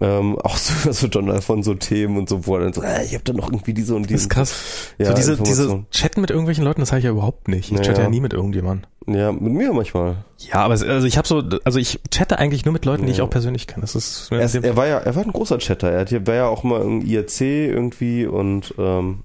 Ähm, 0.00 0.38
auch 0.42 0.56
so, 0.56 0.90
so 0.92 1.06
Don 1.06 1.30
Alfonso 1.30 1.74
Themen 1.74 2.16
und 2.16 2.28
so, 2.28 2.46
wo 2.46 2.56
er 2.56 2.64
dann 2.64 2.72
so, 2.72 2.82
äh, 2.82 3.04
ich 3.04 3.14
habe 3.14 3.24
da 3.24 3.32
noch 3.32 3.48
irgendwie 3.48 3.74
diese 3.74 3.94
und 3.94 4.02
Das 4.04 4.08
diese. 4.08 4.22
ist 4.22 4.28
krass. 4.30 4.54
Ja, 4.98 5.06
so 5.08 5.14
diese, 5.14 5.36
diese. 5.36 5.84
Chatten 5.90 6.20
mit 6.20 6.30
irgendwelchen 6.30 6.64
Leuten, 6.64 6.80
das 6.80 6.90
habe 6.92 6.98
ich 7.00 7.04
ja 7.04 7.10
überhaupt 7.10 7.48
nicht. 7.48 7.70
Ich 7.70 7.76
Ja, 7.78 7.82
chatte 7.84 7.98
ja 8.00 8.04
ja. 8.04 8.10
nie 8.10 8.20
mit 8.20 8.32
irgendjemandem. 8.32 8.86
Ja, 9.06 9.32
mit 9.32 9.52
mir 9.52 9.72
manchmal. 9.72 10.24
Ja, 10.38 10.56
aber 10.64 10.74
es, 10.74 10.82
also 10.82 11.06
ich 11.06 11.18
habe 11.18 11.26
so, 11.28 11.42
also 11.64 11.78
ich 11.78 12.00
chatte 12.10 12.38
eigentlich 12.38 12.64
nur 12.64 12.72
mit 12.72 12.84
Leuten, 12.84 13.04
die 13.06 13.12
ich 13.12 13.18
Ja. 13.18 13.24
auch 13.24 13.30
persönlich 13.30 13.66
kenne. 13.66 13.82
Das 13.82 13.94
ist 13.96 14.28
Er, 14.30 14.40
ist, 14.40 14.54
er 14.54 14.76
war 14.76 14.86
ja, 14.86 14.98
er 14.98 15.14
war 15.16 15.24
ein 15.24 15.32
großer 15.32 15.58
Chatter. 15.58 15.90
Er 15.90 16.00
hat 16.00 16.08
hier, 16.08 16.26
war 16.26 16.34
ja 16.34 16.46
auch 16.46 16.62
mal 16.62 16.80
im 16.82 17.02
IRC 17.04 17.40
irgendwie 17.40 18.26
und 18.26 18.74
ähm, 18.78 19.24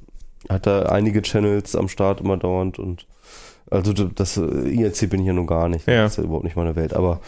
hat 0.50 0.66
da 0.66 0.84
einige 0.84 1.22
Channels 1.22 1.76
am 1.76 1.88
Start 1.90 2.22
immer 2.22 2.38
dauernd 2.38 2.80
und 2.80 3.06
also 3.70 3.94
das 3.94 4.38
äh, 4.38 4.42
IRC 4.42 5.10
bin 5.10 5.20
ich 5.22 5.28
ja 5.28 5.34
nun 5.34 5.46
gar 5.48 5.70
nicht. 5.70 5.88
Ja. 5.88 6.04
Das 6.04 6.14
ist 6.14 6.18
ja 6.18 6.24
überhaupt 6.24 6.46
nicht 6.46 6.56
meine 6.56 6.76
Welt. 6.76 6.94
Aber 6.94 7.20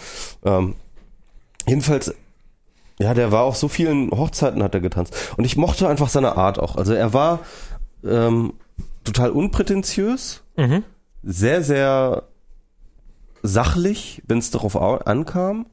ähm, 0.46 0.76
jedenfalls, 1.68 2.14
ja, 3.00 3.14
der 3.14 3.32
war 3.32 3.44
auf 3.44 3.56
so 3.58 3.68
vielen 3.68 4.12
Hochzeiten 4.12 4.62
hat 4.62 4.74
er 4.74 4.82
getanzt. 4.82 5.34
Und 5.38 5.46
ich 5.46 5.56
mochte 5.58 5.88
einfach 5.88 6.10
seine 6.10 6.36
Art 6.36 6.60
auch. 6.60 6.76
Also 6.76 6.94
er 6.94 7.14
war 7.14 7.40
ähm, 8.06 8.54
total 9.04 9.32
unprätentiös, 9.32 10.44
mhm. 10.58 10.84
sehr, 11.24 11.64
sehr 11.64 12.24
sachlich, 13.42 14.22
wenn 14.28 14.38
es 14.40 14.52
darauf 14.52 14.76
au- 14.76 14.98
ankam, 14.98 15.66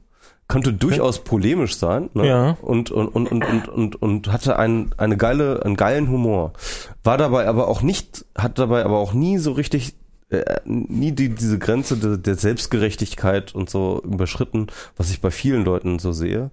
konnte 0.47 0.71
durchaus 0.71 1.25
polemisch 1.25 1.75
sein 1.75 2.09
ne? 2.13 2.25
Ja. 2.25 2.57
und, 2.61 2.89
und, 2.89 3.09
und, 3.09 3.29
und, 3.29 3.43
und, 3.43 3.67
und, 3.67 4.01
und 4.01 4.31
hatte 4.31 4.57
ein, 4.57 4.91
eine 4.95 5.17
geile, 5.17 5.63
einen 5.65 5.75
geilen 5.75 6.09
Humor. 6.09 6.53
War 7.03 7.17
dabei 7.17 7.47
aber 7.47 7.67
auch 7.67 7.81
nicht, 7.81 8.25
hat 8.37 8.57
dabei 8.57 8.85
aber 8.85 8.97
auch 8.99 9.11
nie 9.11 9.37
so 9.39 9.51
richtig, 9.51 9.95
äh, 10.29 10.61
nie 10.63 11.11
die, 11.11 11.35
diese 11.35 11.59
Grenze 11.59 11.97
der, 11.97 12.15
der 12.15 12.35
Selbstgerechtigkeit 12.35 13.53
und 13.53 13.69
so 13.69 14.01
überschritten, 14.05 14.67
was 14.95 15.09
ich 15.09 15.19
bei 15.19 15.31
vielen 15.31 15.65
Leuten 15.65 15.99
so 15.99 16.13
sehe. 16.13 16.51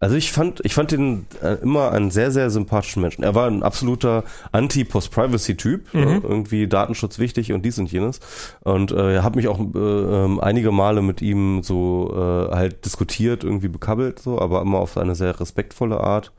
Also 0.00 0.14
ich 0.14 0.30
fand, 0.30 0.60
ich 0.64 0.74
fand 0.74 0.92
ihn 0.92 1.26
äh, 1.42 1.54
immer 1.54 1.90
einen 1.90 2.12
sehr, 2.12 2.30
sehr 2.30 2.50
sympathischen 2.50 3.02
Menschen. 3.02 3.24
Er 3.24 3.34
war 3.34 3.48
ein 3.48 3.64
absoluter 3.64 4.22
Anti-Post-Privacy-Typ, 4.52 5.92
Mhm. 5.92 6.00
äh, 6.02 6.20
irgendwie 6.22 6.68
Datenschutz 6.68 7.18
wichtig 7.18 7.52
und 7.52 7.62
dies 7.64 7.78
und 7.80 7.90
jenes. 7.90 8.20
Und 8.60 8.92
äh, 8.92 9.14
er 9.16 9.24
hat 9.24 9.34
mich 9.34 9.48
auch 9.48 9.58
äh, 9.58 9.78
ähm, 9.78 10.38
einige 10.40 10.70
Male 10.70 11.02
mit 11.02 11.20
ihm 11.20 11.62
so 11.64 12.12
äh, 12.14 12.54
halt 12.54 12.84
diskutiert, 12.84 13.42
irgendwie 13.42 13.66
bekabbelt, 13.68 14.20
so, 14.20 14.40
aber 14.40 14.62
immer 14.62 14.78
auf 14.78 14.96
eine 14.96 15.16
sehr 15.16 15.40
respektvolle 15.40 15.98
Art. 15.98 16.32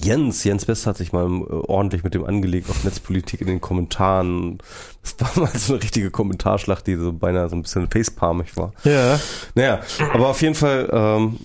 Jens, 0.00 0.42
Jens 0.44 0.64
Best 0.64 0.86
hat 0.86 0.96
sich 0.96 1.12
mal 1.12 1.26
äh, 1.26 1.52
ordentlich 1.52 2.02
mit 2.02 2.14
dem 2.14 2.24
angelegt 2.24 2.70
auf 2.70 2.82
Netzpolitik 2.84 3.40
in 3.42 3.46
den 3.48 3.60
Kommentaren. 3.60 4.58
Das 5.02 5.16
war 5.18 5.30
mal 5.44 5.50
so 5.58 5.74
eine 5.74 5.82
richtige 5.82 6.10
Kommentarschlacht, 6.10 6.86
die 6.86 6.94
so 6.96 7.12
beinahe 7.12 7.48
so 7.50 7.56
ein 7.56 7.62
bisschen 7.62 7.90
facepalmig 7.90 8.56
war. 8.56 8.72
Ja. 8.84 9.18
Naja, 9.54 9.80
aber 10.14 10.28
auf 10.28 10.40
jeden 10.40 10.54
Fall, 10.54 10.88
ähm, 10.92 11.38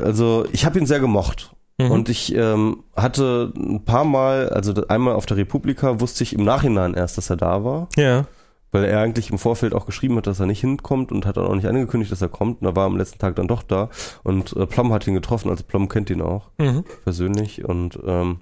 also 0.00 0.46
ich 0.52 0.64
habe 0.64 0.78
ihn 0.78 0.86
sehr 0.86 1.00
gemocht. 1.00 1.54
Mhm. 1.80 1.90
Und 1.92 2.08
ich 2.08 2.34
ähm, 2.34 2.82
hatte 2.96 3.52
ein 3.56 3.84
paar 3.84 4.04
Mal, 4.04 4.48
also 4.48 4.74
einmal 4.88 5.14
auf 5.14 5.26
der 5.26 5.36
Republika 5.36 6.00
wusste 6.00 6.24
ich 6.24 6.32
im 6.34 6.44
Nachhinein 6.44 6.94
erst, 6.94 7.16
dass 7.18 7.30
er 7.30 7.36
da 7.36 7.62
war, 7.64 7.88
Ja. 7.96 8.26
weil 8.72 8.84
er 8.84 9.00
eigentlich 9.00 9.30
im 9.30 9.38
Vorfeld 9.38 9.74
auch 9.74 9.86
geschrieben 9.86 10.16
hat, 10.16 10.26
dass 10.26 10.40
er 10.40 10.46
nicht 10.46 10.60
hinkommt 10.60 11.12
und 11.12 11.24
hat 11.24 11.36
dann 11.36 11.46
auch 11.46 11.54
nicht 11.54 11.68
angekündigt, 11.68 12.10
dass 12.10 12.20
er 12.20 12.28
kommt. 12.28 12.60
Und 12.62 12.66
er 12.66 12.74
war 12.74 12.86
am 12.86 12.96
letzten 12.96 13.20
Tag 13.20 13.36
dann 13.36 13.46
doch 13.46 13.62
da 13.62 13.90
und 14.24 14.56
äh, 14.56 14.66
Plum 14.66 14.92
hat 14.92 15.06
ihn 15.06 15.14
getroffen, 15.14 15.50
also 15.50 15.62
Plum 15.62 15.88
kennt 15.88 16.10
ihn 16.10 16.20
auch 16.20 16.50
Mhm. 16.58 16.82
persönlich 17.04 17.64
und 17.64 17.96
ähm, 18.04 18.40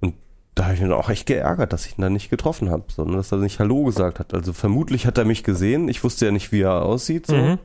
und 0.00 0.14
da 0.56 0.64
habe 0.64 0.74
ich 0.74 0.80
mich 0.80 0.90
dann 0.90 0.98
auch 0.98 1.08
echt 1.08 1.26
geärgert, 1.26 1.72
dass 1.72 1.86
ich 1.86 1.96
ihn 1.96 2.02
da 2.02 2.10
nicht 2.10 2.30
getroffen 2.30 2.70
habe, 2.70 2.84
sondern 2.88 3.16
dass 3.18 3.30
er 3.30 3.38
nicht 3.38 3.60
Hallo 3.60 3.84
gesagt 3.84 4.18
hat. 4.18 4.34
Also 4.34 4.52
vermutlich 4.52 5.06
hat 5.06 5.18
er 5.18 5.24
mich 5.24 5.44
gesehen. 5.44 5.88
Ich 5.88 6.02
wusste 6.02 6.26
ja 6.26 6.32
nicht, 6.32 6.50
wie 6.50 6.62
er 6.62 6.82
aussieht. 6.82 7.26
So. 7.28 7.36
Mhm. 7.36 7.58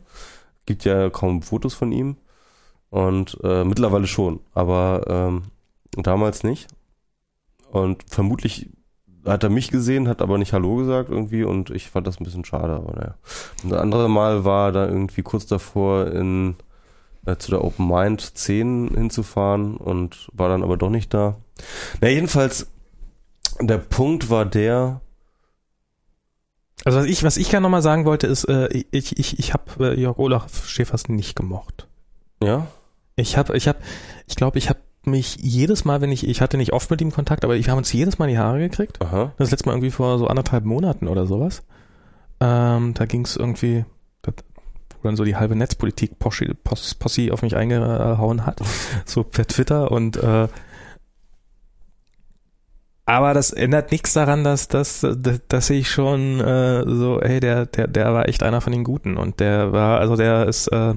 Gibt 0.68 0.86
ja 0.86 1.10
kaum 1.10 1.42
Fotos 1.42 1.74
von 1.74 1.92
ihm. 1.92 2.18
Und 2.92 3.38
äh, 3.42 3.64
mittlerweile 3.64 4.06
schon, 4.06 4.42
aber 4.54 5.06
ähm, 5.08 5.44
damals 6.04 6.44
nicht. 6.44 6.68
Und 7.72 8.04
vermutlich 8.08 8.70
hat 9.26 9.44
er 9.44 9.50
mich 9.50 9.72
gesehen, 9.72 10.08
hat 10.10 10.22
aber 10.22 10.38
nicht 10.38 10.52
Hallo 10.52 10.76
gesagt 10.76 11.10
irgendwie 11.10 11.44
und 11.44 11.70
ich 11.70 11.90
fand 11.90 12.06
das 12.06 12.20
ein 12.20 12.26
bisschen 12.26 12.44
schade, 12.44 12.74
aber 12.74 12.94
naja. 12.94 13.16
Und 13.64 13.72
ein 13.74 13.80
anderes 13.80 14.10
Mal 14.10 14.44
war 14.44 14.74
da 14.74 14.86
irgendwie 14.88 15.22
kurz 15.22 15.46
davor 15.46 16.08
in 16.08 16.56
äh, 17.26 17.38
zu 17.38 17.52
der 17.52 17.64
Open 17.64 17.88
Mind 17.88 18.38
10 18.38 18.90
hinzufahren 18.94 19.78
und 19.78 20.28
war 20.34 20.50
dann 20.50 20.64
aber 20.64 20.76
doch 20.76 20.90
nicht 20.90 21.14
da. 21.14 21.38
Na, 22.02 22.10
jedenfalls, 22.10 22.68
der 23.62 23.78
Punkt 23.78 24.30
war 24.30 24.46
der, 24.46 25.00
Also 26.84 27.00
was 27.00 27.06
ich, 27.06 27.24
was 27.24 27.38
ich 27.38 27.50
gerne 27.50 27.64
nochmal 27.64 27.84
sagen 27.84 28.04
wollte, 28.04 28.28
ist, 28.28 28.46
äh, 28.46 28.68
ich, 28.92 29.18
ich, 29.18 29.40
ich 29.40 29.54
habe 29.54 29.92
äh, 29.92 30.00
Jörg 30.00 30.18
Olaf 30.18 30.66
Schäfers 30.68 31.08
nicht 31.08 31.38
gemocht. 31.38 31.88
ja, 32.44 32.68
Ich 33.16 33.38
habe, 33.38 33.56
ich 33.56 33.68
habe, 33.68 33.80
ich 34.28 34.36
glaube, 34.36 34.58
ich 34.58 34.70
habe 34.70 34.80
mich 35.04 35.38
jedes 35.38 35.84
Mal, 35.86 36.02
wenn 36.02 36.12
ich, 36.12 36.28
ich 36.28 36.42
hatte 36.42 36.58
nicht 36.58 36.74
oft 36.74 36.90
mit 36.92 37.02
ihm 37.02 37.12
Kontakt, 37.12 37.44
aber 37.44 37.56
wir 37.56 37.68
haben 37.68 37.78
uns 37.78 37.92
jedes 37.92 38.20
Mal 38.20 38.26
in 38.26 38.36
die 38.36 38.40
Haare 38.40 38.60
gekriegt. 38.60 39.02
aha, 39.02 39.34
Das 39.38 39.52
letzte 39.52 39.68
Mal 39.68 39.74
irgendwie 39.74 39.92
vor 39.92 40.20
so 40.20 40.28
anderthalb 40.28 40.64
Monaten 40.66 41.08
oder 41.08 41.26
sowas. 41.26 41.64
Ähm, 42.40 42.94
da 42.94 43.06
ging 43.06 43.26
es 43.26 43.36
irgendwie, 43.36 43.86
das, 44.22 44.36
wo 45.02 45.08
dann 45.08 45.16
so 45.16 45.24
die 45.24 45.36
halbe 45.36 45.56
Netzpolitik 45.56 46.20
Posse, 46.20 46.54
Posse, 46.64 46.96
Posse 46.96 47.34
auf 47.34 47.42
mich 47.42 47.56
eingehauen 47.56 48.46
hat, 48.46 48.62
so 49.06 49.24
per 49.24 49.48
Twitter 49.48 49.92
und 49.92 50.18
äh, 50.18 50.48
aber 53.06 53.34
das 53.34 53.52
ändert 53.52 53.92
nichts 53.92 54.14
daran, 54.14 54.44
dass, 54.44 54.68
dass, 54.70 55.06
dass 55.48 55.70
ich 55.70 55.90
schon 55.90 56.40
äh, 56.40 56.84
so, 56.88 57.20
ey, 57.20 57.40
der, 57.42 57.66
der, 57.66 57.88
der 57.88 58.14
war 58.14 58.30
echt 58.30 58.42
einer 58.42 58.62
von 58.62 58.72
den 58.72 58.84
Guten 58.86 59.18
und 59.18 59.40
der 59.40 59.74
war, 59.74 60.00
also 60.00 60.16
der 60.16 60.48
ist 60.48 60.68
äh, 60.68 60.94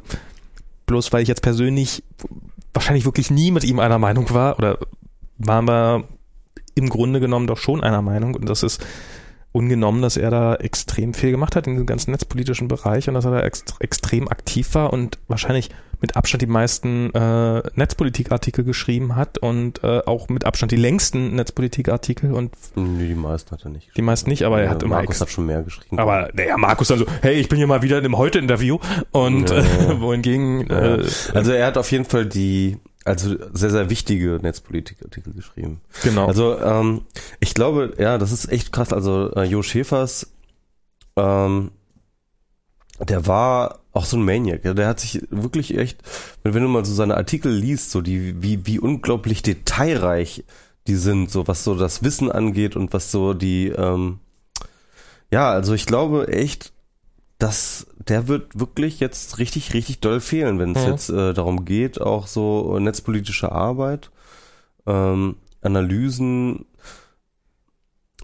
bloß, 0.95 1.13
weil 1.13 1.23
ich 1.23 1.29
jetzt 1.29 1.43
persönlich 1.43 2.05
wahrscheinlich 2.73 3.05
wirklich 3.05 3.29
nie 3.31 3.51
mit 3.51 3.65
ihm 3.65 3.81
einer 3.81 3.99
Meinung 3.99 4.31
war 4.31 4.59
oder 4.59 4.79
waren 5.39 5.67
wir 5.67 6.05
im 6.77 6.89
Grunde 6.89 7.19
genommen 7.19 7.49
doch 7.49 7.59
schon 7.59 7.83
einer 7.83 8.01
Meinung. 8.01 8.37
Und 8.37 8.49
das 8.49 8.63
ist 8.63 8.85
ungenommen, 9.51 10.03
dass 10.03 10.17
er 10.17 10.31
da 10.31 10.55
extrem 10.55 11.13
viel 11.13 11.33
gemacht 11.33 11.57
hat 11.57 11.67
in 11.67 11.73
diesem 11.73 11.87
ganzen 11.87 12.13
netzpolitischen 12.13 12.69
Bereich 12.69 13.09
und 13.09 13.15
dass 13.15 13.25
er 13.25 13.33
da 13.33 13.41
ext 13.41 13.75
extrem 13.81 14.29
aktiv 14.29 14.73
war 14.75 14.93
und 14.93 15.19
wahrscheinlich 15.27 15.71
mit 16.05 16.17
Abstand 16.19 16.43
die 16.43 16.47
meisten 16.47 17.15
äh, 17.15 17.63
Netzpolitikartikel 17.77 18.63
geschrieben 18.63 19.17
hat 19.17 19.39
und 19.39 19.83
äh, 19.83 20.03
auch 20.05 20.29
mit 20.29 20.45
Abstand 20.45 20.71
die 20.71 20.77
längsten 20.77 21.35
Netzpolitikartikel 21.35 22.35
und 22.35 22.55
nee, 22.75 23.09
die 23.09 23.15
meisten 23.15 23.51
hat 23.53 23.65
er 23.65 23.71
nicht. 23.71 23.91
die 23.97 24.03
meisten 24.03 24.29
nicht, 24.29 24.43
aber 24.43 24.61
er 24.61 24.69
hat 24.69 24.83
Ja, 24.83 24.87
immer 24.87 24.97
Markus 24.97 25.23
hat 25.23 25.31
schon 25.31 25.47
mehr 25.47 25.63
geschrieben. 25.63 25.99
aber 25.99 26.29
naja, 26.35 26.59
Markus 26.59 26.89
dann 26.89 26.99
so, 26.99 27.07
hey, 27.23 27.37
ich 27.37 27.49
bin 27.49 27.57
hier 27.57 27.67
mal 27.67 27.81
wieder 27.81 27.97
in 27.97 28.05
einem 28.05 28.19
Heute-Interview 28.19 28.79
und 29.13 29.49
Ja, 29.49 29.61
ja. 29.63 30.01
wohingegen 30.03 30.69
äh, 30.69 31.03
Also 31.33 31.53
er 31.53 31.67
hat 31.67 31.79
auf 31.79 31.91
jeden 31.91 32.05
Fall 32.05 32.27
die, 32.27 32.77
also 33.07 33.35
sehr, 33.55 33.71
sehr 33.71 33.89
wichtige 33.89 34.39
Netzpolitikartikel 34.43 35.33
geschrieben. 35.33 35.81
genau. 36.03 36.27
Also 36.27 36.59
ähm, 36.61 37.01
ich 37.41 37.55
glaube, 37.55 37.95
ja, 37.99 38.19
das 38.19 38.31
ist 38.31 38.53
echt 38.53 38.73
krass. 38.73 38.93
Also 38.93 39.33
äh, 39.35 39.45
Jo 39.45 39.63
Schäfers, 39.63 40.31
ähm, 41.17 41.71
der 43.01 43.27
war 43.27 43.81
auch 43.95 44.05
so 44.05 44.17
ein 44.17 44.25
Maniac. 44.25 44.65
Ja, 44.65 44.75
der 44.75 44.89
hat 44.89 45.01
sich 45.01 45.23
wirklich 45.31 45.79
echt, 45.79 45.99
wenn, 46.43 46.63
du 46.63 46.69
mal 46.69 46.85
so 46.85 46.93
seine 46.93 47.17
Artikel 47.17 47.53
liest, 47.53 47.91
so 47.91 48.03
die, 48.03 48.43
wie, 48.43 48.67
wie 48.67 48.79
unglaublich 48.79 49.43
detailreich 49.43 50.45
die 50.87 50.97
sind, 50.97 51.31
so 51.31 51.49
was 51.49 51.65
so 51.65 51.75
das 51.75 52.03
Wissen 52.03 52.31
angeht 52.31 52.77
und 52.77 52.93
was 52.93 53.11
so 53.11 53.33
die, 53.33 53.69
ähm, 53.69 54.19
ja, 55.31 55.51
also 55.51 55.73
ich 55.73 55.87
glaube 55.87 56.29
echt, 56.29 56.73
dass 57.39 57.87
der 58.09 58.29
wird 58.29 58.59
wirklich 58.59 59.01
jetzt 59.01 59.39
richtig, 59.39 59.73
richtig 59.75 60.01
doll 60.01 60.21
fehlen, 60.21 60.59
wenn 60.59 60.73
es 60.73 60.85
Mhm. 60.85 60.91
jetzt 60.91 61.09
äh, 61.11 61.33
darum 61.33 61.65
geht, 61.65 62.01
auch 62.01 62.27
so 62.27 62.79
netzpolitische 62.79 63.51
Arbeit, 63.51 64.11
ähm, 64.87 65.37
Analysen, 65.63 66.67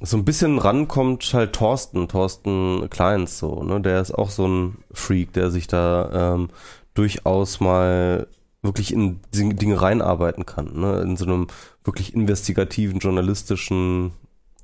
so 0.03 0.17
ein 0.17 0.25
bisschen 0.25 0.59
rankommt 0.59 1.33
halt 1.35 1.53
Thorsten, 1.55 2.09
Thorsten 2.09 2.89
Kleins 2.91 3.39
so, 3.39 3.63
ne? 3.63 3.81
Der 3.81 4.01
ist 4.01 4.13
auch 4.13 4.31
so 4.31 4.47
ein 4.47 4.79
Freak, 4.93 5.33
der 5.33 5.51
sich 5.51 5.67
da 5.67 6.35
ähm, 6.35 6.49
durchaus 6.95 7.61
mal 7.61 8.27
wirklich 8.63 8.93
in 8.93 9.21
Ding- 9.35 9.57
Dinge 9.57 9.81
reinarbeiten 9.81 10.47
kann, 10.47 10.79
ne? 10.81 11.01
In 11.03 11.17
so 11.17 11.25
einem 11.27 11.49
wirklich 11.85 12.15
investigativen, 12.15 12.99
journalistischen 12.99 14.13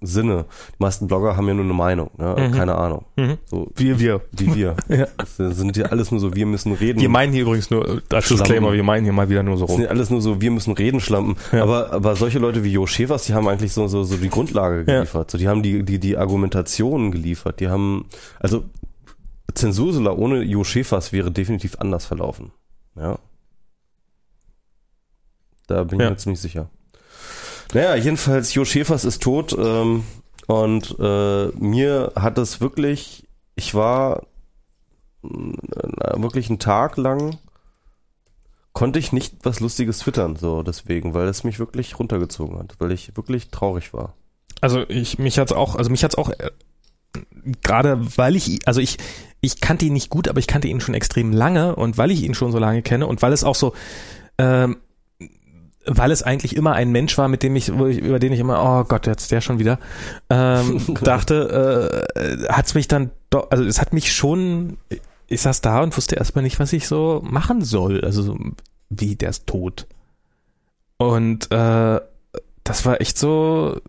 Sinne. 0.03 0.45
Die 0.73 0.75
meisten 0.83 1.07
Blogger 1.07 1.37
haben 1.37 1.49
ja 1.49 1.55
nur 1.55 1.65
eine 1.65 1.73
Meinung, 1.73 2.11
ne? 2.19 2.37
Mhm. 2.39 2.53
Keine 2.53 2.75
Ahnung. 2.77 3.07
mhm. 3.17 3.39
So 3.47 3.71
wir, 3.77 3.99
wir. 3.99 4.21
wie 4.33 4.55
wir. 4.55 4.77
Ja. 4.89 5.07
Das 5.19 5.37
sind 5.37 5.77
ja 5.77 5.87
alles 5.87 6.11
nur 6.11 6.21
so, 6.21 6.35
wir 6.35 6.45
müssen 6.47 6.73
reden. 6.75 7.01
Wir 7.01 7.09
meinen 7.09 7.33
hier 7.33 7.43
übrigens 7.43 7.71
nur, 7.71 7.89
äh, 7.89 8.01
als. 8.13 8.29
Disclaimer, 8.29 8.73
wir 8.73 8.83
meinen 8.83 9.05
hier 9.05 9.13
mal 9.15 9.29
wieder 9.31 9.43
nur 9.43 9.57
so 9.57 9.65
das 9.65 9.71
rum. 9.71 9.77
sind 9.79 9.85
ja 9.87 9.91
alles 9.91 10.11
nur 10.11 10.21
so, 10.21 10.41
wir 10.41 10.51
müssen 10.51 10.75
reden, 10.75 11.01
Schlampen. 11.01 11.37
Ja. 11.53 11.63
Aber, 11.63 11.93
aber 11.93 12.15
solche 12.17 12.39
Leute 12.39 12.63
wie 12.63 12.73
Jo 12.73 12.87
Schäfers, 12.87 13.25
die 13.25 13.33
haben 13.35 13.49
eigentlich 13.49 13.73
so, 13.73 13.89
so, 13.89 14.05
so 14.05 14.17
die 14.17 14.29
Grundlage 14.29 14.79
Ja. 14.81 14.83
geliefert. 14.99 15.31
So, 15.31 15.39
die 15.39 15.49
haben 15.49 15.63
die, 15.63 15.83
die, 15.83 15.99
die 15.99 16.17
Argumentationen 16.19 17.11
geliefert. 17.11 17.61
Die 17.61 17.69
haben, 17.69 18.05
also, 18.39 18.65
Zensursula 19.55 20.13
ohne 20.13 20.43
Jo 20.43 20.63
Schäfers 20.65 21.13
wäre 21.13 21.31
definitiv 21.31 21.77
anders 21.79 22.05
verlaufen. 22.05 22.53
Ja. 22.97 23.19
Da 25.67 25.85
bin 25.85 25.99
ich 25.99 26.05
Ja. 26.05 26.11
mir 26.11 26.17
ziemlich 26.17 26.41
sicher. 26.41 26.69
Naja, 27.73 27.97
jedenfalls, 27.97 28.55
Jo 28.55 28.65
Schäfers 28.65 29.05
ist 29.05 29.23
tot, 29.23 29.57
ähm, 29.59 30.05
und 30.47 30.97
äh, 31.01 31.47
mir 31.59 32.13
hat 32.15 32.39
es 32.39 32.61
wirklich, 32.61 33.27
ich 33.57 33.75
war 33.75 34.23
äh, 35.25 36.23
wirklich 36.23 36.49
einen 36.49 36.59
Tag 36.59 36.97
lang 36.97 37.39
konnte 38.77 38.99
ich 38.99 39.11
nicht 39.11 39.37
was 39.43 39.61
Lustiges 39.61 40.01
twittern, 40.01 40.37
so 40.37 40.63
deswegen, 40.63 41.15
weil 41.15 41.29
es 41.29 41.45
mich 41.45 41.59
wirklich 41.59 41.99
runtergezogen 41.99 42.59
hat, 42.59 42.75
weil 42.79 42.93
ich 42.93 43.17
wirklich 43.17 43.49
traurig 43.49 43.95
war. 43.95 44.13
Also 44.61 44.85
ich, 44.89 45.19
mich 45.19 45.39
hat's 45.39 45.53
auch, 45.53 45.77
also 45.77 45.91
mich 45.91 46.05
hat's 46.05 46.15
auch 46.15 46.29
äh, 46.29 46.51
gerade, 47.63 47.99
weil 48.19 48.37
ich, 48.37 48.69
also 48.69 48.83
ich, 48.83 48.99
ich 49.41 49.63
kannte 49.63 49.87
ihn 49.87 49.95
nicht 49.95 50.11
gut, 50.11 50.29
aber 50.29 50.41
ich 50.41 50.47
kannte 50.47 50.69
ihn 50.69 50.83
schon 50.83 50.95
extrem 50.95 51.33
lange 51.33 51.75
und 51.75 51.97
weil 51.97 52.11
ich 52.11 52.23
ihn 52.23 52.35
schon 52.35 52.53
so 52.53 52.59
lange 52.59 52.83
kenne 52.83 53.07
und 53.07 53.23
weil 53.23 53.33
es 53.33 53.45
auch 53.45 53.55
so, 53.55 53.73
ähm, 54.37 54.77
weil 55.87 56.11
es 56.11 56.23
eigentlich 56.23 56.57
immer 56.57 56.73
ein 56.73 56.91
Mensch 56.91 57.17
war, 57.17 57.29
mit 57.29 57.43
dem 57.43 57.57
ich, 57.57 57.69
über 57.69 58.19
den 58.19 58.33
ich 58.33 58.41
immer, 58.41 58.63
oh 58.63 58.85
Gott, 58.85 59.07
jetzt 59.07 59.31
der 59.31 59.41
schon 59.41 59.59
wieder, 59.59 59.79
ähm, 60.31 60.81
dachte, 61.03 62.07
äh, 62.15 62.53
hat's 62.53 62.75
mich 62.75 62.89
dann 62.89 63.11
doch, 63.31 63.51
also 63.51 63.65
es 63.65 63.81
hat 63.81 63.93
mich 63.93 64.13
schon, 64.13 64.77
ich 65.29 65.41
saß 65.41 65.61
da 65.61 65.83
und 65.83 65.97
wusste 65.97 66.17
erstmal 66.17 66.45
nicht, 66.45 66.59
was 66.59 66.73
ich 66.73 66.87
so 66.87 67.23
machen 67.25 67.63
soll. 67.63 68.05
Also 68.05 68.23
so, 68.23 68.39
wie, 68.91 69.17
der 69.17 69.31
ist 69.31 69.47
tot. 69.47 69.87
Und 70.99 71.51
äh, 71.51 72.01
das 72.65 72.85
war 72.85 73.01
echt 73.01 73.19
so, 73.19 73.81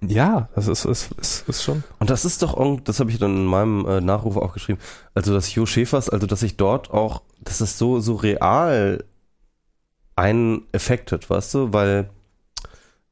ja, 0.00 0.48
das 0.54 0.68
ist, 0.68 0.84
ist, 0.84 1.10
ist, 1.20 1.48
ist 1.48 1.62
schon. 1.62 1.82
Und 1.98 2.10
das 2.10 2.24
ist 2.24 2.42
doch, 2.42 2.80
das 2.84 3.00
habe 3.00 3.10
ich 3.10 3.18
dann 3.18 3.36
in 3.36 3.46
meinem 3.46 3.86
äh, 3.86 4.00
Nachruf 4.00 4.36
auch 4.36 4.52
geschrieben, 4.52 4.78
also 5.14 5.34
dass 5.34 5.52
Jo 5.54 5.66
Schäfers, 5.66 6.08
also 6.08 6.26
dass 6.26 6.42
ich 6.42 6.56
dort 6.56 6.90
auch, 6.90 7.22
dass 7.40 7.58
das 7.58 7.78
so, 7.78 7.98
so 8.00 8.14
real 8.14 9.04
einen 10.18 10.66
Effekt 10.72 11.12
hat, 11.12 11.30
weißt 11.30 11.54
du, 11.54 11.72
weil 11.72 12.10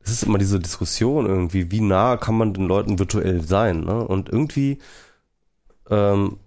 es 0.01 0.11
ist 0.11 0.25
immer 0.25 0.39
diese 0.39 0.59
Diskussion 0.61 1.27
irgendwie, 1.27 1.71
wie 1.71 1.81
nah 1.81 2.17
kann 2.17 2.37
man 2.37 2.53
den 2.53 2.67
Leuten 2.67 2.99
virtuell 2.99 3.43
sein, 3.43 3.81
ne? 3.81 4.07
Und 4.07 4.29
irgendwie, 4.29 4.79
ähm, 5.89 6.39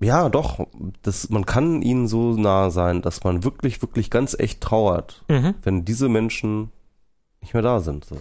ja, 0.00 0.28
doch, 0.28 0.66
das, 1.02 1.30
man 1.30 1.46
kann 1.46 1.82
ihnen 1.82 2.06
so 2.06 2.34
nah 2.36 2.70
sein, 2.70 3.02
dass 3.02 3.24
man 3.24 3.44
wirklich, 3.44 3.82
wirklich 3.82 4.10
ganz 4.10 4.36
echt 4.38 4.60
trauert, 4.60 5.24
Mhm. 5.28 5.54
wenn 5.62 5.84
diese 5.84 6.08
Menschen 6.08 6.70
nicht 7.40 7.54
mehr 7.54 7.62
da 7.62 7.80
sind. 7.80 8.04
So. 8.04 8.16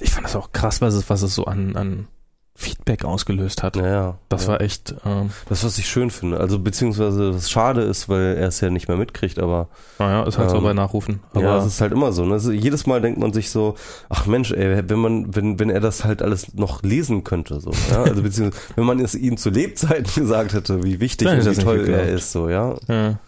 Ich 0.00 0.10
fand 0.12 0.26
das 0.26 0.36
auch 0.36 0.52
krass, 0.52 0.80
was 0.80 0.94
es, 0.94 1.08
was 1.10 1.22
es 1.22 1.34
so 1.34 1.44
an, 1.46 1.76
an 1.76 2.08
Feedback 2.54 3.04
ausgelöst 3.04 3.62
hat. 3.62 3.76
Naja. 3.76 4.18
Das 4.28 4.42
ja. 4.42 4.52
war 4.52 4.60
echt, 4.60 4.94
ähm, 5.06 5.30
Das, 5.48 5.64
was 5.64 5.78
ich 5.78 5.86
schön 5.88 6.10
finde. 6.10 6.38
Also, 6.38 6.58
beziehungsweise, 6.58 7.34
was 7.34 7.50
schade 7.50 7.80
ist, 7.80 8.08
weil 8.08 8.36
er 8.36 8.48
es 8.48 8.60
ja 8.60 8.68
nicht 8.68 8.88
mehr 8.88 8.96
mitkriegt, 8.96 9.38
aber 9.38 9.68
naja, 9.98 10.24
ist 10.24 10.38
halt 10.38 10.50
so 10.50 10.58
Ähm, 10.58 10.62
bei 10.62 10.74
Nachrufen. 10.74 11.20
Aber 11.32 11.42
ja, 11.42 11.58
es 11.58 11.66
ist 11.66 11.80
halt 11.80 11.92
immer 11.92 12.12
so. 12.12 12.24
Ne? 12.26 12.34
Also, 12.34 12.52
jedes 12.52 12.86
Mal 12.86 13.00
denkt 13.00 13.18
man 13.18 13.32
sich 13.32 13.50
so, 13.50 13.76
ach 14.10 14.26
Mensch, 14.26 14.52
ey, 14.52 14.88
wenn 14.88 14.98
man, 14.98 15.34
wenn, 15.34 15.58
wenn 15.58 15.70
er 15.70 15.80
das 15.80 16.04
halt 16.04 16.22
alles 16.22 16.54
noch 16.54 16.82
lesen 16.82 17.24
könnte, 17.24 17.58
so, 17.60 17.72
ja. 17.90 18.02
Also, 18.02 18.22
beziehungsweise, 18.22 18.62
wenn 18.76 18.84
man 18.84 19.00
es 19.00 19.14
ihm 19.14 19.38
zu 19.38 19.48
Lebzeiten 19.50 20.12
gesagt 20.14 20.52
hätte, 20.52 20.84
wie 20.84 21.00
wichtig 21.00 21.28
und 21.28 21.44
wie 21.44 21.48
er 21.48 21.54
toll 21.54 21.88
er 21.88 22.08
ist, 22.08 22.32
so, 22.32 22.48
ja. 22.48 22.76
ja. 22.86 23.18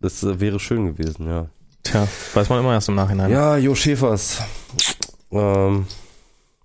Das 0.00 0.22
äh, 0.22 0.40
wäre 0.40 0.60
schön 0.60 0.86
gewesen, 0.86 1.26
ja. 1.26 1.46
Tja, 1.82 2.06
weiß 2.34 2.48
man 2.48 2.60
immer 2.60 2.72
erst 2.72 2.88
im 2.88 2.94
Nachhinein. 2.94 3.30
Ja, 3.30 3.56
Jo 3.56 3.74
Schäfers. 3.74 4.42
Ähm, 5.30 5.86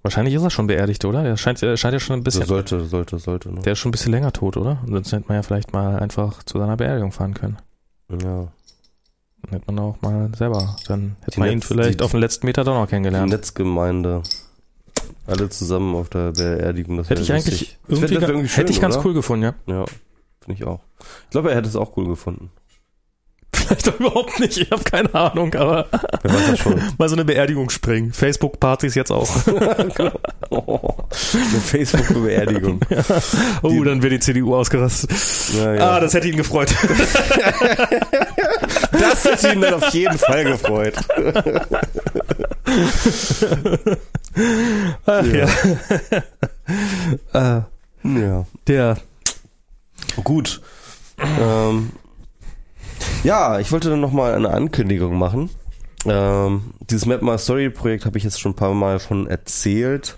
Wahrscheinlich 0.02 0.34
ist 0.34 0.44
er 0.44 0.50
schon 0.50 0.68
beerdigt, 0.68 1.03
oder? 1.06 1.24
Der 1.24 1.36
scheint, 1.36 1.61
der 1.61 1.76
scheint 1.76 1.94
ja 1.94 2.00
schon 2.00 2.18
ein 2.19 2.24
bisschen. 2.24 2.45
sollte, 2.45 2.86
sollte, 2.86 3.19
sollte, 3.19 3.53
ne? 3.53 3.61
Der 3.61 3.74
ist 3.74 3.80
schon 3.80 3.90
ein 3.90 3.92
bisschen 3.92 4.11
länger 4.14 4.32
tot, 4.32 4.56
oder? 4.58 4.82
Sonst 4.88 5.11
hätte 5.11 5.26
man 5.28 5.36
ja 5.36 5.44
vielleicht 5.44 5.74
mal 5.74 6.00
einfach 6.00 6.42
zu 6.44 6.58
seiner 6.58 6.78
Beerdigung 6.78 7.11
fahren 7.11 7.34
können. 7.34 7.58
Ja. 8.10 8.48
Dann 9.42 9.52
hätte 9.52 9.66
man 9.74 9.80
auch 9.80 10.02
mal 10.02 10.30
selber, 10.38 10.76
dann 10.88 11.16
hätte 11.22 11.32
Die 11.32 11.40
man 11.40 11.50
ihn 11.50 11.60
Netz- 11.60 11.68
vielleicht 11.68 12.00
die- 12.00 12.03
auf 12.03 12.11
den 12.11 12.19
letzten 12.22 12.45
Meter 12.45 12.64
doch 12.64 12.76
noch 12.76 12.86
Die 12.86 12.92
kennengelernt. 12.92 13.32
Netzgemeinde. 13.32 14.24
Alle 15.28 15.50
zusammen 15.50 15.95
auf 15.95 16.10
der 16.10 16.32
Beerdigung. 16.32 16.98
Das 16.98 17.10
Hätte 17.10 17.22
ich 17.22 17.32
eigentlich 17.32 17.60
lustig. 17.60 17.78
Das 17.88 17.98
irgendwie, 18.00 18.02
wär- 18.02 18.19
das 18.19 18.22
wär 18.22 18.30
irgendwie 18.36 18.50
schön, 18.50 18.61
hätte 18.61 18.72
ich 18.74 18.82
ganz 18.82 18.95
oder? 18.95 19.06
cool 19.06 19.14
gefunden, 19.14 19.44
ja. 19.44 19.53
Ja, 19.68 19.86
finde 20.42 20.53
ich 20.61 20.64
auch. 20.66 20.80
Ich 21.26 21.30
glaube, 21.32 21.52
er 21.52 21.58
hätte 21.58 21.68
es 21.69 21.76
auch 21.76 21.95
cool 21.98 22.08
gefunden. 22.08 22.52
Vielleicht 23.69 23.88
doch 23.88 23.99
überhaupt 23.99 24.39
nicht, 24.39 24.57
ich 24.57 24.72
habe 24.72 24.83
keine 24.83 25.14
Ahnung, 25.14 25.53
aber 25.56 25.88
Wer 26.23 26.33
weiß 26.33 26.48
das 26.51 26.59
schon. 26.59 26.81
mal 26.98 27.07
so 27.07 27.15
eine 27.15 27.23
Beerdigung 27.25 27.69
springen. 27.69 28.11
Facebook-Partys 28.14 28.95
jetzt 28.95 29.11
auch. 29.11 29.30
Oh, 30.51 30.80
eine 31.33 31.61
Facebook-Beerdigung. 31.61 32.80
Oh, 33.61 33.69
Die- 33.69 33.83
dann 33.83 34.01
wird 34.01 34.14
die 34.14 34.19
CDU 34.19 34.56
ausgerastet. 34.56 35.11
Ja, 35.56 35.73
ja. 35.75 35.89
Ah, 35.91 35.99
das 35.99 36.15
hätte 36.15 36.27
ihn 36.27 36.38
gefreut. 36.38 36.73
das 38.91 39.25
hätte 39.25 39.53
ihn 39.53 39.61
dann 39.61 39.75
auf 39.75 39.89
jeden 39.93 40.17
Fall 40.17 40.43
gefreut. 40.45 40.95
Ach 45.06 45.25
ja. 45.25 45.45
äh, 47.33 47.61
Ja. 48.03 48.45
der, 48.67 48.98
Gut. 50.23 50.61
Ähm, 51.39 51.91
ja, 53.24 53.60
ich 53.60 53.72
wollte 53.72 53.90
dann 53.90 54.02
nochmal 54.02 54.34
eine 54.34 54.50
Ankündigung 54.50 55.18
machen. 55.18 55.50
Ähm, 56.06 56.74
dieses 56.90 57.06
Map 57.06 57.22
My 57.22 57.38
Story 57.38 57.69
Projekt 57.69 58.06
habe 58.06 58.18
ich 58.18 58.24
jetzt 58.24 58.40
schon 58.40 58.53
ein 58.53 58.56
paar 58.56 58.74
Mal 58.74 59.00
von 59.00 59.28
erzählt. 59.28 60.18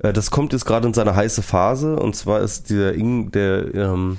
Äh, 0.00 0.12
das 0.12 0.30
kommt 0.30 0.52
jetzt 0.52 0.66
gerade 0.66 0.86
in 0.86 0.94
seine 0.94 1.16
heiße 1.16 1.42
Phase 1.42 1.96
und 1.96 2.14
zwar 2.14 2.40
ist 2.40 2.70
der, 2.70 2.94
Ing, 2.94 3.30
der, 3.30 3.74
ähm, 3.74 4.18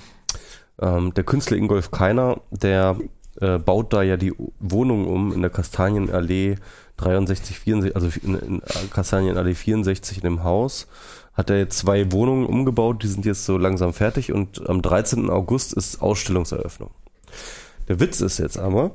ähm, 0.82 1.14
der 1.14 1.24
Künstler 1.24 1.58
Ingolf 1.58 1.92
Keiner, 1.92 2.42
der 2.50 2.98
äh, 3.42 3.60
baut 3.60 3.94
da 3.94 4.02
ja 4.02 4.18
die 4.18 4.34
Wohnung 4.60 5.08
um 5.08 5.34
in 5.34 5.42
der 5.42 5.52
Kastanienallee 5.52 6.56
63, 6.98 7.60
64, 7.60 7.96
also 7.96 8.10
in, 8.24 8.36
in 8.36 8.62
Kastanienallee 8.92 9.54
64 9.54 10.18
in 10.18 10.24
dem 10.24 10.44
Haus 10.44 10.88
hat 11.34 11.50
er 11.50 11.58
jetzt 11.58 11.78
zwei 11.78 12.12
Wohnungen 12.12 12.46
umgebaut, 12.46 13.04
die 13.04 13.08
sind 13.08 13.26
jetzt 13.26 13.46
so 13.46 13.58
langsam 13.58 13.94
fertig 13.94 14.32
und 14.32 14.68
am 14.70 14.82
13. 14.82 15.30
August 15.30 15.74
ist 15.74 16.02
Ausstellungseröffnung. 16.02 16.92
Der 17.88 18.00
Witz 18.00 18.22
ist 18.22 18.38
jetzt 18.40 18.58
aber, 18.58 18.92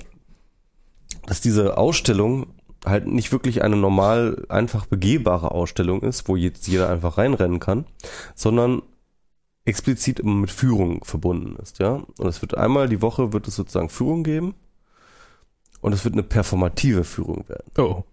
dass 1.27 1.41
diese 1.41 1.77
Ausstellung 1.78 2.47
halt 2.85 3.07
nicht 3.07 3.31
wirklich 3.33 3.62
eine 3.62 3.77
normal 3.77 4.44
einfach 4.49 4.86
begehbare 4.86 5.51
Ausstellung 5.51 6.02
ist, 6.02 6.28
wo 6.28 6.36
jetzt 6.36 6.67
jeder 6.67 6.89
einfach 6.89 7.19
reinrennen 7.19 7.60
kann, 7.60 7.85
sondern 8.35 8.83
explizit 9.65 10.20
immer 10.20 10.35
mit 10.35 10.51
Führung 10.51 11.05
verbunden 11.05 11.57
ist, 11.62 11.78
ja. 11.78 12.02
Und 12.19 12.27
es 12.27 12.41
wird 12.41 12.57
einmal 12.57 12.89
die 12.89 13.02
Woche 13.02 13.33
wird 13.33 13.47
es 13.47 13.57
sozusagen 13.57 13.91
Führung 13.91 14.25
geben 14.25 14.55
und 15.81 15.93
es 15.93 16.05
wird 16.05 16.15
eine 16.15 16.23
performative 16.23 17.05
Führung 17.05 17.44
werden. 17.49 17.70
oh, 17.77 18.05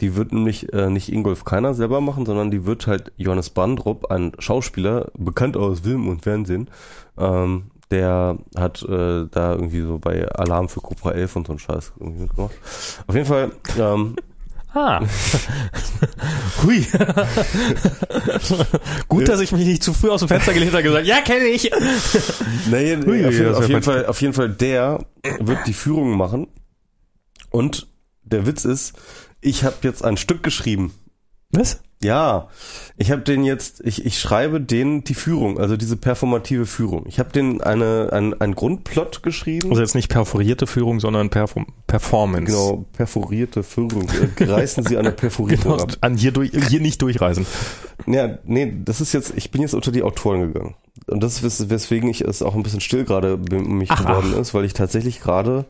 Die 0.00 0.14
wird 0.14 0.32
nämlich 0.32 0.72
äh, 0.72 0.88
nicht 0.88 1.12
Ingolf 1.12 1.44
Keiner 1.44 1.74
selber 1.74 2.00
machen, 2.00 2.24
sondern 2.26 2.50
die 2.50 2.64
wird 2.64 2.86
halt 2.86 3.12
Johannes 3.16 3.50
Bandrup, 3.50 4.10
ein 4.10 4.32
Schauspieler, 4.38 5.10
bekannt 5.18 5.56
aus 5.56 5.80
Film 5.80 6.08
und 6.08 6.22
Fernsehen, 6.22 6.70
ähm, 7.18 7.70
der 7.90 8.38
hat 8.56 8.82
äh, 8.82 9.26
da 9.30 9.52
irgendwie 9.52 9.82
so 9.82 9.98
bei 9.98 10.28
Alarm 10.28 10.68
für 10.68 10.80
Cobra 10.80 11.12
11 11.12 11.36
und 11.36 11.46
so 11.46 11.52
einen 11.52 11.58
Scheiß 11.58 11.92
irgendwie 11.98 12.22
mitgemacht. 12.22 12.54
Auf 13.06 13.14
jeden 13.14 13.26
Fall, 13.26 13.52
ähm, 13.78 14.16
Ah. 14.72 15.00
Hui. 16.62 16.86
Gut, 19.08 19.28
dass 19.28 19.40
ich 19.40 19.50
mich 19.50 19.66
nicht 19.66 19.82
zu 19.82 19.92
früh 19.92 20.10
aus 20.10 20.20
dem 20.20 20.28
Fenster 20.28 20.52
gelehnt 20.52 20.72
habe 20.72 20.82
und 20.82 20.90
gesagt, 20.90 21.06
ja, 21.06 21.20
kenne 21.22 21.46
ich. 21.46 21.70
nee, 22.70 22.94
nee, 22.94 23.04
Ui, 23.04 23.26
auf, 23.26 23.32
jeden, 23.32 23.54
auf, 23.54 23.68
jeden 23.68 23.82
Fall, 23.82 24.06
auf 24.06 24.20
jeden 24.22 24.32
Fall 24.32 24.48
der 24.48 25.04
wird 25.40 25.66
die 25.66 25.72
Führung 25.72 26.16
machen 26.16 26.46
und 27.50 27.88
der 28.22 28.46
Witz 28.46 28.64
ist, 28.64 28.96
ich 29.40 29.64
habe 29.64 29.76
jetzt 29.82 30.04
ein 30.04 30.16
Stück 30.16 30.44
geschrieben. 30.44 30.94
Was? 31.52 31.80
Ja, 32.02 32.48
ich 32.96 33.10
habe 33.10 33.20
den 33.20 33.44
jetzt, 33.44 33.82
ich, 33.84 34.06
ich 34.06 34.18
schreibe 34.18 34.58
denen 34.58 35.04
die 35.04 35.12
Führung, 35.12 35.58
also 35.58 35.76
diese 35.76 35.98
performative 35.98 36.64
Führung. 36.64 37.04
Ich 37.06 37.18
habe 37.18 37.30
den 37.30 37.60
eine, 37.60 38.08
ein, 38.12 38.40
ein 38.40 38.54
Grundplot 38.54 39.22
geschrieben. 39.22 39.68
Also 39.68 39.82
jetzt 39.82 39.94
nicht 39.94 40.08
perforierte 40.08 40.66
Führung, 40.66 40.98
sondern 40.98 41.28
Perform 41.28 41.66
Performance. 41.86 42.46
Genau, 42.50 42.86
perforierte 42.94 43.62
Führung. 43.62 44.08
Äh, 44.38 44.44
Reißen 44.44 44.84
Sie 44.86 44.96
an 44.96 45.04
der 45.04 45.10
Perforierung 45.10 45.62
Genau, 45.62 45.76
ab. 45.82 45.92
an 46.00 46.16
hier, 46.16 46.32
durch, 46.32 46.52
hier 46.70 46.80
nicht 46.80 47.02
durchreisen. 47.02 47.44
Ja, 48.06 48.38
nee, 48.44 48.72
das 48.82 49.02
ist 49.02 49.12
jetzt, 49.12 49.34
ich 49.36 49.50
bin 49.50 49.60
jetzt 49.60 49.74
unter 49.74 49.92
die 49.92 50.02
Autoren 50.02 50.40
gegangen. 50.54 50.76
Und 51.06 51.22
das 51.22 51.34
ist, 51.34 51.42
wes- 51.44 51.68
weswegen 51.68 52.08
ich 52.08 52.22
es 52.22 52.40
auch 52.40 52.54
ein 52.54 52.62
bisschen 52.62 52.80
still 52.80 53.04
gerade 53.04 53.34
um 53.34 53.76
mich 53.76 53.90
Ach, 53.90 54.00
geworden 54.06 54.32
ach. 54.36 54.40
ist, 54.40 54.54
weil 54.54 54.64
ich 54.64 54.72
tatsächlich 54.72 55.20
gerade 55.20 55.66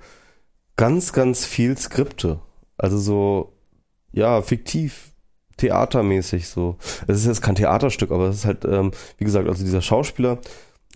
ganz, 0.77 1.13
ganz 1.13 1.45
viel 1.45 1.77
Skripte. 1.77 2.39
Also 2.79 2.99
so, 2.99 3.53
ja, 4.13 4.43
fiktiv, 4.43 5.10
theatermäßig 5.61 6.49
so. 6.49 6.77
Es 7.07 7.19
ist 7.19 7.27
jetzt 7.27 7.43
kein 7.43 7.55
Theaterstück, 7.55 8.11
aber 8.11 8.29
es 8.29 8.37
ist 8.37 8.45
halt, 8.47 8.65
ähm, 8.65 8.93
wie 9.19 9.25
gesagt, 9.25 9.49
also 9.49 9.65
dieser 9.65 9.83
Schauspieler, 9.83 10.39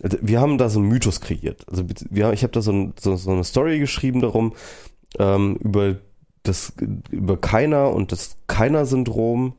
also 0.03 0.17
wir 0.21 0.41
haben 0.41 0.57
da 0.57 0.69
so 0.69 0.79
einen 0.79 0.89
Mythos 0.89 1.21
kreiert. 1.21 1.65
Also 1.69 1.85
wir, 2.09 2.33
ich 2.33 2.43
habe 2.43 2.51
da 2.51 2.61
so, 2.61 2.71
ein, 2.71 2.93
so, 2.99 3.15
so 3.15 3.31
eine 3.31 3.43
Story 3.43 3.79
geschrieben 3.79 4.21
darum, 4.21 4.53
ähm, 5.19 5.57
über 5.57 5.95
das, 6.43 6.73
über 7.11 7.37
Keiner 7.37 7.91
und 7.91 8.11
das 8.11 8.37
Keiner-Syndrom. 8.47 9.53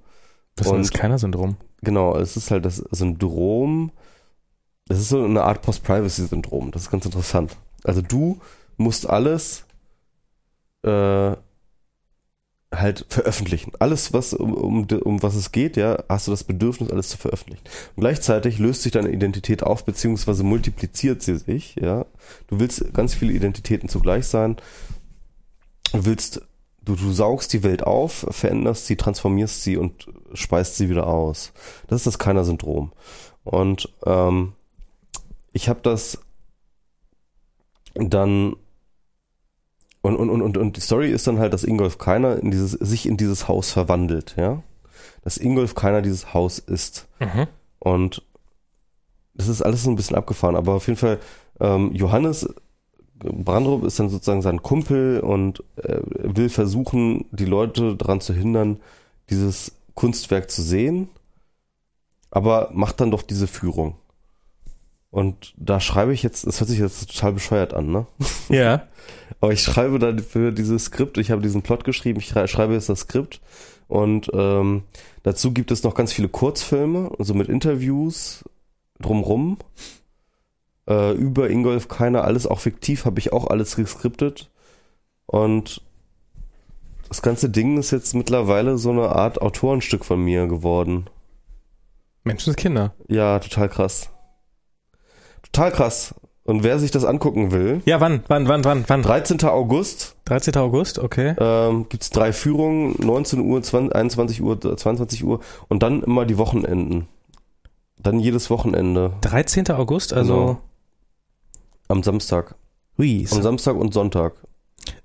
Das 0.57 0.69
ist 0.69 0.77
das 0.77 0.91
Keiner-Syndrom. 0.93 1.57
Genau, 1.83 2.17
es 2.17 2.37
ist 2.37 2.51
halt 2.51 2.65
das 2.65 2.77
Syndrom, 2.77 3.93
das 4.89 4.99
ist 4.99 5.11
so 5.11 5.23
eine 5.23 5.43
Art 5.43 5.63
Post-Privacy-Syndrom, 5.63 6.71
das 6.71 6.83
ist 6.83 6.91
ganz 6.91 7.05
interessant. 7.05 7.57
Also 7.85 8.03
du 8.03 8.41
musst 8.77 9.09
alles 9.09 9.65
äh, 10.83 11.37
halt 12.75 13.07
veröffentlichen. 13.09 13.73
Alles, 13.79 14.13
was 14.13 14.35
um, 14.35 14.55
um, 14.55 14.87
um 15.05 15.23
was 15.23 15.35
es 15.35 15.53
geht, 15.53 15.77
ja, 15.77 16.03
hast 16.09 16.27
du 16.27 16.33
das 16.33 16.45
Bedürfnis, 16.45 16.91
alles 16.91 17.09
zu 17.11 17.17
veröffentlichen. 17.17 17.63
Und 17.95 18.01
gleichzeitig 18.01 18.59
löst 18.59 18.83
sich 18.83 18.93
deine 18.93 19.11
Identität 19.11 19.63
auf, 19.63 19.85
beziehungsweise 19.85 20.43
multipliziert 20.43 21.23
sie 21.23 21.37
sich, 21.37 21.77
ja. 21.77 22.07
Du 22.49 22.59
willst 22.59 22.93
ganz 22.93 23.15
viele 23.15 23.33
Identitäten 23.33 23.89
zugleich 23.89 24.27
sein. 24.27 24.57
Du 25.93 26.05
willst, 26.05 26.43
du, 26.83 26.97
du 26.97 27.13
saugst 27.13 27.53
die 27.53 27.63
Welt 27.63 27.85
auf, 27.85 28.27
veränderst 28.31 28.87
sie, 28.87 28.97
transformierst 28.97 29.63
sie 29.63 29.77
und 29.77 30.09
speist 30.35 30.77
sie 30.77 30.91
wieder 30.91 31.07
aus. 31.07 31.53
Das 31.87 32.01
ist 32.01 32.07
das 32.07 32.19
Keiner-Syndrom. 32.19 32.93
Und 33.45 33.89
ähm, 34.05 34.55
ich 35.53 35.69
habe 35.69 35.81
das 35.83 36.19
dann 37.95 38.57
und, 40.07 40.31
und, 40.31 40.43
und, 40.43 40.57
und, 40.57 40.77
die 40.77 40.81
Story 40.81 41.11
ist 41.11 41.27
dann 41.27 41.39
halt, 41.39 41.53
dass 41.53 41.65
Ingolf 41.65 41.99
Keiner 41.99 42.39
in 42.43 42.51
dieses, 42.51 42.73
sich 42.73 43.07
in 43.07 43.17
dieses 43.17 43.49
Haus 43.49 43.71
verwandelt, 43.73 44.35
ja. 44.37 44.63
Dass 45.23 45.39
Ingolf 45.39 45.75
Keiner 45.75 46.03
dieses 46.03 46.35
Haus 46.35 46.59
ist. 46.59 47.09
Mhm. 47.19 47.47
Und 47.79 48.23
das 49.35 49.49
ist 49.49 49.63
alles 49.63 49.83
so 49.83 49.91
ein 49.91 49.97
bisschen 49.97 50.17
abgefahren, 50.17 50.57
aber 50.57 50.75
auf 50.75 50.87
jeden 50.87 50.99
Fall, 50.99 51.19
ähm, 51.61 51.93
Johannes 51.93 52.49
Brandrup 53.19 53.85
ist 53.85 53.99
dann 53.99 54.11
sozusagen 54.11 54.43
sein 54.43 54.63
Kumpel 54.63 55.21
und 55.21 55.63
äh, 55.77 56.01
will 56.05 56.49
versuchen, 56.49 57.25
die 57.31 57.45
Leute 57.45 57.97
daran 57.97 58.21
zu 58.21 58.35
hindern, 58.35 58.79
dieses 59.31 59.73
Kunstwerk 59.95 60.51
zu 60.51 60.63
sehen, 60.63 61.09
aber 62.31 62.71
macht 62.75 63.01
dann 63.01 63.11
doch 63.11 63.23
diese 63.23 63.47
Führung. 63.47 63.97
Und 65.17 65.55
da 65.57 65.81
schreibe 65.81 66.13
ich 66.13 66.23
jetzt, 66.23 66.47
das 66.47 66.61
hört 66.61 66.69
sich 66.69 66.79
jetzt 66.79 67.11
total 67.11 67.33
bescheuert 67.33 67.73
an, 67.73 67.91
ne? 67.91 68.07
Ja. 68.51 68.83
Aber 69.41 69.51
ich 69.51 69.63
schreibe 69.63 69.99
dann 69.99 70.19
für 70.19 70.53
dieses 70.53 70.85
Skript, 70.85 71.17
ich 71.17 71.31
habe 71.31 71.41
diesen 71.41 71.63
Plot 71.63 71.85
geschrieben, 71.85 72.19
ich 72.19 72.27
schrei- 72.29 72.47
schreibe 72.47 72.75
jetzt 72.75 72.91
das 72.91 73.01
Skript 73.01 73.41
und 73.89 74.31
ähm, 74.35 74.83
dazu 75.23 75.55
gibt 75.55 75.71
es 75.71 75.83
noch 75.85 75.95
ganz 75.95 76.13
viele 76.13 76.29
Kurzfilme, 76.29 77.13
also 77.19 77.33
mit 77.33 77.49
Interviews 77.49 78.45
drumrum. 79.01 79.57
Äh, 80.87 81.13
über 81.15 81.49
Ingolf 81.49 81.89
Keiner, 81.89 82.25
alles 82.25 82.47
auch 82.47 82.61
fiktiv, 82.61 83.07
habe 83.07 83.19
ich 83.19 83.33
auch 83.33 83.47
alles 83.47 83.75
geskriptet. 83.75 84.51
Und 85.25 85.81
das 87.09 87.23
ganze 87.23 87.49
Ding 87.49 87.79
ist 87.79 87.91
jetzt 87.91 88.15
mittlerweile 88.15 88.77
so 88.77 88.91
eine 88.91 89.09
Art 89.09 89.41
Autorenstück 89.41 90.05
von 90.05 90.23
mir 90.23 90.47
geworden. 90.47 91.07
Menschenskinder. 92.23 92.93
Ja, 93.09 93.39
total 93.39 93.71
krass. 93.71 94.11
Total 95.57 95.73
krass. 95.73 96.15
Und 96.45 96.63
wer 96.63 96.79
sich 96.79 96.91
das 96.91 97.05
angucken 97.05 97.51
will, 97.51 97.81
Ja, 97.87 98.01
wann, 98.01 98.23
wann, 98.29 98.47
wann, 98.47 98.63
wann, 98.65 98.85
wann? 98.87 99.03
13. 99.03 99.43
August 99.45 100.17
13. 100.27 100.55
August, 100.57 100.99
okay. 100.99 101.35
ähm, 101.41 101.87
gibt's 101.89 102.11
drei 102.11 102.33
Führungen, 102.33 102.95
19 103.05 103.41
Uhr, 103.41 103.63
20, 103.63 103.95
21 103.97 104.43
Uhr, 104.43 104.61
22 104.77 105.25
Uhr 105.25 105.41
und 105.69 105.83
dann 105.83 106.03
immer 106.03 106.25
die 106.27 106.37
Wochenenden. 106.39 107.09
Dann 107.99 108.21
jedes 108.21 108.51
Wochenende 108.51 109.15
13. 109.23 109.71
August, 109.71 110.13
also 110.13 110.35
Genau. 110.35 110.61
am 111.89 112.03
Samstag. 112.03 112.55
hui. 112.99 113.27
Am 113.31 113.43
Samstag 113.43 113.75
und 113.77 113.95
Sonntag. 113.95 114.35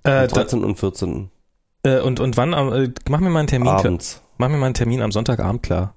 Äh, 0.04 0.10
Am 0.12 0.28
da, 0.28 0.28
13. 0.28 0.64
und 0.66 0.78
14. 0.78 1.32
äh, 1.84 2.02
und, 2.02 2.20
und 2.20 2.36
wann? 2.38 2.52
Äh, 2.54 2.90
mach 3.10 3.20
mir 3.22 3.30
mal 3.30 3.40
einen 3.40 3.48
Termin. 3.48 3.68
klar. 3.70 3.80
Abends. 3.80 4.22
Mach 4.38 4.50
mir 4.50 4.58
mal 4.58 4.66
einen 4.68 4.76
Termin 4.76 5.02
am 5.02 5.12
Sonntagabend 5.14 5.64
klar. 5.64 5.96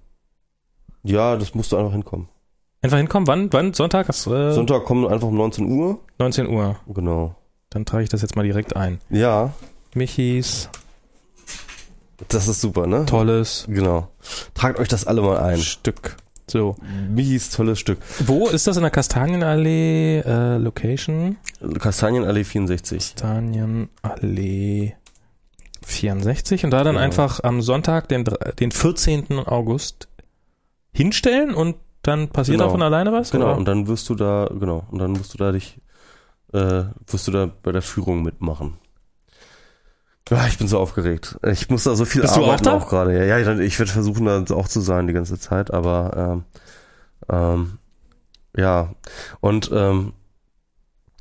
Ja, 1.03 1.37
das 1.37 1.55
musst 1.55 1.73
du 1.73 1.77
einfach 1.77 1.93
hinkommen. 1.93 2.29
Einfach 2.85 2.99
hinkommen. 2.99 3.27
Wann? 3.27 3.51
Wann? 3.53 3.73
Sonntag? 3.73 4.07
Das, 4.09 4.27
äh, 4.27 4.53
Sonntag 4.53 4.85
kommen 4.85 5.07
einfach 5.09 5.27
um 5.29 5.37
19 5.39 5.65
Uhr. 5.73 6.01
19 6.19 6.49
Uhr. 6.49 6.77
Genau. 6.87 7.35
Dann 7.71 7.87
trage 7.87 8.05
ich 8.05 8.11
das 8.11 8.21
jetzt 8.21 8.37
mal 8.37 8.43
direkt 8.43 8.77
ein. 8.77 9.01
Ja, 9.09 9.55
Michis, 9.95 10.69
das 12.29 12.47
ist 12.47 12.61
super, 12.61 12.87
ne? 12.87 13.07
tolles 13.07 13.65
Genau. 13.69 14.09
Tragt 14.55 14.79
euch 14.79 14.89
das 14.89 15.07
alle 15.07 15.23
mal 15.23 15.39
ein. 15.39 15.59
Stück. 15.59 16.17
So. 16.47 16.77
Michis 17.09 17.49
tolles 17.49 17.79
Stück. 17.81 17.99
Wo 18.27 18.49
ist 18.49 18.67
das 18.67 18.77
in 18.77 18.83
der 18.83 18.91
Kastanienallee? 18.91 20.19
Äh, 20.21 20.59
Location? 20.59 21.39
Kastanienallee 21.81 22.45
64. 22.45 23.15
Kastanienallee 23.17 24.95
64. 25.87 26.65
Und 26.65 26.71
da 26.71 26.85
dann 26.85 26.97
Genau. 26.97 27.05
einfach 27.05 27.41
am 27.43 27.63
Sonntag, 27.63 28.09
den, 28.09 28.25
den 28.61 28.73
14. 28.73 29.39
August 29.47 30.09
hinstellen 30.93 31.55
und 31.55 31.77
dann 32.05 32.29
passiert 32.29 32.57
Genau. 32.59 32.67
da 32.67 32.71
von 32.73 32.83
alleine 32.83 33.13
was? 33.13 33.31
Genau, 33.33 33.47
oder? 33.47 33.57
und 33.57 33.65
dann 33.67 33.89
wirst 33.89 34.09
du 34.09 34.15
da, 34.15 34.49
genau, 34.59 34.85
und 34.91 34.99
dann 34.99 35.19
wirst 35.19 35.35
du 35.35 35.39
da 35.39 35.51
dich, 35.53 35.81
äh, 36.53 36.85
wirst 37.07 37.27
du 37.27 37.33
da 37.33 37.51
bei 37.63 37.73
der 37.73 37.83
Führung 37.83 38.23
mitmachen. 38.23 38.75
Ja, 40.31 40.47
ich 40.47 40.57
bin 40.57 40.69
so 40.69 40.79
aufgeregt. 40.79 41.37
Ich 41.51 41.69
muss 41.69 41.85
da 41.85 41.95
so 41.95 42.05
viel 42.07 42.23
Bist 42.23 42.37
du 42.37 42.41
auch 42.41 42.47
arbeiten 42.47 42.65
da? 42.65 42.73
auch 42.75 42.89
gerade. 42.89 43.15
Ja, 43.27 43.37
ja, 43.39 43.59
ich 43.59 43.79
werde 43.79 43.93
versuchen, 43.93 44.25
da 44.25 44.43
auch 44.55 44.69
zu 44.69 44.81
sein 44.81 45.07
die 45.07 45.13
ganze 45.13 45.39
Zeit, 45.39 45.73
aber 45.75 46.17
ähm, 46.17 46.45
ähm, 47.29 47.79
ja. 48.57 48.95
Und 49.41 49.71
ähm, 49.73 50.15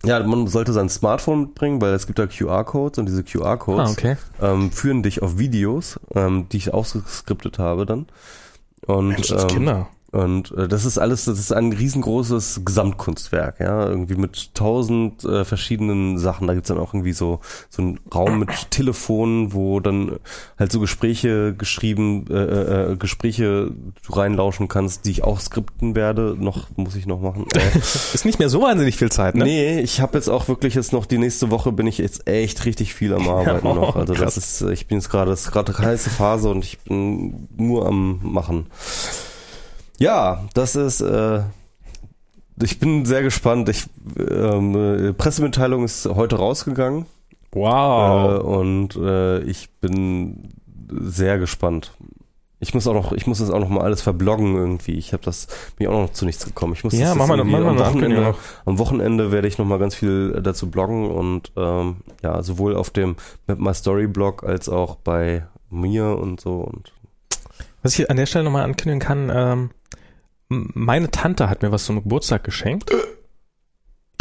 ja, 0.05 0.21
man 0.23 0.47
sollte 0.47 0.71
sein 0.73 0.87
Smartphone 0.89 1.41
mitbringen, 1.41 1.81
weil 1.81 1.93
es 1.93 2.07
gibt 2.07 2.19
da 2.19 2.27
QR-Codes 2.27 2.97
und 2.99 3.07
diese 3.07 3.23
QR-Codes 3.23 3.89
Ah, 3.89 3.91
okay. 3.91 4.17
ähm, 4.41 4.71
führen 4.71 5.03
dich 5.03 5.21
auf 5.21 5.37
Videos, 5.37 5.99
ähm, 6.15 6.47
die 6.49 6.57
ich 6.57 6.73
ausgeskriptet 6.73 7.59
habe 7.59 7.85
dann. 7.85 8.07
Und 8.85 9.09
Mensch, 9.09 9.27
das 9.27 9.43
ähm, 9.43 9.49
Kinder. 9.49 9.87
Und 10.13 10.51
äh, 10.51 10.67
das 10.67 10.85
ist 10.85 10.99
alles, 10.99 11.25
das 11.25 11.39
ist 11.39 11.51
ein 11.51 11.73
riesengroßes 11.73 12.61
Gesamtkunstwerk, 12.63 13.59
ja, 13.59 13.87
irgendwie 13.87 14.13
mit 14.15 14.53
tausend 14.53 15.23
äh, 15.25 15.43
verschiedenen 15.43 16.19
Sachen. 16.19 16.45
Da 16.45 16.53
gibt's 16.53 16.67
dann 16.67 16.77
auch 16.77 16.93
irgendwie 16.93 17.13
so 17.13 17.39
so 17.71 17.81
einen 17.81 17.99
Raum 18.13 18.37
mit 18.37 18.69
Telefonen, 18.69 19.53
wo 19.53 19.79
dann 19.79 20.19
halt 20.59 20.71
so 20.71 20.79
Gespräche 20.79 21.55
geschrieben, 21.55 22.25
äh, 22.29 22.91
äh, 22.91 22.95
Gespräche 22.95 23.71
du 24.05 24.13
reinlauschen 24.13 24.67
kannst, 24.67 25.05
die 25.05 25.11
ich 25.11 25.23
auch 25.23 25.39
skripten 25.39 25.95
werde. 25.95 26.35
Noch 26.39 26.67
muss 26.75 26.95
ich 26.95 27.07
noch 27.07 27.19
machen. 27.19 27.47
Äh, 27.55 27.77
Ist 27.79 28.23
nicht 28.23 28.37
mehr 28.37 28.49
so 28.49 28.61
wahnsinnig 28.61 28.97
viel 28.97 29.11
Zeit, 29.11 29.33
ne? 29.33 29.45
Nee, 29.45 29.79
ich 29.79 29.99
habe 29.99 30.15
jetzt 30.15 30.29
auch 30.29 30.47
wirklich 30.47 30.75
jetzt 30.75 30.93
noch 30.93 31.07
die 31.07 31.17
nächste 31.17 31.49
Woche 31.49 31.71
bin 31.71 31.87
ich 31.87 31.97
jetzt 31.97 32.27
echt 32.27 32.65
richtig 32.65 32.93
viel 32.93 33.15
am 33.15 33.27
Arbeiten 33.29 33.65
Ja, 33.65 33.73
noch. 33.73 33.95
Also 33.95 34.13
krass. 34.13 34.35
das 34.35 34.61
ist, 34.61 34.69
ich 34.69 34.85
bin 34.85 34.99
jetzt 34.99 35.09
gerade, 35.09 35.31
das 35.31 35.41
ist 35.45 35.51
gerade 35.51 35.75
eine 35.75 35.87
heiße 35.87 36.11
Phase 36.11 36.49
und 36.49 36.63
ich 36.63 36.77
bin 36.81 37.47
nur 37.57 37.87
am 37.87 38.19
machen. 38.21 38.67
Ja, 39.99 40.43
das 40.53 40.75
ist, 40.75 41.01
äh, 41.01 41.41
ich 42.61 42.79
bin 42.79 43.05
sehr 43.05 43.23
gespannt. 43.23 43.69
Ich, 43.69 43.85
ähm, 44.17 44.75
äh, 45.09 45.13
Pressemitteilung 45.13 45.83
ist 45.83 46.05
heute 46.05 46.37
rausgegangen 46.37 47.03
äh, 47.03 47.55
Wow. 47.55 48.43
und 48.43 48.95
äh, 48.95 49.39
ich 49.41 49.69
bin 49.79 50.49
sehr 50.89 51.37
gespannt. 51.39 51.93
Ich 52.59 52.73
muss 52.73 52.87
auch 52.87 52.93
noch, 52.93 53.11
ich 53.11 53.27
muss 53.27 53.39
das 53.39 53.49
auch 53.49 53.59
noch 53.59 53.67
mal 53.67 53.81
alles 53.81 54.01
verbloggen 54.01 54.55
irgendwie. 54.55 54.93
Ich 54.93 55.11
habe 55.11 55.21
das 55.23 55.47
mir 55.79 55.91
auch 55.91 56.03
noch 56.03 56.13
zu 56.13 56.23
nichts 56.25 56.45
gekommen. 56.45 56.71
Ich 56.73 56.83
muss 56.85 56.93
ja, 56.93 57.09
das 57.09 57.15
mach 57.15 57.27
mal, 57.27 57.37
mach 57.43 57.59
mal 57.59 57.67
am 57.67 57.77
Wochenende, 57.79 58.21
noch. 58.21 58.37
am 58.65 58.79
Wochenende 58.79 59.31
werde 59.33 59.49
ich 59.49 59.57
noch 59.57 59.65
mal 59.65 59.79
ganz 59.79 59.95
viel 59.95 60.31
dazu 60.41 60.71
bloggen 60.71 61.11
und 61.11 61.51
ähm, 61.57 61.97
ja, 62.23 62.41
sowohl 62.41 62.75
auf 62.77 62.89
dem 62.89 63.17
Map 63.47 63.59
My 63.59 63.73
Story 63.73 64.07
Blog 64.07 64.43
als 64.43 64.69
auch 64.69 64.95
bei 64.95 65.45
mir 65.69 66.17
und 66.17 66.39
so 66.39 66.61
und 66.61 66.93
Was 67.81 67.99
ich 67.99 68.09
an 68.09 68.15
der 68.15 68.27
Stelle 68.27 68.45
nochmal 68.45 68.63
ankündigen 68.63 68.99
kann, 69.01 69.29
ähm, 69.33 69.69
meine 70.73 71.11
Tante 71.11 71.49
hat 71.49 71.61
mir 71.61 71.71
was 71.71 71.85
zum 71.85 72.03
Geburtstag 72.03 72.43
geschenkt. 72.43 72.91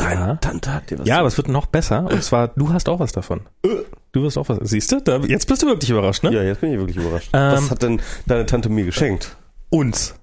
Ja. 0.00 0.36
Tante 0.36 0.72
hat 0.72 0.90
dir 0.90 0.98
was 0.98 1.06
Ja, 1.06 1.18
aber 1.18 1.28
es 1.28 1.36
wird 1.36 1.48
noch 1.48 1.66
besser. 1.66 2.06
Und 2.10 2.22
zwar, 2.22 2.48
du 2.48 2.72
hast 2.72 2.88
auch 2.88 3.00
was 3.00 3.12
davon. 3.12 3.42
Du 4.12 4.22
wirst 4.22 4.36
auch 4.36 4.48
was. 4.48 4.58
Siehst 4.62 4.92
du? 4.92 5.00
Da, 5.00 5.18
jetzt 5.18 5.46
bist 5.46 5.62
du 5.62 5.66
wirklich 5.66 5.90
überrascht, 5.90 6.22
ne? 6.22 6.32
Ja, 6.32 6.42
jetzt 6.42 6.60
bin 6.60 6.72
ich 6.72 6.78
wirklich 6.78 6.96
überrascht. 6.96 7.30
Ähm, 7.32 7.52
was 7.52 7.70
hat 7.70 7.82
denn 7.82 8.00
deine 8.26 8.46
Tante 8.46 8.68
mir 8.68 8.84
geschenkt? 8.84 9.36
Uns. 9.70 10.14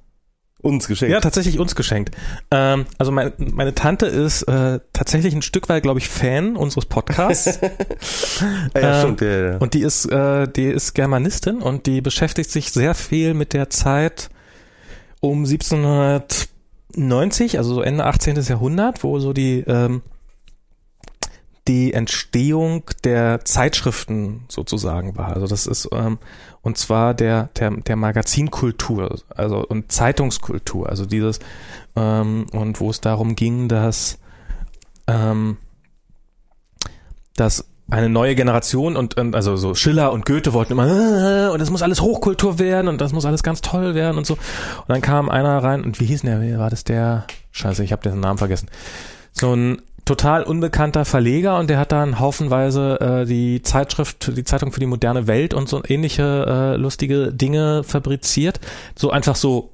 Uns 0.62 0.88
geschenkt? 0.88 1.14
Ja, 1.14 1.22
tatsächlich 1.22 1.58
uns 1.58 1.74
geschenkt. 1.74 2.16
Ähm, 2.52 2.86
also 2.98 3.14
meine, 3.14 3.34
meine 3.38 3.74
Tante 3.74 4.08
ist 4.08 4.44
äh, 4.44 4.80
tatsächlich 4.92 5.34
ein 5.34 5.42
Stück 5.42 5.70
weit, 5.70 5.84
glaube 5.84 6.00
ich, 6.00 6.10
Fan 6.10 6.58
unseres 6.58 6.86
Podcasts. 6.86 7.60
Ah, 7.62 8.70
ja, 8.80 8.96
ähm, 8.96 9.00
stimmt. 9.00 9.22
Ja, 9.22 9.52
ja. 9.52 9.58
und 9.58 9.74
die 9.74 9.82
ist, 9.82 10.06
äh, 10.06 10.48
die 10.50 10.66
ist 10.66 10.94
Germanistin 10.94 11.62
und 11.62 11.86
die 11.86 12.02
beschäftigt 12.02 12.52
sich 12.52 12.72
sehr 12.72 12.94
viel 12.94 13.34
mit 13.34 13.54
der 13.54 13.70
Zeit 13.70 14.30
um 15.20 15.46
1790, 15.46 17.58
also 17.58 17.74
so 17.76 17.82
Ende 17.82 18.06
18. 18.06 18.42
Jahrhundert, 18.42 19.04
wo 19.04 19.20
so 19.20 19.34
die 19.34 19.66
ähm, 19.68 20.02
die 21.68 21.94
Entstehung 21.94 22.86
der 23.04 23.44
Zeitschriften 23.46 24.46
sozusagen 24.48 25.18
war. 25.18 25.36
Also 25.36 25.46
das 25.46 25.68
ist 25.68 25.88
ähm, 25.92 26.18
und 26.62 26.80
zwar 26.80 27.14
der 27.14 27.50
der 27.60 27.70
der 27.72 27.96
Magazinkultur, 27.96 29.22
also 29.30 29.64
und 29.66 29.92
Zeitungskultur. 29.92 30.90
Also 30.90 31.06
dieses 31.06 31.40
ähm, 31.96 32.48
und 32.54 32.80
wo 32.80 32.90
es 32.90 33.02
darum 33.02 33.36
ging, 33.36 33.68
dass 33.68 34.18
ähm, 35.08 35.58
dass 37.36 37.69
eine 37.92 38.10
neue 38.10 38.36
Generation 38.36 38.96
und, 38.96 39.18
und 39.18 39.36
also 39.36 39.56
so 39.56 39.74
Schiller 39.76 40.12
und 40.12 40.26
Goethe 40.26 40.54
wollten 40.54 40.74
immer 40.74 40.88
äh, 40.88 41.50
und 41.50 41.60
das 41.60 41.70
muss 41.72 41.82
alles 41.82 42.02
Hochkultur 42.02 42.60
werden 42.60 42.88
und 42.88 43.02
das 43.02 43.14
muss 43.14 43.26
alles 43.26 43.44
ganz 43.44 43.62
toll 43.62 43.96
werden 43.96 44.18
und 44.18 44.26
so. 44.28 44.34
Und 44.34 44.90
dann 44.90 45.02
kam 45.02 45.30
einer 45.30 45.58
rein 45.64 45.84
und 45.84 46.00
wie 46.00 46.06
hieß 46.06 46.22
denn 46.22 46.40
der? 46.42 46.60
War 46.60 46.70
das 46.70 46.84
der? 46.84 47.26
Scheiße, 47.52 47.84
ich 47.84 47.92
habe 47.92 48.08
den 48.08 48.20
Namen 48.20 48.38
vergessen. 48.38 48.70
So 49.32 49.54
ein 49.56 49.82
total 50.06 50.44
unbekannter 50.44 51.04
Verleger 51.06 51.58
und 51.60 51.70
der 51.70 51.78
hat 51.80 51.92
dann 51.92 52.20
haufenweise 52.20 53.00
äh, 53.00 53.26
die 53.26 53.62
Zeitschrift, 53.62 54.36
die 54.36 54.44
Zeitung 54.44 54.72
für 54.72 54.80
die 54.80 54.86
moderne 54.86 55.28
Welt 55.28 55.54
und 55.54 55.68
so 55.70 55.82
ähnliche 55.88 56.46
äh, 56.48 56.78
lustige 56.78 57.32
Dinge 57.34 57.84
fabriziert. 57.84 58.60
So 58.96 59.12
einfach 59.12 59.36
so 59.36 59.72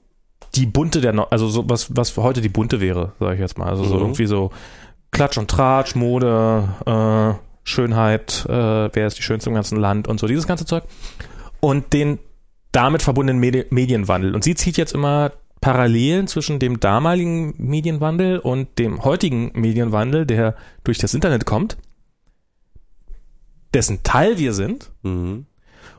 die 0.56 0.66
bunte 0.66 1.02
der, 1.02 1.14
No- 1.14 1.28
also 1.30 1.48
so 1.50 1.70
was 1.70 1.96
was 1.96 2.10
für 2.12 2.24
heute 2.24 2.42
die 2.42 2.50
bunte 2.50 2.80
wäre, 2.82 3.12
sage 3.20 3.36
ich 3.36 3.40
jetzt 3.42 3.58
mal. 3.58 3.70
Also 3.70 3.84
so 3.84 3.96
Mhm. 3.96 4.02
irgendwie 4.02 4.26
so 4.26 4.52
Klatsch 5.12 5.38
und 5.38 5.50
Tratsch, 5.50 5.96
Mode, 5.96 6.68
äh, 6.86 7.45
Schönheit, 7.66 8.46
äh, 8.48 8.90
wer 8.94 9.08
ist 9.08 9.18
die 9.18 9.24
schönste 9.24 9.50
im 9.50 9.56
ganzen 9.56 9.78
Land 9.78 10.08
und 10.08 10.20
so 10.20 10.28
dieses 10.28 10.48
ganze 10.48 10.66
Zeug. 10.66 10.84
Und 11.60 11.92
den 11.94 12.20
damit 12.72 13.02
verbundenen 13.02 13.40
Medi 13.40 13.66
Medienwandel. 13.72 14.36
Und 14.36 14.44
sie 14.44 14.56
zieht 14.56 14.78
jetzt 14.78 14.94
immer 14.94 15.32
Parallelen 15.62 16.28
zwischen 16.28 16.60
dem 16.60 16.80
damaligen 16.80 17.56
Medienwandel 17.58 18.38
und 18.38 18.78
dem 18.78 19.04
heutigen 19.04 19.52
Medienwandel, 19.56 20.28
der 20.28 20.56
durch 20.84 21.00
das 21.00 21.16
Internet 21.16 21.46
kommt, 21.46 21.78
dessen 23.74 24.04
Teil 24.04 24.38
wir 24.38 24.54
sind 24.54 24.92
Mhm. 25.02 25.48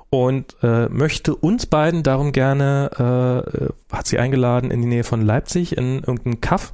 und 0.09 0.55
äh, 0.63 0.89
möchte 0.89 1.35
uns 1.35 1.67
beiden 1.67 2.05
darum 2.05 2.31
gerne, 2.31 3.43
äh, 3.91 3.95
hat 3.95 4.07
sie 4.07 4.21
eingeladen 4.21 4.71
in 4.71 4.83
die 4.83 4.89
Nähe 4.89 5.05
von 5.05 5.21
Leipzig 5.23 5.77
in 5.77 5.97
irgendeinen 5.99 6.41
Kaff, 6.41 6.73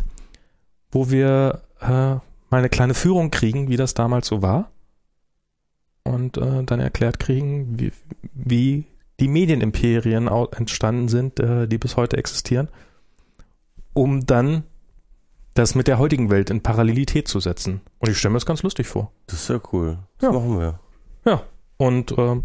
wo 0.91 1.11
wir 1.11 1.62
äh, 1.81 1.87
mal 1.87 2.21
eine 2.51 2.69
kleine 2.69 2.95
Führung 2.95 3.31
kriegen, 3.31 3.69
wie 3.69 3.79
das 3.79 3.95
damals 3.95 4.27
so 4.27 4.43
war 4.43 4.71
und 6.05 6.37
äh, 6.37 6.63
dann 6.65 6.81
erklärt 6.81 7.19
kriegen, 7.19 7.79
wie, 7.79 7.93
wie 8.35 8.85
die 9.21 9.29
Medienimperien 9.29 10.29
entstanden 10.29 11.09
sind, 11.09 11.39
äh, 11.41 11.69
die 11.69 11.79
bis 11.79 11.97
heute 11.97 12.17
existieren, 12.17 12.69
um 13.95 14.27
dann 14.27 14.65
das 15.55 15.75
mit 15.75 15.87
der 15.87 15.99
heutigen 15.99 16.31
Welt 16.31 16.49
in 16.51 16.63
Parallelität 16.63 17.29
zu 17.29 17.39
setzen. 17.39 17.83
Und 17.99 18.09
ich 18.11 18.19
stelle 18.19 18.33
mir 18.33 18.37
das 18.39 18.47
ganz 18.47 18.63
lustig 18.63 18.87
vor. 18.89 19.13
Das 19.27 19.41
ist 19.43 19.49
ja 19.49 19.61
cool. 19.73 19.99
Das 20.19 20.29
Ja. 20.33 20.39
machen 20.39 20.59
wir. 20.59 20.81
Ja, 21.25 21.43
und 21.77 22.15
ähm, 22.17 22.45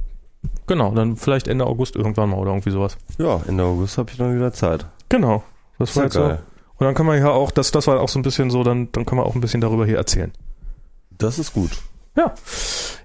genau, 0.68 0.92
dann 0.94 1.16
vielleicht 1.16 1.48
Ende 1.48 1.66
August 1.66 1.96
irgendwann 1.96 2.30
mal 2.30 2.38
oder 2.38 2.52
irgendwie 2.52 2.72
sowas. 2.72 2.98
Ja, 3.18 3.42
Ende 3.48 3.64
August 3.64 3.98
habe 3.98 4.12
ich 4.12 4.18
dann 4.18 4.36
wieder 4.36 4.52
Zeit. 4.54 4.86
Genau. 5.10 5.44
Das 5.80 5.90
Das 5.90 5.96
war 5.96 6.04
jetzt 6.04 6.16
ja 6.16 6.22
so. 6.22 6.28
geil. 6.28 6.40
Und 6.80 6.86
dann 6.86 6.94
können 6.96 7.10
wir 7.10 7.18
ja 7.18 7.32
auch, 7.32 7.50
das, 7.50 7.72
das 7.72 7.88
war 7.88 8.00
auch 8.02 8.10
so 8.10 8.20
ein 8.20 8.24
bisschen 8.24 8.52
so, 8.52 8.64
dann, 8.64 8.92
dann 8.92 9.06
können 9.06 9.20
wir 9.22 9.26
auch 9.26 9.34
ein 9.36 9.42
bisschen 9.42 9.62
darüber 9.62 9.86
hier 9.86 9.98
erzählen. 9.98 10.32
Das 11.18 11.40
ist 11.40 11.54
gut. 11.54 11.72
Ja. 12.18 12.34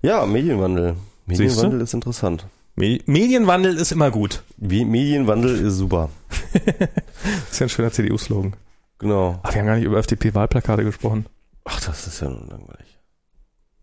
Ja, 0.00 0.26
Medienwandel. 0.26 0.96
Medienwandel 1.26 1.80
ist 1.82 1.94
interessant. 1.94 2.46
Me 2.74 2.98
Medienwandel 3.06 3.76
ist 3.76 3.92
immer 3.92 4.10
gut. 4.10 4.42
Medienwandel 4.56 5.60
ist 5.60 5.76
super. 5.76 6.08
Das 7.22 7.52
ist 7.52 7.60
ja 7.60 7.66
ein 7.66 7.68
schöner 7.68 7.92
CDU-Slogan. 7.92 8.56
Genau. 8.98 9.38
Ach, 9.42 9.52
wir 9.52 9.60
haben 9.60 9.66
gar 9.66 9.76
nicht 9.76 9.84
über 9.84 9.98
FDP-Wahlplakate 9.98 10.82
gesprochen. 10.82 11.26
Ach, 11.64 11.80
das 11.80 12.06
ist 12.08 12.20
ja 12.20 12.28
nun 12.28 12.48
langweilig. 12.48 12.98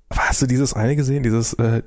Aber 0.09 0.27
hast 0.27 0.41
du 0.41 0.47
dieses 0.47 0.73
eine 0.73 0.95
gesehen, 0.95 1.23
dieses, 1.23 1.53
äh, 1.53 1.83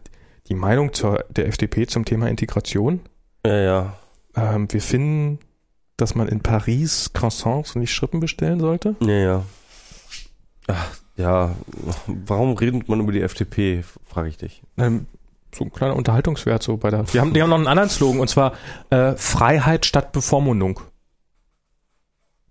die 0.49 0.55
Meinung 0.55 0.95
zur, 0.95 1.25
der 1.29 1.49
FDP 1.49 1.87
zum 1.87 2.05
Thema 2.05 2.29
Integration? 2.29 3.01
Ja, 3.45 3.57
ja. 3.59 3.97
Ähm, 4.35 4.67
wir 4.71 4.81
finden, 4.81 5.41
dass 5.97 6.15
man 6.15 6.29
in 6.29 6.41
Paris 6.41 7.11
Croissants 7.13 7.75
und 7.75 7.81
nicht 7.81 7.93
Schrippen 7.93 8.21
bestellen 8.21 8.61
sollte. 8.61 8.97
Ja, 9.01 9.13
ja. 9.13 9.45
Ach, 10.69 10.97
ja. 11.23 11.55
Warum 12.07 12.55
redet 12.55 12.89
man 12.89 13.01
über 13.01 13.13
die 13.13 13.23
FDP, 13.23 13.85
frage 14.05 14.29
ich 14.29 14.37
dich. 14.37 14.63
Ähm, 14.77 15.07
so 15.55 15.65
ein 15.65 15.73
kleiner 15.73 15.97
Unterhaltungswert 15.97 16.63
so 16.63 16.77
bei 16.77 16.91
der. 16.91 17.05
Die 17.05 17.21
haben, 17.21 17.33
die 17.33 17.43
haben 17.43 17.51
noch 17.51 17.59
einen 17.59 17.67
anderen 17.67 17.91
Slogan 17.91 18.21
und 18.21 18.29
zwar 18.29 18.55
äh, 18.91 19.13
Freiheit 19.15 19.87
statt 19.87 20.13
Bevormundung. 20.13 20.81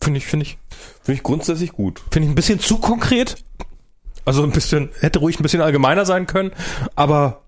Finde 0.02 0.18
ich, 0.18 0.26
finde 0.26 0.46
ich, 0.46 0.58
Finde 1.04 1.18
ich 1.18 1.24
grundsätzlich 1.24 1.74
gut. 1.74 2.02
finde 2.12 2.26
ich 2.28 2.32
ein 2.32 2.36
bisschen 2.36 2.60
zu 2.60 2.78
konkret. 2.78 3.44
Also 4.26 4.44
ein 4.44 4.52
bisschen, 4.52 4.90
hätte 5.00 5.20
ruhig 5.20 5.40
ein 5.40 5.44
bisschen 5.44 5.62
allgemeiner 5.62 6.06
sein 6.06 6.28
können, 6.28 6.52
aber 6.96 7.42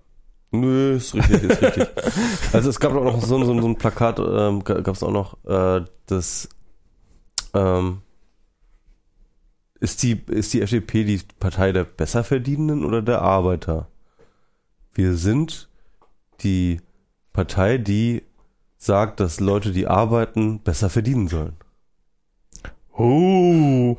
Nö, 0.50 0.96
ist 0.96 1.14
richtig, 1.14 1.42
ist 1.42 1.62
richtig. 1.62 1.88
Also 2.52 2.70
es 2.70 2.78
gab 2.78 2.94
auch 2.94 3.02
noch 3.04 3.20
so, 3.20 3.44
so, 3.44 3.60
so 3.60 3.68
ein 3.68 3.76
Plakat, 3.76 4.18
ähm, 4.20 4.62
gab 4.62 4.88
es 4.88 5.02
auch 5.02 5.10
noch, 5.10 5.36
äh, 5.44 5.84
das 6.06 6.48
ähm, 7.54 8.02
ist 9.84 10.02
die, 10.02 10.20
ist 10.28 10.52
die 10.52 10.62
FDP 10.62 11.04
die 11.04 11.20
Partei 11.38 11.70
der 11.72 11.84
Besserverdienenden 11.84 12.84
oder 12.84 13.02
der 13.02 13.22
Arbeiter? 13.22 13.88
Wir 14.94 15.14
sind 15.14 15.68
die 16.40 16.80
Partei, 17.32 17.78
die 17.78 18.22
sagt, 18.76 19.20
dass 19.20 19.40
Leute, 19.40 19.70
die 19.72 19.86
arbeiten, 19.86 20.60
besser 20.60 20.90
verdienen 20.90 21.28
sollen. 21.28 21.54
Oh. 22.96 23.96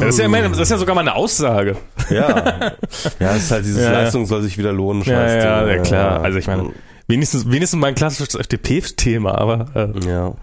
Das 0.00 0.14
ist 0.14 0.18
ja, 0.20 0.28
meine- 0.28 0.48
das 0.48 0.58
ist 0.58 0.70
ja 0.70 0.78
sogar 0.78 0.94
mal 0.94 1.02
eine 1.02 1.14
Aussage. 1.14 1.76
Ja. 2.08 2.72
ja, 3.20 3.34
es 3.34 3.44
ist 3.44 3.50
halt 3.50 3.64
dieses 3.66 3.82
Ja, 3.82 3.92
ja. 3.92 4.02
Leistung 4.02 4.24
soll 4.24 4.42
sich 4.42 4.56
wieder 4.56 4.72
lohnen, 4.72 5.02
Ja, 5.02 5.14
Scheiß. 5.14 5.44
ja, 5.44 5.66
ja, 5.68 5.82
klar. 5.82 6.22
Also 6.22 6.38
ich 6.38 6.46
meine- 6.46 6.72
Wenigstens, 7.08 7.50
wenigstens 7.50 7.80
mein 7.80 7.94
klassisches 7.94 8.34
FDP-Thema, 8.34 9.36
aber 9.38 9.66
äh, 9.74 10.08
Ja. 10.08 10.34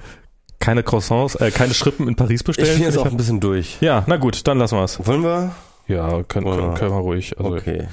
Keine 0.65 0.81
Croissants, 0.83 1.35
äh, 1.35 1.51
keine 1.51 1.73
Schrippen 1.75 2.07
in 2.07 2.15
Paris 2.15 2.41
Ich 2.41 2.45
bestellen. 2.47 2.73
bin 2.75 2.83
jetzt 2.83 2.97
auch 2.97 3.05
ich 3.05 3.11
ein 3.11 3.17
bisschen 3.17 3.39
durch. 3.39 3.77
ja, 3.81 4.03
na 4.07 4.17
gut, 4.17 4.47
dann 4.47 4.57
lassen 4.57 4.77
wir 4.77 4.83
es. 4.83 5.05
Wollen 5.05 5.21
wir? 5.23 5.51
Ja, 5.87 6.23
können, 6.23 6.45
können, 6.47 6.73
können 6.73 6.91
wir 6.91 6.97
ruhig. 7.01 7.37
Also 7.37 7.51
Okay. 7.55 7.87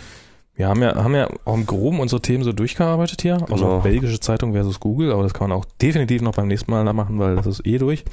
wir 0.54 0.68
haben 0.68 0.80
ja, 0.82 0.94
haben 0.94 1.14
ja 1.14 1.28
auch 1.44 1.54
im 1.54 1.66
Groben 1.66 2.00
unsere 2.00 2.22
Themen 2.22 2.42
so 2.44 2.52
durchgearbeitet 2.52 3.20
hier. 3.20 3.34
Also 3.50 3.54
Genau. 3.56 3.80
belgische 3.80 4.18
Zeitung 4.20 4.52
versus 4.54 4.80
Google, 4.80 5.12
aber 5.12 5.22
das 5.24 5.34
kann 5.34 5.50
man 5.50 5.58
auch 5.58 5.66
definitiv 5.82 6.22
noch 6.22 6.32
beim 6.34 6.48
nächsten 6.48 6.70
Mal 6.70 6.90
machen, 6.94 7.18
weil 7.18 7.36
das 7.36 7.46
ist 7.46 7.66
eh 7.66 7.76
durch. 7.76 8.04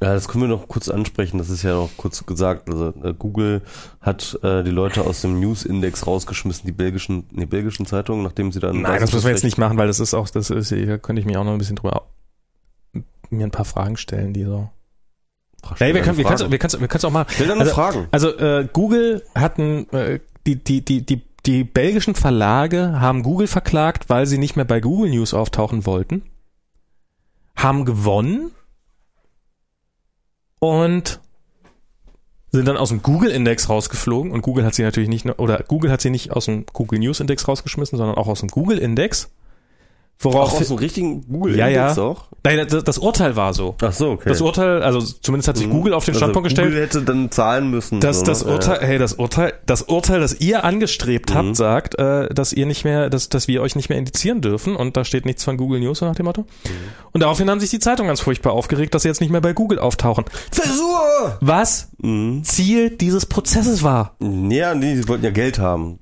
Ja, 0.00 0.14
das 0.14 0.28
können 0.28 0.44
wir 0.44 0.48
noch 0.48 0.68
kurz 0.68 0.88
ansprechen. 0.88 1.38
Das 1.38 1.50
ist 1.50 1.64
ja 1.64 1.74
noch 1.74 1.90
kurz 1.96 2.24
gesagt. 2.24 2.68
Also 2.70 2.92
äh, 3.02 3.12
Google 3.18 3.62
hat 4.00 4.38
äh, 4.44 4.62
die 4.62 4.70
Leute 4.70 5.02
aus 5.02 5.22
dem 5.22 5.40
News-Index 5.40 6.06
rausgeschmissen, 6.06 6.64
die 6.66 6.72
belgischen, 6.72 7.24
nee, 7.32 7.46
belgischen 7.46 7.86
Zeitungen, 7.86 8.22
nachdem 8.22 8.52
sie 8.52 8.60
dann. 8.60 8.82
Nein, 8.82 9.00
das 9.00 9.12
müssen 9.12 9.24
wir 9.24 9.30
jetzt 9.32 9.42
nicht 9.44 9.58
machen, 9.58 9.76
weil 9.78 9.88
das 9.88 9.98
ist 9.98 10.14
auch, 10.14 10.28
das 10.30 10.50
ist, 10.50 10.70
da 10.70 10.98
könnte 10.98 11.18
ich 11.20 11.26
mich 11.26 11.36
auch 11.36 11.44
noch 11.44 11.52
ein 11.52 11.58
bisschen 11.58 11.76
drüber 11.76 12.02
mir 13.30 13.46
ein 13.46 13.50
paar 13.50 13.64
Fragen 13.64 13.96
stellen, 13.96 14.32
die 14.32 14.44
so. 14.44 14.68
Nee, 15.80 15.94
wir 15.94 16.02
können, 16.02 16.18
wir 16.18 16.24
können, 16.24 16.50
wir 16.50 16.58
können, 16.58 16.80
wir 16.80 16.88
können 16.88 17.04
auch 17.04 17.10
mal. 17.10 17.26
Stell 17.28 17.48
deine 17.48 17.60
also- 17.60 17.72
Fragen. 17.72 18.08
Also 18.10 18.36
äh, 18.36 18.68
Google 18.72 19.22
hatten 19.34 19.88
äh, 19.92 20.20
die, 20.46 20.62
die, 20.62 20.84
die, 20.84 21.06
die, 21.06 21.22
die 21.46 21.64
belgischen 21.64 22.14
Verlage 22.14 23.00
haben 23.00 23.22
Google 23.22 23.46
verklagt, 23.46 24.10
weil 24.10 24.26
sie 24.26 24.38
nicht 24.38 24.56
mehr 24.56 24.64
bei 24.64 24.80
Google 24.80 25.10
News 25.10 25.32
auftauchen 25.32 25.86
wollten, 25.86 26.22
haben 27.56 27.84
gewonnen 27.84 28.50
und 30.58 31.20
sind 32.50 32.68
dann 32.68 32.76
aus 32.76 32.90
dem 32.90 33.02
Google 33.02 33.30
Index 33.30 33.68
rausgeflogen 33.68 34.30
und 34.30 34.42
Google 34.42 34.64
hat 34.64 34.74
sie 34.74 34.82
natürlich 34.82 35.08
nicht 35.08 35.24
nur, 35.24 35.38
oder 35.40 35.62
Google 35.66 35.90
hat 35.90 36.00
sie 36.00 36.10
nicht 36.10 36.30
aus 36.30 36.44
dem 36.44 36.66
Google 36.72 37.00
News 37.00 37.20
Index 37.20 37.48
rausgeschmissen, 37.48 37.98
sondern 37.98 38.16
auch 38.16 38.28
aus 38.28 38.40
dem 38.40 38.48
Google 38.48 38.78
Index. 38.78 39.30
Worauf 40.20 40.54
Auch 40.54 40.60
aus 40.60 40.68
dem 40.68 40.78
richtigen 40.78 41.26
Google 41.28 41.56
Ja, 41.58 41.66
Index 41.68 41.96
ja. 41.96 42.02
auch? 42.02 42.24
Nein, 42.44 42.66
das, 42.68 42.84
das 42.84 42.98
Urteil 42.98 43.36
war 43.36 43.52
so. 43.52 43.74
Ach 43.82 43.92
so, 43.92 44.10
okay. 44.12 44.28
Das 44.28 44.40
Urteil, 44.40 44.82
also 44.82 45.00
zumindest 45.00 45.48
hat 45.48 45.56
sich 45.56 45.66
Mhm. 45.66 45.72
Google 45.72 45.92
auf 45.94 46.04
den 46.04 46.12
Also 46.12 46.18
Standpunkt 46.20 46.48
gestellt, 46.48 46.68
Google 46.68 46.82
hätte 46.82 47.02
dann 47.02 47.30
zahlen 47.30 47.70
müssen. 47.70 48.00
dass 48.00 48.20
so, 48.20 48.24
das 48.26 48.44
ne? 48.44 48.52
Urteil, 48.52 48.78
hey, 48.86 48.98
das 48.98 49.14
Urteil, 49.14 49.54
das 49.66 49.82
Urteil, 49.82 50.20
das 50.20 50.40
ihr 50.40 50.62
angestrebt 50.64 51.34
habt, 51.34 51.48
Mhm. 51.48 51.54
sagt, 51.54 51.98
äh, 51.98 52.28
dass 52.32 52.52
ihr 52.52 52.66
nicht 52.66 52.84
mehr, 52.84 53.10
dass, 53.10 53.28
dass 53.28 53.48
wir 53.48 53.60
euch 53.62 53.76
nicht 53.76 53.88
mehr 53.88 53.98
indizieren 53.98 54.40
dürfen 54.40 54.76
und 54.76 54.96
da 54.96 55.04
steht 55.04 55.24
nichts 55.26 55.42
von 55.44 55.56
Google 55.56 55.80
News 55.80 55.98
so 55.98 56.06
nach 56.06 56.14
dem 56.16 56.26
Motto. 56.26 56.42
Mhm. 56.42 56.68
Und 57.12 57.22
daraufhin 57.22 57.50
haben 57.50 57.60
sich 57.60 57.70
die 57.70 57.78
Zeitungen 57.80 58.08
ganz 58.08 58.20
furchtbar 58.20 58.52
aufgeregt, 58.52 58.94
dass 58.94 59.02
sie 59.02 59.08
jetzt 59.08 59.20
nicht 59.20 59.30
mehr 59.30 59.40
bei 59.40 59.52
Google 59.52 59.78
auftauchen. 59.78 60.24
Zensur! 60.50 61.38
Was 61.40 61.88
Mhm. 62.02 62.44
Ziel 62.44 62.90
dieses 62.90 63.24
Prozesses 63.26 63.82
war. 63.82 64.16
Ja, 64.20 64.74
nee, 64.74 64.94
sie 64.96 65.08
wollten 65.08 65.24
ja 65.24 65.30
Geld 65.30 65.58
haben. 65.58 65.98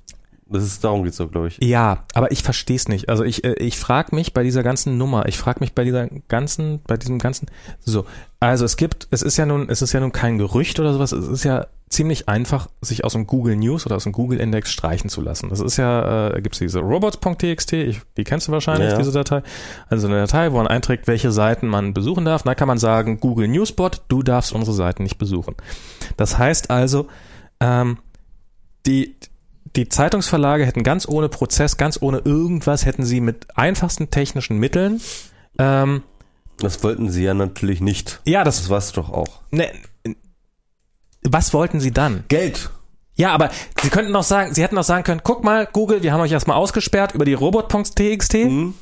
Das 0.53 0.63
ist, 0.63 0.83
darum 0.83 1.03
geht's 1.03 1.17
doch, 1.17 1.29
glaube 1.31 1.47
ich. 1.49 1.57
Ja, 1.61 2.05
aber 2.13 2.31
ich 2.31 2.43
verstehe 2.43 2.75
es 2.75 2.87
nicht. 2.87 3.09
Also 3.09 3.23
ich, 3.23 3.43
äh, 3.43 3.53
ich 3.53 3.77
frage 3.77 4.15
mich 4.15 4.33
bei 4.33 4.43
dieser 4.43 4.63
ganzen 4.63 4.97
Nummer, 4.97 5.27
ich 5.27 5.37
frage 5.37 5.59
mich 5.59 5.73
bei 5.73 5.83
dieser 5.83 6.07
ganzen, 6.27 6.79
bei 6.87 6.95
diesem 6.95 7.19
ganzen, 7.19 7.47
so, 7.79 8.05
also 8.39 8.63
es 8.63 8.77
gibt, 8.77 9.07
es 9.11 9.21
ist 9.21 9.37
ja 9.37 9.45
nun, 9.45 9.69
es 9.69 9.81
ist 9.81 9.93
ja 9.93 9.99
nun 9.99 10.11
kein 10.11 10.37
Gerücht 10.37 10.79
oder 10.79 10.93
sowas, 10.93 11.11
es 11.11 11.27
ist 11.27 11.43
ja 11.43 11.67
ziemlich 11.89 12.27
einfach, 12.27 12.69
sich 12.81 13.03
aus 13.05 13.13
dem 13.13 13.27
Google 13.27 13.55
News 13.55 13.85
oder 13.85 13.95
aus 13.95 14.03
dem 14.03 14.13
Google 14.13 14.39
Index 14.39 14.71
streichen 14.71 15.09
zu 15.09 15.21
lassen. 15.21 15.49
Das 15.49 15.59
ist 15.59 15.77
ja, 15.77 16.27
äh, 16.27 16.33
da 16.33 16.39
gibt's 16.39 16.57
diese 16.59 16.79
robots.txt, 16.79 17.73
ich, 17.73 18.01
die 18.17 18.23
kennst 18.23 18.47
du 18.47 18.51
wahrscheinlich, 18.51 18.91
Ja. 18.91 18.97
diese 18.97 19.11
Datei. 19.11 19.43
Also 19.89 20.07
eine 20.07 20.17
Datei, 20.17 20.51
wo 20.51 20.57
man 20.57 20.67
einträgt, 20.67 21.05
welche 21.07 21.31
Seiten 21.31 21.67
man 21.67 21.93
besuchen 21.93 22.25
darf. 22.25 22.43
Da 22.43 22.55
kann 22.55 22.67
man 22.67 22.79
sagen, 22.79 23.19
Google 23.19 23.47
Newsbot, 23.47 24.01
du 24.07 24.23
darfst 24.23 24.53
unsere 24.53 24.75
Seiten 24.75 25.03
nicht 25.03 25.17
besuchen. 25.17 25.55
Das 26.17 26.37
heißt 26.37 26.71
also, 26.71 27.07
ähm, 27.59 27.97
die, 28.87 29.15
die 29.75 29.89
Zeitungsverlage 29.89 30.65
hätten 30.65 30.83
ganz 30.83 31.07
ohne 31.07 31.29
Prozess, 31.29 31.77
ganz 31.77 31.99
ohne 32.01 32.19
irgendwas, 32.19 32.85
hätten 32.85 33.03
sie 33.05 33.21
mit 33.21 33.57
einfachsten 33.57 34.09
technischen 34.11 34.57
Mitteln, 34.59 35.01
ähm, 35.57 36.03
Das 36.59 36.83
wollten 36.83 37.09
sie 37.09 37.23
ja 37.23 37.33
natürlich 37.33 37.81
nicht. 37.81 38.21
ja, 38.25 38.43
das, 38.43 38.57
Das 38.57 38.69
war's 38.69 38.91
doch 38.91 39.09
auch. 39.09 39.41
ne, 39.51 39.69
was 41.23 41.53
wollten 41.53 41.79
sie 41.79 41.91
dann? 41.91 42.23
Geld. 42.27 42.69
Ja, 43.15 43.31
aber 43.31 43.49
sie 43.81 43.89
könnten 43.89 44.15
auch 44.15 44.23
sagen, 44.23 44.53
sie 44.53 44.63
hätten 44.63 44.77
auch 44.77 44.83
sagen 44.83 45.03
können, 45.03 45.21
guck 45.23 45.43
mal, 45.43 45.67
Google, 45.71 46.03
wir 46.03 46.11
haben 46.13 46.21
euch 46.21 46.31
erstmal 46.31 46.57
ausgesperrt 46.57 47.13
über 47.13 47.25
die 47.25 47.33
robot.txt, 47.33 48.33
Mhm. 48.33 48.73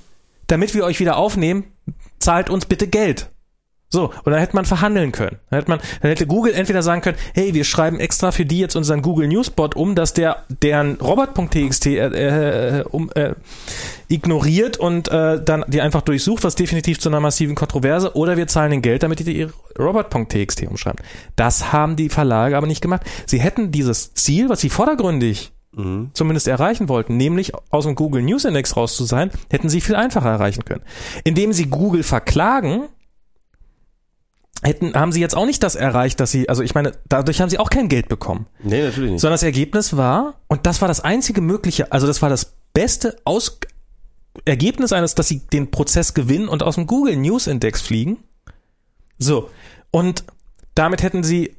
damit 0.48 0.74
wir 0.74 0.84
euch 0.86 1.00
wieder 1.00 1.18
aufnehmen, 1.18 1.66
zahlt 2.20 2.50
uns 2.50 2.66
bitte 2.66 2.88
Geld. 2.88 3.30
So, 3.94 4.06
und 4.06 4.32
dann 4.32 4.40
hätte 4.40 4.56
man 4.56 4.64
verhandeln 4.64 5.12
können. 5.12 5.38
Dann 5.50 5.60
hätte 5.60 5.70
man, 5.70 5.80
dann 6.02 6.10
hätte 6.10 6.26
Google 6.26 6.54
entweder 6.54 6.82
sagen 6.82 7.02
können, 7.02 7.18
hey, 7.34 7.54
wir 7.54 7.66
schreiben 7.66 8.00
extra 8.00 8.32
für 8.32 8.46
die 8.46 8.60
jetzt 8.60 8.76
unseren 8.78 9.02
Google 9.02 9.28
Newsbot 9.28 9.76
um, 9.76 9.96
dass 9.96 10.14
der 10.14 10.44
deren 10.48 10.96
robot.txt 10.96 11.86
äh, 11.88 12.80
äh, 12.80 12.84
um, 12.84 13.12
äh, 13.16 13.36
ignoriert 14.08 14.78
und 14.78 15.10
äh, 15.10 15.44
dann 15.44 15.66
die 15.68 15.82
einfach 15.82 16.02
durchsucht, 16.02 16.46
was 16.46 16.56
definitiv 16.56 17.00
zu 17.00 17.10
einer 17.10 17.20
massiven 17.20 17.54
Kontroverse, 17.56 18.16
oder 18.16 18.38
wir 18.38 18.48
zahlen 18.48 18.72
den 18.72 18.82
Geld, 18.82 19.04
damit 19.04 19.20
die 19.20 19.38
ihre 19.38 19.52
robot.txt 19.78 20.64
umschreiben. 20.68 21.00
Das 21.36 21.74
haben 21.74 21.98
die 21.98 22.08
Verlage 22.08 22.56
aber 22.56 22.68
nicht 22.68 22.82
gemacht. 22.82 23.02
Sie 23.26 23.40
hätten 23.42 23.72
dieses 23.72 24.14
Ziel, 24.14 24.48
was 24.50 24.62
sie 24.62 24.70
vordergründig 24.70 25.52
Mhm. 25.74 26.10
zumindest 26.14 26.50
erreichen 26.50 26.90
wollten, 26.90 27.16
nämlich 27.16 27.54
aus 27.70 27.86
dem 27.86 27.96
Google 27.96 28.22
News 28.24 28.44
Index 28.44 28.76
raus 28.76 28.98
zu 28.98 29.06
sein, 29.06 29.32
hätten 29.50 29.70
sie 29.70 29.80
viel 29.80 29.96
einfacher 29.96 30.30
erreichen 30.30 30.66
können. 30.66 30.82
Indem 31.24 31.54
sie 31.54 31.68
Google 31.68 32.04
verklagen, 32.04 32.90
hätten, 34.62 34.94
haben 34.94 35.12
sie 35.12 35.22
jetzt 35.22 35.36
auch 35.36 35.46
nicht 35.46 35.64
das 35.64 35.76
erreicht, 35.76 36.20
dass 36.20 36.32
sie, 36.32 36.50
also 36.50 36.62
ich 36.64 36.76
meine, 36.76 36.94
dadurch 37.10 37.42
haben 37.42 37.50
sie 37.50 37.58
auch 37.58 37.70
kein 37.70 37.90
Geld 37.90 38.10
bekommen. 38.10 38.48
Nee, 38.64 38.84
natürlich 38.84 39.12
nicht. 39.12 39.22
Sondern 39.22 39.36
das 39.36 39.44
Ergebnis 39.44 39.98
war, 39.98 40.36
und 40.48 40.66
das 40.66 40.82
war 40.82 40.88
das 40.88 41.02
einzige 41.02 41.42
mögliche, 41.42 41.92
also 41.92 42.08
das 42.08 42.22
war 42.22 42.30
das 42.30 42.54
beste 42.74 43.16
Aus 43.24 43.60
Ergebnis 44.46 44.94
eines, 44.94 45.16
dass 45.16 45.28
sie 45.28 45.40
den 45.40 45.72
Prozess 45.72 46.14
gewinnen 46.14 46.48
und 46.48 46.64
aus 46.64 46.76
dem 46.76 46.88
Google 46.88 47.18
News 47.18 47.48
Index 47.48 47.82
fliegen. 47.82 48.20
So. 49.18 49.50
Und 49.92 50.24
damit 50.74 51.04
hätten 51.04 51.24
sie 51.24 51.58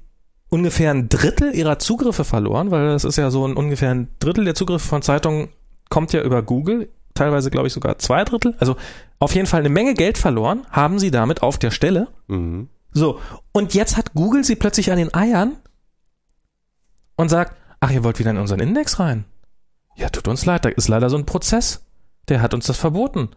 ungefähr 0.48 0.90
ein 0.90 1.08
Drittel 1.08 1.54
ihrer 1.54 1.78
Zugriffe 1.78 2.24
verloren, 2.24 2.70
weil 2.70 2.88
das 2.88 3.04
ist 3.04 3.16
ja 3.16 3.30
so 3.30 3.46
ein 3.46 3.54
ungefähr 3.54 3.90
ein 3.90 4.08
Drittel 4.20 4.44
der 4.44 4.54
Zugriffe 4.54 4.86
von 4.86 5.02
Zeitungen 5.02 5.48
kommt 5.90 6.12
ja 6.12 6.22
über 6.22 6.42
Google, 6.42 6.88
teilweise 7.14 7.50
glaube 7.50 7.66
ich 7.66 7.72
sogar 7.72 7.98
zwei 7.98 8.24
Drittel. 8.24 8.54
Also 8.58 8.76
auf 9.18 9.34
jeden 9.34 9.46
Fall 9.46 9.60
eine 9.60 9.68
Menge 9.68 9.94
Geld 9.94 10.18
verloren, 10.18 10.66
haben 10.70 10.98
sie 10.98 11.10
damit 11.10 11.42
auf 11.42 11.58
der 11.58 11.70
Stelle. 11.70 12.08
Mhm. 12.28 12.68
So, 12.92 13.20
und 13.52 13.74
jetzt 13.74 13.96
hat 13.96 14.14
Google 14.14 14.44
sie 14.44 14.56
plötzlich 14.56 14.90
an 14.90 14.98
den 14.98 15.14
Eiern 15.14 15.56
und 17.16 17.28
sagt, 17.28 17.56
ach, 17.80 17.90
ihr 17.90 18.04
wollt 18.04 18.18
wieder 18.18 18.30
in 18.30 18.38
unseren 18.38 18.60
Index 18.60 18.98
rein. 18.98 19.24
Ja, 19.96 20.08
tut 20.08 20.28
uns 20.28 20.44
leid, 20.44 20.64
da 20.64 20.68
ist 20.68 20.88
leider 20.88 21.10
so 21.10 21.16
ein 21.16 21.26
Prozess. 21.26 21.84
Der 22.28 22.40
hat 22.40 22.54
uns 22.54 22.66
das 22.66 22.76
verboten. 22.76 23.30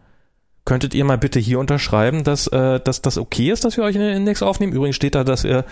Könntet 0.64 0.94
ihr 0.94 1.04
mal 1.04 1.18
bitte 1.18 1.38
hier 1.38 1.60
unterschreiben, 1.60 2.24
dass, 2.24 2.48
äh, 2.48 2.80
dass 2.80 3.00
das 3.00 3.18
okay 3.18 3.50
ist, 3.50 3.64
dass 3.64 3.76
wir 3.76 3.84
euch 3.84 3.94
in 3.94 4.00
den 4.00 4.16
Index 4.16 4.42
aufnehmen? 4.42 4.72
Übrigens 4.72 4.96
steht 4.96 5.14
da, 5.14 5.22
dass 5.22 5.44
ihr 5.44 5.64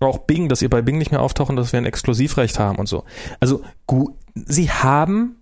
auch 0.00 0.18
Bing, 0.18 0.48
dass 0.48 0.62
ihr 0.62 0.68
bei 0.68 0.82
Bing 0.82 0.98
nicht 0.98 1.10
mehr 1.10 1.22
auftauchen, 1.22 1.56
dass 1.56 1.72
wir 1.72 1.78
ein 1.78 1.86
Exklusivrecht 1.86 2.58
haben 2.58 2.78
und 2.78 2.86
so. 2.86 3.04
Also, 3.40 3.62
sie 4.34 4.70
haben 4.70 5.36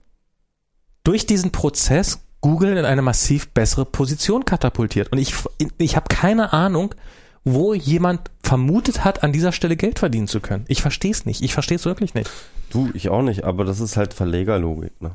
durch 1.02 1.26
diesen 1.26 1.50
Prozess 1.50 2.20
Google 2.40 2.76
in 2.76 2.84
eine 2.84 3.02
massiv 3.02 3.50
bessere 3.50 3.84
Position 3.84 4.44
katapultiert. 4.44 5.10
Und 5.10 5.18
ich, 5.18 5.34
ich 5.78 5.96
habe 5.96 6.06
keine 6.08 6.52
Ahnung, 6.52 6.94
wo 7.44 7.74
jemand 7.74 8.30
vermutet 8.42 9.04
hat, 9.04 9.22
an 9.22 9.32
dieser 9.32 9.52
Stelle 9.52 9.76
Geld 9.76 9.98
verdienen 9.98 10.28
zu 10.28 10.40
können. 10.40 10.64
Ich 10.68 10.82
verstehe 10.82 11.10
es 11.10 11.26
nicht. 11.26 11.42
Ich 11.42 11.54
verstehe 11.54 11.76
es 11.76 11.84
wirklich 11.84 12.14
nicht. 12.14 12.30
Du, 12.70 12.90
ich 12.94 13.08
auch 13.08 13.22
nicht, 13.22 13.44
aber 13.44 13.64
das 13.64 13.80
ist 13.80 13.96
halt 13.96 14.14
Verlegerlogik, 14.14 15.00
ne? 15.00 15.12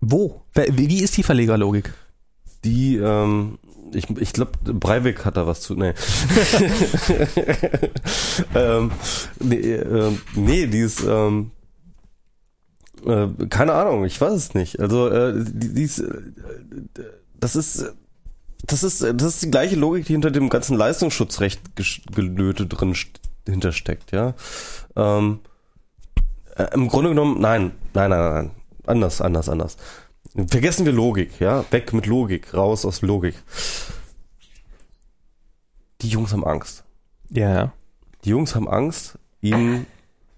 Wo? 0.00 0.42
Wie 0.54 1.02
ist 1.02 1.16
die 1.16 1.22
Verlegerlogik? 1.22 1.92
Die, 2.64 2.96
ähm, 2.96 3.58
ich, 3.92 4.08
ich 4.10 4.32
glaube, 4.32 4.52
Breivik 4.64 5.24
hat 5.24 5.36
da 5.36 5.46
was 5.46 5.60
zu. 5.60 5.74
Nee. 5.74 5.92
ähm, 8.54 8.90
nee, 9.40 9.74
ähm, 9.74 10.20
nee, 10.34 10.66
die 10.66 10.80
ist, 10.80 11.02
ähm, 11.04 11.50
äh, 13.04 13.28
keine 13.48 13.74
Ahnung, 13.74 14.04
ich 14.04 14.20
weiß 14.20 14.32
es 14.32 14.54
nicht. 14.54 14.80
Also, 14.80 15.08
äh, 15.08 15.34
die, 15.36 15.74
die 15.74 15.82
ist, 15.82 15.98
äh, 15.98 16.22
das 17.38 17.56
ist, 17.56 17.82
äh, 17.82 17.90
das 18.66 18.82
ist, 18.82 19.02
das 19.02 19.22
ist 19.22 19.42
die 19.42 19.50
gleiche 19.50 19.76
Logik, 19.76 20.06
die 20.06 20.12
hinter 20.12 20.30
dem 20.30 20.48
ganzen 20.48 20.76
Leistungsschutzrecht 20.76 21.60
gelöte 22.12 22.66
drin 22.66 22.94
st- 22.94 23.20
hintersteckt, 23.46 24.12
ja. 24.12 24.34
Ähm, 24.96 25.40
äh, 26.56 26.66
Im 26.74 26.88
Grunde 26.88 27.10
genommen, 27.10 27.40
nein, 27.40 27.72
nein, 27.94 28.10
nein, 28.10 28.34
nein, 28.34 28.50
anders, 28.86 29.20
anders, 29.20 29.48
anders. 29.48 29.76
Vergessen 30.48 30.84
wir 30.84 30.92
Logik, 30.92 31.40
ja, 31.40 31.64
weg 31.70 31.92
mit 31.92 32.06
Logik, 32.06 32.52
raus 32.54 32.84
aus 32.84 33.02
Logik. 33.02 33.34
Die 36.02 36.08
Jungs 36.08 36.32
haben 36.32 36.44
Angst. 36.44 36.84
Ja. 37.30 37.72
Die 38.24 38.30
Jungs 38.30 38.54
haben 38.54 38.68
Angst, 38.68 39.18
ihnen, 39.40 39.86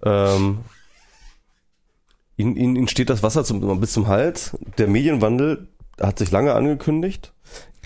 ähm, 0.05 0.59
ihnen, 2.37 2.57
ihnen, 2.57 2.77
ihnen 2.77 2.89
steht 2.89 3.11
das 3.11 3.23
Wasser 3.23 3.45
zum, 3.45 3.81
bis 3.81 3.93
zum 3.93 4.07
Hals. 4.07 4.57
Der 4.77 4.87
Medienwandel 4.87 5.67
hat 6.01 6.19
sich 6.19 6.31
lange 6.31 6.55
angekündigt. 6.55 7.33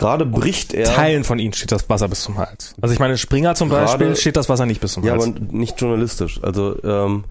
Gerade 0.02 0.26
bricht 0.26 0.74
er. 0.74 0.84
Teilen 0.84 1.24
von 1.24 1.38
ihnen 1.38 1.52
steht 1.54 1.72
das 1.72 1.88
Wasser 1.88 2.08
bis 2.08 2.22
zum 2.22 2.36
Hals. 2.38 2.74
Also 2.80 2.92
ich 2.92 2.98
meine, 3.00 3.16
Springer 3.18 3.54
zum 3.54 3.68
Gerade- 3.70 3.86
Beispiel 3.86 4.16
steht 4.16 4.36
das 4.36 4.48
Wasser 4.48 4.66
nicht 4.66 4.80
bis 4.80 4.92
zum 4.92 5.04
Ja, 5.04 5.12
Hals. 5.12 5.26
aber 5.28 5.34
nicht 5.50 5.80
journalistisch. 5.80 6.40
Also 6.42 6.76
ähm, 6.84 7.24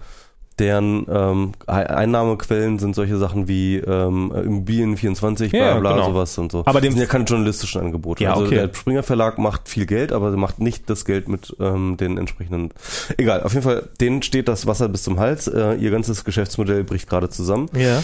deren 0.58 1.06
ähm, 1.10 1.52
Ei- 1.66 1.86
Einnahmequellen 1.88 2.78
sind 2.78 2.94
solche 2.94 3.16
Sachen 3.16 3.48
wie 3.48 3.76
ähm, 3.78 4.30
Immobilien 4.32 4.96
24, 4.98 5.50
bla 5.50 5.58
Ja, 5.60 5.78
bla, 5.80 5.92
genau. 5.94 6.08
sowas 6.10 6.36
und 6.36 6.52
so. 6.52 6.62
Aber 6.66 6.80
dem- 6.82 6.90
das 6.90 6.98
sind 6.98 7.00
ja 7.00 7.06
keine 7.10 7.24
journalistischen 7.24 7.80
Angebote. 7.80 8.22
Ja, 8.22 8.34
also 8.34 8.44
okay. 8.46 8.56
der 8.56 8.74
Springer 8.74 9.02
Verlag 9.02 9.38
macht 9.38 9.68
viel 9.68 9.86
Geld, 9.86 10.12
aber 10.12 10.30
macht 10.36 10.60
nicht 10.60 10.90
das 10.90 11.04
Geld 11.06 11.28
mit 11.28 11.56
ähm, 11.58 11.96
den 11.96 12.18
entsprechenden. 12.18 12.70
Egal, 13.16 13.42
auf 13.42 13.52
jeden 13.54 13.64
Fall, 13.64 13.88
denen 14.00 14.22
steht 14.22 14.46
das 14.46 14.66
Wasser 14.66 14.88
bis 14.90 15.02
zum 15.04 15.18
Hals. 15.18 15.46
Äh, 15.48 15.74
ihr 15.76 15.90
ganzes 15.90 16.22
Geschäftsmodell 16.22 16.84
bricht 16.84 17.08
gerade 17.08 17.30
zusammen. 17.30 17.68
ja. 17.74 18.02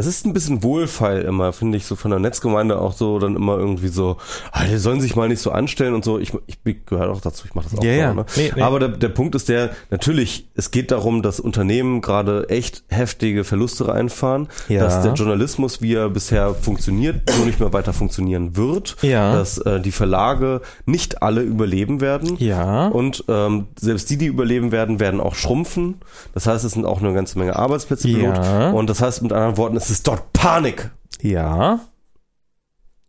Es 0.00 0.06
ist 0.06 0.24
ein 0.24 0.32
bisschen 0.32 0.62
wohlfeil 0.62 1.22
immer, 1.22 1.52
finde 1.52 1.76
ich, 1.76 1.84
so 1.84 1.96
von 1.96 2.12
der 2.12 2.20
Netzgemeinde 2.20 2.80
auch 2.80 2.92
so 2.92 3.18
dann 3.18 3.34
immer 3.34 3.58
irgendwie 3.58 3.88
so, 3.88 4.16
ah, 4.52 4.62
die 4.64 4.76
sollen 4.76 5.00
sich 5.00 5.16
mal 5.16 5.28
nicht 5.28 5.42
so 5.42 5.50
anstellen 5.50 5.92
und 5.92 6.04
so. 6.04 6.20
Ich, 6.20 6.32
ich 6.46 6.58
gehöre 6.86 7.10
auch 7.10 7.20
dazu, 7.20 7.46
ich 7.48 7.54
mache 7.56 7.66
das 7.68 7.76
auch 7.80 7.82
Ja, 7.82 7.90
ja. 7.92 8.06
mal, 8.14 8.22
ne? 8.22 8.26
Nee, 8.36 8.52
nee. 8.54 8.62
Aber 8.62 8.78
der, 8.78 8.90
der 8.90 9.08
Punkt 9.08 9.34
ist 9.34 9.48
der, 9.48 9.70
natürlich, 9.90 10.46
es 10.54 10.70
geht 10.70 10.92
darum, 10.92 11.22
dass 11.22 11.40
Unternehmen 11.40 12.00
gerade 12.00 12.48
echt 12.48 12.84
heftige 12.86 13.42
Verluste 13.42 13.88
reinfahren, 13.88 14.46
Ja. 14.68 14.84
dass 14.84 15.02
der 15.02 15.14
Journalismus, 15.14 15.82
wie 15.82 15.94
er 15.94 16.08
bisher 16.10 16.54
funktioniert, 16.54 17.28
so 17.28 17.44
nicht 17.44 17.58
mehr 17.58 17.72
weiter 17.72 17.92
funktionieren 17.92 18.56
wird, 18.56 18.96
Ja. 19.02 19.34
dass 19.34 19.58
äh, 19.58 19.80
die 19.80 19.90
Verlage 19.90 20.60
nicht 20.86 21.22
alle 21.24 21.40
überleben 21.42 22.00
werden. 22.00 22.36
Ja. 22.38 22.86
Und 22.86 23.24
ähm, 23.26 23.66
selbst 23.76 24.08
die, 24.10 24.16
die 24.16 24.26
überleben 24.26 24.70
werden, 24.70 25.00
werden 25.00 25.20
auch 25.20 25.34
schrumpfen. 25.34 25.96
Das 26.34 26.46
heißt, 26.46 26.64
es 26.64 26.70
sind 26.74 26.84
auch 26.86 27.00
eine 27.00 27.12
ganze 27.14 27.36
Menge 27.36 27.56
Arbeitsplätze 27.56 28.08
Ja. 28.08 28.30
bedroht. 28.30 28.74
Und 28.74 28.88
das 28.88 29.02
heißt 29.02 29.22
mit 29.24 29.32
anderen 29.32 29.56
Worten, 29.56 29.76
es 29.76 29.87
ist 29.90 30.06
dort 30.06 30.32
Panik. 30.32 30.90
Ja. 31.22 31.80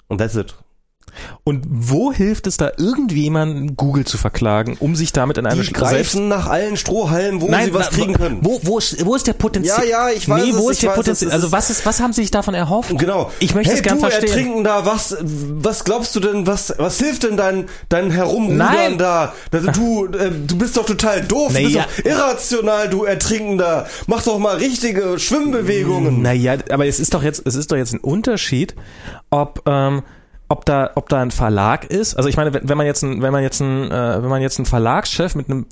Und 0.07 0.17
that's 0.19 0.35
it. 0.35 0.55
Und 1.43 1.65
wo 1.69 2.11
hilft 2.11 2.47
es 2.47 2.57
da 2.57 2.71
irgendjemanden, 2.77 3.75
Google 3.75 4.05
zu 4.05 4.17
verklagen, 4.17 4.77
um 4.79 4.95
sich 4.95 5.13
damit 5.13 5.37
in 5.37 5.45
eine 5.45 5.61
Die 5.61 5.71
greifen 5.71 6.27
nach 6.27 6.47
allen 6.47 6.77
Strohhallen, 6.77 7.41
wo 7.41 7.47
sie 7.47 7.73
was 7.73 7.89
na, 7.91 7.97
kriegen 7.97 8.13
können. 8.13 8.39
Wo, 8.41 8.59
wo, 8.63 8.77
ist, 8.77 9.05
wo 9.05 9.15
ist 9.15 9.27
der 9.27 9.33
Potenzial? 9.33 9.85
Ja, 9.87 10.09
ja, 10.09 10.15
ich 10.15 10.27
weiß 10.27 10.43
Nee, 10.43 10.53
wo 10.53 10.69
es, 10.69 10.77
ist 10.77 10.83
der 10.83 10.89
Potenzial? 10.91 11.31
Also 11.31 11.51
was 11.51 11.69
ist, 11.69 11.85
was 11.85 11.99
haben 11.99 12.13
sie 12.13 12.21
sich 12.21 12.31
davon 12.31 12.53
erhofft? 12.53 12.97
Genau. 12.97 13.31
Ich 13.39 13.55
möchte 13.55 13.71
hey, 13.71 13.79
es 13.79 13.83
gern 13.83 13.95
du 13.97 14.01
verstehen. 14.01 14.29
ertrinken 14.29 14.63
da, 14.63 14.85
was, 14.85 15.17
was 15.21 15.83
glaubst 15.83 16.15
du 16.15 16.19
denn, 16.19 16.47
was, 16.47 16.73
was 16.77 16.97
hilft 16.99 17.23
denn 17.23 17.37
dein, 17.37 17.65
dein 17.89 18.11
Herumrudern 18.11 18.57
Nein. 18.57 18.97
da? 18.97 19.33
Also 19.51 19.71
Du, 19.71 20.05
äh, 20.05 20.31
du 20.31 20.57
bist 20.57 20.77
doch 20.77 20.85
total 20.85 21.21
doof, 21.21 21.53
Nee, 21.53 21.59
du 21.59 21.63
bist 21.65 21.75
ja. 21.75 21.83
doch 21.83 22.05
irrational, 22.05 22.89
du 22.89 23.03
Ertrinkender. 23.03 23.87
Mach 24.07 24.23
doch 24.23 24.39
mal 24.39 24.57
richtige 24.57 25.19
Schwimmbewegungen. 25.19 26.21
Naja, 26.21 26.57
aber 26.69 26.85
es 26.87 26.99
ist 26.99 27.13
doch 27.13 27.23
jetzt, 27.23 27.41
es 27.45 27.55
ist 27.55 27.71
doch 27.71 27.77
jetzt 27.77 27.93
ein 27.93 27.99
Unterschied, 27.99 28.75
ob, 29.29 29.61
ähm, 29.67 30.03
ob 30.49 30.65
da, 30.65 30.91
ob 30.95 31.09
da 31.09 31.21
ein 31.21 31.31
Verlag 31.31 31.85
ist. 31.85 32.15
Also 32.15 32.27
ich 32.27 32.35
meine, 32.35 32.53
wenn, 32.53 32.67
wenn 32.67 32.77
man 32.77 32.85
jetzt 32.85 33.03
ein, 33.03 33.21
wenn 33.21 33.31
man 33.31 33.43
jetzt 33.43 33.61
ein, 33.61 33.89
äh, 33.91 34.21
wenn 34.21 34.29
man 34.29 34.41
jetzt 34.41 34.57
einen 34.57 34.65
Verlagschef 34.65 35.35
mit 35.35 35.49
einem 35.49 35.67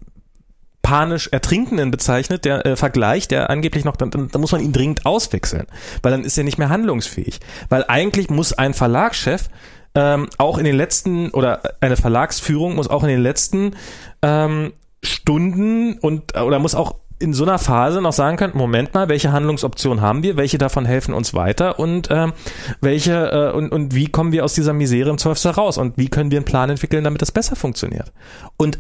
panisch 0.84 1.28
Ertrinkenden 1.28 1.92
bezeichnet, 1.92 2.46
der 2.46 2.66
äh, 2.66 2.76
Vergleich, 2.78 3.28
der 3.28 3.50
angeblich 3.50 3.84
noch, 3.84 3.98
dann, 3.98 4.10
dann 4.10 4.30
muss 4.40 4.54
man 4.54 4.62
ihn 4.62 4.72
dringend 4.72 5.06
auswechseln, 5.06 5.68
weil 6.02 6.12
dann 6.12 6.24
ist 6.24 6.38
er 6.38 6.46
nicht 6.46 6.58
mehr 6.58 6.70
handlungsfähig. 6.70 7.42
Weil 7.68 7.84
eigentlich 7.88 8.30
muss 8.30 8.54
ein 8.54 8.74
Verlagschef 8.74 9.50
ähm, 9.96 10.30
auch 10.38 10.58
in 10.58 10.64
den 10.64 10.76
letzten 10.76 11.32
oder 11.32 11.62
eine 11.82 11.98
Verlagsführung 11.98 12.76
muss 12.76 12.88
auch 12.88 13.04
in 13.04 13.10
den 13.10 13.22
letzten 13.22 13.76
ähm, 14.22 14.74
Stunden 15.04 15.98
und 15.98 16.38
oder 16.38 16.60
muss 16.60 16.76
auch 16.76 16.96
in 17.20 17.34
so 17.34 17.44
einer 17.44 17.58
Phase 17.58 18.02
noch 18.02 18.14
sagen 18.14 18.38
können, 18.38 18.54
Moment 18.56 18.94
mal, 18.94 19.10
welche 19.10 19.32
Handlungsoptionen 19.32 20.02
haben 20.02 20.24
wir, 20.24 20.38
welche 20.38 20.58
davon 20.58 20.86
helfen 20.86 21.14
uns 21.14 21.34
weiter? 21.34 21.80
Und 21.80 22.10
ähm, 22.12 22.34
welche 22.82 23.14
äh, 23.32 23.56
und, 23.56 23.72
und 23.72 23.96
wie 23.96 24.08
kommen 24.08 24.32
wir 24.32 24.46
aus 24.46 24.54
dieser 24.54 24.74
Misere 24.74 25.10
im 25.10 25.18
Zweifelsfall 25.18 25.54
raus? 25.54 25.78
Und 25.78 25.98
wie 25.98 26.10
können 26.10 26.32
wir 26.32 26.38
einen 26.38 26.46
Plan 26.46 26.70
entwickeln, 26.70 27.04
damit 27.04 27.22
das 27.22 27.32
besser 27.32 27.56
funktioniert. 27.56 28.12
Und 28.58 28.78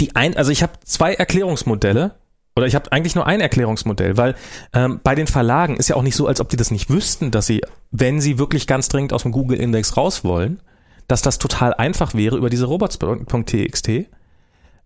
die 0.00 0.16
ein, 0.16 0.36
also 0.36 0.50
ich 0.50 0.62
habe 0.62 0.72
zwei 0.84 1.14
Erklärungsmodelle 1.14 2.14
oder 2.56 2.66
ich 2.66 2.74
habe 2.74 2.90
eigentlich 2.90 3.14
nur 3.14 3.26
ein 3.26 3.40
Erklärungsmodell, 3.40 4.16
weil 4.16 4.34
ähm, 4.72 5.00
bei 5.02 5.14
den 5.14 5.26
Verlagen 5.26 5.76
ist 5.76 5.88
ja 5.88 5.96
auch 5.96 6.02
nicht 6.02 6.16
so, 6.16 6.26
als 6.26 6.40
ob 6.40 6.48
die 6.48 6.56
das 6.56 6.70
nicht 6.70 6.90
wüssten, 6.90 7.30
dass 7.30 7.46
sie, 7.46 7.62
wenn 7.90 8.20
sie 8.20 8.38
wirklich 8.38 8.66
ganz 8.66 8.88
dringend 8.88 9.12
aus 9.12 9.22
dem 9.22 9.32
Google-Index 9.32 9.96
raus 9.96 10.24
wollen, 10.24 10.60
dass 11.06 11.22
das 11.22 11.38
total 11.38 11.74
einfach 11.74 12.14
wäre 12.14 12.36
über 12.36 12.50
diese 12.50 12.66
robots.txt, 12.66 13.88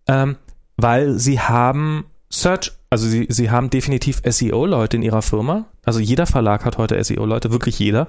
ähm, 0.08 0.36
weil 0.76 1.18
sie 1.18 1.40
haben 1.40 2.04
Search, 2.30 2.72
also 2.90 3.06
sie, 3.06 3.26
sie 3.28 3.50
haben 3.50 3.70
definitiv 3.70 4.22
SEO-Leute 4.24 4.96
in 4.96 5.02
ihrer 5.02 5.22
Firma. 5.22 5.66
Also 5.84 6.00
jeder 6.00 6.26
Verlag 6.26 6.64
hat 6.64 6.78
heute 6.78 7.02
SEO-Leute, 7.02 7.50
wirklich 7.50 7.78
jeder. 7.78 8.08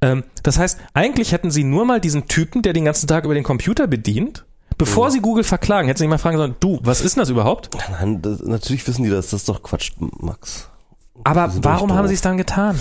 Ähm, 0.00 0.24
das 0.42 0.58
heißt, 0.58 0.78
eigentlich 0.94 1.32
hätten 1.32 1.50
sie 1.50 1.64
nur 1.64 1.84
mal 1.84 2.00
diesen 2.00 2.28
Typen, 2.28 2.62
der 2.62 2.72
den 2.72 2.84
ganzen 2.84 3.06
Tag 3.06 3.24
über 3.24 3.34
den 3.34 3.44
Computer 3.44 3.86
bedient. 3.86 4.44
Bevor 4.78 5.10
sie 5.10 5.20
Google 5.20 5.44
verklagen, 5.44 5.88
hätten 5.88 5.98
sie 5.98 6.04
nicht 6.04 6.10
mal 6.10 6.18
fragen 6.18 6.36
sollen, 6.36 6.56
du, 6.60 6.80
was 6.82 7.00
ist 7.00 7.16
denn 7.16 7.22
das 7.22 7.30
überhaupt? 7.30 7.70
Nein, 7.90 8.20
das, 8.20 8.40
natürlich 8.40 8.86
wissen 8.86 9.04
die 9.04 9.10
das, 9.10 9.30
das 9.30 9.40
ist 9.40 9.48
doch 9.48 9.62
Quatsch, 9.62 9.92
Max. 9.98 10.68
Aber 11.24 11.50
warum 11.62 11.94
haben 11.94 12.08
sie 12.08 12.14
es 12.14 12.20
dann 12.20 12.36
getan? 12.36 12.78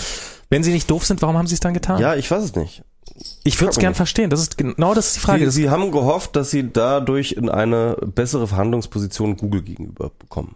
Wenn 0.50 0.64
sie 0.64 0.74
nicht 0.74 0.92
doof 0.92 1.06
sind, 1.06 1.22
warum 1.22 1.38
haben 1.38 1.48
sie 1.48 1.54
es 1.54 1.62
dann 1.62 1.74
getan? 1.74 2.00
Ja, 2.00 2.16
ich 2.16 2.30
weiß 2.30 2.44
es 2.44 2.56
nicht. 2.56 2.84
Ich 3.44 3.60
würde 3.62 3.72
es 3.72 3.78
gern 3.80 3.96
verstehen. 3.96 4.30
Das 4.30 4.42
ist 4.42 4.58
genau 4.58 4.94
das 4.94 5.08
ist 5.08 5.16
die 5.18 5.20
Frage. 5.22 5.50
Sie, 5.52 5.62
sie 5.64 5.70
haben 5.70 5.92
gehofft, 5.92 6.36
dass 6.36 6.52
sie 6.52 6.72
dadurch 6.72 7.34
in 7.34 7.50
eine 7.50 7.96
bessere 8.14 8.48
Verhandlungsposition 8.48 9.38
Google 9.38 9.62
gegenüber 9.62 10.12
bekommen. 10.20 10.56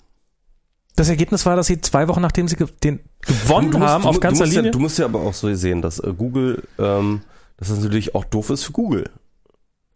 Das 0.95 1.07
Ergebnis 1.07 1.45
war, 1.45 1.55
dass 1.55 1.67
sie 1.67 1.79
zwei 1.79 2.07
Wochen 2.09 2.21
nachdem 2.21 2.47
sie 2.49 2.57
den 2.83 2.99
gewonnen 3.21 3.71
musst- 3.71 3.79
haben 3.83 4.03
du, 4.03 4.09
auf 4.09 4.19
ganzer 4.19 4.43
du 4.43 4.49
Linie. 4.49 4.65
Ja, 4.65 4.71
du 4.71 4.79
musst 4.79 4.99
ja 4.99 5.05
aber 5.05 5.21
auch 5.21 5.33
so 5.33 5.53
sehen, 5.55 5.81
dass 5.81 5.99
äh, 5.99 6.13
Google, 6.17 6.63
ähm, 6.77 7.21
dass 7.57 7.69
das 7.69 7.79
natürlich 7.79 8.15
auch 8.15 8.25
doof 8.25 8.49
ist 8.49 8.65
für 8.65 8.73
Google. 8.73 9.09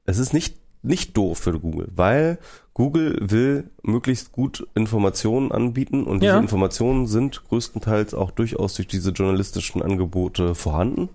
Es 0.05 0.17
ist 0.17 0.33
nicht, 0.33 0.55
nicht 0.81 1.17
doof 1.17 1.39
für 1.39 1.59
Google, 1.59 1.89
weil 1.93 2.37
Google 2.73 3.17
will 3.21 3.69
möglichst 3.83 4.31
gut 4.31 4.65
Informationen 4.75 5.51
anbieten 5.51 6.05
und 6.05 6.21
diese 6.21 6.33
Ja. 6.33 6.39
Informationen 6.39 7.07
sind 7.07 7.43
größtenteils 7.49 8.13
auch 8.13 8.31
durchaus 8.31 8.75
durch 8.75 8.87
diese 8.87 9.11
journalistischen 9.11 9.81
Angebote 9.81 10.55
vorhanden. 10.55 11.09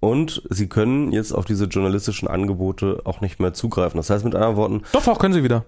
Und 0.00 0.42
sie 0.48 0.66
können 0.68 1.12
jetzt 1.12 1.32
auf 1.32 1.44
diese 1.44 1.66
journalistischen 1.66 2.26
Angebote 2.26 3.02
auch 3.04 3.20
nicht 3.20 3.38
mehr 3.38 3.52
zugreifen. 3.52 3.98
Das 3.98 4.08
heißt 4.08 4.24
mit 4.24 4.34
anderen 4.34 4.56
Worten, 4.56 4.82
Doch, 4.92 5.04
doch, 5.04 5.18
können 5.18 5.34
sie 5.34 5.44
wieder. 5.44 5.66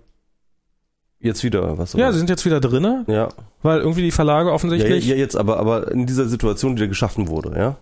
jetzt 1.21 1.45
wieder 1.45 1.77
was. 1.79 1.93
Ja, 1.93 2.07
oder? 2.07 2.13
sie 2.15 2.19
sind 2.19 2.31
jetzt 2.31 2.45
wieder 2.47 2.59
drinne, 2.61 3.05
ja. 3.09 3.29
weil 3.63 3.81
irgendwie 3.81 4.03
die 4.03 4.11
Verlage 4.11 4.47
Ja, 4.47 4.51
ja, 4.51 4.55
offensichtlich. 4.55 5.07
ja, 5.07 5.17
jetzt 5.17 5.37
aber, 5.37 5.59
aber 5.59 5.91
in 5.93 6.07
dieser 6.07 6.27
Situation, 6.29 6.77
die 6.77 6.81
da 6.83 6.89
geschaffen 6.89 7.29
wurde, 7.29 7.57
ja, 7.59 7.77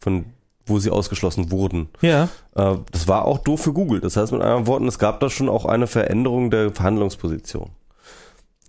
von 0.00 0.26
wo 0.66 0.78
sie 0.78 0.90
ausgeschlossen 0.90 1.50
wurden, 1.50 1.88
Ja. 2.02 2.24
äh, 2.54 2.76
das 2.92 3.08
war 3.08 3.24
auch 3.24 3.38
doof 3.38 3.62
für 3.62 3.72
Google. 3.72 4.00
Das 4.00 4.16
heißt 4.16 4.32
mit 4.32 4.42
anderen 4.42 4.66
Worten, 4.66 4.86
es 4.86 4.98
gab 4.98 5.18
da 5.20 5.30
schon 5.30 5.48
auch 5.48 5.64
eine 5.64 5.86
Veränderung 5.86 6.50
der 6.50 6.70
Verhandlungsposition, 6.72 7.70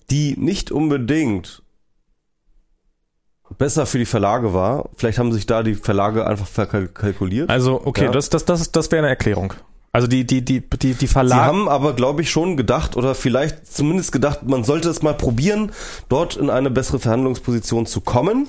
die 0.10 0.36
nicht 0.40 0.72
unbedingt 0.72 1.62
besser 3.58 3.86
für 3.86 3.98
die 3.98 4.06
Verlage 4.06 4.54
war. 4.54 4.90
Vielleicht 4.96 5.20
haben 5.20 5.32
sich 5.32 5.46
da 5.46 5.64
die 5.64 5.76
Verlage 5.76 6.26
einfach 6.28 6.48
verkalkuliert. 6.48 7.50
Also, 7.50 7.82
okay, 7.86 8.06
Ja. 8.06 8.12
das, 8.12 8.30
das, 8.30 8.46
das, 8.46 8.72
das 8.72 8.92
wäre 8.92 9.00
eine 9.00 9.10
Erklärung. 9.10 9.54
Also 9.94 10.08
die, 10.08 10.26
die, 10.26 10.42
die, 10.44 10.62
die, 10.62 10.78
die 10.78 10.94
Sie 10.94 11.08
Verlage. 11.08 11.42
haben 11.44 11.68
aber, 11.68 11.94
glaube 11.94 12.22
ich, 12.22 12.30
schon 12.32 12.56
gedacht 12.56 12.96
oder 12.96 13.14
vielleicht 13.14 13.68
zumindest 13.68 14.14
gedacht, 14.14 14.44
man 14.48 14.64
sollte 14.64 14.90
es 14.90 15.02
mal 15.02 15.14
probieren, 15.14 15.74
dort 16.08 16.38
in 16.38 16.50
eine 16.50 16.72
bessere 16.72 17.00
Verhandlungsposition 17.00 17.86
zu 17.86 18.00
kommen. 18.00 18.48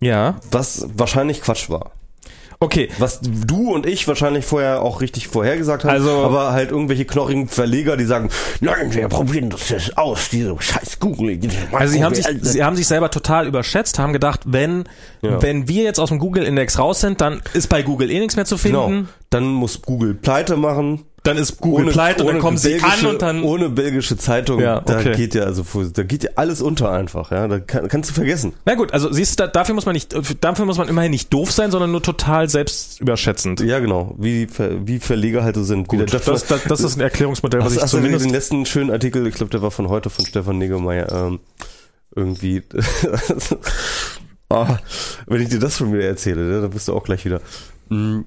Ja. 0.00 0.36
Was 0.50 0.86
wahrscheinlich 0.94 1.42
Quatsch 1.42 1.68
war. 1.68 1.92
Okay. 2.62 2.90
Was 2.98 3.20
du 3.22 3.72
und 3.72 3.86
ich 3.86 4.06
wahrscheinlich 4.06 4.44
vorher 4.44 4.82
auch 4.82 5.00
richtig 5.00 5.28
vorhergesagt 5.28 5.84
haben. 5.84 5.92
Also- 5.92 6.22
aber 6.24 6.52
halt 6.52 6.70
irgendwelche 6.70 7.06
knochigen 7.06 7.48
Verleger, 7.48 7.96
die 7.96 8.04
sagen, 8.04 8.28
nein, 8.60 8.92
wir 8.92 9.08
probieren 9.08 9.48
das 9.48 9.70
jetzt 9.70 9.96
aus, 9.96 10.28
diese 10.28 10.54
scheiß 10.60 10.98
Google. 11.00 11.38
Also 11.72 11.94
sie 11.94 12.04
haben 12.04 12.14
sich, 12.14 12.26
sie 12.42 12.62
haben 12.62 12.76
sich 12.76 12.86
selber 12.86 13.10
total 13.10 13.46
überschätzt, 13.46 13.98
haben 13.98 14.12
gedacht, 14.12 14.40
wenn, 14.44 14.84
Ja. 15.22 15.40
wenn 15.40 15.68
wir 15.68 15.84
jetzt 15.84 15.98
aus 15.98 16.10
dem 16.10 16.18
Google-Index 16.18 16.78
raus 16.78 17.00
sind, 17.00 17.22
dann 17.22 17.40
ist 17.54 17.68
bei 17.68 17.82
Google 17.82 18.10
eh 18.10 18.18
nichts 18.18 18.36
mehr 18.36 18.44
zu 18.44 18.58
finden. 18.58 18.76
Genau. 18.90 19.08
Dann 19.30 19.44
muss 19.44 19.80
Google 19.80 20.12
pleite 20.14 20.56
machen. 20.56 21.04
Dann 21.22 21.36
ist 21.36 21.58
Google 21.58 21.92
pleite 21.92 22.22
und 22.24 22.32
dann 22.32 22.40
kommen 22.40 22.56
sie 22.56 22.80
an 22.82 23.04
und 23.06 23.20
dann. 23.20 23.42
ohne 23.42 23.68
belgische 23.68 24.16
Zeitung, 24.16 24.58
Ja, 24.60 24.80
da 24.80 24.98
okay. 25.00 25.12
geht 25.16 25.34
ja 25.34 25.42
also 25.42 25.64
da 25.92 26.02
geht 26.02 26.24
ja 26.24 26.30
alles 26.36 26.62
unter 26.62 26.90
einfach, 26.90 27.30
ja, 27.30 27.46
da 27.46 27.58
kann, 27.60 27.88
kannst 27.88 28.08
du 28.08 28.14
vergessen. 28.14 28.54
Na 28.64 28.74
gut, 28.74 28.94
also 28.94 29.12
siehst 29.12 29.38
du, 29.38 29.44
da- 29.44 29.48
dafür 29.48 29.74
muss 29.74 29.84
man 29.84 29.92
nicht, 29.92 30.14
dafür 30.42 30.64
muss 30.64 30.78
man 30.78 30.88
immerhin 30.88 31.10
nicht 31.10 31.30
doof 31.30 31.52
sein, 31.52 31.70
sondern 31.70 31.90
nur 31.92 32.02
total 32.02 32.48
selbstüberschätzend. 32.48 33.60
Ja, 33.60 33.80
genau, 33.80 34.14
wie 34.18 34.48
wie 34.86 34.98
Verleger 34.98 35.44
halt 35.44 35.56
so 35.56 35.62
sind. 35.64 35.92
Der 35.92 36.06
Das, 36.06 36.12
Jeff- 36.26 36.46
das, 36.48 36.62
das 36.64 36.80
ist 36.80 36.96
ein 36.96 37.02
Erklärungsmodell, 37.02 37.60
was 37.60 37.66
Hast, 37.66 37.76
ich 37.76 37.82
hast 37.82 37.90
zumindest. 37.90 38.24
den 38.24 38.32
letzten 38.32 38.64
schönen 38.64 38.90
Artikel, 38.90 39.26
ich 39.26 39.34
glaube, 39.34 39.50
der 39.50 39.60
war 39.60 39.70
von 39.70 39.88
heute 39.90 40.08
von 40.08 40.24
Stefan 40.24 40.56
Negemeyer, 40.56 41.12
ähm, 41.12 41.40
irgendwie. 42.16 42.62
Ah, 44.52 44.78
wenn 45.28 45.40
ich 45.42 45.48
dir 45.48 45.60
das 45.60 45.76
schon 45.76 45.92
wieder 45.92 46.02
erzähle, 46.04 46.42
ne, 46.42 46.60
dann 46.60 46.70
bist 46.70 46.88
du 46.88 46.92
auch 46.94 47.04
gleich 47.04 47.24
wieder. 47.24 47.40
Mm, 47.88 48.22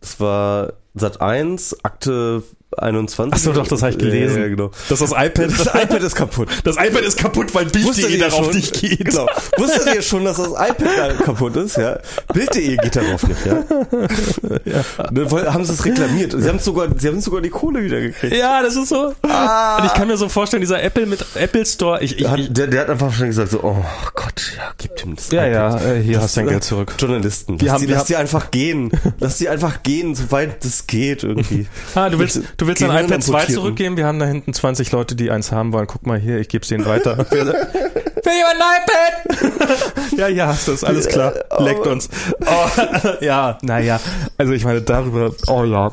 Das 0.00 0.20
war 0.20 0.74
Sat 0.94 1.20
1, 1.20 1.84
Akte 1.84 2.42
21. 2.76 3.32
Ach 3.34 3.38
so, 3.38 3.52
doch, 3.52 3.66
das 3.66 3.82
habe 3.82 3.92
ich 3.92 3.98
gelesen. 3.98 4.36
Ja, 4.36 4.42
ja, 4.42 4.48
genau. 4.48 4.70
Das 4.88 5.00
iPad, 5.00 5.36
Das 5.58 5.66
iPad 5.74 6.02
ist 6.02 6.14
kaputt. 6.14 6.48
das 6.64 6.76
iPad 6.76 7.02
ist 7.02 7.18
kaputt, 7.18 7.54
weil 7.54 7.64
Bild.de 7.66 8.18
darauf 8.18 8.44
schon- 8.46 8.54
nicht 8.54 8.78
geht. 8.80 9.04
Genau. 9.06 9.26
Wusstet 9.56 9.94
ihr 9.94 10.02
schon, 10.02 10.24
dass 10.24 10.36
das 10.36 10.48
iPad 10.48 11.18
kaputt 11.24 11.56
ist? 11.56 11.76
Ja. 11.76 11.98
Bild.de 12.32 12.76
geht 12.76 12.94
darauf 12.96 13.26
nicht, 13.26 13.44
ja. 13.46 13.64
Dann 15.10 15.30
woll- 15.30 15.46
haben 15.46 15.64
sie 15.64 15.72
es 15.72 15.84
reklamiert. 15.84 16.34
Sie 16.36 16.48
haben 16.48 16.58
sogar, 16.58 16.88
sie 16.96 17.08
haben 17.08 17.20
sogar 17.20 17.40
die 17.40 17.50
Kohle 17.50 17.82
wieder 17.82 18.00
gekriegt. 18.00 18.36
Ja, 18.36 18.62
das 18.62 18.76
ist 18.76 18.88
so. 18.88 19.14
Ah. 19.22 19.78
Und 19.78 19.86
ich 19.86 19.94
kann 19.94 20.08
mir 20.08 20.16
so 20.16 20.28
vorstellen, 20.28 20.60
dieser 20.60 20.82
Apple 20.82 21.06
mit 21.06 21.24
Apple 21.34 21.64
Store, 21.66 22.02
ich, 22.02 22.12
ich, 22.16 22.22
Der 22.22 22.30
hat, 22.30 22.40
der, 22.56 22.66
der 22.66 22.80
hat 22.82 22.90
einfach 22.90 23.12
schon 23.12 23.26
gesagt 23.28 23.50
so, 23.50 23.60
oh 23.62 23.84
Gott, 24.14 24.52
ja, 24.56 24.72
gib 24.78 25.04
ihm 25.04 25.16
das 25.16 25.30
ja, 25.30 25.46
iPad. 25.46 25.82
ja, 25.82 25.90
äh, 25.92 26.02
hier 26.02 26.14
Das- 26.14 26.24
hast 26.24 26.36
du 26.36 26.40
dein 26.40 26.48
Geld 26.50 26.64
zurück. 26.64 26.94
Journalisten, 26.98 27.58
lass, 27.60 27.72
haben- 27.72 27.86
die, 27.86 27.92
lass 27.92 28.04
die 28.04 28.16
einfach 28.16 28.50
gehen. 28.50 28.90
lass 29.20 29.38
die 29.38 29.48
einfach 29.48 29.82
gehen, 29.82 30.14
soweit 30.14 30.64
das 30.64 30.86
geht 30.86 31.22
irgendwie. 31.24 31.66
Ah, 31.94 32.10
du 32.10 32.18
willst, 32.18 32.40
du 32.58 32.66
willst 32.66 32.82
dein 32.82 32.90
iPad 32.90 33.00
2 33.00 33.06
Gehirnamputierten. 33.06 33.54
zurückgeben? 33.54 33.96
Wir 33.96 34.06
haben 34.06 34.18
da 34.18 34.26
hinten 34.26 34.52
20 34.52 34.92
Leute, 34.92 35.16
die 35.16 35.30
eins 35.30 35.50
haben 35.50 35.72
wollen. 35.72 35.86
Guck 35.86 36.06
mal 36.06 36.18
hier, 36.18 36.38
ich 36.38 36.48
geb's 36.48 36.68
denen 36.68 36.84
weiter. 36.84 37.16
Will 37.30 38.34
jemand 38.34 38.56
ein 38.60 38.82
iPad? 38.82 40.18
ja, 40.18 40.28
ja, 40.28 40.46
hast 40.48 40.68
du, 40.68 40.72
ist 40.72 40.84
alles 40.84 41.08
klar. 41.08 41.32
Leckt 41.58 41.86
uns. 41.86 42.10
Oh, 42.44 43.08
ja, 43.20 43.58
naja. 43.62 44.00
Also 44.36 44.52
ich 44.52 44.64
meine, 44.64 44.82
darüber, 44.82 45.32
oh 45.46 45.64
ja. 45.64 45.90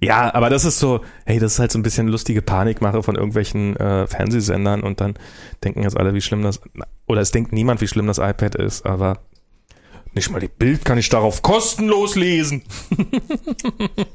Ja, 0.00 0.34
aber 0.34 0.50
das 0.50 0.64
ist 0.64 0.80
so, 0.80 1.00
hey, 1.24 1.38
das 1.38 1.54
ist 1.54 1.58
halt 1.60 1.72
so 1.72 1.78
ein 1.78 1.82
bisschen 1.82 2.08
lustige 2.08 2.42
Panikmache 2.42 3.02
von 3.02 3.14
irgendwelchen 3.14 3.76
äh, 3.76 4.06
Fernsehsendern 4.06 4.82
und 4.82 5.00
dann 5.00 5.14
denken 5.62 5.82
jetzt 5.82 5.96
alle, 5.96 6.12
wie 6.14 6.20
schlimm 6.20 6.42
das, 6.42 6.60
oder 7.06 7.20
es 7.22 7.30
denkt 7.30 7.52
niemand, 7.52 7.80
wie 7.80 7.88
schlimm 7.88 8.06
das 8.06 8.18
iPad 8.18 8.54
ist, 8.56 8.84
aber 8.84 9.20
nicht 10.14 10.30
mal 10.30 10.40
die 10.40 10.48
Bild 10.48 10.84
kann 10.84 10.98
ich 10.98 11.08
darauf 11.08 11.42
kostenlos 11.42 12.14
lesen. 12.14 12.62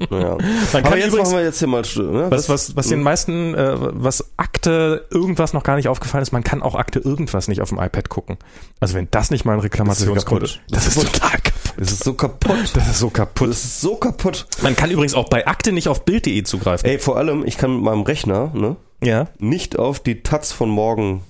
Ja. 0.09 0.37
Man 0.73 0.85
Aber 0.85 0.97
jetzt 0.97 1.07
übrigens, 1.09 1.29
machen 1.29 1.37
wir 1.37 1.43
jetzt 1.43 1.59
hier 1.59 1.67
mal, 1.67 1.81
ne? 1.81 2.27
was, 2.29 2.49
was, 2.49 2.75
was 2.75 2.87
den 2.87 3.01
meisten, 3.03 3.53
äh, 3.53 3.75
was 3.77 4.31
Akte 4.37 5.05
irgendwas 5.11 5.53
noch 5.53 5.63
gar 5.63 5.75
nicht 5.75 5.87
aufgefallen 5.87 6.21
ist, 6.23 6.31
man 6.31 6.43
kann 6.43 6.61
auch 6.63 6.75
Akte 6.75 6.99
irgendwas 6.99 7.47
nicht 7.47 7.61
auf 7.61 7.69
dem 7.69 7.77
iPad 7.79 8.09
gucken. 8.09 8.37
Also 8.79 8.95
wenn 8.95 9.07
das 9.11 9.29
nicht 9.29 9.45
mal 9.45 9.53
ein 9.53 9.59
Reklamationsgrund 9.59 10.41
Das 10.69 10.87
ist. 10.87 10.97
Das 10.97 11.05
ist 11.05 11.13
total 11.13 11.39
kaputt. 11.41 11.73
Es 11.77 11.91
ist 11.91 12.03
so 12.03 12.13
kaputt. 12.13 12.71
Das 12.73 12.87
ist 12.89 12.99
so 12.99 13.09
kaputt. 13.09 13.49
Das 13.49 13.63
ist 13.63 13.81
so 13.81 13.95
kaputt. 13.95 14.47
Man 14.61 14.75
kann 14.75 14.89
übrigens 14.91 15.13
auch 15.13 15.29
bei 15.29 15.45
Akte 15.47 15.71
nicht 15.71 15.87
auf 15.87 16.05
Bild.de 16.05 16.43
zugreifen. 16.43 16.89
Ey, 16.89 16.97
vor 16.99 17.17
allem, 17.17 17.45
ich 17.45 17.57
kann 17.57 17.73
mit 17.75 17.83
meinem 17.83 18.01
Rechner, 18.01 18.51
ne, 18.53 18.75
Ja. 19.03 19.27
nicht 19.37 19.77
auf 19.77 19.99
die 19.99 20.23
Taz 20.23 20.51
von 20.51 20.69
morgen 20.69 21.21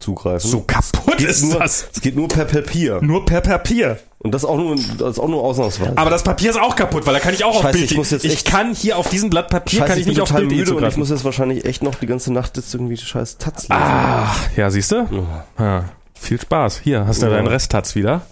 zugreifen. 0.00 0.50
So 0.50 0.62
kaputt 0.62 1.20
ist 1.20 1.44
nur, 1.44 1.58
das. 1.60 1.86
Es 1.94 2.00
geht 2.00 2.16
nur 2.16 2.28
per 2.28 2.44
Papier. 2.46 2.98
Nur 3.02 3.24
per 3.24 3.40
Papier. 3.40 3.98
Und 4.18 4.32
das 4.32 4.44
auch 4.44 4.56
nur, 4.58 4.74
das 4.76 5.12
ist 5.12 5.18
auch 5.18 5.28
nur 5.28 5.42
ausnahmsweise. 5.42 5.96
Aber 5.96 6.10
das 6.10 6.22
Papier 6.22 6.50
ist 6.50 6.60
auch 6.60 6.76
kaputt, 6.76 7.06
weil 7.06 7.14
da 7.14 7.20
kann 7.20 7.32
ich 7.32 7.42
auch 7.44 7.54
auf 7.56 7.62
Scheiße, 7.62 7.78
Bild. 7.78 7.90
ich 7.90 7.96
muss 7.96 8.10
jetzt 8.10 8.24
ich 8.24 8.32
echt- 8.32 8.46
kann 8.46 8.74
hier 8.74 8.98
auf 8.98 9.08
diesem 9.08 9.30
Blatt 9.30 9.48
Papier 9.48 9.78
Scheiße, 9.80 9.88
kann 9.90 9.98
ich 9.98 10.04
bin 10.04 10.12
nicht 10.14 10.20
auf 10.20 10.32
Bild.de 10.34 10.58
müde 10.58 10.74
und 10.74 10.84
ich 10.86 10.96
muss 10.98 11.08
jetzt 11.10 11.24
wahrscheinlich 11.24 11.64
echt 11.64 11.82
noch 11.82 11.94
die 11.94 12.06
ganze 12.06 12.32
Nacht 12.32 12.56
jetzt 12.56 12.74
irgendwie 12.74 12.96
die 12.96 13.04
scheiß 13.04 13.38
Taz 13.38 13.62
lesen. 13.68 13.72
Ah, 13.82 14.34
ja, 14.56 14.70
siehst 14.70 14.92
du? 14.92 15.06
Ja. 15.10 15.44
Ja, 15.58 15.84
viel 16.14 16.40
Spaß. 16.40 16.78
Hier 16.80 17.06
hast 17.06 17.22
du 17.22 17.26
Ja. 17.26 17.32
deinen 17.32 17.46
Resttaz 17.46 17.94
wieder. 17.94 18.22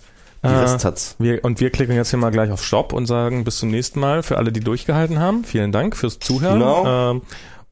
Die 0.43 0.49
Äh, 0.49 0.51
Resttaz. 0.57 1.17
Wir, 1.19 1.43
und 1.45 1.59
wir 1.61 1.71
klicken 1.71 1.97
jetzt 1.97 2.11
hier 2.11 2.19
mal 2.19 2.31
gleich 2.31 2.51
auf 2.51 2.63
Stopp 2.63 2.93
und 2.93 3.07
sagen 3.07 3.45
bis 3.45 3.59
zum 3.59 3.71
nächsten 3.71 3.99
Mal 3.99 4.23
für 4.23 4.37
alle, 4.37 4.53
die 4.53 4.61
durchgehalten 4.61 5.19
haben. 5.19 5.43
Vielen 5.45 5.73
Dank 5.73 5.97
fürs 5.97 6.19
Zuhören. 6.19 6.59
Genau. 6.61 7.11
Ähm, 7.13 7.23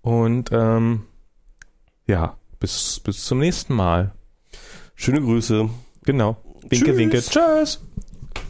und 0.01 0.51
ähm, 0.53 1.03
ja, 2.07 2.36
bis, 2.59 3.01
bis 3.01 3.25
zum 3.25 3.39
nächsten 3.39 3.75
Mal. 3.75 4.13
Schöne 4.95 5.21
Grüße. 5.21 5.69
Genau. 6.05 6.37
Winke, 6.69 6.87
Tschüss. 6.87 6.97
winke. 6.97 7.23
Tschüss. 7.23 7.81